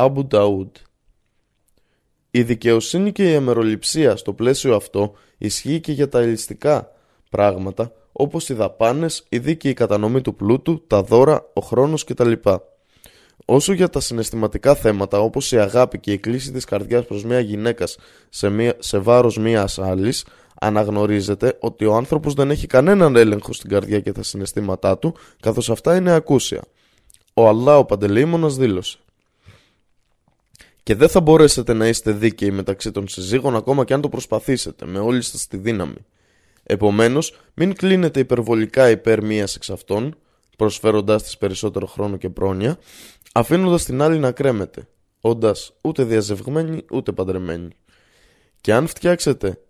Αμπου 0.01 0.25
Νταούντ 0.25 0.75
Η 2.31 2.43
δικαιοσύνη 2.43 3.11
και 3.11 3.31
η 3.31 3.35
αμεροληψία 3.35 4.15
στο 4.15 4.33
πλαίσιο 4.33 4.75
αυτό 4.75 5.13
ισχύει 5.37 5.79
και 5.79 5.91
για 5.91 6.09
τα 6.09 6.19
ελιστικά 6.19 6.91
πράγματα, 7.29 7.91
όπως 8.11 8.49
οι 8.49 8.53
δαπάνες, 8.53 9.25
η 9.29 9.39
δίκαιη 9.39 9.73
κατανομή 9.73 10.21
του 10.21 10.35
πλούτου, 10.35 10.87
τα 10.87 11.03
δώρα, 11.03 11.49
ο 11.53 11.61
χρόνος 11.61 12.03
κτλ. 12.03 12.31
Όσο 13.45 13.73
για 13.73 13.89
τα 13.89 13.99
συναισθηματικά 13.99 14.75
θέματα 14.75 15.19
όπως 15.19 15.51
η 15.51 15.59
αγάπη 15.59 15.99
και 15.99 16.11
η 16.11 16.17
κλίση 16.17 16.51
της 16.51 16.65
καρδιάς 16.65 17.05
προς 17.05 17.23
μια 17.23 17.39
γυναίκα 17.39 17.85
σε, 18.29 18.49
μια, 18.49 18.75
σε 18.79 18.97
βάρος 18.97 19.37
μιας 19.37 19.79
άλλης, 19.79 20.25
αναγνωρίζεται 20.61 21.57
ότι 21.59 21.85
ο 21.85 21.95
άνθρωπος 21.95 22.33
δεν 22.33 22.51
έχει 22.51 22.67
κανέναν 22.67 23.15
έλεγχο 23.15 23.53
στην 23.53 23.69
καρδιά 23.69 23.99
και 23.99 24.11
τα 24.11 24.23
συναισθήματά 24.23 24.97
του, 24.97 25.15
καθώς 25.39 25.69
αυτά 25.69 25.95
είναι 25.95 26.11
ακούσια. 26.11 26.61
Ο 27.33 27.47
Αλλά 27.47 27.77
ο 27.77 27.85
Παντελεήμονας 27.85 28.55
δήλωσε. 28.55 28.97
Και 30.89 30.95
δεν 30.95 31.09
θα 31.09 31.21
μπορέσετε 31.21 31.73
να 31.73 31.87
είστε 31.87 32.11
δίκαιοι 32.11 32.51
μεταξύ 32.51 32.91
των 32.91 33.07
συζύγων 33.07 33.55
ακόμα 33.55 33.83
και 33.83 33.93
αν 33.93 34.01
το 34.01 34.09
προσπαθήσετε, 34.09 34.85
με 34.85 34.99
όλη 34.99 35.21
σας 35.21 35.47
τη 35.47 35.57
δύναμη. 35.57 36.05
Επομένως, 36.63 37.39
μην 37.53 37.75
κλείνετε 37.75 38.19
υπερβολικά 38.19 38.89
υπέρ 38.89 39.23
μίας 39.23 39.55
εξ 39.55 39.69
αυτών, 39.69 40.15
προσφέροντάς 40.57 41.23
της 41.23 41.37
περισσότερο 41.37 41.85
χρόνο 41.85 42.17
και 42.17 42.29
πρόνοια, 42.29 42.77
αφήνοντας 43.33 43.85
την 43.85 44.01
άλλη 44.01 44.19
να 44.19 44.31
κρέμεται, 44.31 44.87
όντας 45.21 45.73
ούτε 45.81 46.03
διαζευγμένη 46.03 46.85
ούτε 46.91 47.11
παντρεμένη. 47.11 47.69
Και 48.61 48.73
αν 48.73 48.87
φτιάξετε 48.87 49.61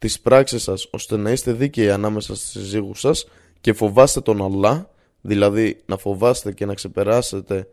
τις 0.00 0.20
πράξεις 0.20 0.62
σας 0.62 0.88
ώστε 0.90 1.16
να 1.16 1.30
είστε 1.30 1.52
δίκαιοι 1.52 1.90
ανάμεσα 1.90 2.34
στις 2.34 2.50
συζύγους 2.50 3.00
σας 3.00 3.26
και 3.60 3.72
φοβάστε 3.72 4.20
τον 4.20 4.42
Αλλά, 4.42 4.90
δηλαδή 5.20 5.82
να 5.86 5.96
φοβάστε 5.96 6.52
και 6.52 6.66
να 6.66 6.74
ξεπεράσετε 6.74 7.68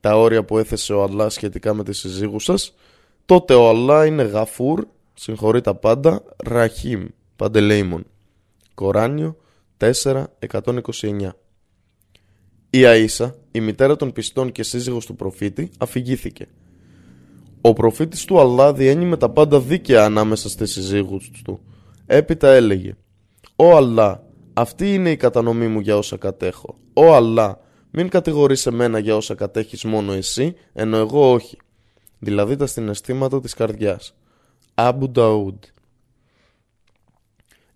τα 0.00 0.18
όρια 0.18 0.44
που 0.44 0.58
έθεσε 0.58 0.92
ο 0.92 1.02
Αλλά 1.02 1.28
σχετικά 1.28 1.74
με 1.74 1.84
τις 1.84 1.98
συζύγους 1.98 2.44
σας, 2.44 2.74
τότε 3.26 3.54
ο 3.54 3.68
Αλλά 3.68 4.06
είναι 4.06 4.22
γαφούρ, 4.22 4.86
συγχωρεί 5.14 5.60
τα 5.60 5.74
πάντα, 5.74 6.22
ραχίμ, 6.36 7.06
παντελέιμον. 7.36 8.04
Κοράνιο 8.74 9.36
4.129 9.78 11.30
Η 12.70 12.80
Αΐσα, 12.84 13.30
η 13.50 13.60
μητέρα 13.60 13.96
των 13.96 14.12
πιστών 14.12 14.52
και 14.52 14.62
σύζυγος 14.62 15.06
του 15.06 15.16
προφήτη, 15.16 15.70
αφηγήθηκε. 15.78 16.46
Ο 17.60 17.72
προφήτης 17.72 18.24
του 18.24 18.40
Αλλά 18.40 18.72
διένει 18.72 19.04
με 19.04 19.16
τα 19.16 19.30
πάντα 19.30 19.60
δίκαια 19.60 20.04
ανάμεσα 20.04 20.48
στις 20.48 20.72
συζύγους 20.72 21.30
του. 21.44 21.60
Έπειτα 22.06 22.48
έλεγε 22.48 22.96
«Ω 23.56 23.76
Αλλά, 23.76 24.24
αυτή 24.52 24.94
είναι 24.94 25.10
η 25.10 25.16
κατανομή 25.16 25.68
μου 25.68 25.80
για 25.80 25.96
όσα 25.96 26.16
κατέχω. 26.16 26.78
Ω 26.92 27.14
Αλλά, 27.14 27.60
μην 27.90 28.08
κατηγορείς 28.08 28.66
εμένα 28.66 28.98
για 28.98 29.16
όσα 29.16 29.34
κατέχεις 29.34 29.84
μόνο 29.84 30.12
εσύ, 30.12 30.54
ενώ 30.72 30.96
εγώ 30.96 31.32
όχι». 31.32 31.58
Δηλαδή 32.18 32.56
τα 32.56 32.66
συναισθήματα 32.66 33.40
της 33.40 33.54
καρδιάς. 33.54 34.14
Αμπου 34.74 35.10
Νταούντ 35.10 35.62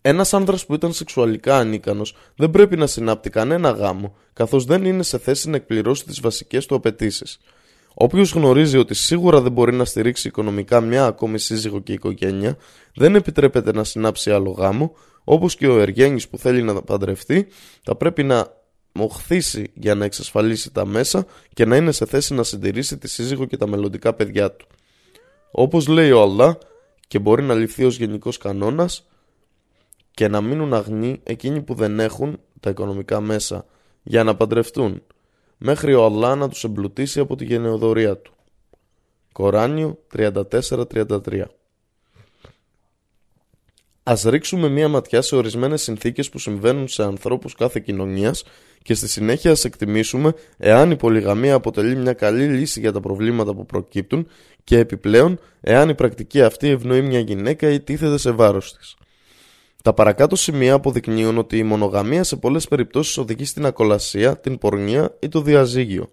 ένας 0.03 0.35
άνδρας 0.35 0.67
που 0.67 0.75
ήταν 0.75 0.93
σεξουαλικά 0.93 1.57
ανίκανος 1.57 2.15
δεν 2.37 2.51
πρέπει 2.51 2.77
να 2.77 2.87
συνάπτει 2.87 3.31
κανένα 3.31 3.71
γάμο, 3.71 4.17
καθώς 4.33 4.65
δεν 4.65 4.85
είναι 4.85 5.03
σε 5.03 5.19
θέση 5.19 5.51
να 5.51 5.57
εκπληρώσει 5.57 6.05
τις 6.05 6.21
βασικές 6.21 6.67
του 6.67 6.75
απαιτήσεις. 6.75 7.39
Όποιος 7.95 8.33
γνωρίζει 8.33 8.79
ότι 8.79 8.95
σίγουρα 8.95 9.41
δεν 9.41 9.53
μπορεί 9.53 9.75
να 9.75 9.85
στηρίξει 9.85 10.29
οικονομικά 10.29 10.81
μια 10.81 11.05
ακόμη 11.05 11.39
σύζυγο 11.39 11.81
και 11.81 11.93
οικογένεια, 11.93 12.57
δεν 12.95 13.15
επιτρέπεται 13.15 13.73
να 13.73 13.85
συνάψει 13.85 14.31
άλλο 14.31 14.51
γάμο, 14.51 14.93
όπως 15.25 15.57
και 15.57 15.67
ο 15.67 15.79
Εργένη 15.79 16.23
που 16.31 16.39
θέλει 16.39 16.63
να 16.63 16.83
παντρευτεί, 16.83 17.47
θα 17.83 17.97
πρέπει 17.97 18.23
να 18.23 18.62
μοχθήσει 18.93 19.71
για 19.75 19.95
να 19.95 20.05
εξασφαλίσει 20.05 20.73
τα 20.73 20.87
μέσα 20.87 21.27
και 21.55 21.65
να 21.65 21.77
είναι 21.77 21.93
σε 21.93 22.07
θέση 22.07 22.35
να 22.35 22.43
συντηρήσει 22.43 22.99
τη 22.99 23.09
σύζυγο 23.09 23.45
και 23.45 23.57
τα 23.57 23.67
μελλοντικά 23.67 24.15
παιδιά 24.15 24.53
του. 24.53 24.67
Όπως 25.51 25.87
λέει 25.87 26.11
ο 26.11 26.23
Αλλά, 26.23 26.59
και 27.09 27.19
μπορεί 27.19 27.43
να 27.43 27.55
ληφθεί 27.55 27.85
ως 27.85 27.97
γενικός 27.97 28.39
κανόνας, 28.39 29.07
και 30.15 30.29
να 30.29 30.41
μείνουν 30.41 30.75
αγνοί 30.75 31.21
εκείνοι 31.23 31.63
που 31.63 31.75
δεν 31.75 32.01
έχουν 32.01 32.41
τα 32.61 32.71
οικονομικά 32.71 33.21
μέσα 33.21 33.67
για 34.03 34.25
να 34.25 34.37
παντρευτούν, 34.37 35.03
μέχρι 35.59 35.95
ο 35.95 36.05
Αλλά 36.05 36.35
να 36.35 36.49
τους 36.49 36.65
εμπλουτίσει 36.65 37.21
από 37.21 37.37
τη 37.37 37.45
γενεοδορία 37.45 38.17
του. 38.17 38.33
Κοράνιο 39.33 39.99
34-33 40.15 41.43
Ας 44.03 44.23
ρίξουμε 44.23 44.69
μία 44.69 44.89
ματιά 44.89 45.23
σε 45.23 45.37
ορισμένες 45.37 45.83
συνθήκες 45.83 46.29
που 46.29 46.39
συμβαίνουν 46.39 46.89
σε 46.89 47.03
ανθρώπους 47.03 47.55
κάθε 47.55 47.81
κοινωνίας 47.81 48.45
και 48.83 48.95
στη 48.95 49.09
συνέχεια 49.09 49.51
ας 49.51 49.65
εκτιμήσουμε 49.65 50.35
εάν 50.59 50.91
η 50.91 50.97
πολυγαμία 50.97 51.55
αποτελεί 51.55 51.97
μια 51.97 52.13
καλή 52.13 52.47
λύση 52.47 52.81
για 52.81 52.93
τα 52.93 53.01
προβλήματα 53.01 53.55
που 53.55 53.67
προκύπτουν 53.67 54.29
και 54.65 54.79
επιπλέον 54.79 55.39
εάν 55.61 55.89
η 55.89 55.95
πρακτική 55.95 56.43
αυτή 56.43 56.69
ευνοεί 56.69 57.03
μια 57.03 57.19
γυναίκα 57.19 57.71
ή 57.71 57.81
τίθεται 57.81 58.19
σε 58.19 58.31
βάρος 58.31 58.77
της. 58.77 58.97
Τα 59.83 59.93
παρακάτω 59.93 60.37
σημεία 60.37 60.75
αποδεικνύουν 60.75 61.39
ότι 61.39 61.59
η 61.59 61.63
μονογαμία 61.63 62.25
σε 62.25 62.37
πολλές 62.37 62.69
περιπτώσεις 62.69 63.19
οδηγεί 63.19 63.45
στην 63.45 63.67
ακολασία, 63.67 64.39
την 64.39 64.59
πορνεία 64.59 65.17
ή 65.19 65.29
το 65.29 65.41
διαζύγιο. 65.41 66.11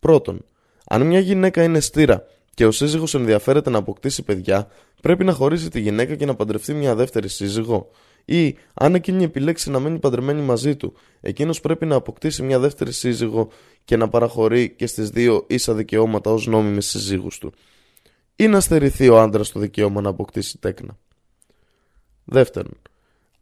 Πρώτον, 0.00 0.44
αν 0.86 1.06
μια 1.06 1.20
γυναίκα 1.20 1.62
είναι 1.62 1.80
στήρα 1.80 2.26
και 2.54 2.66
ο 2.66 2.70
σύζυγος 2.70 3.14
ενδιαφέρεται 3.14 3.70
να 3.70 3.78
αποκτήσει 3.78 4.22
παιδιά, 4.22 4.68
πρέπει 5.02 5.24
να 5.24 5.32
χωρίσει 5.32 5.70
τη 5.70 5.80
γυναίκα 5.80 6.14
και 6.14 6.26
να 6.26 6.34
παντρευτεί 6.34 6.74
μια 6.74 6.94
δεύτερη 6.94 7.28
σύζυγο. 7.28 7.90
Ή, 8.24 8.56
αν 8.74 8.94
εκείνη 8.94 9.24
επιλέξει 9.24 9.70
να 9.70 9.78
μένει 9.78 9.98
παντρεμένη 9.98 10.40
μαζί 10.40 10.76
του, 10.76 10.94
εκείνος 11.20 11.60
πρέπει 11.60 11.86
να 11.86 11.94
αποκτήσει 11.94 12.42
μια 12.42 12.58
δεύτερη 12.58 12.92
σύζυγο 12.92 13.48
και 13.84 13.96
να 13.96 14.08
παραχωρεί 14.08 14.70
και 14.70 14.86
στις 14.86 15.10
δύο 15.10 15.44
ίσα 15.48 15.74
δικαιώματα 15.74 16.30
ως 16.30 16.46
νόμιμες 16.46 16.86
σύζυγους 16.86 17.38
του. 17.38 17.52
Ή 18.36 18.46
να 18.46 18.60
στερηθεί 18.60 19.08
ο 19.08 19.20
άντρας 19.20 19.52
το 19.52 19.60
δικαίωμα 19.60 20.00
να 20.00 20.08
αποκτήσει 20.08 20.58
τέκνα. 20.58 20.98
Δεύτερον, 22.24 22.80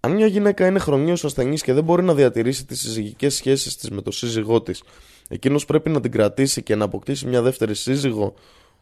αν 0.00 0.12
μια 0.12 0.26
γυναίκα 0.26 0.66
είναι 0.66 0.78
χρονίως 0.78 1.24
ασθενής 1.24 1.62
και 1.62 1.72
δεν 1.72 1.84
μπορεί 1.84 2.02
να 2.02 2.14
διατηρήσει 2.14 2.66
τις 2.66 2.80
συζυγικές 2.80 3.34
σχέσεις 3.34 3.76
της 3.76 3.90
με 3.90 4.02
τον 4.02 4.12
σύζυγό 4.12 4.62
της, 4.62 4.82
εκείνος 5.28 5.64
πρέπει 5.64 5.90
να 5.90 6.00
την 6.00 6.10
κρατήσει 6.10 6.62
και 6.62 6.74
να 6.74 6.84
αποκτήσει 6.84 7.26
μια 7.26 7.42
δεύτερη 7.42 7.74
σύζυγο, 7.74 8.34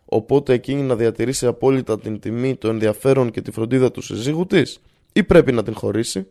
οπότε 0.08 0.52
εκείνη 0.52 0.82
να 0.82 0.96
διατηρήσει 0.96 1.46
απόλυτα 1.46 1.98
την 1.98 2.20
τιμή, 2.20 2.56
το 2.56 2.68
ενδιαφέρον 2.68 3.30
και 3.30 3.42
τη 3.42 3.50
φροντίδα 3.50 3.90
του 3.90 4.00
σύζυγου 4.00 4.46
της, 4.46 4.80
ή 5.12 5.24
πρέπει 5.24 5.52
να 5.52 5.62
την 5.62 5.74
χωρίσει; 5.74 6.26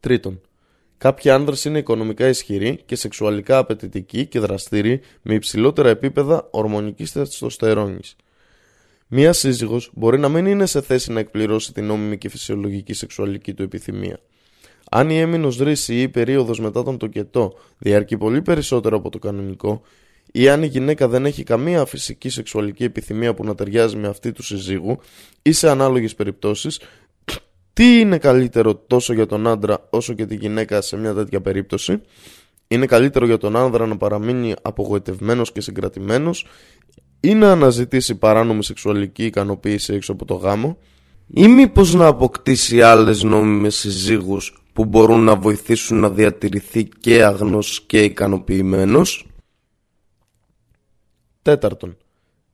Τρίτον, 0.00 0.40
κάποιοι 0.98 1.30
άνδρες 1.30 1.64
είναι 1.64 1.78
οικονομικά 1.78 2.28
ισχυροί 2.28 2.82
και 2.86 2.96
σεξουαλικά 2.96 3.58
απαιτητικοί 3.58 4.26
και 4.26 4.38
δραστήριοι 4.38 5.00
με 5.22 5.34
υψηλότερα 5.34 5.88
επίπεδα 5.88 6.48
ορμονικής 6.50 7.12
τεστοστερόνης. 7.12 8.16
Μία 9.06 9.32
σύζυγος 9.32 9.90
μπορεί 9.94 10.18
να 10.18 10.28
μην 10.28 10.46
είναι 10.46 10.66
σε 10.66 10.80
θέση 10.80 11.12
να 11.12 11.20
εκπληρώσει 11.20 11.72
την 11.72 11.84
νόμιμη 11.84 12.18
και 12.18 12.28
φυσιολογική 12.28 12.92
σεξουαλική 12.92 13.54
του 13.54 13.62
επιθυμία. 13.62 14.20
Αν 14.90 15.10
η 15.10 15.18
έμεινος 15.18 15.58
ρίση 15.58 15.94
ή 15.94 16.02
η 16.02 16.08
περίοδος 16.08 16.60
μετά 16.60 16.82
τον 16.82 16.98
τοκετό 16.98 17.54
διαρκεί 17.78 18.16
πολύ 18.16 18.42
περισσότερο 18.42 18.96
από 18.96 19.10
το 19.10 19.18
κανονικό, 19.18 19.82
ή 20.32 20.48
αν 20.48 20.62
η 20.62 20.66
γυναίκα 20.66 21.08
δεν 21.08 21.26
έχει 21.26 21.42
καμία 21.42 21.84
φυσική 21.84 22.28
σεξουαλική 22.28 22.84
επιθυμία 22.84 23.34
που 23.34 23.44
να 23.44 23.54
ταιριάζει 23.54 23.96
με 23.96 24.08
αυτή 24.08 24.32
του 24.32 24.42
συζύγου, 24.42 24.98
ή 25.42 25.52
σε 25.52 25.68
ανάλογες 25.70 26.14
περιπτώσεις, 26.14 26.80
τι 27.72 28.00
είναι 28.00 28.18
καλύτερο 28.18 28.74
τόσο 28.74 29.12
για 29.12 29.26
τον 29.26 29.46
άντρα 29.46 29.86
όσο 29.90 30.12
και 30.12 30.26
τη 30.26 30.34
γυναίκα 30.34 30.80
σε 30.80 30.96
μια 30.96 31.14
τέτοια 31.14 31.40
περίπτωση; 31.40 32.00
Είναι 32.68 32.86
καλύτερο 32.86 33.26
για 33.26 33.38
τον 33.38 33.56
άνδρα 33.56 33.86
να 33.86 33.96
παραμείνει 33.96 34.54
απογοητευμένος 34.62 35.52
και 35.52 35.60
συγκρατημένος 35.60 36.46
ή 37.20 37.34
να 37.34 37.50
αναζητήσει 37.50 38.14
παράνομη 38.14 38.64
σεξουαλική 38.64 39.24
ικανοποίηση 39.24 39.94
έξω 39.94 40.12
από 40.12 40.24
το 40.24 40.34
γάμο; 40.34 40.78
Ή 41.34 41.48
μήπως 41.48 41.94
να 41.94 42.06
αποκτήσει 42.06 42.82
άλλες 42.82 43.22
νόμιμες 43.22 43.74
συζύγους 43.74 44.62
που 44.72 44.84
μπορούν 44.84 45.20
να 45.24 45.36
βοηθήσουν 45.36 45.98
να 45.98 46.10
διατηρηθεί 46.10 46.84
και 46.84 47.24
αγνός 47.24 47.82
και 47.86 48.02
ικανοποιημένος; 48.02 49.26
Τέταρτον, 51.42 51.96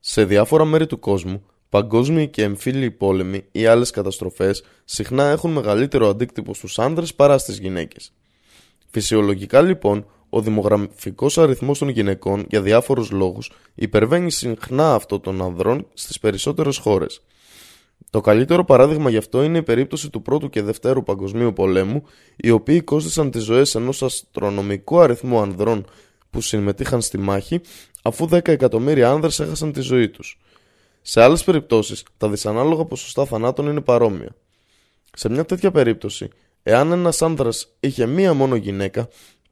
σε 0.01 0.24
διάφορα 0.24 0.65
μέρη 0.65 0.86
του 0.86 0.98
κόσμου, 0.98 1.44
παγκόσμιοι 1.69 2.28
και 2.28 2.43
εμφύλιοι 2.43 2.90
πόλεμοι 2.90 3.44
ή 3.52 3.66
άλλες 3.66 3.90
καταστροφές 3.90 4.62
συχνά 4.85 5.24
έχουν 5.24 5.52
μεγαλύτερο 5.52 6.09
αντίκτυπο 6.09 6.55
στους 6.55 6.78
άνδρες 6.78 7.15
παρά 7.15 7.39
στις 7.39 7.59
γυναίκες. 7.59 8.12
Φυσιολογικά 8.90 9.60
λοιπόν, 9.60 10.06
ο 10.28 10.40
δημογραφικός 10.40 11.39
αριθμός 11.39 11.78
των 11.78 11.89
γυναικών 11.89 12.47
για 12.48 12.62
διάφορους 12.62 13.10
λόγους 13.10 13.52
υπερβαίνει 13.74 14.31
συχνά 14.31 14.94
αυτό 14.94 15.20
των 15.20 15.43
ανδρών 15.43 15.86
στις 15.94 16.19
περισσότερες 16.19 16.77
χώρες. 16.77 17.23
Το 18.10 18.20
καλύτερο 18.20 18.65
παράδειγμα 18.65 19.10
γι' 19.10 19.16
αυτό 19.16 19.43
είναι 19.43 19.59
η 19.59 19.62
περίπτωση 19.62 20.10
του 20.10 20.23
πρώτου 20.23 20.51
και 20.51 20.62
δευτέρου 20.62 21.02
παγκοσμίου 21.02 21.52
πολέμου, 21.52 22.02
οι 22.36 22.51
οποίοι 22.51 22.81
κόστησαν 22.81 23.31
τις 23.31 23.43
ζωές 23.43 23.74
ενός 23.74 24.02
αστρονομικού 24.02 25.01
αριθμού 25.01 25.40
ανδρών 25.40 25.86
που 26.31 26.40
συμμετείχαν 26.40 27.01
στη 27.01 27.19
μάχη, 27.19 27.60
αφού 28.09 28.28
10 28.30 28.48
εκατομμύρια 28.48 29.10
άνδρες 29.10 29.40
έχασαν 29.40 29.72
τη 29.72 29.80
ζωή 29.80 30.09
τους. 30.09 30.39
Σε 31.02 31.22
άλλες 31.22 31.44
περιπτώσεις, 31.44 32.05
τα 32.16 32.28
δυσανάλογα 32.28 32.85
ποσοστά 32.85 33.24
θανάτων 33.24 33.66
είναι 33.66 33.80
παρόμοια. 33.80 34.36
Σε 35.12 35.28
μια 35.28 35.44
τέτοια 35.44 35.70
περίπτωση, 35.70 36.28
εάν 36.62 36.93
ένας 36.93 37.22
άνδρας 37.22 37.76
είχε 37.80 38.06
μία 38.06 38.35
μόνο 38.35 38.56
γυναίκα, 38.56 39.09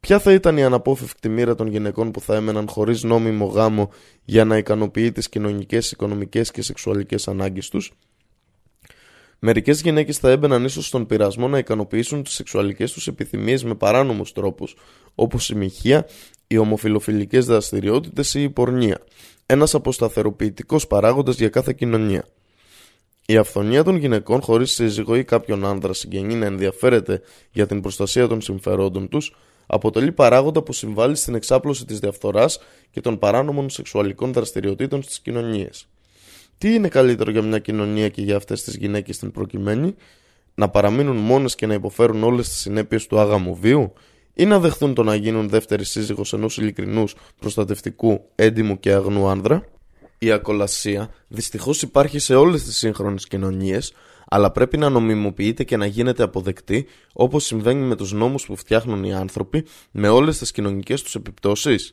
Ποια 0.06 0.18
θα 0.18 0.32
ήταν 0.32 0.56
η 0.56 0.64
αναπόφευκτη 0.64 1.28
μοίρα 1.28 1.54
των 1.54 1.66
γυναικών 1.66 2.10
που 2.10 2.20
θα 2.20 2.34
έμεναν 2.34 2.68
χωρίς 2.68 3.02
νόμιμο 3.02 3.46
γάμο 3.46 3.90
για 4.24 4.44
να 4.44 4.56
ικανοποιεί 4.56 5.12
τις 5.12 5.28
κοινωνικές, 5.28 5.90
οικονομικές 5.90 6.50
και 6.50 6.62
σεξουαλικές 6.62 7.28
ανάγκες 7.28 7.68
τους; 7.68 7.92
Μερικές 9.38 9.80
γυναίκες 9.80 10.18
θα 10.18 10.30
έμπαιναν 10.30 10.64
ίσως 10.64 10.86
στον 10.86 11.06
πειρασμό 11.06 11.48
να 11.48 11.58
ικανοποιήσουν 11.58 12.22
τις 12.22 12.32
σεξουαλικές 12.32 12.92
τους 12.92 13.06
επιθυμίες 13.06 13.64
με 13.64 13.74
παράνομους 13.74 14.32
τρόπους, 14.32 14.76
όπως 15.14 15.48
η 15.50 15.54
μοιχεία, 15.54 16.06
οι 16.46 16.56
ομοφιλοφιλικές 16.56 17.46
δραστηριότητες 17.46 18.34
ή 18.34 18.42
η 18.42 18.50
πορνεία, 18.50 18.98
ένας 19.46 19.74
αποσταθεροποιητικός 19.74 20.86
παράγοντας 20.86 21.36
για 21.36 21.48
κάθε 21.48 21.72
κοινωνία. 21.72 22.24
Η 23.26 23.36
αυθονία 23.36 23.84
των 23.84 23.96
γυναικών 23.96 24.40
χωρίς 24.40 24.72
σύζυγο 24.72 25.16
ή 25.16 25.24
κάποιον 25.24 25.64
άνδρα 25.64 25.92
συγγενή 25.92 26.34
να 26.34 26.46
ενδιαφέρεται 26.46 27.20
για 27.52 27.66
την 27.66 27.80
προστασία 27.80 28.28
των 28.28 28.40
συμφερόντων 28.40 29.08
τους 29.08 29.36
αποτελεί 29.66 30.12
παράγοντα 30.12 30.62
που 30.62 30.72
συμβάλλει 30.72 31.16
στην 31.16 31.34
εξάπλωση 31.34 31.84
της 31.84 31.98
διαφθοράς 31.98 32.58
και 32.90 33.00
των 33.00 33.18
παράνομων 33.18 33.70
σεξουαλικών 33.70 34.32
δραστηριοτήτων 34.32 35.02
στις 35.02 35.20
κοινωνίες. 35.20 35.88
Τι 36.58 36.74
είναι 36.74 36.88
καλύτερο 36.88 37.30
για 37.30 37.42
μια 37.42 37.58
κοινωνία 37.58 38.08
και 38.08 38.22
για 38.22 38.36
αυτές 38.36 38.62
τις 38.62 38.76
γυναίκες 38.76 39.16
στην 39.16 39.30
προκειμένη, 39.30 39.94
να 40.54 40.68
παραμείνουν 40.68 41.16
μόνες 41.16 41.54
και 41.54 41.66
να 41.66 41.74
υποφέρουν 41.74 42.24
όλες 42.24 42.48
τις 42.48 42.58
συνέπειες 42.58 43.06
του 43.06 43.18
άγαμου 43.18 43.54
βίου, 43.54 43.92
ή 44.34 44.44
να 44.44 44.58
δεχθούν 44.60 44.94
το 44.94 45.02
να 45.02 45.14
γίνουν 45.14 45.48
δεύτερη 45.48 45.84
σύζυγος 45.84 46.32
ενός 46.32 46.58
ειλικρινούς, 46.58 47.14
προστατευτικού, 47.38 48.28
έντιμου 48.34 48.80
και 48.80 48.92
αγνού 48.92 49.28
άνδρα; 49.28 49.64
Η 50.18 50.30
ακολασία 50.30 51.10
δυστυχώς 51.28 51.82
υπάρχει 51.82 52.18
σε 52.18 52.34
όλες 52.34 52.64
τις 52.64 52.76
σύγχρονες 52.76 53.26
κοινωνίες, 53.26 53.92
αλλά 54.28 54.50
πρέπει 54.50 54.76
να 54.76 54.88
νομιμοποιείται 54.88 55.64
και 55.64 55.76
να 55.76 55.86
γίνεται 55.86 56.22
αποδεκτή 56.22 56.86
όπως 57.12 57.44
συμβαίνει 57.44 57.84
με 57.84 57.96
τους 57.96 58.12
νόμους 58.12 58.46
που 58.46 58.56
φτιάχνουν 58.56 59.04
οι 59.04 59.14
άνθρωποι 59.14 59.64
με 59.90 60.08
όλες 60.08 60.38
τις 60.38 60.50
κοινωνικές 60.50 61.02
τους 61.02 61.14
επιπτώσεις. 61.14 61.92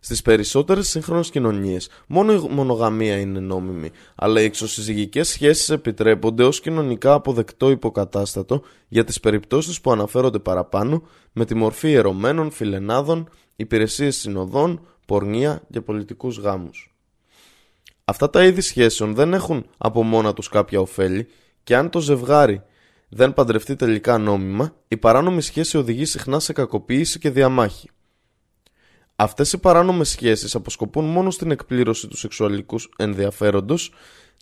Στις 0.00 0.22
περισσότερες 0.22 0.88
σύγχρονες 0.88 1.30
κοινωνίες, 1.30 1.88
μόνο 2.06 2.32
η 2.32 2.46
μονογαμία 2.50 3.18
είναι 3.18 3.40
νόμιμη, 3.40 3.90
αλλά 4.14 4.40
οι 4.40 4.44
εξωσυζυγικές 4.44 5.28
σχέσεις 5.28 5.70
επιτρέπονται 5.70 6.44
ως 6.44 6.60
κοινωνικά 6.60 7.12
αποδεκτό 7.12 7.70
υποκατάστατο 7.70 8.62
για 8.88 9.04
τις 9.04 9.20
περιπτώσεις 9.20 9.80
που 9.80 9.92
αναφέρονται 9.92 10.38
παραπάνω, 10.38 11.02
με 11.32 11.44
τη 11.44 11.54
μορφή 11.54 11.92
ερωμένων, 11.92 12.50
φιλενάδων, 12.50 13.28
υπηρεσίες 13.56 14.16
συνοδών, 14.16 14.80
πορνεία 15.06 15.62
και 15.70 15.80
πολιτικούς 15.80 16.38
γάμους. 16.38 16.94
Αυτά 18.04 18.30
τα 18.30 18.44
είδη 18.44 18.60
σχέσεων 18.60 19.14
δεν 19.14 19.34
έχουν 19.34 19.66
από 19.78 20.02
μόνα 20.02 20.32
τους 20.32 20.48
κάποια 20.48 20.80
ωφέλη 20.80 21.26
και 21.62 21.76
αν 21.76 21.90
το 21.90 22.00
ζευγάρι 22.00 22.62
δεν 23.08 23.34
παντρευτεί 23.34 23.76
τελικά 23.76 24.18
νόμιμα, 24.18 24.74
η 24.88 24.96
παράνομη 24.96 25.42
σχέση 25.42 25.76
οδηγεί 25.76 26.04
συχνά 26.04 26.38
σε 26.40 26.52
κακοποίηση 26.52 27.18
και 27.18 27.30
διαμάχη. 27.30 27.90
Αυτές 29.22 29.52
οι 29.52 29.58
παράνομες 29.58 30.08
σχέσεις 30.08 30.54
αποσκοπούν 30.54 31.04
μόνο 31.04 31.30
στην 31.30 31.50
εκπλήρωση 31.50 32.08
του 32.08 32.16
σεξουαλικούς 32.16 32.90
ενδιαφέροντος 32.96 33.92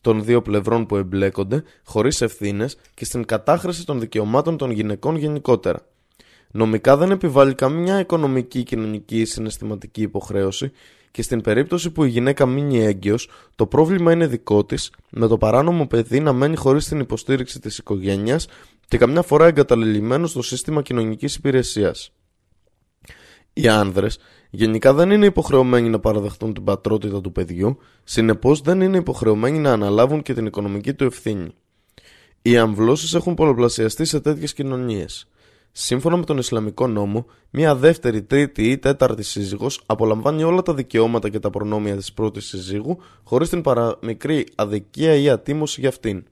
των 0.01 0.25
δύο 0.25 0.43
πλευρών 0.43 0.87
που 0.87 0.97
εμπλέκονται, 0.97 1.63
χωρίς 1.85 2.21
ευθύνες 2.21 2.77
και 2.95 3.05
στην 3.05 3.25
κατάχρηση 3.25 3.87
των 3.87 4.01
δικαιωμάτων 4.01 4.57
των 4.57 4.71
γυναικών 4.71 5.17
γενικότερα. 5.17 5.87
Νομικά 6.51 6.97
δεν 6.97 7.11
επιβάλλει 7.11 7.55
καμιά 7.55 8.01
οικονομική, 8.01 8.63
κοινωνική 8.63 9.21
ή 9.21 9.25
συναισθηματική 9.25 10.03
υποχρέωση 10.03 10.73
και 11.11 11.23
στην 11.23 11.41
περίπτωση 11.41 11.91
που 11.91 12.05
η 12.05 12.09
γυναίκα 12.09 12.47
μείνει 12.47 12.85
έγκυος, 12.85 13.29
το 13.57 13.67
πρόβλημα 13.67 14.13
είναι 14.13 14.27
δικό 14.27 14.65
της, 14.65 14.93
με 15.11 15.27
το 15.27 15.39
παράνομο 15.39 15.87
παιδί 15.87 16.21
να 16.21 16.33
μένει 16.33 16.57
χωρίς 16.57 16.89
την 16.89 17.01
υποστήριξη 17.01 17.61
της 17.61 17.79
οικογένειας 17.79 18.47
και 18.89 18.99
καμιά 18.99 19.23
φορά 19.23 19.47
εγκαταλελειμμένο 19.47 20.27
στο 20.27 20.43
σύστημα 20.43 20.83
κοινωνικής 20.83 21.35
υπηρεσίας. 21.35 22.13
Οι 23.53 23.69
άνδρες 23.69 24.19
γενικά 24.51 24.93
δεν 24.95 25.11
είναι 25.11 25.27
υποχρεωμένοι 25.27 25.89
να 25.89 25.99
παραδεχτούν 25.99 26.55
την 26.55 26.65
πατρότητα 26.65 27.20
του 27.20 27.33
παιδιού, 27.33 27.79
συνεπώς 28.05 28.61
δεν 28.61 28.81
είναι 28.81 28.97
υποχρεωμένοι 28.97 29.59
να 29.59 29.73
αναλάβουν 29.73 30.23
και 30.23 30.35
την 30.35 30.47
οικονομική 30.47 30.95
του 30.95 31.05
ευθύνη. 31.05 31.49
Οι 32.43 32.57
αμβλώσεις 32.57 33.15
έχουν 33.15 33.35
πολλαπλασιαστεί 33.35 34.05
σε 34.05 34.20
τέτοιες 34.20 34.53
κοινωνίες. 34.53 35.29
Σύμφωνα 35.73 36.16
με 36.16 36.25
τον 36.25 36.39
Ισλαμικό 36.39 36.87
νόμο, 36.87 37.27
μια 37.51 37.75
δεύτερη, 37.75 38.23
τρίτη 38.23 38.70
ή 38.70 38.79
τέταρτη 38.79 39.23
σύζυγος 39.23 39.83
απολαμβάνει 39.87 40.43
όλα 40.43 40.62
τα 40.62 40.75
δικαιώματα 40.75 41.29
και 41.29 41.39
τα 41.39 41.51
προνόμια 41.51 41.97
της 41.97 42.12
πρώτης 42.12 42.47
σύζυγου 42.47 42.99
χωρίς 43.23 43.49
την 43.49 43.62
παραμικρή 43.62 44.47
αδικία 44.55 45.15
ή 45.15 45.29
ατίμωση 45.29 45.81
για 45.81 45.89
αυτήν. 45.89 46.25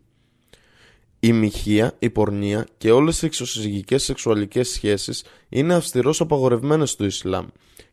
Η 1.26 1.32
μοιχεία, 1.32 1.94
η 1.98 2.10
πορνεία 2.10 2.66
και 2.78 2.90
όλες 2.90 3.22
οι 3.22 3.26
εξωσυζυγικές 3.26 4.02
σεξουαλικές 4.02 4.68
σχέσεις 4.68 5.24
είναι 5.48 5.74
αυστηρώς 5.74 6.20
απαγορευμένες 6.20 6.90
στο 6.90 7.04
Ισλάμ 7.04 7.46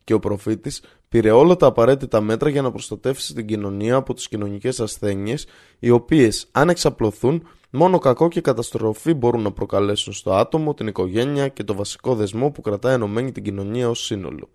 και 0.04 0.14
ο 0.14 0.18
προφήτης 0.18 0.82
πήρε 1.08 1.30
όλα 1.30 1.56
τα 1.56 1.66
απαραίτητα 1.66 2.20
μέτρα 2.20 2.48
για 2.48 2.62
να 2.62 2.70
προστατεύσει 2.70 3.34
την 3.34 3.46
κοινωνία 3.46 3.94
από 3.94 4.14
τις 4.14 4.28
κοινωνικές 4.28 4.80
ασθένειες 4.80 5.46
οι 5.78 5.90
οποίες 5.90 6.48
αν 6.52 6.68
εξαπλωθούν 6.68 7.46
Μόνο 7.76 7.98
κακό 7.98 8.28
και 8.28 8.40
καταστροφή 8.40 9.14
μπορούν 9.14 9.42
να 9.42 9.52
προκαλέσουν 9.52 10.12
στο 10.12 10.32
άτομο, 10.32 10.74
την 10.74 10.86
οικογένεια 10.86 11.48
και 11.48 11.64
το 11.64 11.74
βασικό 11.74 12.14
δεσμό 12.14 12.50
που 12.50 12.60
κρατάει 12.60 12.94
ενωμένη 12.94 13.32
την 13.32 13.42
κοινωνία 13.42 13.88
ως 13.88 14.04
σύνολο. 14.04 14.48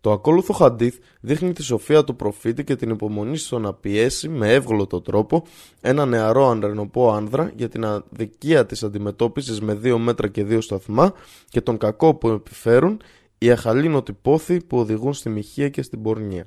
Το 0.00 0.12
ακόλουθο 0.12 0.52
χαντίθ 0.52 0.98
δείχνει 1.20 1.52
τη 1.52 1.62
σοφία 1.62 2.04
του 2.04 2.16
προφήτη 2.16 2.64
και 2.64 2.76
την 2.76 2.90
υπομονή 2.90 3.36
στο 3.36 3.58
να 3.58 3.74
πιέσει 3.74 4.28
με 4.28 4.52
εύγλωτο 4.52 5.00
τρόπο 5.00 5.46
ένα 5.80 6.06
νεαρό 6.06 6.48
ανρενοπό 6.48 7.10
άνδρα 7.10 7.52
για 7.56 7.68
την 7.68 7.84
αδικία 7.84 8.66
της 8.66 8.82
αντιμετώπισης 8.82 9.60
με 9.60 9.74
δύο 9.74 9.98
μέτρα 9.98 10.28
και 10.28 10.44
δύο 10.44 10.60
σταθμά 10.60 11.12
και 11.48 11.60
τον 11.60 11.78
κακό 11.78 12.14
που 12.14 12.28
επιφέρουν 12.28 13.00
οι 13.38 13.50
αχαλήνοτοι 13.50 14.12
πόθοι 14.12 14.62
που 14.64 14.78
οδηγούν 14.78 15.12
στη 15.14 15.28
μοιχεία 15.28 15.68
και 15.68 15.82
στην 15.82 16.02
πορνεία. 16.02 16.46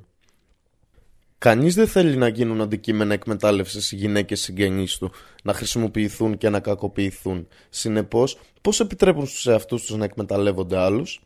Κανείς 1.38 1.76
δεν 1.76 1.88
θέλει 1.88 2.18
να 2.18 2.28
γίνουν 2.28 2.62
αντικείμενα 2.62 3.14
εκμετάλλευσης 3.14 3.92
οι 3.92 3.96
γυναίκες 3.96 4.42
συγγενείς 4.42 4.98
του, 4.98 5.12
να 5.44 5.54
χρησιμοποιηθούν 5.54 6.38
και 6.38 6.50
να 6.50 6.60
κακοποιηθούν. 6.60 7.48
Συνεπώς, 7.70 8.38
πώς 8.62 8.80
επιτρέπουν 8.80 9.26
στους 9.26 9.48
εαυτούς 9.48 9.86
τους 9.86 9.96
να 9.98 10.06
εκμεταλλεύονται 10.06 10.78
άλλους; 10.78 11.22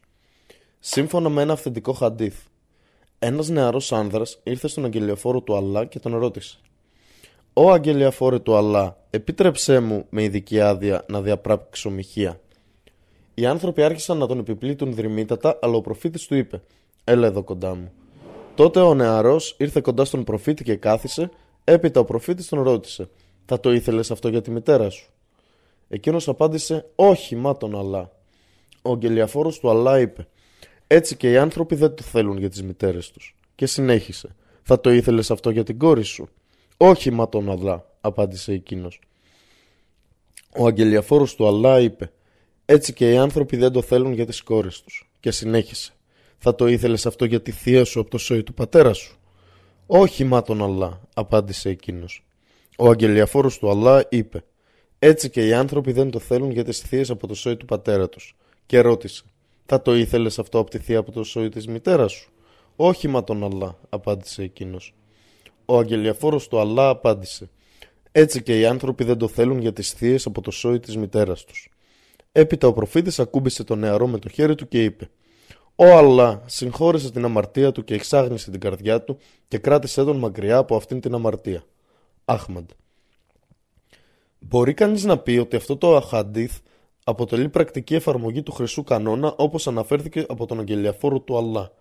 Σύμφωνα 0.89 1.29
με 1.29 1.41
ένα 1.41 1.53
αυθεντικό 1.53 1.93
χαντίθ, 1.93 2.35
ένας 3.19 3.49
νεαρός 3.49 3.91
άνδρας 3.91 4.39
ήρθε 4.43 4.67
στον 4.67 4.85
αγγελιοφόρο 4.85 5.41
του 5.41 5.55
Αλλά 5.55 5.85
και 5.85 5.99
τον 5.99 6.17
ρώτησε: 6.17 6.57
Ω 7.53 7.71
αγγελιοφόρε 7.71 8.39
του 8.39 8.55
Αλλά, 8.55 8.97
επίτρεψέ 9.09 9.79
μου 9.79 10.05
με 10.09 10.23
ειδική 10.23 10.59
άδεια 10.59 11.05
να 11.07 11.21
διαπράξω 11.21 11.89
μοιχεία. 11.89 12.39
Οι 13.33 13.45
άνθρωποι 13.45 13.83
άρχισαν 13.83 14.17
να 14.17 14.27
τον 14.27 14.39
επιπλήττουν 14.39 14.93
δρυμύτατα, 14.93 15.59
αλλά 15.61 15.75
ο 15.75 15.81
προφήτης 15.81 16.25
του 16.25 16.35
είπε: 16.35 16.61
Έλα 17.03 17.27
εδώ 17.27 17.43
κοντά 17.43 17.75
μου. 17.75 17.91
Τότε 18.55 18.79
ο 18.79 18.93
νεαρός 18.93 19.55
ήρθε 19.57 19.81
κοντά 19.81 20.05
στον 20.05 20.23
προφήτη 20.23 20.63
και 20.63 20.75
κάθισε, 20.75 21.29
έπειτα 21.63 21.99
ο 21.99 22.05
προφήτης 22.05 22.47
τον 22.47 22.61
ρώτησε: 22.63 23.09
Θα 23.45 23.59
το 23.59 23.73
ήθελες 23.73 24.11
αυτό 24.11 24.27
για 24.29 24.41
τη 24.41 24.51
μητέρα 24.51 24.89
σου; 24.89 25.09
Εκείνος 25.89 26.27
απάντησε: 26.27 26.85
Όχι, 26.95 27.35
μα 27.35 27.57
τον 27.57 27.77
Αλλά. 27.77 28.11
Ο 28.81 28.91
αγγελιαφόρο 28.91 29.51
του 29.51 29.69
Αλλά 29.69 29.99
είπε: 29.99 30.27
Έτσι 30.87 31.15
και 31.15 31.31
οι 31.31 31.37
άνθρωποι 31.37 31.75
δεν 31.75 31.95
το 31.95 32.03
θέλουν 32.03 32.37
για 32.37 32.49
τις 32.49 32.63
μητέρες 32.63 33.11
τους. 33.11 33.35
Και 33.55 33.65
συνέχισε: 33.65 34.35
Θα 34.63 34.81
το 34.81 34.91
ήθελες 34.91 35.31
αυτό 35.31 35.49
για 35.49 35.63
την 35.63 35.77
κόρη 35.77 36.03
σου; 36.03 36.29
Όχι, 36.77 37.11
μα 37.11 37.29
τον 37.29 37.51
Αλλά, 37.51 37.85
απάντησε 38.01 38.51
εκείνος. 38.53 38.99
Ο 40.57 40.65
αγγελιαφόρος 40.65 41.35
του 41.35 41.47
Αλλά 41.47 41.79
είπε: 41.79 42.11
Έτσι 42.65 42.93
και 42.93 43.11
οι 43.11 43.17
άνθρωποι 43.17 43.57
δεν 43.57 43.71
το 43.71 43.81
θέλουν 43.81 44.13
για 44.13 44.25
τις 44.25 44.41
κόρες 44.41 44.81
τους. 44.81 45.09
Και 45.19 45.31
συνέχισε: 45.31 45.93
θα 46.37 46.55
το 46.55 46.67
ήθελες 46.67 47.05
αυτό 47.05 47.25
για 47.25 47.41
τη 47.41 47.51
θεία 47.51 47.85
σου 47.85 47.99
από 47.99 48.09
το 48.09 48.17
σόι 48.17 48.43
του 48.43 48.53
πατέρα 48.53 48.93
σου; 48.93 49.17
Όχι 49.85 50.23
μα 50.23 50.41
τον 50.41 50.63
Αλλά, 50.63 51.01
απάντησε 51.13 51.69
εκείνος. 51.69 52.25
Ο 52.77 52.89
αγγελιαφόρος 52.89 53.59
του 53.59 53.69
Αλλά 53.69 54.05
είπε 54.09 54.43
Έτσι 54.99 55.29
και 55.29 55.47
οι 55.47 55.53
άνθρωποι 55.53 55.91
δεν 55.91 56.11
το 56.11 56.19
θέλουν 56.19 56.51
για 56.51 56.63
τις 56.63 56.79
θείες 56.79 57.09
από 57.09 57.27
το 57.27 57.33
σόι 57.33 57.57
του 57.57 57.65
πατέρα 57.65 58.09
τους. 58.09 58.35
Και 58.65 58.79
ρώτησε 58.79 59.23
Θα 59.69 59.81
το 59.81 59.95
ήθελες 59.95 60.39
αυτό 60.39 60.59
από 60.59 60.69
τη 60.69 60.77
θεία 60.77 60.99
από 60.99 61.11
το 61.11 61.23
σόι 61.23 61.49
της 61.49 61.67
μητέρας 61.67 62.11
σου; 62.11 62.31
Όχι 62.75 63.07
μα 63.07 63.23
τον 63.23 63.43
Αλλά, 63.43 63.79
απάντησε 63.89 64.43
εκείνος. 64.43 64.93
Ο 65.65 65.77
αγγελιαφόρος 65.77 66.47
του 66.47 66.59
Αλλά 66.59 66.89
απάντησε 66.89 67.49
έτσι 68.11 68.43
και 68.43 68.59
οι 68.59 68.65
άνθρωποι 68.65 69.03
δεν 69.03 69.17
το 69.17 69.27
θέλουν 69.27 69.59
για 69.59 69.73
τις 69.73 69.91
θείες 69.91 70.25
από 70.25 70.41
το 70.41 70.51
σόι 70.51 70.79
της 70.79 70.97
μητέρας 70.97 71.43
τους. 71.43 71.69
Έπειτα 72.31 72.67
ο 72.67 72.73
προφήτης 72.73 73.19
ακούμπησε 73.19 73.63
τον 73.63 73.79
νεαρό 73.79 74.07
με 74.07 74.19
το 74.19 74.29
χέρι 74.29 74.55
του 74.55 74.67
και 74.67 74.83
είπε 74.83 75.09
ο 75.75 75.85
Αλλά 75.85 76.43
συγχώρεσε 76.45 77.11
την 77.11 77.25
αμαρτία 77.25 77.71
του 77.71 77.83
και 77.83 77.93
εξάγνησε 77.93 78.51
την 78.51 78.59
καρδιά 78.59 79.01
του 79.03 79.17
και 79.47 79.57
κράτησε 79.57 80.03
τον 80.03 80.17
μακριά 80.17 80.57
από 80.57 80.75
αυτήν 80.75 80.99
την 80.99 81.13
αμαρτία. 81.13 81.63
Άχμαντ. 82.25 82.69
Μπορεί 84.39 84.73
κανείς 84.73 85.03
να 85.03 85.17
πει 85.17 85.37
ότι 85.37 85.55
αυτό 85.55 85.77
το 85.77 85.95
αχαντίθ 85.95 86.59
αποτελεί 87.09 87.49
πρακτική 87.49 87.95
εφαρμογή 87.95 88.43
του 88.43 88.51
χρυσού 88.51 88.83
κανόνα 88.83 89.33
όπως 89.37 89.67
αναφέρθηκε 89.67 90.25
από 90.29 90.45
τον 90.45 90.59
αγγελιαφόρο 90.59 91.19
του 91.19 91.37
Αλλά. 91.37 91.71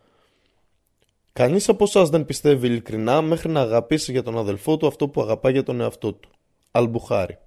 Κανείς 1.33 1.69
από 1.69 1.85
εσάς 1.85 2.09
δεν 2.09 2.25
πιστεύει 2.25 2.67
ειλικρινά 2.67 3.23
μέχρι 3.23 3.49
να 3.49 3.61
αγαπήσει 3.61 4.13
για 4.13 4.23
τον 4.23 4.39
αδελφό 4.39 4.77
του 4.77 4.87
αυτό 4.87 5.09
που 5.09 5.21
αγαπά 5.21 5.51
για 5.51 5.63
τον 5.63 5.81
εαυτό 5.81 6.13
του. 6.13 6.29
Αλμπουχάρι. 6.71 7.39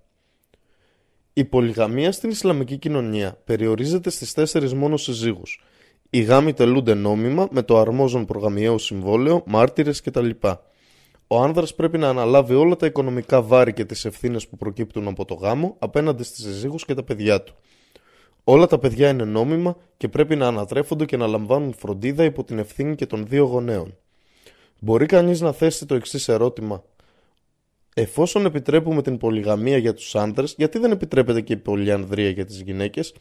Η 1.34 1.46
πολυγαμία 1.46 2.12
στην 2.12 2.30
Ισλαμική 2.30 2.78
κοινωνία 2.78 3.42
περιορίζεται 3.44 4.10
στις 4.10 4.34
τέσσερις 4.34 4.74
μόνο 4.74 4.98
συζύγους 4.98 5.64
οι 6.10 6.22
γάμοι 6.22 6.54
τελούνται 6.54 6.94
νόμιμα 6.94 7.48
με 7.52 7.62
το 7.62 7.78
αρμόζον 7.78 8.26
προγαμιαίο 8.26 8.78
συμβόλαιο, 8.78 9.44
μάρτυρες 9.46 10.02
κτλ. 10.02 10.30
Ο 11.32 11.42
άνδρας 11.42 11.76
πρέπει 11.76 11.98
να 11.98 12.10
αναλάβει 12.10 12.54
όλα 12.54 12.76
τα 12.76 12.86
οικονομικά 12.86 13.42
βάρη 13.42 13.74
και 13.74 13.86
τις 13.86 14.06
ευθύνες 14.06 14.48
που 14.48 14.58
προκύπτουν 14.58 15.08
από 15.08 15.26
το 15.26 15.34
γάμο 15.34 15.76
απέναντι 15.80 16.24
στις 16.24 16.44
συζύγους 16.44 16.86
και 16.86 16.94
τα 16.94 17.04
παιδιά 17.04 17.44
του. 17.44 17.56
Όλα 18.44 18.68
τα 18.68 18.80
παιδιά 18.80 19.10
είναι 19.10 19.24
νόμιμα 19.24 19.78
και 19.98 20.08
πρέπει 20.08 20.36
να 20.36 20.48
ανατρέφονται 20.48 21.06
και 21.06 21.18
να 21.18 21.28
λαμβάνουν 21.28 21.74
φροντίδα 21.74 22.24
υπό 22.24 22.44
την 22.44 22.60
ευθύνη 22.60 22.96
και 22.96 23.06
των 23.06 23.26
δύο 23.28 23.46
γονέων. 23.46 23.98
Μπορεί 24.80 25.06
κανείς 25.06 25.42
να 25.42 25.52
θέσει 25.52 25.86
το 25.86 25.96
εξής 25.96 26.28
ερώτημα. 26.28 26.84
Εφόσον 27.94 28.46
επιτρέπουμε 28.46 29.02
την 29.02 29.18
πολυγαμία 29.18 29.78
για 29.78 29.94
τους 29.94 30.16
άντρε, 30.16 30.46
γιατί 30.58 30.80
δεν 30.80 30.92
επιτρέπεται 30.92 31.42
και 31.42 31.54
η 31.54 31.58
πολυανδρία 31.58 32.30
για 32.30 32.46
τις 32.46 32.62
γυναίκες, 32.62 33.14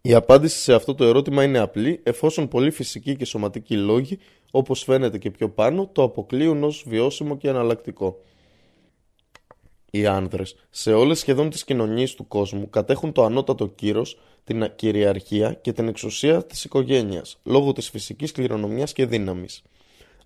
η 0.00 0.14
απάντηση 0.14 0.58
σε 0.58 0.74
αυτό 0.74 0.94
το 0.94 1.04
ερώτημα 1.04 1.44
είναι 1.44 1.58
απλή, 1.58 2.00
εφόσον 2.02 2.48
πολλοί 2.48 2.70
φυσικοί 2.70 3.16
και 3.16 3.24
σωματικοί 3.24 3.76
λόγοι, 3.76 4.18
όπως 4.56 4.82
φαίνεται 4.82 5.18
και 5.18 5.30
πιο 5.30 5.48
πάνω, 5.50 5.88
το 5.92 6.02
αποκλείουν 6.02 6.64
ως 6.64 6.84
βιώσιμο 6.86 7.36
και 7.36 7.48
αναλλακτικό. 7.48 8.20
Οι 9.90 10.06
άνδρες 10.06 10.56
σε 10.70 10.92
όλες 10.92 11.18
σχεδόν 11.18 11.50
τις 11.50 11.64
κοινωνίες 11.64 12.14
του 12.14 12.28
κόσμου 12.28 12.70
κατέχουν 12.70 13.12
το 13.12 13.24
ανώτατο 13.24 13.66
κύρος, 13.66 14.20
την 14.44 14.72
κυριαρχία 14.76 15.52
και 15.52 15.72
την 15.72 15.88
εξουσία 15.88 16.44
της 16.44 16.64
οικογένειας, 16.64 17.38
λόγω 17.44 17.72
της 17.72 17.90
φυσικής 17.90 18.32
κληρονομιάς 18.32 18.92
και 18.92 19.06
δύναμης. 19.06 19.62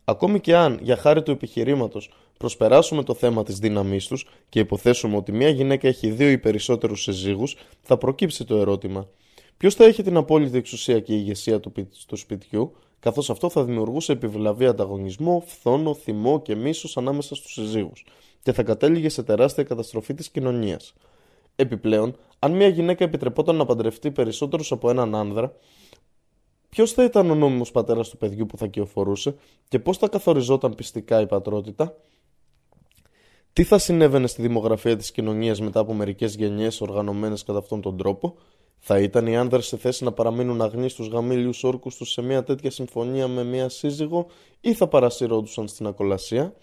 Ακόμη 0.05 0.40
και 0.40 0.57
αν, 0.57 0.78
για 0.82 0.97
χάρη 0.97 1.23
του 1.23 1.31
επιχειρήματος, 1.31 2.11
προσπεράσουμε 2.39 3.02
το 3.02 3.15
θέμα 3.15 3.43
της 3.43 3.59
δύναμής 3.59 4.07
τους 4.07 4.27
και 4.48 4.59
υποθέσουμε 4.59 5.16
ότι 5.16 5.32
μια 5.32 5.48
γυναίκα 5.48 5.89
έχει 5.89 6.11
δύο 6.11 6.31
ή 6.31 6.39
περισσότερους 6.39 7.02
συζύγους, 7.02 7.57
θα 7.82 7.97
προκύψει 7.97 8.44
το 8.44 8.57
ερώτημα 8.57 9.09
Ποιος 9.61 9.74
θα 9.74 9.85
έχει 9.85 10.02
την 10.02 10.16
απόλυτη 10.16 10.57
εξουσία 10.57 11.01
και 11.01 11.15
ηγεσία 11.15 11.61
του, 11.61 11.73
του 12.07 12.16
σπιτιού, 12.16 12.77
καθώς 13.01 13.31
αυτό 13.31 13.49
θα 13.49 13.65
δημιουργούσε 13.65 14.13
επιβλαβή 14.13 14.67
ανταγωνισμό, 14.67 15.43
φθόνο, 15.47 15.95
θυμό 15.95 16.41
και 16.43 16.55
μίσος 16.55 16.97
ανάμεσα 16.97 17.35
στους 17.35 17.53
συζύγους 17.53 18.05
και 18.43 18.53
θα 18.53 18.63
κατέληγε 18.63 19.09
σε 19.09 19.23
τεράστια 19.23 19.65
καταστροφή 19.65 20.15
της 20.15 20.31
κοινωνίας. 20.31 20.95
Επιπλέον, 21.57 22.17
αν 22.39 22.53
μια 22.53 22.69
γυναίκα 22.69 23.05
επιτρεπόταν 23.05 23.57
να 23.57 23.65
παντρευτεί 23.65 24.11
περισσότερους 24.11 24.73
από 24.73 24.91
έναν 24.91 25.15
άνδρα, 25.15 25.55
ποιος 26.69 26.93
θα 26.93 27.05
ήταν 27.05 27.31
ο 27.31 27.35
νόμιμος 27.35 27.71
πατέρας 27.71 28.09
του 28.09 28.17
παιδιού 28.17 28.47
που 28.47 28.57
θα 28.57 28.67
κυοφορούσε 28.67 29.35
και 29.69 29.79
πώς 29.79 29.99
θα 29.99 30.09
καθοριζόταν 30.09 30.75
πιστικά 30.75 31.21
η 31.21 31.27
πατρότητα, 31.27 31.97
τι 33.53 33.65
θα 33.65 33.79
συνέβαινε 33.79 34.27
στη 34.27 34.43
δημογραφία 34.43 34.97
της 34.97 35.11
κοινωνίας 35.11 35.61
μετά 35.61 35.81
από 35.81 35.95
μερικές 35.95 36.35
γενιές 36.35 36.81
οργανωμένες 36.81 37.43
κατά 37.43 37.59
αυτόν 37.59 37.81
τον 37.81 37.97
τρόπο, 37.97 38.37
θα 38.81 38.98
ήταν 38.98 39.27
οι 39.27 39.36
άνδρες 39.36 39.66
σε 39.66 39.77
θέση 39.77 40.05
να 40.05 40.12
παραμείνουν 40.12 40.62
αγνοί 40.62 40.89
στους 40.89 41.09
γαμήλιους 41.09 41.65
όρκους 41.65 41.97
τους 41.97 42.11
σε 42.11 42.23
μια 42.23 42.43
τέτοια 42.44 42.70
συμφωνία 42.70 43.28
με 43.28 43.44
μια 43.44 43.69
σύζυγο 43.69 44.27
ή 44.61 44.73
θα 44.73 44.86
παρασυρώντουσαν 44.89 45.69
στην 45.69 45.86
ακολασία; 45.86 46.55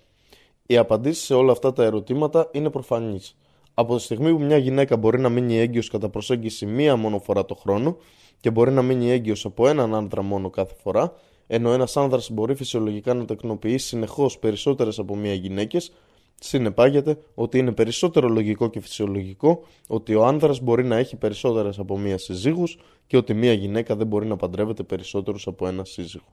Οι 0.65 0.77
απαντήσεις 0.77 1.25
σε 1.25 1.33
όλα 1.33 1.51
αυτά 1.51 1.73
τα 1.73 1.83
ερωτήματα 1.83 2.49
είναι 2.51 2.69
προφανείς. 2.69 3.37
Από 3.73 3.95
τη 3.95 4.01
στιγμή 4.01 4.31
που 4.31 4.39
μια 4.39 4.57
γυναίκα 4.57 4.97
μπορεί 4.97 5.19
να 5.19 5.29
μείνει 5.29 5.57
έγκυος 5.57 5.89
κατά 5.89 6.09
προσέγγιση 6.09 6.65
μία 6.65 6.95
μόνο 6.95 7.19
φορά 7.19 7.45
το 7.45 7.55
χρόνο 7.55 7.97
και 8.39 8.51
μπορεί 8.51 8.71
να 8.71 8.81
μείνει 8.81 9.11
έγκυος 9.11 9.45
από 9.45 9.67
έναν 9.67 9.95
άνδρα 9.95 10.21
μόνο 10.21 10.49
κάθε 10.49 10.73
φορά, 10.83 11.13
ενώ 11.47 11.71
ένας 11.71 11.97
άνδρας 11.97 12.29
μπορεί 12.31 12.55
φυσιολογικά 12.55 13.13
να 13.13 13.25
τεκνοποιεί 13.25 13.77
συνεχώς 13.77 14.39
περισσότερες 14.39 14.99
από 14.99 15.15
μία 15.15 15.33
γυναίκες, 15.33 15.91
συνεπάγεται 16.39 17.17
ότι 17.33 17.57
είναι 17.57 17.71
περισσότερο 17.71 18.27
λογικό 18.27 18.69
και 18.69 18.79
φυσιολογικό 18.79 19.63
ότι 19.87 20.15
ο 20.15 20.25
άνδρας 20.25 20.59
μπορεί 20.59 20.83
να 20.83 20.97
έχει 20.97 21.15
περισσότερες 21.15 21.79
από 21.79 21.97
μία 21.97 22.17
συζύγους 22.17 22.77
και 23.07 23.17
ότι 23.17 23.33
μία 23.33 23.53
γυναίκα 23.53 23.95
δεν 23.95 24.07
μπορεί 24.07 24.25
να 24.25 24.35
παντρεύεται 24.35 24.83
περισσότερους 24.83 25.47
από 25.47 25.67
ένα 25.67 25.85
σύζυγο. 25.85 26.25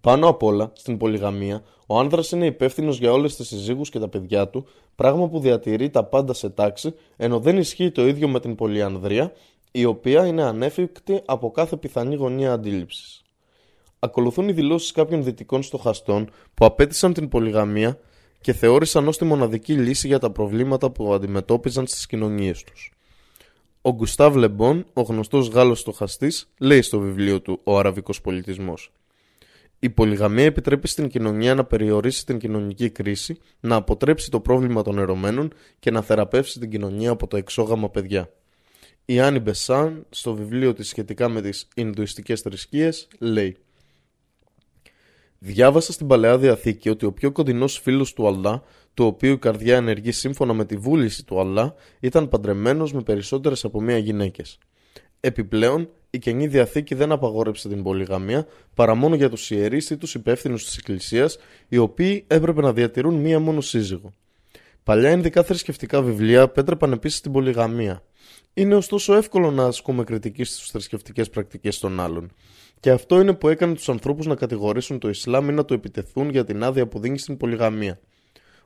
Πάνω 0.00 0.28
απ' 0.28 0.42
όλα, 0.42 0.72
στην 0.74 0.96
πολυγαμία, 0.96 1.62
ο 1.86 1.98
άνδρας 1.98 2.30
είναι 2.30 2.46
υπεύθυνος 2.46 2.98
για 2.98 3.12
όλες 3.12 3.36
τις 3.36 3.48
συζύγους 3.48 3.90
και 3.90 3.98
τα 3.98 4.08
παιδιά 4.08 4.48
του, 4.48 4.66
πράγμα 4.94 5.28
που 5.28 5.40
διατηρεί 5.40 5.90
τα 5.90 6.04
πάντα 6.04 6.32
σε 6.32 6.50
τάξη, 6.50 6.94
ενώ 7.16 7.38
δεν 7.38 7.56
ισχύει 7.56 7.90
το 7.90 8.06
ίδιο 8.06 8.28
με 8.28 8.40
την 8.40 8.54
πολυανδρία, 8.54 9.32
η 9.72 9.84
οποία 9.84 10.26
είναι 10.26 10.42
ανέφικτη 10.42 11.22
από 11.24 11.50
κάθε 11.50 11.76
πιθανή 11.76 12.14
γωνία 12.14 12.52
αντίληψης 12.52 13.23
ακολουθούν 14.04 14.48
οι 14.48 14.52
δηλώσεις 14.52 14.92
κάποιων 14.92 15.24
δυτικών 15.24 15.62
στοχαστών 15.62 16.30
που 16.54 16.64
απέτησαν 16.64 17.12
την 17.12 17.28
πολυγαμία 17.28 17.98
και 18.40 18.52
θεώρησαν 18.52 19.08
ως 19.08 19.18
τη 19.18 19.24
μοναδική 19.24 19.72
λύση 19.72 20.06
για 20.06 20.18
τα 20.18 20.30
προβλήματα 20.30 20.90
που 20.90 21.14
αντιμετώπιζαν 21.14 21.86
στις 21.86 22.06
κοινωνίες 22.06 22.62
τους. 22.62 22.92
Ο 23.82 23.92
Γκουστάβ 23.92 24.36
Λεμπόν, 24.36 24.86
ο 24.92 25.02
γνωστός 25.02 25.48
Γάλλος 25.48 25.80
στοχαστής, 25.80 26.52
λέει 26.58 26.82
στο 26.82 26.98
βιβλίο 26.98 27.40
του 27.40 27.60
Ο 27.64 27.78
Αραβικός 27.78 28.20
Πολιτισμός. 28.20 28.92
Η 29.78 29.90
πολυγαμία 29.90 30.44
επιτρέπει 30.44 30.88
στην 30.88 31.08
κοινωνία 31.08 31.54
να 31.54 31.64
περιορίσει 31.64 32.26
την 32.26 32.38
κοινωνική 32.38 32.90
κρίση, 32.90 33.38
να 33.60 33.76
αποτρέψει 33.76 34.30
το 34.30 34.40
πρόβλημα 34.40 34.82
των 34.82 34.98
ερωμένων 34.98 35.52
και 35.78 35.90
να 35.90 36.02
θεραπεύσει 36.02 36.58
την 36.58 36.70
κοινωνία 36.70 37.10
από 37.10 37.26
τα 37.26 37.36
εξόγαμα 37.36 37.90
παιδιά. 37.90 38.30
Η 39.04 39.20
Άννη 39.20 39.38
Μπεσάν, 39.38 40.06
στο 40.10 40.34
βιβλίο 40.34 40.72
της 40.72 40.88
σχετικά 40.88 41.28
με 41.28 41.40
τις 41.40 41.68
Ινδουιστικές 41.74 42.40
θρησκείες, 42.40 43.08
λέει 43.18 43.56
Διάβασα 45.46 45.92
στην 45.92 46.06
Παλαιά 46.06 46.38
Διαθήκη 46.38 46.88
ότι 46.88 47.06
ο 47.06 47.12
πιο 47.12 47.32
κοντινός 47.32 47.78
φίλος 47.78 48.12
του 48.12 48.26
Αλλά, 48.26 48.62
του 48.94 49.06
οποίου 49.06 49.32
η 49.32 49.38
καρδιά 49.38 49.76
ενεργεί 49.76 50.12
σύμφωνα 50.12 50.52
με 50.52 50.64
τη 50.64 50.76
βούληση 50.76 51.24
του 51.24 51.40
Αλλά, 51.40 51.74
ήταν 52.00 52.28
παντρεμένος 52.28 52.92
με 52.92 53.02
περισσότερες 53.02 53.64
από 53.64 53.80
μία 53.80 53.98
γυναίκες. 53.98 54.58
Επιπλέον, 55.20 55.88
η 56.10 56.18
καινή 56.18 56.46
διαθήκη 56.46 56.94
δεν 56.94 57.12
απαγόρεψε 57.12 57.68
την 57.68 57.82
πολυγαμία 57.82 58.46
παρά 58.74 58.94
μόνο 58.94 59.14
για 59.14 59.30
τους 59.30 59.50
ιερείς 59.50 59.90
ή 59.90 59.96
τους 59.96 60.14
υπεύθυνους 60.14 60.64
της 60.64 60.76
Εκκλησίας, 60.76 61.38
οι 61.68 61.78
οποίοι 61.78 62.24
έπρεπε 62.26 62.60
να 62.60 62.72
διατηρούν 62.72 63.14
μία 63.14 63.40
μόνο 63.40 63.60
σύζυγο. 63.60 64.12
Παλιά 64.82 65.10
ενδικά 65.10 65.42
θρησκευτικά 65.42 66.02
βιβλία 66.02 66.48
πέτρεπαν 66.48 66.92
επίσης 66.92 67.20
την 67.20 67.32
πολυγαμία. 67.32 68.02
Είναι 68.54 68.74
ωστόσο 68.74 69.14
εύκολο 69.14 69.50
να 69.50 69.64
ασκούμε 69.64 70.04
κριτική 70.04 70.44
στις 70.44 70.68
θρησκευτικές 70.70 71.30
πρακτικές 71.30 71.78
των 71.78 72.00
άλλων. 72.00 72.30
Και 72.84 72.90
αυτό 72.90 73.20
είναι 73.20 73.32
που 73.34 73.48
έκανε 73.48 73.74
τους 73.74 73.88
ανθρώπους 73.88 74.26
να 74.26 74.34
κατηγορήσουν 74.34 74.98
το 74.98 75.08
Ισλάμ 75.08 75.48
ή 75.48 75.52
να 75.52 75.64
το 75.64 75.74
επιτεθούν 75.74 76.30
για 76.30 76.44
την 76.44 76.62
άδεια 76.62 76.86
που 76.86 76.98
δίνει 76.98 77.18
στην 77.18 77.36
πολυγαμία. 77.36 78.00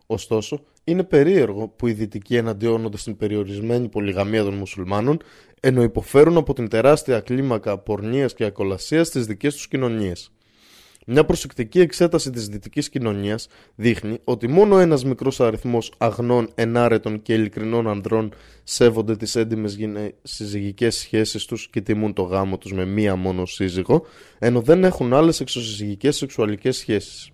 Ωστόσο, 0.06 0.60
είναι 0.84 1.04
περίεργο 1.04 1.68
που 1.68 1.86
οι 1.86 1.92
δυτικοί 1.92 2.36
εναντιώνονται 2.36 2.96
στην 2.96 3.16
περιορισμένη 3.16 3.88
πολυγαμία 3.88 4.44
των 4.44 4.54
μουσουλμάνων, 4.54 5.18
ενώ 5.60 5.82
υποφέρουν 5.82 6.36
από 6.36 6.52
την 6.52 6.68
τεράστια 6.68 7.20
κλίμακα 7.20 7.78
πορνείας 7.78 8.34
και 8.34 8.44
ακολασίας 8.44 9.06
στις 9.06 9.26
δικές 9.26 9.54
τους 9.54 9.68
κοινωνίες. 9.68 10.32
Μια 11.10 11.24
προσεκτική 11.24 11.80
εξέταση 11.80 12.30
της 12.30 12.48
δυτικής 12.48 12.88
κοινωνίας 12.88 13.48
δείχνει 13.74 14.18
ότι 14.24 14.48
μόνο 14.48 14.78
ένας 14.78 15.04
μικρός 15.04 15.40
αριθμός 15.40 15.92
αγνών, 15.98 16.50
ενάρετων 16.54 17.22
και 17.22 17.34
ειλικρινών 17.34 17.88
ανδρών 17.88 18.32
σέβονται 18.64 19.16
τις 19.16 19.36
έντιμες 19.36 19.74
γυναι... 19.74 20.14
συζυγικές 20.22 20.96
σχέσεις 20.96 21.44
τους 21.44 21.68
και 21.70 21.80
τιμούν 21.80 22.12
το 22.12 22.22
γάμο 22.22 22.58
τους 22.58 22.72
με 22.72 22.84
μία 22.84 23.16
μόνο 23.16 23.46
σύζυγο, 23.46 24.06
ενώ 24.38 24.60
δεν 24.60 24.84
έχουν 24.84 25.12
άλλες 25.12 25.40
εξωσυζυγικές 25.40 26.16
σεξουαλικές 26.16 26.76
σχέσεις. 26.76 27.30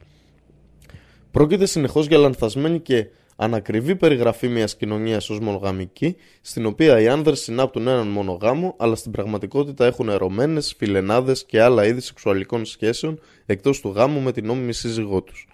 Πρόκειται 1.30 1.66
συνεχώς 1.66 2.06
για 2.06 2.18
λανθασμένη 2.18 2.80
και 2.80 3.06
ανακριβή 3.36 3.96
περιγραφή 3.96 4.48
μιας 4.48 4.76
κοινωνίας 4.76 5.30
ως 5.30 5.38
μονογαμική, 5.40 6.16
στην 6.40 6.66
οποία 6.66 7.00
οι 7.00 7.08
άνδρες 7.08 7.40
συνάπτουν 7.40 7.88
έναν 7.88 8.08
μονογάμο, 8.08 8.74
αλλά 8.78 8.94
στην 8.94 9.10
πραγματικότητα 9.10 9.86
έχουν 9.86 10.08
ερωμένες, 10.08 10.74
φιλενάδες 10.78 11.44
και 11.44 11.62
άλλα 11.62 11.86
είδη 11.86 12.00
σεξουαλικών 12.00 12.64
σχέσεων 12.64 13.20
εκτός 13.46 13.80
του 13.80 13.88
γάμου 13.88 14.20
με 14.20 14.32
την 14.32 14.46
νόμιμη 14.46 14.72
σύζυγό 14.72 15.22
τους. 15.22 15.48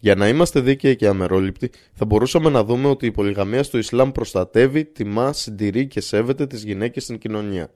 Για 0.00 0.14
να 0.14 0.28
είμαστε 0.28 0.60
δίκαιοι 0.60 0.96
και 0.96 1.06
αμερόληπτοι, 1.06 1.70
θα 1.92 2.04
μπορούσαμε 2.04 2.50
να 2.50 2.64
δούμε 2.64 2.88
ότι 2.88 3.06
η 3.06 3.10
πολυγαμία 3.10 3.62
στο 3.62 3.78
Ισλάμ 3.78 4.12
προστατεύει, 4.12 4.84
τιμά, 4.84 5.32
συντηρεί 5.32 5.86
και 5.86 6.00
σέβεται 6.00 6.46
τις 6.46 6.64
γυναίκες 6.64 7.02
στην 7.02 7.18
κοινωνία. 7.18 7.70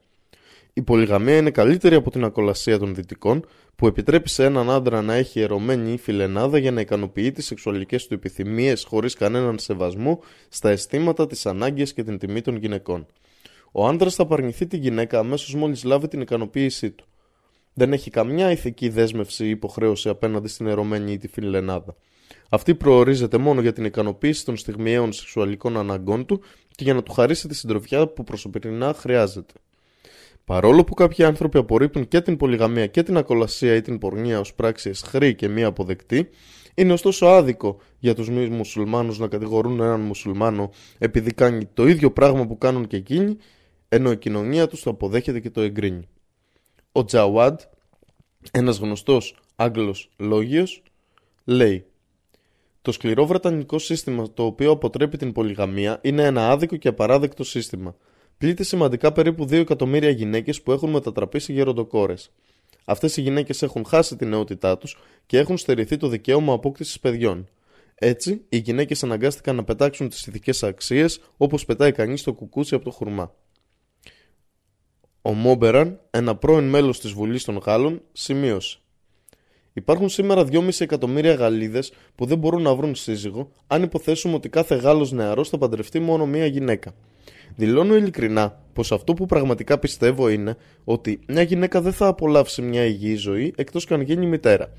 Η 0.73 0.81
πολυγαμία 0.81 1.37
είναι 1.37 1.51
καλύτερη 1.51 1.95
από 1.95 2.11
την 2.11 2.23
ακολασία 2.23 2.79
των 2.79 2.95
δυτικών, 2.95 3.45
που 3.75 3.87
επιτρέπει 3.87 4.29
σε 4.29 4.43
έναν 4.43 4.69
άντρα 4.69 5.01
να 5.01 5.13
έχει 5.13 5.39
ερωμένη 5.39 5.91
ή 5.91 5.97
φιλενάδα 5.97 6.57
για 6.57 6.71
να 6.71 6.81
ικανοποιεί 6.81 7.31
τις 7.31 7.45
σεξουαλικές 7.45 8.07
του 8.07 8.13
επιθυμίες 8.13 8.83
χωρίς 8.83 9.13
κανέναν 9.13 9.59
σεβασμό 9.59 10.19
στα 10.49 10.69
αισθήματα, 10.69 11.27
τις 11.27 11.45
ανάγκες 11.45 11.93
και 11.93 12.03
την 12.03 12.17
τιμή 12.17 12.41
των 12.41 12.55
γυναικών. 12.55 13.05
Ο 13.71 13.87
άντρας 13.87 14.15
θα 14.15 14.23
απαρνηθεί 14.23 14.67
τη 14.67 14.77
γυναίκα 14.77 15.19
αμέσως 15.19 15.55
μόλις 15.55 15.83
λάβει 15.83 16.07
την 16.07 16.21
ικανοποίησή 16.21 16.91
του. 16.91 17.05
Δεν 17.73 17.93
έχει 17.93 18.09
καμιά 18.09 18.51
ηθική 18.51 18.89
δέσμευση 18.89 19.45
ή 19.45 19.49
υποχρέωση 19.49 20.09
απέναντι 20.09 20.47
στην 20.47 20.67
ερωμένη 20.67 21.11
ή 21.11 21.17
τη 21.17 21.27
φιλενάδα. 21.27 21.95
Αυτή 22.49 22.75
προορίζεται 22.75 23.37
μόνο 23.37 23.61
για 23.61 23.73
την 23.73 23.85
ικανοποίηση 23.85 24.45
των 24.45 24.57
στιγμιαίων 24.57 25.13
σεξουαλικών 25.13 25.77
αναγκών 25.77 26.25
του 26.25 26.41
και 26.75 26.83
για 26.83 26.93
να 26.93 27.03
του 27.03 27.11
χαρίσει 27.11 27.47
τη 27.47 27.55
συντροφιά 27.55 28.07
που 28.07 28.23
προσωπικά 28.23 28.93
χρειάζεται. 28.93 29.53
Παρόλο 30.45 30.83
που 30.83 30.93
κάποιοι 30.93 31.25
άνθρωποι 31.25 31.57
απορρίπτουν 31.57 32.07
και 32.07 32.21
την 32.21 32.37
πολυγαμία 32.37 32.87
και 32.87 33.03
την 33.03 33.17
ακολασία 33.17 33.75
ή 33.75 33.81
την 33.81 33.97
πορνεία 33.97 34.39
ως 34.39 34.53
πράξη 34.53 34.89
εσχρή 34.89 35.35
και 35.35 35.47
μη 35.47 35.63
αποδεκτή, 35.63 36.29
είναι 36.75 36.93
ωστόσο 36.93 37.25
άδικο 37.25 37.77
για 37.99 38.15
τους 38.15 38.29
μη 38.29 38.47
μουσουλμάνους 38.47 39.19
να 39.19 39.27
κατηγορούν 39.27 39.79
έναν 39.79 39.99
μουσουλμάνο 39.99 40.69
επειδή 40.97 41.33
κάνει 41.33 41.65
το 41.65 41.87
ίδιο 41.87 42.11
πράγμα 42.11 42.47
που 42.47 42.57
κάνουν 42.57 42.87
και 42.87 42.97
εκείνοι, 42.97 43.37
ενώ 43.89 44.11
η 44.11 44.17
κοινωνία 44.17 44.67
τους 44.67 44.81
το 44.81 44.89
αποδέχεται 44.89 45.39
και 45.39 45.49
το 45.49 45.61
εγκρίνει. 45.61 46.07
Ο 46.91 47.05
Τζαουάντ, 47.05 47.59
ένας 48.51 48.77
γνωστός 48.77 49.35
Άγγλος 49.55 50.09
λόγιος, 50.17 50.83
λέει 51.43 51.85
«Το 52.81 52.91
σκληρό 52.91 53.25
βρετανικό 53.25 53.79
σύστημα 53.79 54.33
το 54.33 54.43
οποίο 54.43 54.71
αποτρέπει 54.71 55.17
την 55.17 55.31
πολυγαμία 55.31 55.99
είναι 56.01 56.23
ένα 56.23 56.49
άδικο 56.49 56.75
και 56.75 56.87
απαράδεκτο 56.87 57.43
σύστημα» 57.43 57.95
πλήττει 58.37 58.63
σημαντικά 58.63 59.11
περίπου 59.11 59.43
2 59.43 59.51
εκατομμύρια 59.51 60.09
γυναίκες 60.09 60.61
που 60.61 60.71
έχουν 60.71 60.89
μετατραπεί 60.89 61.39
σε 61.39 61.53
γεροντοκόρες. 61.53 62.31
Αυτές 62.85 63.17
οι 63.17 63.21
γυναίκες 63.21 63.61
έχουν 63.61 63.85
χάσει 63.85 64.15
την 64.15 64.29
νεότητά 64.29 64.77
τους 64.77 64.97
και 65.25 65.37
έχουν 65.37 65.57
στερηθεί 65.57 65.97
το 65.97 66.07
δικαίωμα 66.07 66.53
απόκτησης 66.53 66.99
παιδιών. 66.99 67.49
Έτσι, 67.95 68.41
οι 68.49 68.57
γυναίκες 68.57 69.03
αναγκάστηκαν 69.03 69.55
να 69.55 69.63
πετάξουν 69.63 70.09
τις 70.09 70.27
ηθικές 70.27 70.63
αξίες 70.63 71.19
όπως 71.37 71.65
πετάει 71.65 71.91
κανείς 71.91 72.23
το 72.23 72.33
κουκούτσι 72.33 72.75
από 72.75 72.83
το 72.83 72.91
χουρμά. 72.91 73.33
Ο 75.21 75.33
Μόμπεραν, 75.33 75.99
ένα 76.09 76.35
πρώην 76.35 76.69
μέλος 76.69 76.99
της 76.99 77.11
Βουλής 77.11 77.43
των 77.43 77.57
Γάλλων, 77.57 78.01
σημείωσε. 78.11 78.77
Υπάρχουν 79.73 80.09
σήμερα 80.09 80.43
2,5 80.43 80.81
εκατομμύρια 80.83 81.33
Γαλλίδες 81.33 81.91
που 82.15 82.25
δεν 82.25 82.37
μπορούν 82.37 82.61
να 82.61 82.75
βρουν 82.75 82.95
σύζυγο, 82.95 83.51
αν 83.67 83.83
υποθέσουμε 83.83 84.35
ότι 84.35 84.49
κάθε 84.49 84.75
Γάλλος 84.75 85.11
νεαρός 85.11 85.49
θα 85.49 85.57
παντρευτεί 85.57 85.99
μόνο 85.99 86.25
μία 86.25 86.45
γυναίκα. 86.45 86.95
Δηλώνω 87.55 87.95
ειλικρινά 87.95 88.63
πως 88.73 88.91
αυτό 88.91 89.13
που 89.13 89.25
πραγματικά 89.25 89.77
πιστεύω 89.79 90.29
είναι 90.29 90.57
ότι 90.83 91.19
μια 91.27 91.41
γυναίκα 91.41 91.81
δεν 91.81 91.93
θα 91.93 92.07
απολαύσει 92.07 92.61
μια 92.61 92.85
υγιή 92.85 93.15
ζωή 93.15 93.53
εκτός 93.57 93.85
και 93.85 93.93
αν 93.93 94.01
γίνει 94.01 94.25
μητέρα. 94.25 94.73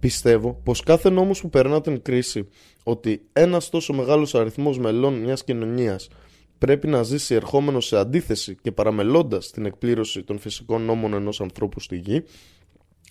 Πιστεύω 0.00 0.60
πως 0.64 0.82
κάθε 0.82 1.10
νόμος 1.10 1.40
που 1.40 1.50
περνά 1.50 1.80
την 1.80 2.02
κρίση 2.02 2.48
ότι 2.82 3.22
ένας 3.32 3.68
τόσο 3.68 3.92
μεγάλος 3.92 4.34
αριθμός 4.34 4.78
μελών 4.78 5.14
μιας 5.14 5.44
κοινωνίας 5.44 6.08
πρέπει 6.58 6.86
να 6.86 7.02
ζήσει 7.02 7.34
ερχόμενος 7.34 7.86
σε 7.86 7.96
αντίθεση 7.96 8.56
και 8.62 8.72
παραμελώντας 8.72 9.50
την 9.50 9.66
εκπλήρωση 9.66 10.22
των 10.22 10.38
φυσικών 10.38 10.82
νόμων 10.82 11.14
ενός 11.14 11.40
ανθρώπου 11.40 11.80
στη 11.80 11.96
γη, 11.96 12.24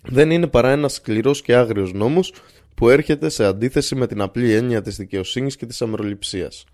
δεν 0.03 0.31
είναι 0.31 0.47
παρά 0.47 0.71
ένας 0.71 0.93
σκληρός 0.93 1.41
και 1.41 1.55
άγριος 1.55 1.93
νόμος 1.93 2.33
που 2.75 2.89
έρχεται 2.89 3.29
σε 3.29 3.45
αντίθεση 3.45 3.95
με 3.95 4.07
την 4.07 4.21
απλή 4.21 4.53
έννοια 4.53 4.81
της 4.81 4.95
δικαιοσύνης 4.97 5.55
και 5.55 5.65
της 5.65 5.81
αμεροληψίας. 5.81 6.65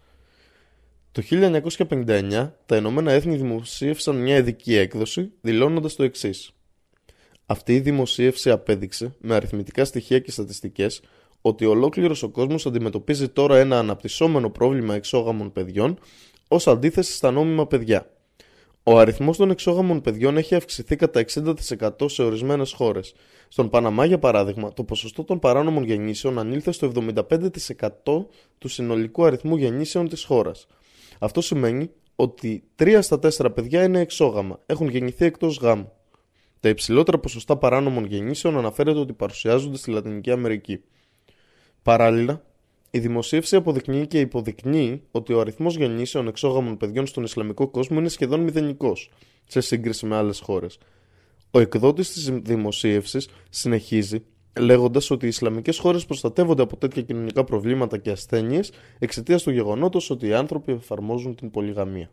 Το 1.14 1.22
1959 1.30 2.52
τα 2.65 2.76
Ηνωμένα 2.76 3.11
Έθνη 3.11 3.35
δημοσίευσαν 3.35 4.15
μια 4.15 4.38
ειδική 4.38 4.76
έκδοση 4.76 5.31
δηλώνοντας 5.41 5.95
το 5.95 6.03
εξής. 6.03 6.52
Αυτή 7.45 7.73
η 7.76 7.80
δημοσίευση 7.80 8.49
απέδειξε 8.49 9.15
με 9.19 9.35
αριθμητικά 9.35 9.85
στοιχεία 9.85 10.19
και 10.19 10.31
στατιστικές 10.31 11.02
ότι 11.41 11.65
ολόκληρος 11.65 12.23
ο 12.23 12.30
κόσμος 12.30 12.65
αντιμετωπίζει 12.65 13.30
τώρα 13.30 13.57
ένα 13.57 13.80
αναπτυσσόμενο 13.80 14.49
πρόβλημα 14.49 14.95
εξόγαμων 14.95 15.52
παιδιών 15.52 15.99
ως 16.48 16.68
αντίθεση 16.68 17.14
στα 17.14 17.31
νόμιμα 17.31 17.68
παιδιά. 17.68 18.10
Ο 18.84 18.99
αριθμός 18.99 19.38
των 19.38 19.49
εξόγαμων 19.49 20.02
παιδιών 20.02 20.38
έχει 20.38 20.56
αυξηθεί 20.56 20.95
κατά 20.95 21.19
60% 21.19 22.10
σε 22.10 22.23
ορισμένες 22.23 22.72
χώρες. 22.72 23.14
Στον 23.48 23.69
Παναμά, 23.69 24.06
για 24.06 24.19
παράδειγμα, 24.19 24.73
το 24.73 24.84
ποσοστό 24.84 25.23
των 25.23 25.40
παράνομων 25.40 25.84
γεννήσεων 25.84 26.40
ανήλθε 26.40 26.72
στο 26.72 26.91
75% 26.95 28.26
του 28.57 28.68
συνολικού 28.68 29.26
αριθμού 29.26 29.56
γεννήσεων 29.56 30.10
της 30.10 30.23
χώρας. 30.23 30.68
Αυτό 31.24 31.41
σημαίνει 31.41 31.90
ότι 32.16 32.64
3 32.80 33.00
στα 33.02 33.20
4 33.22 33.54
παιδιά 33.54 33.84
είναι 33.84 34.00
εξόγαμα, 34.00 34.60
έχουν 34.66 34.90
γεννηθεί 34.90 35.26
εκτός 35.26 35.58
γάμου. 35.58 35.91
Τα 36.60 36.70
υψηλότερα 36.70 37.20
ποσοστά 37.20 37.58
παράνομων 37.58 38.06
γεννήσεων 38.06 38.58
αναφέρεται 38.58 39.00
ότι 39.00 39.14
παρουσιάζονται 39.14 39.78
στη 39.78 39.91
Λατινική 39.91 40.32
Αμερική. 40.32 40.82
Παράλληλα, 41.84 42.45
η 42.91 43.00
δημοσίευση 43.00 43.56
αποδεικνύει 43.56 44.08
και 44.08 44.20
υποδεικνύει 44.20 45.04
ότι 45.12 45.34
ο 45.34 45.40
αριθμός 45.40 45.76
γεννήσεων 45.76 46.28
εξόγαμων 46.28 46.78
παιδιών 46.78 47.06
στον 47.06 47.24
Ισλαμικό 47.24 47.68
κόσμο 47.68 48.00
είναι 48.00 48.10
σχεδόν 48.10 48.40
μηδενικός 48.40 49.12
σε 49.48 49.62
σύγκριση 49.62 50.06
με 50.06 50.16
άλλες 50.16 50.40
χώρες. 50.40 50.78
Ο 51.52 51.60
εκδότης 51.60 52.12
της 52.12 52.30
δημοσίευσης 52.30 53.28
συνεχίζει 53.50 54.24
λέγοντας 54.60 55.12
ότι 55.12 55.26
οι 55.26 55.28
Ισλαμικές 55.28 55.78
χώρες 55.78 56.06
προστατεύονται 56.06 56.62
από 56.62 56.78
τέτοια 56.78 57.02
κοινωνικά 57.02 57.44
προβλήματα 57.44 57.98
και 57.98 58.12
ασθένειες 58.12 58.72
εξαιτίας 59.00 59.44
του 59.44 59.52
γεγονότος 59.52 60.10
ότι 60.10 60.28
οι 60.28 60.34
άνθρωποι 60.34 60.72
εφαρμόζουν 60.72 61.36
την 61.36 61.52
πολυγαμία. 61.52 62.12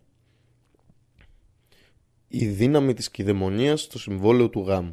Η 2.29 2.47
δύναμη 2.47 2.95
της 2.95 3.11
κυδαιμονίας 3.11 3.81
στο 3.81 3.99
συμβόλαιο 3.99 4.49
του 4.49 4.61
γάμου 4.61 4.93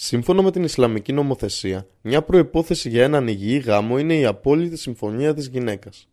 Σύμφωνα 0.00 0.42
με 0.42 0.50
την 0.50 0.62
Ισλαμική 0.62 1.12
νομοθεσία, 1.12 1.86
μια 2.02 2.22
προϋπόθεση 2.22 2.88
για 2.88 3.04
έναν 3.04 3.28
υγιή 3.28 3.62
γάμο 3.64 3.98
είναι 3.98 4.14
η 4.14 4.24
απόλυτη 4.24 4.76
συμφωνία 4.76 5.34
της 5.34 5.46
γυναίκας. 5.46 6.08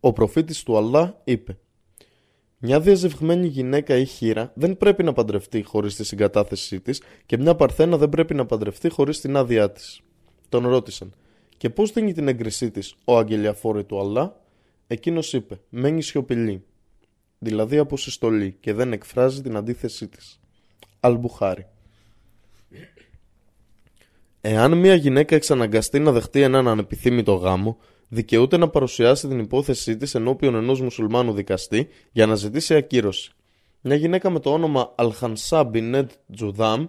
Ο 0.00 0.12
προφήτης 0.12 0.62
του 0.62 0.76
Αλλά 0.76 1.20
είπε 1.24 1.58
«Μια 2.64 2.80
διαζευγμένη 2.80 3.46
γυναίκα 3.46 3.96
ή 3.96 4.04
χείρα 4.04 4.52
δεν 4.54 4.76
πρέπει 4.76 5.02
να 5.02 5.12
παντρευτεί 5.12 5.62
χωρίς 5.62 5.96
τη 5.96 6.04
συγκατάθεσή 6.04 6.80
της 6.80 7.02
και 7.26 7.36
μια 7.38 7.54
παρθένα 7.54 7.96
δεν 7.96 8.08
πρέπει 8.08 8.34
να 8.34 8.46
παντρευτεί 8.46 8.88
χωρίς 8.88 9.20
την 9.20 9.36
άδειά 9.36 9.70
της». 9.70 10.00
Τον 10.48 10.66
ρώτησαν 10.66 11.12
«Και 11.56 11.70
πώς 11.70 11.92
δίνει 11.92 12.12
την 12.12 12.28
έγκρισή 12.28 12.70
της 12.70 12.94
ο 13.04 13.18
αγγελιαφόρη 13.18 13.84
του 13.84 14.00
Αλλά» 14.00 14.40
Εκείνος 14.86 15.32
είπε 15.32 15.60
«Μένει 15.68 16.02
σιωπηλή» 16.02 16.64
δηλαδή 17.38 17.78
από 17.78 17.96
συστολή 17.96 18.56
και 18.60 18.72
δεν 18.72 18.92
εκφράζει 18.92 19.42
την 19.42 19.56
αντίθεσή 19.56 20.08
της. 20.08 20.40
Αλμπουχάρη 21.00 21.66
Εάν 24.40 24.78
μια 24.78 24.94
γυναίκα 24.94 25.34
εξαναγκαστεί 25.34 25.98
να 25.98 26.12
δεχτεί 26.12 26.40
έναν 26.40 26.68
ανεπιθύμητο 26.68 27.34
γάμο, 27.34 27.78
δικαιούται 28.12 28.56
να 28.56 28.68
παρουσιάσει 28.68 29.28
την 29.28 29.38
υπόθεσή 29.38 29.96
της 29.96 30.14
ενώπιον 30.14 30.54
ενός 30.54 30.80
μουσουλμάνου 30.80 31.32
δικαστή 31.32 31.88
για 32.12 32.26
να 32.26 32.34
ζητήσει 32.34 32.74
ακύρωση. 32.74 33.32
Μια 33.80 33.94
γυναίκα 33.94 34.30
με 34.30 34.40
το 34.40 34.52
όνομα 34.52 34.92
Αλχανσά 34.94 35.64
Μπινέτ 35.64 36.10
Τζουδάμ 36.34 36.86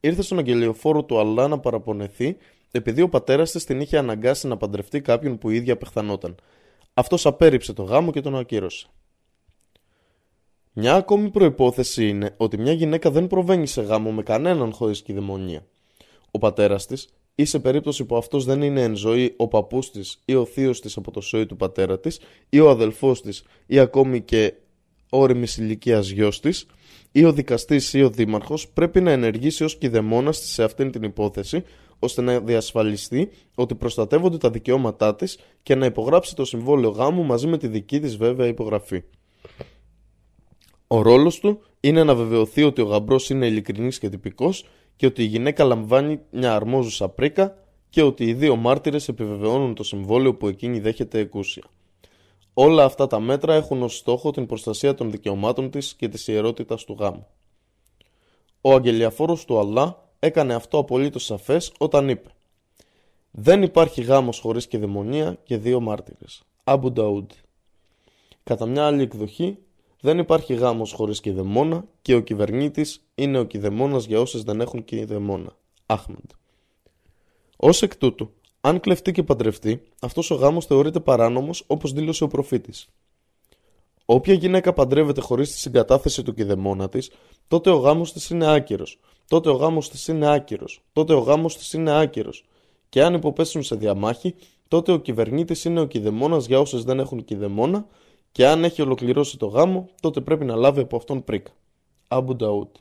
ήρθε 0.00 0.22
στον 0.22 0.38
αγγελιοφόρο 0.38 1.04
του 1.04 1.18
Αλλά 1.18 1.48
να 1.48 1.58
παραπονεθεί 1.58 2.36
επειδή 2.70 3.02
ο 3.02 3.08
πατέρας 3.08 3.50
της 3.50 3.64
την 3.64 3.80
είχε 3.80 3.98
αναγκάσει 3.98 4.46
να 4.46 4.56
παντρευτεί 4.56 5.00
κάποιον 5.00 5.38
που 5.38 5.50
η 5.50 5.54
ίδια 5.54 5.72
απεχθανόταν. 5.72 6.34
Αυτός 6.94 7.26
απέρριψε 7.26 7.72
το 7.72 7.82
γάμο 7.82 8.10
και 8.10 8.20
τον 8.20 8.36
ακύρωσε. 8.36 8.86
Μια 10.72 10.94
ακόμη 10.94 11.30
προπόθεση 11.30 12.08
είναι 12.08 12.34
ότι 12.36 12.58
μια 12.58 12.72
γυναίκα 12.72 13.10
δεν 13.10 13.26
προβαίνει 13.26 13.66
σε 13.66 13.82
γάμο 13.82 14.12
με 14.12 14.22
κανέναν 14.22 14.72
χωρίς 14.72 15.02
κυδαιμονία 15.02 15.66
ο 16.30 16.38
πατέρας 16.38 16.86
της, 16.86 17.08
ή 17.38 17.44
σε 17.44 17.58
περίπτωση 17.58 18.04
που 18.04 18.16
αυτός 18.16 18.44
δεν 18.44 18.62
είναι 18.62 18.82
εν 18.82 18.96
ζωή 18.96 19.34
ο 19.36 19.48
παππούς 19.48 19.90
της 19.90 20.22
ή 20.24 20.34
ο 20.34 20.44
θείος 20.44 20.80
της 20.80 20.96
από 20.96 21.10
το 21.10 21.20
σόι 21.20 21.46
του 21.46 21.56
πατέρα 21.56 22.00
της, 22.00 22.20
ή 22.48 22.60
ο 22.60 22.70
αδελφός 22.70 23.22
της, 23.22 23.44
ή 23.66 23.78
ακόμη 23.78 24.20
και 24.20 24.54
όρημη 25.10 25.46
ηλικίας 25.58 26.08
γιος 26.08 26.40
της, 26.40 26.66
ή 27.12 27.24
ο 27.24 27.32
δικαστής 27.32 27.92
ή 27.92 28.02
ο 28.02 28.10
δήμαρχος 28.10 28.68
πρέπει 28.68 29.00
να 29.00 29.10
ενεργήσει 29.10 29.64
ως 29.64 29.76
κηδεμόνας 29.76 30.40
τη 30.40 30.46
σε 30.46 30.62
αυτήν 30.62 30.90
την 30.90 31.02
υπόθεση, 31.02 31.62
ώστε 31.98 32.22
να 32.22 32.40
διασφαλιστεί 32.40 33.30
ότι 33.54 33.74
προστατεύονται 33.74 34.38
τα 34.38 34.50
δικαιώματά 34.50 35.14
της 35.14 35.38
και 35.62 35.74
να 35.74 35.86
υπογράψει 35.86 36.34
το 36.34 36.44
συμβόλαιο 36.44 36.90
γάμου 36.90 37.24
μαζί 37.24 37.46
με 37.46 37.58
τη 37.58 37.68
δική 37.68 38.00
της 38.00 38.16
βέβαια 38.16 38.46
υπογραφή. 38.46 39.02
Ο 40.86 41.02
ρόλος 41.02 41.38
του 41.38 41.60
είναι 41.80 42.04
να 42.04 42.14
βεβαιωθεί 42.14 42.62
ότι 42.62 42.80
ο 42.80 42.84
γαμπρός 42.84 43.30
είναι 43.30 43.46
ειλικρινής 43.46 43.98
και 43.98 44.08
τυπικός 44.08 44.64
και 44.96 45.06
ότι 45.06 45.22
η 45.22 45.26
γυναίκα 45.26 45.64
λαμβάνει 45.64 46.20
μια 46.30 46.54
αρμόζουσα 46.54 47.08
πρίκα 47.08 47.58
και 47.88 48.02
ότι 48.02 48.24
οι 48.24 48.34
δύο 48.34 48.56
μάρτυρες 48.56 49.08
επιβεβαιώνουν 49.08 49.74
το 49.74 49.82
συμβόλαιο 49.82 50.34
που 50.34 50.48
εκείνη 50.48 50.80
δέχεται 50.80 51.18
εκούσια. 51.18 51.64
Όλα 52.54 52.84
αυτά 52.84 53.06
τα 53.06 53.20
μέτρα 53.20 53.54
έχουν 53.54 53.82
ως 53.82 53.96
στόχο 53.96 54.30
την 54.30 54.46
προστασία 54.46 54.94
των 54.94 55.10
δικαιωμάτων 55.10 55.70
της 55.70 55.94
και 55.94 56.08
της 56.08 56.28
ιερότητας 56.28 56.84
του 56.84 56.96
γάμου. 56.98 57.26
Ο 58.60 58.72
αγγελιαφόρος 58.72 59.44
του 59.44 59.58
Αλλά 59.58 60.08
έκανε 60.18 60.54
αυτό 60.54 60.78
απολύτως 60.78 61.24
σαφές 61.24 61.72
όταν 61.78 62.08
είπε 62.08 62.28
«Δεν 63.30 63.62
υπάρχει 63.62 64.02
γάμος 64.02 64.38
χωρίς 64.38 64.66
και 64.66 64.78
δαιμονία 64.78 65.38
και 65.42 65.56
δύο 65.56 65.80
μάρτυρες». 65.80 66.42
Αμπου 66.64 66.92
Νταούντ. 66.92 67.30
Κατά 68.42 68.66
μια 68.66 68.86
άλλη 68.86 69.02
εκδοχή 69.02 69.58
δεν 70.00 70.18
υπάρχει 70.18 70.54
γάμος 70.54 70.92
χωρίς 70.92 71.20
κηδεμόνα 71.20 71.84
και 72.02 72.14
ο 72.14 72.20
κυβερνήτης 72.20 73.00
είναι 73.14 73.38
ο 73.38 73.44
κηδεμόνας 73.44 74.04
για 74.04 74.20
όσες 74.20 74.42
δεν 74.42 74.60
έχουν 74.60 74.84
κηδεμόνα. 74.84 75.56
Άχμεντ. 75.86 76.30
Ω 77.56 77.68
εκ 77.80 77.96
τούτου, 77.96 78.30
αν 78.60 78.80
κλεφτεί 78.80 79.12
και 79.12 79.22
παντρευτεί, 79.22 79.82
αυτός 80.00 80.30
ο 80.30 80.34
γάμος 80.34 80.66
θεωρείται 80.66 81.00
παράνομος 81.00 81.64
όπως 81.66 81.92
δήλωσε 81.92 82.24
ο 82.24 82.28
προφήτης. 82.28 82.86
Όποια 84.04 84.34
γυναίκα 84.34 84.72
παντρεύεται 84.72 85.20
χωρίς 85.20 85.52
τη 85.52 85.58
συγκατάθεση 85.58 86.22
του 86.22 86.34
κηδεμόνα 86.34 86.88
της, 86.88 87.10
τότε 87.48 87.70
ο 87.70 87.76
γάμος 87.76 88.12
της 88.12 88.30
είναι 88.30 88.52
άκυρος. 88.52 89.00
Τότε 89.28 89.48
ο 89.50 89.52
γάμος 89.52 89.88
της 89.88 90.08
είναι 90.08 90.32
άκυρος. 90.32 90.82
Τότε 90.92 91.14
ο 91.14 91.18
γάμος 91.18 91.56
της 91.56 91.72
είναι 91.72 92.00
άκυρος. 92.00 92.44
Και 92.88 93.02
αν 93.02 93.14
υποπέσουν 93.14 93.62
σε 93.62 93.76
διαμάχη, 93.76 94.34
τότε 94.68 94.92
ο 94.92 94.98
κυβερνήτης 94.98 95.64
είναι 95.64 95.80
ο 95.80 95.86
κηδεμόνας 95.86 96.46
για 96.46 96.60
όσες 96.60 96.84
δεν 96.84 96.98
έχουν 96.98 97.24
κηδεμόνα 97.24 97.86
και 98.36 98.46
αν 98.46 98.64
έχει 98.64 98.82
ολοκληρώσει 98.82 99.36
το 99.38 99.46
γάμο, 99.46 99.88
τότε 100.00 100.20
πρέπει 100.20 100.44
να 100.44 100.56
λάβει 100.56 100.80
από 100.80 100.96
αυτόν 100.96 101.24
πρίκα. 101.24 101.50
Αμπου 102.08 102.36
Νταούτ. 102.36 102.76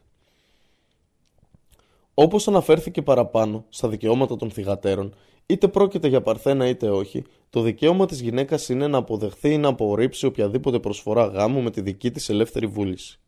Όπως 2.14 2.48
αναφέρθηκε 2.48 3.02
παραπάνω 3.02 3.66
στα 3.70 3.88
δικαιώματα 3.88 4.36
των 4.36 4.52
θυγατέρων, 4.52 5.16
είτε 5.46 5.68
πρόκειται 5.68 6.08
για 6.08 6.22
παρθένα 6.22 6.68
είτε 6.68 6.90
όχι, 6.90 7.24
το 7.50 7.62
δικαίωμα 7.62 8.06
της 8.06 8.22
γυναίκας 8.22 8.70
είναι 8.70 8.88
να 8.88 8.98
αποδεχθεί 8.98 9.52
ή 9.52 9.58
να 9.58 9.68
απορρίψει 9.68 10.26
οποιαδήποτε 10.26 10.80
προσφορά 10.80 11.26
γάμου 11.26 11.62
με 11.62 11.72
τη 11.72 11.82
δική 11.82 12.12
της 12.12 12.30
ελεύθερη 12.30 12.68
βούληση. 12.68 13.20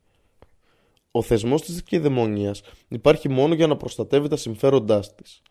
Ο 1.11 1.21
θεσμός 1.21 1.61
της 1.61 1.83
κυδαιμονία 1.83 2.55
υπάρχει 2.87 3.29
μόνο 3.29 3.53
για 3.53 3.67
να 3.67 3.77
προστατεύει 3.77 4.27
τα 4.27 4.37
συμφέροντάς 4.37 5.15
της. 5.15 5.41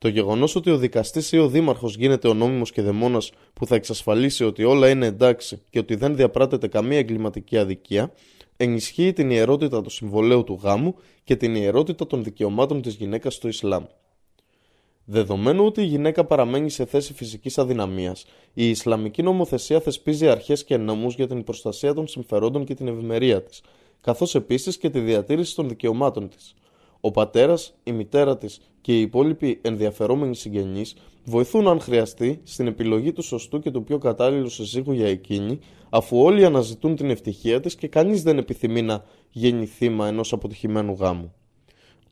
Το 0.00 0.08
γεγονός 0.08 0.54
ότι 0.54 0.70
ο 0.70 0.76
δικαστής 0.76 1.32
ή 1.32 1.38
ο 1.38 1.48
δήμαρχος 1.48 1.96
γίνεται 1.96 2.28
ο 2.28 2.34
νόμιμος 2.34 2.72
και 2.72 2.82
δαιμόνας 2.82 3.32
που 3.52 3.66
θα 3.66 3.74
εξασφαλίσει 3.74 4.44
ότι 4.44 4.64
όλα 4.64 4.90
είναι 4.90 5.06
εντάξει 5.06 5.62
και 5.70 5.78
ότι 5.78 5.94
δεν 5.94 6.16
διαπράττεται 6.16 6.68
καμία 6.68 6.98
εγκληματική 6.98 7.58
αδικία, 7.58 8.12
ενισχύει 8.56 9.12
την 9.12 9.30
ιερότητα 9.30 9.82
του 9.82 9.90
συμβολέου 9.90 10.44
του 10.44 10.58
γάμου 10.62 10.94
και 11.24 11.36
την 11.36 11.54
ιερότητα 11.54 12.06
των 12.06 12.24
δικαιωμάτων 12.24 12.82
της 12.82 12.94
γυναίκας 12.94 13.34
στο 13.34 13.48
Ισλάμ. 13.48 13.84
Δεδομένου 15.04 15.64
ότι 15.64 15.80
η 15.80 15.84
γυναίκα 15.84 16.24
παραμένει 16.24 16.70
σε 16.70 16.84
θέση 16.84 17.14
φυσικής 17.14 17.58
αδυναμίας, 17.58 18.24
η 18.54 18.68
Ισλαμική 18.68 19.22
νομοθεσία 19.22 19.80
θεσπίζει 19.80 20.28
αρχές 20.28 20.64
και 20.64 20.76
νόμους 20.76 21.14
για 21.14 21.26
την 21.26 21.44
προστασία 21.44 21.94
των 21.94 22.06
συμφερόντων 22.06 22.64
και 22.64 22.74
την 22.74 22.88
ευημερία 22.88 23.42
της, 23.42 23.62
καθώς 24.00 24.34
επίσης 24.34 24.78
και 24.78 24.90
τη 24.90 25.00
διατήρηση 25.00 25.54
των 25.54 25.68
δικαιωμάτων 25.68 26.28
της. 26.28 26.54
Ο 27.00 27.10
πατέρας, 27.10 27.74
η 27.82 27.92
μητέρα 27.92 28.38
της 28.38 28.60
και 28.80 28.98
οι 28.98 29.00
υπόλοιποι 29.00 29.58
ενδιαφερόμενοι 29.62 30.36
συγγενείς 30.36 30.94
βοηθούν 31.24 31.68
αν 31.68 31.80
χρειαστεί 31.80 32.40
στην 32.44 32.66
επιλογή 32.66 33.12
του 33.12 33.22
σωστού 33.22 33.60
και 33.60 33.70
του 33.70 33.84
πιο 33.84 33.98
κατάλληλου 33.98 34.48
συζύγου 34.48 34.92
για 34.92 35.08
εκείνη, 35.08 35.58
αφού 35.90 36.22
όλοι 36.22 36.44
αναζητούν 36.44 36.96
την 36.96 37.10
ευτυχία 37.10 37.60
της 37.60 37.74
και 37.74 37.88
κανείς 37.88 38.22
δεν 38.22 38.38
επιθυμεί 38.38 38.82
να 38.82 39.04
γίνει 39.30 39.66
θύμα 39.66 40.08
ενός 40.08 40.32
αποτυχημένου 40.32 40.92
γάμου. 40.92 41.34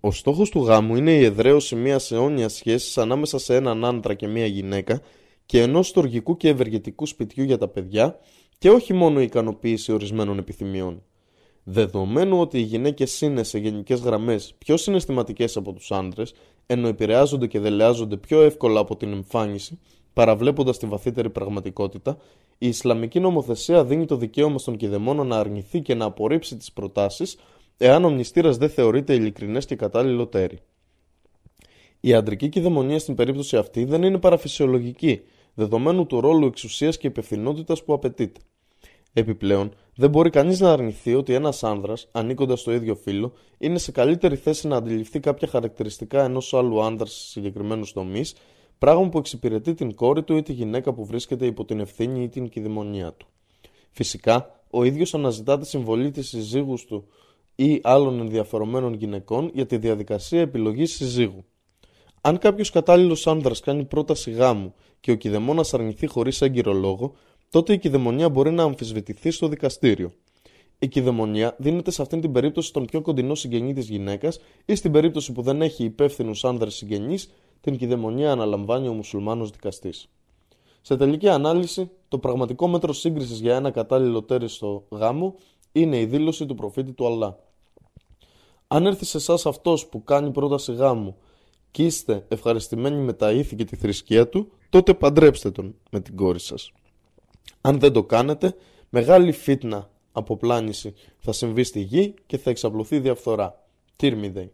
Ο 0.01 0.11
στόχος 0.11 0.51
του 0.51 0.61
γάμου 0.65 0.97
είναι 0.97 1.13
η 1.13 1.25
εδραίωση 1.25 1.77
μιας 1.77 2.13
αιώνιας 2.13 2.53
σχέσης 2.53 2.99
ανάμεσα 2.99 3.39
σε 3.39 3.55
έναν 3.55 3.85
άντρα 3.85 4.15
και 4.15 4.27
μια 4.27 4.47
γυναίκα 4.47 5.01
και 5.47 5.63
ενός 5.63 5.87
στοργικού 5.89 6.37
και 6.37 6.49
ευεργετικού 6.49 7.07
σπιτιού 7.07 7.45
για 7.45 7.59
τα 7.59 7.69
παιδιά 7.69 8.19
και 8.59 8.71
όχι 8.71 8.93
μόνο 8.93 9.21
η 9.21 9.25
ικανοποίηση 9.25 9.93
ορισμένων 9.93 10.39
επιθυμιών. 10.39 11.03
Δεδομένου 11.65 12.41
ότι 12.41 12.59
οι 12.59 12.63
γυναίκες 12.63 13.21
είναι 13.21 13.43
σε 13.43 13.59
γενικές 13.59 14.01
γραμμές 14.01 14.55
πιο 14.59 14.77
συναισθηματικές 14.77 15.57
από 15.57 15.73
τους 15.73 15.91
άντρες, 15.91 16.35
ενώ 16.71 16.89
επηρεάζονται 16.89 17.47
και 17.47 17.61
δελεάζονται 17.61 18.17
πιο 18.17 18.43
εύκολα 18.43 18.81
από 18.81 18.97
την 18.97 19.13
εμφάνιση, 19.13 19.79
παραβλέποντας 20.13 20.79
τη 20.79 20.87
βαθύτερη 20.87 21.31
πραγματικότητα, 21.31 22.19
η 22.59 22.69
Ισλαμική 22.69 23.21
νομοθεσία 23.21 23.85
δίνει 23.85 24.05
το 24.05 24.17
δικαίωμα 24.17 24.59
στον 24.59 24.77
κηδεμόνο 24.77 25.25
να 25.25 25.39
αρνηθεί 25.39 25.81
και 25.81 25.95
να 25.95 26.05
απορρίψει 26.05 26.57
τις 26.57 26.73
προτάσεις, 26.73 27.37
εάν 27.77 28.05
ο 28.05 28.11
μνηστήρας 28.11 28.57
δεν 28.57 28.71
θεωρείται 28.71 29.15
ειλικρινές 29.15 29.65
και 29.65 29.77
κατάλληλο 29.77 30.27
τέρι. 30.27 30.59
Η 32.01 32.15
αντρική 32.15 32.49
κυδαιμονία 32.49 32.99
στην 32.99 33.15
περίπτωση 33.15 33.57
αυτή 33.57 33.85
δεν 33.85 34.03
είναι 34.03 34.19
παραφυσιολογική, 34.19 35.21
δεδομένου 35.55 36.07
του 36.07 36.21
ρόλου 36.21 36.47
εξουσίας 36.47 36.99
και 36.99 37.07
υπευθυνότητας 37.07 37.85
που 37.85 37.93
απαιτείται. 37.93 38.41
Επιπλέον, 39.19 39.73
δεν 39.95 40.11
μπορεί 40.11 40.31
κανείς 40.31 40.61
να 40.61 40.73
αρνηθεί 40.73 41.15
ότι 41.15 41.35
ένας 41.35 41.65
άνδρας, 41.65 42.09
ανήκοντας 42.13 42.61
στο 42.61 42.73
ίδιο 42.73 42.95
φύλλο, 42.95 43.33
είναι 43.59 43.79
σε 43.79 43.93
καλύτερη 43.93 44.37
θέση 44.37 44.69
να 44.69 44.77
αντιληφθεί 44.77 45.21
κάποια 45.21 45.49
χαρακτηριστικά 45.49 46.25
ενός 46.25 46.55
άλλου 46.55 46.83
άνδρας 46.83 47.13
σε 47.13 47.29
συγκεκριμένους 47.31 47.93
τομείς, 47.93 48.35
πράγμα 48.79 49.09
που 49.09 49.19
εξυπηρετεί 49.19 49.75
την 49.75 49.95
κόρη 49.95 50.23
του 50.23 50.37
ή 50.37 50.43
τη 50.43 50.53
γυναίκα 50.53 50.93
που 50.93 51.05
βρίσκεται 51.07 51.47
υπό 51.47 51.65
την 51.65 51.81
ευθύνη 51.81 52.23
ή 52.23 52.29
την 52.29 52.49
κυδαιμονία 52.49 53.13
του. 53.13 53.27
Φυσικά, 53.91 54.61
ο 54.71 54.85
ίδιος 54.85 55.15
αναζητά 55.15 55.59
τη 55.59 55.67
συμβολή 55.67 56.11
της 56.11 56.29
συζύγους 56.29 56.85
του 56.85 57.05
ή 57.55 57.81
άλλων 57.83 58.21
ενδιαφερομένων 58.21 58.95
γυναικών 58.95 59.51
για 59.55 59.67
τη 59.67 59.77
διαδικασία 59.77 60.41
επιλογής 60.41 60.95
συζύγου. 60.95 61.45
Αν 62.21 62.39
κάποιος 62.39 62.71
κατάλληλος 62.71 63.27
άνδρας 63.27 63.61
κάνει 63.61 63.85
πρόταση 63.85 64.31
γάμου 64.31 64.75
και 65.01 65.11
ο 65.11 65.15
κηδεμόνα 65.15 65.65
αρνηθεί 65.73 66.07
χωρίς 66.07 66.43
έγκυρο 66.43 66.73
λόγο, 66.73 67.15
τότε 67.51 67.73
η 67.73 67.79
κυδαιμονία 67.79 68.29
μπορεί 68.29 68.51
να 68.51 68.63
αμφισβητηθεί 68.63 69.31
στο 69.31 69.49
δικαστήριο. 69.49 70.13
Η 70.79 70.89
κυδαιμονία 70.89 71.57
δίνεται 71.59 71.91
σε 71.91 72.03
αυτήν 72.03 72.21
την 72.21 72.33
περίπτωση 72.33 72.69
στον 72.69 72.85
πιο 72.85 73.01
κοντινό 73.01 73.35
συγγενή 73.35 73.73
της 73.73 73.89
γυναίκας 73.89 74.41
ή 74.65 74.75
στην 74.75 74.93
περίπτωση 74.93 75.33
που 75.33 75.43
δεν 75.43 75.63
έχει 75.63 75.85
υπεύθυνους 75.85 76.45
άνδρες 76.45 76.75
συγγενείς, 76.75 77.31
την 77.61 77.77
κυδαιμονία 77.77 78.33
αναλαμβάνει 78.33 78.89
ο 78.89 78.93
μουσουλμάνος 78.93 79.51
δικαστής. 79.51 80.09
Σε 80.81 80.97
τελική 80.97 81.29
ανάλυση, 81.29 81.91
το 82.09 82.19
πραγματικό 82.19 82.69
μέτρο 82.69 82.93
σύγκρισης 82.93 83.41
για 83.41 83.57
ένα 83.57 83.71
κατάλληλο 83.71 84.23
τέρι 84.23 84.49
στο 84.49 84.87
γάμο 84.91 85.35
είναι 85.73 86.01
η 86.01 86.07
δήλωση 86.07 86.47
του 86.47 86.55
προφήτη 86.55 86.93
του 86.93 87.07
Αλλά. 87.07 87.39
Αν 88.67 88.87
έρθει 88.87 89.05
σε 89.05 89.17
εσάς 89.17 89.47
αυτός 89.47 89.87
που 89.87 90.05
κάνει 90.05 90.31
πρόταση 90.31 90.73
γάμου 90.73 91.17
και 91.71 91.85
είστε 91.85 92.25
ευχαριστημένοι 92.29 92.97
με 92.97 93.13
τα 93.13 93.33
ήθη 93.33 93.57
και 93.57 93.65
τη 93.65 93.77
θρησκεία 93.77 94.29
του, 94.29 94.53
τότε 94.71 94.95
παντρέψτε 94.95 95.51
τον 95.51 95.75
με 95.91 96.01
την 96.01 96.17
κόρη 96.17 96.41
σας. 96.41 96.73
Αν 97.61 97.79
δεν 97.79 97.93
το 97.93 98.05
κάνετε, 98.05 98.55
μεγάλη 98.89 99.33
φίτνα 99.33 99.91
αποπλάνηση 100.13 100.95
θα 101.19 101.33
συμβεί 101.33 101.63
στη 101.63 101.81
γη 101.81 102.15
και 102.27 102.39
θα 102.39 102.51
εξαπλωθεί 102.51 102.99
διαφθορά. 102.99 103.65
Τύρμιδε. 103.97 104.53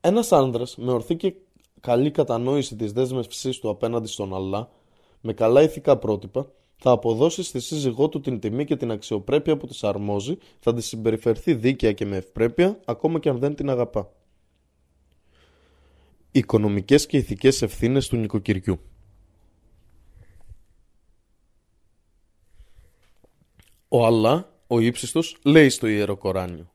Ένας 0.00 0.32
άνδρας 0.32 0.76
με 0.76 0.92
ορθή 0.92 1.16
και 1.16 1.34
καλή 1.80 2.10
κατανόηση 2.10 2.76
της 2.76 2.92
δέσμευσής 2.92 3.58
του 3.58 3.68
απέναντι 3.68 4.08
στον 4.08 4.34
Αλλά, 4.34 4.70
με 5.20 5.32
καλά 5.32 5.62
ηθικά 5.62 5.96
πρότυπα, 5.96 6.50
θα 6.76 6.90
αποδώσει 6.90 7.42
στη 7.42 7.60
σύζυγό 7.60 8.08
του 8.08 8.20
την 8.20 8.40
τιμή 8.40 8.64
και 8.64 8.76
την 8.76 8.90
αξιοπρέπεια 8.90 9.56
που 9.56 9.66
της 9.66 9.84
αρμόζει, 9.84 10.38
θα 10.58 10.74
της 10.74 10.86
συμπεριφερθεί 10.86 11.54
δίκαια 11.54 11.92
και 11.92 12.06
με 12.06 12.16
ευπρέπεια, 12.16 12.80
ακόμα 12.84 13.18
και 13.18 13.28
αν 13.28 13.38
δεν 13.38 13.54
την 13.54 13.70
αγαπά. 13.70 14.12
Οικονομικές 16.30 17.06
και 17.06 17.16
ηθικές 17.16 17.62
ευθύνες 17.62 18.08
του 18.08 18.16
νοικοκυριού 18.16 18.80
Ο 23.88 24.06
Αλλά, 24.06 24.52
ο 24.66 24.80
ύψιστος, 24.80 25.36
λέει 25.44 25.68
στο 25.68 25.86
Ιερό 25.86 26.16
Κοράνιο 26.16 26.72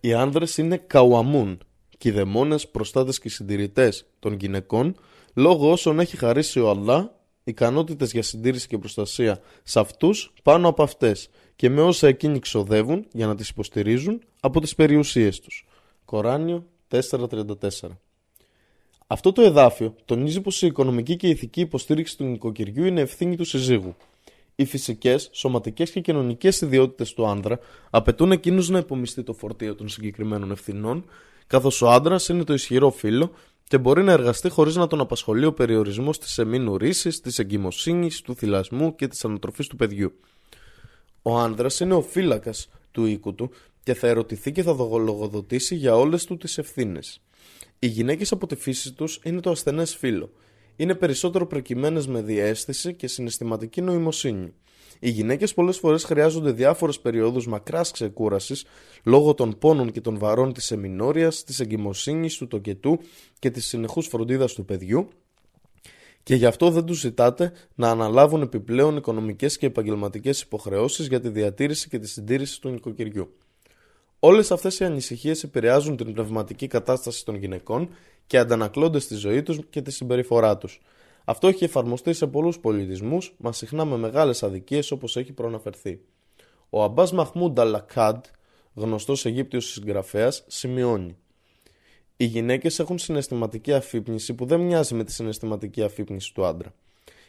Οι 0.00 0.12
άνδρες 0.12 0.56
είναι 0.56 0.76
καουαμούν, 0.76 1.58
κηδεμόνες, 1.98 2.68
προστάτες 2.68 3.18
και 3.18 3.28
συντηρητές 3.28 4.06
των 4.18 4.32
γυναικών 4.32 4.96
λόγω 5.34 5.70
όσων 5.70 6.00
έχει 6.00 6.16
χαρίσει 6.16 6.60
ο 6.60 6.70
Αλλά 6.70 7.20
ικανότητες 7.44 8.12
για 8.12 8.22
συντήρηση 8.22 8.66
και 8.66 8.78
προστασία 8.78 9.40
σε 9.62 9.80
αυτούς 9.80 10.32
πάνω 10.42 10.68
από 10.68 10.82
αυτές 10.82 11.28
και 11.56 11.70
με 11.70 11.80
όσα 11.80 12.08
εκείνοι 12.08 12.38
ξοδεύουν 12.38 13.06
για 13.12 13.26
να 13.26 13.34
τις 13.34 13.48
υποστηρίζουν 13.48 14.22
από 14.40 14.60
τις 14.60 14.74
περιουσίες 14.74 15.40
τους. 15.40 15.66
Κοράνιο 16.04 16.66
4.34 16.88 17.88
Αυτό 19.06 19.32
το 19.32 19.42
εδάφιο 19.42 19.94
τονίζει 20.04 20.40
πως 20.40 20.62
η 20.62 20.66
οικονομική 20.66 21.16
και 21.16 21.26
η 21.26 21.30
ηθική 21.30 21.60
υποστήριξη 21.60 22.16
του 22.16 22.24
νοικοκυριού 22.24 22.84
είναι 22.84 23.00
ευθύνη 23.00 23.36
του 23.36 23.44
συζύγου 23.44 23.96
οι 24.54 24.64
φυσικές, 24.64 25.28
σωματικές 25.32 25.90
και 25.90 26.00
κοινωνικές 26.00 26.60
ιδιότητες 26.60 27.12
του 27.14 27.26
άνδρα 27.26 27.58
απαιτούν 27.90 28.32
εκείνους 28.32 28.68
να 28.68 28.78
υπομειστεί 28.78 29.22
το 29.22 29.32
φορτίο 29.32 29.74
των 29.74 29.88
συγκεκριμένων 29.88 30.50
ευθυνών, 30.50 31.04
καθώς 31.46 31.82
ο 31.82 31.90
άντρας 31.90 32.28
είναι 32.28 32.44
το 32.44 32.52
ισχυρό 32.52 32.90
φύλλο 32.90 33.32
και 33.68 33.78
μπορεί 33.78 34.02
να 34.02 34.12
εργαστεί 34.12 34.48
χωρίς 34.48 34.76
να 34.76 34.86
τον 34.86 35.00
απασχολεί 35.00 35.44
ο 35.44 35.52
περιορισμός 35.52 36.18
της 36.18 36.38
εμήνου 36.38 36.76
ρίση, 36.76 37.08
της 37.22 37.38
εγκυμοσύνης, 37.38 38.20
του 38.20 38.34
θυλασμού 38.34 38.94
και 38.94 39.08
της 39.08 39.24
ανατροφής 39.24 39.66
του 39.66 39.76
παιδιού. 39.76 40.12
Ο 41.22 41.38
άνδρας 41.38 41.80
είναι 41.80 41.94
ο 41.94 42.02
φύλακας 42.02 42.68
του 42.90 43.04
οίκου 43.04 43.34
του 43.34 43.50
και 43.82 43.94
θα 43.94 44.06
ερωτηθεί 44.06 44.52
και 44.52 44.62
θα 44.62 44.72
λογοδοτήσει 44.72 45.74
για 45.74 45.96
όλες 45.96 46.24
του 46.24 46.36
τις 46.36 46.58
ευθύνες. 46.58 47.20
Οι 47.78 47.86
γυναίκες 47.86 48.32
από 48.32 48.46
τη 48.46 48.56
φύση 48.56 48.92
τους 48.92 49.20
είναι 49.24 49.40
το 49.40 49.50
ασθενές 49.50 49.96
φύλλο 49.96 50.30
είναι 50.76 50.94
περισσότερο 50.94 51.46
προκειμένες 51.46 52.06
με 52.06 52.22
διέστηση 52.22 52.94
και 52.94 53.06
συναισθηματική 53.06 53.80
νοημοσύνη. 53.80 54.52
Οι 55.00 55.10
γυναίκες 55.10 55.54
πολλές 55.54 55.78
φορές 55.78 56.04
χρειάζονται 56.04 56.50
διάφορες 56.50 57.00
περιόδους 57.00 57.46
μακράς 57.46 57.90
ξεκούρασης 57.90 58.64
λόγω 59.04 59.34
των 59.34 59.58
πόνων 59.58 59.90
και 59.90 60.00
των 60.00 60.18
βαρών 60.18 60.52
της 60.52 60.70
εμινόριας, 60.70 61.44
της 61.44 61.60
εγκυμοσύνης, 61.60 62.36
του 62.36 62.46
τοκετού 62.46 62.98
και 63.38 63.50
της 63.50 63.66
συνεχούς 63.66 64.06
φροντίδας 64.06 64.52
του 64.52 64.64
παιδιού 64.64 65.08
και 66.22 66.34
γι' 66.34 66.46
αυτό 66.46 66.70
δεν 66.70 66.84
τους 66.84 66.98
ζητάτε 66.98 67.52
να 67.74 67.90
αναλάβουν 67.90 68.42
επιπλέον 68.42 68.96
οικονομικές 68.96 69.58
και 69.58 69.66
επαγγελματικές 69.66 70.40
υποχρεώσεις 70.40 71.06
για 71.06 71.20
τη 71.20 71.28
διατήρηση 71.28 71.88
και 71.88 71.98
τη 71.98 72.08
συντήρηση 72.08 72.60
του 72.60 72.68
νοικοκυριού. 72.68 73.36
Όλες 74.18 74.50
αυτές 74.50 74.78
οι 74.78 74.84
ανησυχίες 74.84 75.42
επηρεάζουν 75.42 75.96
την 75.96 76.12
πνευματική 76.12 76.66
κατάσταση 76.66 77.24
των 77.24 77.34
γυναικών 77.34 77.88
και 78.32 78.38
αντανακλώνται 78.38 78.98
στη 78.98 79.14
ζωή 79.14 79.42
τους 79.42 79.58
και 79.70 79.82
τη 79.82 79.90
συμπεριφορά 79.90 80.58
τους. 80.58 80.80
Αυτό 81.24 81.48
έχει 81.48 81.64
εφαρμοστεί 81.64 82.12
σε 82.12 82.26
πολλούς 82.26 82.58
πολιτισμούς, 82.58 83.34
μα 83.38 83.52
συχνά 83.52 83.84
με 83.84 83.96
μεγάλες 83.96 84.42
αδικίες 84.42 84.90
όπως 84.90 85.16
έχει 85.16 85.32
προαναφερθεί. 85.32 86.00
Ο 86.70 86.82
Αμπάς 86.82 87.12
Μαχμούντ 87.12 87.60
Αλακάντ, 87.60 88.24
γνωστός 88.74 89.26
Αιγύπτιος 89.26 89.66
συγγραφέας, 89.70 90.44
σημειώνει. 90.46 91.16
Οι 92.16 92.24
γυναίκες 92.24 92.78
έχουν 92.78 92.98
συναισθηματική 92.98 93.72
αφύπνιση 93.72 94.34
που 94.34 94.44
δεν 94.44 94.60
μοιάζει 94.60 94.94
με 94.94 95.04
τη 95.04 95.12
συναισθηματική 95.12 95.82
αφύπνιση 95.82 96.34
του 96.34 96.44
άντρα. 96.44 96.74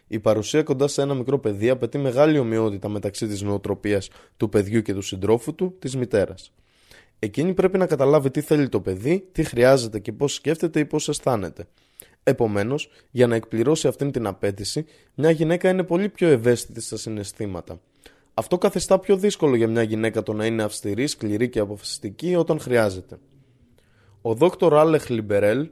Η 0.07 0.19
παρουσία 0.19 0.63
κοντά 0.63 0.87
σε 0.87 1.01
ένα 1.01 1.13
μικρό 1.13 1.39
παιδί 1.39 1.69
απαιτεί 1.69 1.97
μεγάλη 1.97 2.37
ομοιότητα 2.39 2.89
μεταξύ 2.89 3.27
της 3.27 3.41
νοοτροπίας 3.41 4.09
του 4.37 4.49
παιδιού 4.49 4.81
και 4.81 4.93
του 4.93 5.01
συντρόφου 5.01 5.55
του, 5.55 5.75
της 5.79 5.95
μητέρας. 5.95 6.51
Εκείνη 7.23 7.53
πρέπει 7.53 7.77
να 7.77 7.85
καταλάβει 7.85 8.31
τι 8.31 8.41
θέλει 8.41 8.69
το 8.69 8.81
παιδί, 8.81 9.27
τι 9.31 9.43
χρειάζεται 9.43 9.99
και 9.99 10.11
πώς 10.11 10.33
σκέφτεται 10.33 10.79
ή 10.79 10.85
πώς 10.85 11.09
αισθάνεται. 11.09 11.65
Επομένως, 12.23 12.89
για 13.11 13.27
να 13.27 13.35
εκπληρώσει 13.35 13.87
αυτήν 13.87 14.11
την 14.11 14.27
απέτηση, 14.27 14.85
μια 15.15 15.31
γυναίκα 15.31 15.69
είναι 15.69 15.83
πολύ 15.83 16.09
πιο 16.09 16.27
ευαίσθητη 16.27 16.81
στα 16.81 16.97
συναισθήματα. 16.97 17.81
Αυτό 18.33 18.57
καθιστά 18.57 18.99
πιο 18.99 19.17
δύσκολο 19.17 19.55
για 19.55 19.67
μια 19.67 19.83
γυναίκα 19.83 20.23
το 20.23 20.33
να 20.33 20.45
είναι 20.45 20.63
αυστηρή, 20.63 21.07
σκληρή 21.07 21.49
και 21.49 21.59
αποφασιστική 21.59 22.35
όταν 22.35 22.59
χρειάζεται. 22.59 23.17
Ο 24.21 24.33
δόκτωρ 24.33 24.73
Αλέξις 24.73 25.09
Καρέλ, 25.09 25.69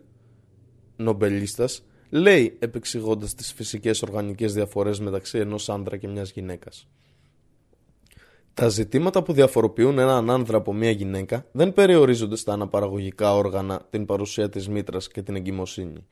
νομπελίστας, 0.95 1.83
λέει 2.09 2.57
επεξηγώντας 2.59 3.35
τις 3.35 3.53
φυσικές 3.53 4.01
οργανικές 4.01 4.53
διαφορές 4.53 4.99
μεταξύ 4.99 5.37
ενός 5.37 5.69
άντρα 5.69 5.97
και 5.97 6.07
μιας 6.07 6.31
γυναίκας. 6.31 6.87
Τα 8.53 8.69
ζητήματα 8.69 9.23
που 9.23 9.33
διαφοροποιούν 9.33 9.99
έναν 9.99 10.29
άνδρα 10.29 10.57
από 10.57 10.73
μια 10.73 10.91
γυναίκα 10.91 11.45
δεν 11.51 11.73
περιορίζονται 11.73 12.35
στα 12.35 12.53
αναπαραγωγικά 12.53 13.35
όργανα, 13.35 13.87
την 13.89 14.05
παρουσία 14.05 14.49
της 14.49 14.69
μήτρας 14.69 15.07
και 15.07 15.21
την 15.21 15.35
εγκυμοσύνη. 15.35 16.05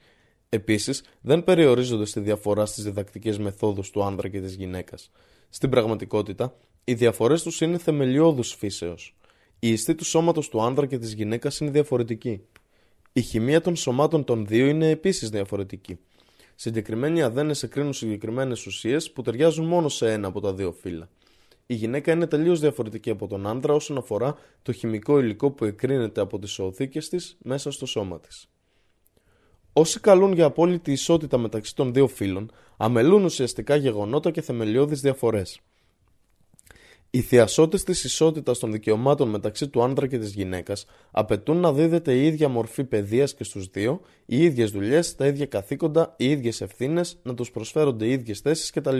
Επίσης, 0.49 1.03
δεν 1.21 1.43
περιορίζονται 1.43 2.05
στη 2.05 2.19
διαφορά 2.19 2.65
στις 2.65 2.83
διδακτικές 2.83 3.37
μεθόδους 3.37 3.89
του 3.89 4.03
άνδρα 4.03 4.27
και 4.27 4.41
της 4.41 4.55
γυναίκας. 4.55 5.11
Στην 5.49 5.69
πραγματικότητα, 5.69 6.55
οι 6.83 6.93
διαφορές 6.93 7.43
τους 7.43 7.61
είναι 7.61 7.77
θεμελιώδους 7.77 8.53
φύσεως. 8.53 9.15
Η 9.59 9.71
ιστή 9.71 9.95
του 9.95 10.05
σώματος 10.05 10.49
του 10.49 10.61
άνδρα 10.61 10.85
και 10.85 10.97
της 10.97 11.13
γυναίκας 11.13 11.59
είναι 11.59 11.71
διαφορετική. 11.71 12.41
Η 13.13 13.21
χημεία 13.21 13.61
των 13.61 13.75
σωμάτων 13.75 14.23
των 14.23 14.45
δύο 14.45 14.67
είναι 14.67 14.89
επίσης 14.89 15.29
διαφορετική. 15.29 15.99
Συγκεκριμένοι 16.55 17.21
αδένες 17.21 17.63
εκρίνουν 17.63 17.93
συγκεκριμένες 17.93 18.65
ουσίες 18.65 19.11
που 19.11 19.21
ταιριάζουν 19.21 19.65
μόνο 19.65 19.89
σε 19.89 20.11
ένα 20.11 20.27
από 20.27 20.39
τα 20.39 20.53
δύο 20.53 20.71
φύλλα 20.71 21.09
η 21.71 21.75
γυναίκα 21.75 22.11
είναι 22.11 22.27
τελείως 22.27 22.59
διαφορετική 22.59 23.09
από 23.09 23.27
τον 23.27 23.47
άντρα 23.47 23.73
όσον 23.73 23.97
αφορά 23.97 24.35
το 24.61 24.71
χημικό 24.71 25.19
υλικό 25.19 25.51
που 25.51 25.65
εκρίνεται 25.65 26.21
από 26.21 26.39
τις 26.39 26.59
οθήκες 26.59 27.09
της 27.09 27.37
μέσα 27.43 27.71
στο 27.71 27.85
σώμα 27.85 28.19
της. 28.19 28.49
Όσοι 29.73 29.99
καλούν 29.99 30.33
για 30.33 30.45
απόλυτη 30.45 30.91
ισότητα 30.91 31.37
μεταξύ 31.37 31.75
των 31.75 31.93
δύο 31.93 32.07
φύλων, 32.07 32.51
αμελούν 32.77 33.23
ουσιαστικά 33.23 33.75
γεγονότα 33.75 34.31
και 34.31 34.41
θεμελιώδεις 34.41 35.01
διαφορές. 35.01 35.59
Οι 37.09 37.21
θειασότες 37.21 37.83
της 37.83 38.03
ισότητας 38.03 38.59
των 38.59 38.71
δικαιωμάτων 38.71 39.29
μεταξύ 39.29 39.67
του 39.67 39.83
άντρα 39.83 40.07
και 40.07 40.17
της 40.17 40.33
γυναίκας 40.33 40.85
απαιτούν 41.11 41.57
να 41.57 41.73
δίδεται 41.73 42.13
η 42.13 42.25
ίδια 42.25 42.47
μορφή 42.49 42.83
παιδείας 42.83 43.33
και 43.33 43.43
στους 43.43 43.67
δύο, 43.67 44.01
οι 44.25 44.43
ίδιες 44.43 44.71
δουλειές, 44.71 45.15
τα 45.15 45.27
ίδια 45.27 45.45
καθήκοντα, 45.45 46.13
οι 46.17 46.29
ίδιες 46.29 46.61
ευθύνες, 46.61 47.19
να 47.23 47.33
τους 47.33 47.51
προσφέρονται 47.51 48.05
οι 48.05 48.11
ίδιες 48.11 48.39
θέσεις 48.39 48.69
κτλ. 48.69 48.99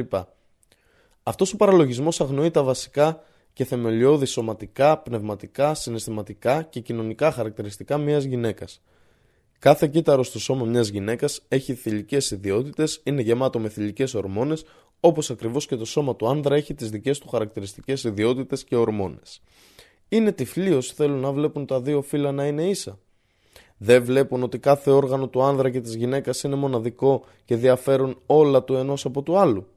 Αυτός 1.29 1.53
ο 1.53 1.55
παραλογισμός 1.55 2.21
αγνοεί 2.21 2.51
τα 2.51 2.63
βασικά 2.63 3.23
και 3.53 3.65
θεμελιώδη 3.65 4.25
σωματικά, 4.25 4.97
πνευματικά, 4.97 5.73
συναισθηματικά 5.73 6.61
και 6.61 6.79
κοινωνικά 6.79 7.31
χαρακτηριστικά 7.31 7.97
μιας 7.97 8.23
γυναίκας. 8.23 8.81
Κάθε 9.59 9.87
κύτταρο 9.87 10.23
στο 10.23 10.39
σώμα 10.39 10.65
μιας 10.65 10.87
γυναίκας 10.87 11.41
έχει 11.47 11.73
θηλυκές 11.73 12.31
ιδιότητες, 12.31 13.01
είναι 13.03 13.21
γεμάτο 13.21 13.59
με 13.59 13.69
θηλυκές 13.69 14.13
ορμόνες, 14.13 14.63
όπως 14.99 15.29
ακριβώς 15.29 15.65
και 15.65 15.75
το 15.75 15.85
σώμα 15.85 16.15
του 16.15 16.27
άνδρα 16.27 16.55
έχει 16.55 16.73
τις 16.73 16.89
δικές 16.89 17.19
του 17.19 17.27
χαρακτηριστικές 17.27 18.03
ιδιότητες 18.03 18.63
και 18.63 18.75
ορμόνες. 18.75 19.41
Είναι 20.09 20.31
τυφλοί 20.31 20.73
όσοι 20.73 20.93
θέλουν 20.93 21.19
να 21.19 21.31
βλέπουν 21.31 21.65
τα 21.65 21.81
δύο 21.81 22.01
φύλλα 22.01 22.31
να 22.31 22.45
είναι 22.45 22.63
ίσα. 22.63 22.99
Δεν 23.77 24.03
βλέπουν 24.03 24.43
ότι 24.43 24.59
κάθε 24.59 24.91
όργανο 24.91 25.27
του 25.27 25.43
άνδρα 25.43 25.69
και 25.69 25.81
της 25.81 25.95
γυναίκας 25.95 26.43
είναι 26.43 26.55
μοναδικό 26.55 27.23
και 27.45 27.55
διαφέρουν 27.55 28.19
όλα 28.25 28.63
του 28.63 28.75
ενός 28.75 29.05
από 29.05 29.21
του 29.21 29.37
άλλου. 29.37 29.67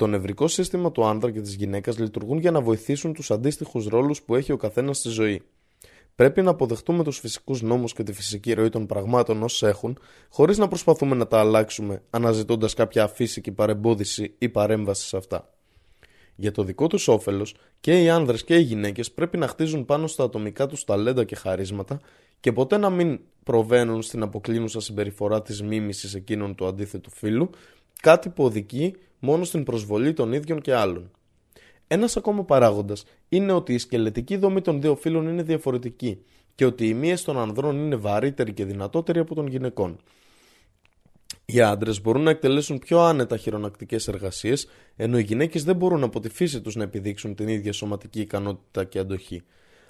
Το 0.00 0.06
νευρικό 0.06 0.48
σύστημα 0.48 0.92
του 0.92 1.04
άνδρα 1.04 1.30
και 1.30 1.40
της 1.40 1.54
γυναίκας 1.54 1.98
λειτουργούν 1.98 2.38
για 2.38 2.50
να 2.50 2.60
βοηθήσουν 2.60 3.12
τους 3.12 3.30
αντίστοιχους 3.30 3.86
ρόλους 3.86 4.22
που 4.22 4.34
έχει 4.34 4.52
ο 4.52 4.56
καθένας 4.56 4.98
στη 4.98 5.08
ζωή. 5.08 5.42
Πρέπει 6.14 6.42
να 6.42 6.50
αποδεχτούμε 6.50 7.04
τους 7.04 7.18
φυσικούς 7.18 7.62
νόμους 7.62 7.92
και 7.92 8.02
τη 8.02 8.12
φυσική 8.12 8.52
ροή 8.52 8.68
των 8.68 8.86
πραγμάτων 8.86 9.42
όσοι 9.42 9.66
έχουν, 9.66 9.98
χωρίς 10.28 10.58
να 10.58 10.68
προσπαθούμε 10.68 11.14
να 11.14 11.26
τα 11.26 11.38
αλλάξουμε 11.38 12.02
αναζητώντας 12.10 12.74
κάποια 12.74 13.04
αφύσικη 13.04 13.52
παρεμπόδιση 13.52 14.34
ή 14.38 14.48
παρέμβαση 14.48 15.06
σε 15.06 15.16
αυτά. 15.16 15.50
Για 16.34 16.52
το 16.52 16.62
δικό 16.62 16.86
τους 16.86 17.08
όφελος, 17.08 17.54
και 17.80 18.02
οι 18.02 18.08
άνδρες 18.08 18.44
και 18.44 18.56
οι 18.56 18.62
γυναίκες 18.62 19.10
πρέπει 19.12 19.38
να 19.38 19.46
χτίζουν 19.46 19.84
πάνω 19.84 20.06
στα 20.06 20.24
ατομικά 20.24 20.66
τους 20.66 20.84
ταλέντα 20.84 21.24
και 21.24 21.36
χαρίσματα 21.36 22.00
και 22.40 22.52
ποτέ 22.52 22.76
να 22.76 22.90
μην 22.90 23.20
προβαίνουν 23.42 24.02
στην 24.02 24.22
αποκλίνουσα 24.22 24.80
συμπεριφορά 24.80 25.42
της 25.42 25.62
μίμησης 25.62 26.14
εκείνων 26.14 26.54
του 26.54 26.66
αντίθετου 26.66 27.10
φύλου, 27.10 27.50
κάτι 28.00 28.28
που 28.28 28.44
οδηγεί 28.44 28.94
μόνο 29.18 29.44
στην 29.44 29.64
προσβολή 29.64 30.12
των 30.12 30.32
ίδιων 30.32 30.60
και 30.60 30.74
άλλων. 30.74 31.10
Ένας 31.86 32.16
ακόμα 32.16 32.44
παράγοντας 32.44 33.04
είναι 33.28 33.52
ότι 33.52 33.74
η 33.74 33.78
σκελετική 33.78 34.36
δομή 34.36 34.60
των 34.60 34.80
δύο 34.80 34.96
φύλων 34.96 35.28
είναι 35.28 35.42
διαφορετική 35.42 36.22
και 36.54 36.64
ότι 36.64 36.88
οι 36.88 36.94
μύες 36.94 37.24
των 37.24 37.38
ανδρών 37.38 37.76
είναι 37.78 37.96
βαρύτεροι 37.96 38.52
και 38.52 38.64
δυνατότεροι 38.64 39.18
από 39.18 39.34
των 39.34 39.46
γυναικών. 39.46 39.98
Οι 41.44 41.60
άντρες 41.60 42.00
μπορούν 42.00 42.22
να 42.22 42.30
εκτελέσουν 42.30 42.78
πιο 42.78 43.00
άνετα 43.00 43.36
χειρονακτικές 43.36 44.08
εργασίες, 44.08 44.68
ενώ 44.96 45.18
οι 45.18 45.22
γυναίκες 45.22 45.64
δεν 45.64 45.76
μπορούν 45.76 46.02
από 46.02 46.20
τη 46.20 46.28
φύση 46.28 46.60
τους 46.60 46.74
να 46.74 46.82
επιδείξουν 46.82 47.34
την 47.34 47.48
ίδια 47.48 47.72
σωματική 47.72 48.20
ικανότητα 48.20 48.84
και 48.84 48.98
αντοχή. 48.98 49.42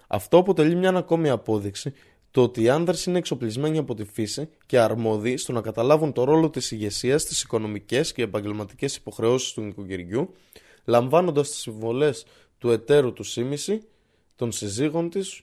Αυτό 0.06 0.36
αποτελεί 0.36 0.74
μια 0.74 0.90
ακόμη 0.90 1.30
απόδειξη 1.30 1.92
το 2.30 2.42
ότι 2.42 2.62
οι 2.62 2.68
άνδρες 2.68 3.04
είναι 3.04 3.18
εξοπλισμένοι 3.18 3.78
από 3.78 3.94
τη 3.94 4.04
φύση 4.04 4.48
και 4.66 4.78
αρμόδιοι 4.78 5.36
στο 5.36 5.52
να 5.52 5.60
καταλάβουν 5.60 6.12
το 6.12 6.24
ρόλο 6.24 6.50
της 6.50 6.70
ηγεσίας 6.70 7.22
στι 7.22 7.34
οικονομικές 7.44 8.12
και 8.12 8.22
επαγγελματικές 8.22 8.96
υποχρεώσεις 8.96 9.52
του 9.52 9.60
νοικοκυριού, 9.60 10.34
λαμβάνοντας 10.84 11.50
τις 11.50 11.58
συμβολές 11.58 12.26
του 12.58 12.70
εταίρου 12.70 13.12
του 13.12 13.22
σύμμηση, 13.22 13.80
των 14.36 14.52
συζύγων 14.52 15.10
της, 15.10 15.42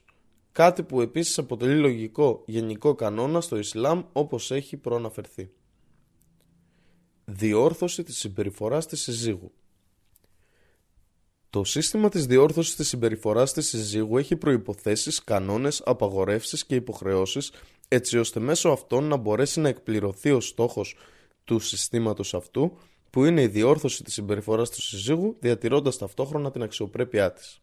κάτι 0.51 0.83
που 0.83 1.01
επίσης 1.01 1.37
αποτελεί 1.37 1.79
λογικό 1.79 2.43
γενικό 2.45 2.95
κανόνα 2.95 3.41
στο 3.41 3.57
Ισλάμ 3.57 4.03
όπως 4.11 4.51
έχει 4.51 4.77
προαναφερθεί. 4.77 5.49
Διόρθωση 7.25 8.03
της 8.03 8.17
συμπεριφοράς 8.17 8.85
της 8.85 9.01
συζύγου 9.01 9.51
Το 11.49 11.63
σύστημα 11.63 12.09
της 12.09 12.25
διόρθωσης 12.25 12.75
της 12.75 12.87
συμπεριφοράς 12.87 13.53
της 13.53 13.67
συζύγου 13.67 14.17
έχει 14.17 14.35
προϋποθέσεις, 14.35 15.23
κανόνες, 15.23 15.81
απαγορεύσεις 15.85 16.65
και 16.65 16.75
υποχρεώσεις 16.75 17.51
έτσι 17.87 18.17
ώστε 18.17 18.39
μέσω 18.39 18.69
αυτών 18.69 19.03
να 19.03 19.15
μπορέσει 19.15 19.59
να 19.59 19.69
εκπληρωθεί 19.69 20.31
ο 20.31 20.39
στόχος 20.39 20.95
του 21.43 21.59
συστήματος 21.59 22.33
αυτού 22.33 22.77
που 23.09 23.25
είναι 23.25 23.41
η 23.41 23.47
διόρθωση 23.47 24.03
της 24.03 24.13
συμπεριφοράς 24.13 24.69
του 24.69 24.81
συζύγου 24.81 25.35
διατηρώντας 25.39 25.97
ταυτόχρονα 25.97 26.51
την 26.51 26.61
αξιοπρέπειά 26.61 27.33
της. 27.33 27.61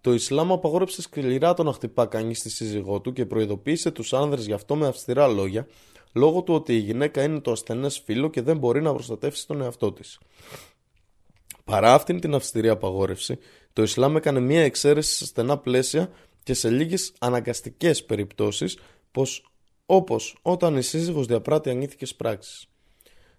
Το 0.00 0.12
Ισλάμ 0.12 0.52
απαγόρεψε 0.52 1.02
σκληρά 1.02 1.54
το 1.54 1.62
να 1.62 1.72
χτυπά 1.72 2.06
κανείς 2.06 2.38
στη 2.38 2.50
σύζυγό 2.50 3.00
του 3.00 3.12
και 3.12 3.26
προειδοποίησε 3.26 3.90
τους 3.90 4.12
άνδρες 4.12 4.46
γι' 4.46 4.52
αυτό 4.52 4.76
με 4.76 4.86
αυστηρά 4.86 5.26
λόγια, 5.28 5.66
λόγω 6.12 6.42
του 6.42 6.54
ότι 6.54 6.74
η 6.74 6.78
γυναίκα 6.78 7.22
είναι 7.22 7.40
το 7.40 7.50
ασθενές 7.50 7.98
φύλλο 7.98 8.30
και 8.30 8.42
δεν 8.42 8.56
μπορεί 8.58 8.82
να 8.82 8.92
προστατεύσει 8.92 9.46
τον 9.46 9.62
εαυτό 9.62 9.92
της. 9.92 10.18
Παρά 11.70 11.94
αυτήν 11.94 12.20
την 12.20 12.34
αυστηρή 12.34 12.68
απαγόρευση, 12.68 13.38
το 13.72 13.82
Ισλάμ 13.82 14.16
έκανε 14.16 14.40
μία 14.40 14.62
εξαίρεση 14.62 15.14
σε 15.14 15.26
στενά 15.26 15.58
πλαίσια 15.58 16.10
και 16.42 16.54
σε 16.54 16.70
λίγες 16.70 17.12
αναγκαστικές 17.18 18.04
περιπτώσεις, 18.04 18.78
όπως 19.86 20.36
όταν 20.42 20.76
η 20.76 20.82
σύζυγος 20.82 21.26
διαπράττει 21.26 21.70
ανήθικες 21.70 22.14
πράξεις. 22.14 22.66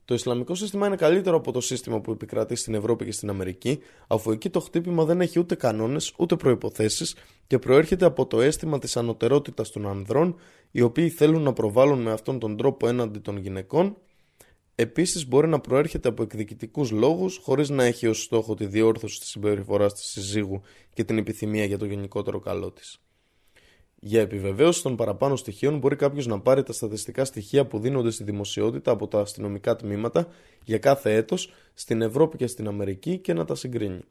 Το 0.06 0.14
Ισλαμικό 0.14 0.56
σύστημα 0.56 0.88
είναι 0.88 0.96
καλύτερο 0.96 1.38
από 1.38 1.52
το 1.52 1.62
σύστημα 1.62 2.02
που 2.02 2.12
επικρατεί 2.12 2.56
στην 2.56 2.74
Ευρώπη 2.74 3.06
και 3.06 3.12
στην 3.12 3.30
Αμερική, 3.30 3.80
αφού 4.08 4.32
εκεί 4.32 4.50
το 4.50 4.60
χτύπημα 4.60 5.06
δεν 5.06 5.22
έχει 5.22 5.40
ούτε 5.40 5.56
κανόνες 5.56 6.14
ούτε 6.18 6.36
προποθέσει 6.36 7.16
και 7.48 7.60
προέρχεται 7.60 8.06
από 8.06 8.26
το 8.26 8.42
αίσθημα 8.42 8.80
της 8.80 8.98
ανωτερότητας 8.98 9.72
των 9.72 9.88
ανδρών, 9.88 10.36
οι 10.72 10.82
οποίοι 10.82 11.10
θέλουν 11.10 11.42
να 11.42 11.54
προβάλλουν 11.54 12.02
με 12.02 12.12
αυτόν 12.12 12.40
τον 12.40 12.58
τρόπο 12.58 12.88
έναντι 12.88 13.20
των 13.20 13.38
γυναικών. 13.38 13.98
Επίσης, 14.80 15.28
μπορεί 15.28 15.48
να 15.48 15.60
προέρχεται 15.60 16.10
από 16.10 16.24
εκδικητικούς 16.24 16.92
λόγους, 16.92 17.38
χωρίς 17.38 17.70
να 17.70 17.84
έχει 17.84 18.08
ως 18.08 18.24
στόχο 18.24 18.56
τη 18.56 18.66
διόρθωση 18.66 19.20
της 19.20 19.30
συμπεριφοράς 19.30 19.94
της 19.94 20.04
συζύγου 20.06 20.62
και 20.94 21.04
την 21.04 21.18
επιθυμία 21.18 21.66
για 21.66 21.78
το 21.78 21.86
γενικότερο 21.86 22.40
καλό 22.40 22.72
της. 22.72 23.00
Για 24.00 24.22
επιβεβαίωση 24.22 24.84
των 24.84 24.96
παραπάνω 24.96 25.36
στοιχείων 25.36 25.78
μπορεί 25.78 25.96
κάποιος 25.96 26.28
να 26.28 26.40
πάρει 26.40 26.64
τα 26.64 26.74
στατιστικά 26.74 27.26
στοιχεία 27.26 27.66
που 27.66 27.80
δίνονται 27.80 28.12
στη 28.12 28.24
δημοσιότητα 28.24 28.92
από 28.92 29.08
τα 29.08 29.20
αστυνομικά 29.20 29.76
τμήματα 29.76 30.28
για 30.64 30.78
κάθε 30.78 31.16
έτος 31.16 31.54
στην 31.74 32.02
Ευρώπη 32.02 32.38
και 32.38 32.48
στην 32.48 32.68
Αμερική 32.68 33.18
και 33.18 33.34
να 33.34 33.46
τα 33.46 33.56
συγκρίνει. 33.56 34.02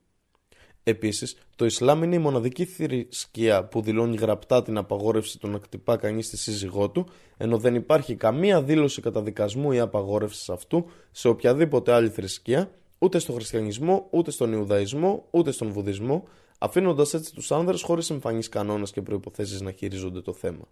Επίσης, 0.89 1.36
το 1.56 1.65
Ισλάμ 1.65 2.02
είναι 2.02 2.15
η 2.15 2.18
μοναδική 2.18 2.65
θρησκεία 2.65 3.65
που 3.65 3.82
δηλώνει 3.82 4.16
γραπτά 4.16 4.62
την 4.62 4.76
απαγόρευση 4.76 5.39
του 5.39 5.48
να 5.48 5.58
κτυπά 5.58 5.97
κανείς 5.97 6.26
στη 6.26 6.36
σύζυγό 6.36 6.90
του, 6.90 7.06
ενώ 7.36 7.58
δεν 7.58 7.74
υπάρχει 7.74 8.15
καμία 8.15 8.62
δήλωση 8.62 9.00
καταδικασμού 9.00 9.73
ή 9.73 9.78
απαγόρευσης 9.78 10.48
αυτού 10.48 10.86
σε 11.10 11.28
οποιαδήποτε 11.28 11.92
άλλη 11.92 12.08
θρησκεία, 12.08 12.70
ούτε 12.98 13.18
στο 13.18 13.32
χριστιανισμό, 13.32 14.06
ούτε 14.10 14.31
στον 14.31 14.52
Ιουδαϊσμό, 14.52 15.26
ούτε 15.31 15.50
στον 15.50 15.70
Βουδισμό, 15.73 16.28
αφήνοντας 16.58 17.15
έτσι 17.15 17.34
τους 17.34 17.52
άνδρες 17.52 17.82
χωρίς 17.82 18.10
εμφανείς 18.10 18.48
κανόνες 18.48 18.90
και 18.90 19.02
προποθέσει 19.02 19.62
να 19.62 19.73
χειρίζονται 19.73 20.20
το 20.20 20.32
θέμα. 20.32 20.68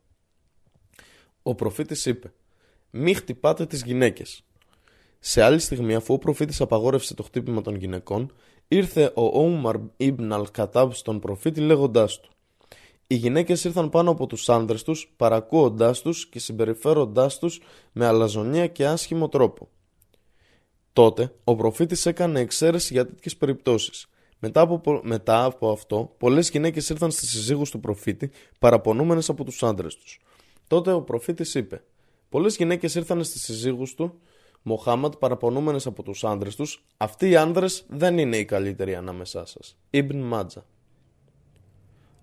Ο 1.42 1.54
προφήτης 1.54 2.06
είπε: 2.06 2.32
Μη 2.90 3.14
χτυπάτε 3.14 3.66
τις 3.66 3.82
γυναίκες. 3.82 4.44
Σε 5.26 5.42
άλλη 5.42 5.58
στιγμή, 5.58 5.94
αφού 5.94 6.14
ο 6.14 6.18
προφήτης 6.18 6.60
απαγόρευσε 6.60 7.14
το 7.14 7.22
χτύπημα 7.22 7.60
των 7.60 7.76
γυναικών, 7.76 8.32
ήρθε 8.68 9.12
ο 9.14 9.42
Όμαρ 9.42 9.76
Ιμπν 9.96 10.32
Αλ-Κατάμπ 10.32 10.92
στον 10.92 11.20
προφήτη 11.20 11.60
λέγοντάς 11.60 12.20
του: 12.20 12.30
Οι 13.06 13.14
γυναίκες 13.14 13.64
ήρθαν 13.64 13.88
πάνω 13.88 14.10
από 14.10 14.26
τους 14.26 14.48
άνδρες 14.48 14.82
τους, 14.82 15.14
παρακούοντάς 15.16 16.00
τους 16.00 16.28
και 16.28 16.38
συμπεριφέροντάς 16.38 17.38
τους 17.38 17.60
με 17.92 18.06
αλαζονία 18.06 18.66
και 18.66 18.86
άσχημο 18.86 19.28
τρόπο. 19.28 19.68
Τότε, 20.92 21.34
ο 21.44 21.56
προφήτης 21.56 22.06
έκανε 22.06 22.40
εξαίρεση 22.40 22.92
για 22.92 23.06
τέτοιες 23.06 23.36
περιπτώσεις 23.36 24.06
μετά 24.46 24.60
από, 24.60 25.00
μετά 25.04 25.44
από 25.44 25.70
αυτό, 25.70 26.14
πολλές 26.18 26.50
γυναίκες 26.50 26.88
ήρθαν 26.88 27.10
στις 27.10 27.30
συζύγους 27.30 27.70
του 27.70 27.80
προφήτη, 27.80 28.30
παραπονούμενες 28.58 29.28
από 29.28 29.44
τους 29.44 29.62
άντρε 29.62 29.86
τους. 29.86 30.20
Τότε 30.66 30.92
ο 30.92 31.02
προφήτης 31.02 31.54
είπε: 31.54 31.84
Πολλές 32.28 32.56
γυναίκες 32.56 32.94
ήρθαν 32.94 33.24
στις 33.24 33.42
συζύγους 33.42 33.94
του, 33.94 34.20
Μοχάμαντ, 34.66 35.14
παραπονούμενες 35.14 35.86
από 35.86 36.02
τους 36.02 36.24
άντρε 36.24 36.50
τους, 36.50 36.84
αυτοί 36.96 37.28
οι 37.28 37.36
άντρε 37.36 37.66
δεν 37.88 38.18
είναι 38.18 38.36
οι 38.36 38.44
καλύτεροι 38.44 38.94
ανάμεσά 38.94 39.44
σας. 39.44 39.76
Ιμπν 39.90 40.16
Μάτζα. 40.16 40.66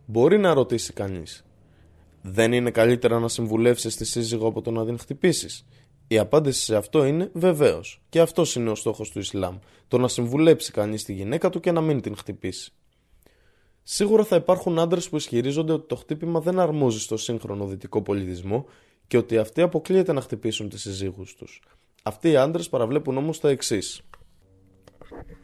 Μπορεί 0.06 0.38
να 0.38 0.54
ρωτήσει 0.54 0.94
κανείς, 0.94 1.46
δεν 2.22 2.54
είναι 2.54 2.72
καλύτερα 2.72 3.20
να 3.20 3.28
συμβουλεύσεις 3.28 3.96
τη 3.96 4.06
σύζυγο 4.06 4.48
από 4.48 4.62
το 4.62 4.72
να 4.72 4.86
την 4.86 5.00
χτυπήσεις; 5.00 5.66
Η 6.08 6.18
απάντηση 6.18 6.64
σε 6.64 6.76
αυτό 6.76 7.06
είναι 7.06 7.30
βεβαίως. 7.34 8.02
Και 8.10 8.20
αυτός 8.20 8.56
είναι 8.56 8.70
ο 8.70 8.76
στόχος 8.76 9.10
του 9.10 9.20
Ισλάμ. 9.20 9.58
Το 9.88 9.98
να 9.98 10.08
συμβουλέψει 10.08 10.72
κανείς 10.72 11.04
τη 11.04 11.14
γυναίκα 11.14 11.50
του 11.50 11.60
και 11.60 11.72
να 11.72 11.82
μην 11.82 12.02
την 12.02 12.16
χτυπήσει. 12.16 12.72
Σίγουρα 13.84 14.24
θα 14.24 14.36
υπάρχουν 14.36 14.80
άντρε 14.80 15.00
που 15.00 15.16
ισχυρίζονται 15.16 15.74
ότι 15.74 15.88
το 15.88 15.96
χτύπημα 15.96 16.40
δεν 16.40 16.60
αρμόζει 16.60 17.00
στο 17.00 17.18
σύγχρονο 17.18 17.66
δυτικό 17.66 18.02
πολιτισμό 18.02 18.66
και 19.08 19.18
ότι 19.18 19.38
αυτοί 19.38 19.62
αποκλείεται 19.62 20.14
να 20.14 20.22
χτυπήσουν 20.22 20.70
τις 20.70 20.82
συζύγους 20.82 21.36
τους. 21.36 21.62
Αυτοί 22.04 22.30
οι 22.30 22.36
άντρες 22.36 22.70
παραβλέπουν 22.70 23.18
όμως 23.18 23.40
τα 23.40 23.50
εξής. 23.50 24.02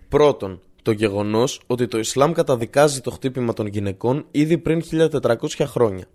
Πρώτον, 0.09 0.61
το 0.81 0.91
γεγονός 0.91 1.61
ότι 1.67 1.87
το 1.87 1.97
Ισλάμ 1.97 2.31
καταδικάζει 2.31 3.01
το 3.01 3.11
χτύπημα 3.11 3.53
των 3.53 3.67
γυναικών 3.67 4.25
ήδη 4.31 4.57
πριν 4.57 4.81
1400 4.81 5.65
χρόνια. 5.65 6.05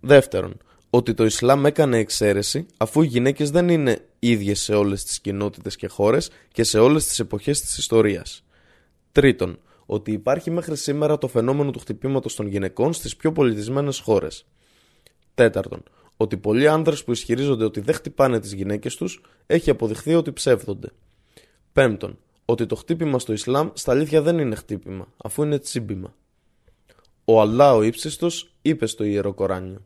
Δεύτερον, 0.00 0.56
ότι 0.90 1.14
το 1.14 1.24
Ισλάμ 1.24 1.66
έκανε 1.66 1.98
εξαίρεση 1.98 2.66
αφού 2.76 3.02
οι 3.02 3.06
γυναίκες 3.06 3.50
δεν 3.50 3.68
είναι 3.68 4.04
ίδιες 4.18 4.60
σε 4.60 4.74
όλες 4.74 5.04
τις 5.04 5.20
κοινότητες 5.20 5.76
και 5.76 5.86
χώρες 5.86 6.30
και 6.52 6.62
σε 6.62 6.78
όλες 6.78 7.04
τις 7.04 7.18
εποχές 7.18 7.60
της 7.60 7.78
ιστορίας. 7.78 8.44
Τρίτον, 9.12 9.58
ότι 9.86 10.12
υπάρχει 10.12 10.50
μέχρι 10.50 10.76
σήμερα 10.76 11.18
το 11.18 11.28
φαινόμενο 11.28 11.70
του 11.70 11.78
χτυπήματος 11.78 12.34
των 12.34 12.46
γυναικών 12.46 12.92
στις 12.92 13.16
πιο 13.16 13.32
πολιτισμένες 13.32 13.98
χώρες. 13.98 14.46
Τέταρτον, 15.34 15.82
ότι 16.16 16.36
πολλοί 16.36 16.68
άνδρες 16.68 17.04
που 17.04 17.12
ισχυρίζονται 17.12 17.64
ότι 17.64 17.80
δεν 17.80 17.94
χτυπάνε 17.94 18.40
τις 18.40 18.52
γυναίκες 18.52 18.96
τους 18.96 19.22
έχει 19.46 19.70
αποδειχθεί 19.70 20.14
ότι 20.14 20.32
ψεύδονται. 20.32 20.88
Πέμπτον, 21.72 22.18
ότι 22.44 22.66
το 22.66 22.74
χτύπημα 22.74 23.18
στο 23.18 23.32
Ισλάμ 23.32 23.68
στα 23.72 23.92
αλήθεια 23.92 24.22
δεν 24.22 24.38
είναι 24.38 24.54
χτύπημα, 24.54 25.08
αφού 25.16 25.42
είναι 25.42 25.58
τσίμπημα. 25.58 26.14
Ο 27.24 27.40
Αλλά 27.40 27.74
ο 27.74 27.82
ύψιστος 27.82 28.54
είπε 28.62 28.86
στο 28.86 29.04
Ιερό 29.04 29.34
Κοράνιο. 29.34 29.82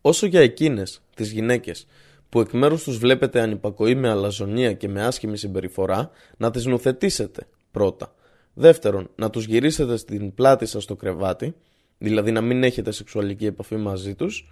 Όσο 0.00 0.26
για 0.26 0.40
εκείνες, 0.40 1.00
τις 1.14 1.30
γυναίκες, 1.30 1.86
που 2.28 2.40
εκ 2.40 2.52
μέρους 2.52 2.82
τους 2.82 2.98
βλέπετε 2.98 3.40
ανυπακοή 3.40 3.94
με 3.94 4.08
αλαζονία 4.08 4.72
και 4.72 4.88
με 4.88 5.04
άσχημη 5.04 5.36
συμπεριφορά, 5.36 6.10
να 6.36 6.50
τις 6.50 6.66
νουθετήσετε, 6.66 7.46
πρώτα. 7.70 8.14
Δεύτερον, 8.54 9.10
να 9.16 9.30
τους 9.30 9.44
γυρίσετε 9.44 9.96
στην 9.96 10.34
πλάτη 10.34 10.66
σας 10.66 10.82
στο 10.82 10.96
κρεβάτι, 10.96 11.54
δηλαδή 11.98 12.32
να 12.32 12.40
μην 12.40 12.62
έχετε 12.62 12.90
σεξουαλική 12.90 13.46
επαφή 13.46 13.76
μαζί 13.76 14.14
τους, 14.14 14.50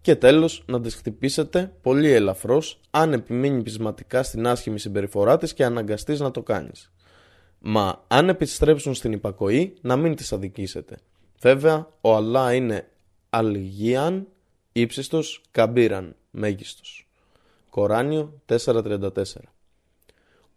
και 0.00 0.16
τέλος 0.16 0.62
να 0.66 0.80
τις 0.80 0.94
χτυπήσετε 0.94 1.72
πολύ 1.82 2.10
ελαφρώς 2.10 2.80
αν 2.90 3.12
επιμείνει 3.12 3.62
πεισματικά 3.62 4.22
στην 4.22 4.46
άσχημη 4.46 4.78
συμπεριφορά 4.78 5.36
της 5.36 5.54
και 5.54 5.64
αναγκαστείς 5.64 6.20
να 6.20 6.30
το 6.30 6.42
κάνεις. 6.42 6.92
Μα 7.58 8.04
αν 8.08 8.28
επιστρέψουν 8.28 8.94
στην 8.94 9.12
υπακοή 9.12 9.74
να 9.80 9.96
μην 9.96 10.14
τις 10.14 10.32
αδικήσετε. 10.32 10.96
Βέβαια 11.40 11.88
ο 12.00 12.16
Αλλά 12.16 12.54
είναι 12.54 12.88
αλγίαν 13.30 14.26
ύψιστος 14.72 15.42
καμπύραν 15.50 16.16
μέγιστος. 16.30 17.08
Κοράνιο 17.70 18.40
4.34 18.46 19.10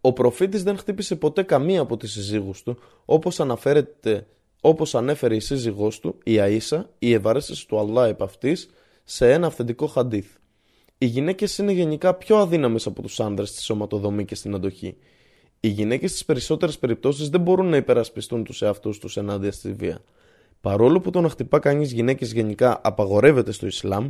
Ο 0.01 0.13
προφήτης 0.13 0.63
δεν 0.63 0.77
χτύπησε 0.77 1.15
ποτέ 1.15 1.43
καμία 1.43 1.81
από 1.81 1.97
τις 1.97 2.11
συζύγους 2.11 2.63
του 2.63 2.77
όπως 3.05 3.39
αναφέρεται 3.39 4.27
όπως 4.61 4.95
ανέφερε 4.95 5.35
η 5.35 5.39
σύζυγός 5.39 5.99
του, 5.99 6.17
η 6.23 6.35
Αΐσα, 6.37 6.85
η 6.99 7.13
ευαρέστηση 7.13 7.67
του 7.67 7.79
Αλλά 7.79 8.07
επ' 8.07 8.21
αυτής, 8.21 8.69
σε 9.03 9.31
ένα 9.31 9.47
αυθεντικό 9.47 9.87
χαντίθ. 9.87 10.27
Οι 10.97 11.05
γυναίκες 11.05 11.57
είναι 11.57 11.71
γενικά 11.71 12.13
πιο 12.13 12.37
αδύναμες 12.37 12.85
από 12.85 13.01
τους 13.01 13.19
άνδρες 13.19 13.49
στη 13.49 13.61
σωματοδομή 13.61 14.25
και 14.25 14.35
στην 14.35 14.55
αντοχή. 14.55 14.97
Οι 15.59 15.67
γυναίκες 15.67 16.09
στις 16.09 16.25
περισσότερες 16.25 16.79
περιπτώσεις 16.79 17.29
δεν 17.29 17.41
μπορούν 17.41 17.65
να 17.69 17.77
υπερασπιστούν 17.77 18.43
τους 18.43 18.61
εαυτούς 18.61 18.99
τους 18.99 19.17
ενάντια 19.17 19.51
στη 19.51 19.71
βία. 19.71 19.99
Παρόλο 20.61 20.99
που 20.99 21.09
το 21.09 21.21
να 21.21 21.29
χτυπά 21.29 21.59
κανείς 21.59 21.91
γυναίκες 21.91 22.33
γενικά 22.33 22.79
απαγορεύεται 22.83 23.51
στο 23.51 23.65
Ισλάμ, 23.65 24.09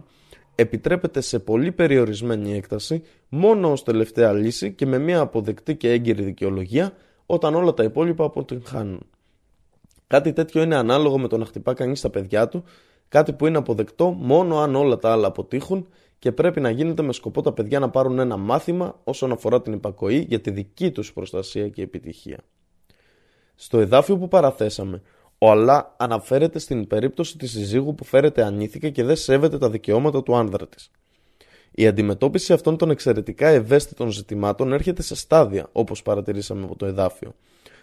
επιτρέπεται 0.56 1.22
σε 1.22 1.40
πολύ 1.40 1.72
περιορισμένη 1.72 2.54
έκταση 2.54 3.04
μόνο 3.30 3.72
ως 3.72 3.84
τελευταία 3.84 4.34
λύση 4.34 4.74
και 4.74 4.86
με 4.86 4.98
μια 4.98 5.20
αποδεκτή 5.20 5.76
και 5.76 5.92
έγκυρη 5.92 6.24
δικαιολογία 6.24 6.94
όταν 7.26 7.56
όλα 7.56 7.74
τα 7.74 7.84
υπόλοιπα 7.84 8.26
αποτυγχάνουν. 8.26 9.06
Κάτι 10.08 10.34
τέτοιο 10.34 10.62
είναι 10.62 10.76
ανάλογο 10.76 11.20
με 11.20 11.28
το 11.28 11.38
να 11.38 11.46
χτυπά 11.46 11.74
κανείς 11.74 12.02
τα 12.02 12.10
παιδιά 12.10 12.48
του 12.48 12.64
Κάτι 13.14 13.34
που 13.34 13.48
είναι 13.48 13.58
αποδεκτό 13.58 14.12
μόνο 14.12 14.58
αν 14.60 14.76
όλα 14.76 14.98
τα 14.98 15.12
άλλα 15.12 15.28
αποτύχουν 15.28 15.88
και 16.20 16.32
πρέπει 16.32 16.62
να 16.62 16.70
γίνεται 16.70 17.02
με 17.02 17.14
σκοπό 17.14 17.42
τα 17.42 17.54
παιδιά 17.54 17.80
να 17.80 17.90
πάρουν 17.90 18.20
ένα 18.20 18.38
μάθημα 18.38 19.00
όσον 19.04 19.32
αφορά 19.32 19.62
την 19.62 19.74
υπακοή 19.74 20.26
για 20.30 20.42
τη 20.42 20.52
δική 20.52 20.92
τους 20.92 21.14
προστασία 21.14 21.70
και 21.70 21.82
επιτυχία. 21.82 22.38
Στο 23.56 23.80
εδάφιο 23.80 24.18
που 24.18 24.28
παραθέσαμε, 24.28 25.02
ο 25.38 25.50
Αλλά 25.52 25.96
αναφέρεται 25.98 26.60
στην 26.60 26.88
περίπτωση 26.88 27.38
της 27.38 27.52
συζύγου 27.52 27.96
που 27.96 28.04
φέρεται 28.04 28.44
ανήθικα 28.44 28.90
και 28.90 29.04
δεν 29.04 29.16
σέβεται 29.16 29.58
τα 29.58 29.70
δικαιώματα 29.70 30.24
του 30.24 30.36
άνδρα 30.36 30.68
της. 30.68 30.92
Η 31.72 31.88
αντιμετώπιση 31.88 32.54
αυτών 32.54 32.78
των 32.78 32.90
εξαιρετικά 32.90 33.48
ευαίσθητων 33.48 34.10
ζητημάτων 34.10 34.74
έρχεται 34.74 35.02
σε 35.02 35.16
στάδια, 35.16 35.70
όπως 35.72 36.02
παρατηρήσαμε 36.02 36.64
από 36.64 36.76
το 36.76 36.86
εδάφιο. 36.86 37.36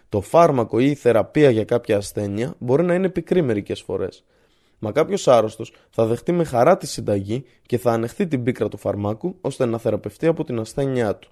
Το 0.08 0.20
φάρμακο 0.20 0.78
ή 0.78 0.90
η 0.90 0.94
θεραπεία 0.94 1.50
για 1.50 1.64
κάποια 1.64 1.96
ασθένεια 1.96 2.54
μπορεί 2.58 2.82
να 2.82 2.94
είναι 2.94 3.08
πικρή 3.08 3.42
μερικέ 3.42 3.74
φορέ. 3.74 4.08
Μα 4.82 4.92
κάποιος 4.92 5.28
άρρωστος 5.28 5.74
θα 5.90 6.06
δεχτεί 6.06 6.32
με 6.32 6.44
χαρά 6.44 6.76
τη 6.76 6.86
συνταγή 6.86 7.44
και 7.66 7.78
θα 7.78 7.92
ανεχθεί 7.92 8.26
την 8.26 8.42
πίκρα 8.42 8.68
του 8.68 8.76
φαρμάκου 8.76 9.36
ώστε 9.40 9.66
να 9.66 9.78
θεραπευτεί 9.78 10.26
από 10.26 10.44
την 10.44 10.58
ασθένειά 10.58 11.16
του. 11.16 11.30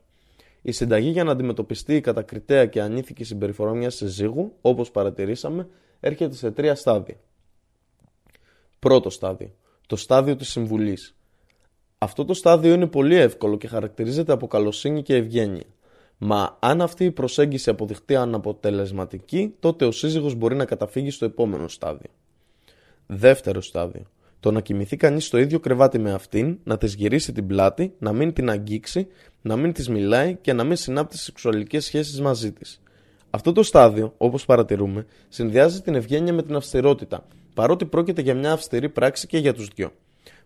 Η 0.63 0.73
συνταγή 0.73 1.11
για 1.11 1.25
να 1.25 1.33
αντιμετωπιστεί 1.33 1.97
η 1.97 2.01
κατακριτέα 2.01 2.67
και 2.67 2.81
ανήθικη 2.81 3.25
συμπεριφορά 3.25 3.75
μιας 3.75 3.95
συζύγου, 3.95 4.53
όπως 4.61 4.91
παρατηρήσαμε, 4.91 5.69
έρχεται 6.01 6.35
σε 6.35 6.51
τρία 6.51 6.75
στάδια. 6.75 7.17
Πρώτο 8.79 9.11
στάδιο. 9.11 9.55
Το 9.87 9.97
στάδιο 9.97 10.37
της 10.37 10.49
συμβουλής. 10.49 11.15
Αυτό 11.99 12.25
το 12.25 12.35
στάδιο 12.35 12.75
είναι 12.75 12.87
πολύ 12.87 13.15
εύκολο 13.15 13.57
και 13.57 13.69
χαρακτηρίζεται 13.69 14.33
από 14.33 14.47
καλοσύνη 14.47 15.03
και 15.03 15.15
ευγένεια. 15.15 15.67
Μα 16.19 16.57
αν 16.61 16.81
αυτή 16.81 17.05
η 17.05 17.11
προσέγγιση 17.11 17.71
αποδειχτεί 17.71 18.17
αναποτελεσματική, 18.17 19.55
τότε 19.61 19.85
ο 19.85 19.93
σύζυγος 19.93 20.35
μπορεί 20.35 20.57
να 20.57 20.65
καταφύγει 20.65 21.11
στο 21.11 21.25
επόμενο 21.25 21.69
στάδιο. 21.69 22.11
Δεύτερο 23.11 23.61
στάδιο. 23.61 24.03
Το 24.41 24.51
να 24.51 24.61
κοιμηθεί 24.61 24.97
κανείς 24.97 25.27
στο 25.27 25.39
ίδιο 25.39 25.61
κρεβάτι 25.61 25.99
με 25.99 26.13
αυτήν, 26.13 26.59
να 26.65 26.79
της 26.79 26.95
γυρίσει 26.95 27.33
την 27.33 27.47
πλάτη, 27.47 27.95
να 27.99 28.13
μην 28.13 28.33
την 28.33 28.51
αγγίξει, 28.51 29.07
να 29.43 29.57
μην 29.57 29.73
της 29.73 29.89
μιλάει 29.89 30.37
και 30.41 30.53
να 30.53 30.65
μην 30.65 30.77
συνάπτει 30.77 31.19
σεξουαλικές 31.19 31.85
σχέσεις 31.85 32.21
μαζί 32.21 32.53
της. 32.53 32.81
Αυτό 33.31 33.53
το 33.53 33.63
στάδιο, 33.63 34.15
όπως 34.17 34.45
παρατηρούμε, 34.45 35.07
συνδυάζει 35.29 35.81
την 35.81 35.95
ευγένεια 35.95 36.33
με 36.33 36.43
την 36.43 36.55
αυστηρότητα, 36.55 37.27
παρότι 37.55 37.85
πρόκειται 37.85 38.23
για 38.23 38.35
μια 38.35 38.53
αυστηρή 38.53 38.89
πράξη 38.89 39.27
και 39.27 39.39
για 39.39 39.55
τους 39.55 39.69
δυο. 39.75 39.93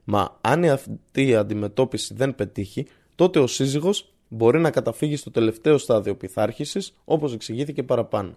Μα 0.04 0.38
αν 0.40 0.64
αυτή 0.64 1.26
η 1.26 1.34
αντιμετώπιση 1.34 2.14
δεν 2.14 2.34
πετύχει, 2.34 2.86
τότε 3.14 3.38
ο 3.38 3.46
σύζυγος 3.46 4.12
μπορεί 4.28 4.60
να 4.60 4.70
καταφύγει 4.70 5.16
στο 5.16 5.30
τελευταίο 5.30 5.78
στάδιο 5.78 6.16
πειθάρχησης, 6.16 6.94
όπως 7.04 7.34
εξηγήθηκε 7.34 7.82
παραπάνω. 7.82 8.36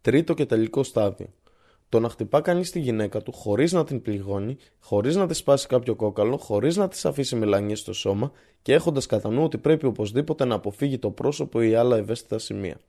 Τρίτο 0.00 0.34
και 0.34 0.46
τελικό 0.46 0.82
στάδιο. 0.82 1.26
Το 1.92 2.00
να 2.00 2.08
χτυπά 2.08 2.40
κανείς 2.40 2.70
τη 2.70 2.80
γυναίκα 2.80 3.22
του 3.22 3.32
χωρίς 3.32 3.72
να 3.72 3.84
την 3.84 4.02
πληγώνει, 4.02 4.56
χωρίς 4.80 5.16
να 5.16 5.26
της 5.26 5.36
σπάσει 5.36 5.66
κάποιο 5.66 5.94
κόκαλο, 5.94 6.36
χωρίς 6.36 6.76
να 6.76 6.88
της 6.88 7.04
αφήσει 7.04 7.36
μελανιές 7.36 7.78
στο 7.78 7.92
σώμα 7.92 8.32
και 8.62 8.72
έχοντας 8.72 9.06
κατά 9.06 9.30
νου 9.30 9.42
ότι 9.42 9.58
πρέπει 9.58 9.86
οπωσδήποτε 9.86 10.44
να 10.44 10.54
αποφύγει 10.54 10.98
το 10.98 11.10
πρόσωπο 11.10 11.62
ή 11.62 11.74
άλλα 11.74 11.96
ευαίσθητα 11.96 12.38
σημεία. 12.38 12.80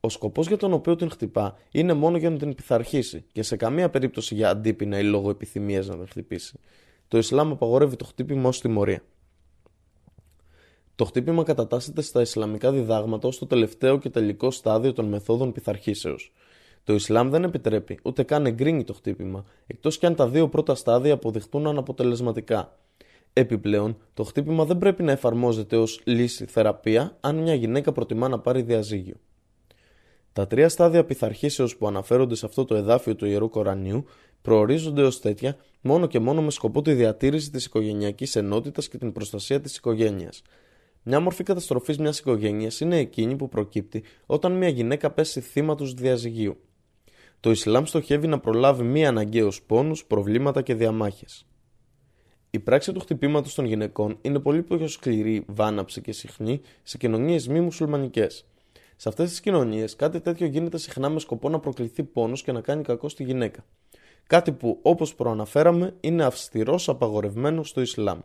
Ο 0.00 0.08
σκοπός 0.08 0.46
για 0.46 0.56
τον 0.56 0.72
οποίο 0.72 0.96
την 0.96 1.10
χτυπά 1.10 1.56
είναι 1.70 1.92
μόνο 1.92 2.16
για 2.16 2.30
να 2.30 2.36
την 2.36 2.54
πειθαρχήσει 2.54 3.24
και 3.32 3.42
σε 3.42 3.56
καμία 3.56 3.90
περίπτωση 3.90 4.34
για 4.34 4.50
αντίπεινα 4.50 4.98
ή 4.98 5.04
λόγω 5.04 5.30
επιθυμίας 5.30 5.86
να 5.86 5.96
την 5.96 6.06
χτυπήσει. 6.08 6.58
Το 7.08 7.18
Ισλάμ 7.18 7.50
απαγορεύει 7.50 7.96
το 7.96 8.04
χτύπημα 8.04 8.48
ως 8.48 8.60
τιμωρία. 8.60 9.02
Το 10.94 11.04
χτύπημα 11.04 11.42
κατατάσσεται 11.42 12.02
στα 12.02 12.20
Ισλαμικά 12.20 12.72
διδάγματα 12.72 13.28
ως 13.28 13.38
το 13.38 13.46
τελευταίο 13.46 13.98
και 13.98 14.10
τελικό 14.10 14.50
στάδιο 14.50 14.92
των 14.92 15.04
μεθόδων 15.04 15.52
πειθαρχήσεως. 15.52 16.32
Το 16.84 16.94
Ισλάμ 16.94 17.30
δεν 17.30 17.44
επιτρέπει 17.44 17.98
ούτε 18.02 18.22
καν 18.22 18.46
εγκρίνει 18.46 18.84
το 18.84 18.92
χτύπημα, 18.92 19.44
εκτός 19.66 19.98
κι 19.98 20.06
αν 20.06 20.14
τα 20.14 20.28
δύο 20.28 20.48
πρώτα 20.48 20.74
στάδια 20.74 21.14
αποδειχτούν 21.14 21.66
αναποτελεσματικά. 21.66 22.78
Επιπλέον, 23.32 23.96
το 24.14 24.24
χτύπημα 24.24 24.64
δεν 24.64 24.78
πρέπει 24.78 25.02
να 25.02 25.12
εφαρμόζεται 25.12 25.76
ως 25.76 26.00
λύση 26.04 26.46
θεραπεία 26.46 27.16
αν 27.20 27.36
μια 27.36 27.54
γυναίκα 27.54 27.92
προτιμά 27.92 28.28
να 28.28 28.38
πάρει 28.38 28.62
διαζύγιο. 28.62 29.14
Τα 30.32 30.46
τρία 30.46 30.68
στάδια 30.68 31.04
πειθαρχήσεως 31.04 31.76
που 31.76 31.86
αναφέρονται 31.86 32.34
σε 32.34 32.46
αυτό 32.46 32.64
το 32.64 32.74
εδάφιο 32.74 33.14
του 33.14 33.26
ιερού 33.26 33.48
Κορανίου 33.48 34.04
προορίζονται 34.42 35.02
ως 35.02 35.20
τέτοια 35.20 35.56
μόνο 35.80 36.06
και 36.06 36.18
μόνο 36.18 36.42
με 36.42 36.50
σκοπό 36.50 36.82
τη 36.82 36.92
διατήρηση 36.92 37.50
της 37.50 37.64
οικογενειακής 37.64 38.36
ενότητας 38.36 38.88
και 38.88 38.98
την 38.98 39.12
προστασία 39.12 39.60
της 39.60 39.76
οικογένειας. 39.76 40.42
Μια 41.02 41.20
μορφή 41.20 41.42
καταστροφής 41.42 41.98
μιας 41.98 42.18
οικογένειας 42.18 42.80
είναι 42.80 42.98
εκείνη 42.98 43.36
που 43.36 43.48
προκύπτει 43.48 44.02
όταν 44.26 44.52
μια 44.52 44.68
γυναίκα 44.68 45.10
πέσει 45.10 45.40
θύμα 45.40 45.74
του 45.74 45.84
διαζυγίου 45.84 46.56
το 47.40 47.50
Ισλάμ 47.50 47.84
στοχεύει 47.84 48.26
να 48.26 48.38
προλάβει 48.38 48.82
μη 48.82 49.06
αναγκαίους 49.06 49.62
πόνους, 49.62 50.04
προβλήματα 50.04 50.62
και 50.62 50.74
διαμάχες. 50.74 51.46
Η 52.50 52.58
πράξη 52.58 52.92
του 52.92 53.00
χτυπήματος 53.00 53.54
των 53.54 53.64
γυναικών 53.64 54.18
είναι 54.20 54.38
πολύ 54.38 54.62
πιο 54.62 54.88
σκληρή, 54.88 55.44
βάναψη 55.46 56.00
και 56.00 56.12
συχνή 56.12 56.60
σε 56.82 56.98
κοινωνίες 56.98 57.48
μη 57.48 57.60
μουσουλμανικές. 57.60 58.44
Σε 58.96 59.08
αυτές 59.08 59.30
τις 59.30 59.40
κοινωνίες 59.40 59.96
κάτι 59.96 60.20
τέτοιο 60.20 60.46
γίνεται 60.46 60.78
συχνά 60.78 61.08
με 61.08 61.18
σκοπό 61.18 61.48
να 61.48 61.58
προκληθεί 61.58 62.02
πόνος 62.02 62.42
και 62.42 62.52
να 62.52 62.60
κάνει 62.60 62.82
κακό 62.82 63.08
στη 63.08 63.24
γυναίκα. 63.24 63.64
Κάτι 64.26 64.52
που, 64.52 64.78
όπως 64.82 65.14
προαναφέραμε, 65.14 65.94
είναι 66.00 66.24
αυστηρός 66.24 66.88
απαγορευμένος 66.88 67.68
στο 67.68 67.80
Ισλάμ. 67.80 68.18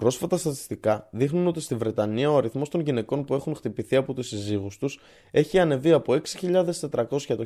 Πρόσφατα 0.00 0.36
στατιστικά 0.36 1.08
δείχνουν 1.10 1.46
ότι 1.46 1.60
στη 1.60 1.74
Βρετανία 1.74 2.30
ο 2.30 2.36
αριθμός 2.36 2.68
των 2.68 2.80
γυναικών 2.80 3.24
που 3.24 3.34
έχουν 3.34 3.54
χτυπηθεί 3.54 3.96
από 3.96 4.14
τους 4.14 4.28
συζύγους 4.28 4.78
τους 4.78 4.98
έχει 5.30 5.58
ανεβεί 5.58 5.92
από 5.92 6.12
6.400 6.12 6.64
το 7.08 7.44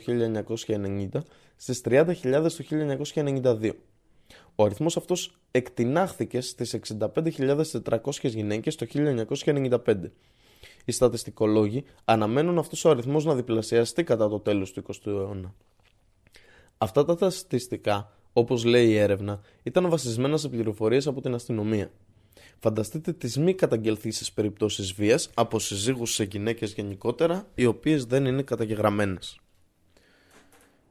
1990 0.66 1.08
στις 1.56 1.80
30.000 1.84 2.14
το 2.22 2.64
1992. 3.14 3.70
Ο 4.54 4.64
αριθμός 4.64 4.96
αυτός 4.96 5.38
εκτινάχθηκε 5.50 6.40
στις 6.40 6.78
65.400 7.14 8.00
γυναίκες 8.22 8.74
το 8.74 8.86
1995. 8.94 9.78
Οι 10.84 10.92
στατιστικολόγοι 10.92 11.84
αναμένουν 12.04 12.58
αυτός 12.58 12.84
ο 12.84 12.90
αριθμός 12.90 13.24
να 13.24 13.34
διπλασιαστεί 13.34 14.04
κατά 14.04 14.28
το 14.28 14.40
τέλος 14.40 14.72
του 14.72 14.82
20ου 14.86 15.06
αιώνα. 15.06 15.54
Αυτά 16.78 17.04
τα 17.04 17.30
στατιστικά, 17.30 18.12
όπως 18.32 18.64
λέει 18.64 18.88
η 18.88 18.96
έρευνα, 18.96 19.40
ήταν 19.62 19.88
βασισμένα 19.88 20.36
σε 20.36 20.48
πληροφορίες 20.48 21.06
από 21.06 21.20
την 21.20 21.34
αστυνομία. 21.34 21.90
Φανταστείτε 22.58 23.12
τις 23.12 23.38
μη 23.38 23.54
καταγγελθήσεις 23.54 24.32
περιπτώσεις 24.32 24.92
βίας 24.92 25.30
από 25.34 25.58
συζύγους 25.58 26.14
σε 26.14 26.24
γυναίκες 26.24 26.72
γενικότερα, 26.72 27.46
οι 27.54 27.66
οποίες 27.66 28.04
δεν 28.04 28.24
είναι 28.24 28.42
καταγεγραμμένες. 28.42 29.38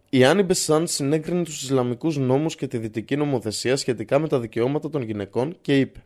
Η 0.09 0.23
Άννη 0.23 0.43
Μπεσάν 0.43 0.87
συνέκρινε 0.87 1.43
τους 1.43 1.61
Ισλαμικούς 1.63 2.17
νόμους 2.17 2.55
και 2.55 2.67
τη 2.67 2.77
δυτική 2.77 3.15
νομοθεσία 3.15 3.75
σχετικά 3.75 4.19
με 4.19 4.27
τα 4.27 4.39
δικαιώματα 4.39 4.89
των 4.89 5.01
γυναικών 5.01 5.57
και 5.61 5.79
είπε 5.79 6.03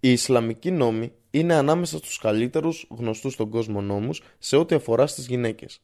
«Οι 0.00 0.12
Ισλαμικοί 0.12 0.70
νόμοι 0.70 1.12
είναι 1.30 1.54
ανάμεσα 1.54 1.96
στους 1.96 2.18
καλύτερους 2.18 2.86
γνωστούς 2.90 3.32
στον 3.32 3.50
κόσμο 3.50 3.80
νόμους 3.80 4.22
σε 4.38 4.56
ό,τι 4.56 4.74
αφορά 4.74 5.06
στις 5.06 5.26
γυναίκες. 5.26 5.80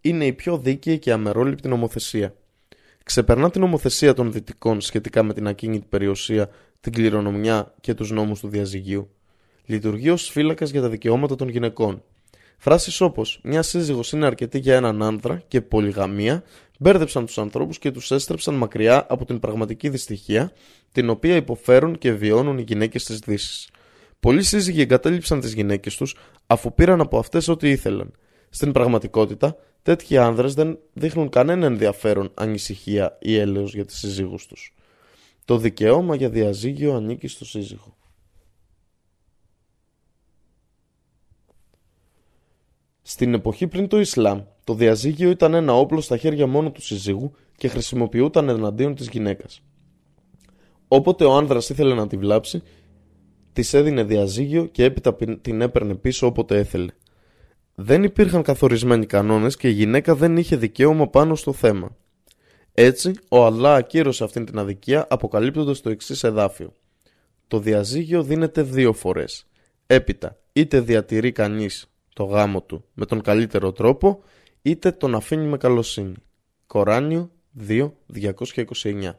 Είναι 0.00 0.26
η 0.26 0.32
πιο 0.32 0.58
δίκαιη 0.58 0.98
και 0.98 1.12
αμερόληπτη 1.12 1.68
νομοθεσία. 1.68 2.34
Ξεπερνά 3.04 3.50
την 3.50 3.60
νομοθεσία 3.60 4.14
των 4.14 4.32
δυτικών 4.32 4.80
σχετικά 4.80 5.22
με 5.22 5.34
την 5.34 5.46
ακίνητη 5.46 5.86
περιουσία, 5.88 6.50
την 6.80 6.92
κληρονομιά 6.92 7.74
και 7.80 7.94
τους 7.94 8.10
νόμους 8.10 8.40
του 8.40 8.48
διαζυγίου. 8.48 9.10
Λειτουργεί 9.64 10.10
ως 10.10 10.30
φύλακας 10.30 10.70
για 10.70 10.80
τα 10.80 10.88
δικαιώματα 10.88 11.36
των 11.36 11.48
γυναικών 11.48 12.02
Φράσεις 12.62 13.00
όπως 13.00 13.40
Μια 13.42 13.62
σύζυγος 13.62 14.12
είναι 14.12 14.26
αρκετή 14.26 14.58
για 14.58 14.76
έναν 14.76 15.02
άνδρα 15.02 15.42
και 15.48 15.60
πολυγαμία 15.60 16.42
μπέρδεψαν 16.78 17.26
τους 17.26 17.38
ανθρώπους 17.38 17.78
και 17.78 17.90
τους 17.90 18.10
έστρεψαν 18.10 18.54
μακριά 18.54 19.06
από 19.08 19.24
την 19.24 19.38
πραγματική 19.38 19.88
δυστυχία 19.88 20.52
την 20.92 21.10
οποία 21.10 21.36
υποφέρουν 21.36 21.98
και 21.98 22.12
βιώνουν 22.12 22.58
οι 22.58 22.62
γυναίκες 22.62 23.04
τη 23.04 23.14
Δύση. 23.14 23.70
Πολλοί 24.20 24.42
σύζυγοι 24.42 24.80
εγκατέλειψαν 24.80 25.40
τις 25.40 25.52
γυναίκες 25.52 25.96
τους 25.96 26.16
αφού 26.46 26.74
πήραν 26.74 27.00
από 27.00 27.18
αυτές 27.18 27.48
ό,τι 27.48 27.70
ήθελαν. 27.70 28.12
Στην 28.50 28.72
πραγματικότητα, 28.72 29.56
τέτοιοι 29.82 30.16
άνδρες 30.16 30.54
δεν 30.54 30.78
δείχνουν 30.92 31.28
κανένα 31.28 31.66
ενδιαφέρον, 31.66 32.30
ανησυχία 32.34 33.18
ή 33.20 33.38
έλεος 33.38 33.74
για 33.74 33.84
τις 33.84 33.98
σύζυγους 33.98 34.46
τους. 34.46 34.74
Το 35.44 35.56
δικαίωμα 35.56 36.14
για 36.14 36.30
διαζύγιο 36.30 36.94
ανήκει 36.94 37.28
στο 37.28 37.44
σύζυγο. 37.44 37.96
Στην 43.02 43.34
εποχή 43.34 43.66
πριν 43.66 43.88
το 43.88 44.00
Ισλάμ, 44.00 44.40
το 44.64 44.74
διαζύγιο 44.74 45.30
ήταν 45.30 45.54
ένα 45.54 45.72
όπλο 45.74 46.00
στα 46.00 46.16
χέρια 46.16 46.46
μόνο 46.46 46.70
του 46.70 46.82
συζύγου 46.82 47.32
και 47.56 47.68
χρησιμοποιούταν 47.68 48.48
εναντίον 48.48 48.94
της 48.94 49.08
γυναίκας. 49.08 49.62
Όποτε 50.88 51.24
ο 51.24 51.32
άνδρας 51.32 51.68
ήθελε 51.68 51.94
να 51.94 52.06
τη 52.06 52.16
βλάψει, 52.16 52.62
της 53.52 53.74
έδινε 53.74 54.04
διαζύγιο 54.04 54.66
και 54.66 54.84
έπειτα 54.84 55.16
την 55.40 55.60
έπαιρνε 55.60 55.94
πίσω 55.94 56.26
όποτε 56.26 56.58
έθελε. 56.58 56.92
Δεν 57.74 58.02
υπήρχαν 58.02 58.42
καθορισμένοι 58.42 59.06
κανόνες 59.06 59.56
και 59.56 59.68
η 59.68 59.72
γυναίκα 59.72 60.14
δεν 60.14 60.36
είχε 60.36 60.56
δικαίωμα 60.56 61.08
πάνω 61.08 61.34
στο 61.34 61.52
θέμα. 61.52 61.96
Έτσι, 62.74 63.12
ο 63.28 63.44
Αλλά 63.44 63.74
ακύρωσε 63.74 64.24
αυτήν 64.24 64.44
την 64.44 64.58
αδικία 64.58 65.06
αποκαλύπτοντας 65.10 65.80
το 65.80 65.90
εξής 65.90 66.24
εδάφιο. 66.24 66.74
Το 67.48 67.58
διαζύγιο 67.58 68.22
δίνεται 68.22 68.62
δύο 68.62 68.92
φορές. 68.92 69.46
Έπειτα, 69.86 70.38
είτε 70.52 70.80
διατηρεί 70.80 71.32
κανείς 71.32 71.90
το 72.14 72.24
γάμο 72.24 72.62
του 72.62 72.84
με 72.94 73.06
τον 73.06 73.20
καλύτερο 73.20 73.72
τρόπο 73.72 74.22
είτε 74.62 74.92
τον 74.92 75.14
αφήνει 75.14 75.46
με 75.46 75.56
καλοσύνη. 75.56 76.14
Κοράνιο 76.66 77.30
2.229 77.68 79.12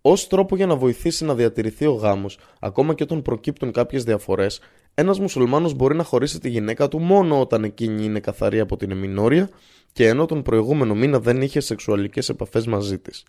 Ως 0.00 0.26
τρόπο 0.26 0.56
για 0.56 0.66
να 0.66 0.76
βοηθήσει 0.76 1.24
να 1.24 1.34
διατηρηθεί 1.34 1.86
ο 1.86 1.92
γάμος, 1.92 2.38
ακόμα 2.60 2.94
και 2.94 3.02
όταν 3.02 3.22
προκύπτουν 3.22 3.72
κάποιες 3.72 4.04
διαφορές, 4.04 4.60
ένας 4.94 5.18
μουσουλμάνος 5.18 5.74
μπορεί 5.74 5.96
να 5.96 6.04
χωρίσει 6.04 6.40
τη 6.40 6.48
γυναίκα 6.48 6.88
του 6.88 6.98
μόνο 6.98 7.40
όταν 7.40 7.64
εκείνη 7.64 8.04
είναι 8.04 8.20
καθαρή 8.20 8.60
από 8.60 8.76
την 8.76 8.90
εμινόρια 8.90 9.50
και 9.92 10.08
ενώ 10.08 10.26
τον 10.26 10.42
προηγούμενο 10.42 10.94
μήνα 10.94 11.20
δεν 11.20 11.42
είχε 11.42 11.60
σεξουαλικές 11.60 12.28
επαφές 12.28 12.66
μαζί 12.66 12.98
της. 12.98 13.24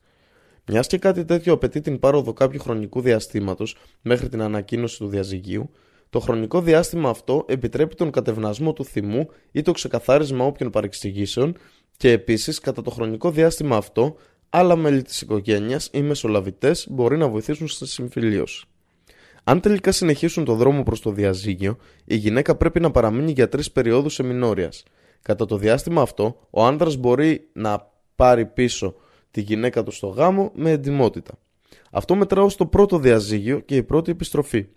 Μιας 0.68 0.88
και 0.88 0.98
κάτι 0.98 1.26
τέτοιο 1.26 1.54
απαιτεί 1.54 1.82
την 1.82 2.00
πάροδο 2.00 2.34
κάποιου 2.34 2.60
χρονικού 2.60 3.02
διαστήματος 3.02 3.76
μέχρι 4.02 4.30
την 4.30 4.42
ανακοίνωση 4.42 4.98
του 4.98 5.08
διαζυγίου, 5.08 5.70
το 6.10 6.20
χρονικό 6.20 6.62
διάστημα 6.62 7.10
αυτό 7.10 7.46
επιτρέπει 7.48 7.96
τον 7.96 8.12
κατευνασμό 8.12 8.74
του 8.74 8.86
θυμού 8.86 9.30
ή 9.52 9.62
το 9.62 9.72
ξεκαθάρισμα 9.72 10.46
όποιων 10.46 10.70
παρεξηγήσεων 10.70 11.58
και 11.98 12.12
επίσης 12.12 12.60
κατά 12.60 12.82
το 12.82 12.90
χρονικό 12.90 13.32
διάστημα 13.32 13.78
αυτό 13.78 14.16
άλλα 14.50 14.76
μέλη 14.76 15.02
της 15.02 15.22
οικογένειας 15.22 15.90
ή 15.94 16.02
μεσολαβητές 16.02 16.88
μπορεί 16.90 17.18
να 17.18 17.30
βοηθήσουν 17.30 17.68
στη 17.68 17.88
συμφιλίωση. 17.88 18.66
Αν 19.48 19.60
τελικά 19.60 19.92
συνεχίσουν 19.92 20.46
το 20.46 20.56
δρόμο 20.56 20.84
προς 20.84 21.02
το 21.02 21.12
διαζύγιο, 21.12 21.78
η 22.06 22.16
γυναίκα 22.16 22.56
πρέπει 22.56 22.80
να 22.80 22.92
παραμείνει 22.92 23.32
για 23.32 23.50
τρεις 23.50 23.72
περιόδους 23.72 24.20
εμινόριας. 24.20 24.84
Κατά 25.22 25.46
το 25.46 25.58
διάστημα 25.58 26.02
αυτό, 26.02 26.48
ο 26.50 26.66
άνδρας 26.66 26.96
μπορεί 26.96 27.50
να 27.54 27.92
πάρει 28.16 28.46
πίσω 28.46 28.96
τη 29.32 29.42
γυναίκα 29.42 29.84
του 29.84 29.92
στο 29.92 30.08
γάμο 30.08 30.52
με 30.56 30.72
εντυμότητα. 30.72 31.38
Αυτό 31.92 32.16
μετρά 32.16 32.42
ω 32.42 32.48
το 32.58 32.66
πρώτο 32.66 32.98
διαζύγιο 33.00 33.60
και 33.60 33.76
η 33.76 33.84
πρώτη 33.84 34.12
επιστροφή. 34.12 34.68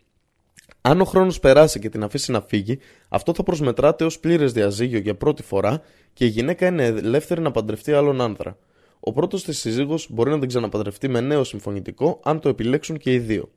Αν 0.80 1.00
ο 1.00 1.04
χρόνος 1.04 1.40
περάσει 1.40 1.78
και 1.78 1.88
την 1.88 2.02
αφήσει 2.02 2.32
να 2.32 2.40
φύγει, 2.40 2.78
αυτό 3.08 3.34
θα 3.34 3.42
προσμετράται 3.42 4.04
ως 4.04 4.18
πλήρες 4.18 4.52
διαζύγιο 4.52 4.98
για 4.98 5.14
πρώτη 5.14 5.42
φορά 5.42 5.82
και 6.12 6.24
η 6.24 6.28
γυναίκα 6.28 6.66
είναι 6.66 6.84
ελεύθερη 6.84 7.40
να 7.40 7.50
παντρευτεί 7.50 7.92
άλλον 7.92 8.20
άνδρα. 8.20 8.58
Ο 9.00 9.12
πρώτος 9.12 9.44
της 9.44 9.58
σύζυγος 9.58 10.06
μπορεί 10.10 10.30
να 10.30 10.38
την 10.38 10.48
ξαναπαντρευτεί 10.48 11.08
με 11.08 11.20
νέο 11.20 11.44
συμφωνητικό 11.44 12.20
αν 12.24 12.40
το 12.40 12.48
επιλέξουν 12.48 12.96
και 12.98 13.12
οι 13.12 13.18
δύο. 13.18 13.50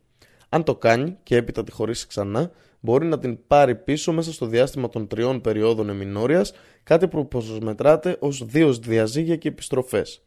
Αν 0.54 0.64
το 0.64 0.76
κάνει 0.76 1.18
και 1.24 1.36
έπειτα 1.36 1.64
τη 1.64 1.72
χωρίσει 1.72 2.08
ξανά, 2.08 2.52
μπορεί 2.80 3.06
να 3.06 3.20
την 3.20 3.38
πάρει 3.48 3.76
πίσω 3.76 4.14
μέσα 4.14 4.34
στο 4.34 4.46
διάστημα 4.46 4.90
των 4.90 5.08
τριών 5.08 5.42
περιόδων 5.42 5.90
εμινόριας, 5.90 6.54
κάτι 6.84 7.08
που 7.08 7.28
προσμετράται 7.28 8.18
ως 8.20 8.46
δύο 8.46 8.74
διαζύγια 8.74 9.36
και 9.36 9.48
επιστροφές. 9.48 10.22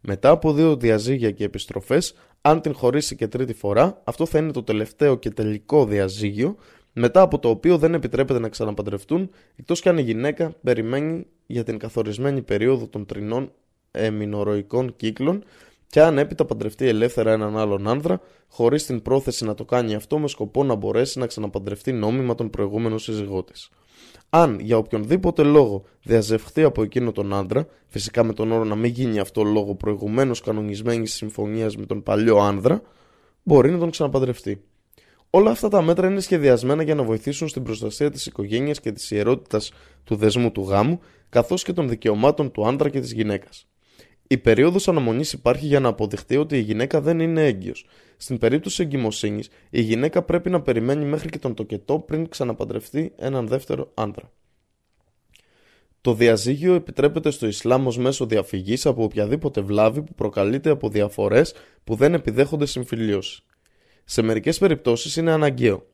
Μετά 0.00 0.30
από 0.30 0.52
δύο 0.52 0.76
διαζύγια 0.76 1.30
και 1.30 1.44
επιστροφές, 1.44 2.14
αν 2.40 2.60
την 2.60 2.74
χωρίσει 2.74 3.16
και 3.16 3.28
τρίτη 3.28 3.54
φορά, 3.54 4.00
αυτό 4.04 4.26
θα 4.26 4.38
είναι 4.38 4.52
το 4.52 4.62
τελευταίο 4.62 5.16
και 5.16 5.30
τελικό 5.30 5.84
διαζύγιο, 5.84 6.56
μετά 6.92 7.20
από 7.20 7.38
το 7.38 7.48
οποίο 7.48 7.78
δεν 7.78 7.94
επιτρέπεται 7.94 8.38
να 8.38 8.48
ξαναπαντρευτούν, 8.48 9.30
εκτός 9.56 9.80
κι 9.80 9.88
αν 9.88 9.98
η 9.98 10.02
γυναίκα 10.02 10.54
περιμένει 10.62 11.26
για 11.46 11.64
την 11.64 11.78
καθορισμένη 11.78 12.42
περίοδο 12.42 12.86
των 12.86 13.06
τρινών 13.06 13.52
εμινοροϊκών 13.90 14.96
κύκλων 14.96 15.44
και 15.86 16.00
αν 16.00 16.18
έπειτα 16.18 16.44
παντρευτεί 16.44 16.86
ελεύθερα 16.86 17.32
έναν 17.32 17.56
άλλον 17.56 17.88
άνδρα, 17.88 18.20
χωρίς 18.48 18.86
την 18.86 19.02
πρόθεση 19.02 19.44
να 19.44 19.54
το 19.54 19.64
κάνει 19.64 19.94
αυτό 19.94 20.18
με 20.18 20.28
σκοπό 20.28 20.64
να 20.64 20.74
μπορέσει 20.74 21.18
να 21.18 21.26
ξαναπαντρευτεί 21.26 21.92
νόμιμα 21.92 22.34
τον 22.34 22.50
προηγούμενο 22.50 22.98
σύζυγό 22.98 23.44
της. 23.44 23.70
Αν 24.30 24.58
για 24.60 24.76
οποιονδήποτε 24.76 25.42
λόγο 25.42 25.84
διαζευχθεί 26.02 26.62
από 26.62 26.82
εκείνο 26.82 27.12
τον 27.12 27.34
άντρα, 27.34 27.66
φυσικά 27.86 28.24
με 28.24 28.32
τον 28.32 28.52
όρο 28.52 28.64
να 28.64 28.74
μην 28.74 28.90
γίνει 28.90 29.18
αυτό 29.18 29.42
λόγω 29.42 29.74
προηγουμένως 29.74 30.40
κανονισμένης 30.40 31.14
συμφωνίας 31.14 31.76
με 31.76 31.86
τον 31.86 32.02
παλιό 32.02 32.36
άνδρα, 32.36 32.82
μπορεί 33.42 33.70
να 33.70 33.78
τον 33.78 33.90
ξαναπαντρευτεί. 33.90 34.62
Όλα 35.30 35.50
αυτά 35.50 35.68
τα 35.68 35.82
μέτρα 35.82 36.08
είναι 36.08 36.20
σχεδιασμένα 36.20 36.82
για 36.82 36.94
να 36.94 37.02
βοηθήσουν 37.02 37.48
στην 37.48 37.62
προστασία 37.62 38.10
της 38.10 38.26
οικογένειας 38.26 38.80
και 38.80 38.92
της 38.92 39.10
ιερότητας 39.10 39.72
του 40.04 40.16
δεσμού 40.16 40.52
του 40.52 40.62
γάμου, 40.62 41.00
καθώς 41.28 41.62
και 41.62 41.72
των 41.72 41.88
δικαιωμάτων 41.88 42.50
του 42.50 42.66
άντρα 42.66 42.88
και 42.88 43.00
της 43.00 43.12
γυναίκας. 43.12 43.66
Η 44.28 44.38
περίοδος 44.38 44.88
αναμονής 44.88 45.32
υπάρχει 45.32 45.66
για 45.66 45.80
να 45.80 45.88
αποδειχτεί 45.88 46.36
ότι 46.36 46.56
η 46.56 46.60
γυναίκα 46.60 47.00
δεν 47.00 47.20
είναι 47.20 47.46
έγκυος. 47.46 47.86
Στην 48.16 48.38
περίπτωση 48.38 48.82
εγκυμοσύνης, 48.82 49.48
η 49.70 49.80
γυναίκα 49.80 50.22
πρέπει 50.22 50.50
να 50.50 50.60
περιμένει 50.60 51.04
μέχρι 51.04 51.28
και 51.28 51.38
τον 51.38 51.54
τοκετό 51.54 51.98
πριν 51.98 52.28
ξαναπαντρευτεί 52.28 53.12
έναν 53.16 53.48
δεύτερο 53.48 53.90
άντρα. 53.94 54.32
Το 56.00 56.14
διαζύγιο 56.14 56.74
επιτρέπεται 56.74 57.30
στο 57.30 57.46
Ισλάμ 57.46 57.86
ως 57.86 57.98
μέσο 57.98 58.26
διαφυγής 58.26 58.86
από 58.86 59.02
οποιαδήποτε 59.02 59.60
βλάβη 59.60 60.02
που 60.02 60.14
προκαλείται 60.14 60.70
από 60.70 60.88
διαφορές 60.88 61.54
που 61.84 61.94
δεν 61.94 62.14
επιδέχονται 62.14 62.66
συμφιλίωση. 62.66 63.42
Σε 64.04 64.22
μερικές 64.22 64.58
περιπτώσεις 64.58 65.16
είναι 65.16 65.32
αναγκαίο. 65.32 65.86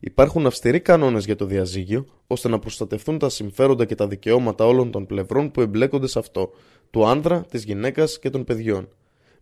Υπάρχουν 0.00 0.46
αυστηροί 0.46 0.80
κανόνες 0.80 1.24
για 1.24 1.36
το 1.36 1.44
διαζύγιο, 1.44 2.06
ώστε 2.26 2.48
να 2.48 2.58
προστατευτούν 2.58 3.18
τα 3.18 3.28
συμφέροντα 3.28 3.84
και 3.84 3.94
τα 3.94 4.08
δικαιώματα 4.08 4.66
όλων 4.66 4.90
των 4.90 5.06
πλευρών 5.06 5.50
που 5.50 5.60
εμπλέκονται 5.60 6.06
σε 6.06 6.18
αυτό, 6.18 6.50
του 6.90 7.06
άνδρα, 7.06 7.40
της 7.40 7.64
γυναίκας 7.64 8.18
και 8.18 8.30
των 8.30 8.44
παιδιών. 8.44 8.88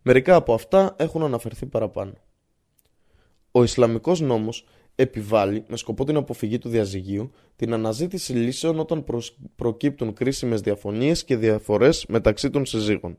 Μερικά 0.01 0.35
από 0.35 0.53
αυτά 0.53 0.95
έχουν 0.97 1.23
αναφερθεί 1.23 1.65
παραπάνω. 1.65 2.13
Ο 3.51 3.63
Ισλαμικός 3.63 4.21
νόμος 4.21 4.65
επιβάλλει, 4.95 5.63
με 5.67 5.77
σκοπό 5.77 6.03
την 6.03 6.15
αποφυγή 6.15 6.57
του 6.57 6.69
διαζυγίου, 6.69 7.31
την 7.55 7.73
αναζήτηση 7.73 8.33
λύσεων 8.33 8.79
όταν 8.79 9.05
προκύπτουν 9.55 10.13
κρίσιμες 10.13 10.61
διαφωνίες 10.61 11.23
και 11.23 11.37
διαφορές 11.37 12.05
μεταξύ 12.07 12.49
των 12.49 12.65
συζύγων. 12.65 13.17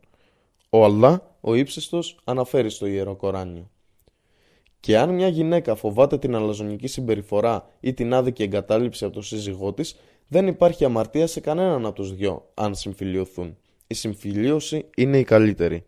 Ο 0.71 0.85
Αλλά, 0.85 1.37
ο 1.41 1.55
ύψιστος, 1.55 2.19
αναφέρει 2.25 2.71
στο 2.71 2.87
Ιερό 2.87 3.17
Κοράνιο. 3.17 3.71
Και 4.85 4.99
αν 4.99 5.15
μια 5.15 5.29
γυναίκα 5.29 5.75
φοβάται 5.75 6.19
την 6.19 6.35
αλαζονική 6.35 6.87
συμπεριφορά 6.87 7.69
ή 7.81 7.95
την 7.95 8.15
άδικη 8.15 8.43
εγκατάλειψη 8.43 9.05
από 9.05 9.15
τον 9.15 9.23
σύζυγό 9.23 9.73
της, 9.73 9.97
δεν 10.29 10.47
υπάρχει 10.47 10.85
αμαρτία 10.85 11.27
σε 11.27 11.41
κανέναν 11.41 11.87
από 11.87 11.95
τους 11.95 12.15
δυο, 12.15 12.51
αν 12.55 12.75
συμφιλιωθούν. 12.75 13.57
Η 13.87 13.95
συμφιλίωση 13.95 14.91
είναι 14.97 15.19
η 15.19 15.25
καλύτερη. 15.25 15.85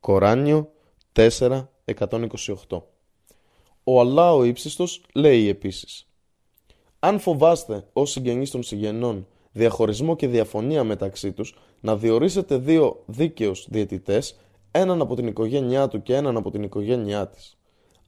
Κοράνιο 0.00 0.72
4.128 1.12 2.82
Ο 3.84 4.00
Αλλά 4.00 4.34
ο 4.34 4.44
ύψιστος 4.44 5.04
λέει 5.14 5.48
επίσης 5.48 6.08
Αν 6.98 7.18
φοβάστε 7.18 7.86
ως 7.92 8.10
συγγενείς 8.10 8.50
των 8.50 8.62
συγγενών 8.62 9.26
διαχωρισμό 9.52 10.16
και 10.16 10.28
διαφωνία 10.28 10.84
μεταξύ 10.84 11.32
τους 11.32 11.58
να 11.80 11.96
διορίσετε 11.96 12.56
δύο 12.56 13.02
δίκαιους 13.06 13.66
διαιτητές 13.70 14.40
έναν 14.70 15.00
από 15.00 15.14
την 15.14 15.26
οικογένειά 15.26 15.88
του 15.88 16.02
και 16.02 16.14
έναν 16.14 16.36
από 16.36 16.50
την 16.50 16.62
οικογένειά 16.62 17.28
της 17.28 17.55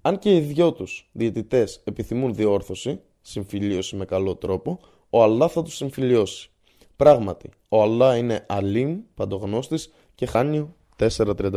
Αν 0.08 0.18
και 0.18 0.34
οι 0.34 0.40
δυο 0.40 0.72
τους 0.72 1.08
διαιτητές 1.12 1.80
επιθυμούν 1.84 2.34
διόρθωση, 2.34 3.00
συμφιλίωση 3.20 3.96
με 3.96 4.04
καλό 4.04 4.36
τρόπο, 4.36 4.80
ο 5.10 5.22
Αλλά 5.22 5.48
θα 5.48 5.62
τους 5.62 5.76
συμφιλιώσει. 5.76 6.50
Πράγματι, 6.96 7.50
ο 7.68 7.82
Αλλά 7.82 8.16
είναι 8.16 8.44
αλήμ, 8.48 9.00
παντογνώστης 9.14 9.92
και 10.14 10.26
χάνιο 10.26 10.76
4.35. 10.96 11.50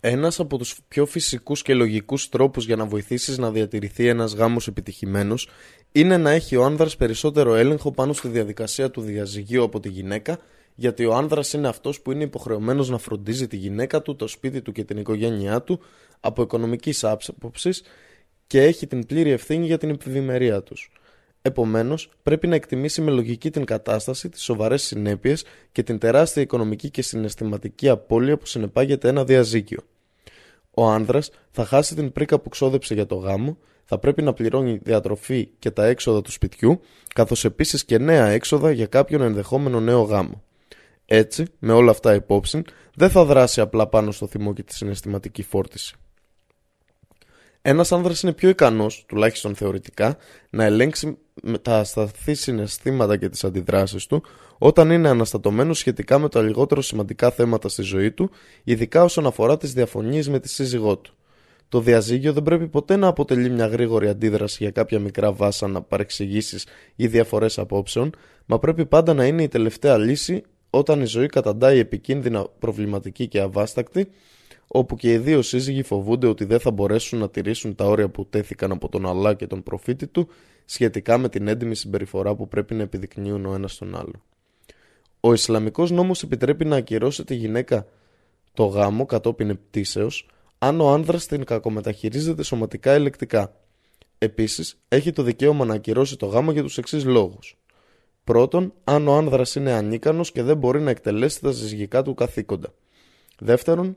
Ένας 0.00 0.40
από 0.40 0.58
τους 0.58 0.80
πιο 0.88 1.06
φυσικούς 1.06 1.62
και 1.62 1.74
λογικούς 1.74 2.28
τρόπους 2.28 2.66
για 2.66 2.76
να 2.76 2.86
βοηθήσεις 2.86 3.38
να 3.38 3.50
διατηρηθεί 3.50 4.06
ένας 4.06 4.34
γάμος 4.34 4.66
επιτυχημένος 4.66 5.48
είναι 5.92 6.16
να 6.16 6.30
έχει 6.30 6.56
ο 6.56 6.64
άνδρας 6.64 6.96
περισσότερο 6.96 7.54
έλεγχο 7.54 7.90
πάνω 7.90 8.12
στη 8.12 8.28
διαδικασία 8.28 8.90
του 8.90 9.00
διαζυγίου 9.00 9.62
από 9.62 9.80
τη 9.80 9.88
γυναίκα 9.88 10.38
γιατί 10.74 11.04
ο 11.04 11.14
άνδρας 11.14 11.52
είναι 11.52 11.68
αυτός 11.68 12.00
που 12.00 12.12
είναι 12.12 12.24
υποχρεωμένος 12.24 12.88
να 12.88 12.98
φροντίζει 12.98 13.46
τη 13.46 13.56
γυναίκα 13.56 14.02
του, 14.02 14.16
το 14.16 14.26
σπίτι 14.26 14.62
του 14.62 14.72
και 14.72 14.84
την 14.84 14.98
οικογένειά 14.98 15.62
του 15.62 15.80
από 16.24 16.42
οικονομικής 16.42 17.04
άποψης 17.04 17.82
και 18.46 18.62
έχει 18.62 18.86
την 18.86 19.06
πλήρη 19.06 19.30
ευθύνη 19.30 19.66
για 19.66 19.78
την 19.78 19.90
επιβημερία 19.90 20.62
τους. 20.62 20.90
Επομένως, 21.42 22.10
πρέπει 22.22 22.46
να 22.46 22.54
εκτιμήσει 22.54 23.00
με 23.00 23.10
λογική 23.10 23.50
την 23.50 23.64
κατάσταση, 23.64 24.28
τις 24.28 24.42
σοβαρές 24.42 24.82
συνέπειες 24.82 25.44
και 25.72 25.82
την 25.82 25.98
τεράστια 25.98 26.42
οικονομική 26.42 26.90
και 26.90 27.02
συναισθηματική 27.02 27.88
απώλεια 27.88 28.36
που 28.36 28.46
συνεπάγεται 28.46 29.08
ένα 29.08 29.24
διαζύγιο. 29.24 29.80
Ο 30.70 30.86
άνδρας 30.86 31.30
θα 31.50 31.64
χάσει 31.64 31.94
την 31.94 32.12
πρίκα 32.12 32.38
που 32.38 32.48
ξόδεψε 32.48 32.94
για 32.94 33.06
το 33.06 33.14
γάμο, 33.14 33.58
θα 33.84 33.98
πρέπει 33.98 34.22
να 34.22 34.32
πληρώνει 34.32 34.80
διατροφή 34.82 35.48
και 35.58 35.70
τα 35.70 35.86
έξοδα 35.86 36.22
του 36.22 36.30
σπιτιού, 36.30 36.80
καθώς 37.14 37.44
επίσης 37.44 37.84
και 37.84 37.98
νέα 37.98 38.26
έξοδα 38.26 38.70
για 38.70 38.86
κάποιον 38.86 39.22
ενδεχόμενο 39.22 39.80
νέο 39.80 40.02
γάμο. 40.02 40.42
Έτσι, 41.06 41.44
με 41.58 41.72
όλα 41.72 41.90
αυτά 41.90 42.14
υπόψη, 42.14 42.62
δεν 42.94 43.10
θα 43.10 43.24
δράσει 43.24 43.60
απλά 43.60 43.86
πάνω 43.86 44.10
στο 44.10 44.26
θυμό 44.26 44.52
και 44.52 44.62
τη 44.62 44.74
συναισθηματική 44.74 45.42
φόρτιση. 45.42 45.96
Ένας 47.66 47.92
άνδρας 47.92 48.22
είναι 48.22 48.32
πιο 48.32 48.48
ικανός, 48.48 49.04
τουλάχιστον 49.08 49.54
θεωρητικά, 49.54 50.16
να 50.50 50.64
ελέγξει 50.64 51.18
τα 51.62 51.78
ασταθή 51.78 52.34
συναισθήματα 52.34 53.16
και 53.16 53.28
τις 53.28 53.44
αντιδράσεις 53.44 54.06
του 54.06 54.22
όταν 54.58 54.90
είναι 54.90 55.08
αναστατωμένος 55.08 55.78
σχετικά 55.78 56.18
με 56.18 56.28
τα 56.28 56.42
λιγότερο 56.42 56.82
σημαντικά 56.82 57.30
θέματα 57.30 57.68
στη 57.68 57.82
ζωή 57.82 58.10
του, 58.12 58.30
ειδικά 58.64 59.04
όσον 59.04 59.26
αφορά 59.26 59.56
τις 59.56 59.72
διαφωνίες 59.72 60.28
με 60.28 60.40
τη 60.40 60.48
σύζυγό 60.48 60.96
του. 60.98 61.14
Το 61.68 61.80
διαζύγιο 61.80 62.32
δεν 62.32 62.42
πρέπει 62.42 62.68
ποτέ 62.68 62.96
να 62.96 63.06
αποτελεί 63.06 63.50
μια 63.50 63.66
γρήγορη 63.66 64.08
αντίδραση 64.08 64.56
για 64.60 64.70
κάποια 64.70 64.98
μικρά 64.98 65.32
βάσανα 65.32 65.82
παρεξηγήσεις 65.82 66.66
ή 66.96 67.06
διαφορές 67.06 67.58
απόψεων, 67.58 68.10
μα 68.46 68.58
πρέπει 68.58 68.86
πάντα 68.86 69.14
να 69.14 69.26
είναι 69.26 69.42
η 69.42 69.48
τελευταία 69.48 69.98
λύση 69.98 70.42
όταν 70.70 71.00
η 71.00 71.06
ζωή 71.06 71.26
καταντάει 71.26 71.78
επικίνδυνα, 71.78 72.46
προβληματική 72.58 73.28
και 73.28 73.40
αβάστακτη 73.40 74.08
όπου 74.66 74.96
και 74.96 75.12
οι 75.12 75.18
δύο 75.18 75.42
σύζυγοι 75.42 75.82
φοβούνται 75.82 76.26
ότι 76.26 76.44
δεν 76.44 76.60
θα 76.60 76.70
μπορέσουν 76.70 77.18
να 77.18 77.30
τηρήσουν 77.30 77.74
τα 77.74 77.84
όρια 77.84 78.08
που 78.08 78.26
τέθηκαν 78.26 78.72
από 78.72 78.88
τον 78.88 79.06
Αλλά 79.06 79.34
και 79.34 79.46
τον 79.46 79.62
προφήτη 79.62 80.06
του 80.06 80.28
σχετικά 80.64 81.18
με 81.18 81.28
την 81.28 81.48
έντιμη 81.48 81.74
συμπεριφορά 81.74 82.34
που 82.34 82.48
πρέπει 82.48 82.74
να 82.74 82.82
επιδεικνύουν 82.82 83.46
ο 83.46 83.54
ένας 83.54 83.76
τον 83.78 83.96
άλλο. 83.96 84.22
Ο 85.20 85.32
Ισλαμικός 85.32 85.90
νόμος 85.90 86.22
επιτρέπει 86.22 86.64
να 86.64 86.76
ακυρώσει 86.76 87.24
τη 87.24 87.34
γυναίκα 87.34 87.86
το 88.52 88.64
γάμο 88.64 89.06
κατόπιν 89.06 89.50
επτήσεως 89.50 90.28
αν 90.58 90.80
ο 90.80 90.88
άνδρας 90.88 91.26
την 91.26 91.44
κακομεταχειρίζεται 91.44 92.42
σωματικά 92.42 92.92
ελεκτικά. 92.92 93.56
Επίσης, 94.18 94.80
έχει 94.88 95.12
το 95.12 95.22
δικαίωμα 95.22 95.64
να 95.64 95.74
ακυρώσει 95.74 96.16
το 96.16 96.26
γάμο 96.26 96.52
για 96.52 96.62
τους 96.62 96.78
εξής 96.78 97.04
λόγους. 97.04 97.58
Πρώτον, 98.24 98.72
αν 98.84 99.08
ο 99.08 99.16
άνδρας 99.16 99.54
είναι 99.54 99.72
ανίκανος 99.72 100.32
και 100.32 100.42
δεν 100.42 100.56
μπορεί 100.56 100.80
να 100.80 100.90
εκτελέσει 100.90 101.40
τα 101.40 101.52
συζυγικά 101.52 102.02
του 102.02 102.14
καθήκοντα. 102.14 102.74
Δεύτερον, 103.38 103.96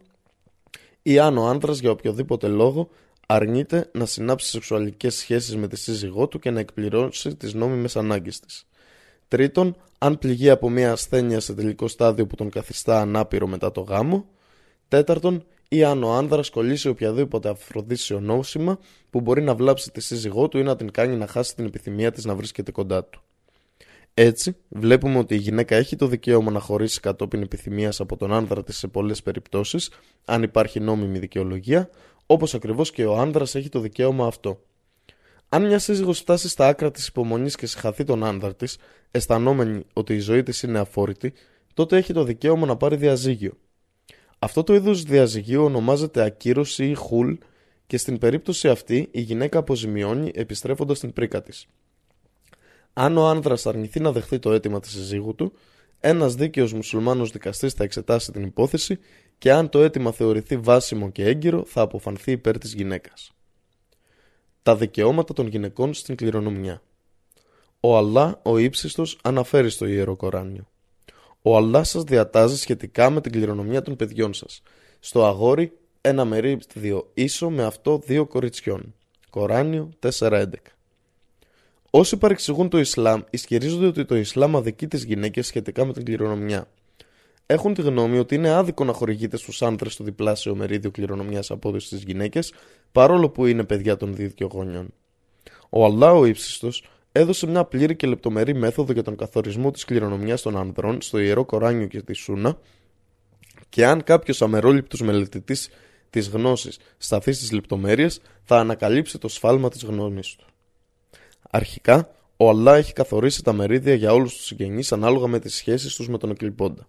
ή 1.01 1.19
αν 1.19 1.37
ο 1.37 1.47
άνδρα 1.47 1.73
για 1.73 1.91
οποιοδήποτε 1.91 2.47
λόγο 2.47 2.89
αρνείται 3.27 3.89
να 3.93 4.05
συνάψει 4.05 4.49
σεξουαλικές 4.49 5.15
σχέσεις 5.15 5.55
με 5.55 5.67
τη 5.67 5.77
σύζυγό 5.77 6.27
του 6.27 6.39
και 6.39 6.51
να 6.51 6.59
εκπληρώσει 6.59 7.35
τις 7.35 7.53
νόμιμες 7.53 7.95
ανάγκες 7.95 8.39
της. 8.39 8.67
Τρίτον, 9.27 9.75
αν 9.97 10.17
πληγεί 10.17 10.49
από 10.49 10.69
μια 10.69 10.91
ασθένεια 10.91 11.39
σε 11.39 11.53
τελικό 11.53 11.87
στάδιο 11.87 12.27
που 12.27 12.35
τον 12.35 12.49
καθιστά 12.49 13.01
ανάπηρο 13.01 13.47
μετά 13.47 13.71
το 13.71 13.81
γάμο. 13.81 14.25
Τέταρτον, 14.87 15.45
ή 15.67 15.83
αν 15.83 16.03
ο 16.03 16.13
άνδρας 16.13 16.49
κολλήσει 16.49 16.87
οποιαδήποτε 16.87 17.49
αφροδίσιο 17.49 18.19
νόσημα 18.19 18.79
που 19.09 19.21
μπορεί 19.21 19.41
να 19.41 19.55
βλάψει 19.55 19.91
τη 19.91 20.01
σύζυγό 20.01 20.47
του 20.47 20.57
ή 20.57 20.63
να 20.63 20.75
την 20.75 20.91
κάνει 20.91 21.15
να 21.15 21.27
χάσει 21.27 21.55
την 21.55 21.65
επιθυμία 21.65 22.11
της 22.11 22.25
να 22.25 22.35
βρίσκεται 22.35 22.71
κοντά 22.71 23.03
του. 23.03 23.21
Έτσι, 24.19 24.55
βλέπουμε 24.69 25.17
ότι 25.17 25.35
η 25.35 25.37
γυναίκα 25.37 25.75
έχει 25.75 25.95
το 25.95 26.07
δικαίωμα 26.07 26.51
να 26.51 26.59
χωρίσει 26.59 26.99
κατόπιν 26.99 27.41
επιθυμίας 27.41 27.99
από 27.99 28.17
τον 28.17 28.33
άνδρα 28.33 28.63
της 28.63 28.77
σε 28.77 28.87
πολλές 28.87 29.23
περιπτώσεις, 29.23 29.91
αν 30.25 30.43
υπάρχει 30.43 30.79
νόμιμη 30.79 31.19
δικαιολογία, 31.19 31.89
όπως 32.25 32.53
ακριβώς 32.53 32.91
και 32.91 33.05
ο 33.05 33.17
άνδρας 33.17 33.55
έχει 33.55 33.69
το 33.69 33.79
δικαίωμα 33.79 34.27
αυτό. 34.27 34.61
Αν 35.49 35.65
μια 35.65 35.79
σύζυγος 35.79 36.19
φτάσει 36.19 36.49
στα 36.49 36.67
άκρα 36.67 36.91
της 36.91 37.07
υπομονής 37.07 37.55
και 37.55 37.65
συγχαθεί 37.65 38.03
τον 38.03 38.23
άνδρα 38.23 38.55
της, 38.55 38.77
αισθανόμενη 39.11 39.85
ότι 39.93 40.13
η 40.13 40.19
ζωή 40.19 40.43
της 40.43 40.63
είναι 40.63 40.79
αφόρητη, 40.79 41.33
τότε 41.73 41.97
έχει 41.97 42.13
το 42.13 42.23
δικαίωμα 42.23 42.65
να 42.65 42.75
πάρει 42.77 42.95
διαζύγιο. 42.95 43.57
Αυτό 44.39 44.63
το 44.63 44.73
είδος 44.73 45.03
διαζυγίου 45.03 45.63
ονομάζεται 45.63 46.23
ακύρωση 46.23 46.89
ή 46.89 46.93
χουλ 46.93 47.33
και 47.87 47.97
στην 47.97 48.17
περίπτωση 48.17 48.69
αυτή 48.69 49.07
η 49.11 49.21
γυναίκα 49.21 49.59
αποζημιώνει 49.59 50.31
επιστρέφοντας 50.35 50.99
την 50.99 51.13
πρίκα 51.13 51.41
της. 51.41 51.67
Αν 52.99 53.17
ο 53.17 53.27
άνδρας 53.27 53.65
αρνηθεί 53.65 53.99
να 53.99 54.11
δεχθεί 54.11 54.39
το 54.39 54.51
αίτημα 54.51 54.79
της 54.79 54.91
συζύγου 54.91 55.35
του, 55.35 55.53
ένας 55.99 56.35
δίκαιος 56.35 56.73
μουσουλμάνος 56.73 57.31
δικαστής 57.31 57.73
θα 57.73 57.83
εξετάσει 57.83 58.31
την 58.31 58.43
υπόθεση 58.43 58.99
και 59.37 59.51
αν 59.51 59.69
το 59.69 59.79
αίτημα 59.79 60.11
θεωρηθεί 60.11 60.57
βάσιμο 60.57 61.09
και 61.09 61.25
έγκυρο 61.25 61.63
θα 61.65 61.81
αποφανθεί 61.81 62.31
υπέρ 62.31 62.57
της 62.57 62.73
γυναίκας. 62.73 63.31
Τα 64.63 64.75
δικαιώματα 64.75 65.33
των 65.33 65.47
γυναικών 65.47 65.93
στην 65.93 66.15
κληρονομιά 66.15 66.81
Ο 67.79 67.97
Αλλά, 67.97 68.39
ο 68.43 68.57
ύψιστος, 68.57 69.19
αναφέρει 69.23 69.69
στο 69.69 69.85
Ιερό 69.85 70.15
Κοράνιο. 70.15 70.67
Ο 71.41 71.57
Αλλά 71.57 71.83
σας 71.83 72.03
διατάζει 72.03 72.57
σχετικά 72.57 73.09
με 73.09 73.21
την 73.21 73.31
κληρονομιά 73.31 73.81
των 73.81 73.95
παιδιών 73.95 74.33
σας. 74.33 74.61
Στο 74.99 75.25
αγόρι 75.25 75.77
ένα 76.01 76.25
μερίδιο 76.25 77.11
ίσο 77.13 77.49
με 77.49 77.63
αυτό 77.63 78.01
δύο 78.05 78.25
κοριτσιών. 78.25 78.95
Κοράνιο 79.29 79.89
4.11 79.99 80.76
Όσοι 81.89 82.17
παρεξηγούν 82.17 82.69
το 82.69 82.79
Ισλάμ 82.79 83.21
ισχυρίζονται 83.29 83.85
ότι 83.85 84.05
το 84.05 84.15
Ισλάμ 84.15 84.57
αδικεί 84.57 84.87
τις 84.87 85.03
γυναίκες 85.03 85.47
σχετικά 85.47 85.85
με 85.85 85.93
την 85.93 86.05
κληρονομιά. 86.05 86.67
Έχουν 87.45 87.73
τη 87.73 87.81
γνώμη 87.81 88.17
ότι 88.17 88.35
είναι 88.35 88.49
άδικο 88.49 88.83
να 88.83 88.93
χορηγείται 88.93 89.37
στους 89.37 89.61
άνδρε 89.61 89.89
το 89.97 90.03
διπλάσιο 90.03 90.55
μερίδιο 90.55 90.91
κληρονομιάς 90.91 91.51
από 91.51 91.79
στις 91.79 92.03
γυναίκες, 92.03 92.53
παρόλο 92.91 93.29
που 93.29 93.45
είναι 93.45 93.63
παιδιά 93.63 93.97
των 93.97 94.15
δύο 94.15 94.47
γονιών. 94.51 94.93
Ο 95.69 95.85
Αλλά 95.85 96.13
ο 96.13 96.25
ύψιστος 96.25 96.83
έδωσε 97.11 97.47
μια 97.47 97.63
πλήρη 97.63 97.95
και 97.95 98.07
λεπτομερή 98.07 98.53
μέθοδο 98.53 98.93
για 98.93 99.03
τον 99.03 99.15
καθορισμό 99.15 99.71
της 99.71 99.85
κληρονομιάς 99.85 100.41
των 100.41 100.57
ανδρών 100.57 101.01
στο 101.01 101.19
ιερό 101.19 101.45
Κοράνιο 101.45 101.87
και 101.87 102.01
τη 102.01 102.13
Σούνα, 102.13 102.57
και 103.69 103.85
αν 103.85 104.03
κάποιος 104.03 104.41
αμερόληπτος 104.41 105.01
μελετητής 105.01 105.69
της 106.09 106.29
γνώσης 106.29 106.79
σταθεί 106.97 107.31
στις 107.31 107.51
λεπτομέρειες, 107.51 108.21
θα 108.43 108.57
ανακαλύψει 108.59 109.17
το 109.17 109.27
σφάλμα 109.27 109.69
της 109.69 109.83
γνώμης 109.83 110.35
του. 110.35 110.45
Αρχικά, 111.49 112.11
ο 112.37 112.49
Αλλά 112.49 112.75
έχει 112.75 112.93
καθορίσει 112.93 113.43
τα 113.43 113.53
μερίδια 113.53 113.93
για 113.93 114.13
όλους 114.13 114.35
τους 114.35 114.45
συγγενείς 114.45 114.91
ανάλογα 114.91 115.27
με 115.27 115.39
τις 115.39 115.55
σχέσεις 115.55 115.95
τους 115.95 116.09
με 116.09 116.17
τον 116.17 116.29
εκλειπώντα. 116.29 116.87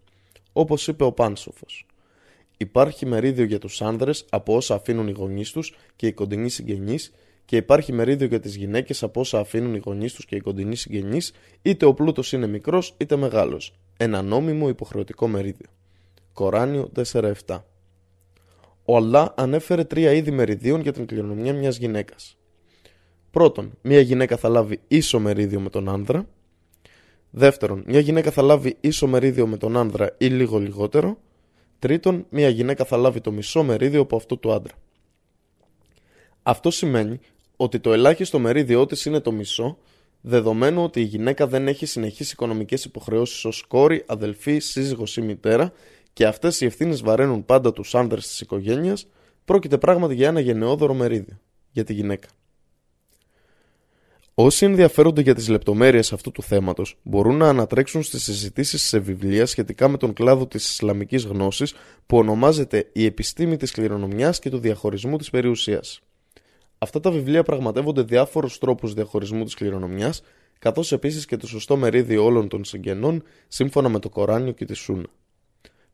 Όπως 0.53 0.89
είπε 0.89 1.05
ο 1.05 1.13
Πάνσοφος. 1.13 1.87
Υπάρχει 2.57 3.07
μερίδιο 3.07 3.45
για 3.45 3.59
τους 3.59 3.83
άνδρες 3.83 4.25
από 4.31 4.57
όσα 4.57 4.75
αφήνουν 4.75 5.09
οι 5.09 5.13
γονείς 5.13 5.51
τους 5.51 5.75
και 5.97 6.07
οι 6.07 6.13
κοντινοί 6.13 6.49
συγγενείς, 6.49 7.13
και 7.45 7.57
υπάρχει 7.57 7.93
μερίδιο 7.93 8.27
για 8.27 8.41
τις 8.41 8.57
γυναίκες 8.57 9.03
από 9.03 9.21
όσα 9.21 9.39
αφήνουν 9.39 9.75
οι 9.75 9.81
γονείς 9.85 10.13
τους 10.13 10.25
και 10.25 10.37
οι 10.37 10.41
κοντινοί 10.41 10.77
συγγενείς, 10.77 11.33
είτε 11.63 11.87
ο 11.87 11.95
πλούτος 11.95 12.33
είναι 12.33 12.47
μικρός 12.47 12.95
είτε 12.97 13.17
μεγάλος. 13.17 13.75
Ένα 13.97 14.23
νόμιμο 14.23 14.69
υποχρεωτικό 14.69 15.29
μερίδιο. 15.29 15.67
Κοράνιο 16.33 16.91
4-7. 17.13 17.65
Ο 18.85 18.97
Αλλά 18.97 19.35
ανέφερε 19.37 19.85
τρία 19.85 20.13
είδη 20.13 20.31
μεριδίων 20.31 20.81
για 20.81 20.93
την 20.93 21.07
κληρονομιά 21.07 21.53
μιας 21.53 21.77
γυναίκας. 21.77 22.37
Πρώτον, 23.39 23.79
μια 23.83 24.01
γυναίκα 24.01 24.37
θα 24.37 24.49
λάβει 24.49 24.81
ίσο 24.89 25.19
μερίδιο 25.19 25.61
με 25.61 25.71
τον 25.71 25.89
άνδρα. 25.89 26.27
Δεύτερον, 27.31 27.83
μια 27.87 28.01
γυναίκα 28.01 28.31
θα 28.31 28.43
λάβει 28.43 28.77
ίσο 28.81 29.07
μερίδιο 29.07 29.47
με 29.47 29.57
τον 29.57 29.77
άνδρα 29.77 30.15
ή 30.19 30.27
λίγο 30.27 30.59
λιγότερο. 30.59 31.19
Τρίτον, 31.79 32.27
μια 32.31 32.49
γυναίκα 32.49 32.85
θα 32.85 32.97
λάβει 32.97 33.21
το 33.21 33.33
μισό 33.33 33.63
μερίδιο 33.63 34.01
από 34.01 34.17
αυτό 34.17 34.37
του 34.37 34.53
άντρα. 34.53 34.73
Αυτό 36.43 36.71
σημαίνει 36.71 37.21
ότι 37.57 37.81
το 37.81 37.93
ελάχιστο 37.93 38.39
μερίδιό 38.39 38.87
της 38.87 39.05
είναι 39.05 39.21
το 39.21 39.33
μισό, 39.33 39.79
δεδομένου 40.21 40.83
ότι 40.83 41.01
η 41.01 41.05
γυναίκα 41.05 41.47
δεν 41.47 41.69
έχει 41.69 41.87
συνεχεί 41.87 42.23
οικονομικές 42.23 42.85
υποχρεώσεις 42.85 43.45
ως 43.45 43.65
κόρη, 43.69 44.05
αδελφή, 44.07 44.59
σύζυγος 44.59 45.17
ή 45.17 45.21
μητέρα 45.21 45.73
και 46.13 46.27
αυτές 46.27 46.61
οι 46.61 46.65
ευθύνες 46.65 47.03
βαραίνουν 47.03 47.45
πάντα 47.45 47.73
τους 47.73 47.95
άνδρες 47.95 48.27
της 48.27 48.41
οικογένειας, 48.41 49.07
πρόκειται 49.45 49.79
πράγματι 49.79 50.15
για 50.15 50.29
ένα 50.29 50.41
γενναιόδωρο 50.41 50.95
μερίδιο 50.95 51.41
για 51.71 51.85
τη 51.85 51.93
γυναίκα. 51.93 52.29
Όσοι 54.41 54.65
ενδιαφέρονται 54.65 55.21
για 55.21 55.35
τις 55.35 55.49
λεπτομέρειες 55.49 56.13
αυτού 56.13 56.33
του 56.33 56.43
θέματος 56.43 56.99
μπορούν 57.03 57.37
να 57.37 57.49
ανατρέξουν 57.49 58.03
στις 58.03 58.23
συζητήσεις 58.23 58.83
σε 58.83 58.99
βιβλία 58.99 59.47
σχετικά 59.47 59.89
με 59.89 59.97
τον 59.97 60.13
κλάδο 60.13 60.47
της 60.47 60.71
Ισλαμικής 60.71 61.25
γνώσης 61.25 61.75
που 62.07 62.17
ονομάζεται 62.17 62.89
Η 62.93 63.05
επιστήμη 63.05 63.57
της 63.57 63.71
κληρονομιάς 63.71 64.39
και 64.39 64.51
του 64.51 64.59
διαχωρισμού 64.59 65.17
της 65.17 65.31
περιουσίας. 65.31 66.01
Αυτά 66.79 67.01
τα 67.01 67.11
βιβλία 67.11 67.43
πραγματεύονται 67.43 68.03
διάφορους 68.03 68.59
τρόπους 68.59 68.95
διαχωρισμού 68.95 69.45
της 69.45 69.55
κληρονομιάς, 69.55 70.23
καθώς 70.59 70.93
επίσης 70.93 71.25
και 71.25 71.37
το 71.37 71.47
σωστό 71.47 71.77
μερίδιο 71.77 72.25
όλων 72.25 72.49
των 72.49 72.65
συγγενών 72.65 73.23
σύμφωνα 73.49 73.89
με 73.89 73.99
το 73.99 74.09
Κοράνιο 74.09 74.53
και 74.53 74.65
τη 74.65 74.75
Σούνα. 74.75 75.09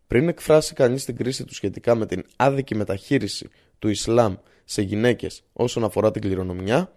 Πριν 0.06 0.28
εκφράσει 0.28 0.74
κανείς 0.74 1.04
την 1.04 1.16
κρίση 1.16 1.44
του 1.44 1.54
σχετικά 1.54 1.94
με 1.94 2.06
την 2.06 2.24
άδικη 2.36 2.74
μεταχείριση 2.74 3.48
του 3.78 3.88
Ισλάμ 3.88 4.34
σε 4.64 4.82
γυναίκες 4.82 5.42
όσον 5.52 5.84
αφορά 5.84 6.10
την 6.10 6.22
κληρονομιά, 6.22 6.92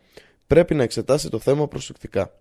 πρέπει 0.48 0.76
να 0.76 0.84
εξετάσει 0.84 1.30
το 1.30 1.40
θέμα 1.40 1.68
προσεκτικά. 1.68 2.32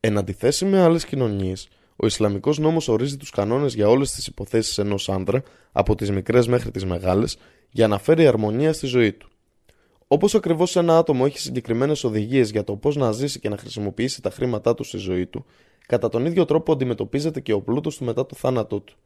Εν 0.00 0.18
αντιθέσει 0.18 0.64
με 0.64 0.80
άλλες 0.80 1.04
κοινωνίες, 1.04 1.68
ο 1.96 2.06
Ισλαμικός 2.06 2.58
νόμος 2.58 2.88
ορίζει 2.88 3.16
τους 3.16 3.30
κανόνες 3.30 3.74
για 3.74 3.88
όλες 3.88 4.10
τις 4.10 4.26
υποθέσεις 4.26 4.78
ενός 4.78 5.08
άντρα, 5.08 5.42
από 5.72 5.94
τις 5.94 6.10
μικρές 6.10 6.46
μέχρι 6.46 6.70
τις 6.70 6.84
μεγάλες, 6.84 7.36
για 7.70 7.88
να 7.88 7.98
φέρει 7.98 8.26
αρμονία 8.26 8.72
στη 8.72 8.86
ζωή 8.86 9.12
του. 9.12 9.28
Όπως 10.08 10.34
ακριβώς 10.34 10.76
ένα 10.76 10.98
άτομο 10.98 11.22
έχει 11.26 11.38
συγκεκριμένες 11.38 12.04
οδηγίες 12.04 12.50
για 12.50 12.64
το 12.64 12.76
πώς 12.76 12.96
να 12.96 13.12
ζήσει 13.12 13.40
και 13.40 13.48
να 13.48 13.56
χρησιμοποιήσει 13.56 14.22
τα 14.22 14.30
χρήματά 14.30 14.74
του 14.74 14.84
στη 14.84 14.96
ζωή 14.96 15.26
του, 15.26 15.44
κατά 15.86 16.08
τον 16.08 16.26
ίδιο 16.26 16.44
τρόπο 16.44 16.72
αντιμετωπίζεται 16.72 17.40
και 17.40 17.52
ο 17.52 17.60
πλούτος 17.60 17.96
του 17.96 18.04
μετά 18.04 18.26
το 18.26 18.34
θάνατό 18.34 18.80
του. 18.80 18.96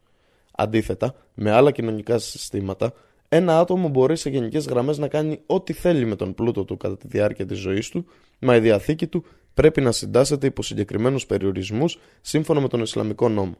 Αντίθετα, 0.55 1.15
με 1.33 1.51
άλλα 1.51 1.71
κοινωνικά 1.71 2.17
συστήματα, 2.17 2.93
ένα 3.35 3.59
άτομο 3.59 3.87
μπορεί 3.87 4.15
σε 4.15 4.29
γενικές 4.29 4.65
γραμμές 4.65 4.97
να 4.97 5.07
κάνει 5.07 5.39
ό,τι 5.45 5.73
θέλει 5.73 6.05
με 6.05 6.15
τον 6.15 6.33
πλούτο 6.33 6.63
του 6.63 6.77
κατά 6.77 6.97
τη 6.97 7.07
διάρκεια 7.07 7.45
της 7.45 7.57
ζωής 7.57 7.89
του, 7.89 8.05
μα 8.39 8.55
η 8.55 8.59
διαθήκη 8.59 9.07
του 9.07 9.23
πρέπει 9.53 9.81
να 9.81 9.91
συντάσσεται 9.91 10.47
υπό 10.47 10.63
συγκεκριμένους 10.63 11.25
περιορισμούς 11.25 11.99
σύμφωνα 12.21 12.59
με 12.59 12.67
τον 12.67 12.81
Ισλαμικό 12.81 13.29
νόμο. 13.29 13.55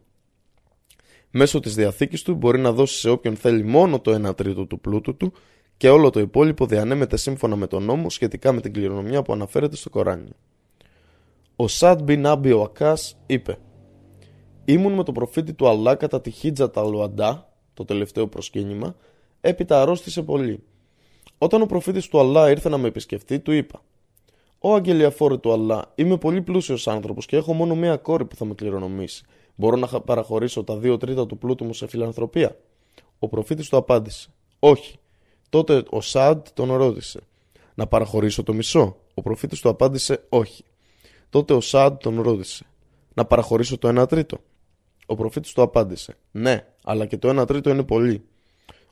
Μέσω 1.30 1.60
της 1.60 1.76
διαθήκης 1.76 2.22
του 2.22 2.36
μπορεί 2.36 2.60
να 2.60 2.72
δώσει 2.72 3.00
σε 3.00 3.10
όποιον 3.10 3.36
θέλει 3.36 3.64
μόνο 3.64 4.00
το 4.00 4.30
1 4.30 4.36
τρίτο 4.36 4.66
του 4.66 4.80
πλούτου 4.80 5.18
του 5.18 5.34
και 5.78 5.90
όλο 5.90 6.10
το 6.10 6.20
υπόλοιπο 6.20 6.66
διανέμεται 6.66 7.18
σύμφωνα 7.18 7.56
με 7.56 7.68
τον 7.68 7.84
νόμο 7.84 8.10
σχετικά 8.10 8.52
με 8.52 8.62
την 8.62 8.74
κληρονομιά 8.74 9.22
που 9.22 9.34
αναφέρεται 9.34 9.76
στο 9.76 9.90
Κοράνιο. 9.90 10.34
Ο 11.56 11.68
Σαντ 11.68 12.02
Μπιν 12.02 12.26
Άμπι 12.26 12.52
ο 12.52 12.62
Ακάς 12.62 13.18
είπε 13.26 13.58
«Ήμουν 14.66 14.94
με 14.94 15.04
τον 15.04 15.14
προφήτη 15.14 15.54
του 15.54 15.68
Αλλά 15.68 15.96
κατά 15.96 16.22
τη 16.22 16.30
Χίτζα 16.30 16.72
Ταλουαντά, 16.72 17.54
το 17.74 17.86
τελευταίο 17.86 18.28
προσκύνημα, 18.28 18.96
έπειτα 19.44 19.82
αρρώστησε 19.82 20.22
πολύ. 20.22 20.64
Όταν 21.38 21.62
ο 21.62 21.66
προφήτης 21.66 22.08
του 22.08 22.20
Αλλά 22.20 22.50
ήρθε 22.50 22.70
να 22.70 22.78
με 22.78 22.88
επισκεφτεί, 22.88 23.40
του 23.40 23.52
είπα 23.52 23.82
«Ω 24.60 24.74
αγγελιαφόρε 24.74 25.38
του 25.38 25.52
Αλλά, 25.52 25.92
είμαι 25.96 26.18
πολύ 26.18 26.42
πλούσιος 26.42 26.88
άνθρωπος 26.88 27.26
και 27.26 27.36
έχω 27.36 27.54
μόνο 27.54 27.76
μία 27.76 27.98
κόρη 27.98 28.26
που 28.26 28.36
θα 28.36 28.46
με 28.46 28.54
κληρονομήσει. 28.54 29.26
Μπορώ 29.56 29.76
να 29.76 29.88
παραχωρήσω 29.88 30.64
τα 30.64 30.78
δύο 30.78 30.98
τρίτα 30.98 31.26
του 31.26 31.38
πλούτου 31.38 31.66
μου 31.66 31.74
σε 31.74 31.88
φιλανθρωπία» 31.88 32.58
Ο 33.20 33.28
προφήτης 33.28 33.70
του 33.70 33.78
απάντησε 33.78 34.30
«Όχι, 34.60 34.98
Τότε 35.54 35.84
ο 35.90 36.02
Σαντ 36.02 36.48
τον 36.54 36.74
ρώτησε 36.74 37.20
να 37.76 37.88
παραχωρήσω 37.88 38.44
το 38.44 38.54
μισό. 38.54 38.98
Ο 39.14 39.22
προφήτης 39.22 39.60
του 39.60 39.70
απάντησε 39.70 40.26
όχι. 40.30 40.64
Τότε 41.30 41.54
ο 41.54 41.62
Σαντ 41.62 41.98
τον 41.98 42.22
ρώτησε 42.22 42.66
να 43.14 43.26
παραχωρήσω 43.26 43.78
το 43.78 44.02
1 44.02 44.08
τρίτο. 44.08 44.38
Ο 45.06 45.16
προφήτης 45.16 45.54
του 45.54 45.62
απάντησε 45.62 46.18
ναι, 46.32 46.68
αλλά 46.84 47.06
και 47.06 47.18
το 47.18 47.42
1 47.42 47.48
τρίτο 47.48 47.70
είναι 47.70 47.84
πολύ. 47.84 48.24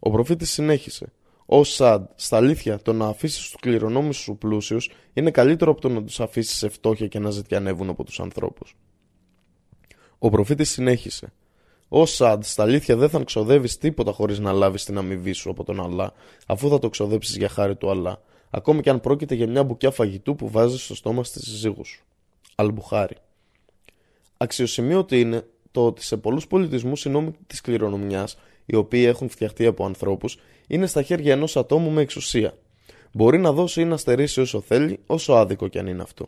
Ο 0.03 0.09
προφήτης 0.09 0.51
συνέχισε 0.51 1.11
Ω 1.45 1.63
Σαντ, 1.63 2.05
στα 2.15 2.37
αλήθεια, 2.37 2.79
το 2.81 2.93
να 2.93 3.05
αφήσεις 3.07 3.41
τους 3.41 3.55
κληρονόμους 3.59 4.17
σου 4.17 4.37
πλούσιους 4.37 4.89
είναι 5.13 5.31
καλύτερο 5.31 5.71
από 5.71 5.81
το 5.81 5.89
να 5.89 6.03
τους 6.03 6.19
αφήσεις 6.19 6.57
σε 6.57 6.69
φτώχεια 6.69 7.07
και 7.07 7.19
να 7.19 7.29
ζητιανεύουν 7.29 7.89
από 7.89 8.03
τους 8.03 8.19
ανθρώπους. 8.19 8.75
Ο 10.19 10.29
προφήτης 10.29 10.69
συνέχισε 10.69 11.33
Ω 11.87 12.05
Σαντ, 12.05 12.43
στα 12.43 12.63
αλήθεια 12.63 12.95
δεν 12.95 13.09
θα 13.09 13.23
ξοδεύεις 13.23 13.77
τίποτα 13.77 14.11
χωρίς 14.11 14.39
να 14.39 14.51
λάβεις 14.51 14.85
την 14.85 14.97
αμοιβή 14.97 15.33
σου 15.33 15.49
από 15.49 15.63
τον 15.63 15.81
Αλλά, 15.81 16.13
αφού 16.45 16.69
θα 16.69 16.79
το 16.79 16.89
ξοδέψεις 16.89 17.37
για 17.37 17.49
χάρη 17.49 17.75
του 17.75 17.89
Αλλά, 17.89 18.21
ακόμη 18.49 18.81
και 18.81 18.89
αν 18.89 18.99
πρόκειται 18.99 19.35
για 19.35 19.47
μια 19.47 19.63
μπουκιά 19.63 19.91
φαγητού 19.91 20.35
που 20.35 20.49
βάζεις 20.49 20.83
στο 20.83 20.95
στόμα 20.95 21.23
στη 21.23 21.43
σύζυγου 21.43 21.85
σου. 21.85 22.03
Αλμπουχάρι. 22.55 23.15
Αξιοσημείωτο 24.37 25.15
είναι 25.15 25.45
το 25.71 25.85
ότι 25.85 26.03
σε 26.03 26.17
πολλούς 26.17 26.47
πολιτισμούς 26.47 27.05
οι 27.05 27.09
νόμοι 27.09 27.31
της 27.47 27.61
κληρονομιάς, 27.61 28.37
οι 28.65 28.75
οποίοι 28.75 29.03
έχουν 29.07 29.29
φτιαχτεί 29.29 29.65
από 29.65 29.85
ανθρώπους, 29.85 30.37
είναι 30.67 30.85
στα 30.85 31.01
χέρια 31.01 31.33
ενός 31.33 31.57
ατόμου 31.57 31.89
με 31.89 32.01
εξουσία. 32.01 32.57
Μπορεί 33.11 33.37
να 33.37 33.51
δώσει 33.51 33.81
ή 33.81 33.85
να 33.85 33.97
στερήσει 33.97 34.41
όσο 34.41 34.61
θέλει, 34.61 34.99
όσο 35.05 35.33
άδικο 35.33 35.67
κι 35.67 35.79
αν 35.79 35.87
είναι 35.87 36.01
αυτό. 36.01 36.27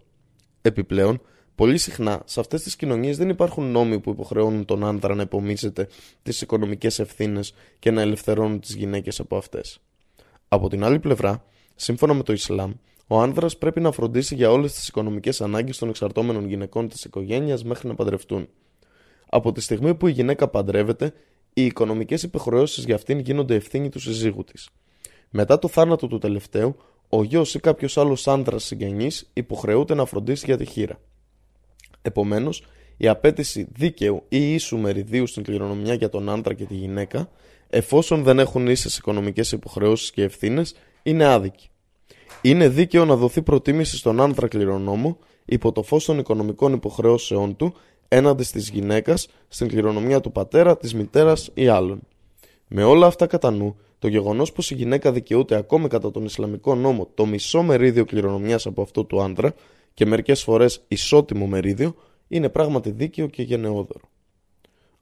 Επιπλέον, 0.61 1.21
Πολύ 1.55 1.77
συχνά 1.77 2.21
σε 2.25 2.39
αυτές 2.39 2.61
τις 2.63 2.75
κοινωνίες 2.75 3.17
δεν 3.17 3.29
υπάρχουν 3.29 3.71
νόμοι 3.71 3.99
που 3.99 4.09
υποχρεώνουν 4.09 4.65
τον 4.65 4.83
άνδρα 4.83 5.15
να 5.15 5.21
υπομίζεται 5.21 5.87
τις 6.23 6.41
οικονομικές 6.41 6.99
ευθύνες 6.99 7.53
και 7.79 7.91
να 7.91 8.01
ελευθερώνουν 8.01 8.59
τις 8.59 8.75
γυναίκες 8.75 9.19
από 9.19 9.37
αυτές. 9.37 9.79
Από 10.47 10.69
την 10.69 10.83
άλλη 10.83 10.99
πλευρά, 10.99 11.43
σύμφωνα 11.75 12.13
με 12.13 12.23
το 12.23 12.33
Ισλάμ, 12.33 12.71
ο 13.07 13.19
άνδρας 13.19 13.57
πρέπει 13.57 13.79
να 13.79 13.91
φροντίσει 13.91 14.35
για 14.35 14.51
όλες 14.51 14.73
τις 14.73 14.87
οικονομικές 14.87 15.41
ανάγκες 15.41 15.77
των 15.77 15.89
εξαρτώμενων 15.89 16.47
γυναικών 16.47 16.87
της 16.87 17.03
οικογένειας 17.05 17.63
μέχρι 17.63 17.87
να 17.87 17.95
παντρευτούν. 17.95 18.47
Από 19.29 19.51
τη 19.51 19.61
στιγμή 19.61 19.95
που 19.95 20.07
η 20.07 20.11
γυναίκα 20.11 20.47
παντρεύεται, 20.47 21.13
οι 21.53 21.65
οικονομικές 21.65 22.23
υποχρεώσεις 22.23 22.85
για 22.85 22.95
αυτήν 22.95 23.19
γίνονται 23.19 23.56
ευθύνη 23.56 23.90
του 23.90 23.99
συζύγου 23.99 24.43
της. 24.43 24.69
Μετά 25.30 25.59
το 25.59 25.67
θάνατο 25.67 26.07
του 26.07 26.17
τελευταίου, 26.17 26.75
ο 27.09 27.23
γιος 27.23 27.56
ή 27.56 27.59
κάποιος 27.59 27.98
άλλος 27.98 28.27
άνδρας 28.27 28.64
συγγενής 28.64 29.30
υποχρεούται 29.33 29.93
να 29.93 30.06
φροντίσει 30.06 30.45
για 30.45 30.57
τη 30.57 30.65
χείρα. 30.65 30.99
Επομένως, 32.01 32.64
η 32.98 33.07
απέτηση 33.07 33.67
δίκαιου 33.72 34.23
ή 34.30 34.53
ίσου 34.53 34.77
μεριδίου 34.77 35.27
στην 35.27 35.43
κληρονομιά 35.43 35.93
για 35.93 36.09
τον 36.09 36.30
άντρα 36.30 36.53
και 36.53 36.65
τη 36.65 36.73
γυναίκα, 36.73 37.30
εφόσον 37.69 38.23
δεν 38.23 38.40
έχουν 38.40 38.67
ίσες 38.67 38.98
οικονομικές 38.98 39.51
υποχρεώσεις 39.51 40.11
και 40.11 40.23
ευθύνες, 40.23 40.75
είναι 41.03 41.25
άδικη. 41.25 41.67
Είναι 42.41 42.69
δίκαιο 42.69 43.06
να 43.06 43.15
δοθεί 43.15 43.41
προτίμηση 43.41 43.98
στον 43.98 44.22
άντρα 44.22 44.48
κληρονόμο 44.48 45.17
υπό 45.45 45.72
το 45.72 45.83
φως 45.83 46.06
των 46.06 46.17
οικονομικών 46.17 46.73
υποχρεώσεών 46.73 47.56
του 47.56 47.73
έναντι 48.14 48.43
της 48.43 48.69
γυναίκας 48.69 49.27
στην 49.48 49.67
κληρονομιά 49.67 50.22
του 50.22 50.32
πατέρα, 50.32 50.77
της 50.77 50.93
μητέρας 50.93 51.50
ή 51.53 51.67
άλλων. 51.67 52.00
Με 52.67 52.83
όλα 52.83 53.08
αυτά 53.08 53.27
κατά 53.27 53.51
νου, 53.51 53.75
το 54.00 54.08
γεγονός 54.08 54.51
πως 54.51 54.72
η 54.72 54.75
γυναίκα 54.75 55.11
δικαιούται 55.11 55.56
ακόμη 55.56 55.88
κατά 55.88 56.11
τον 56.11 56.25
Ισλαμικό 56.25 56.75
νόμο 56.75 57.09
το 57.14 57.25
μισό 57.25 57.61
μερίδιο 57.61 58.06
κληρονομιάς 58.06 58.66
από 58.66 58.82
αυτό 58.82 59.03
του 59.03 59.22
άντρα 59.22 59.53
και 59.93 60.06
μερικές 60.06 60.43
φορές 60.43 60.83
ισότιμο 60.88 61.48
μερίδιο 61.48 61.95
είναι 62.27 62.50
πράγματι 62.50 62.92
δίκαιο 62.92 63.27
και 63.27 63.42
γενναιόδωρο. 63.43 64.09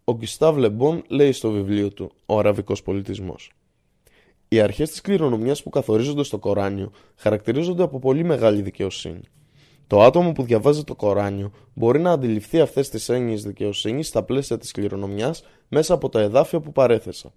Ο 0.03 0.13
Γκιστάβ 0.13 0.57
Λεμπόν 0.57 1.03
λέει 1.07 1.31
στο 1.31 1.51
βιβλίο 1.51 1.89
του 1.89 2.11
«Ο 2.25 2.39
Αραβικός 2.39 2.83
Πολιτισμός». 2.83 3.51
Οι 4.47 4.59
αρχές 4.59 4.89
της 4.89 5.01
κληρονομιάς 5.01 5.63
που 5.63 5.69
καθορίζονται 5.69 6.23
στο 6.23 6.37
Κοράνιο 6.37 6.91
χαρακτηρίζονται 7.15 7.83
από 7.83 7.99
πολύ 7.99 8.23
μεγάλη 8.23 8.61
δικαιοσύνη. 8.61 9.21
Το 9.91 10.01
άτομο 10.01 10.31
που 10.31 10.43
διαβάζει 10.43 10.83
το 10.83 10.95
Κοράνιο 10.95 11.51
μπορεί 11.73 11.99
να 11.99 12.11
αντιληφθεί 12.11 12.59
αυτές 12.59 12.89
τις 12.89 13.09
έννοιες 13.09 13.43
δικαιοσύνης 13.43 14.07
στα 14.07 14.23
πλαίσια 14.23 14.57
της 14.57 14.71
κληρονομιάς 14.71 15.43
μέσα 15.67 15.93
από 15.93 16.09
τα 16.09 16.19
εδάφια 16.21 16.59
που 16.59 16.71
παρέθεσα. 16.71 17.33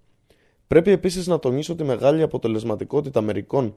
Πρέπει 0.66 0.90
επίσης 0.90 1.26
να 1.26 1.38
τονίσω 1.38 1.74
τη 1.74 1.84
μεγάλη 1.84 2.22
αποτελεσματικότητα 2.22 3.20
μερικών 3.20 3.74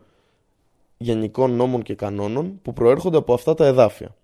γενικών 0.97 1.51
νόμων 1.51 1.81
και 1.81 1.95
κανόνων 1.95 2.59
που 2.61 2.73
προέρχονται 2.73 3.17
από 3.17 3.33
αυτά 3.33 3.53
τα 3.53 3.65
εδάφια. 3.65 4.15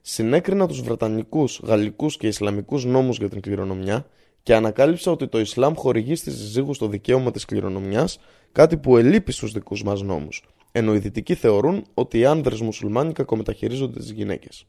Συνέκρινα 0.00 0.66
τους 0.66 0.80
Βρετανικούς, 0.80 1.60
Γαλλικούς 1.64 2.16
και 2.16 2.26
Ισλαμικούς 2.26 2.84
νόμους 2.84 3.16
για 3.16 3.28
την 3.28 3.40
κληρονομιά 3.40 4.06
και 4.42 4.54
ανακάλυψα 4.54 5.10
ότι 5.10 5.28
το 5.28 5.40
Ισλάμ 5.40 5.74
χορηγεί 5.74 6.14
στις 6.14 6.34
συζύγους 6.34 6.78
το 6.78 6.86
δικαίωμα 6.86 7.30
της 7.30 7.44
κληρονομιάς, 7.44 8.18
κάτι 8.52 8.76
που 8.76 8.96
ελείπει 8.96 9.32
στους 9.32 9.52
δικούς 9.52 9.82
μας 9.82 10.02
νόμους, 10.02 10.42
ενώ 10.76 10.94
οι 10.94 10.98
δυτικοί 10.98 11.34
θεωρούν 11.34 11.84
ότι 11.94 12.18
οι 12.18 12.24
άνδρες 12.24 12.60
μουσουλμάνοι 12.60 13.12
κακομεταχειρίζονται 13.12 13.98
τις 13.98 14.10
γυναίκες. 14.10 14.66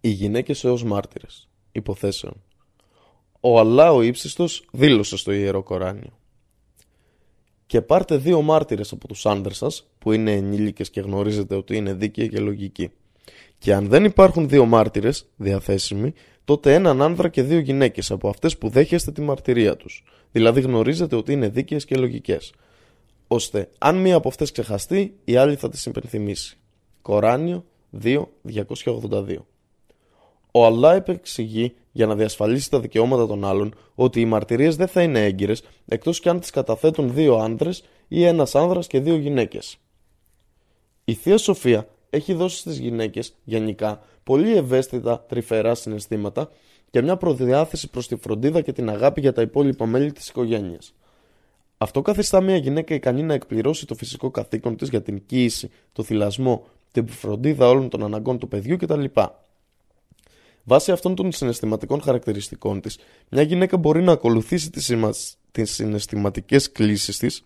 Οι 0.00 0.08
γυναίκες 0.08 0.64
έως 0.64 0.84
μάρτυρες. 0.84 1.48
Υποθέσεων. 1.72 2.42
Ο 3.40 3.58
Αλλά 3.58 3.92
ο 3.92 4.02
ύψιστος 4.02 4.64
δήλωσε 4.72 5.16
στο 5.16 5.32
Ιερό 5.32 5.62
Κοράνιο 5.62 6.18
και 7.66 7.80
πάρτε 7.80 8.16
δύο 8.16 8.42
μάρτυρες 8.42 8.92
από 8.92 9.08
τους 9.08 9.26
άντρε 9.26 9.54
σας, 9.54 9.90
που 9.98 10.12
είναι 10.12 10.32
ενήλικες 10.32 10.90
και 10.90 11.00
γνωρίζετε 11.00 11.54
ότι 11.54 11.76
είναι 11.76 11.92
δίκαιοι 11.92 12.28
και 12.28 12.40
λογικοί. 12.40 12.90
Και 13.58 13.74
αν 13.74 13.88
δεν 13.88 14.04
υπάρχουν 14.04 14.48
δύο 14.48 14.64
μάρτυρες 14.64 15.28
διαθέσιμοι, 15.36 16.12
τότε 16.44 16.74
έναν 16.74 17.02
άνδρα 17.02 17.28
και 17.28 17.42
δύο 17.42 17.58
γυναίκες 17.58 18.10
από 18.10 18.28
αυτές 18.28 18.58
που 18.58 18.68
δέχεστε 18.68 19.12
τη 19.12 19.20
μαρτυρία 19.20 19.76
τους. 19.76 20.04
Δηλαδή 20.32 20.60
γνωρίζετε 20.60 21.16
ότι 21.16 21.32
είναι 21.32 21.48
δίκαιες 21.48 21.84
και 21.84 21.96
λογικές. 21.96 22.52
Ώστε 23.32 23.68
αν 23.78 23.96
μία 23.96 24.16
από 24.16 24.28
αυτές 24.28 24.52
ξεχαστεί, 24.52 25.18
η 25.24 25.36
άλλη 25.36 25.56
θα 25.56 25.68
τις 25.68 25.86
υπενθυμίσει. 25.86 26.58
Κοράνιο 27.02 27.64
2.282 28.02 29.36
Ο 30.52 30.66
Αλλά 30.66 30.94
επεξηγεί 30.94 31.74
για 31.92 32.06
να 32.06 32.14
διασφαλίσει 32.14 32.70
τα 32.70 32.80
δικαιώματα 32.80 33.26
των 33.26 33.44
άλλων 33.44 33.74
ότι 33.94 34.20
οι 34.20 34.24
μαρτυρίες 34.24 34.76
δεν 34.76 34.88
θα 34.88 35.02
είναι 35.02 35.24
έγκυρες 35.24 35.62
εκτός 35.86 36.20
κι 36.20 36.28
αν 36.28 36.40
τις 36.40 36.50
καταθέτουν 36.50 37.14
δύο 37.14 37.36
άντρε 37.36 37.70
ή 38.08 38.24
ένας 38.24 38.54
άνδρας 38.54 38.86
και 38.86 39.00
δύο 39.00 39.16
γυναίκες. 39.16 39.76
Η 41.04 41.14
θεία 41.14 41.38
Σοφία 41.38 41.88
έχει 42.10 42.32
δώσει 42.32 42.58
στις 42.58 42.78
γυναίκες, 42.78 43.34
γενικά, 43.44 44.02
πολύ 44.24 44.56
ευαίσθητα 44.56 45.24
τρυφερά 45.28 45.74
συναισθήματα 45.74 46.50
και 46.90 47.02
μια 47.02 47.16
προδιάθεση 47.16 47.90
προς 47.90 48.08
τη 48.08 48.16
φροντίδα 48.16 48.60
και 48.60 48.72
την 48.72 48.90
αγάπη 48.90 49.20
για 49.20 49.32
τα 49.32 49.42
υπόλοιπα 49.42 49.86
μέλη 49.86 50.12
της 50.12 50.28
οικογένειας. 50.28 50.94
Αυτό 51.82 52.02
καθιστά 52.02 52.40
μια 52.40 52.56
γυναίκα 52.56 52.94
ικανή 52.94 53.22
να 53.22 53.34
εκπληρώσει 53.34 53.86
το 53.86 53.94
φυσικό 53.94 54.30
καθήκον 54.30 54.76
της 54.76 54.88
για 54.88 55.02
την 55.02 55.22
κοίηση, 55.26 55.70
το 55.92 56.02
θυλασμό, 56.02 56.66
την 56.92 57.08
φροντίδα 57.08 57.68
όλων 57.68 57.88
των 57.88 58.04
αναγκών 58.04 58.38
του 58.38 58.48
παιδιού 58.48 58.76
κτλ. 58.76 59.04
Βάσει 60.64 60.92
αυτών 60.92 61.14
των 61.14 61.32
συναισθηματικών 61.32 62.02
χαρακτηριστικών 62.02 62.80
της, 62.80 62.98
μια 63.28 63.42
γυναίκα 63.42 63.76
μπορεί 63.76 64.02
να 64.02 64.12
ακολουθήσει 64.12 64.70
τις, 64.70 64.84
σημας... 64.84 65.36
τις 65.50 65.70
συναισθηματικές 65.70 66.72
κλήσεις 66.72 67.18
της 67.18 67.42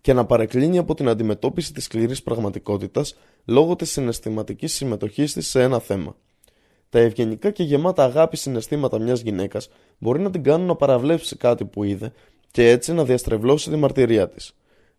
και 0.00 0.12
να 0.12 0.24
παρεκκλίνει 0.24 0.78
από 0.78 0.94
την 0.94 1.08
αντιμετώπιση 1.08 1.72
της 1.72 1.84
σκληρής 1.84 2.22
πραγματικότητας 2.22 3.16
λόγω 3.44 3.76
της 3.76 3.90
συναισθηματικής 3.90 4.74
συμμετοχής 4.74 5.32
της 5.32 5.48
σε 5.48 5.62
ένα 5.62 5.78
θέμα. 5.78 6.16
Τα 6.90 6.98
ευγενικά 6.98 7.50
και 7.50 7.62
γεμάτα 7.62 8.04
αγάπη 8.04 8.36
συναισθήματα 8.36 8.98
μιας 8.98 9.20
γυναίκας 9.20 9.68
μπορεί 9.98 10.20
να 10.20 10.30
την 10.30 10.42
κάνουν 10.42 10.66
να 10.66 10.74
παραβλέψει 10.76 11.36
κάτι 11.36 11.64
που 11.64 11.84
είδε 11.84 12.12
και 12.56 12.68
έτσι 12.68 12.92
να 12.92 13.04
διαστρεβλώσει 13.04 13.70
τη 13.70 13.76
μαρτυρία 13.76 14.28
της. 14.28 14.52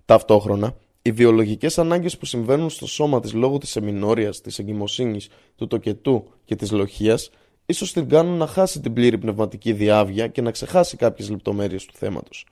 Ταυτόχρονα, 0.05 0.75
οι 1.01 1.11
βιολογικές 1.11 1.77
ανάγκες 1.77 2.17
που 2.17 2.25
συμβαίνουν 2.25 2.69
στο 2.69 2.87
σώμα 2.87 3.19
της 3.19 3.33
λόγω 3.33 3.57
της 3.57 3.75
εμινόριας, 3.75 4.41
της 4.41 4.59
εγκυμοσύνης, 4.59 5.29
του 5.55 5.67
τοκετού 5.67 6.27
και 6.45 6.55
της 6.55 6.71
λοχίας 6.71 7.29
ίσως 7.65 7.93
την 7.93 8.09
κάνουν 8.09 8.37
να 8.37 8.47
χάσει 8.47 8.79
την 8.79 8.93
πλήρη 8.93 9.17
πνευματική 9.17 9.73
διάβια 9.73 10.27
και 10.27 10.41
να 10.41 10.51
ξεχάσει 10.51 10.97
κάποιες 10.97 11.29
λεπτομέρειες 11.29 11.85
του 11.85 11.93
θέματος. 11.95 12.45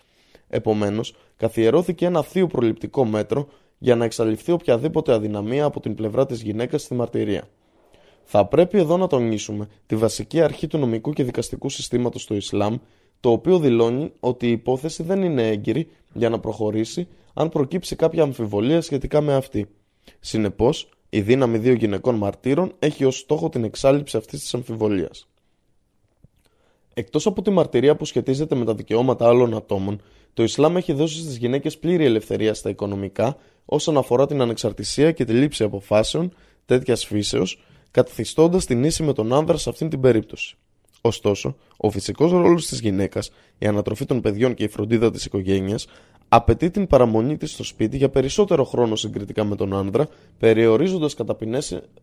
Επομένως, 0.47 1.15
καθιερώθηκε 1.37 2.05
ένα 2.05 2.23
θείο 2.23 2.47
προληπτικό 2.47 3.05
μέτρο 3.05 3.47
για 3.77 3.95
να 3.95 4.05
εξαλειφθεί 4.05 4.51
οποιαδήποτε 4.51 5.13
αδυναμία 5.13 5.65
από 5.65 5.79
την 5.79 5.95
πλευρά 5.95 6.25
της 6.25 6.41
γυναίκας 6.41 6.81
στη 6.81 6.93
μαρτυρία. 6.93 7.47
Θα 8.23 8.45
πρέπει 8.45 8.77
εδώ 8.77 8.97
να 8.97 9.07
τονίσουμε 9.07 9.67
τη 9.85 9.95
βασική 9.95 10.41
αρχή 10.41 10.67
του 10.67 10.77
νομικού 10.77 11.13
και 11.13 11.23
δικαστικού 11.23 11.69
συστήματος 11.69 12.25
του 12.25 12.35
Ισλάμ, 12.35 12.77
το 13.19 13.31
οποίο 13.31 13.59
δηλώνει 13.59 14.11
ότι 14.19 14.47
η 14.47 14.51
υπόθεση 14.51 15.03
δεν 15.03 15.23
είναι 15.23 15.47
έγκυρη 15.47 15.87
για 16.13 16.29
να 16.29 16.39
προχωρήσει 16.39 17.07
αν 17.33 17.49
προκύψει 17.49 17.95
κάποια 17.95 18.23
αμφιβολία 18.23 18.81
σχετικά 18.81 19.21
με 19.21 19.33
αυτή. 19.33 19.67
Συνεπώς, 20.19 20.89
η 21.09 21.21
δύναμη 21.21 21.57
δύο 21.57 21.73
γυναικών 21.73 22.15
μαρτύρων 22.15 22.73
έχει 22.79 23.05
ως 23.05 23.17
στόχο 23.17 23.49
την 23.49 23.63
εξάλληψη 23.63 24.17
αυτής 24.17 24.39
της 24.39 24.53
αμφιβολίας. 24.53 25.27
Εκτός 26.93 27.25
από 27.25 27.41
τη 27.41 27.49
μαρτυρία 27.49 27.95
που 27.95 28.05
σχετίζεται 28.05 28.55
με 28.55 28.65
τα 28.65 28.75
δικαιώματα 28.75 29.27
άλλων 29.27 29.55
ατόμων, 29.55 30.01
το 30.33 30.43
Ισλάμ 30.43 30.77
έχει 30.77 30.93
δώσει 30.93 31.19
στις 31.19 31.37
γυναίκες 31.37 31.77
πλήρη 31.77 32.05
ελευθερία 32.05 32.53
στα 32.53 32.69
οικονομικά 32.69 33.37
όσον 33.65 33.97
αφορά 33.97 34.25
την 34.25 34.41
ανεξαρτησία 34.41 35.11
και 35.11 35.25
τη 35.25 35.33
λήψη 35.33 35.63
αποφάσεων 35.63 36.33
τέτοιας 36.65 37.05
φύσεως, 37.05 37.61
καθιστώντας 37.91 38.65
την 38.65 38.83
ίση 38.83 39.03
με 39.03 39.13
τον 39.13 39.33
άνδρα 39.33 39.57
σε 39.57 39.69
αυτήν 39.69 39.89
την 39.89 39.99
περίπτωση. 39.99 40.57
Ωστόσο, 41.05 41.55
ο 41.77 41.89
φυσικός 41.89 42.31
ρόλος 42.31 42.67
της 42.67 42.79
γυναίκας, 42.79 43.31
η 43.57 43.65
ανατροφή 43.65 44.05
των 44.05 44.21
παιδιών 44.21 44.53
και 44.53 44.63
η 44.63 44.67
φροντίδα 44.67 45.11
της 45.11 45.25
οικογένειας 45.25 45.87
απαιτεί 46.29 46.69
την 46.69 46.87
παραμονή 46.87 47.37
της 47.37 47.51
στο 47.51 47.63
σπίτι 47.63 47.97
για 47.97 48.09
περισσότερο 48.09 48.63
χρόνο 48.63 48.95
συγκριτικά 48.95 49.43
με 49.43 49.55
τον 49.55 49.73
άνδρα, 49.73 50.07
περιορίζοντας 50.39 51.13
κατά, 51.13 51.37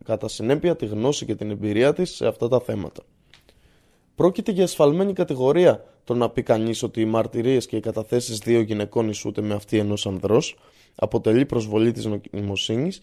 κατά 0.03 0.27
συνέπεια 0.27 0.75
τη 0.75 0.85
γνώση 0.85 1.25
και 1.25 1.35
την 1.35 1.51
εμπειρία 1.51 1.93
της 1.93 2.15
σε 2.15 2.27
αυτά 2.27 2.47
τα 2.47 2.59
θέματα. 2.59 3.03
Πρόκειται 4.15 4.51
για 4.51 4.63
ασφαλμένη 4.63 5.13
κατηγορία 5.13 5.83
το 6.03 6.13
να 6.13 6.29
πει 6.29 6.43
κανείς 6.43 6.83
ότι 6.83 7.01
οι 7.01 7.05
μαρτυρίες 7.05 7.65
και 7.65 7.75
οι 7.75 7.79
καταθέσεις 7.79 8.37
δύο 8.37 8.59
γυναικών 8.59 9.09
ισούται 9.09 9.41
με 9.41 9.53
αυτή 9.53 9.77
ενός 9.77 10.05
ανδρός, 10.05 10.57
αποτελεί 10.95 11.45
προσβολή 11.45 11.91
της 11.91 12.05
νοημοσύνης 12.31 13.01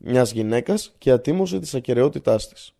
μιας 0.00 0.32
γυναίκας 0.32 0.94
και 0.98 1.10
ατίμωση 1.10 1.58
της 1.58 1.74
ακαιρεότητάς 1.74 2.48
της. 2.48 2.74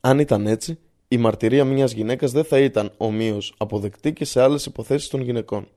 Αν 0.00 0.18
ήταν 0.18 0.46
έτσι, 0.46 0.78
η 1.08 1.16
μαρτυρία 1.16 1.64
μιας 1.64 1.92
γυναίκας 1.92 2.32
δεν 2.32 2.44
θα 2.44 2.58
ήταν 2.58 2.92
ομοίως 2.96 3.54
αποδεκτή 3.56 4.12
και 4.12 4.24
σε 4.24 4.42
άλλες 4.42 4.66
υποθέσεις 4.66 5.08
των 5.08 5.20
γυναικών. 5.20 5.68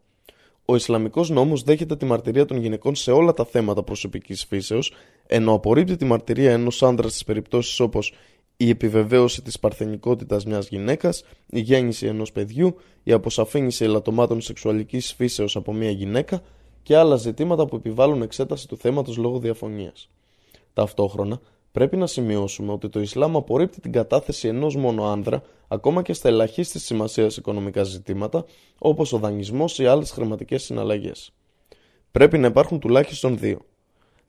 Ο 0.65 0.75
Ισλαμικός 0.75 1.29
νόμος 1.29 1.63
δέχεται 1.63 1.95
τη 1.95 2.05
μαρτυρία 2.05 2.45
των 2.45 2.57
γυναικών 2.57 2.95
σε 2.95 3.11
όλα 3.11 3.33
τα 3.33 3.45
θέματα 3.45 3.83
προσωπικής 3.83 4.45
φύσεως, 4.45 4.93
ενώ 5.27 5.53
απορρίπτει 5.53 5.95
τη 5.95 6.05
μαρτυρία 6.05 6.51
ενός 6.51 6.83
άντρα 6.83 7.09
στις 7.09 7.23
περιπτώσεις 7.23 7.79
όπως 7.79 8.13
η 8.57 8.69
επιβεβαίωση 8.69 9.41
της 9.41 9.59
παρθενικότητας 9.59 10.45
μιας 10.45 10.67
γυναίκας, 10.67 11.23
η 11.49 11.59
γέννηση 11.59 12.05
ενός 12.05 12.31
παιδιού, 12.31 12.75
η 13.03 13.11
αποσαφήνιση 13.11 13.83
ελαττωμάτων 13.83 14.41
σεξουαλικής 14.41 15.13
φύσεως 15.13 15.55
από 15.55 15.73
μια 15.73 15.91
γυναίκα 15.91 16.41
και 16.83 16.97
άλλα 16.97 17.15
ζητήματα 17.15 17.65
που 17.65 17.75
επιβάλλουν 17.75 18.21
εξέταση 18.21 18.67
του 18.67 18.77
θέματος 18.77 19.17
λόγω 19.17 19.39
διαφωνίας. 19.39 20.09
Ταυτόχρονα, 20.73 21.41
Πρέπει 21.71 21.97
να 21.97 22.07
σημειώσουμε 22.07 22.71
ότι 22.71 22.89
το 22.89 22.99
Ισλάμ 22.99 23.37
απορρίπτει 23.37 23.81
την 23.81 23.91
κατάθεση 23.91 24.47
ενός 24.47 24.75
μόνο 24.75 25.03
άνδρα 25.05 25.41
ακόμα 25.67 26.01
και 26.01 26.13
στα 26.13 26.29
ελαχίστη 26.29 26.79
σημασίας 26.79 27.37
οικονομικά 27.37 27.83
ζητήματα 27.83 28.45
όπως 28.77 29.13
ο 29.13 29.17
δανεισμός 29.17 29.79
ή 29.79 29.85
άλλες 29.85 30.11
χρηματικές 30.11 30.63
συναλλαγές. 30.63 31.33
Πρέπει 32.11 32.37
να 32.37 32.47
υπάρχουν 32.47 32.79
τουλάχιστον 32.79 33.37
δύο. 33.37 33.59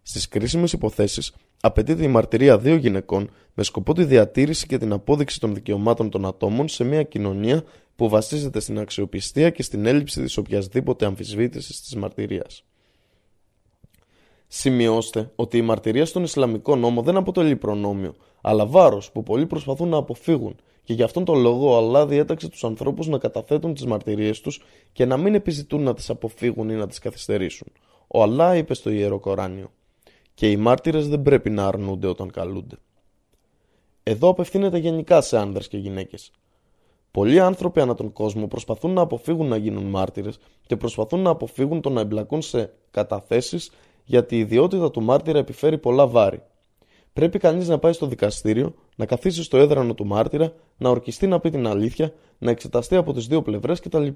Στις 0.02 0.28
κρίσιμες 0.28 0.72
υποθέσεις 0.72 1.32
απαιτείται 1.60 2.04
η 2.04 2.08
μαρτυρία 2.08 2.58
δύο 2.58 2.74
γυναικών 2.74 3.30
με 3.54 3.62
σκοπό 3.62 3.92
τη 3.94 4.04
διατήρηση 4.04 4.66
και 4.66 4.78
την 4.78 4.92
απόδειξη 4.92 5.40
των 5.40 5.54
δικαιωμάτων 5.54 6.10
των 6.10 6.26
ατόμων 6.26 6.68
σε 6.68 6.84
μια 6.84 7.02
κοινωνία 7.02 7.64
που 7.96 8.08
βασίζεται 8.08 8.60
στην 8.60 8.78
αξιοπιστία 8.78 9.50
και 9.50 9.62
στην 9.62 9.86
έλλειψη 9.86 10.22
της 10.22 10.36
οποιασδήποτε 10.36 11.06
αμφισβήτησης 11.06 11.80
της 11.80 11.96
μαρτυρίας. 11.96 12.64
Σημειώστε 14.54 15.30
ότι 15.36 15.56
η 15.56 15.62
μαρτυρία 15.62 16.06
στον 16.06 16.22
Ισλαμικό 16.22 16.76
νόμο 16.76 17.02
δεν 17.02 17.16
αποτελεί 17.16 17.56
προνόμιο, 17.56 18.14
αλλά 18.40 18.66
βάρος 18.66 19.12
που 19.12 19.22
πολλοί 19.22 19.46
προσπαθούν 19.46 19.88
να 19.88 19.96
αποφύγουν 19.96 20.56
και 20.82 20.92
γι' 20.92 21.02
αυτόν 21.02 21.24
τον 21.24 21.40
λόγο 21.40 21.72
ο 21.72 21.76
Αλλά 21.76 22.06
διέταξε 22.06 22.48
τους 22.48 22.64
ανθρώπους 22.64 23.06
να 23.06 23.18
καταθέτουν 23.18 23.74
τις 23.74 23.86
μαρτυρίες 23.86 24.40
τους 24.40 24.62
και 24.92 25.04
να 25.04 25.16
μην 25.16 25.34
επιζητούν 25.34 25.82
να 25.82 25.94
τις 25.94 26.10
αποφύγουν 26.10 26.68
ή 26.68 26.74
να 26.74 26.86
τις 26.86 26.98
καθυστερήσουν. 26.98 27.68
Ο 28.06 28.22
Αλλά 28.22 28.56
είπε 28.56 28.74
στο 28.74 28.90
ιερό 28.90 29.18
Κοράνιο: 29.18 29.70
Και 30.34 30.50
οι 30.50 30.56
μάρτυρες 30.56 31.08
δεν 31.08 31.22
πρέπει 31.22 31.50
να 31.50 31.66
αρνούνται 31.66 32.06
όταν 32.06 32.30
καλούνται. 32.30 32.76
Εδώ 34.02 34.28
απευθύνεται 34.28 34.78
γενικά 34.78 35.20
σε 35.20 35.38
άνδρες 35.38 35.68
και 35.68 35.76
γυναίκες. 35.76 36.30
Πολλοί 37.10 37.40
άνθρωποι 37.40 37.80
ανά 37.80 37.94
τον 37.94 38.12
κόσμο 38.12 38.46
προσπαθούν 38.46 38.92
να 38.92 39.00
αποφύγουν 39.00 39.48
να 39.48 39.56
γίνουν 39.56 39.84
μάρτυρες 39.84 40.38
και 40.66 40.76
προσπαθούν 40.76 41.20
να 41.20 41.30
αποφύγουν 41.30 41.80
το 41.80 41.90
να 41.90 42.00
εμπλακούν 42.00 42.42
σε 42.42 42.72
καταθέσεις 42.90 43.70
γιατί 44.04 44.36
η 44.36 44.38
ιδιότητα 44.38 44.90
του 44.90 45.02
μάρτυρα 45.02 45.38
επιφέρει 45.38 45.78
πολλά 45.78 46.06
βάρη. 46.06 46.42
Πρέπει 47.12 47.38
κανείς 47.38 47.68
να 47.68 47.78
πάει 47.78 47.92
στο 47.92 48.06
δικαστήριο, 48.06 48.74
να 48.96 49.06
καθίσει 49.06 49.42
στο 49.42 49.56
έδρανο 49.56 49.94
του 49.94 50.06
μάρτυρα, 50.06 50.52
να 50.76 50.88
ορκιστεί 50.88 51.26
να 51.26 51.40
πει 51.40 51.50
την 51.50 51.66
αλήθεια, 51.66 52.12
να 52.38 52.50
εξεταστεί 52.50 52.96
από 52.96 53.12
τις 53.12 53.26
δύο 53.26 53.42
πλευρές 53.42 53.80
κτλ. 53.80 54.06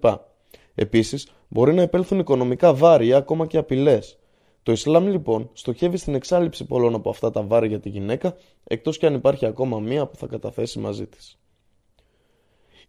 Επίσης, 0.74 1.28
μπορεί 1.48 1.74
να 1.74 1.82
επέλθουν 1.82 2.18
οικονομικά 2.18 2.74
βάρη 2.74 3.06
ή 3.06 3.14
ακόμα 3.14 3.46
και 3.46 3.58
απειλές. 3.58 4.18
Το 4.62 4.72
Ισλάμ 4.72 5.06
λοιπόν 5.06 5.50
στοχεύει 5.52 5.96
στην 5.96 6.14
εξάλληψη 6.14 6.64
πολλών 6.64 6.94
από 6.94 7.10
αυτά 7.10 7.30
τα 7.30 7.42
βάρη 7.42 7.68
για 7.68 7.80
τη 7.80 7.88
γυναίκα, 7.88 8.36
εκτός 8.64 8.98
και 8.98 9.06
αν 9.06 9.14
υπάρχει 9.14 9.46
ακόμα 9.46 9.78
μία 9.80 10.06
που 10.06 10.16
θα 10.16 10.26
καταθέσει 10.26 10.78
μαζί 10.78 11.06
της. 11.06 11.38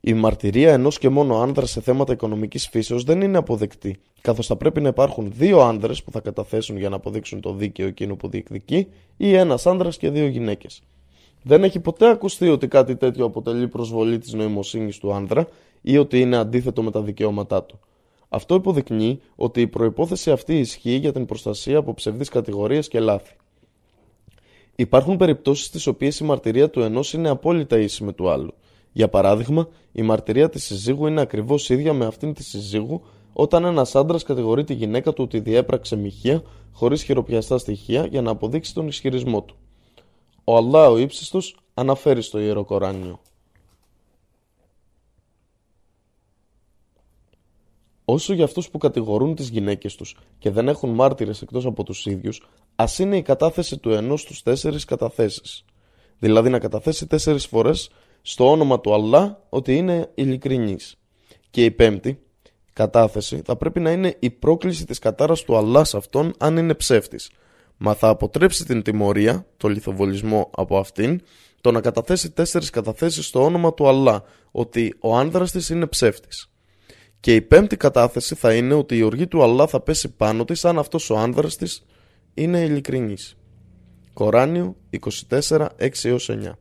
Η 0.01 0.14
μαρτυρία 0.14 0.74
ενός 0.74 0.98
και 0.98 1.09
μόνο 1.09 1.38
άνδρας 1.42 1.69
σε 1.69 1.82
θέματα 1.82 2.14
οικονομικής 2.14 2.67
φύσεως 2.67 3.03
δεν 3.03 3.22
είναι 3.22 3.38
αποδεκτή, 3.38 4.00
καθώς 4.22 4.48
θα 4.48 4.56
πρέπει 4.56 4.82
να 4.82 4.88
υπάρχουν 4.88 5.32
δύο 5.35 5.59
άνδρες 5.59 6.03
που 6.03 6.11
θα 6.11 6.19
καταθέσουν 6.19 6.77
για 6.77 6.90
να 6.90 6.95
αποδείξουν 6.95 7.42
το 7.42 7.53
δίκαιο 7.53 7.88
εκείνο 7.88 8.16
που 8.16 8.30
διεκδικεί, 8.30 8.88
ή 9.17 9.34
ένας 9.34 9.66
άνδρας 9.66 9.98
και 9.98 10.09
δύο 10.09 10.27
γυναίκες. 10.27 10.82
Δεν 11.43 11.64
έχει 11.64 11.80
ποτέ 11.80 12.09
ακουστεί 12.09 12.50
ότι 12.50 12.67
κάτι 12.67 12.95
τέτοιο 12.95 13.26
αποτελεί 13.26 13.67
προσβολή 13.67 14.17
της 14.17 14.34
νοημοσύνης 14.34 14.98
του 14.98 15.14
άνδρα 15.14 15.48
ή 15.82 15.98
ότι 15.98 16.19
είναι 16.19 16.38
αντίθετο 16.38 16.84
με 16.84 16.92
τα 16.92 17.01
δικαιώματά 17.01 17.64
του. 17.64 17.80
Αυτό 18.30 18.56
υποδεικνύει 18.56 19.22
ότι 19.35 19.61
η 19.61 19.67
προπόθεση 19.67 20.32
αυτή 20.32 20.59
ισχύει 20.59 20.95
για 20.95 21.11
την 21.11 21.26
προστασία 21.26 21.77
από 21.77 21.93
ψευδείς 21.93 22.30
κατηγορίες 22.30 22.88
και 22.88 23.00
λάθη. 23.00 23.35
Υπάρχουν 24.76 25.17
περιπτώσεις 25.17 25.66
στις 25.66 25.88
οποίες 25.88 26.19
η 26.19 26.24
μαρτυρία 26.24 26.69
του 26.69 26.82
ενός 26.82 27.14
είναι 27.14 27.30
απόλυτα 27.30 27.77
ίση 27.77 28.03
με 28.03 28.14
του 28.14 28.30
άλλου. 28.30 28.53
Για 28.98 29.09
παράδειγμα, 29.09 29.67
η 29.92 30.01
μαρτυρία 30.01 30.50
της 30.50 30.64
συζύγου 30.64 31.08
είναι 31.08 31.22
ακριβώς 31.22 31.69
ίδια 31.69 31.93
με 31.93 32.06
αυτήν 32.06 32.34
της 32.34 32.48
συζύγου 32.48 33.01
όταν 33.34 33.66
ένας 33.66 33.95
άντρας 33.95 34.24
κατηγορεί 34.24 34.64
τη 34.64 34.74
γυναίκα 34.74 35.14
του 35.14 35.24
ότι 35.24 35.40
διέπραξε 35.40 35.95
μοιχεία 35.95 36.43
χωρίς 36.72 37.03
χειροπιαστά 37.03 37.58
στοιχεία 37.58 38.06
για 38.06 38.22
να 38.22 38.32
αποδείξει 38.32 38.74
τον 38.74 38.88
ισχυρισμό 38.88 39.42
του. 39.42 39.56
Ο 40.43 40.56
Αλλά 40.58 40.90
ο 40.90 40.98
ύψιστο 40.98 41.40
αναφέρει 41.74 42.22
στο 42.22 42.40
ιερό 42.40 42.64
Κοράνιο. 42.64 43.19
Όσο 48.06 48.34
για 48.34 48.43
αυτούς 48.43 48.69
που 48.69 48.77
κατηγορούν 48.77 49.35
τις 49.35 49.50
γυναίκες 49.50 49.95
τους 49.95 50.17
και 50.40 50.50
δεν 50.50 50.67
έχουν 50.67 50.90
μάρτυρες 50.90 51.42
εκτός 51.42 51.66
από 51.66 51.84
τους 51.84 52.06
ίδιους, 52.06 52.48
ας 52.76 53.00
είναι 53.00 53.17
η 53.17 53.22
κατάθεση 53.22 53.77
του 53.77 53.92
ενός 53.92 54.22
στους 54.22 54.43
τέσσερις 54.43 54.85
καταθέσεις. 54.85 55.66
Δηλαδή 56.19 56.50
να 56.50 56.59
καταθέσει 56.59 57.08
τέσσερις 57.08 57.45
φορές 57.45 57.90
στο 58.30 58.51
όνομα 58.51 58.80
του 58.80 58.93
Αλλά 58.93 59.43
ότι 59.49 59.75
είναι 59.75 60.11
ειλικρινής. 60.15 60.95
Και 61.49 61.65
η 61.65 61.72
πέμπτη 61.72 62.19
κατάθεση 62.73 63.41
θα 63.45 63.56
πρέπει 63.56 63.80
να 63.80 63.91
είναι 63.91 64.15
η 64.19 64.30
πρόκληση 64.30 64.85
της 64.85 64.99
κατάρας 64.99 65.43
του 65.43 65.57
Αλλά 65.57 65.83
σε 65.83 65.97
αυτόν 65.97 66.33
αν 66.38 66.57
είναι 66.57 66.73
ψεύτης. 66.73 67.31
μα 67.77 67.93
θα 67.93 68.09
αποτρέψει 68.09 68.65
την 68.65 68.81
τιμωρία, 68.81 69.45
το 69.57 69.67
λιθοβολισμό 69.67 70.49
από 70.56 70.77
αυτήν, 70.77 71.22
το 71.61 71.72
να 71.72 71.81
καταθέσει 71.81 72.31
τέσσερις 72.31 72.69
καταθέσεις 72.69 73.25
στο 73.25 73.43
όνομα 73.43 73.73
του 73.73 73.88
Αλλά, 73.88 74.23
ότι 74.51 74.95
ο 74.99 75.15
άνδρας 75.15 75.51
της 75.51 75.69
είναι 75.69 75.88
ψεύτης. 75.88 76.51
Και 77.19 77.35
η 77.35 77.41
πέμπτη 77.41 77.77
κατάθεση 77.77 78.35
θα 78.35 78.53
είναι 78.53 78.73
ότι 78.73 78.97
η 78.97 79.01
οργή 79.01 79.27
του 79.27 79.43
Αλλά 79.43 79.67
θα 79.67 79.81
πέσει 79.81 80.15
πάνω 80.15 80.45
της 80.45 80.65
αν 80.65 80.80
αυτός 80.80 81.09
ο 81.09 81.17
άνδρας 81.17 81.56
της 81.56 81.85
είναι 82.33 82.59
ειλικρινής. 82.59 83.38
Κοράνιο 84.14 84.75
24, 84.89 85.67
6-9 85.77 86.57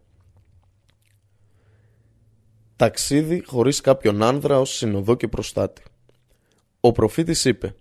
Ταξίδι 2.76 3.42
χωρίς 3.46 3.80
κάποιον 3.80 4.22
άνδρα 4.22 4.60
ως 4.60 4.76
συνοδό 4.76 5.14
και 5.14 5.28
προστάτη 5.28 5.82
Ο 6.80 6.92
προφήτης 6.92 7.44
είπε 7.44 7.74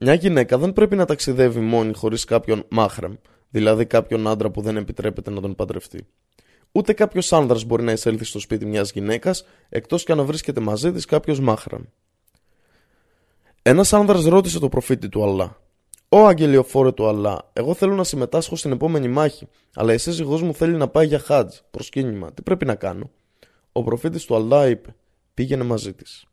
μια 0.00 0.14
γυναίκα 0.14 0.58
δεν 0.58 0.72
πρέπει 0.72 0.96
να 0.96 1.04
ταξιδεύει 1.04 1.60
μόνη 1.60 1.94
χωρίς 1.94 2.24
κάποιον 2.24 2.64
μάχραμ, 2.68 3.14
δηλαδή 3.50 3.86
κάποιον 3.86 4.26
άντρα 4.26 4.50
που 4.50 4.60
δεν 4.60 4.76
επιτρέπεται 4.76 5.30
να 5.30 5.40
τον 5.40 5.54
παντρευτεί. 5.54 6.06
Ούτε 6.72 6.92
κάποιος 6.92 7.32
άνδρας 7.32 7.64
μπορεί 7.64 7.82
να 7.82 7.92
εισέλθει 7.92 8.24
στο 8.24 8.38
σπίτι 8.38 8.66
μιας 8.66 8.92
γυναίκας, 8.92 9.44
εκτός 9.68 10.04
και 10.04 10.12
αν 10.12 10.24
βρίσκεται 10.24 10.60
μαζί 10.60 10.92
της 10.92 11.04
κάποιος 11.04 11.40
μάχραμ. 11.40 11.82
Ένας 13.62 13.92
άνδρας 13.92 14.24
ρώτησε 14.24 14.58
το 14.58 14.68
προφήτη 14.68 15.08
του 15.08 15.22
Αλλά. 15.22 15.60
Ω 16.08 16.26
αγγελιοφόρε 16.26 16.92
του 16.92 17.06
Αλλά, 17.06 17.50
εγώ 17.52 17.74
θέλω 17.74 17.94
να 17.94 18.04
συμμετάσχω 18.04 18.56
στην 18.56 18.72
επόμενη 18.72 19.08
μάχη, 19.08 19.48
αλλά 19.74 19.92
η 19.92 19.98
σύζυγό 19.98 20.38
μου 20.38 20.54
θέλει 20.54 20.76
να 20.76 20.88
πάει 20.88 21.06
για 21.06 21.18
χάτζ, 21.18 21.56
προσκύνημα. 21.70 22.32
Τι 22.32 22.42
πρέπει 22.42 22.64
να 22.64 22.74
κάνω; 22.74 23.10
Ο 23.76 23.82
προφήτης 23.82 24.24
του 24.24 24.34
Αλλά 24.34 24.68
είπε: 24.68 24.94
Πήγαινε 25.34 25.64
μαζί 25.64 25.92
της. 25.92 26.24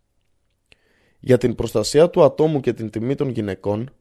Για 1.19 1.37
την 1.37 1.55
προστασία 1.55 2.09
του 2.09 2.23
ατόμου 2.23 2.59
και 2.59 2.73
την 2.73 2.89
τιμή 2.89 3.15
των 3.15 3.29
γυναικών, 3.29 3.93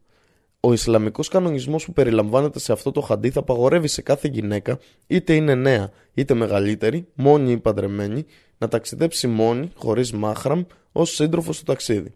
ο 0.61 0.73
Ισλαμικός 0.73 1.29
κανονισμός 1.29 1.85
που 1.85 1.93
περιλαμβάνεται 1.93 2.59
σε 2.59 2.73
αυτό 2.73 2.91
το 2.91 3.01
χαντίθ 3.01 3.37
απαγορεύει 3.37 3.89
σε 3.89 4.03
κάθε 4.03 4.29
γυναίκα, 4.29 4.79
είτε 5.07 5.35
είναι 5.35 5.55
νέα 5.55 5.91
είτε 6.15 6.35
μεγαλύτερη, 6.35 7.07
μόνη 7.15 7.53
ή 7.53 7.59
παντρεμένη, 7.59 8.25
να 8.59 8.69
ταξιδέψει 8.69 9.27
μόνη, 9.27 9.71
χωρίς 9.75 10.13
μάχραμ, 10.13 10.63
ως 10.93 11.15
σύντροφος 11.15 11.57
στο 11.57 11.65
ταξίδι. 11.65 12.15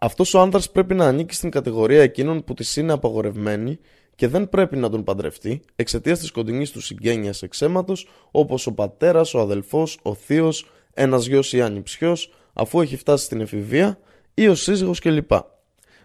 Αυτός 0.00 0.34
ο 0.34 0.40
άνδρας 0.40 0.70
πρέπει 0.70 0.94
να 0.94 1.06
ανήκει 1.06 1.34
στην 1.34 1.50
κατηγορία 1.50 2.02
εκείνων 2.02 2.44
που 2.44 2.54
της 2.54 2.76
είναι 2.76 2.92
απαγορευμένη 2.92 3.78
και 4.16 4.28
δεν 4.28 4.48
πρέπει 4.48 4.76
να 4.76 4.90
τον 4.90 5.04
παντρευτεί 5.04 5.60
εξαιτίας 5.76 6.18
της 6.18 6.30
κοντινής 6.30 6.70
του 6.70 6.80
συγγένειας 6.80 7.42
εξαίματο, 7.42 7.94
όπως 8.30 8.66
ο 8.66 8.72
πατέρας, 8.72 9.34
ο 9.34 9.40
αδελφός, 9.40 9.98
ο 10.02 10.14
θείος, 10.14 10.70
ένας 10.94 11.26
γιος 11.26 11.52
ή 11.52 11.62
ανιψιό, 11.62 12.16
αφού 12.52 12.80
έχει 12.80 12.96
φτάσει 12.96 13.24
στην 13.24 13.40
εφηβεία 13.40 13.98
ή 14.34 14.48
ο 14.48 14.54
σύζυγος 14.54 14.98
κλπ. 15.00 15.30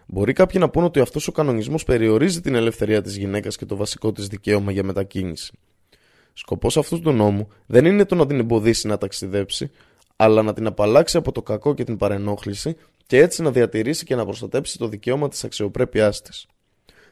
Μπορεί 0.06 0.32
κάποιοι 0.32 0.60
να 0.60 0.70
πούνε 0.70 0.86
ότι 0.86 1.00
αυτός 1.00 1.28
ο 1.28 1.32
κανονισμός 1.32 1.84
περιορίζει 1.84 2.40
την 2.40 2.54
ελευθερία 2.54 3.02
της 3.02 3.16
γυναίκας 3.16 3.56
και 3.56 3.66
το 3.66 3.76
βασικό 3.76 4.12
της 4.12 4.26
δικαίωμα 4.26 4.72
για 4.72 4.82
μετακίνηση. 4.82 5.52
Σκοπός 6.32 6.76
αυτού 6.76 7.00
του 7.00 7.12
νόμου 7.12 7.48
δεν 7.66 7.84
είναι 7.84 8.04
το 8.04 8.14
να 8.14 8.26
την 8.26 8.38
εμποδίσει 8.38 8.86
να 8.86 8.98
ταξιδέψει, 8.98 9.70
αλλά 10.16 10.42
να 10.42 10.52
την 10.52 10.66
απαλλάξει 10.66 11.16
από 11.16 11.32
το 11.32 11.42
κακό 11.42 11.74
και 11.74 11.84
την 11.84 11.96
παρενόχληση 11.96 12.76
και 13.06 13.18
έτσι 13.18 13.42
να 13.42 13.50
διατηρήσει 13.50 14.04
και 14.04 14.14
να 14.14 14.24
προστατέψει 14.24 14.78
το 14.78 14.88
δικαίωμα 14.88 15.28
της 15.28 15.44
αξιοπρέπειάς 15.44 16.22
της. 16.22 16.46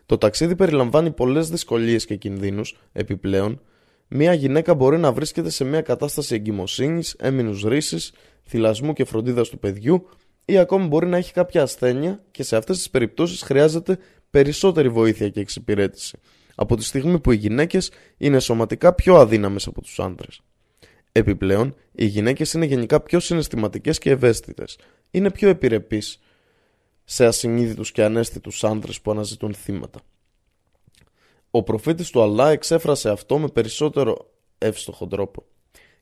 Το 0.06 0.18
ταξίδι 0.18 0.56
περιλαμβάνει 0.56 1.10
πολλές 1.10 1.48
δυσκολίες 1.48 2.04
και 2.04 2.16
κινδύνους, 2.16 2.78
επιπλέον, 2.92 3.60
μια 4.08 4.32
γυναίκα 4.32 4.74
μπορεί 4.74 4.98
να 4.98 5.12
βρίσκεται 5.12 5.50
σε 5.50 5.64
μια 5.64 5.80
κατάσταση 5.80 6.34
εγκυμοσύνης, 6.34 7.14
έμεινους 7.18 7.62
ρίσης, 7.62 8.12
θυλασμού 8.44 8.92
και 8.92 9.04
φροντίδας 9.04 9.48
του 9.48 9.58
παιδιού 9.58 10.06
ή 10.44 10.58
ακόμη 10.58 10.86
μπορεί 10.86 11.06
να 11.06 11.16
έχει 11.16 11.32
κάποια 11.32 11.62
ασθένεια 11.62 12.20
και 12.30 12.42
σε 12.42 12.56
αυτές 12.56 12.76
τις 12.76 12.90
περιπτώσεις 12.90 13.42
χρειάζεται 13.42 13.98
περισσότερη 14.30 14.88
βοήθεια 14.88 15.28
και 15.28 15.40
εξυπηρέτηση 15.40 16.18
από 16.62 16.76
τη 16.76 16.84
στιγμή 16.84 17.20
που 17.20 17.32
οι 17.32 17.36
γυναίκες 17.36 17.90
είναι 18.16 18.38
σωματικά 18.38 18.94
πιο 18.94 19.16
αδύναμες 19.16 19.66
από 19.66 19.80
τους 19.80 20.00
άντρες. 20.00 20.40
Επιπλέον, 21.12 21.74
οι 21.92 22.04
γυναίκες 22.04 22.52
είναι 22.52 22.64
γενικά 22.64 23.00
πιο 23.00 23.20
συναισθηματικές 23.20 23.98
και 23.98 24.10
ευαίσθητες. 24.10 24.78
Είναι 25.10 25.30
πιο 25.30 25.48
επιρρεπείς 25.48 26.20
σε 27.12 27.26
ασυνείδητους 27.26 27.92
και 27.92 28.04
ανέστητους 28.04 28.64
άντρες 28.64 29.00
που 29.00 29.10
αναζητούν 29.10 29.54
θύματα. 29.54 30.00
Ο 31.50 31.62
προφήτης 31.62 32.10
του 32.10 32.22
Αλλά 32.22 32.50
εξέφρασε 32.50 33.10
αυτό 33.10 33.38
με 33.38 33.48
περισσότερο 33.48 34.30
εύστοχο 34.58 35.06
τρόπο. 35.06 35.44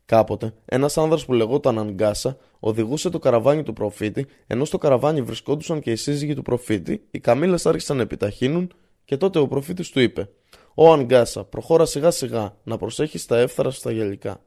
Κάποτε, 0.05 0.55
ένας 0.65 0.99
άνδρας 0.99 1.25
που 1.25 1.33
λεγόταν 1.33 1.79
Ανγκάσα 1.79 2.37
οδηγούσε 2.59 3.11
το 3.11 3.19
καραβάνι 3.19 3.63
του 3.63 3.73
προφήτη, 3.73 4.27
ενώ 4.47 4.65
στο 4.65 4.79
καραβάνι 4.79 5.23
βρισκόντουσαν 5.23 5.81
και 5.81 5.91
οι 5.91 5.97
σύζυγοι 5.97 6.35
του 6.35 6.43
προφήτη, 6.43 7.07
οι 7.11 7.19
καμίλε 7.19 7.57
άρχισαν 7.65 7.97
να 7.97 8.03
επιταχύνουν 8.03 8.73
και 9.05 9.17
τότε 9.17 9.39
ο 9.39 9.49
προφήτης 9.49 9.91
του 9.91 10.01
είπε: 10.01 10.29
Ω 10.75 10.93
Ανγκάσα, 10.93 11.45
προχώρα 11.45 11.85
σιγά 11.85 12.11
σιγά 12.11 12.57
να 12.63 12.77
προσέχεις 12.77 13.27
τα 13.27 13.39
εύθρα 13.39 13.71
στα 13.71 13.93
γυαλικά. 13.93 14.43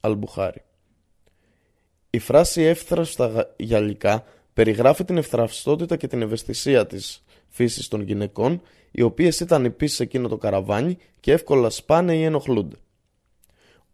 Αλμπουχάρι. 0.00 0.62
Η 2.10 2.18
φράση 2.18 2.62
εύθρα 2.62 3.04
στα 3.04 3.54
γυαλικά 3.56 4.24
περιγράφει 4.58 5.04
την 5.04 5.16
ευθραυστότητα 5.16 5.96
και 5.96 6.06
την 6.06 6.22
ευαισθησία 6.22 6.86
της 6.86 7.24
φύσης 7.48 7.88
των 7.88 8.00
γυναικών, 8.00 8.62
οι 8.90 9.02
οποίες 9.02 9.40
ήταν 9.40 9.64
επίσης 9.64 9.96
σε 9.96 10.02
εκείνο 10.02 10.28
το 10.28 10.36
καραβάνι 10.36 10.98
και 11.20 11.32
εύκολα 11.32 11.70
σπάνε 11.70 12.16
ή 12.16 12.22
ενοχλούνται. 12.22 12.76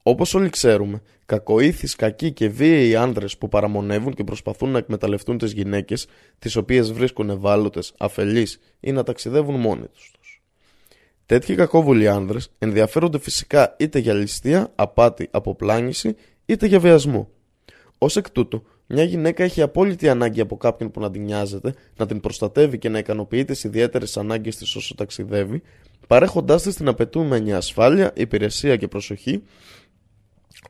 Όπως 0.03 0.35
όλοι 0.35 0.49
ξέρουμε, 0.49 1.03
κακοήθεις, 1.27 1.97
κακοί 1.97 2.33
και 2.33 2.49
βίαιοι 2.49 2.97
άνδρες 2.97 3.39
που 3.39 3.49
παραμονεύουν 3.49 4.15
και 4.15 4.25
προσπαθούν 4.25 4.71
να 4.71 4.79
εκμεταλλευτούν 4.79 5.39
τις 5.39 5.53
γυναίκες, 5.53 6.07
τις 6.39 6.57
οποίες 6.57 6.93
βρίσκουν 6.93 7.31
ευάλωτες, 7.31 7.93
αφελείς 7.99 8.61
ή 8.81 8.93
να 8.93 9.03
ταξιδεύουν 9.03 9.61
μόνοι 9.61 9.87
τους. 9.87 10.13
Τέτοιοι 11.27 11.55
κακόβουλοι 11.55 12.09
άνδρες 12.09 12.51
ενδιαφέρονται 12.59 13.19
φυσικά 13.19 13.77
είτε 13.79 13.99
για 13.99 14.15
ληστεία, 14.15 14.73
απάτη, 14.75 15.29
αποπλάνηση, 15.31 16.17
είτε 16.47 16.67
για 16.67 16.81
βιασμό. 16.81 17.29
Ω 17.99 18.07
εκ 18.15 18.31
τούτου, 18.31 18.67
μια 18.87 19.05
γυναίκα 19.05 19.45
έχει 19.45 19.63
απόλυτη 19.63 20.09
ανάγκη 20.09 20.41
από 20.41 20.57
κάποιον 20.57 20.91
που 20.91 21.01
να 21.01 21.11
την 21.11 21.23
νοιάζεται, 21.23 21.75
να 21.97 22.07
την 22.07 22.21
προστατεύει 22.21 22.79
και 22.79 22.89
να 22.89 22.99
ικανοποιεί 22.99 23.45
τις 23.45 23.65
ιδιαίτερες 23.65 24.17
ανάγκες 24.17 24.57
της 24.57 24.77
όσο 24.77 24.95
ταξιδεύει, 24.95 25.63
παρέχοντάς 26.07 26.63
της 26.63 26.75
την 26.75 26.89
απαιτούμενη 26.89 27.53
ασφάλεια, 27.53 28.13
υπηρεσία 28.15 28.77
και 28.77 28.89
προσοχή, 28.89 29.43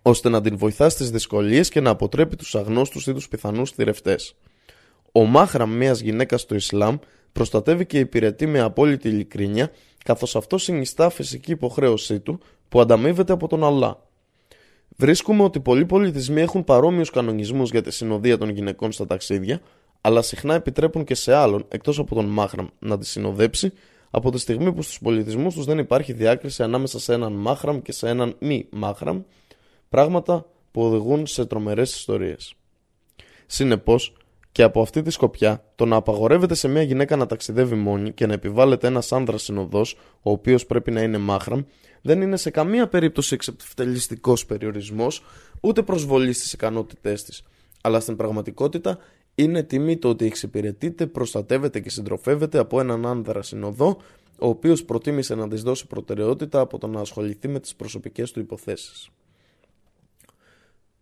ώστε 0.02 0.28
να 0.28 0.41
την 0.41 0.57
βοηθά 0.57 0.89
στις 0.89 1.10
δυσκολίες 1.10 1.68
και 1.68 1.81
να 1.81 1.91
αποτρέπει 1.91 2.36
τους 2.36 2.55
αγνώστους 2.55 3.07
ή 3.07 3.12
τους 3.12 3.28
πιθανούς 3.28 3.70
θηρευτές. 3.70 4.34
Ο 5.12 5.25
μάχραμ 5.25 5.70
μιας 5.70 6.01
γυναίκας 6.01 6.41
στο 6.41 6.55
Ισλάμ 6.55 6.97
προστατεύει 7.33 7.86
και 7.86 7.99
υπηρετεί 7.99 8.47
με 8.47 8.60
απόλυτη 8.60 9.09
ειλικρίνεια, 9.09 9.70
καθώς 10.05 10.36
αυτό 10.36 10.59
συνιστά 10.59 11.10
φυσική 11.10 11.51
υποχρέωσή 11.51 12.20
του 12.20 12.41
που 12.68 12.81
ανταμείβεται 12.81 13.33
από 13.33 13.49
τον 13.49 13.65
Αλλά. 13.65 14.09
Βρίσκουμε 14.97 15.42
ότι 15.42 15.60
πολλοί 15.60 15.86
πολιτισμοί 15.86 16.40
έχουν 16.40 16.64
παρόμοιους 16.64 17.10
κανονισμούς 17.10 17.70
για 17.70 17.82
τη 17.82 17.90
συνοδεία 17.90 18.39
των 18.39 18.48
γυναικών 18.48 18.92
στα 18.92 19.06
ταξίδια, 19.06 19.60
αλλά 20.00 20.23
συχνά 20.23 20.55
επιτρέπουν 20.55 21.05
και 21.05 21.14
σε 21.14 21.34
άλλον, 21.34 21.64
εκτός 21.68 21.98
από 21.98 22.14
τον 22.14 22.24
μάχραμ, 22.24 22.66
να 22.78 22.98
τη 22.98 23.06
συνοδέψει, 23.06 23.73
από 24.10 24.31
τη 24.31 24.39
στιγμή 24.39 24.73
που 24.73 24.82
στους 24.82 24.98
πολιτισμούς 24.98 25.55
τους 25.55 25.64
δεν 25.64 25.78
υπάρχει 25.78 26.12
διάκριση 26.12 26.62
ανάμεσα 26.62 26.98
σε 26.98 27.12
έναν 27.12 27.32
μάχραμ 27.32 27.82
και 27.82 27.92
σε 27.92 28.08
έναν 28.08 28.36
μη 28.39 28.66
μάχραμ, 28.70 29.23
Πράγματα 29.94 30.47
που 30.70 30.82
οδηγούν 30.82 31.26
σε 31.26 31.47
τρομερές 31.47 31.94
ιστορίες. 31.94 32.55
Συνεπώς, 33.47 34.16
και 34.52 34.62
από 34.62 34.81
αυτή 34.81 35.02
τη 35.02 35.10
σκοπιά, 35.10 35.64
το 35.74 35.84
να 35.84 35.97
απαγορεύεται 35.97 36.55
σε 36.55 36.68
μια 36.68 36.82
γυναίκα 36.82 37.16
να 37.16 37.26
ταξιδεύει 37.26 37.74
μόνη 37.74 38.12
και 38.12 38.26
να 38.26 38.32
επιβάλλεται 38.32 38.86
ένας 38.86 39.12
άνδρας 39.12 39.42
συνοδός, 39.42 39.97
ο 40.23 40.31
οποίος 40.31 40.66
πρέπει 40.66 40.90
να 40.90 41.02
είναι 41.02 41.18
μάχραμ, 41.18 41.62
δεν 42.05 42.20
είναι 42.20 42.36
σε 42.36 42.50
καμία 42.50 42.89
περίπτωση 42.89 43.34
εξευτελιστικός 43.34 44.47
περιορισμός, 44.47 45.23
ούτε 45.60 45.83
προσβολής 45.83 46.36
στις 46.36 46.52
ικανότητές 46.52 47.23
της. 47.23 47.42
Αλλά 47.81 48.00
στην 48.00 48.16
πραγματικότητα 48.16 48.99
είναι 49.34 49.62
τιμή 49.62 49.97
το 49.97 50.08
ότι 50.08 50.26
εξυπηρετείται, 50.26 51.07
προστατεύεται 51.07 51.81
και 51.81 51.91
συντροφεύεται 51.91 52.58
από 52.58 52.81
έναν 52.81 53.07
άνδρα 53.07 53.42
συνοδό, 53.42 53.97
ο 54.39 54.49
οποίος 54.49 54.84
προτίμησε 54.84 55.34
να 55.34 55.49
της 55.49 55.62
δώσει 55.62 55.86
προτεραιότητα 55.86 56.60
από 56.60 56.78
το 56.78 56.86
να 56.86 57.00
ασχοληθεί 57.00 57.49
με 57.49 57.60
τις 57.60 57.74
προσωπικές 57.74 58.31
του 58.31 58.41
υποθέσεις 58.41 59.10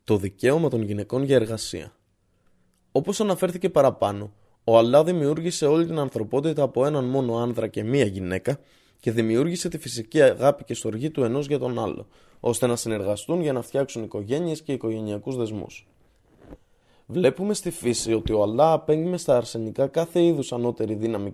το 0.05 0.17
δικαίωμα 0.17 0.69
των 0.69 0.83
γυναικών 0.83 1.23
για 1.23 1.37
εργασία. 1.37 1.93
Όπως 2.93 3.21
αναφέρθηκε 3.21 3.71
παραπάνω, 3.71 4.33
ο 4.65 4.79
Αλλά 4.79 5.05
δημιούργησε 5.05 5.67
όλη 5.67 5.87
την 5.87 5.99
ανθρωπότητα 5.99 6.63
από 6.63 6.87
έναν 6.87 7.05
μόνο 7.05 7.37
άνδρα 7.37 7.67
και 7.67 7.85
μία 7.85 8.05
γυναίκα 8.05 8.59
και 9.03 9.13
δημιούργησε 9.13 9.69
τη 9.69 9.79
φυσική 9.79 10.23
αγάπη 10.23 10.65
και 10.65 10.75
στοργή 10.75 11.11
του 11.11 11.25
ενός 11.25 11.47
για 11.47 11.59
τον 11.59 11.79
άλλο, 11.79 12.07
ώστε 12.41 12.67
να 12.67 12.77
συνεργαστούν 12.77 13.41
για 13.41 13.53
να 13.53 13.63
φτιάξουν 13.63 14.03
οικογένειες 14.03 14.63
και 14.63 14.73
οικογενειακούς 14.73 15.37
δεσμούς. 15.37 15.87
Βλέπουμε 17.07 17.55
στη 17.55 17.71
φύση 17.71 18.13
ότι 18.13 18.33
ο 18.33 18.43
Αλλά 18.43 18.73
απέγγιμε 18.73 19.17
στα 19.17 19.37
αρσενικά 19.37 19.87
κάθε 19.87 20.23
είδους 20.23 20.53
ανώτερη 20.53 20.95
δύναμη 20.95 21.33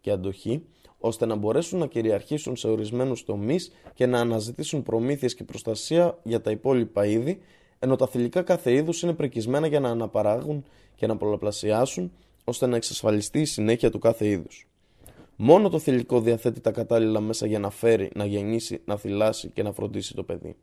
και 0.00 0.10
αντοχή, 0.10 0.64
ώστε 0.98 1.26
να 1.26 1.34
μπορέσουν 1.34 1.78
να 1.78 1.86
κυριαρχήσουν 1.86 2.56
σε 2.56 2.68
ορισμένους 2.68 3.24
τομείς 3.24 3.72
και 3.94 4.06
να 4.06 4.20
αναζητήσουν 4.20 4.82
προμήθειες 4.82 5.34
και 5.34 5.44
προστασία 5.44 6.18
για 6.22 6.40
τα 6.40 6.50
υπόλοιπα 6.50 7.06
είδη, 7.06 7.40
ενώ 7.78 7.96
τα 7.96 8.06
θηλυκά 8.06 8.42
κάθε 8.42 8.72
είδους 8.72 9.02
είναι 9.02 9.12
πρικισμένα 9.12 9.66
για 9.66 9.80
να 9.80 9.88
αναπαράγουν 9.88 10.64
και 10.94 11.06
να 11.06 11.16
πολλαπλασιάσουν 11.16 12.12
ώστε 12.44 12.66
να 12.66 12.76
εξασφαλιστεί 12.76 13.40
η 13.40 13.44
συνέχεια 13.44 13.90
του 13.90 13.98
κάθε 13.98 14.26
είδους. 14.26 14.68
Μόνο 15.36 15.68
το 15.68 15.78
θηλυκό 15.78 16.20
διαθέτει 16.20 16.60
τα 16.60 16.70
κατάλληλα 16.70 17.20
μέσα 17.20 17.46
για 17.46 17.58
να 17.58 17.70
φέρει, 17.70 18.10
να 18.14 18.24
γεννήσει, 18.24 18.80
να 18.84 18.96
θυλάσει 18.96 19.50
και 19.50 19.62
να 19.62 19.72
φροντίσει 19.72 20.14
το 20.14 20.22
παιδί. 20.22 20.56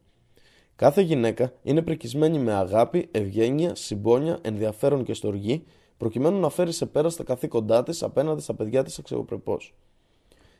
Κάθε 0.76 1.02
γυναίκα 1.02 1.54
είναι 1.64 1.82
πρικισμένη 1.82 2.40
με 2.40 2.54
αγάπη, 2.54 3.08
ευγένεια, 3.12 3.76
συμπόνια, 3.76 4.40
ενδιαφέρον 4.42 5.04
και 5.04 5.14
στοργή, 5.14 5.64
προκειμένου 5.98 6.40
να 6.40 6.50
φέρει 6.50 6.72
σε 6.72 6.86
πέρα 6.86 7.10
στα 7.10 7.24
καθήκοντά 7.24 7.84
της 7.84 8.04
απέναντι 8.04 8.42
στα 8.42 8.54
παιδιά 8.54 8.84
της 8.84 9.00
αξιοπρεπώς. 9.00 9.74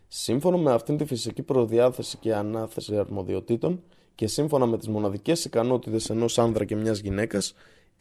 Σύμφωνα 0.08 0.58
με 0.58 0.72
αυτήν 0.72 0.98
τη 0.98 1.06
φυσική 1.06 1.44
προδιάθεση 1.44 2.18
και 2.18 2.34
ανάθεση 2.34 2.98
αρμοδιοτήτων 2.98 3.84
και 4.16 4.28
σύμφωνα 4.28 4.66
με 4.66 4.78
τις 4.78 4.88
μοναδικές 4.88 5.46
ικανότητες 5.46 6.10
ενός 6.10 6.40
άνδρα 6.40 6.66
και 6.66 6.76
μιας 6.76 7.00
γυναίκας, 7.00 7.54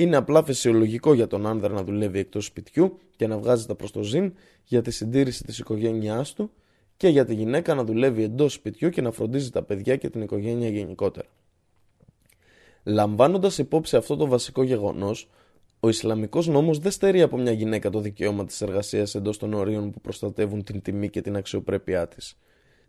είναι 0.02 0.16
απλά 0.16 0.44
φυσιολογικό 0.44 1.14
για 1.14 1.26
τον 1.26 1.46
άνδρα 1.46 1.72
να 1.72 1.84
δουλεύει 1.84 2.18
εκτός 2.18 2.44
σπιτιού 2.44 2.98
και 3.16 3.26
να 3.26 3.38
βγάζει 3.38 3.66
τα 3.66 3.74
προς 3.74 3.90
το 3.90 4.02
ζήν 4.02 4.32
για 4.64 4.82
τη 4.82 4.90
συντήρηση 4.90 5.44
της 5.44 5.58
οικογένειάς 5.58 6.32
του 6.32 6.50
και 6.96 7.08
για 7.08 7.24
τη 7.24 7.34
γυναίκα 7.34 7.74
να 7.74 7.84
δουλεύει 7.84 8.22
εντός 8.22 8.52
σπιτιού 8.52 8.88
και 8.88 9.02
να 9.02 9.10
φροντίζει 9.10 9.50
τα 9.50 9.62
παιδιά 9.62 9.96
και 9.96 10.10
την 10.10 10.22
οικογένεια 10.22 10.68
γενικότερα. 10.68 11.28
Λαμβάνοντας 12.84 13.58
υπόψη 13.58 13.96
αυτό 13.96 14.16
το 14.16 14.26
βασικό 14.26 14.62
γεγονός, 14.62 15.28
ο 15.80 15.88
Ισλαμικός 15.88 16.46
νόμος 16.46 16.78
δεν 16.78 16.92
στερεί 16.92 17.22
από 17.22 17.36
μια 17.36 17.52
γυναίκα 17.52 17.90
το 17.90 18.00
δικαίωμα 18.00 18.44
της 18.44 18.60
εργασίας 18.60 19.14
εντός 19.14 19.38
των 19.38 19.54
ορίων 19.54 19.90
που 19.90 20.00
προστατεύουν 20.00 20.64
την 20.64 20.82
τιμή 20.82 21.08
και 21.08 21.20
την 21.20 21.36
αξιοπρέπειά 21.36 22.08
της. 22.08 22.36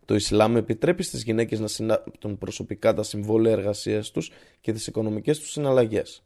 Το 0.04 0.14
Ισλάμ 0.14 0.56
επιτρέπει 0.56 1.02
στις 1.02 1.22
γυναίκες 1.22 1.60
να 1.60 1.66
συνάπτουν 1.66 2.38
προσωπικά 2.38 2.94
τα 2.94 3.02
συμβόλαια 3.02 3.52
εργασίας 3.52 4.10
τους 4.10 4.30
και 4.60 4.72
τις 4.72 4.86
οικονομικές 4.86 5.38
τους 5.38 5.50
συναλλαγές. 5.50 6.22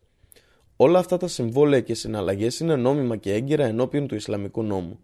Όλα 0.77 0.99
αυτά 0.99 1.17
τα 1.17 1.29
συμβόλαια 1.29 1.81
και 1.81 1.95
συναλλαγές 1.95 2.61
είναι 2.61 2.77
νόμιμα 2.77 3.17
και 3.17 3.33
έγκυρα 3.33 3.65
ενώπιον 3.65 4.07
του 4.07 4.15
Ισλαμικού 4.15 4.63
νόμου. 4.63 4.99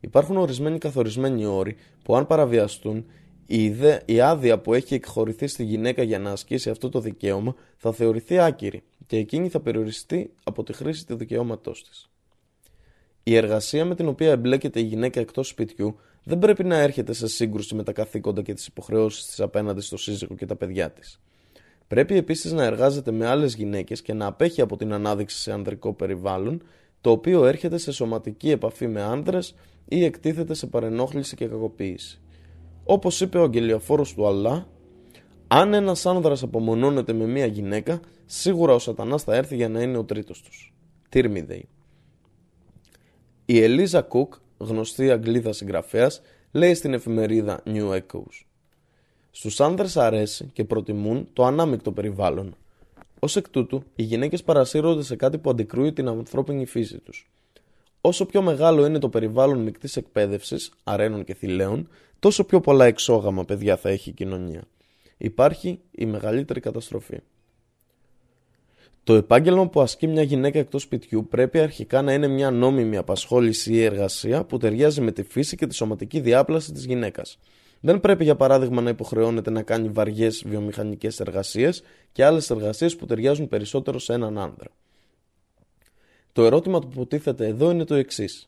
Υπάρχουν 0.00 0.36
ορισμένοι 0.36 0.78
καθορισμένοι 0.78 1.46
όροι 1.46 1.76
που, 2.02 2.16
αν 2.16 2.26
παραβιαστούν, 2.26 3.06
η, 3.46 3.64
ιδέα, 3.64 4.02
η 4.04 4.20
άδεια 4.20 4.58
που 4.58 4.74
έχει 4.74 4.94
εκχωρηθεί 4.94 5.46
στη 5.46 5.64
γυναίκα 5.64 6.02
για 6.02 6.18
να 6.18 6.30
ασκήσει 6.30 6.70
αυτό 6.70 6.88
το 6.88 7.00
δικαίωμα 7.00 7.54
θα 7.76 7.92
θεωρηθεί 7.92 8.38
άκυρη 8.38 8.82
και 9.06 9.16
εκείνη 9.16 9.48
θα 9.48 9.60
περιοριστεί 9.60 10.32
από 10.44 10.62
τη 10.62 10.72
χρήση 10.72 11.06
του 11.06 11.16
δικαιώματός 11.16 11.84
της. 11.88 12.08
Η 13.22 13.36
εργασία 13.36 13.84
με 13.84 13.94
την 13.94 14.08
οποία 14.08 14.30
εμπλέκεται 14.30 14.80
η 14.80 14.82
γυναίκα 14.82 15.20
εκτός 15.20 15.48
σπιτιού 15.48 15.96
δεν 16.24 16.38
πρέπει 16.38 16.64
να 16.64 16.76
έρχεται 16.76 17.12
σε 17.12 17.28
σύγκρουση 17.28 17.74
με 17.74 17.82
τα 17.82 17.92
καθήκοντα 17.92 18.42
και 18.42 18.54
τις 18.54 18.66
υποχρεώσεις 18.66 19.26
της 19.26 19.40
απέναντι 19.40 19.80
στο 19.80 19.96
σύζυγο 19.96 20.34
και 20.34 20.46
τα 20.46 20.56
παιδιά 20.56 20.90
της. 20.90 21.20
Πρέπει 21.88 22.16
επίσης 22.16 22.52
να 22.52 22.64
εργάζεται 22.64 23.10
με 23.10 23.26
άλλες 23.26 23.54
γυναίκες 23.54 24.02
και 24.02 24.12
να 24.12 24.26
απέχει 24.26 24.60
από 24.60 24.76
την 24.76 24.92
ανάδειξη 24.92 25.38
σε 25.38 25.52
ανδρικό 25.52 25.92
περιβάλλον, 25.92 26.62
το 27.00 27.10
οποίο 27.10 27.44
έρχεται 27.44 27.78
σε 27.78 27.92
σωματική 27.92 28.50
επαφή 28.50 28.86
με 28.86 29.02
άνδρες 29.02 29.54
ή 29.88 30.04
εκτίθεται 30.04 30.54
σε 30.54 30.66
παρενόχληση 30.66 31.36
και 31.36 31.46
κακοποίηση. 31.46 32.20
Όπως 32.84 33.20
είπε 33.20 33.38
ο 33.38 33.42
αγγελιοφόρο 33.42 34.06
του 34.14 34.26
Αλλά, 34.26 34.68
αν 35.46 35.74
ένας 35.74 36.06
άνδρας 36.06 36.42
απομονώνεται 36.42 37.12
με 37.12 37.26
μία 37.26 37.46
γυναίκα, 37.46 38.00
σίγουρα 38.26 38.74
ο 38.74 38.78
σατανάς 38.78 39.22
θα 39.22 39.34
έρθει 39.34 39.56
για 39.56 39.68
να 39.68 39.80
είναι 39.80 39.96
ο 39.96 40.04
τρίτος 40.04 40.42
τους. 40.42 40.74
Τύρμιδεϊ. 41.08 41.68
Η 43.44 43.62
Ελίζα 43.62 44.02
Κουκ, 44.02 44.34
γνωστή 44.58 45.10
Αγγλίδα 45.10 45.52
συγγραφέας, 45.52 46.20
λέει 46.52 46.74
στην 46.74 46.94
εφημερίδα 46.94 47.62
New 47.66 47.90
Echoes. 47.90 48.44
Στους 49.36 49.60
άνδρες 49.60 49.96
αρέσει 49.96 50.50
και 50.52 50.64
προτιμούν 50.64 51.28
το 51.32 51.44
ανάμεικτο 51.44 51.92
περιβάλλον. 51.92 52.56
Ω 53.20 53.26
εκ 53.34 53.48
τούτου, 53.48 53.82
οι 53.94 54.02
γυναίκες 54.02 54.42
παρασύρονται 54.42 55.02
σε 55.02 55.16
κάτι 55.16 55.38
που 55.38 55.50
αντικρούει 55.50 55.92
την 55.92 56.08
ανθρώπινη 56.08 56.66
φύση 56.66 56.98
τους. 56.98 57.30
Όσο 58.00 58.26
πιο 58.26 58.42
μεγάλο 58.42 58.86
είναι 58.86 58.98
το 58.98 59.08
περιβάλλον 59.08 59.58
μεικτής 59.58 59.96
εκπαίδευσης, 59.96 60.70
αρένων 60.84 61.24
και 61.24 61.34
θηλαίων, 61.34 61.88
τόσο 62.18 62.44
πιο 62.44 62.60
πολλά 62.60 62.84
εξόγαμα 62.84 63.44
παιδιά 63.44 63.76
θα 63.76 63.88
έχει 63.88 64.10
η 64.10 64.12
κοινωνία. 64.12 64.62
Υπάρχει 65.16 65.80
η 65.90 66.06
μεγαλύτερη 66.06 66.60
καταστροφή. 66.60 67.18
Το 69.04 69.14
επάγγελμα 69.14 69.68
που 69.68 69.80
ασκεί 69.80 70.06
μια 70.06 70.22
γυναίκα 70.22 70.58
εκτός 70.58 70.82
σπιτιού 70.82 71.26
πρέπει 71.28 71.58
αρχικά 71.58 72.02
να 72.02 72.12
είναι 72.12 72.28
μια 72.28 72.50
νόμιμη 72.50 72.96
απασχόληση 72.96 73.72
ή 73.72 73.82
εργασία 73.82 74.44
που 74.44 74.58
ταιριάζει 74.58 75.00
με 75.00 75.12
τη 75.12 75.22
φύση 75.22 75.56
και 75.56 75.66
τη 75.66 75.74
σωματική 75.74 76.20
διάπλαση 76.20 76.72
της 76.72 76.84
γυναίκας. 76.84 77.38
Δεν 77.86 78.00
πρέπει, 78.00 78.24
για 78.24 78.36
παράδειγμα, 78.36 78.80
να 78.80 78.90
υποχρεώνεται 78.90 79.50
να 79.50 79.62
κάνει 79.62 79.88
βαριές 79.88 80.42
βιομηχανικές 80.46 81.20
εργασίες 81.20 81.82
και 82.12 82.24
άλλες 82.24 82.50
εργασίες 82.50 82.96
που 82.96 83.06
ταιριάζουν 83.06 83.48
περισσότερο 83.48 83.98
σε 83.98 84.12
έναν 84.12 84.38
άνδρα. 84.38 84.68
Το 86.32 86.44
ερώτημα 86.44 86.78
που 86.78 87.06
τίθεται 87.06 87.46
εδώ 87.46 87.70
είναι 87.70 87.84
το 87.84 87.94
εξής. 87.94 88.46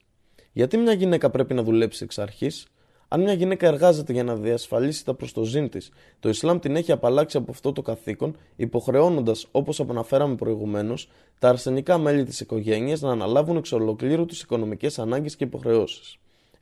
Γιατί 0.52 0.76
μια 0.76 0.92
γυναίκα 0.92 1.31
πρέπει 1.31 1.55
να 1.55 1.62
δουλέψει 1.62 2.05
εξ 2.05 2.18
αρχής, 2.18 2.66
αν 3.08 3.20
μια 3.20 3.32
γυναίκα 3.32 3.66
εργάζεται 3.66 4.12
για 4.12 4.24
να 4.24 4.36
διασφαλίσει 4.36 5.05
τα 5.05 5.15
προ 5.15 5.28
το 5.34 5.44
ζήν 5.44 5.68
της, 5.68 5.90
το 6.20 6.28
Ισλάμ 6.28 6.58
την 6.58 6.76
έχει 6.76 6.92
απαλλάξει 6.92 7.36
από 7.36 7.50
αυτό 7.50 7.73
το 7.73 7.82
καθήκον, 7.82 8.36
υποχρεώνοντας, 8.56 9.47
όπως 9.50 9.81
αναφέραμε 9.81 10.34
προηγουμένως, 10.34 11.08
τα 11.39 11.48
αρσενικά 11.48 11.98
μέλη 11.98 12.24
της 12.24 12.40
οικογένειας 12.40 13.00
να 13.00 13.10
αναλάβουν 13.10 13.56
εξ 13.56 13.73
ολοκλήρου 13.73 14.26
τις 14.26 14.40
οικονομικές 14.40 14.98
ανάγκες 14.98 15.36
και 15.36 15.44
υποχρεώσεις. 15.44 16.18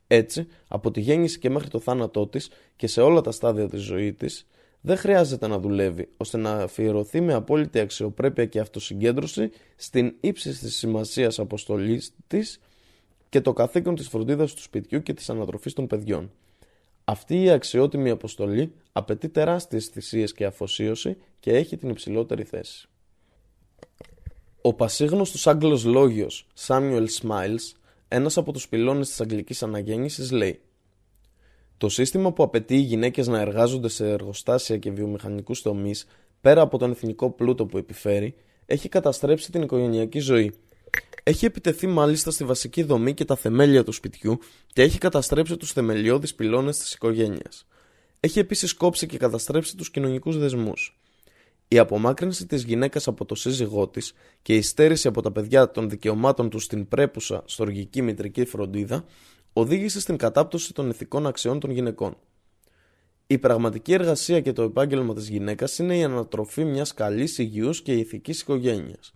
Έτσι, 0.07 0.47
από 0.67 0.91
τη 0.91 0.99
γέννηση 0.99 1.39
και 1.39 1.49
μέχρι 1.49 1.69
το 1.69 1.79
θάνατό 1.79 2.27
της 2.27 2.49
και 2.75 2.87
σε 2.87 3.01
όλα 3.01 3.21
τα 3.21 3.31
στάδια 3.31 3.69
της 3.69 3.81
ζωής 3.81 4.15
της, 4.15 4.47
δεν 4.81 4.97
χρειάζεται 4.97 5.47
να 5.47 5.59
δουλεύει 5.59 6.09
ώστε 6.17 6.37
να 6.37 6.51
αφιερωθεί 6.51 7.21
με 7.21 7.33
απόλυτη 7.33 7.79
αξιοπρέπεια 7.79 8.45
και 8.45 8.59
αυτοσυγκέντρωση 8.59 9.51
στην 9.75 10.15
ύψη 10.19 10.49
της 10.49 10.75
σημασίας 10.75 11.39
αποστολής 11.39 12.13
της 12.27 12.59
και 13.29 13.41
το 13.41 13.53
καθήκον 13.53 13.95
της 13.95 14.07
φροντίδας 14.07 14.53
του 14.53 14.61
σπιτιού 14.61 15.03
και 15.03 15.13
της 15.13 15.29
ανατροφής 15.29 15.73
των 15.73 15.87
παιδιών. 15.87 16.31
Αυτή 17.03 17.43
η 17.43 17.49
αξιότιμη 17.49 18.09
αποστολή 18.09 18.73
απαιτεί 18.91 19.29
τεράστιες 19.29 19.85
θυσίες 19.85 20.33
και 20.33 20.45
αφοσίωση 20.45 21.17
και 21.39 21.51
έχει 21.51 21.77
την 21.77 21.89
υψηλότερη 21.89 22.43
θέση. 22.43 22.87
Ο 24.61 24.73
πασίγνωστος 24.73 25.47
Άγγλος 25.47 25.85
λόγιος 25.85 26.47
Samuel 26.67 27.05
Smiles, 27.21 27.73
ένας 28.07 28.37
από 28.37 28.51
τους 28.51 28.67
πυλώνες 28.67 29.09
της 29.09 29.21
αγγλικής 29.21 29.63
αναγέννησης, 29.63 30.31
λέει 30.31 30.59
«Το 31.77 31.89
σύστημα 31.89 32.33
που 32.33 32.43
απαιτεί 32.43 32.75
οι 32.75 32.81
γυναίκες 32.81 33.27
να 33.27 33.39
εργάζονται 33.39 33.89
σε 33.89 34.09
εργοστάσια 34.09 34.77
και 34.77 34.91
βιομηχανικούς 34.91 35.61
τομείς, 35.61 36.05
πέρα 36.41 36.61
από 36.61 36.77
τον 36.77 36.91
εθνικό 36.91 37.31
πλούτο 37.31 37.65
που 37.65 37.77
επιφέρει, 37.77 38.35
έχει 38.65 38.89
καταστρέψει 38.89 39.51
την 39.51 39.61
οικογενειακή 39.61 40.19
ζωή 40.19 40.53
έχει 41.27 41.45
επιτεθεί 41.45 41.87
μάλιστα 41.87 42.31
στη 42.31 42.43
βασική 42.43 42.83
δομή 42.83 43.13
και 43.13 43.25
τα 43.25 43.35
θεμέλια 43.35 43.83
του 43.83 43.91
σπιτιού 43.91 44.39
και 44.73 44.81
έχει 44.81 44.97
καταστρέψει 44.97 45.57
τους 45.57 45.71
θεμελιώδεις 45.71 46.35
πυλώνες 46.35 46.77
της 46.77 46.93
οικογένειας. 46.93 47.67
Έχει 48.19 48.39
επίσης 48.39 48.73
κόψει 48.73 49.05
και 49.07 49.17
καταστρέψει 49.17 49.75
τους 49.75 49.91
κοινωνικούς 49.91 50.37
δεσμούς. 50.37 50.99
Η 51.75 51.79
απομάκρυνση 51.79 52.45
της 52.45 52.63
γυναίκας 52.63 53.07
από 53.07 53.25
το 53.25 53.35
σύζυγό 53.35 53.87
της 53.87 54.13
και 54.41 54.55
η 54.55 54.61
στέρηση 54.61 55.07
από 55.07 55.21
τα 55.21 55.31
παιδιά 55.31 55.71
των 55.71 55.89
δικαιωμάτων 55.89 56.49
τους 56.49 56.63
στην 56.63 56.87
πρέπουσα 56.87 57.43
στοργική 57.45 58.01
μητρική 58.01 58.45
φροντίδα 58.45 59.05
οδήγησε 59.53 59.99
στην 59.99 60.17
κατάπτωση 60.17 60.73
των 60.73 60.89
ηθικών 60.89 61.27
αξιών 61.27 61.59
των 61.59 61.71
γυναικών. 61.71 62.17
Η 63.27 63.37
πραγματική 63.37 63.93
εργασία 63.93 64.41
και 64.41 64.53
το 64.53 64.61
επάγγελμα 64.61 65.13
της 65.13 65.29
γυναίκας 65.29 65.77
είναι 65.77 65.97
η 65.97 66.03
ανατροφή 66.03 66.63
μιας 66.63 66.93
καλής, 66.93 67.37
υγιούς 67.37 67.81
και 67.81 67.93
ηθικής 67.93 68.41
οικογένειας 68.41 69.13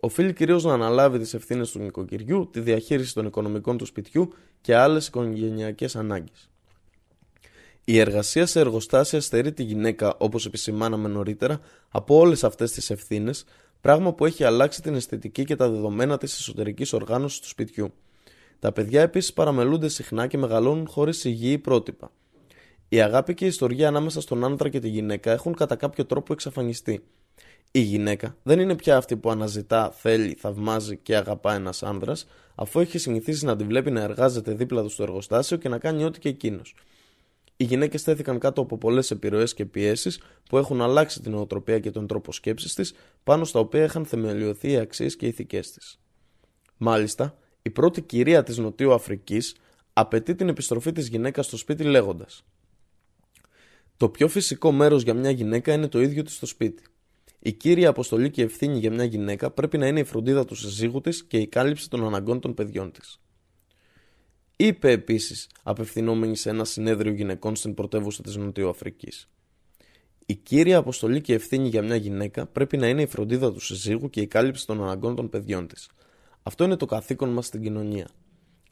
οφείλει 0.00 0.32
κυρίως 0.32 0.64
να 0.64 0.72
αναλάβει 0.72 1.18
τις 1.18 1.34
ευθύνες 1.34 1.70
του 1.70 1.78
νοικοκυριού, 1.78 2.48
τη 2.52 2.60
διαχείριση 2.60 3.14
των 3.14 3.26
οικονομικών 3.26 3.78
του 3.78 3.86
σπιτιού 3.86 4.32
και 4.60 4.76
άλλες 4.76 5.06
οικογενειακές 5.06 5.96
ανάγκες. 5.96 6.51
Η 7.84 7.98
εργασία 7.98 8.46
σε 8.46 8.60
εργοστάσια 8.60 9.20
στερεί 9.20 9.52
τη 9.52 9.62
γυναίκα, 9.62 10.14
όπως 10.18 10.46
επισημάναμε 10.46 11.08
νωρίτερα, 11.08 11.60
από 11.88 12.16
όλες 12.16 12.44
αυτές 12.44 12.72
τις 12.72 12.90
ευθύνες, 12.90 13.44
πράγμα 13.80 14.12
που 14.12 14.26
έχει 14.26 14.44
αλλάξει 14.44 14.82
την 14.82 14.94
αισθητική 14.94 15.44
και 15.44 15.56
τα 15.56 15.68
δεδομένα 15.68 16.18
της 16.18 16.38
εσωτερικής 16.38 16.92
οργάνωσης 16.92 17.40
του 17.40 17.48
σπιτιού. 17.48 17.92
Τα 18.58 18.72
παιδιά 18.72 19.02
επίσης 19.02 19.32
παραμελούνται 19.32 19.88
συχνά 19.88 20.26
και 20.26 20.38
μεγαλώνουν 20.38 20.86
χωρίς 20.88 21.24
υγιή 21.24 21.58
πρότυπα. 21.58 22.10
Η 22.88 23.00
αγάπη 23.00 23.34
και 23.34 23.44
η 23.44 23.48
ιστορία 23.48 23.88
ανάμεσα 23.88 24.20
στον 24.20 24.44
άντρα 24.44 24.68
και 24.68 24.80
τη 24.80 24.88
γυναίκα 24.88 25.32
έχουν 25.32 25.54
κατά 25.54 25.76
κάποιο 25.76 26.06
τρόπο 26.06 26.32
εξαφανιστεί. 26.32 27.04
Η 27.70 27.80
γυναίκα 27.80 28.36
δεν 28.42 28.60
είναι 28.60 28.76
πια 28.76 28.96
αυτή 28.96 29.16
που 29.16 29.30
αναζητά, 29.30 29.90
θέλει, 29.90 30.34
θαυμάζει 30.34 30.96
και 30.96 31.16
αγαπά 31.16 31.54
ένας 31.54 31.82
άνδρας, 31.82 32.26
αφού 32.54 32.80
έχει 32.80 32.98
συνηθίσει 32.98 33.44
να 33.44 33.56
τη 33.56 33.64
βλέπει 33.64 33.90
να 33.90 34.00
εργάζεται 34.00 34.52
δίπλα 34.52 34.82
του 34.82 34.88
στο 34.88 35.02
εργοστάσιο 35.02 35.56
και 35.56 35.68
να 35.68 35.78
κάνει 35.78 36.04
ό,τι 36.04 36.18
και 36.18 36.28
εκείνος. 36.28 36.74
Οι 37.62 37.64
γυναίκες 37.64 38.00
στέθηκαν 38.00 38.38
κάτω 38.38 38.60
από 38.60 38.78
πολλές 38.78 39.10
επιρροές 39.10 39.54
και 39.54 39.64
πιέσεις 39.64 40.20
που 40.48 40.58
έχουν 40.58 40.80
αλλάξει 40.80 41.20
την 41.20 41.34
οτροπία 41.34 41.78
και 41.78 41.90
τον 41.90 42.06
τρόπο 42.06 42.32
σκέψης 42.32 42.74
της, 42.74 42.94
πάνω 43.24 43.44
στα 43.44 43.60
οποία 43.60 43.84
είχαν 43.84 44.04
θεμελιωθεί 44.04 44.70
οι 44.70 44.76
αξίες 44.76 45.16
και 45.16 45.26
οι 45.26 45.28
ηθικές 45.28 45.70
της. 45.70 46.00
Μάλιστα, 46.76 47.38
η 47.62 47.70
πρώτη 47.70 48.02
κυρία 48.02 48.42
της 48.42 48.58
Νοτιού 48.58 48.92
Αφρικής 48.92 49.56
απαιτεί 49.92 50.34
την 50.34 50.48
επιστροφή 50.48 50.92
της 50.92 51.08
γυναίκας 51.08 51.46
στο 51.46 51.56
σπίτι 51.56 51.84
λέγοντας: 51.84 52.44
Το 53.96 54.08
πιο 54.08 54.28
φυσικό 54.28 54.72
μέρος 54.72 55.02
για 55.02 55.14
μια 55.14 55.30
γυναίκα 55.30 55.72
είναι 55.72 55.88
το 55.88 56.00
ίδιο 56.00 56.22
της 56.22 56.34
στο 56.34 56.46
σπίτι. 56.46 56.82
Η 57.38 57.52
κύρια 57.52 57.88
αποστολή 57.88 58.30
και 58.30 58.42
ευθύνη 58.42 58.78
για 58.78 58.90
μια 58.90 59.04
γυναίκα 59.04 59.50
πρέπει 59.50 59.78
να 59.78 59.86
είναι 59.86 60.00
η 60.00 60.04
φροντίδα 60.04 60.44
του 60.44 60.54
συζύγου 60.54 61.00
της 61.00 61.24
και 61.24 61.38
η 61.38 61.46
κάλυψη 61.46 61.90
των 61.90 62.04
αναγκών 62.04 62.40
των 62.40 62.54
παιδιών 62.54 62.92
της. 62.92 63.20
Είπε 64.56 64.90
επίσης, 64.90 65.48
απευθυνόμενη 65.62 66.36
σε 66.36 66.50
ένα 66.50 66.64
συνέδριο 66.64 67.12
γυναικών 67.12 67.56
στην 67.56 67.74
πρωτεύουσα 67.74 68.22
της 68.22 68.36
Νοτιοαφρική. 68.36 69.08
Η 70.26 70.34
κύρια 70.34 70.78
αποστολή 70.78 71.20
και 71.20 71.34
ευθύνη 71.34 71.68
για 71.68 71.82
μια 71.82 71.96
γυναίκα 71.96 72.46
πρέπει 72.46 72.76
να 72.76 72.88
είναι 72.88 73.02
η 73.02 73.06
φροντίδα 73.06 73.52
του 73.52 73.60
συζύγου 73.60 74.10
και 74.10 74.20
η 74.20 74.26
κάλυψη 74.26 74.66
των 74.66 74.82
αναγκών 74.82 75.14
των 75.14 75.28
παιδιών 75.28 75.66
της. 75.66 75.88
Αυτό 76.42 76.64
είναι 76.64 76.76
το 76.76 76.86
καθήκον 76.86 77.28
μας 77.28 77.46
στην 77.46 77.62
κοινωνία. 77.62 78.08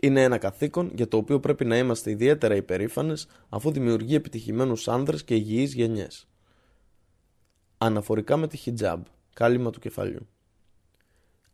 Είναι 0.02 0.22
ένα 0.22 0.38
καθήκον 0.38 0.90
για 0.94 1.08
το 1.08 1.16
οποίο 1.16 1.40
πρέπει 1.40 1.64
να 1.64 1.78
είμαστε 1.78 2.10
ιδιαίτερα 2.10 2.54
υπερήφανες 2.54 3.26
αφού 3.48 3.70
δημιουργεί 3.70 4.14
επιτυχημένους 4.14 4.88
άνδρες 4.88 5.24
και 5.24 5.34
υγιείς 5.34 5.74
γενιές. 5.74 6.28
Αναφορικά 7.78 8.36
με 8.36 8.48
τη 8.48 8.56
χιτζάμπ, 8.56 9.02
κάλυμα 9.34 9.70
του 9.70 9.78
κεφαλιού. 9.78 10.28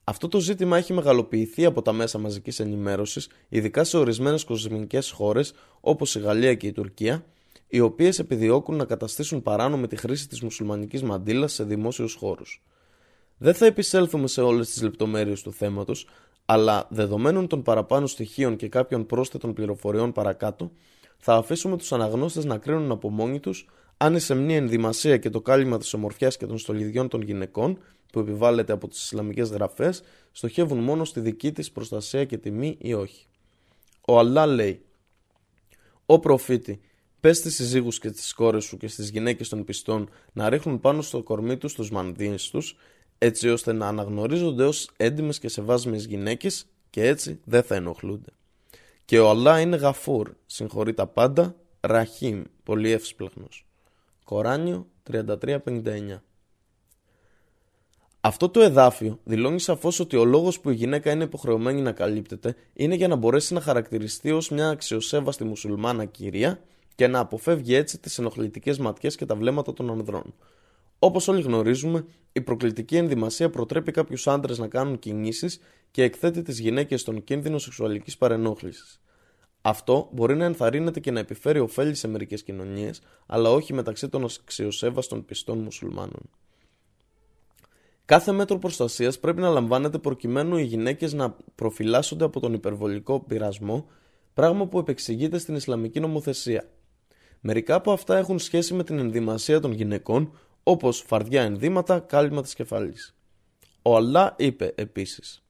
Αυτό 0.09 0.29
το 0.29 0.41
ζήτημα 0.41 0.77
έχει 0.77 0.93
μεγαλοποιηθεί 0.93 1.65
από 1.65 1.83
τα 1.83 1.93
μέσα 1.93 2.19
μαζικής 2.19 2.61
ενημέρωσης, 2.61 3.29
ειδικά 3.49 3.85
σε 3.85 3.97
ορισμένες 3.97 4.45
κοσμικές 4.45 5.11
χώρες 5.11 5.53
όπως 5.81 6.15
η 6.15 6.19
Γαλλία 6.19 6.55
και 6.55 6.67
η 6.67 6.73
Τουρκία, 6.73 7.25
οι 7.69 7.81
οποίες 7.81 8.19
επιδιώκουν 8.19 8.77
να 8.77 8.85
καταστήσουν 8.85 9.43
παράνομη 9.43 9.87
τη 9.87 9.97
χρήση 9.97 10.29
της 10.29 10.43
μουσουλμανικής 10.43 11.03
μαντήλας 11.03 11.53
σε 11.53 11.65
δημόσιους 11.65 12.15
χώρους. 12.15 12.63
Δεν 13.39 13.55
θα 13.55 13.67
επισέλθουμε 13.67 14.27
σε 14.27 14.41
όλες 14.41 14.71
τις 14.71 14.83
λεπτομέρειες 14.83 15.43
του 15.43 15.53
θέματος, 15.53 16.07
αλλά 16.45 16.87
δεδομένων 16.91 17.47
των 17.47 17.63
παραπάνω 17.63 18.07
στοιχείων 18.07 18.57
και 18.57 18.69
κάποιων 18.69 19.07
πρόσθετων 19.07 19.53
πληροφοριών 19.53 20.13
παρακάτω, 20.13 20.71
θα 21.19 21.35
αφήσουμε 21.35 21.77
τους 21.77 21.93
αναγνώστες 21.93 22.45
να 22.45 22.59
κρίνουν 22.59 22.91
από 22.91 23.11
μόνοι 23.11 23.41
τους 23.41 23.67
αν 23.97 24.15
η 24.15 24.19
σεμνή 24.21 24.57
ενδυμασία 24.57 25.17
και 25.17 25.31
το 25.31 25.41
κάλυμα 25.41 25.79
της 25.79 25.95
ομορφιάς 25.95 26.37
και 26.37 26.47
των 26.47 26.59
στολιδιών 26.59 27.09
των 27.09 27.23
γυναικών 27.23 27.79
που 28.13 28.19
επιβάλλεται 28.19 28.73
από 28.73 28.89
τις 28.89 29.03
Ισλαμικές 29.03 29.49
γραφές 29.49 30.03
στοχεύουν 30.33 30.79
μόνο 30.79 31.05
στη 31.05 31.21
δική 31.21 31.53
της 31.53 31.73
προστασία 31.73 32.25
και 32.25 32.39
τιμή 32.39 32.77
ή 32.81 32.95
όχι. 32.95 33.27
Ο 34.07 34.19
Αλλά 34.19 34.47
λέει: 34.47 34.85
Ο 36.07 36.19
προφήτη, 36.19 36.81
πες 37.21 37.37
στις 37.37 37.55
συζύγους 37.55 37.99
και 37.99 38.09
στι 38.09 38.35
κόρες 38.35 38.65
σου 38.65 38.77
και 38.77 38.89
στις 38.89 39.11
γυναίκες 39.11 39.49
των 39.49 39.65
πιστών 39.65 40.11
να 40.33 40.49
ρίχνουν 40.49 40.81
πάνω 40.81 41.03
στο 41.03 41.23
κορμί 41.23 41.57
τους 41.57 41.75
τους 41.75 41.91
μανδύες 41.91 42.51
τους, 42.51 42.77
έτσι 43.19 43.49
ώστε 43.49 43.73
να 43.73 43.89
αναγνωρίζονται 43.89 44.65
ως 44.65 44.91
έντιμες 44.97 45.39
και 45.39 45.49
σεβάσιμε 45.49 45.97
γυναίκες 45.97 46.67
και 46.91 47.07
έτσι 47.07 47.41
δεν 47.45 47.63
θα 47.63 47.75
ενοχλούνται. 47.75 48.31
Και 49.05 49.19
ο 49.19 49.29
Αλλά 49.29 49.61
είναι 49.61 49.77
γαφούρ, 49.77 50.31
συγχωρεί 50.47 50.95
τα 50.95 51.07
πάντα, 51.07 51.57
ραχίμ, 51.81 52.43
πολύ 52.63 52.91
εύσπλαχνος. 52.91 53.67
Κοράνιο 54.25 54.87
3359 55.03 56.23
αυτό 58.21 58.49
το 58.49 58.61
εδάφιο 58.61 59.19
δηλώνει 59.25 59.61
σαφώς 59.61 60.01
ότι 60.01 60.17
ο 60.17 60.25
λόγος 60.25 60.61
που 60.61 60.71
η 60.71 60.75
γυναίκα 60.75 61.11
είναι 61.11 61.25
υποχρεωμένη 61.25 61.81
να 61.81 61.93
καλύπτεται 61.93 62.57
είναι 62.73 62.95
για 62.95 63.09
να 63.09 63.17
μπορέσει 63.17 63.55
να 63.55 63.61
χαρακτηριστεί 63.61 64.31
ως 64.31 64.51
μια 64.51 64.69
αξιοσέβαστη 64.69 65.45
μουσουλμάνα 65.45 66.05
κυρία 66.05 66.61
και 66.95 67.07
να 67.07 67.19
αποφεύγει 67.19 67.75
έτσι 67.75 67.99
τις 67.99 68.19
ενοχλητικές 68.19 68.79
ματιές 68.79 69.17
και 69.17 69.27
τα 69.27 69.35
βλέμματα 69.35 69.73
των 69.73 69.91
ανδρών. 69.91 70.35
Όπως 70.99 71.29
όλοι 71.29 71.43
γνωρίζουμε, 71.43 72.05
η 72.33 72.41
προκλητική 72.41 72.97
ενδυμασία 72.97 73.51
προτρέπει 73.51 73.93
κάποιους 73.93 74.27
άντρες 74.27 74.59
να 74.59 74.69
κάνουν 74.69 74.99
κινήσεις 74.99 75.61
και 75.91 76.03
εκθέτει 76.03 76.43
τις 76.43 76.59
γυναίκες 76.59 77.01
στον 77.01 77.25
κίνδυνο 77.25 77.59
σεξουαλικής 77.59 78.17
παρενόχλησης. 78.17 79.01
Αυτό 79.63 80.09
μπορεί 80.13 80.37
να 80.37 80.45
ενθαρρύνεται 80.45 81.01
και 81.01 81.11
να 81.11 81.21
επιφέρει 81.21 81.59
ωφέλη 81.59 81.95
σε 81.95 82.09
μερικές 82.09 82.43
κοινωνίες, 82.43 83.01
αλλά 83.27 83.51
όχι 83.51 83.73
μεταξύ 83.73 84.09
των 84.09 84.25
αξιοσέβαστων 84.25 85.25
πιστών 85.25 85.59
μουσουλμάνων. 85.59 86.31
Κάθε 88.07 88.33
μέτρο 88.33 88.59
προστασίας 88.59 89.19
πρέπει 89.19 89.41
να 89.41 89.49
λαμβάνεται 89.49 89.99
προκειμένου 89.99 90.57
οι 90.57 90.63
γυναίκες 90.63 91.13
να 91.13 91.37
προφυλάσσονται 91.55 92.25
από 92.25 92.41
τον 92.41 92.53
υπερβολικό 92.53 93.21
πειρασμό, 93.21 93.87
πράγμα 94.35 94.67
που 94.67 94.79
επεξηγείται 94.79 95.39
στην 95.39 95.55
Ισλαμική 95.55 96.01
νομοθεσία. 96.01 96.69
Μερικά 97.41 97.75
από 97.75 97.93
αυτά 97.93 98.17
έχουν 98.17 98.39
σχέση 98.39 98.75
με 98.75 98.85
την 98.85 98.99
ενδυμασία 98.99 99.61
των 99.61 99.73
γυναικών, 99.73 100.39
όπως 100.63 101.05
φαρδιά 101.07 101.43
ενδύματα, 101.43 102.01
κάλυμα 102.01 102.43
της 102.43 102.55
κεφαλή. 102.55 102.95
Ο 103.83 103.97
Αλλά 103.97 104.35
είπε 104.39 104.73
επίσης. 104.77 105.43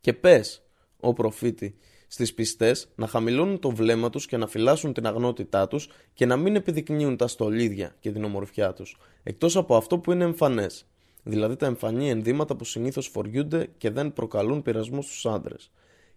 Και 0.00 0.12
πες, 0.12 0.62
ο 1.00 1.12
προφήτη, 1.12 1.76
στις 2.06 2.34
πιστές 2.34 2.88
να 2.94 3.06
χαμηλώνουν 3.06 3.58
το 3.58 3.70
βλέμμα 3.70 4.10
τους 4.10 4.26
και 4.26 4.36
να 4.36 4.46
φυλάσσουν 4.46 4.92
την 4.92 5.06
αγνότητά 5.06 5.68
τους 5.68 5.88
και 6.14 6.26
να 6.26 6.36
μην 6.36 6.56
επιδεικνύουν 6.56 7.16
τα 7.16 7.26
στολίδια 7.26 7.94
και 8.00 8.12
την 8.12 8.24
ομορφιά 8.24 8.72
τους, 8.72 8.96
εκτός 9.22 9.56
από 9.56 9.76
αυτό 9.76 9.98
που 9.98 10.12
είναι 10.12 10.24
εμφανές, 10.24 10.86
δηλαδή 11.24 11.56
τα 11.56 11.66
εμφανή 11.66 12.10
ενδύματα 12.10 12.56
που 12.56 12.64
συνήθως 12.64 13.06
φοριούνται 13.06 13.68
και 13.78 13.90
δεν 13.90 14.12
προκαλούν 14.12 14.62
πειρασμό 14.62 15.02
στους 15.02 15.26
άντρες, 15.26 15.70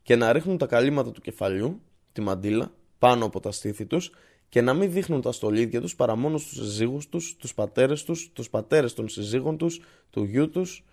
και 0.03 0.15
να 0.15 0.31
ρίχνουν 0.31 0.57
τα 0.57 0.65
καλύματα 0.65 1.11
του 1.11 1.21
κεφαλιού, 1.21 1.81
τη 2.11 2.21
μαντήλα, 2.21 2.71
πάνω 2.99 3.25
από 3.25 3.39
τα 3.39 3.51
στήθη 3.51 3.85
τους 3.85 4.11
και 4.49 4.61
να 4.61 4.73
μην 4.73 4.91
δείχνουν 4.91 5.21
τα 5.21 5.31
στολίδια 5.31 5.81
τους 5.81 5.95
παρά 5.95 6.15
μόνο 6.15 6.37
στους 6.37 6.57
συζύγους 6.57 7.09
τους, 7.09 7.35
τους 7.39 7.53
πατέρες 7.53 8.03
τους, 8.03 8.31
τους 8.33 8.49
πατέρες 8.49 8.93
των 8.93 9.09
συζύγων 9.09 9.57
τους, 9.57 9.81
του 10.09 10.23
γιού 10.23 10.49
τους, 10.49 10.85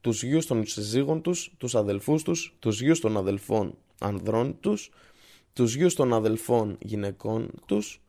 τους 0.00 0.22
γιους 0.22 0.46
των 0.46 0.66
συζύγων 0.66 1.22
τους, 1.22 1.54
τους 1.58 1.74
αδελφούς 1.74 2.22
τους, 2.22 2.56
τους 2.58 2.80
γιους 2.80 3.00
των 3.00 3.16
αδελφών 3.16 3.78
ανδρών 3.98 4.60
τους, 4.60 4.90
τους 5.52 5.74
γιους 5.74 5.94
των 5.94 6.12
αδελφών 6.12 6.76
γυναικών 6.80 7.50
τους, 7.66 8.00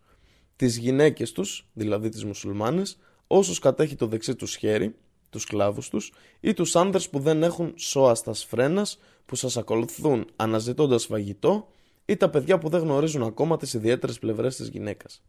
τις 0.55 0.77
γυναίκες 0.77 1.31
τους, 1.31 1.67
δηλαδή 1.73 2.09
τις 2.09 2.25
μουσουλμάνες, 2.25 2.97
όσους 3.27 3.59
κατέχει 3.59 3.95
το 3.95 4.07
δεξί 4.07 4.35
τους 4.35 4.55
χέρι 4.55 4.95
τους 5.31 5.41
σκλάβους 5.41 5.89
τους 5.89 6.11
ή 6.39 6.53
τους 6.53 6.75
άνδρες 6.75 7.09
που 7.09 7.19
δεν 7.19 7.43
έχουν 7.43 7.73
σώαστα 7.75 8.33
φρένας 8.33 8.99
που 9.25 9.35
σας 9.35 9.57
ακολουθούν 9.57 10.25
αναζητώντας 10.35 11.05
φαγητό 11.05 11.67
ή 12.05 12.17
τα 12.17 12.29
παιδιά 12.29 12.57
που 12.57 12.69
δεν 12.69 12.81
γνωρίζουν 12.81 13.23
ακόμα 13.23 13.57
τις 13.57 13.73
ιδιαίτερες 13.73 14.19
πλευρές 14.19 14.55
της 14.55 14.67
γυναίκας. 14.67 15.21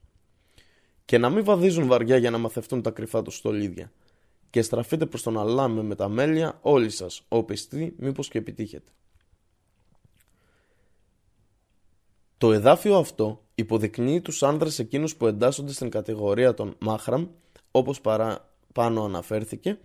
Και 1.05 1.19
να 1.19 1.31
μην 1.31 1.45
βαδίζουν 1.45 1.87
βαριά 1.87 2.17
για 2.17 2.31
να 2.31 2.39
μαθευτούν 2.39 2.83
τα 2.83 2.91
κρυφά 2.91 3.23
τους 3.23 3.37
στολίδια. 3.37 3.93
Και 4.51 4.63
στραφείτε 4.63 5.07
προς 5.07 5.23
τον 5.23 5.39
Αλλά 5.39 5.69
με 5.69 5.83
μεταμέλεια 5.83 6.59
όλοι 6.63 6.91
σας, 6.91 7.23
ο 7.29 7.43
πιστοί 7.43 7.95
μήπως 7.99 8.29
και 8.29 8.39
επιτύχετε. 8.39 8.91
Το 12.39 12.53
εδάφιο 12.53 12.97
αυτό 12.97 13.45
υποδεικνύει 13.55 14.21
τους 14.21 14.43
άνδρες 14.43 14.79
εκείνους 14.79 15.17
που 15.17 15.27
εντάσσονται 15.27 15.73
στην 15.73 15.91
κατηγορία 15.91 16.55
των 16.55 16.75
μάχραμ, 16.79 17.27
όπως 17.71 18.01
παραπάνω 18.01 19.05
αναφέρθηκε, 19.05 19.79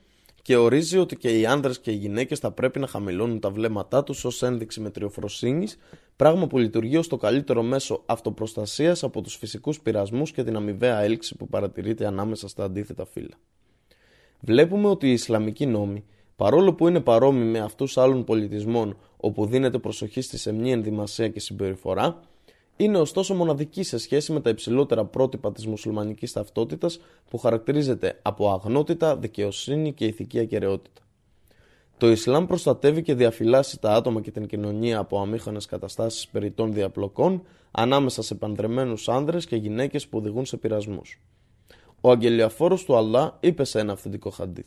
και 0.47 0.57
ορίζει 0.57 0.97
ότι 0.97 1.15
και 1.15 1.39
οι 1.39 1.45
άνδρες 1.45 1.79
και 1.79 1.91
οι 1.91 1.95
γυναίκες 1.95 2.39
θα 2.39 2.51
πρέπει 2.51 2.79
να 2.79 2.87
χαμηλώνουν 2.87 3.39
τα 3.39 3.49
βλέμματά 3.49 4.03
τους 4.03 4.25
ως 4.25 4.43
ένδειξη 4.43 4.79
μετριοφροσύνης, 4.81 5.77
πράγμα 6.15 6.47
που 6.47 6.57
λειτουργεί 6.57 6.97
ως 6.97 7.07
το 7.07 7.17
καλύτερο 7.17 7.63
μέσο 7.63 8.03
αυτοπροστασίας 8.05 9.03
από 9.03 9.21
τους 9.21 9.35
φυσικούς 9.35 9.79
πειρασμούς 9.79 10.31
και 10.31 10.43
την 10.43 10.55
αμοιβαία 10.55 10.99
έλξη 10.99 11.35
που 11.35 11.47
παρατηρείται 11.47 12.05
ανάμεσα 12.05 12.47
στα 12.47 12.63
αντίθετα 12.63 13.05
φύλλα. 13.05 13.35
Βλέπουμε 14.39 14.87
ότι 14.87 15.07
οι 15.07 15.11
Ισλαμικοί 15.11 15.65
νόμοι, 15.65 16.03
παρόλο 16.35 16.73
που 16.73 16.87
είναι 16.87 16.99
παρόμοιοι 16.99 17.49
με 17.51 17.59
αυτούς 17.59 17.97
άλλων 17.97 18.23
πολιτισμών 18.23 18.97
όπου 19.17 19.45
δίνεται 19.45 19.77
προσοχή 19.77 20.21
στη 20.21 20.37
σεμνή 20.37 20.71
ενδυμασία 20.71 21.27
και 21.27 21.39
συμπεριφορά, 21.39 22.19
είναι 22.77 22.97
ωστόσο 22.97 23.33
μοναδική 23.33 23.83
σε 23.83 23.97
σχέση 23.97 24.31
με 24.31 24.41
τα 24.41 24.49
υψηλότερα 24.49 25.05
πρότυπα 25.05 25.51
της 25.51 25.65
μουσουλμανικής 25.65 26.31
ταυτότητας 26.31 26.99
που 27.29 27.37
χαρακτηρίζεται 27.37 28.19
από 28.21 28.51
αγνότητα, 28.51 29.17
δικαιοσύνη 29.17 29.93
και 29.93 30.05
ηθική 30.05 30.39
ακαιρεότητα. 30.39 31.01
Το 31.97 32.09
Ισλάμ 32.09 32.45
προστατεύει 32.45 33.01
και 33.01 33.13
διαφυλάσσει 33.13 33.79
τα 33.79 33.93
άτομα 33.93 34.21
και 34.21 34.31
την 34.31 34.47
κοινωνία 34.47 34.99
από 34.99 35.19
αμήχανες 35.19 35.65
καταστάσεις 35.65 36.27
περιττών 36.27 36.73
διαπλοκών 36.73 37.41
ανάμεσα 37.71 38.21
σε 38.21 38.35
πανδρεμένους 38.35 39.09
άνδρες 39.09 39.45
και 39.45 39.55
γυναίκες 39.55 40.07
που 40.07 40.17
οδηγούν 40.17 40.45
σε 40.45 40.57
πειρασμούς. 40.57 41.21
Ο 42.01 42.11
αγγελιαφόρος 42.11 42.83
του 42.83 42.95
Αλλά 42.95 43.37
είπε 43.39 43.63
σε 43.63 43.79
ένα 43.79 43.93
αυθεντικό 43.93 44.29
χαντίθ. 44.29 44.65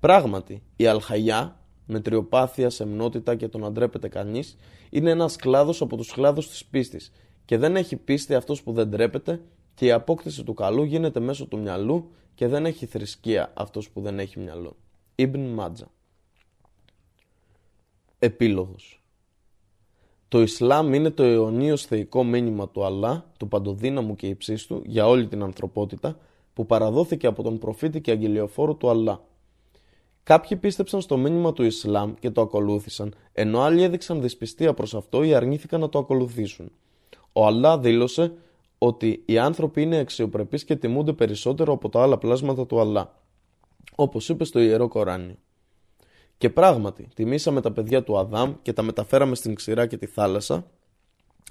Πράγματι, 0.00 0.62
η 0.76 0.86
Αλχαγιά, 0.86 1.59
με 1.90 2.00
τριοπάθεια, 2.00 2.70
σεμνότητα 2.70 3.34
και 3.34 3.48
τον 3.48 3.64
αντρέπεται 3.64 4.08
κανείς, 4.08 4.56
είναι 4.90 5.10
ένας 5.10 5.36
κλάδος 5.36 5.80
από 5.80 5.96
τους 5.96 6.12
κλάδους 6.12 6.48
της 6.48 6.64
πίστης 6.64 7.12
και 7.44 7.58
δεν 7.58 7.76
έχει 7.76 7.96
πίστη 7.96 8.34
αυτός 8.34 8.62
που 8.62 8.72
δεν 8.72 8.90
τρέπεται 8.90 9.42
και 9.74 9.86
η 9.86 9.90
απόκτηση 9.90 10.44
του 10.44 10.54
καλού 10.54 10.82
γίνεται 10.82 11.20
μέσω 11.20 11.46
του 11.46 11.58
μυαλού 11.58 12.10
και 12.34 12.46
δεν 12.46 12.66
έχει 12.66 12.86
θρησκεία 12.86 13.52
αυτός 13.54 13.90
που 13.90 14.00
δεν 14.00 14.18
έχει 14.18 14.38
μυαλό. 14.38 14.76
Ibn 15.16 15.38
Μάτζα. 15.54 15.90
Επίλογος 18.18 19.02
Το 20.28 20.42
Ισλάμ 20.42 20.94
είναι 20.94 21.10
το 21.10 21.22
αιωνίως 21.22 21.84
θεϊκό 21.84 22.24
μήνυμα 22.24 22.68
του 22.68 22.84
Αλλά, 22.84 23.32
του 23.38 23.48
παντοδύναμου 23.48 24.14
και 24.14 24.26
υψίστου 24.26 24.82
για 24.86 25.06
όλη 25.08 25.26
την 25.26 25.42
ανθρωπότητα, 25.42 26.18
που 26.54 26.66
παραδόθηκε 26.66 27.26
από 27.26 27.42
τον 27.42 27.58
προφήτη 27.58 28.00
και 28.00 28.10
αγγελιοφόρο 28.10 28.74
του 28.74 28.90
Αλλά, 28.90 29.20
Κάποιοι 30.30 30.56
πίστεψαν 30.56 31.00
στο 31.00 31.16
μήνυμα 31.16 31.52
του 31.52 31.62
Ισλάμ 31.62 32.14
και 32.14 32.30
το 32.30 32.40
ακολούθησαν, 32.40 33.14
ενώ 33.32 33.60
άλλοι 33.60 33.82
έδειξαν 33.82 34.20
δυσπιστία 34.20 34.74
προς 34.74 34.94
αυτό 34.94 35.22
ή 35.22 35.34
αρνήθηκαν 35.34 35.80
να 35.80 35.88
το 35.88 35.98
ακολουθήσουν. 35.98 36.72
Ο 37.32 37.46
Αλλά 37.46 37.78
δήλωσε 37.78 38.32
ότι 38.78 39.22
οι 39.26 39.38
άνθρωποι 39.38 39.82
είναι 39.82 39.98
αξιοπρεπείς 39.98 40.64
και 40.64 40.76
τιμούνται 40.76 41.12
περισσότερο 41.12 41.72
από 41.72 41.88
τα 41.88 42.02
άλλα 42.02 42.18
πλάσματα 42.18 42.66
του 42.66 42.80
Αλλά, 42.80 43.14
όπως 43.94 44.28
είπε 44.28 44.44
στο 44.44 44.60
Ιερό 44.60 44.88
Κοράνιο. 44.88 45.36
Και 46.38 46.50
πράγματι, 46.50 47.08
τιμήσαμε 47.14 47.60
τα 47.60 47.72
παιδιά 47.72 48.02
του 48.02 48.18
Αδάμ 48.18 48.54
και 48.62 48.72
τα 48.72 48.82
μεταφέραμε 48.82 49.34
στην 49.34 49.54
ξηρά 49.54 49.86
και 49.86 49.96
τη 49.96 50.06
θάλασσα, 50.06 50.66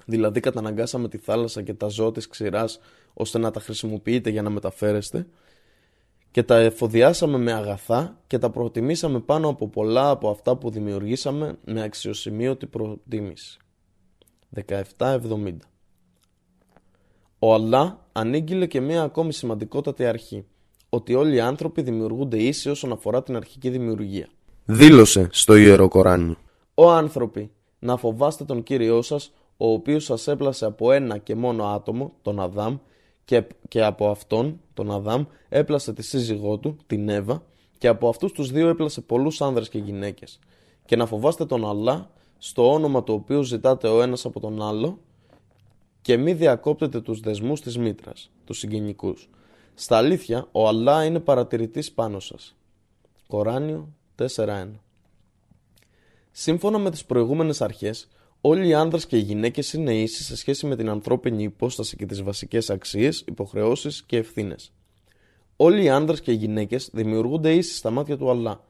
δηλαδή 0.04 0.40
καταναγκάσαμε 0.40 1.08
τη 1.08 1.18
θάλασσα 1.18 1.62
και 1.62 1.74
τα 1.74 1.88
ζώα 1.88 2.12
της 2.12 2.28
ξηράς 2.28 2.80
ώστε 3.14 3.38
να 3.38 3.50
τα 3.50 3.60
χρησιμοποιείτε 3.60 4.30
για 4.30 4.42
να 4.42 4.50
μεταφέρεστε 4.50 5.26
και 6.30 6.42
τα 6.42 6.56
εφοδιάσαμε 6.56 7.38
με 7.38 7.52
αγαθά 7.52 8.18
και 8.26 8.38
τα 8.38 8.50
προτιμήσαμε 8.50 9.20
πάνω 9.20 9.48
από 9.48 9.68
πολλά 9.68 10.10
από 10.10 10.30
αυτά 10.30 10.56
που 10.56 10.70
δημιουργήσαμε 10.70 11.58
με 11.64 11.82
αξιοσημείωτη 11.82 12.66
προτίμηση. 12.66 13.58
1770 14.98 15.56
Ο 17.38 17.54
Αλλά 17.54 18.06
ανήγγειλε 18.12 18.66
και 18.66 18.80
μία 18.80 19.02
ακόμη 19.02 19.32
σημαντικότατη 19.32 20.06
αρχή, 20.06 20.44
ότι 20.88 21.14
όλοι 21.14 21.34
οι 21.34 21.40
άνθρωποι 21.40 21.82
δημιουργούνται 21.82 22.36
ίσοι 22.36 22.70
όσον 22.70 22.92
αφορά 22.92 23.22
την 23.22 23.36
αρχική 23.36 23.70
δημιουργία. 23.70 24.28
Δήλωσε 24.64 25.28
στο 25.30 25.56
Ιερό 25.56 25.88
Κοράνιο. 25.88 26.36
«Ο 26.74 26.90
άνθρωποι, 26.90 27.50
να 27.78 27.96
φοβάστε 27.96 28.44
τον 28.44 28.62
Κύριό 28.62 29.02
σας, 29.02 29.32
ο 29.56 29.72
οποίος 29.72 30.04
σας 30.04 30.28
έπλασε 30.28 30.64
από 30.64 30.92
ένα 30.92 31.18
και 31.18 31.34
μόνο 31.34 31.64
άτομο, 31.64 32.12
τον 32.22 32.40
Αδάμ, 32.40 32.76
και, 33.30 33.44
και 33.68 33.82
από 33.84 34.10
αυτόν, 34.10 34.60
τον 34.74 34.90
Αδάμ, 34.90 35.24
έπλασε 35.48 35.92
τη 35.92 36.02
σύζυγό 36.02 36.58
του, 36.58 36.76
την 36.86 37.08
Εύα, 37.08 37.42
και 37.78 37.88
από 37.88 38.08
αυτούς 38.08 38.32
τους 38.32 38.50
δύο 38.50 38.68
έπλασε 38.68 39.00
πολλούς 39.00 39.40
άνδρες 39.40 39.68
και 39.68 39.78
γυναίκες. 39.78 40.38
Και 40.84 40.96
να 40.96 41.06
φοβάστε 41.06 41.46
τον 41.46 41.68
Αλλά, 41.68 42.10
στο 42.38 42.72
όνομα 42.72 43.02
του 43.02 43.14
οποίου 43.14 43.42
ζητάτε 43.42 43.88
ο 43.88 44.02
ένας 44.02 44.24
από 44.24 44.40
τον 44.40 44.62
άλλο, 44.62 44.98
και 46.02 46.16
μη 46.16 46.32
διακόπτετε 46.32 47.00
τους 47.00 47.20
δεσμούς 47.20 47.60
της 47.60 47.78
μήτρας, 47.78 48.30
τους 48.44 48.58
συγγενικούς. 48.58 49.28
Στα 49.74 49.96
αλήθεια, 49.96 50.48
ο 50.52 50.68
Αλλά 50.68 51.04
είναι 51.04 51.20
παρατηρητής 51.20 51.92
πάνω 51.92 52.20
σας. 52.20 52.56
Κοράνιο 53.26 53.88
4.1 54.16 54.80
Σύμφωνα 56.30 56.78
με 56.78 56.90
τις 56.90 57.04
προηγούμενες 57.04 57.60
αρχές, 57.60 58.08
όλοι 58.40 58.68
οι 58.68 58.74
άνδρες 58.74 59.06
και 59.06 59.16
οι 59.16 59.20
γυναίκες 59.20 59.72
είναι 59.72 60.00
ίσοι 60.00 60.22
σε 60.22 60.36
σχέση 60.36 60.66
με 60.66 60.76
την 60.76 60.88
ανθρώπινη 60.88 61.42
υπόσταση 61.42 61.96
και 61.96 62.06
τις 62.06 62.22
βασικές 62.22 62.70
αξίες, 62.70 63.24
υποχρεώσεις 63.26 64.02
και 64.02 64.16
ευθύνες. 64.16 64.72
Όλοι 65.56 65.84
οι 65.84 65.88
άνδρες 65.88 66.20
και 66.20 66.32
οι 66.32 66.34
γυναίκες 66.34 66.90
δημιουργούνται 66.92 67.54
ίσοι 67.54 67.74
στα 67.74 67.90
μάτια 67.90 68.16
του 68.16 68.30
Αλλά. 68.30 68.64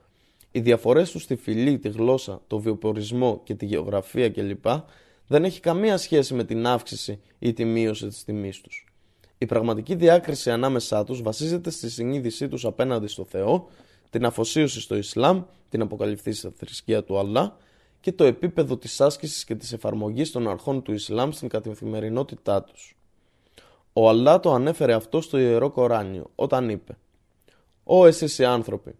Οι 0.51 0.61
διαφορές 0.61 1.11
τους 1.11 1.23
στη 1.23 1.37
φυλή, 1.37 1.79
τη 1.79 1.89
γλώσσα, 1.89 2.43
το 2.47 2.59
βιοπορισμό 2.59 3.41
και 3.45 3.55
τη 3.55 3.67
γεωγραφία 3.67 4.31
κλπ. 4.31 4.67
δεν 5.27 5.45
έχει 5.45 5.61
καμία 5.61 5.97
σχέση 5.97 6.35
με 6.35 6.45
την 6.45 6.67
αύξηση 6.67 7.21
ή 7.39 7.53
τη 7.53 7.65
μείωση 7.65 8.07
της 8.07 8.25
τιμής 8.25 8.61
τους. 8.61 8.85
Η 9.39 9.47
πραγματική 9.47 9.95
διάκριση 9.95 10.51
ανάμεσά 10.51 11.05
τους 11.05 11.23
βασίζεται 11.23 11.71
στη 11.71 11.91
συνείδησή 11.91 12.49
τους 12.49 12.65
απέναντι 12.65 13.07
στο 13.07 13.25
Θεό, 13.25 13.69
την 14.11 14.25
αφοσίωση 14.25 14.81
στο 14.81 14.97
Ισλάμ, 14.97 15.43
την 15.69 15.81
αποκαλυφθή 15.81 16.33
στη 16.33 16.49
θρησκεία 16.57 17.05
του 17.05 17.19
Αλλά 17.19 17.57
και 18.01 18.13
το 18.13 18.25
επίπεδο 18.25 18.77
της 18.77 19.01
άσκησης 19.01 19.45
και 19.45 19.55
της 19.55 19.73
εφαρμογής 19.73 20.31
των 20.31 20.49
αρχών 20.49 20.83
του 20.83 20.93
Ισλάμ 20.93 21.31
στην 21.31 21.49
καθημερινότητά 21.49 22.63
τους. 22.63 22.97
Ο 23.93 24.09
Αλλά 24.09 24.41
το 24.41 24.53
ανέφερε 24.53 24.93
αυτό 24.93 25.21
στο 25.21 25.39
Ιερό 25.39 25.71
Κοράνιο 25.71 26.31
όταν 26.35 26.69
είπε 26.69 26.99
«Ω 27.85 28.07
εσείς 28.07 28.39
οι 28.39 28.45
άνθρωποι, 28.45 28.95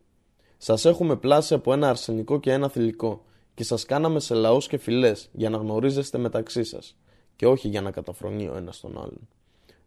σας 0.59 0.85
έχουμε 0.85 1.17
πλάσει 1.17 1.55
από 1.55 1.73
ένα 1.73 1.89
αρσενικό 1.89 2.41
και 2.41 2.53
ένα 2.53 2.69
θηλυκό 2.69 3.25
και 3.55 3.65
σας 3.65 3.85
κάναμε 3.85 4.21
σε 4.21 4.35
λαούς 4.35 4.67
και 4.67 4.79
φυλές 4.79 5.29
για 5.33 5.51
να 5.51 5.57
γνωρίζεστε 5.57 6.19
μεταξύ 6.19 6.65
σας 6.65 6.97
και 7.37 7.47
όχι 7.47 7.69
για 7.69 7.81
να 7.81 7.91
καταφρονεί 7.91 8.49
ο 8.49 8.57
ένας 8.57 8.81
τον 8.81 8.97
άλλον. 8.97 9.29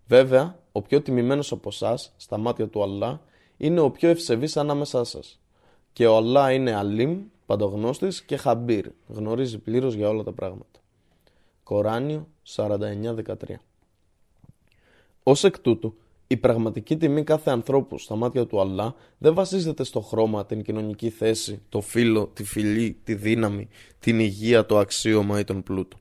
Βέβαια, 0.08 0.60
ο 0.72 0.82
πιο 0.82 1.02
τιμημένος 1.02 1.52
από 1.52 1.70
εσάς, 1.70 2.14
στα 2.18 2.38
μάτια 2.38 2.68
του 2.68 2.84
Αλλά, 2.84 3.22
είναι 3.58 3.80
ο 3.80 3.92
πιο 3.92 4.10
ευσεβής 4.10 4.58
ανάμεσά 4.58 5.04
σας. 5.04 5.40
Και 5.94 6.08
ο 6.08 6.16
Αλλά 6.16 6.52
είναι 6.52 6.76
Αλίμ, 6.76 7.22
παντογνώστης 7.46 8.22
και 8.22 8.38
Χαμπίρ, 8.38 8.88
γνωρίζει 9.08 9.60
πλήρως 9.60 9.94
για 9.94 10.10
όλα 10.10 10.24
τα 10.24 10.32
πράγματα. 10.32 10.80
Κοράνιο 11.64 12.28
49-13 12.56 13.34
Ως 15.24 15.44
εκ 15.44 15.60
τούτου, 15.60 15.96
η 16.28 16.38
πραγματική 16.38 16.98
τιμή 16.98 17.24
κάθε 17.24 17.52
ανθρώπου 17.52 17.98
στα 17.98 18.16
μάτια 18.16 18.46
του 18.46 18.60
Αλλά 18.60 18.96
δεν 19.18 19.34
βασίζεται 19.34 19.84
στο 19.84 20.00
χρώμα, 20.00 20.46
την 20.46 20.64
κοινωνική 20.64 21.10
θέση, 21.10 21.62
το 21.70 21.82
φύλλο, 21.82 22.28
τη 22.28 22.44
φυλή, 22.44 22.98
τη 23.04 23.16
δύναμη, 23.16 23.68
την 24.00 24.20
υγεία, 24.20 24.66
το 24.66 24.78
αξίωμα 24.78 25.40
ή 25.40 25.44
τον 25.44 25.64
πλούτο. 25.64 25.98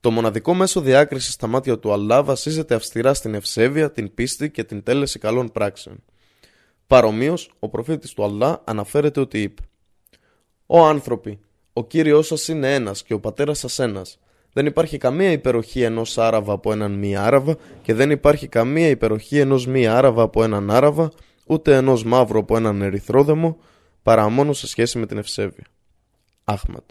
Το 0.00 0.10
μοναδικό 0.10 0.54
μέσο 0.54 0.80
διάκρισης 0.80 1.32
στα 1.32 1.46
μάτια 1.46 1.78
του 1.78 1.92
Αλλά 1.92 2.22
βασίζεται 2.22 2.74
αυστηρά 2.74 3.14
στην 3.14 3.34
ευσέβεια, 3.34 3.92
την 3.92 4.14
πίστη 4.14 4.50
και 4.50 4.64
την 4.64 4.82
τέλεση 4.82 5.18
καλών 5.18 5.50
πράξεων. 5.52 6.02
Παρομοίως, 6.86 7.50
ο 7.58 7.68
προφήτης 7.68 8.12
του 8.12 8.24
Αλλά 8.24 8.62
αναφέρεται 8.64 9.20
ότι 9.20 9.42
είπε: 9.42 9.62
Ω 10.72 10.84
άνθρωποι, 10.84 11.40
ο 11.72 11.84
κύριος 11.84 12.26
σας 12.26 12.48
είναι 12.48 12.74
ένας 12.74 13.02
και 13.02 13.14
ο 13.14 13.20
πατέρας 13.20 13.58
σας 13.58 13.78
ένας. 13.78 14.18
Δεν 14.52 14.66
υπάρχει 14.66 14.98
καμία 14.98 15.32
υπεροχή 15.32 15.82
ενός 15.82 16.18
Άραβα 16.18 16.52
από 16.52 16.72
έναν 16.72 16.92
μη 16.92 17.16
Άραβα 17.16 17.56
και 17.82 17.94
δεν 17.94 18.10
υπάρχει 18.10 18.48
καμία 18.48 18.88
υπεροχή 18.88 19.38
ενός 19.38 19.66
μη 19.66 19.86
Άραβα 19.86 20.22
από 20.22 20.42
έναν 20.42 20.70
Άραβα, 20.70 21.10
ούτε 21.46 21.76
ενός 21.76 22.04
μαύρου 22.04 22.38
από 22.38 22.56
έναν 22.56 22.82
ερυθρόδεμο, 22.82 23.56
παρά 24.02 24.28
μόνο 24.28 24.52
σε 24.52 24.66
σχέση 24.66 24.98
με 24.98 25.06
την 25.06 25.18
ευσέβεια. 25.18 25.64
Άχματ. 26.44 26.84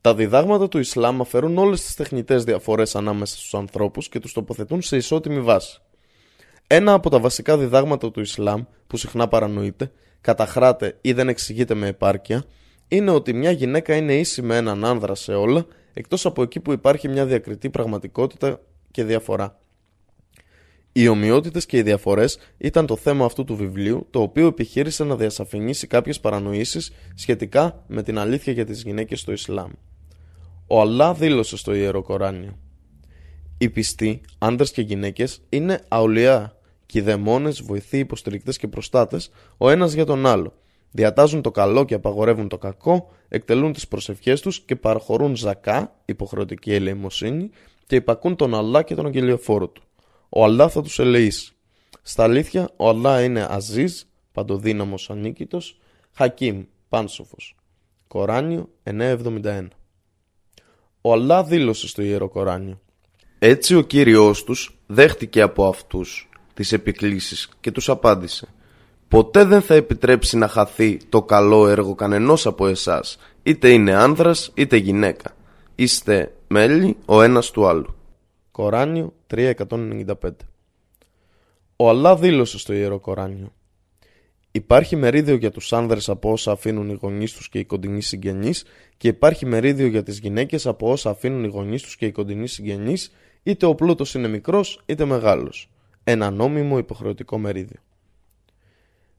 Τα 0.00 0.14
διδάγματα 0.14 0.68
του 0.68 0.78
Ισλάμ 0.78 1.20
αφαιρούν 1.20 1.58
όλες 1.58 1.82
τις 1.82 1.94
τεχνητές 1.94 2.44
διαφορές 2.44 2.96
ανάμεσα 2.96 3.36
στους 3.36 3.54
ανθρώπους 3.54 4.08
και 4.08 4.20
τους 4.20 4.32
τοποθετούν 4.32 4.82
σε 4.82 4.96
ισότιμη 4.96 5.40
βάση. 5.40 5.80
Ένα 6.66 6.92
από 6.92 7.10
τα 7.10 7.20
βασικά 7.20 7.58
διδάγματα 7.58 8.10
του 8.10 8.20
Ισλάμ, 8.20 8.62
που 8.86 8.96
συχνά 8.96 9.28
παρανοείται, 9.28 9.92
καταχράται 10.22 10.98
ή 11.00 11.12
δεν 11.12 11.28
εξηγείται 11.28 11.74
με 11.74 11.86
επάρκεια, 11.86 12.44
είναι 12.88 13.10
ότι 13.10 13.32
μια 13.32 13.50
γυναίκα 13.50 13.96
είναι 13.96 14.14
ίση 14.14 14.42
με 14.42 14.56
έναν 14.56 14.84
άνδρα 14.84 15.14
σε 15.14 15.34
όλα, 15.34 15.66
εκτός 15.94 16.26
από 16.26 16.42
εκεί 16.42 16.60
που 16.60 16.72
υπάρχει 16.72 17.08
μια 17.08 17.26
διακριτή 17.26 17.70
πραγματικότητα 17.70 18.60
και 18.90 19.04
διαφορά. 19.04 19.60
Οι 20.92 21.08
ομοιότητες 21.08 21.66
και 21.66 21.76
οι 21.76 21.82
διαφορές 21.82 22.38
ήταν 22.58 22.86
το 22.86 22.96
θέμα 22.96 23.24
αυτού 23.24 23.44
του 23.44 23.56
βιβλίου, 23.56 24.06
το 24.10 24.20
οποίο 24.20 24.46
επιχείρησε 24.46 25.04
να 25.04 25.16
διασαφηνίσει 25.16 25.86
κάποιες 25.86 26.20
παρανοήσεις 26.20 26.92
σχετικά 27.14 27.84
με 27.86 28.02
την 28.02 28.18
αλήθεια 28.18 28.52
για 28.52 28.64
τις 28.64 28.82
γυναίκες 28.82 29.20
στο 29.20 29.32
Ισλάμ. 29.32 29.70
Ο 30.66 30.80
Αλλά 30.80 31.14
δήλωσε 31.14 31.56
στο 31.56 31.74
Ιερό 31.74 32.02
Κοράνιο. 32.02 32.58
Οι 33.58 33.68
πιστοί, 33.68 34.20
άντρες 34.38 34.70
και 34.70 34.82
γυναίκες, 34.82 35.40
είναι 35.48 35.80
αουλιά 35.88 36.56
και 36.92 36.98
οι 36.98 37.02
δαιμόνες, 37.02 37.62
βοηθοί, 37.62 37.98
υποστηρικτές 37.98 38.56
και 38.56 38.68
προστάτες, 38.68 39.30
ο 39.56 39.70
ένας 39.70 39.92
για 39.92 40.04
τον 40.04 40.26
άλλο. 40.26 40.52
Διατάζουν 40.90 41.42
το 41.42 41.50
καλό 41.50 41.84
και 41.84 41.94
απαγορεύουν 41.94 42.48
το 42.48 42.58
κακό, 42.58 43.10
εκτελούν 43.28 43.72
τις 43.72 43.88
προσευχές 43.88 44.40
τους 44.40 44.60
και 44.60 44.76
παραχωρούν 44.76 45.36
ζακά, 45.36 45.94
υποχρεωτική 46.04 46.74
ελεημοσύνη, 46.74 47.50
και 47.86 47.96
υπακούν 47.96 48.36
τον 48.36 48.54
Αλλά 48.54 48.82
και 48.82 48.94
τον 48.94 49.06
αγγελιοφόρο 49.06 49.68
του. 49.68 49.82
Ο 50.28 50.44
Αλλά 50.44 50.68
θα 50.68 50.82
τους 50.82 50.98
ελεήσει. 50.98 51.52
Στα 52.02 52.22
αλήθεια, 52.22 52.70
ο 52.76 52.88
Αλλά 52.88 53.22
είναι 53.22 53.46
Αζίζ, 53.50 54.00
παντοδύναμος 54.32 55.10
ανίκητος, 55.10 55.80
Χακίμ, 56.12 56.64
πάνσοφος. 56.88 57.56
Κοράνιο 58.08 58.68
971. 58.82 59.68
Ο 61.00 61.12
Αλλά 61.12 61.44
δήλωσε 61.44 61.88
στο 61.88 62.02
Ιερό 62.02 62.28
Κοράνιο. 62.28 62.80
Έτσι 63.38 63.74
ο 63.74 63.80
Κύριος 63.80 64.44
τους 64.44 64.78
δέχτηκε 64.86 65.40
από 65.40 65.66
αυτούς 65.66 66.26
τις 66.54 66.72
επικλήσεις 66.72 67.48
και 67.60 67.70
τους 67.70 67.88
απάντησε 67.88 68.48
«Ποτέ 69.08 69.44
δεν 69.44 69.62
θα 69.62 69.74
επιτρέψει 69.74 70.36
να 70.36 70.48
χαθεί 70.48 70.98
το 71.08 71.22
καλό 71.22 71.68
έργο 71.68 71.94
κανενός 71.94 72.46
από 72.46 72.66
εσάς, 72.66 73.18
είτε 73.42 73.70
είναι 73.70 73.94
άνδρας 73.94 74.50
είτε 74.54 74.76
γυναίκα. 74.76 75.36
Είστε 75.74 76.34
μέλη 76.48 76.96
ο 77.04 77.22
ένας 77.22 77.50
του 77.50 77.66
άλλου». 77.66 77.94
Κοράνιο 78.50 79.12
395 79.26 80.04
Ο 81.76 81.88
Αλλά 81.88 82.16
δήλωσε 82.16 82.58
στο 82.58 82.72
Ιερό 82.72 82.98
Κοράνιο 83.00 83.52
Υπάρχει 84.54 84.96
μερίδιο 84.96 85.34
για 85.34 85.50
τους 85.50 85.72
άνδρες 85.72 86.08
από 86.08 86.32
όσα 86.32 86.52
αφήνουν 86.52 86.90
οι 86.90 86.98
γονείς 87.00 87.32
τους 87.32 87.48
και 87.48 87.58
οι 87.58 87.64
κοντινοί 87.64 88.02
συγγενείς 88.02 88.64
και 88.96 89.08
υπάρχει 89.08 89.46
μερίδιο 89.46 89.86
για 89.86 90.02
τις 90.02 90.18
γυναίκες 90.18 90.66
από 90.66 90.90
όσα 90.90 91.10
αφήνουν 91.10 91.44
οι 91.44 91.48
γονείς 91.48 91.82
τους 91.82 91.96
και 91.96 92.06
οι 92.06 92.12
κοντινοί 92.12 92.48
συγγενείς 92.48 93.12
είτε 93.42 93.66
ο 93.66 93.74
πλούτος 93.74 94.14
είναι 94.14 94.28
μικρός 94.28 94.82
είτε 94.86 95.04
μεγάλος. 95.04 95.71
Ένα 96.04 96.30
νόμιμο 96.30 96.78
υποχρεωτικό 96.78 97.38
μερίδιο. 97.38 97.80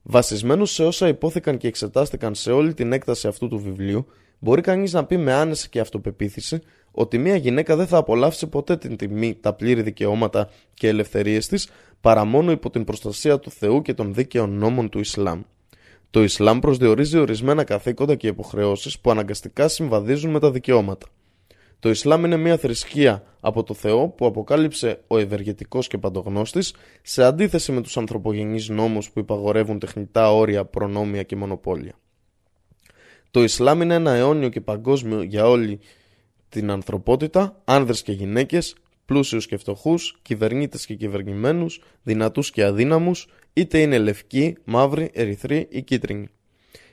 Βασισμένος 0.02 0.72
σε 0.72 0.84
όσα 0.84 1.08
υπόθηκαν 1.08 1.56
και 1.56 1.66
εξετάστηκαν 1.66 2.34
σε 2.34 2.52
όλη 2.52 2.74
την 2.74 2.92
έκταση 2.92 3.28
αυτού 3.28 3.48
του 3.48 3.58
βιβλίου, 3.58 4.06
μπορεί 4.38 4.60
κανείς 4.60 4.92
να 4.92 5.04
πει 5.04 5.16
με 5.16 5.32
άνεση 5.32 5.68
και 5.68 5.80
αυτοπεποίθηση 5.80 6.60
ότι 6.90 7.18
μια 7.18 7.36
γυναίκα 7.36 7.76
δεν 7.76 7.86
θα 7.86 7.96
απολαύσει 7.96 8.46
ποτέ 8.46 8.76
την 8.76 8.96
τιμή, 8.96 9.34
τα 9.40 9.52
πλήρη 9.52 9.82
δικαιώματα 9.82 10.48
και 10.74 10.88
ελευθερίες 10.88 11.46
της 11.46 11.68
παρά 12.00 12.24
μόνο 12.24 12.50
υπό 12.50 12.70
την 12.70 12.84
προστασία 12.84 13.38
του 13.38 13.50
Θεού 13.50 13.82
και 13.82 13.94
των 13.94 14.14
δίκαιων 14.14 14.50
νόμων 14.50 14.88
του 14.88 14.98
Ισλάμ. 14.98 15.42
Το 16.10 16.22
Ισλάμ 16.22 16.58
προσδιορίζει 16.58 17.18
ορισμένα 17.18 17.64
καθήκοντα 17.64 18.14
και 18.14 18.26
υποχρεώσεις 18.26 18.98
που 18.98 19.10
αναγκαστικά 19.10 19.68
συμβαδίζουν 19.68 20.30
με 20.30 20.40
τα 20.40 20.50
δικαιώματα. 20.50 21.06
Το 21.84 21.90
Ισλάμ 21.90 22.24
είναι 22.24 22.36
μια 22.36 22.56
θρησκεία 22.56 23.22
από 23.40 23.62
το 23.62 23.74
Θεό 23.74 24.08
που 24.08 24.26
αποκάλυψε 24.26 25.00
ο 25.06 25.18
ευεργετικός 25.18 25.86
και 25.88 25.98
παντογνώστης, 25.98 26.74
σε 27.02 27.24
αντίθεση 27.24 27.72
με 27.72 27.80
τους 27.80 27.96
ανθρωπογενείς 27.96 28.68
νόμους 28.68 29.10
που 29.10 29.18
υπαγορεύουν 29.18 29.78
τεχνητά 29.78 30.32
όρια, 30.32 30.64
προνόμια 30.64 31.22
και 31.22 31.36
μονοπόλια. 31.36 31.92
Το 33.30 33.42
Ισλάμ 33.42 33.82
είναι 33.82 33.94
ένα 33.94 34.12
αιώνιο 34.12 34.48
και 34.48 34.60
παγκόσμιο 34.60 35.22
για 35.22 35.48
όλη 35.48 35.80
την 36.48 36.70
ανθρωπότητα, 36.70 37.60
άνδρες 37.64 38.02
και 38.02 38.12
γυναίκες, 38.12 38.74
πλούσιους 39.04 39.46
και 39.46 39.56
φτωχούς, 39.56 40.18
κυβερνήτες 40.22 40.86
και 40.86 40.94
κυβερνημένους, 40.94 41.82
δυνατούς 42.02 42.50
και 42.50 42.64
αδύναμους, 42.64 43.28
είτε 43.52 43.80
είναι 43.80 43.98
λευκοί, 43.98 44.56
μαύροι, 44.64 45.10
ερυθροί 45.14 45.66
ή 45.70 45.82
κίτρινοι. 45.82 46.28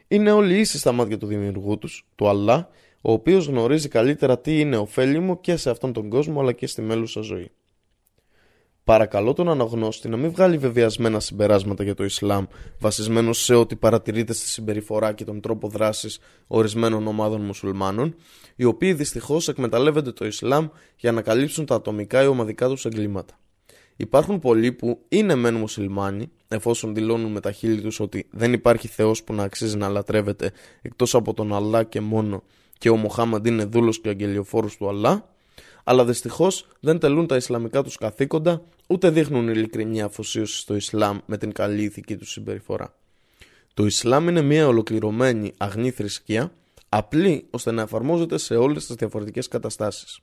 Είναι 0.07 0.31
όλοι 0.31 0.59
ίσοι 0.59 0.77
στα 0.77 0.91
μάτια 0.91 1.17
του 1.17 1.25
δημιουργού 1.27 1.77
τους, 1.77 2.07
του 2.15 2.27
Αλλά, 2.27 2.69
ο 3.01 3.11
οποίος 3.11 3.47
γνωρίζει 3.47 3.87
καλύτερα 3.87 4.39
τι 4.39 4.59
είναι 4.59 4.77
ωφέλιμο 4.77 5.39
και 5.39 5.55
σε 5.55 5.69
αυτόν 5.69 5.93
τον 5.93 6.09
κόσμο 6.09 6.39
αλλά 6.39 6.51
και 6.51 6.67
στη 6.67 6.81
μέλουσα 6.81 7.21
ζωή. 7.21 7.51
Παρακαλώ 8.83 9.33
τον 9.33 9.49
αναγνώστη 9.49 10.09
να 10.09 10.17
μην 10.17 10.31
βγάλει 10.31 10.57
βεβαιασμένα 10.57 11.19
συμπεράσματα 11.19 11.83
για 11.83 11.95
το 11.95 12.03
Ισλάμ 12.03 12.45
βασισμένο 12.79 13.33
σε 13.33 13.55
ό,τι 13.55 13.75
παρατηρείται 13.75 14.33
στη 14.33 14.47
συμπεριφορά 14.47 15.13
και 15.13 15.23
τον 15.23 15.41
τρόπο 15.41 15.67
δράσης 15.67 16.19
ορισμένων 16.47 17.07
ομάδων 17.07 17.41
μουσουλμάνων, 17.41 18.15
οι 18.55 18.63
οποίοι 18.63 18.93
δυστυχώς 18.93 19.47
εκμεταλλεύονται 19.47 20.11
το 20.11 20.25
Ισλάμ 20.25 20.67
για 20.95 21.11
να 21.11 21.21
καλύψουν 21.21 21.65
τα 21.65 21.75
ατομικά 21.75 22.23
ή 22.23 22.27
ομαδικά 22.27 22.67
τους 22.67 22.85
εγκλήματα. 22.85 23.39
Υπάρχουν 23.95 24.39
πολλοί 24.39 24.71
που 24.71 25.01
είναι 25.07 25.35
μεν 25.35 25.55
μουσουλμάνοι, 25.55 26.31
εφόσον 26.47 26.93
δηλώνουν 26.93 27.31
με 27.31 27.39
τα 27.39 27.51
χείλη 27.51 27.81
τους 27.81 27.99
ότι 27.99 28.27
δεν 28.31 28.53
υπάρχει 28.53 28.87
Θεός 28.87 29.23
που 29.23 29.33
να 29.33 29.43
αξίζει 29.43 29.77
να 29.77 29.89
λατρεύεται 29.89 30.51
εκτός 30.81 31.15
από 31.15 31.33
τον 31.33 31.53
Αλλά 31.53 31.83
και 31.83 32.01
μόνο 32.01 32.43
και 32.81 32.89
ο 32.89 32.95
Μοχάμαντ 32.95 33.45
είναι 33.45 33.65
δούλος 33.65 34.01
και 34.01 34.09
αγγελιοφόρος 34.09 34.77
του 34.77 34.89
Αλλά, 34.89 35.29
αλλά 35.83 36.05
δυστυχώς 36.05 36.67
δεν 36.79 36.99
τελούν 36.99 37.27
τα 37.27 37.35
Ισλαμικά 37.35 37.83
τους 37.83 37.97
καθήκοντα 37.97 38.61
ούτε 38.87 39.09
δείχνουν 39.09 39.47
ειλικρινή 39.47 40.01
αφοσίωση 40.01 40.57
στο 40.57 40.75
Ισλάμ 40.75 41.17
με 41.25 41.37
την 41.37 41.51
καλή 41.51 41.83
ηθική 41.83 42.17
τους 42.17 42.31
συμπεριφορά. 42.31 42.93
Το 43.73 43.85
Ισλάμ 43.85 44.27
είναι 44.27 44.41
μια 44.41 44.67
ολοκληρωμένη 44.67 45.53
αγνή 45.57 45.91
θρησκεία, 45.91 46.51
απλή 46.89 47.47
ώστε 47.49 47.71
να 47.71 47.81
εφαρμόζεται 47.81 48.37
σε 48.37 48.55
όλες 48.55 48.85
τις 48.85 48.95
διαφορετικές 48.95 49.47
καταστάσεις. 49.47 50.19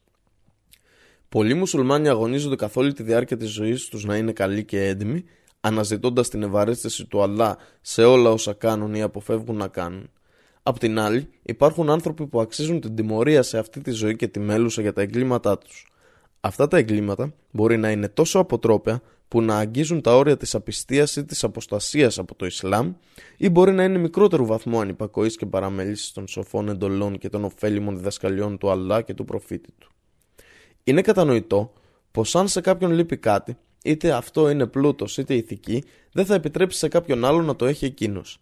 Πολλοί 1.28 1.54
μουσουλμάνοι 1.54 2.08
αγωνίζονται 2.08 2.56
καθ' 2.56 2.76
όλη 2.76 2.92
τη 2.92 3.02
διάρκεια 3.02 3.36
της 3.36 3.50
ζωής 3.50 3.88
τους 3.88 4.04
να 4.04 4.16
είναι 4.16 4.32
καλοί 4.32 4.64
και 4.64 4.86
έντιμοι, 4.86 5.24
αναζητώντας 5.60 6.28
την 6.28 6.42
ευαρέστηση 6.42 7.06
του 7.06 7.22
Αλλά 7.22 7.56
σε 7.80 8.04
όλα 8.04 8.30
όσα 8.30 8.52
κάνουν 8.52 8.94
ή 8.94 9.02
αποφεύγουν 9.02 9.56
να 9.56 9.68
κάνουν. 9.68 10.10
Απ' 10.68 10.78
την 10.78 10.98
άλλη, 10.98 11.28
υπάρχουν 11.42 11.90
άνθρωποι 11.90 12.26
που 12.26 12.40
αξίζουν 12.40 12.80
την 12.80 12.94
τιμωρία 12.94 13.42
σε 13.42 13.58
αυτή 13.58 13.80
τη 13.80 13.90
ζωή 13.90 14.16
και 14.16 14.28
τη 14.28 14.40
μέλουσα 14.40 14.82
για 14.82 14.92
τα 14.92 15.02
εγκλήματά 15.02 15.58
τους. 15.58 15.86
Αυτά 16.40 16.68
τα 16.68 16.76
εγκλήματα 16.76 17.34
μπορεί 17.50 17.76
να 17.76 17.90
είναι 17.90 18.08
τόσο 18.08 18.38
αποτρόπαια 18.38 19.00
που 19.28 19.42
να 19.42 19.56
αγγίζουν 19.56 20.00
τα 20.00 20.16
όρια 20.16 20.36
της 20.36 20.54
απιστίας 20.54 21.16
ή 21.16 21.24
της 21.24 21.44
αποστασίας 21.44 22.18
από 22.18 22.34
το 22.34 22.46
Ισλάμ, 22.46 22.92
ή 23.36 23.48
μπορεί 23.50 23.72
να 23.72 23.84
είναι 23.84 23.98
μικρότερου 23.98 24.46
βαθμού 24.46 24.80
ανυπακοής 24.80 25.36
και 25.36 25.46
παραμέλησης 25.46 26.12
των 26.12 26.28
σοφών 26.28 26.68
εντολών 26.68 27.18
και 27.18 27.28
των 27.28 27.44
ωφέλιμων 27.44 27.96
διδασκαλιών 27.96 28.58
του 28.58 28.70
Αλλά 28.70 29.02
και 29.02 29.14
του 29.14 29.24
προφήτη 29.24 29.72
του. 29.78 29.90
Είναι 30.84 31.00
κατανοητό 31.00 31.72
πως 32.10 32.36
αν 32.36 32.48
σε 32.48 32.60
κάποιον 32.60 32.90
λείπει 32.90 33.16
κάτι, 33.16 33.56
είτε 33.84 34.12
αυτό 34.12 34.50
είναι 34.50 34.66
πλούτος 34.66 35.18
είτε 35.18 35.34
ηθική, 35.34 35.84
δεν 36.12 36.26
θα 36.26 36.34
επιτρέψει 36.34 36.78
σε 36.78 36.88
κάποιον 36.88 37.24
άλλο 37.24 37.42
να 37.42 37.56
το 37.56 37.66
έχει 37.66 37.84
εκείνος. 37.84 38.40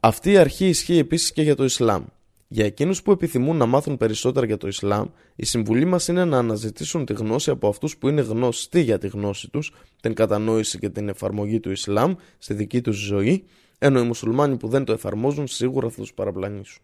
Αυτή 0.00 0.30
η 0.30 0.36
αρχή 0.36 0.68
ισχύει 0.68 0.98
επίσης 0.98 1.32
και 1.32 1.42
για 1.42 1.56
το 1.56 1.64
Ισλάμ. 1.64 2.04
Για 2.48 2.64
εκείνους 2.64 3.02
που 3.02 3.10
επιθυμούν 3.12 3.56
να 3.56 3.66
μάθουν 3.66 3.96
περισσότερα 3.96 4.46
για 4.46 4.56
το 4.56 4.66
Ισλάμ, 4.66 5.06
η 5.36 5.44
συμβουλή 5.44 5.84
μας 5.84 6.08
είναι 6.08 6.24
να 6.24 6.38
αναζητήσουν 6.38 7.04
τη 7.04 7.12
γνώση 7.12 7.50
από 7.50 7.68
αυτούς 7.68 7.96
που 7.96 8.08
είναι 8.08 8.20
γνωστοί 8.20 8.80
για 8.80 8.98
τη 8.98 9.08
γνώση 9.08 9.50
τους, 9.50 9.72
την 10.00 10.14
κατανόηση 10.14 10.78
και 10.78 10.88
την 10.88 11.08
εφαρμογή 11.08 11.60
του 11.60 11.70
Ισλάμ 11.70 12.14
στη 12.38 12.54
δική 12.54 12.80
τους 12.80 12.96
ζωή, 12.96 13.44
ενώ 13.78 14.00
οι 14.00 14.02
μουσουλμάνοι 14.02 14.56
που 14.56 14.68
δεν 14.68 14.84
το 14.84 14.92
εφαρμόζουν 14.92 15.46
σίγουρα 15.46 15.88
θα 15.88 16.00
τους 16.00 16.14
παραπλανήσουν. 16.14 16.82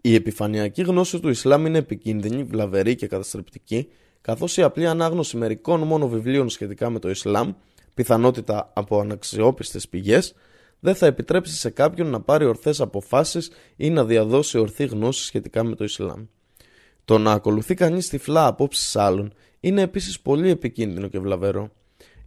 Η 0.00 0.14
επιφανειακή 0.14 0.82
γνώση 0.82 1.20
του 1.20 1.28
Ισλάμ 1.28 1.66
είναι 1.66 1.78
επικίνδυνη, 1.78 2.42
βλαβερή 2.42 2.94
και 2.94 3.06
καταστρεπτική, 3.06 3.88
καθώς 4.20 4.56
η 4.56 4.62
απλή 4.62 4.86
ανάγνωση 4.86 5.36
μερικών 5.36 5.80
μόνο 5.80 6.08
βιβλίων 6.08 6.48
σχετικά 6.48 6.90
με 6.90 6.98
το 6.98 7.10
Ισλάμ, 7.10 7.52
πιθανότητα 7.94 8.72
από 8.74 9.00
αναξιόπιστες 9.00 9.88
πηγές, 9.88 10.34
δεν 10.86 10.94
θα 10.94 11.06
επιτρέψει 11.06 11.54
σε 11.54 11.70
κάποιον 11.70 12.06
να 12.10 12.20
πάρει 12.20 12.44
ορθές 12.44 12.80
αποφάσεις 12.80 13.50
ή 13.76 13.90
να 13.90 14.04
διαδώσει 14.04 14.58
ορθή 14.58 14.84
γνώση 14.84 15.24
σχετικά 15.24 15.64
με 15.64 15.74
το 15.74 15.84
Ισλάμ. 15.84 16.24
Το 17.04 17.18
να 17.18 17.32
ακολουθεί 17.32 17.74
κανείς 17.74 18.08
τυφλά 18.08 18.46
απόψεις 18.46 18.96
άλλων 18.96 19.32
είναι 19.60 19.82
επίσης 19.82 20.20
πολύ 20.20 20.50
επικίνδυνο 20.50 21.08
και 21.08 21.18
βλαβερό. 21.18 21.70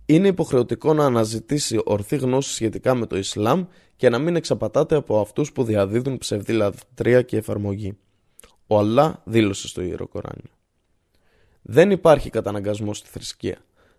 Είναι 0.06 0.28
υποχρεωτικό 0.28 0.94
να 0.94 1.06
αναζητήσει 1.06 1.82
ορθή 1.86 2.16
γνώση 2.16 2.54
σχετικά 2.54 2.96
με 2.96 3.06
το 3.06 3.18
Ισλάμ 3.18 3.66
και 3.96 4.10
να 4.10 4.20
μην 4.20 4.36
εξαπατάται 4.36 4.96
από 4.96 5.20
αυτούς 5.20 5.52
που 5.52 5.64
διαδίδουν 5.64 6.18
ψευδή 6.18 6.54
λατρεία 6.54 7.22
και 7.22 7.38
εφαρμογή. 7.38 7.98
Ο 8.68 8.80
Αλλά 8.80 9.22
δήλωσε 9.26 9.68
στο 9.68 9.82
ιερό 9.82 10.08
Κοράνιο. 10.08 10.52
Δεν 11.62 11.92
υπάρχει 11.92 12.30
καταναγκασμός 12.30 12.98
στη 12.98 13.10
θρησκεία. 13.10 13.58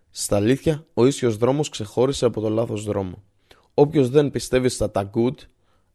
Στα 0.09 0.35
αλήθεια, 0.35 0.85
ο 0.93 1.05
ίσιος 1.05 1.37
δρόμος 1.37 1.69
ξεχώρισε 1.69 2.25
από 2.25 2.41
το 2.41 2.49
λάθος 2.49 2.83
δρόμο. 2.83 3.23
Όποιος 3.73 4.09
δεν 4.09 4.31
πιστεύει 4.31 4.69
στα 4.69 4.91
good, 5.13 5.35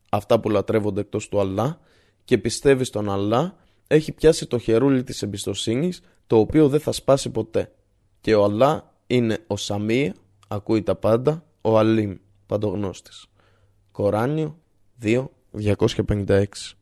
αυτά 0.09 0.41
που 0.41 0.51
λατρεύονται 0.51 1.01
εκτός 1.01 1.29
του 1.29 1.41
Αλλά, 1.41 1.81
και 2.25 2.39
πιστεύει 2.39 2.85
στον 2.85 3.11
Αλλά, 3.11 3.57
έχει 3.87 4.13
πιάσει 4.13 4.47
το 4.47 4.59
χερούλι 4.59 5.03
της 5.03 5.23
εμπιστοσύνης, 5.23 6.01
το 6.27 6.39
οποίο 6.39 6.69
δεν 6.69 6.81
θα 6.81 6.93
σπάσει 6.93 7.31
ποτέ. 7.31 7.73
Και 8.21 8.35
ο 8.35 8.45
Αλλά 8.45 8.95
είναι 9.07 9.39
ο 9.47 9.57
Σαμί, 9.57 10.13
ακούει 10.49 10.83
τα 10.83 10.95
πάντα, 10.95 11.45
ο 11.61 11.79
Αλίμ, 11.79 12.17
παντογνώστης. 12.47 13.27
Κοράνιο 13.93 14.59
2, 15.03 15.31
256 15.53 16.76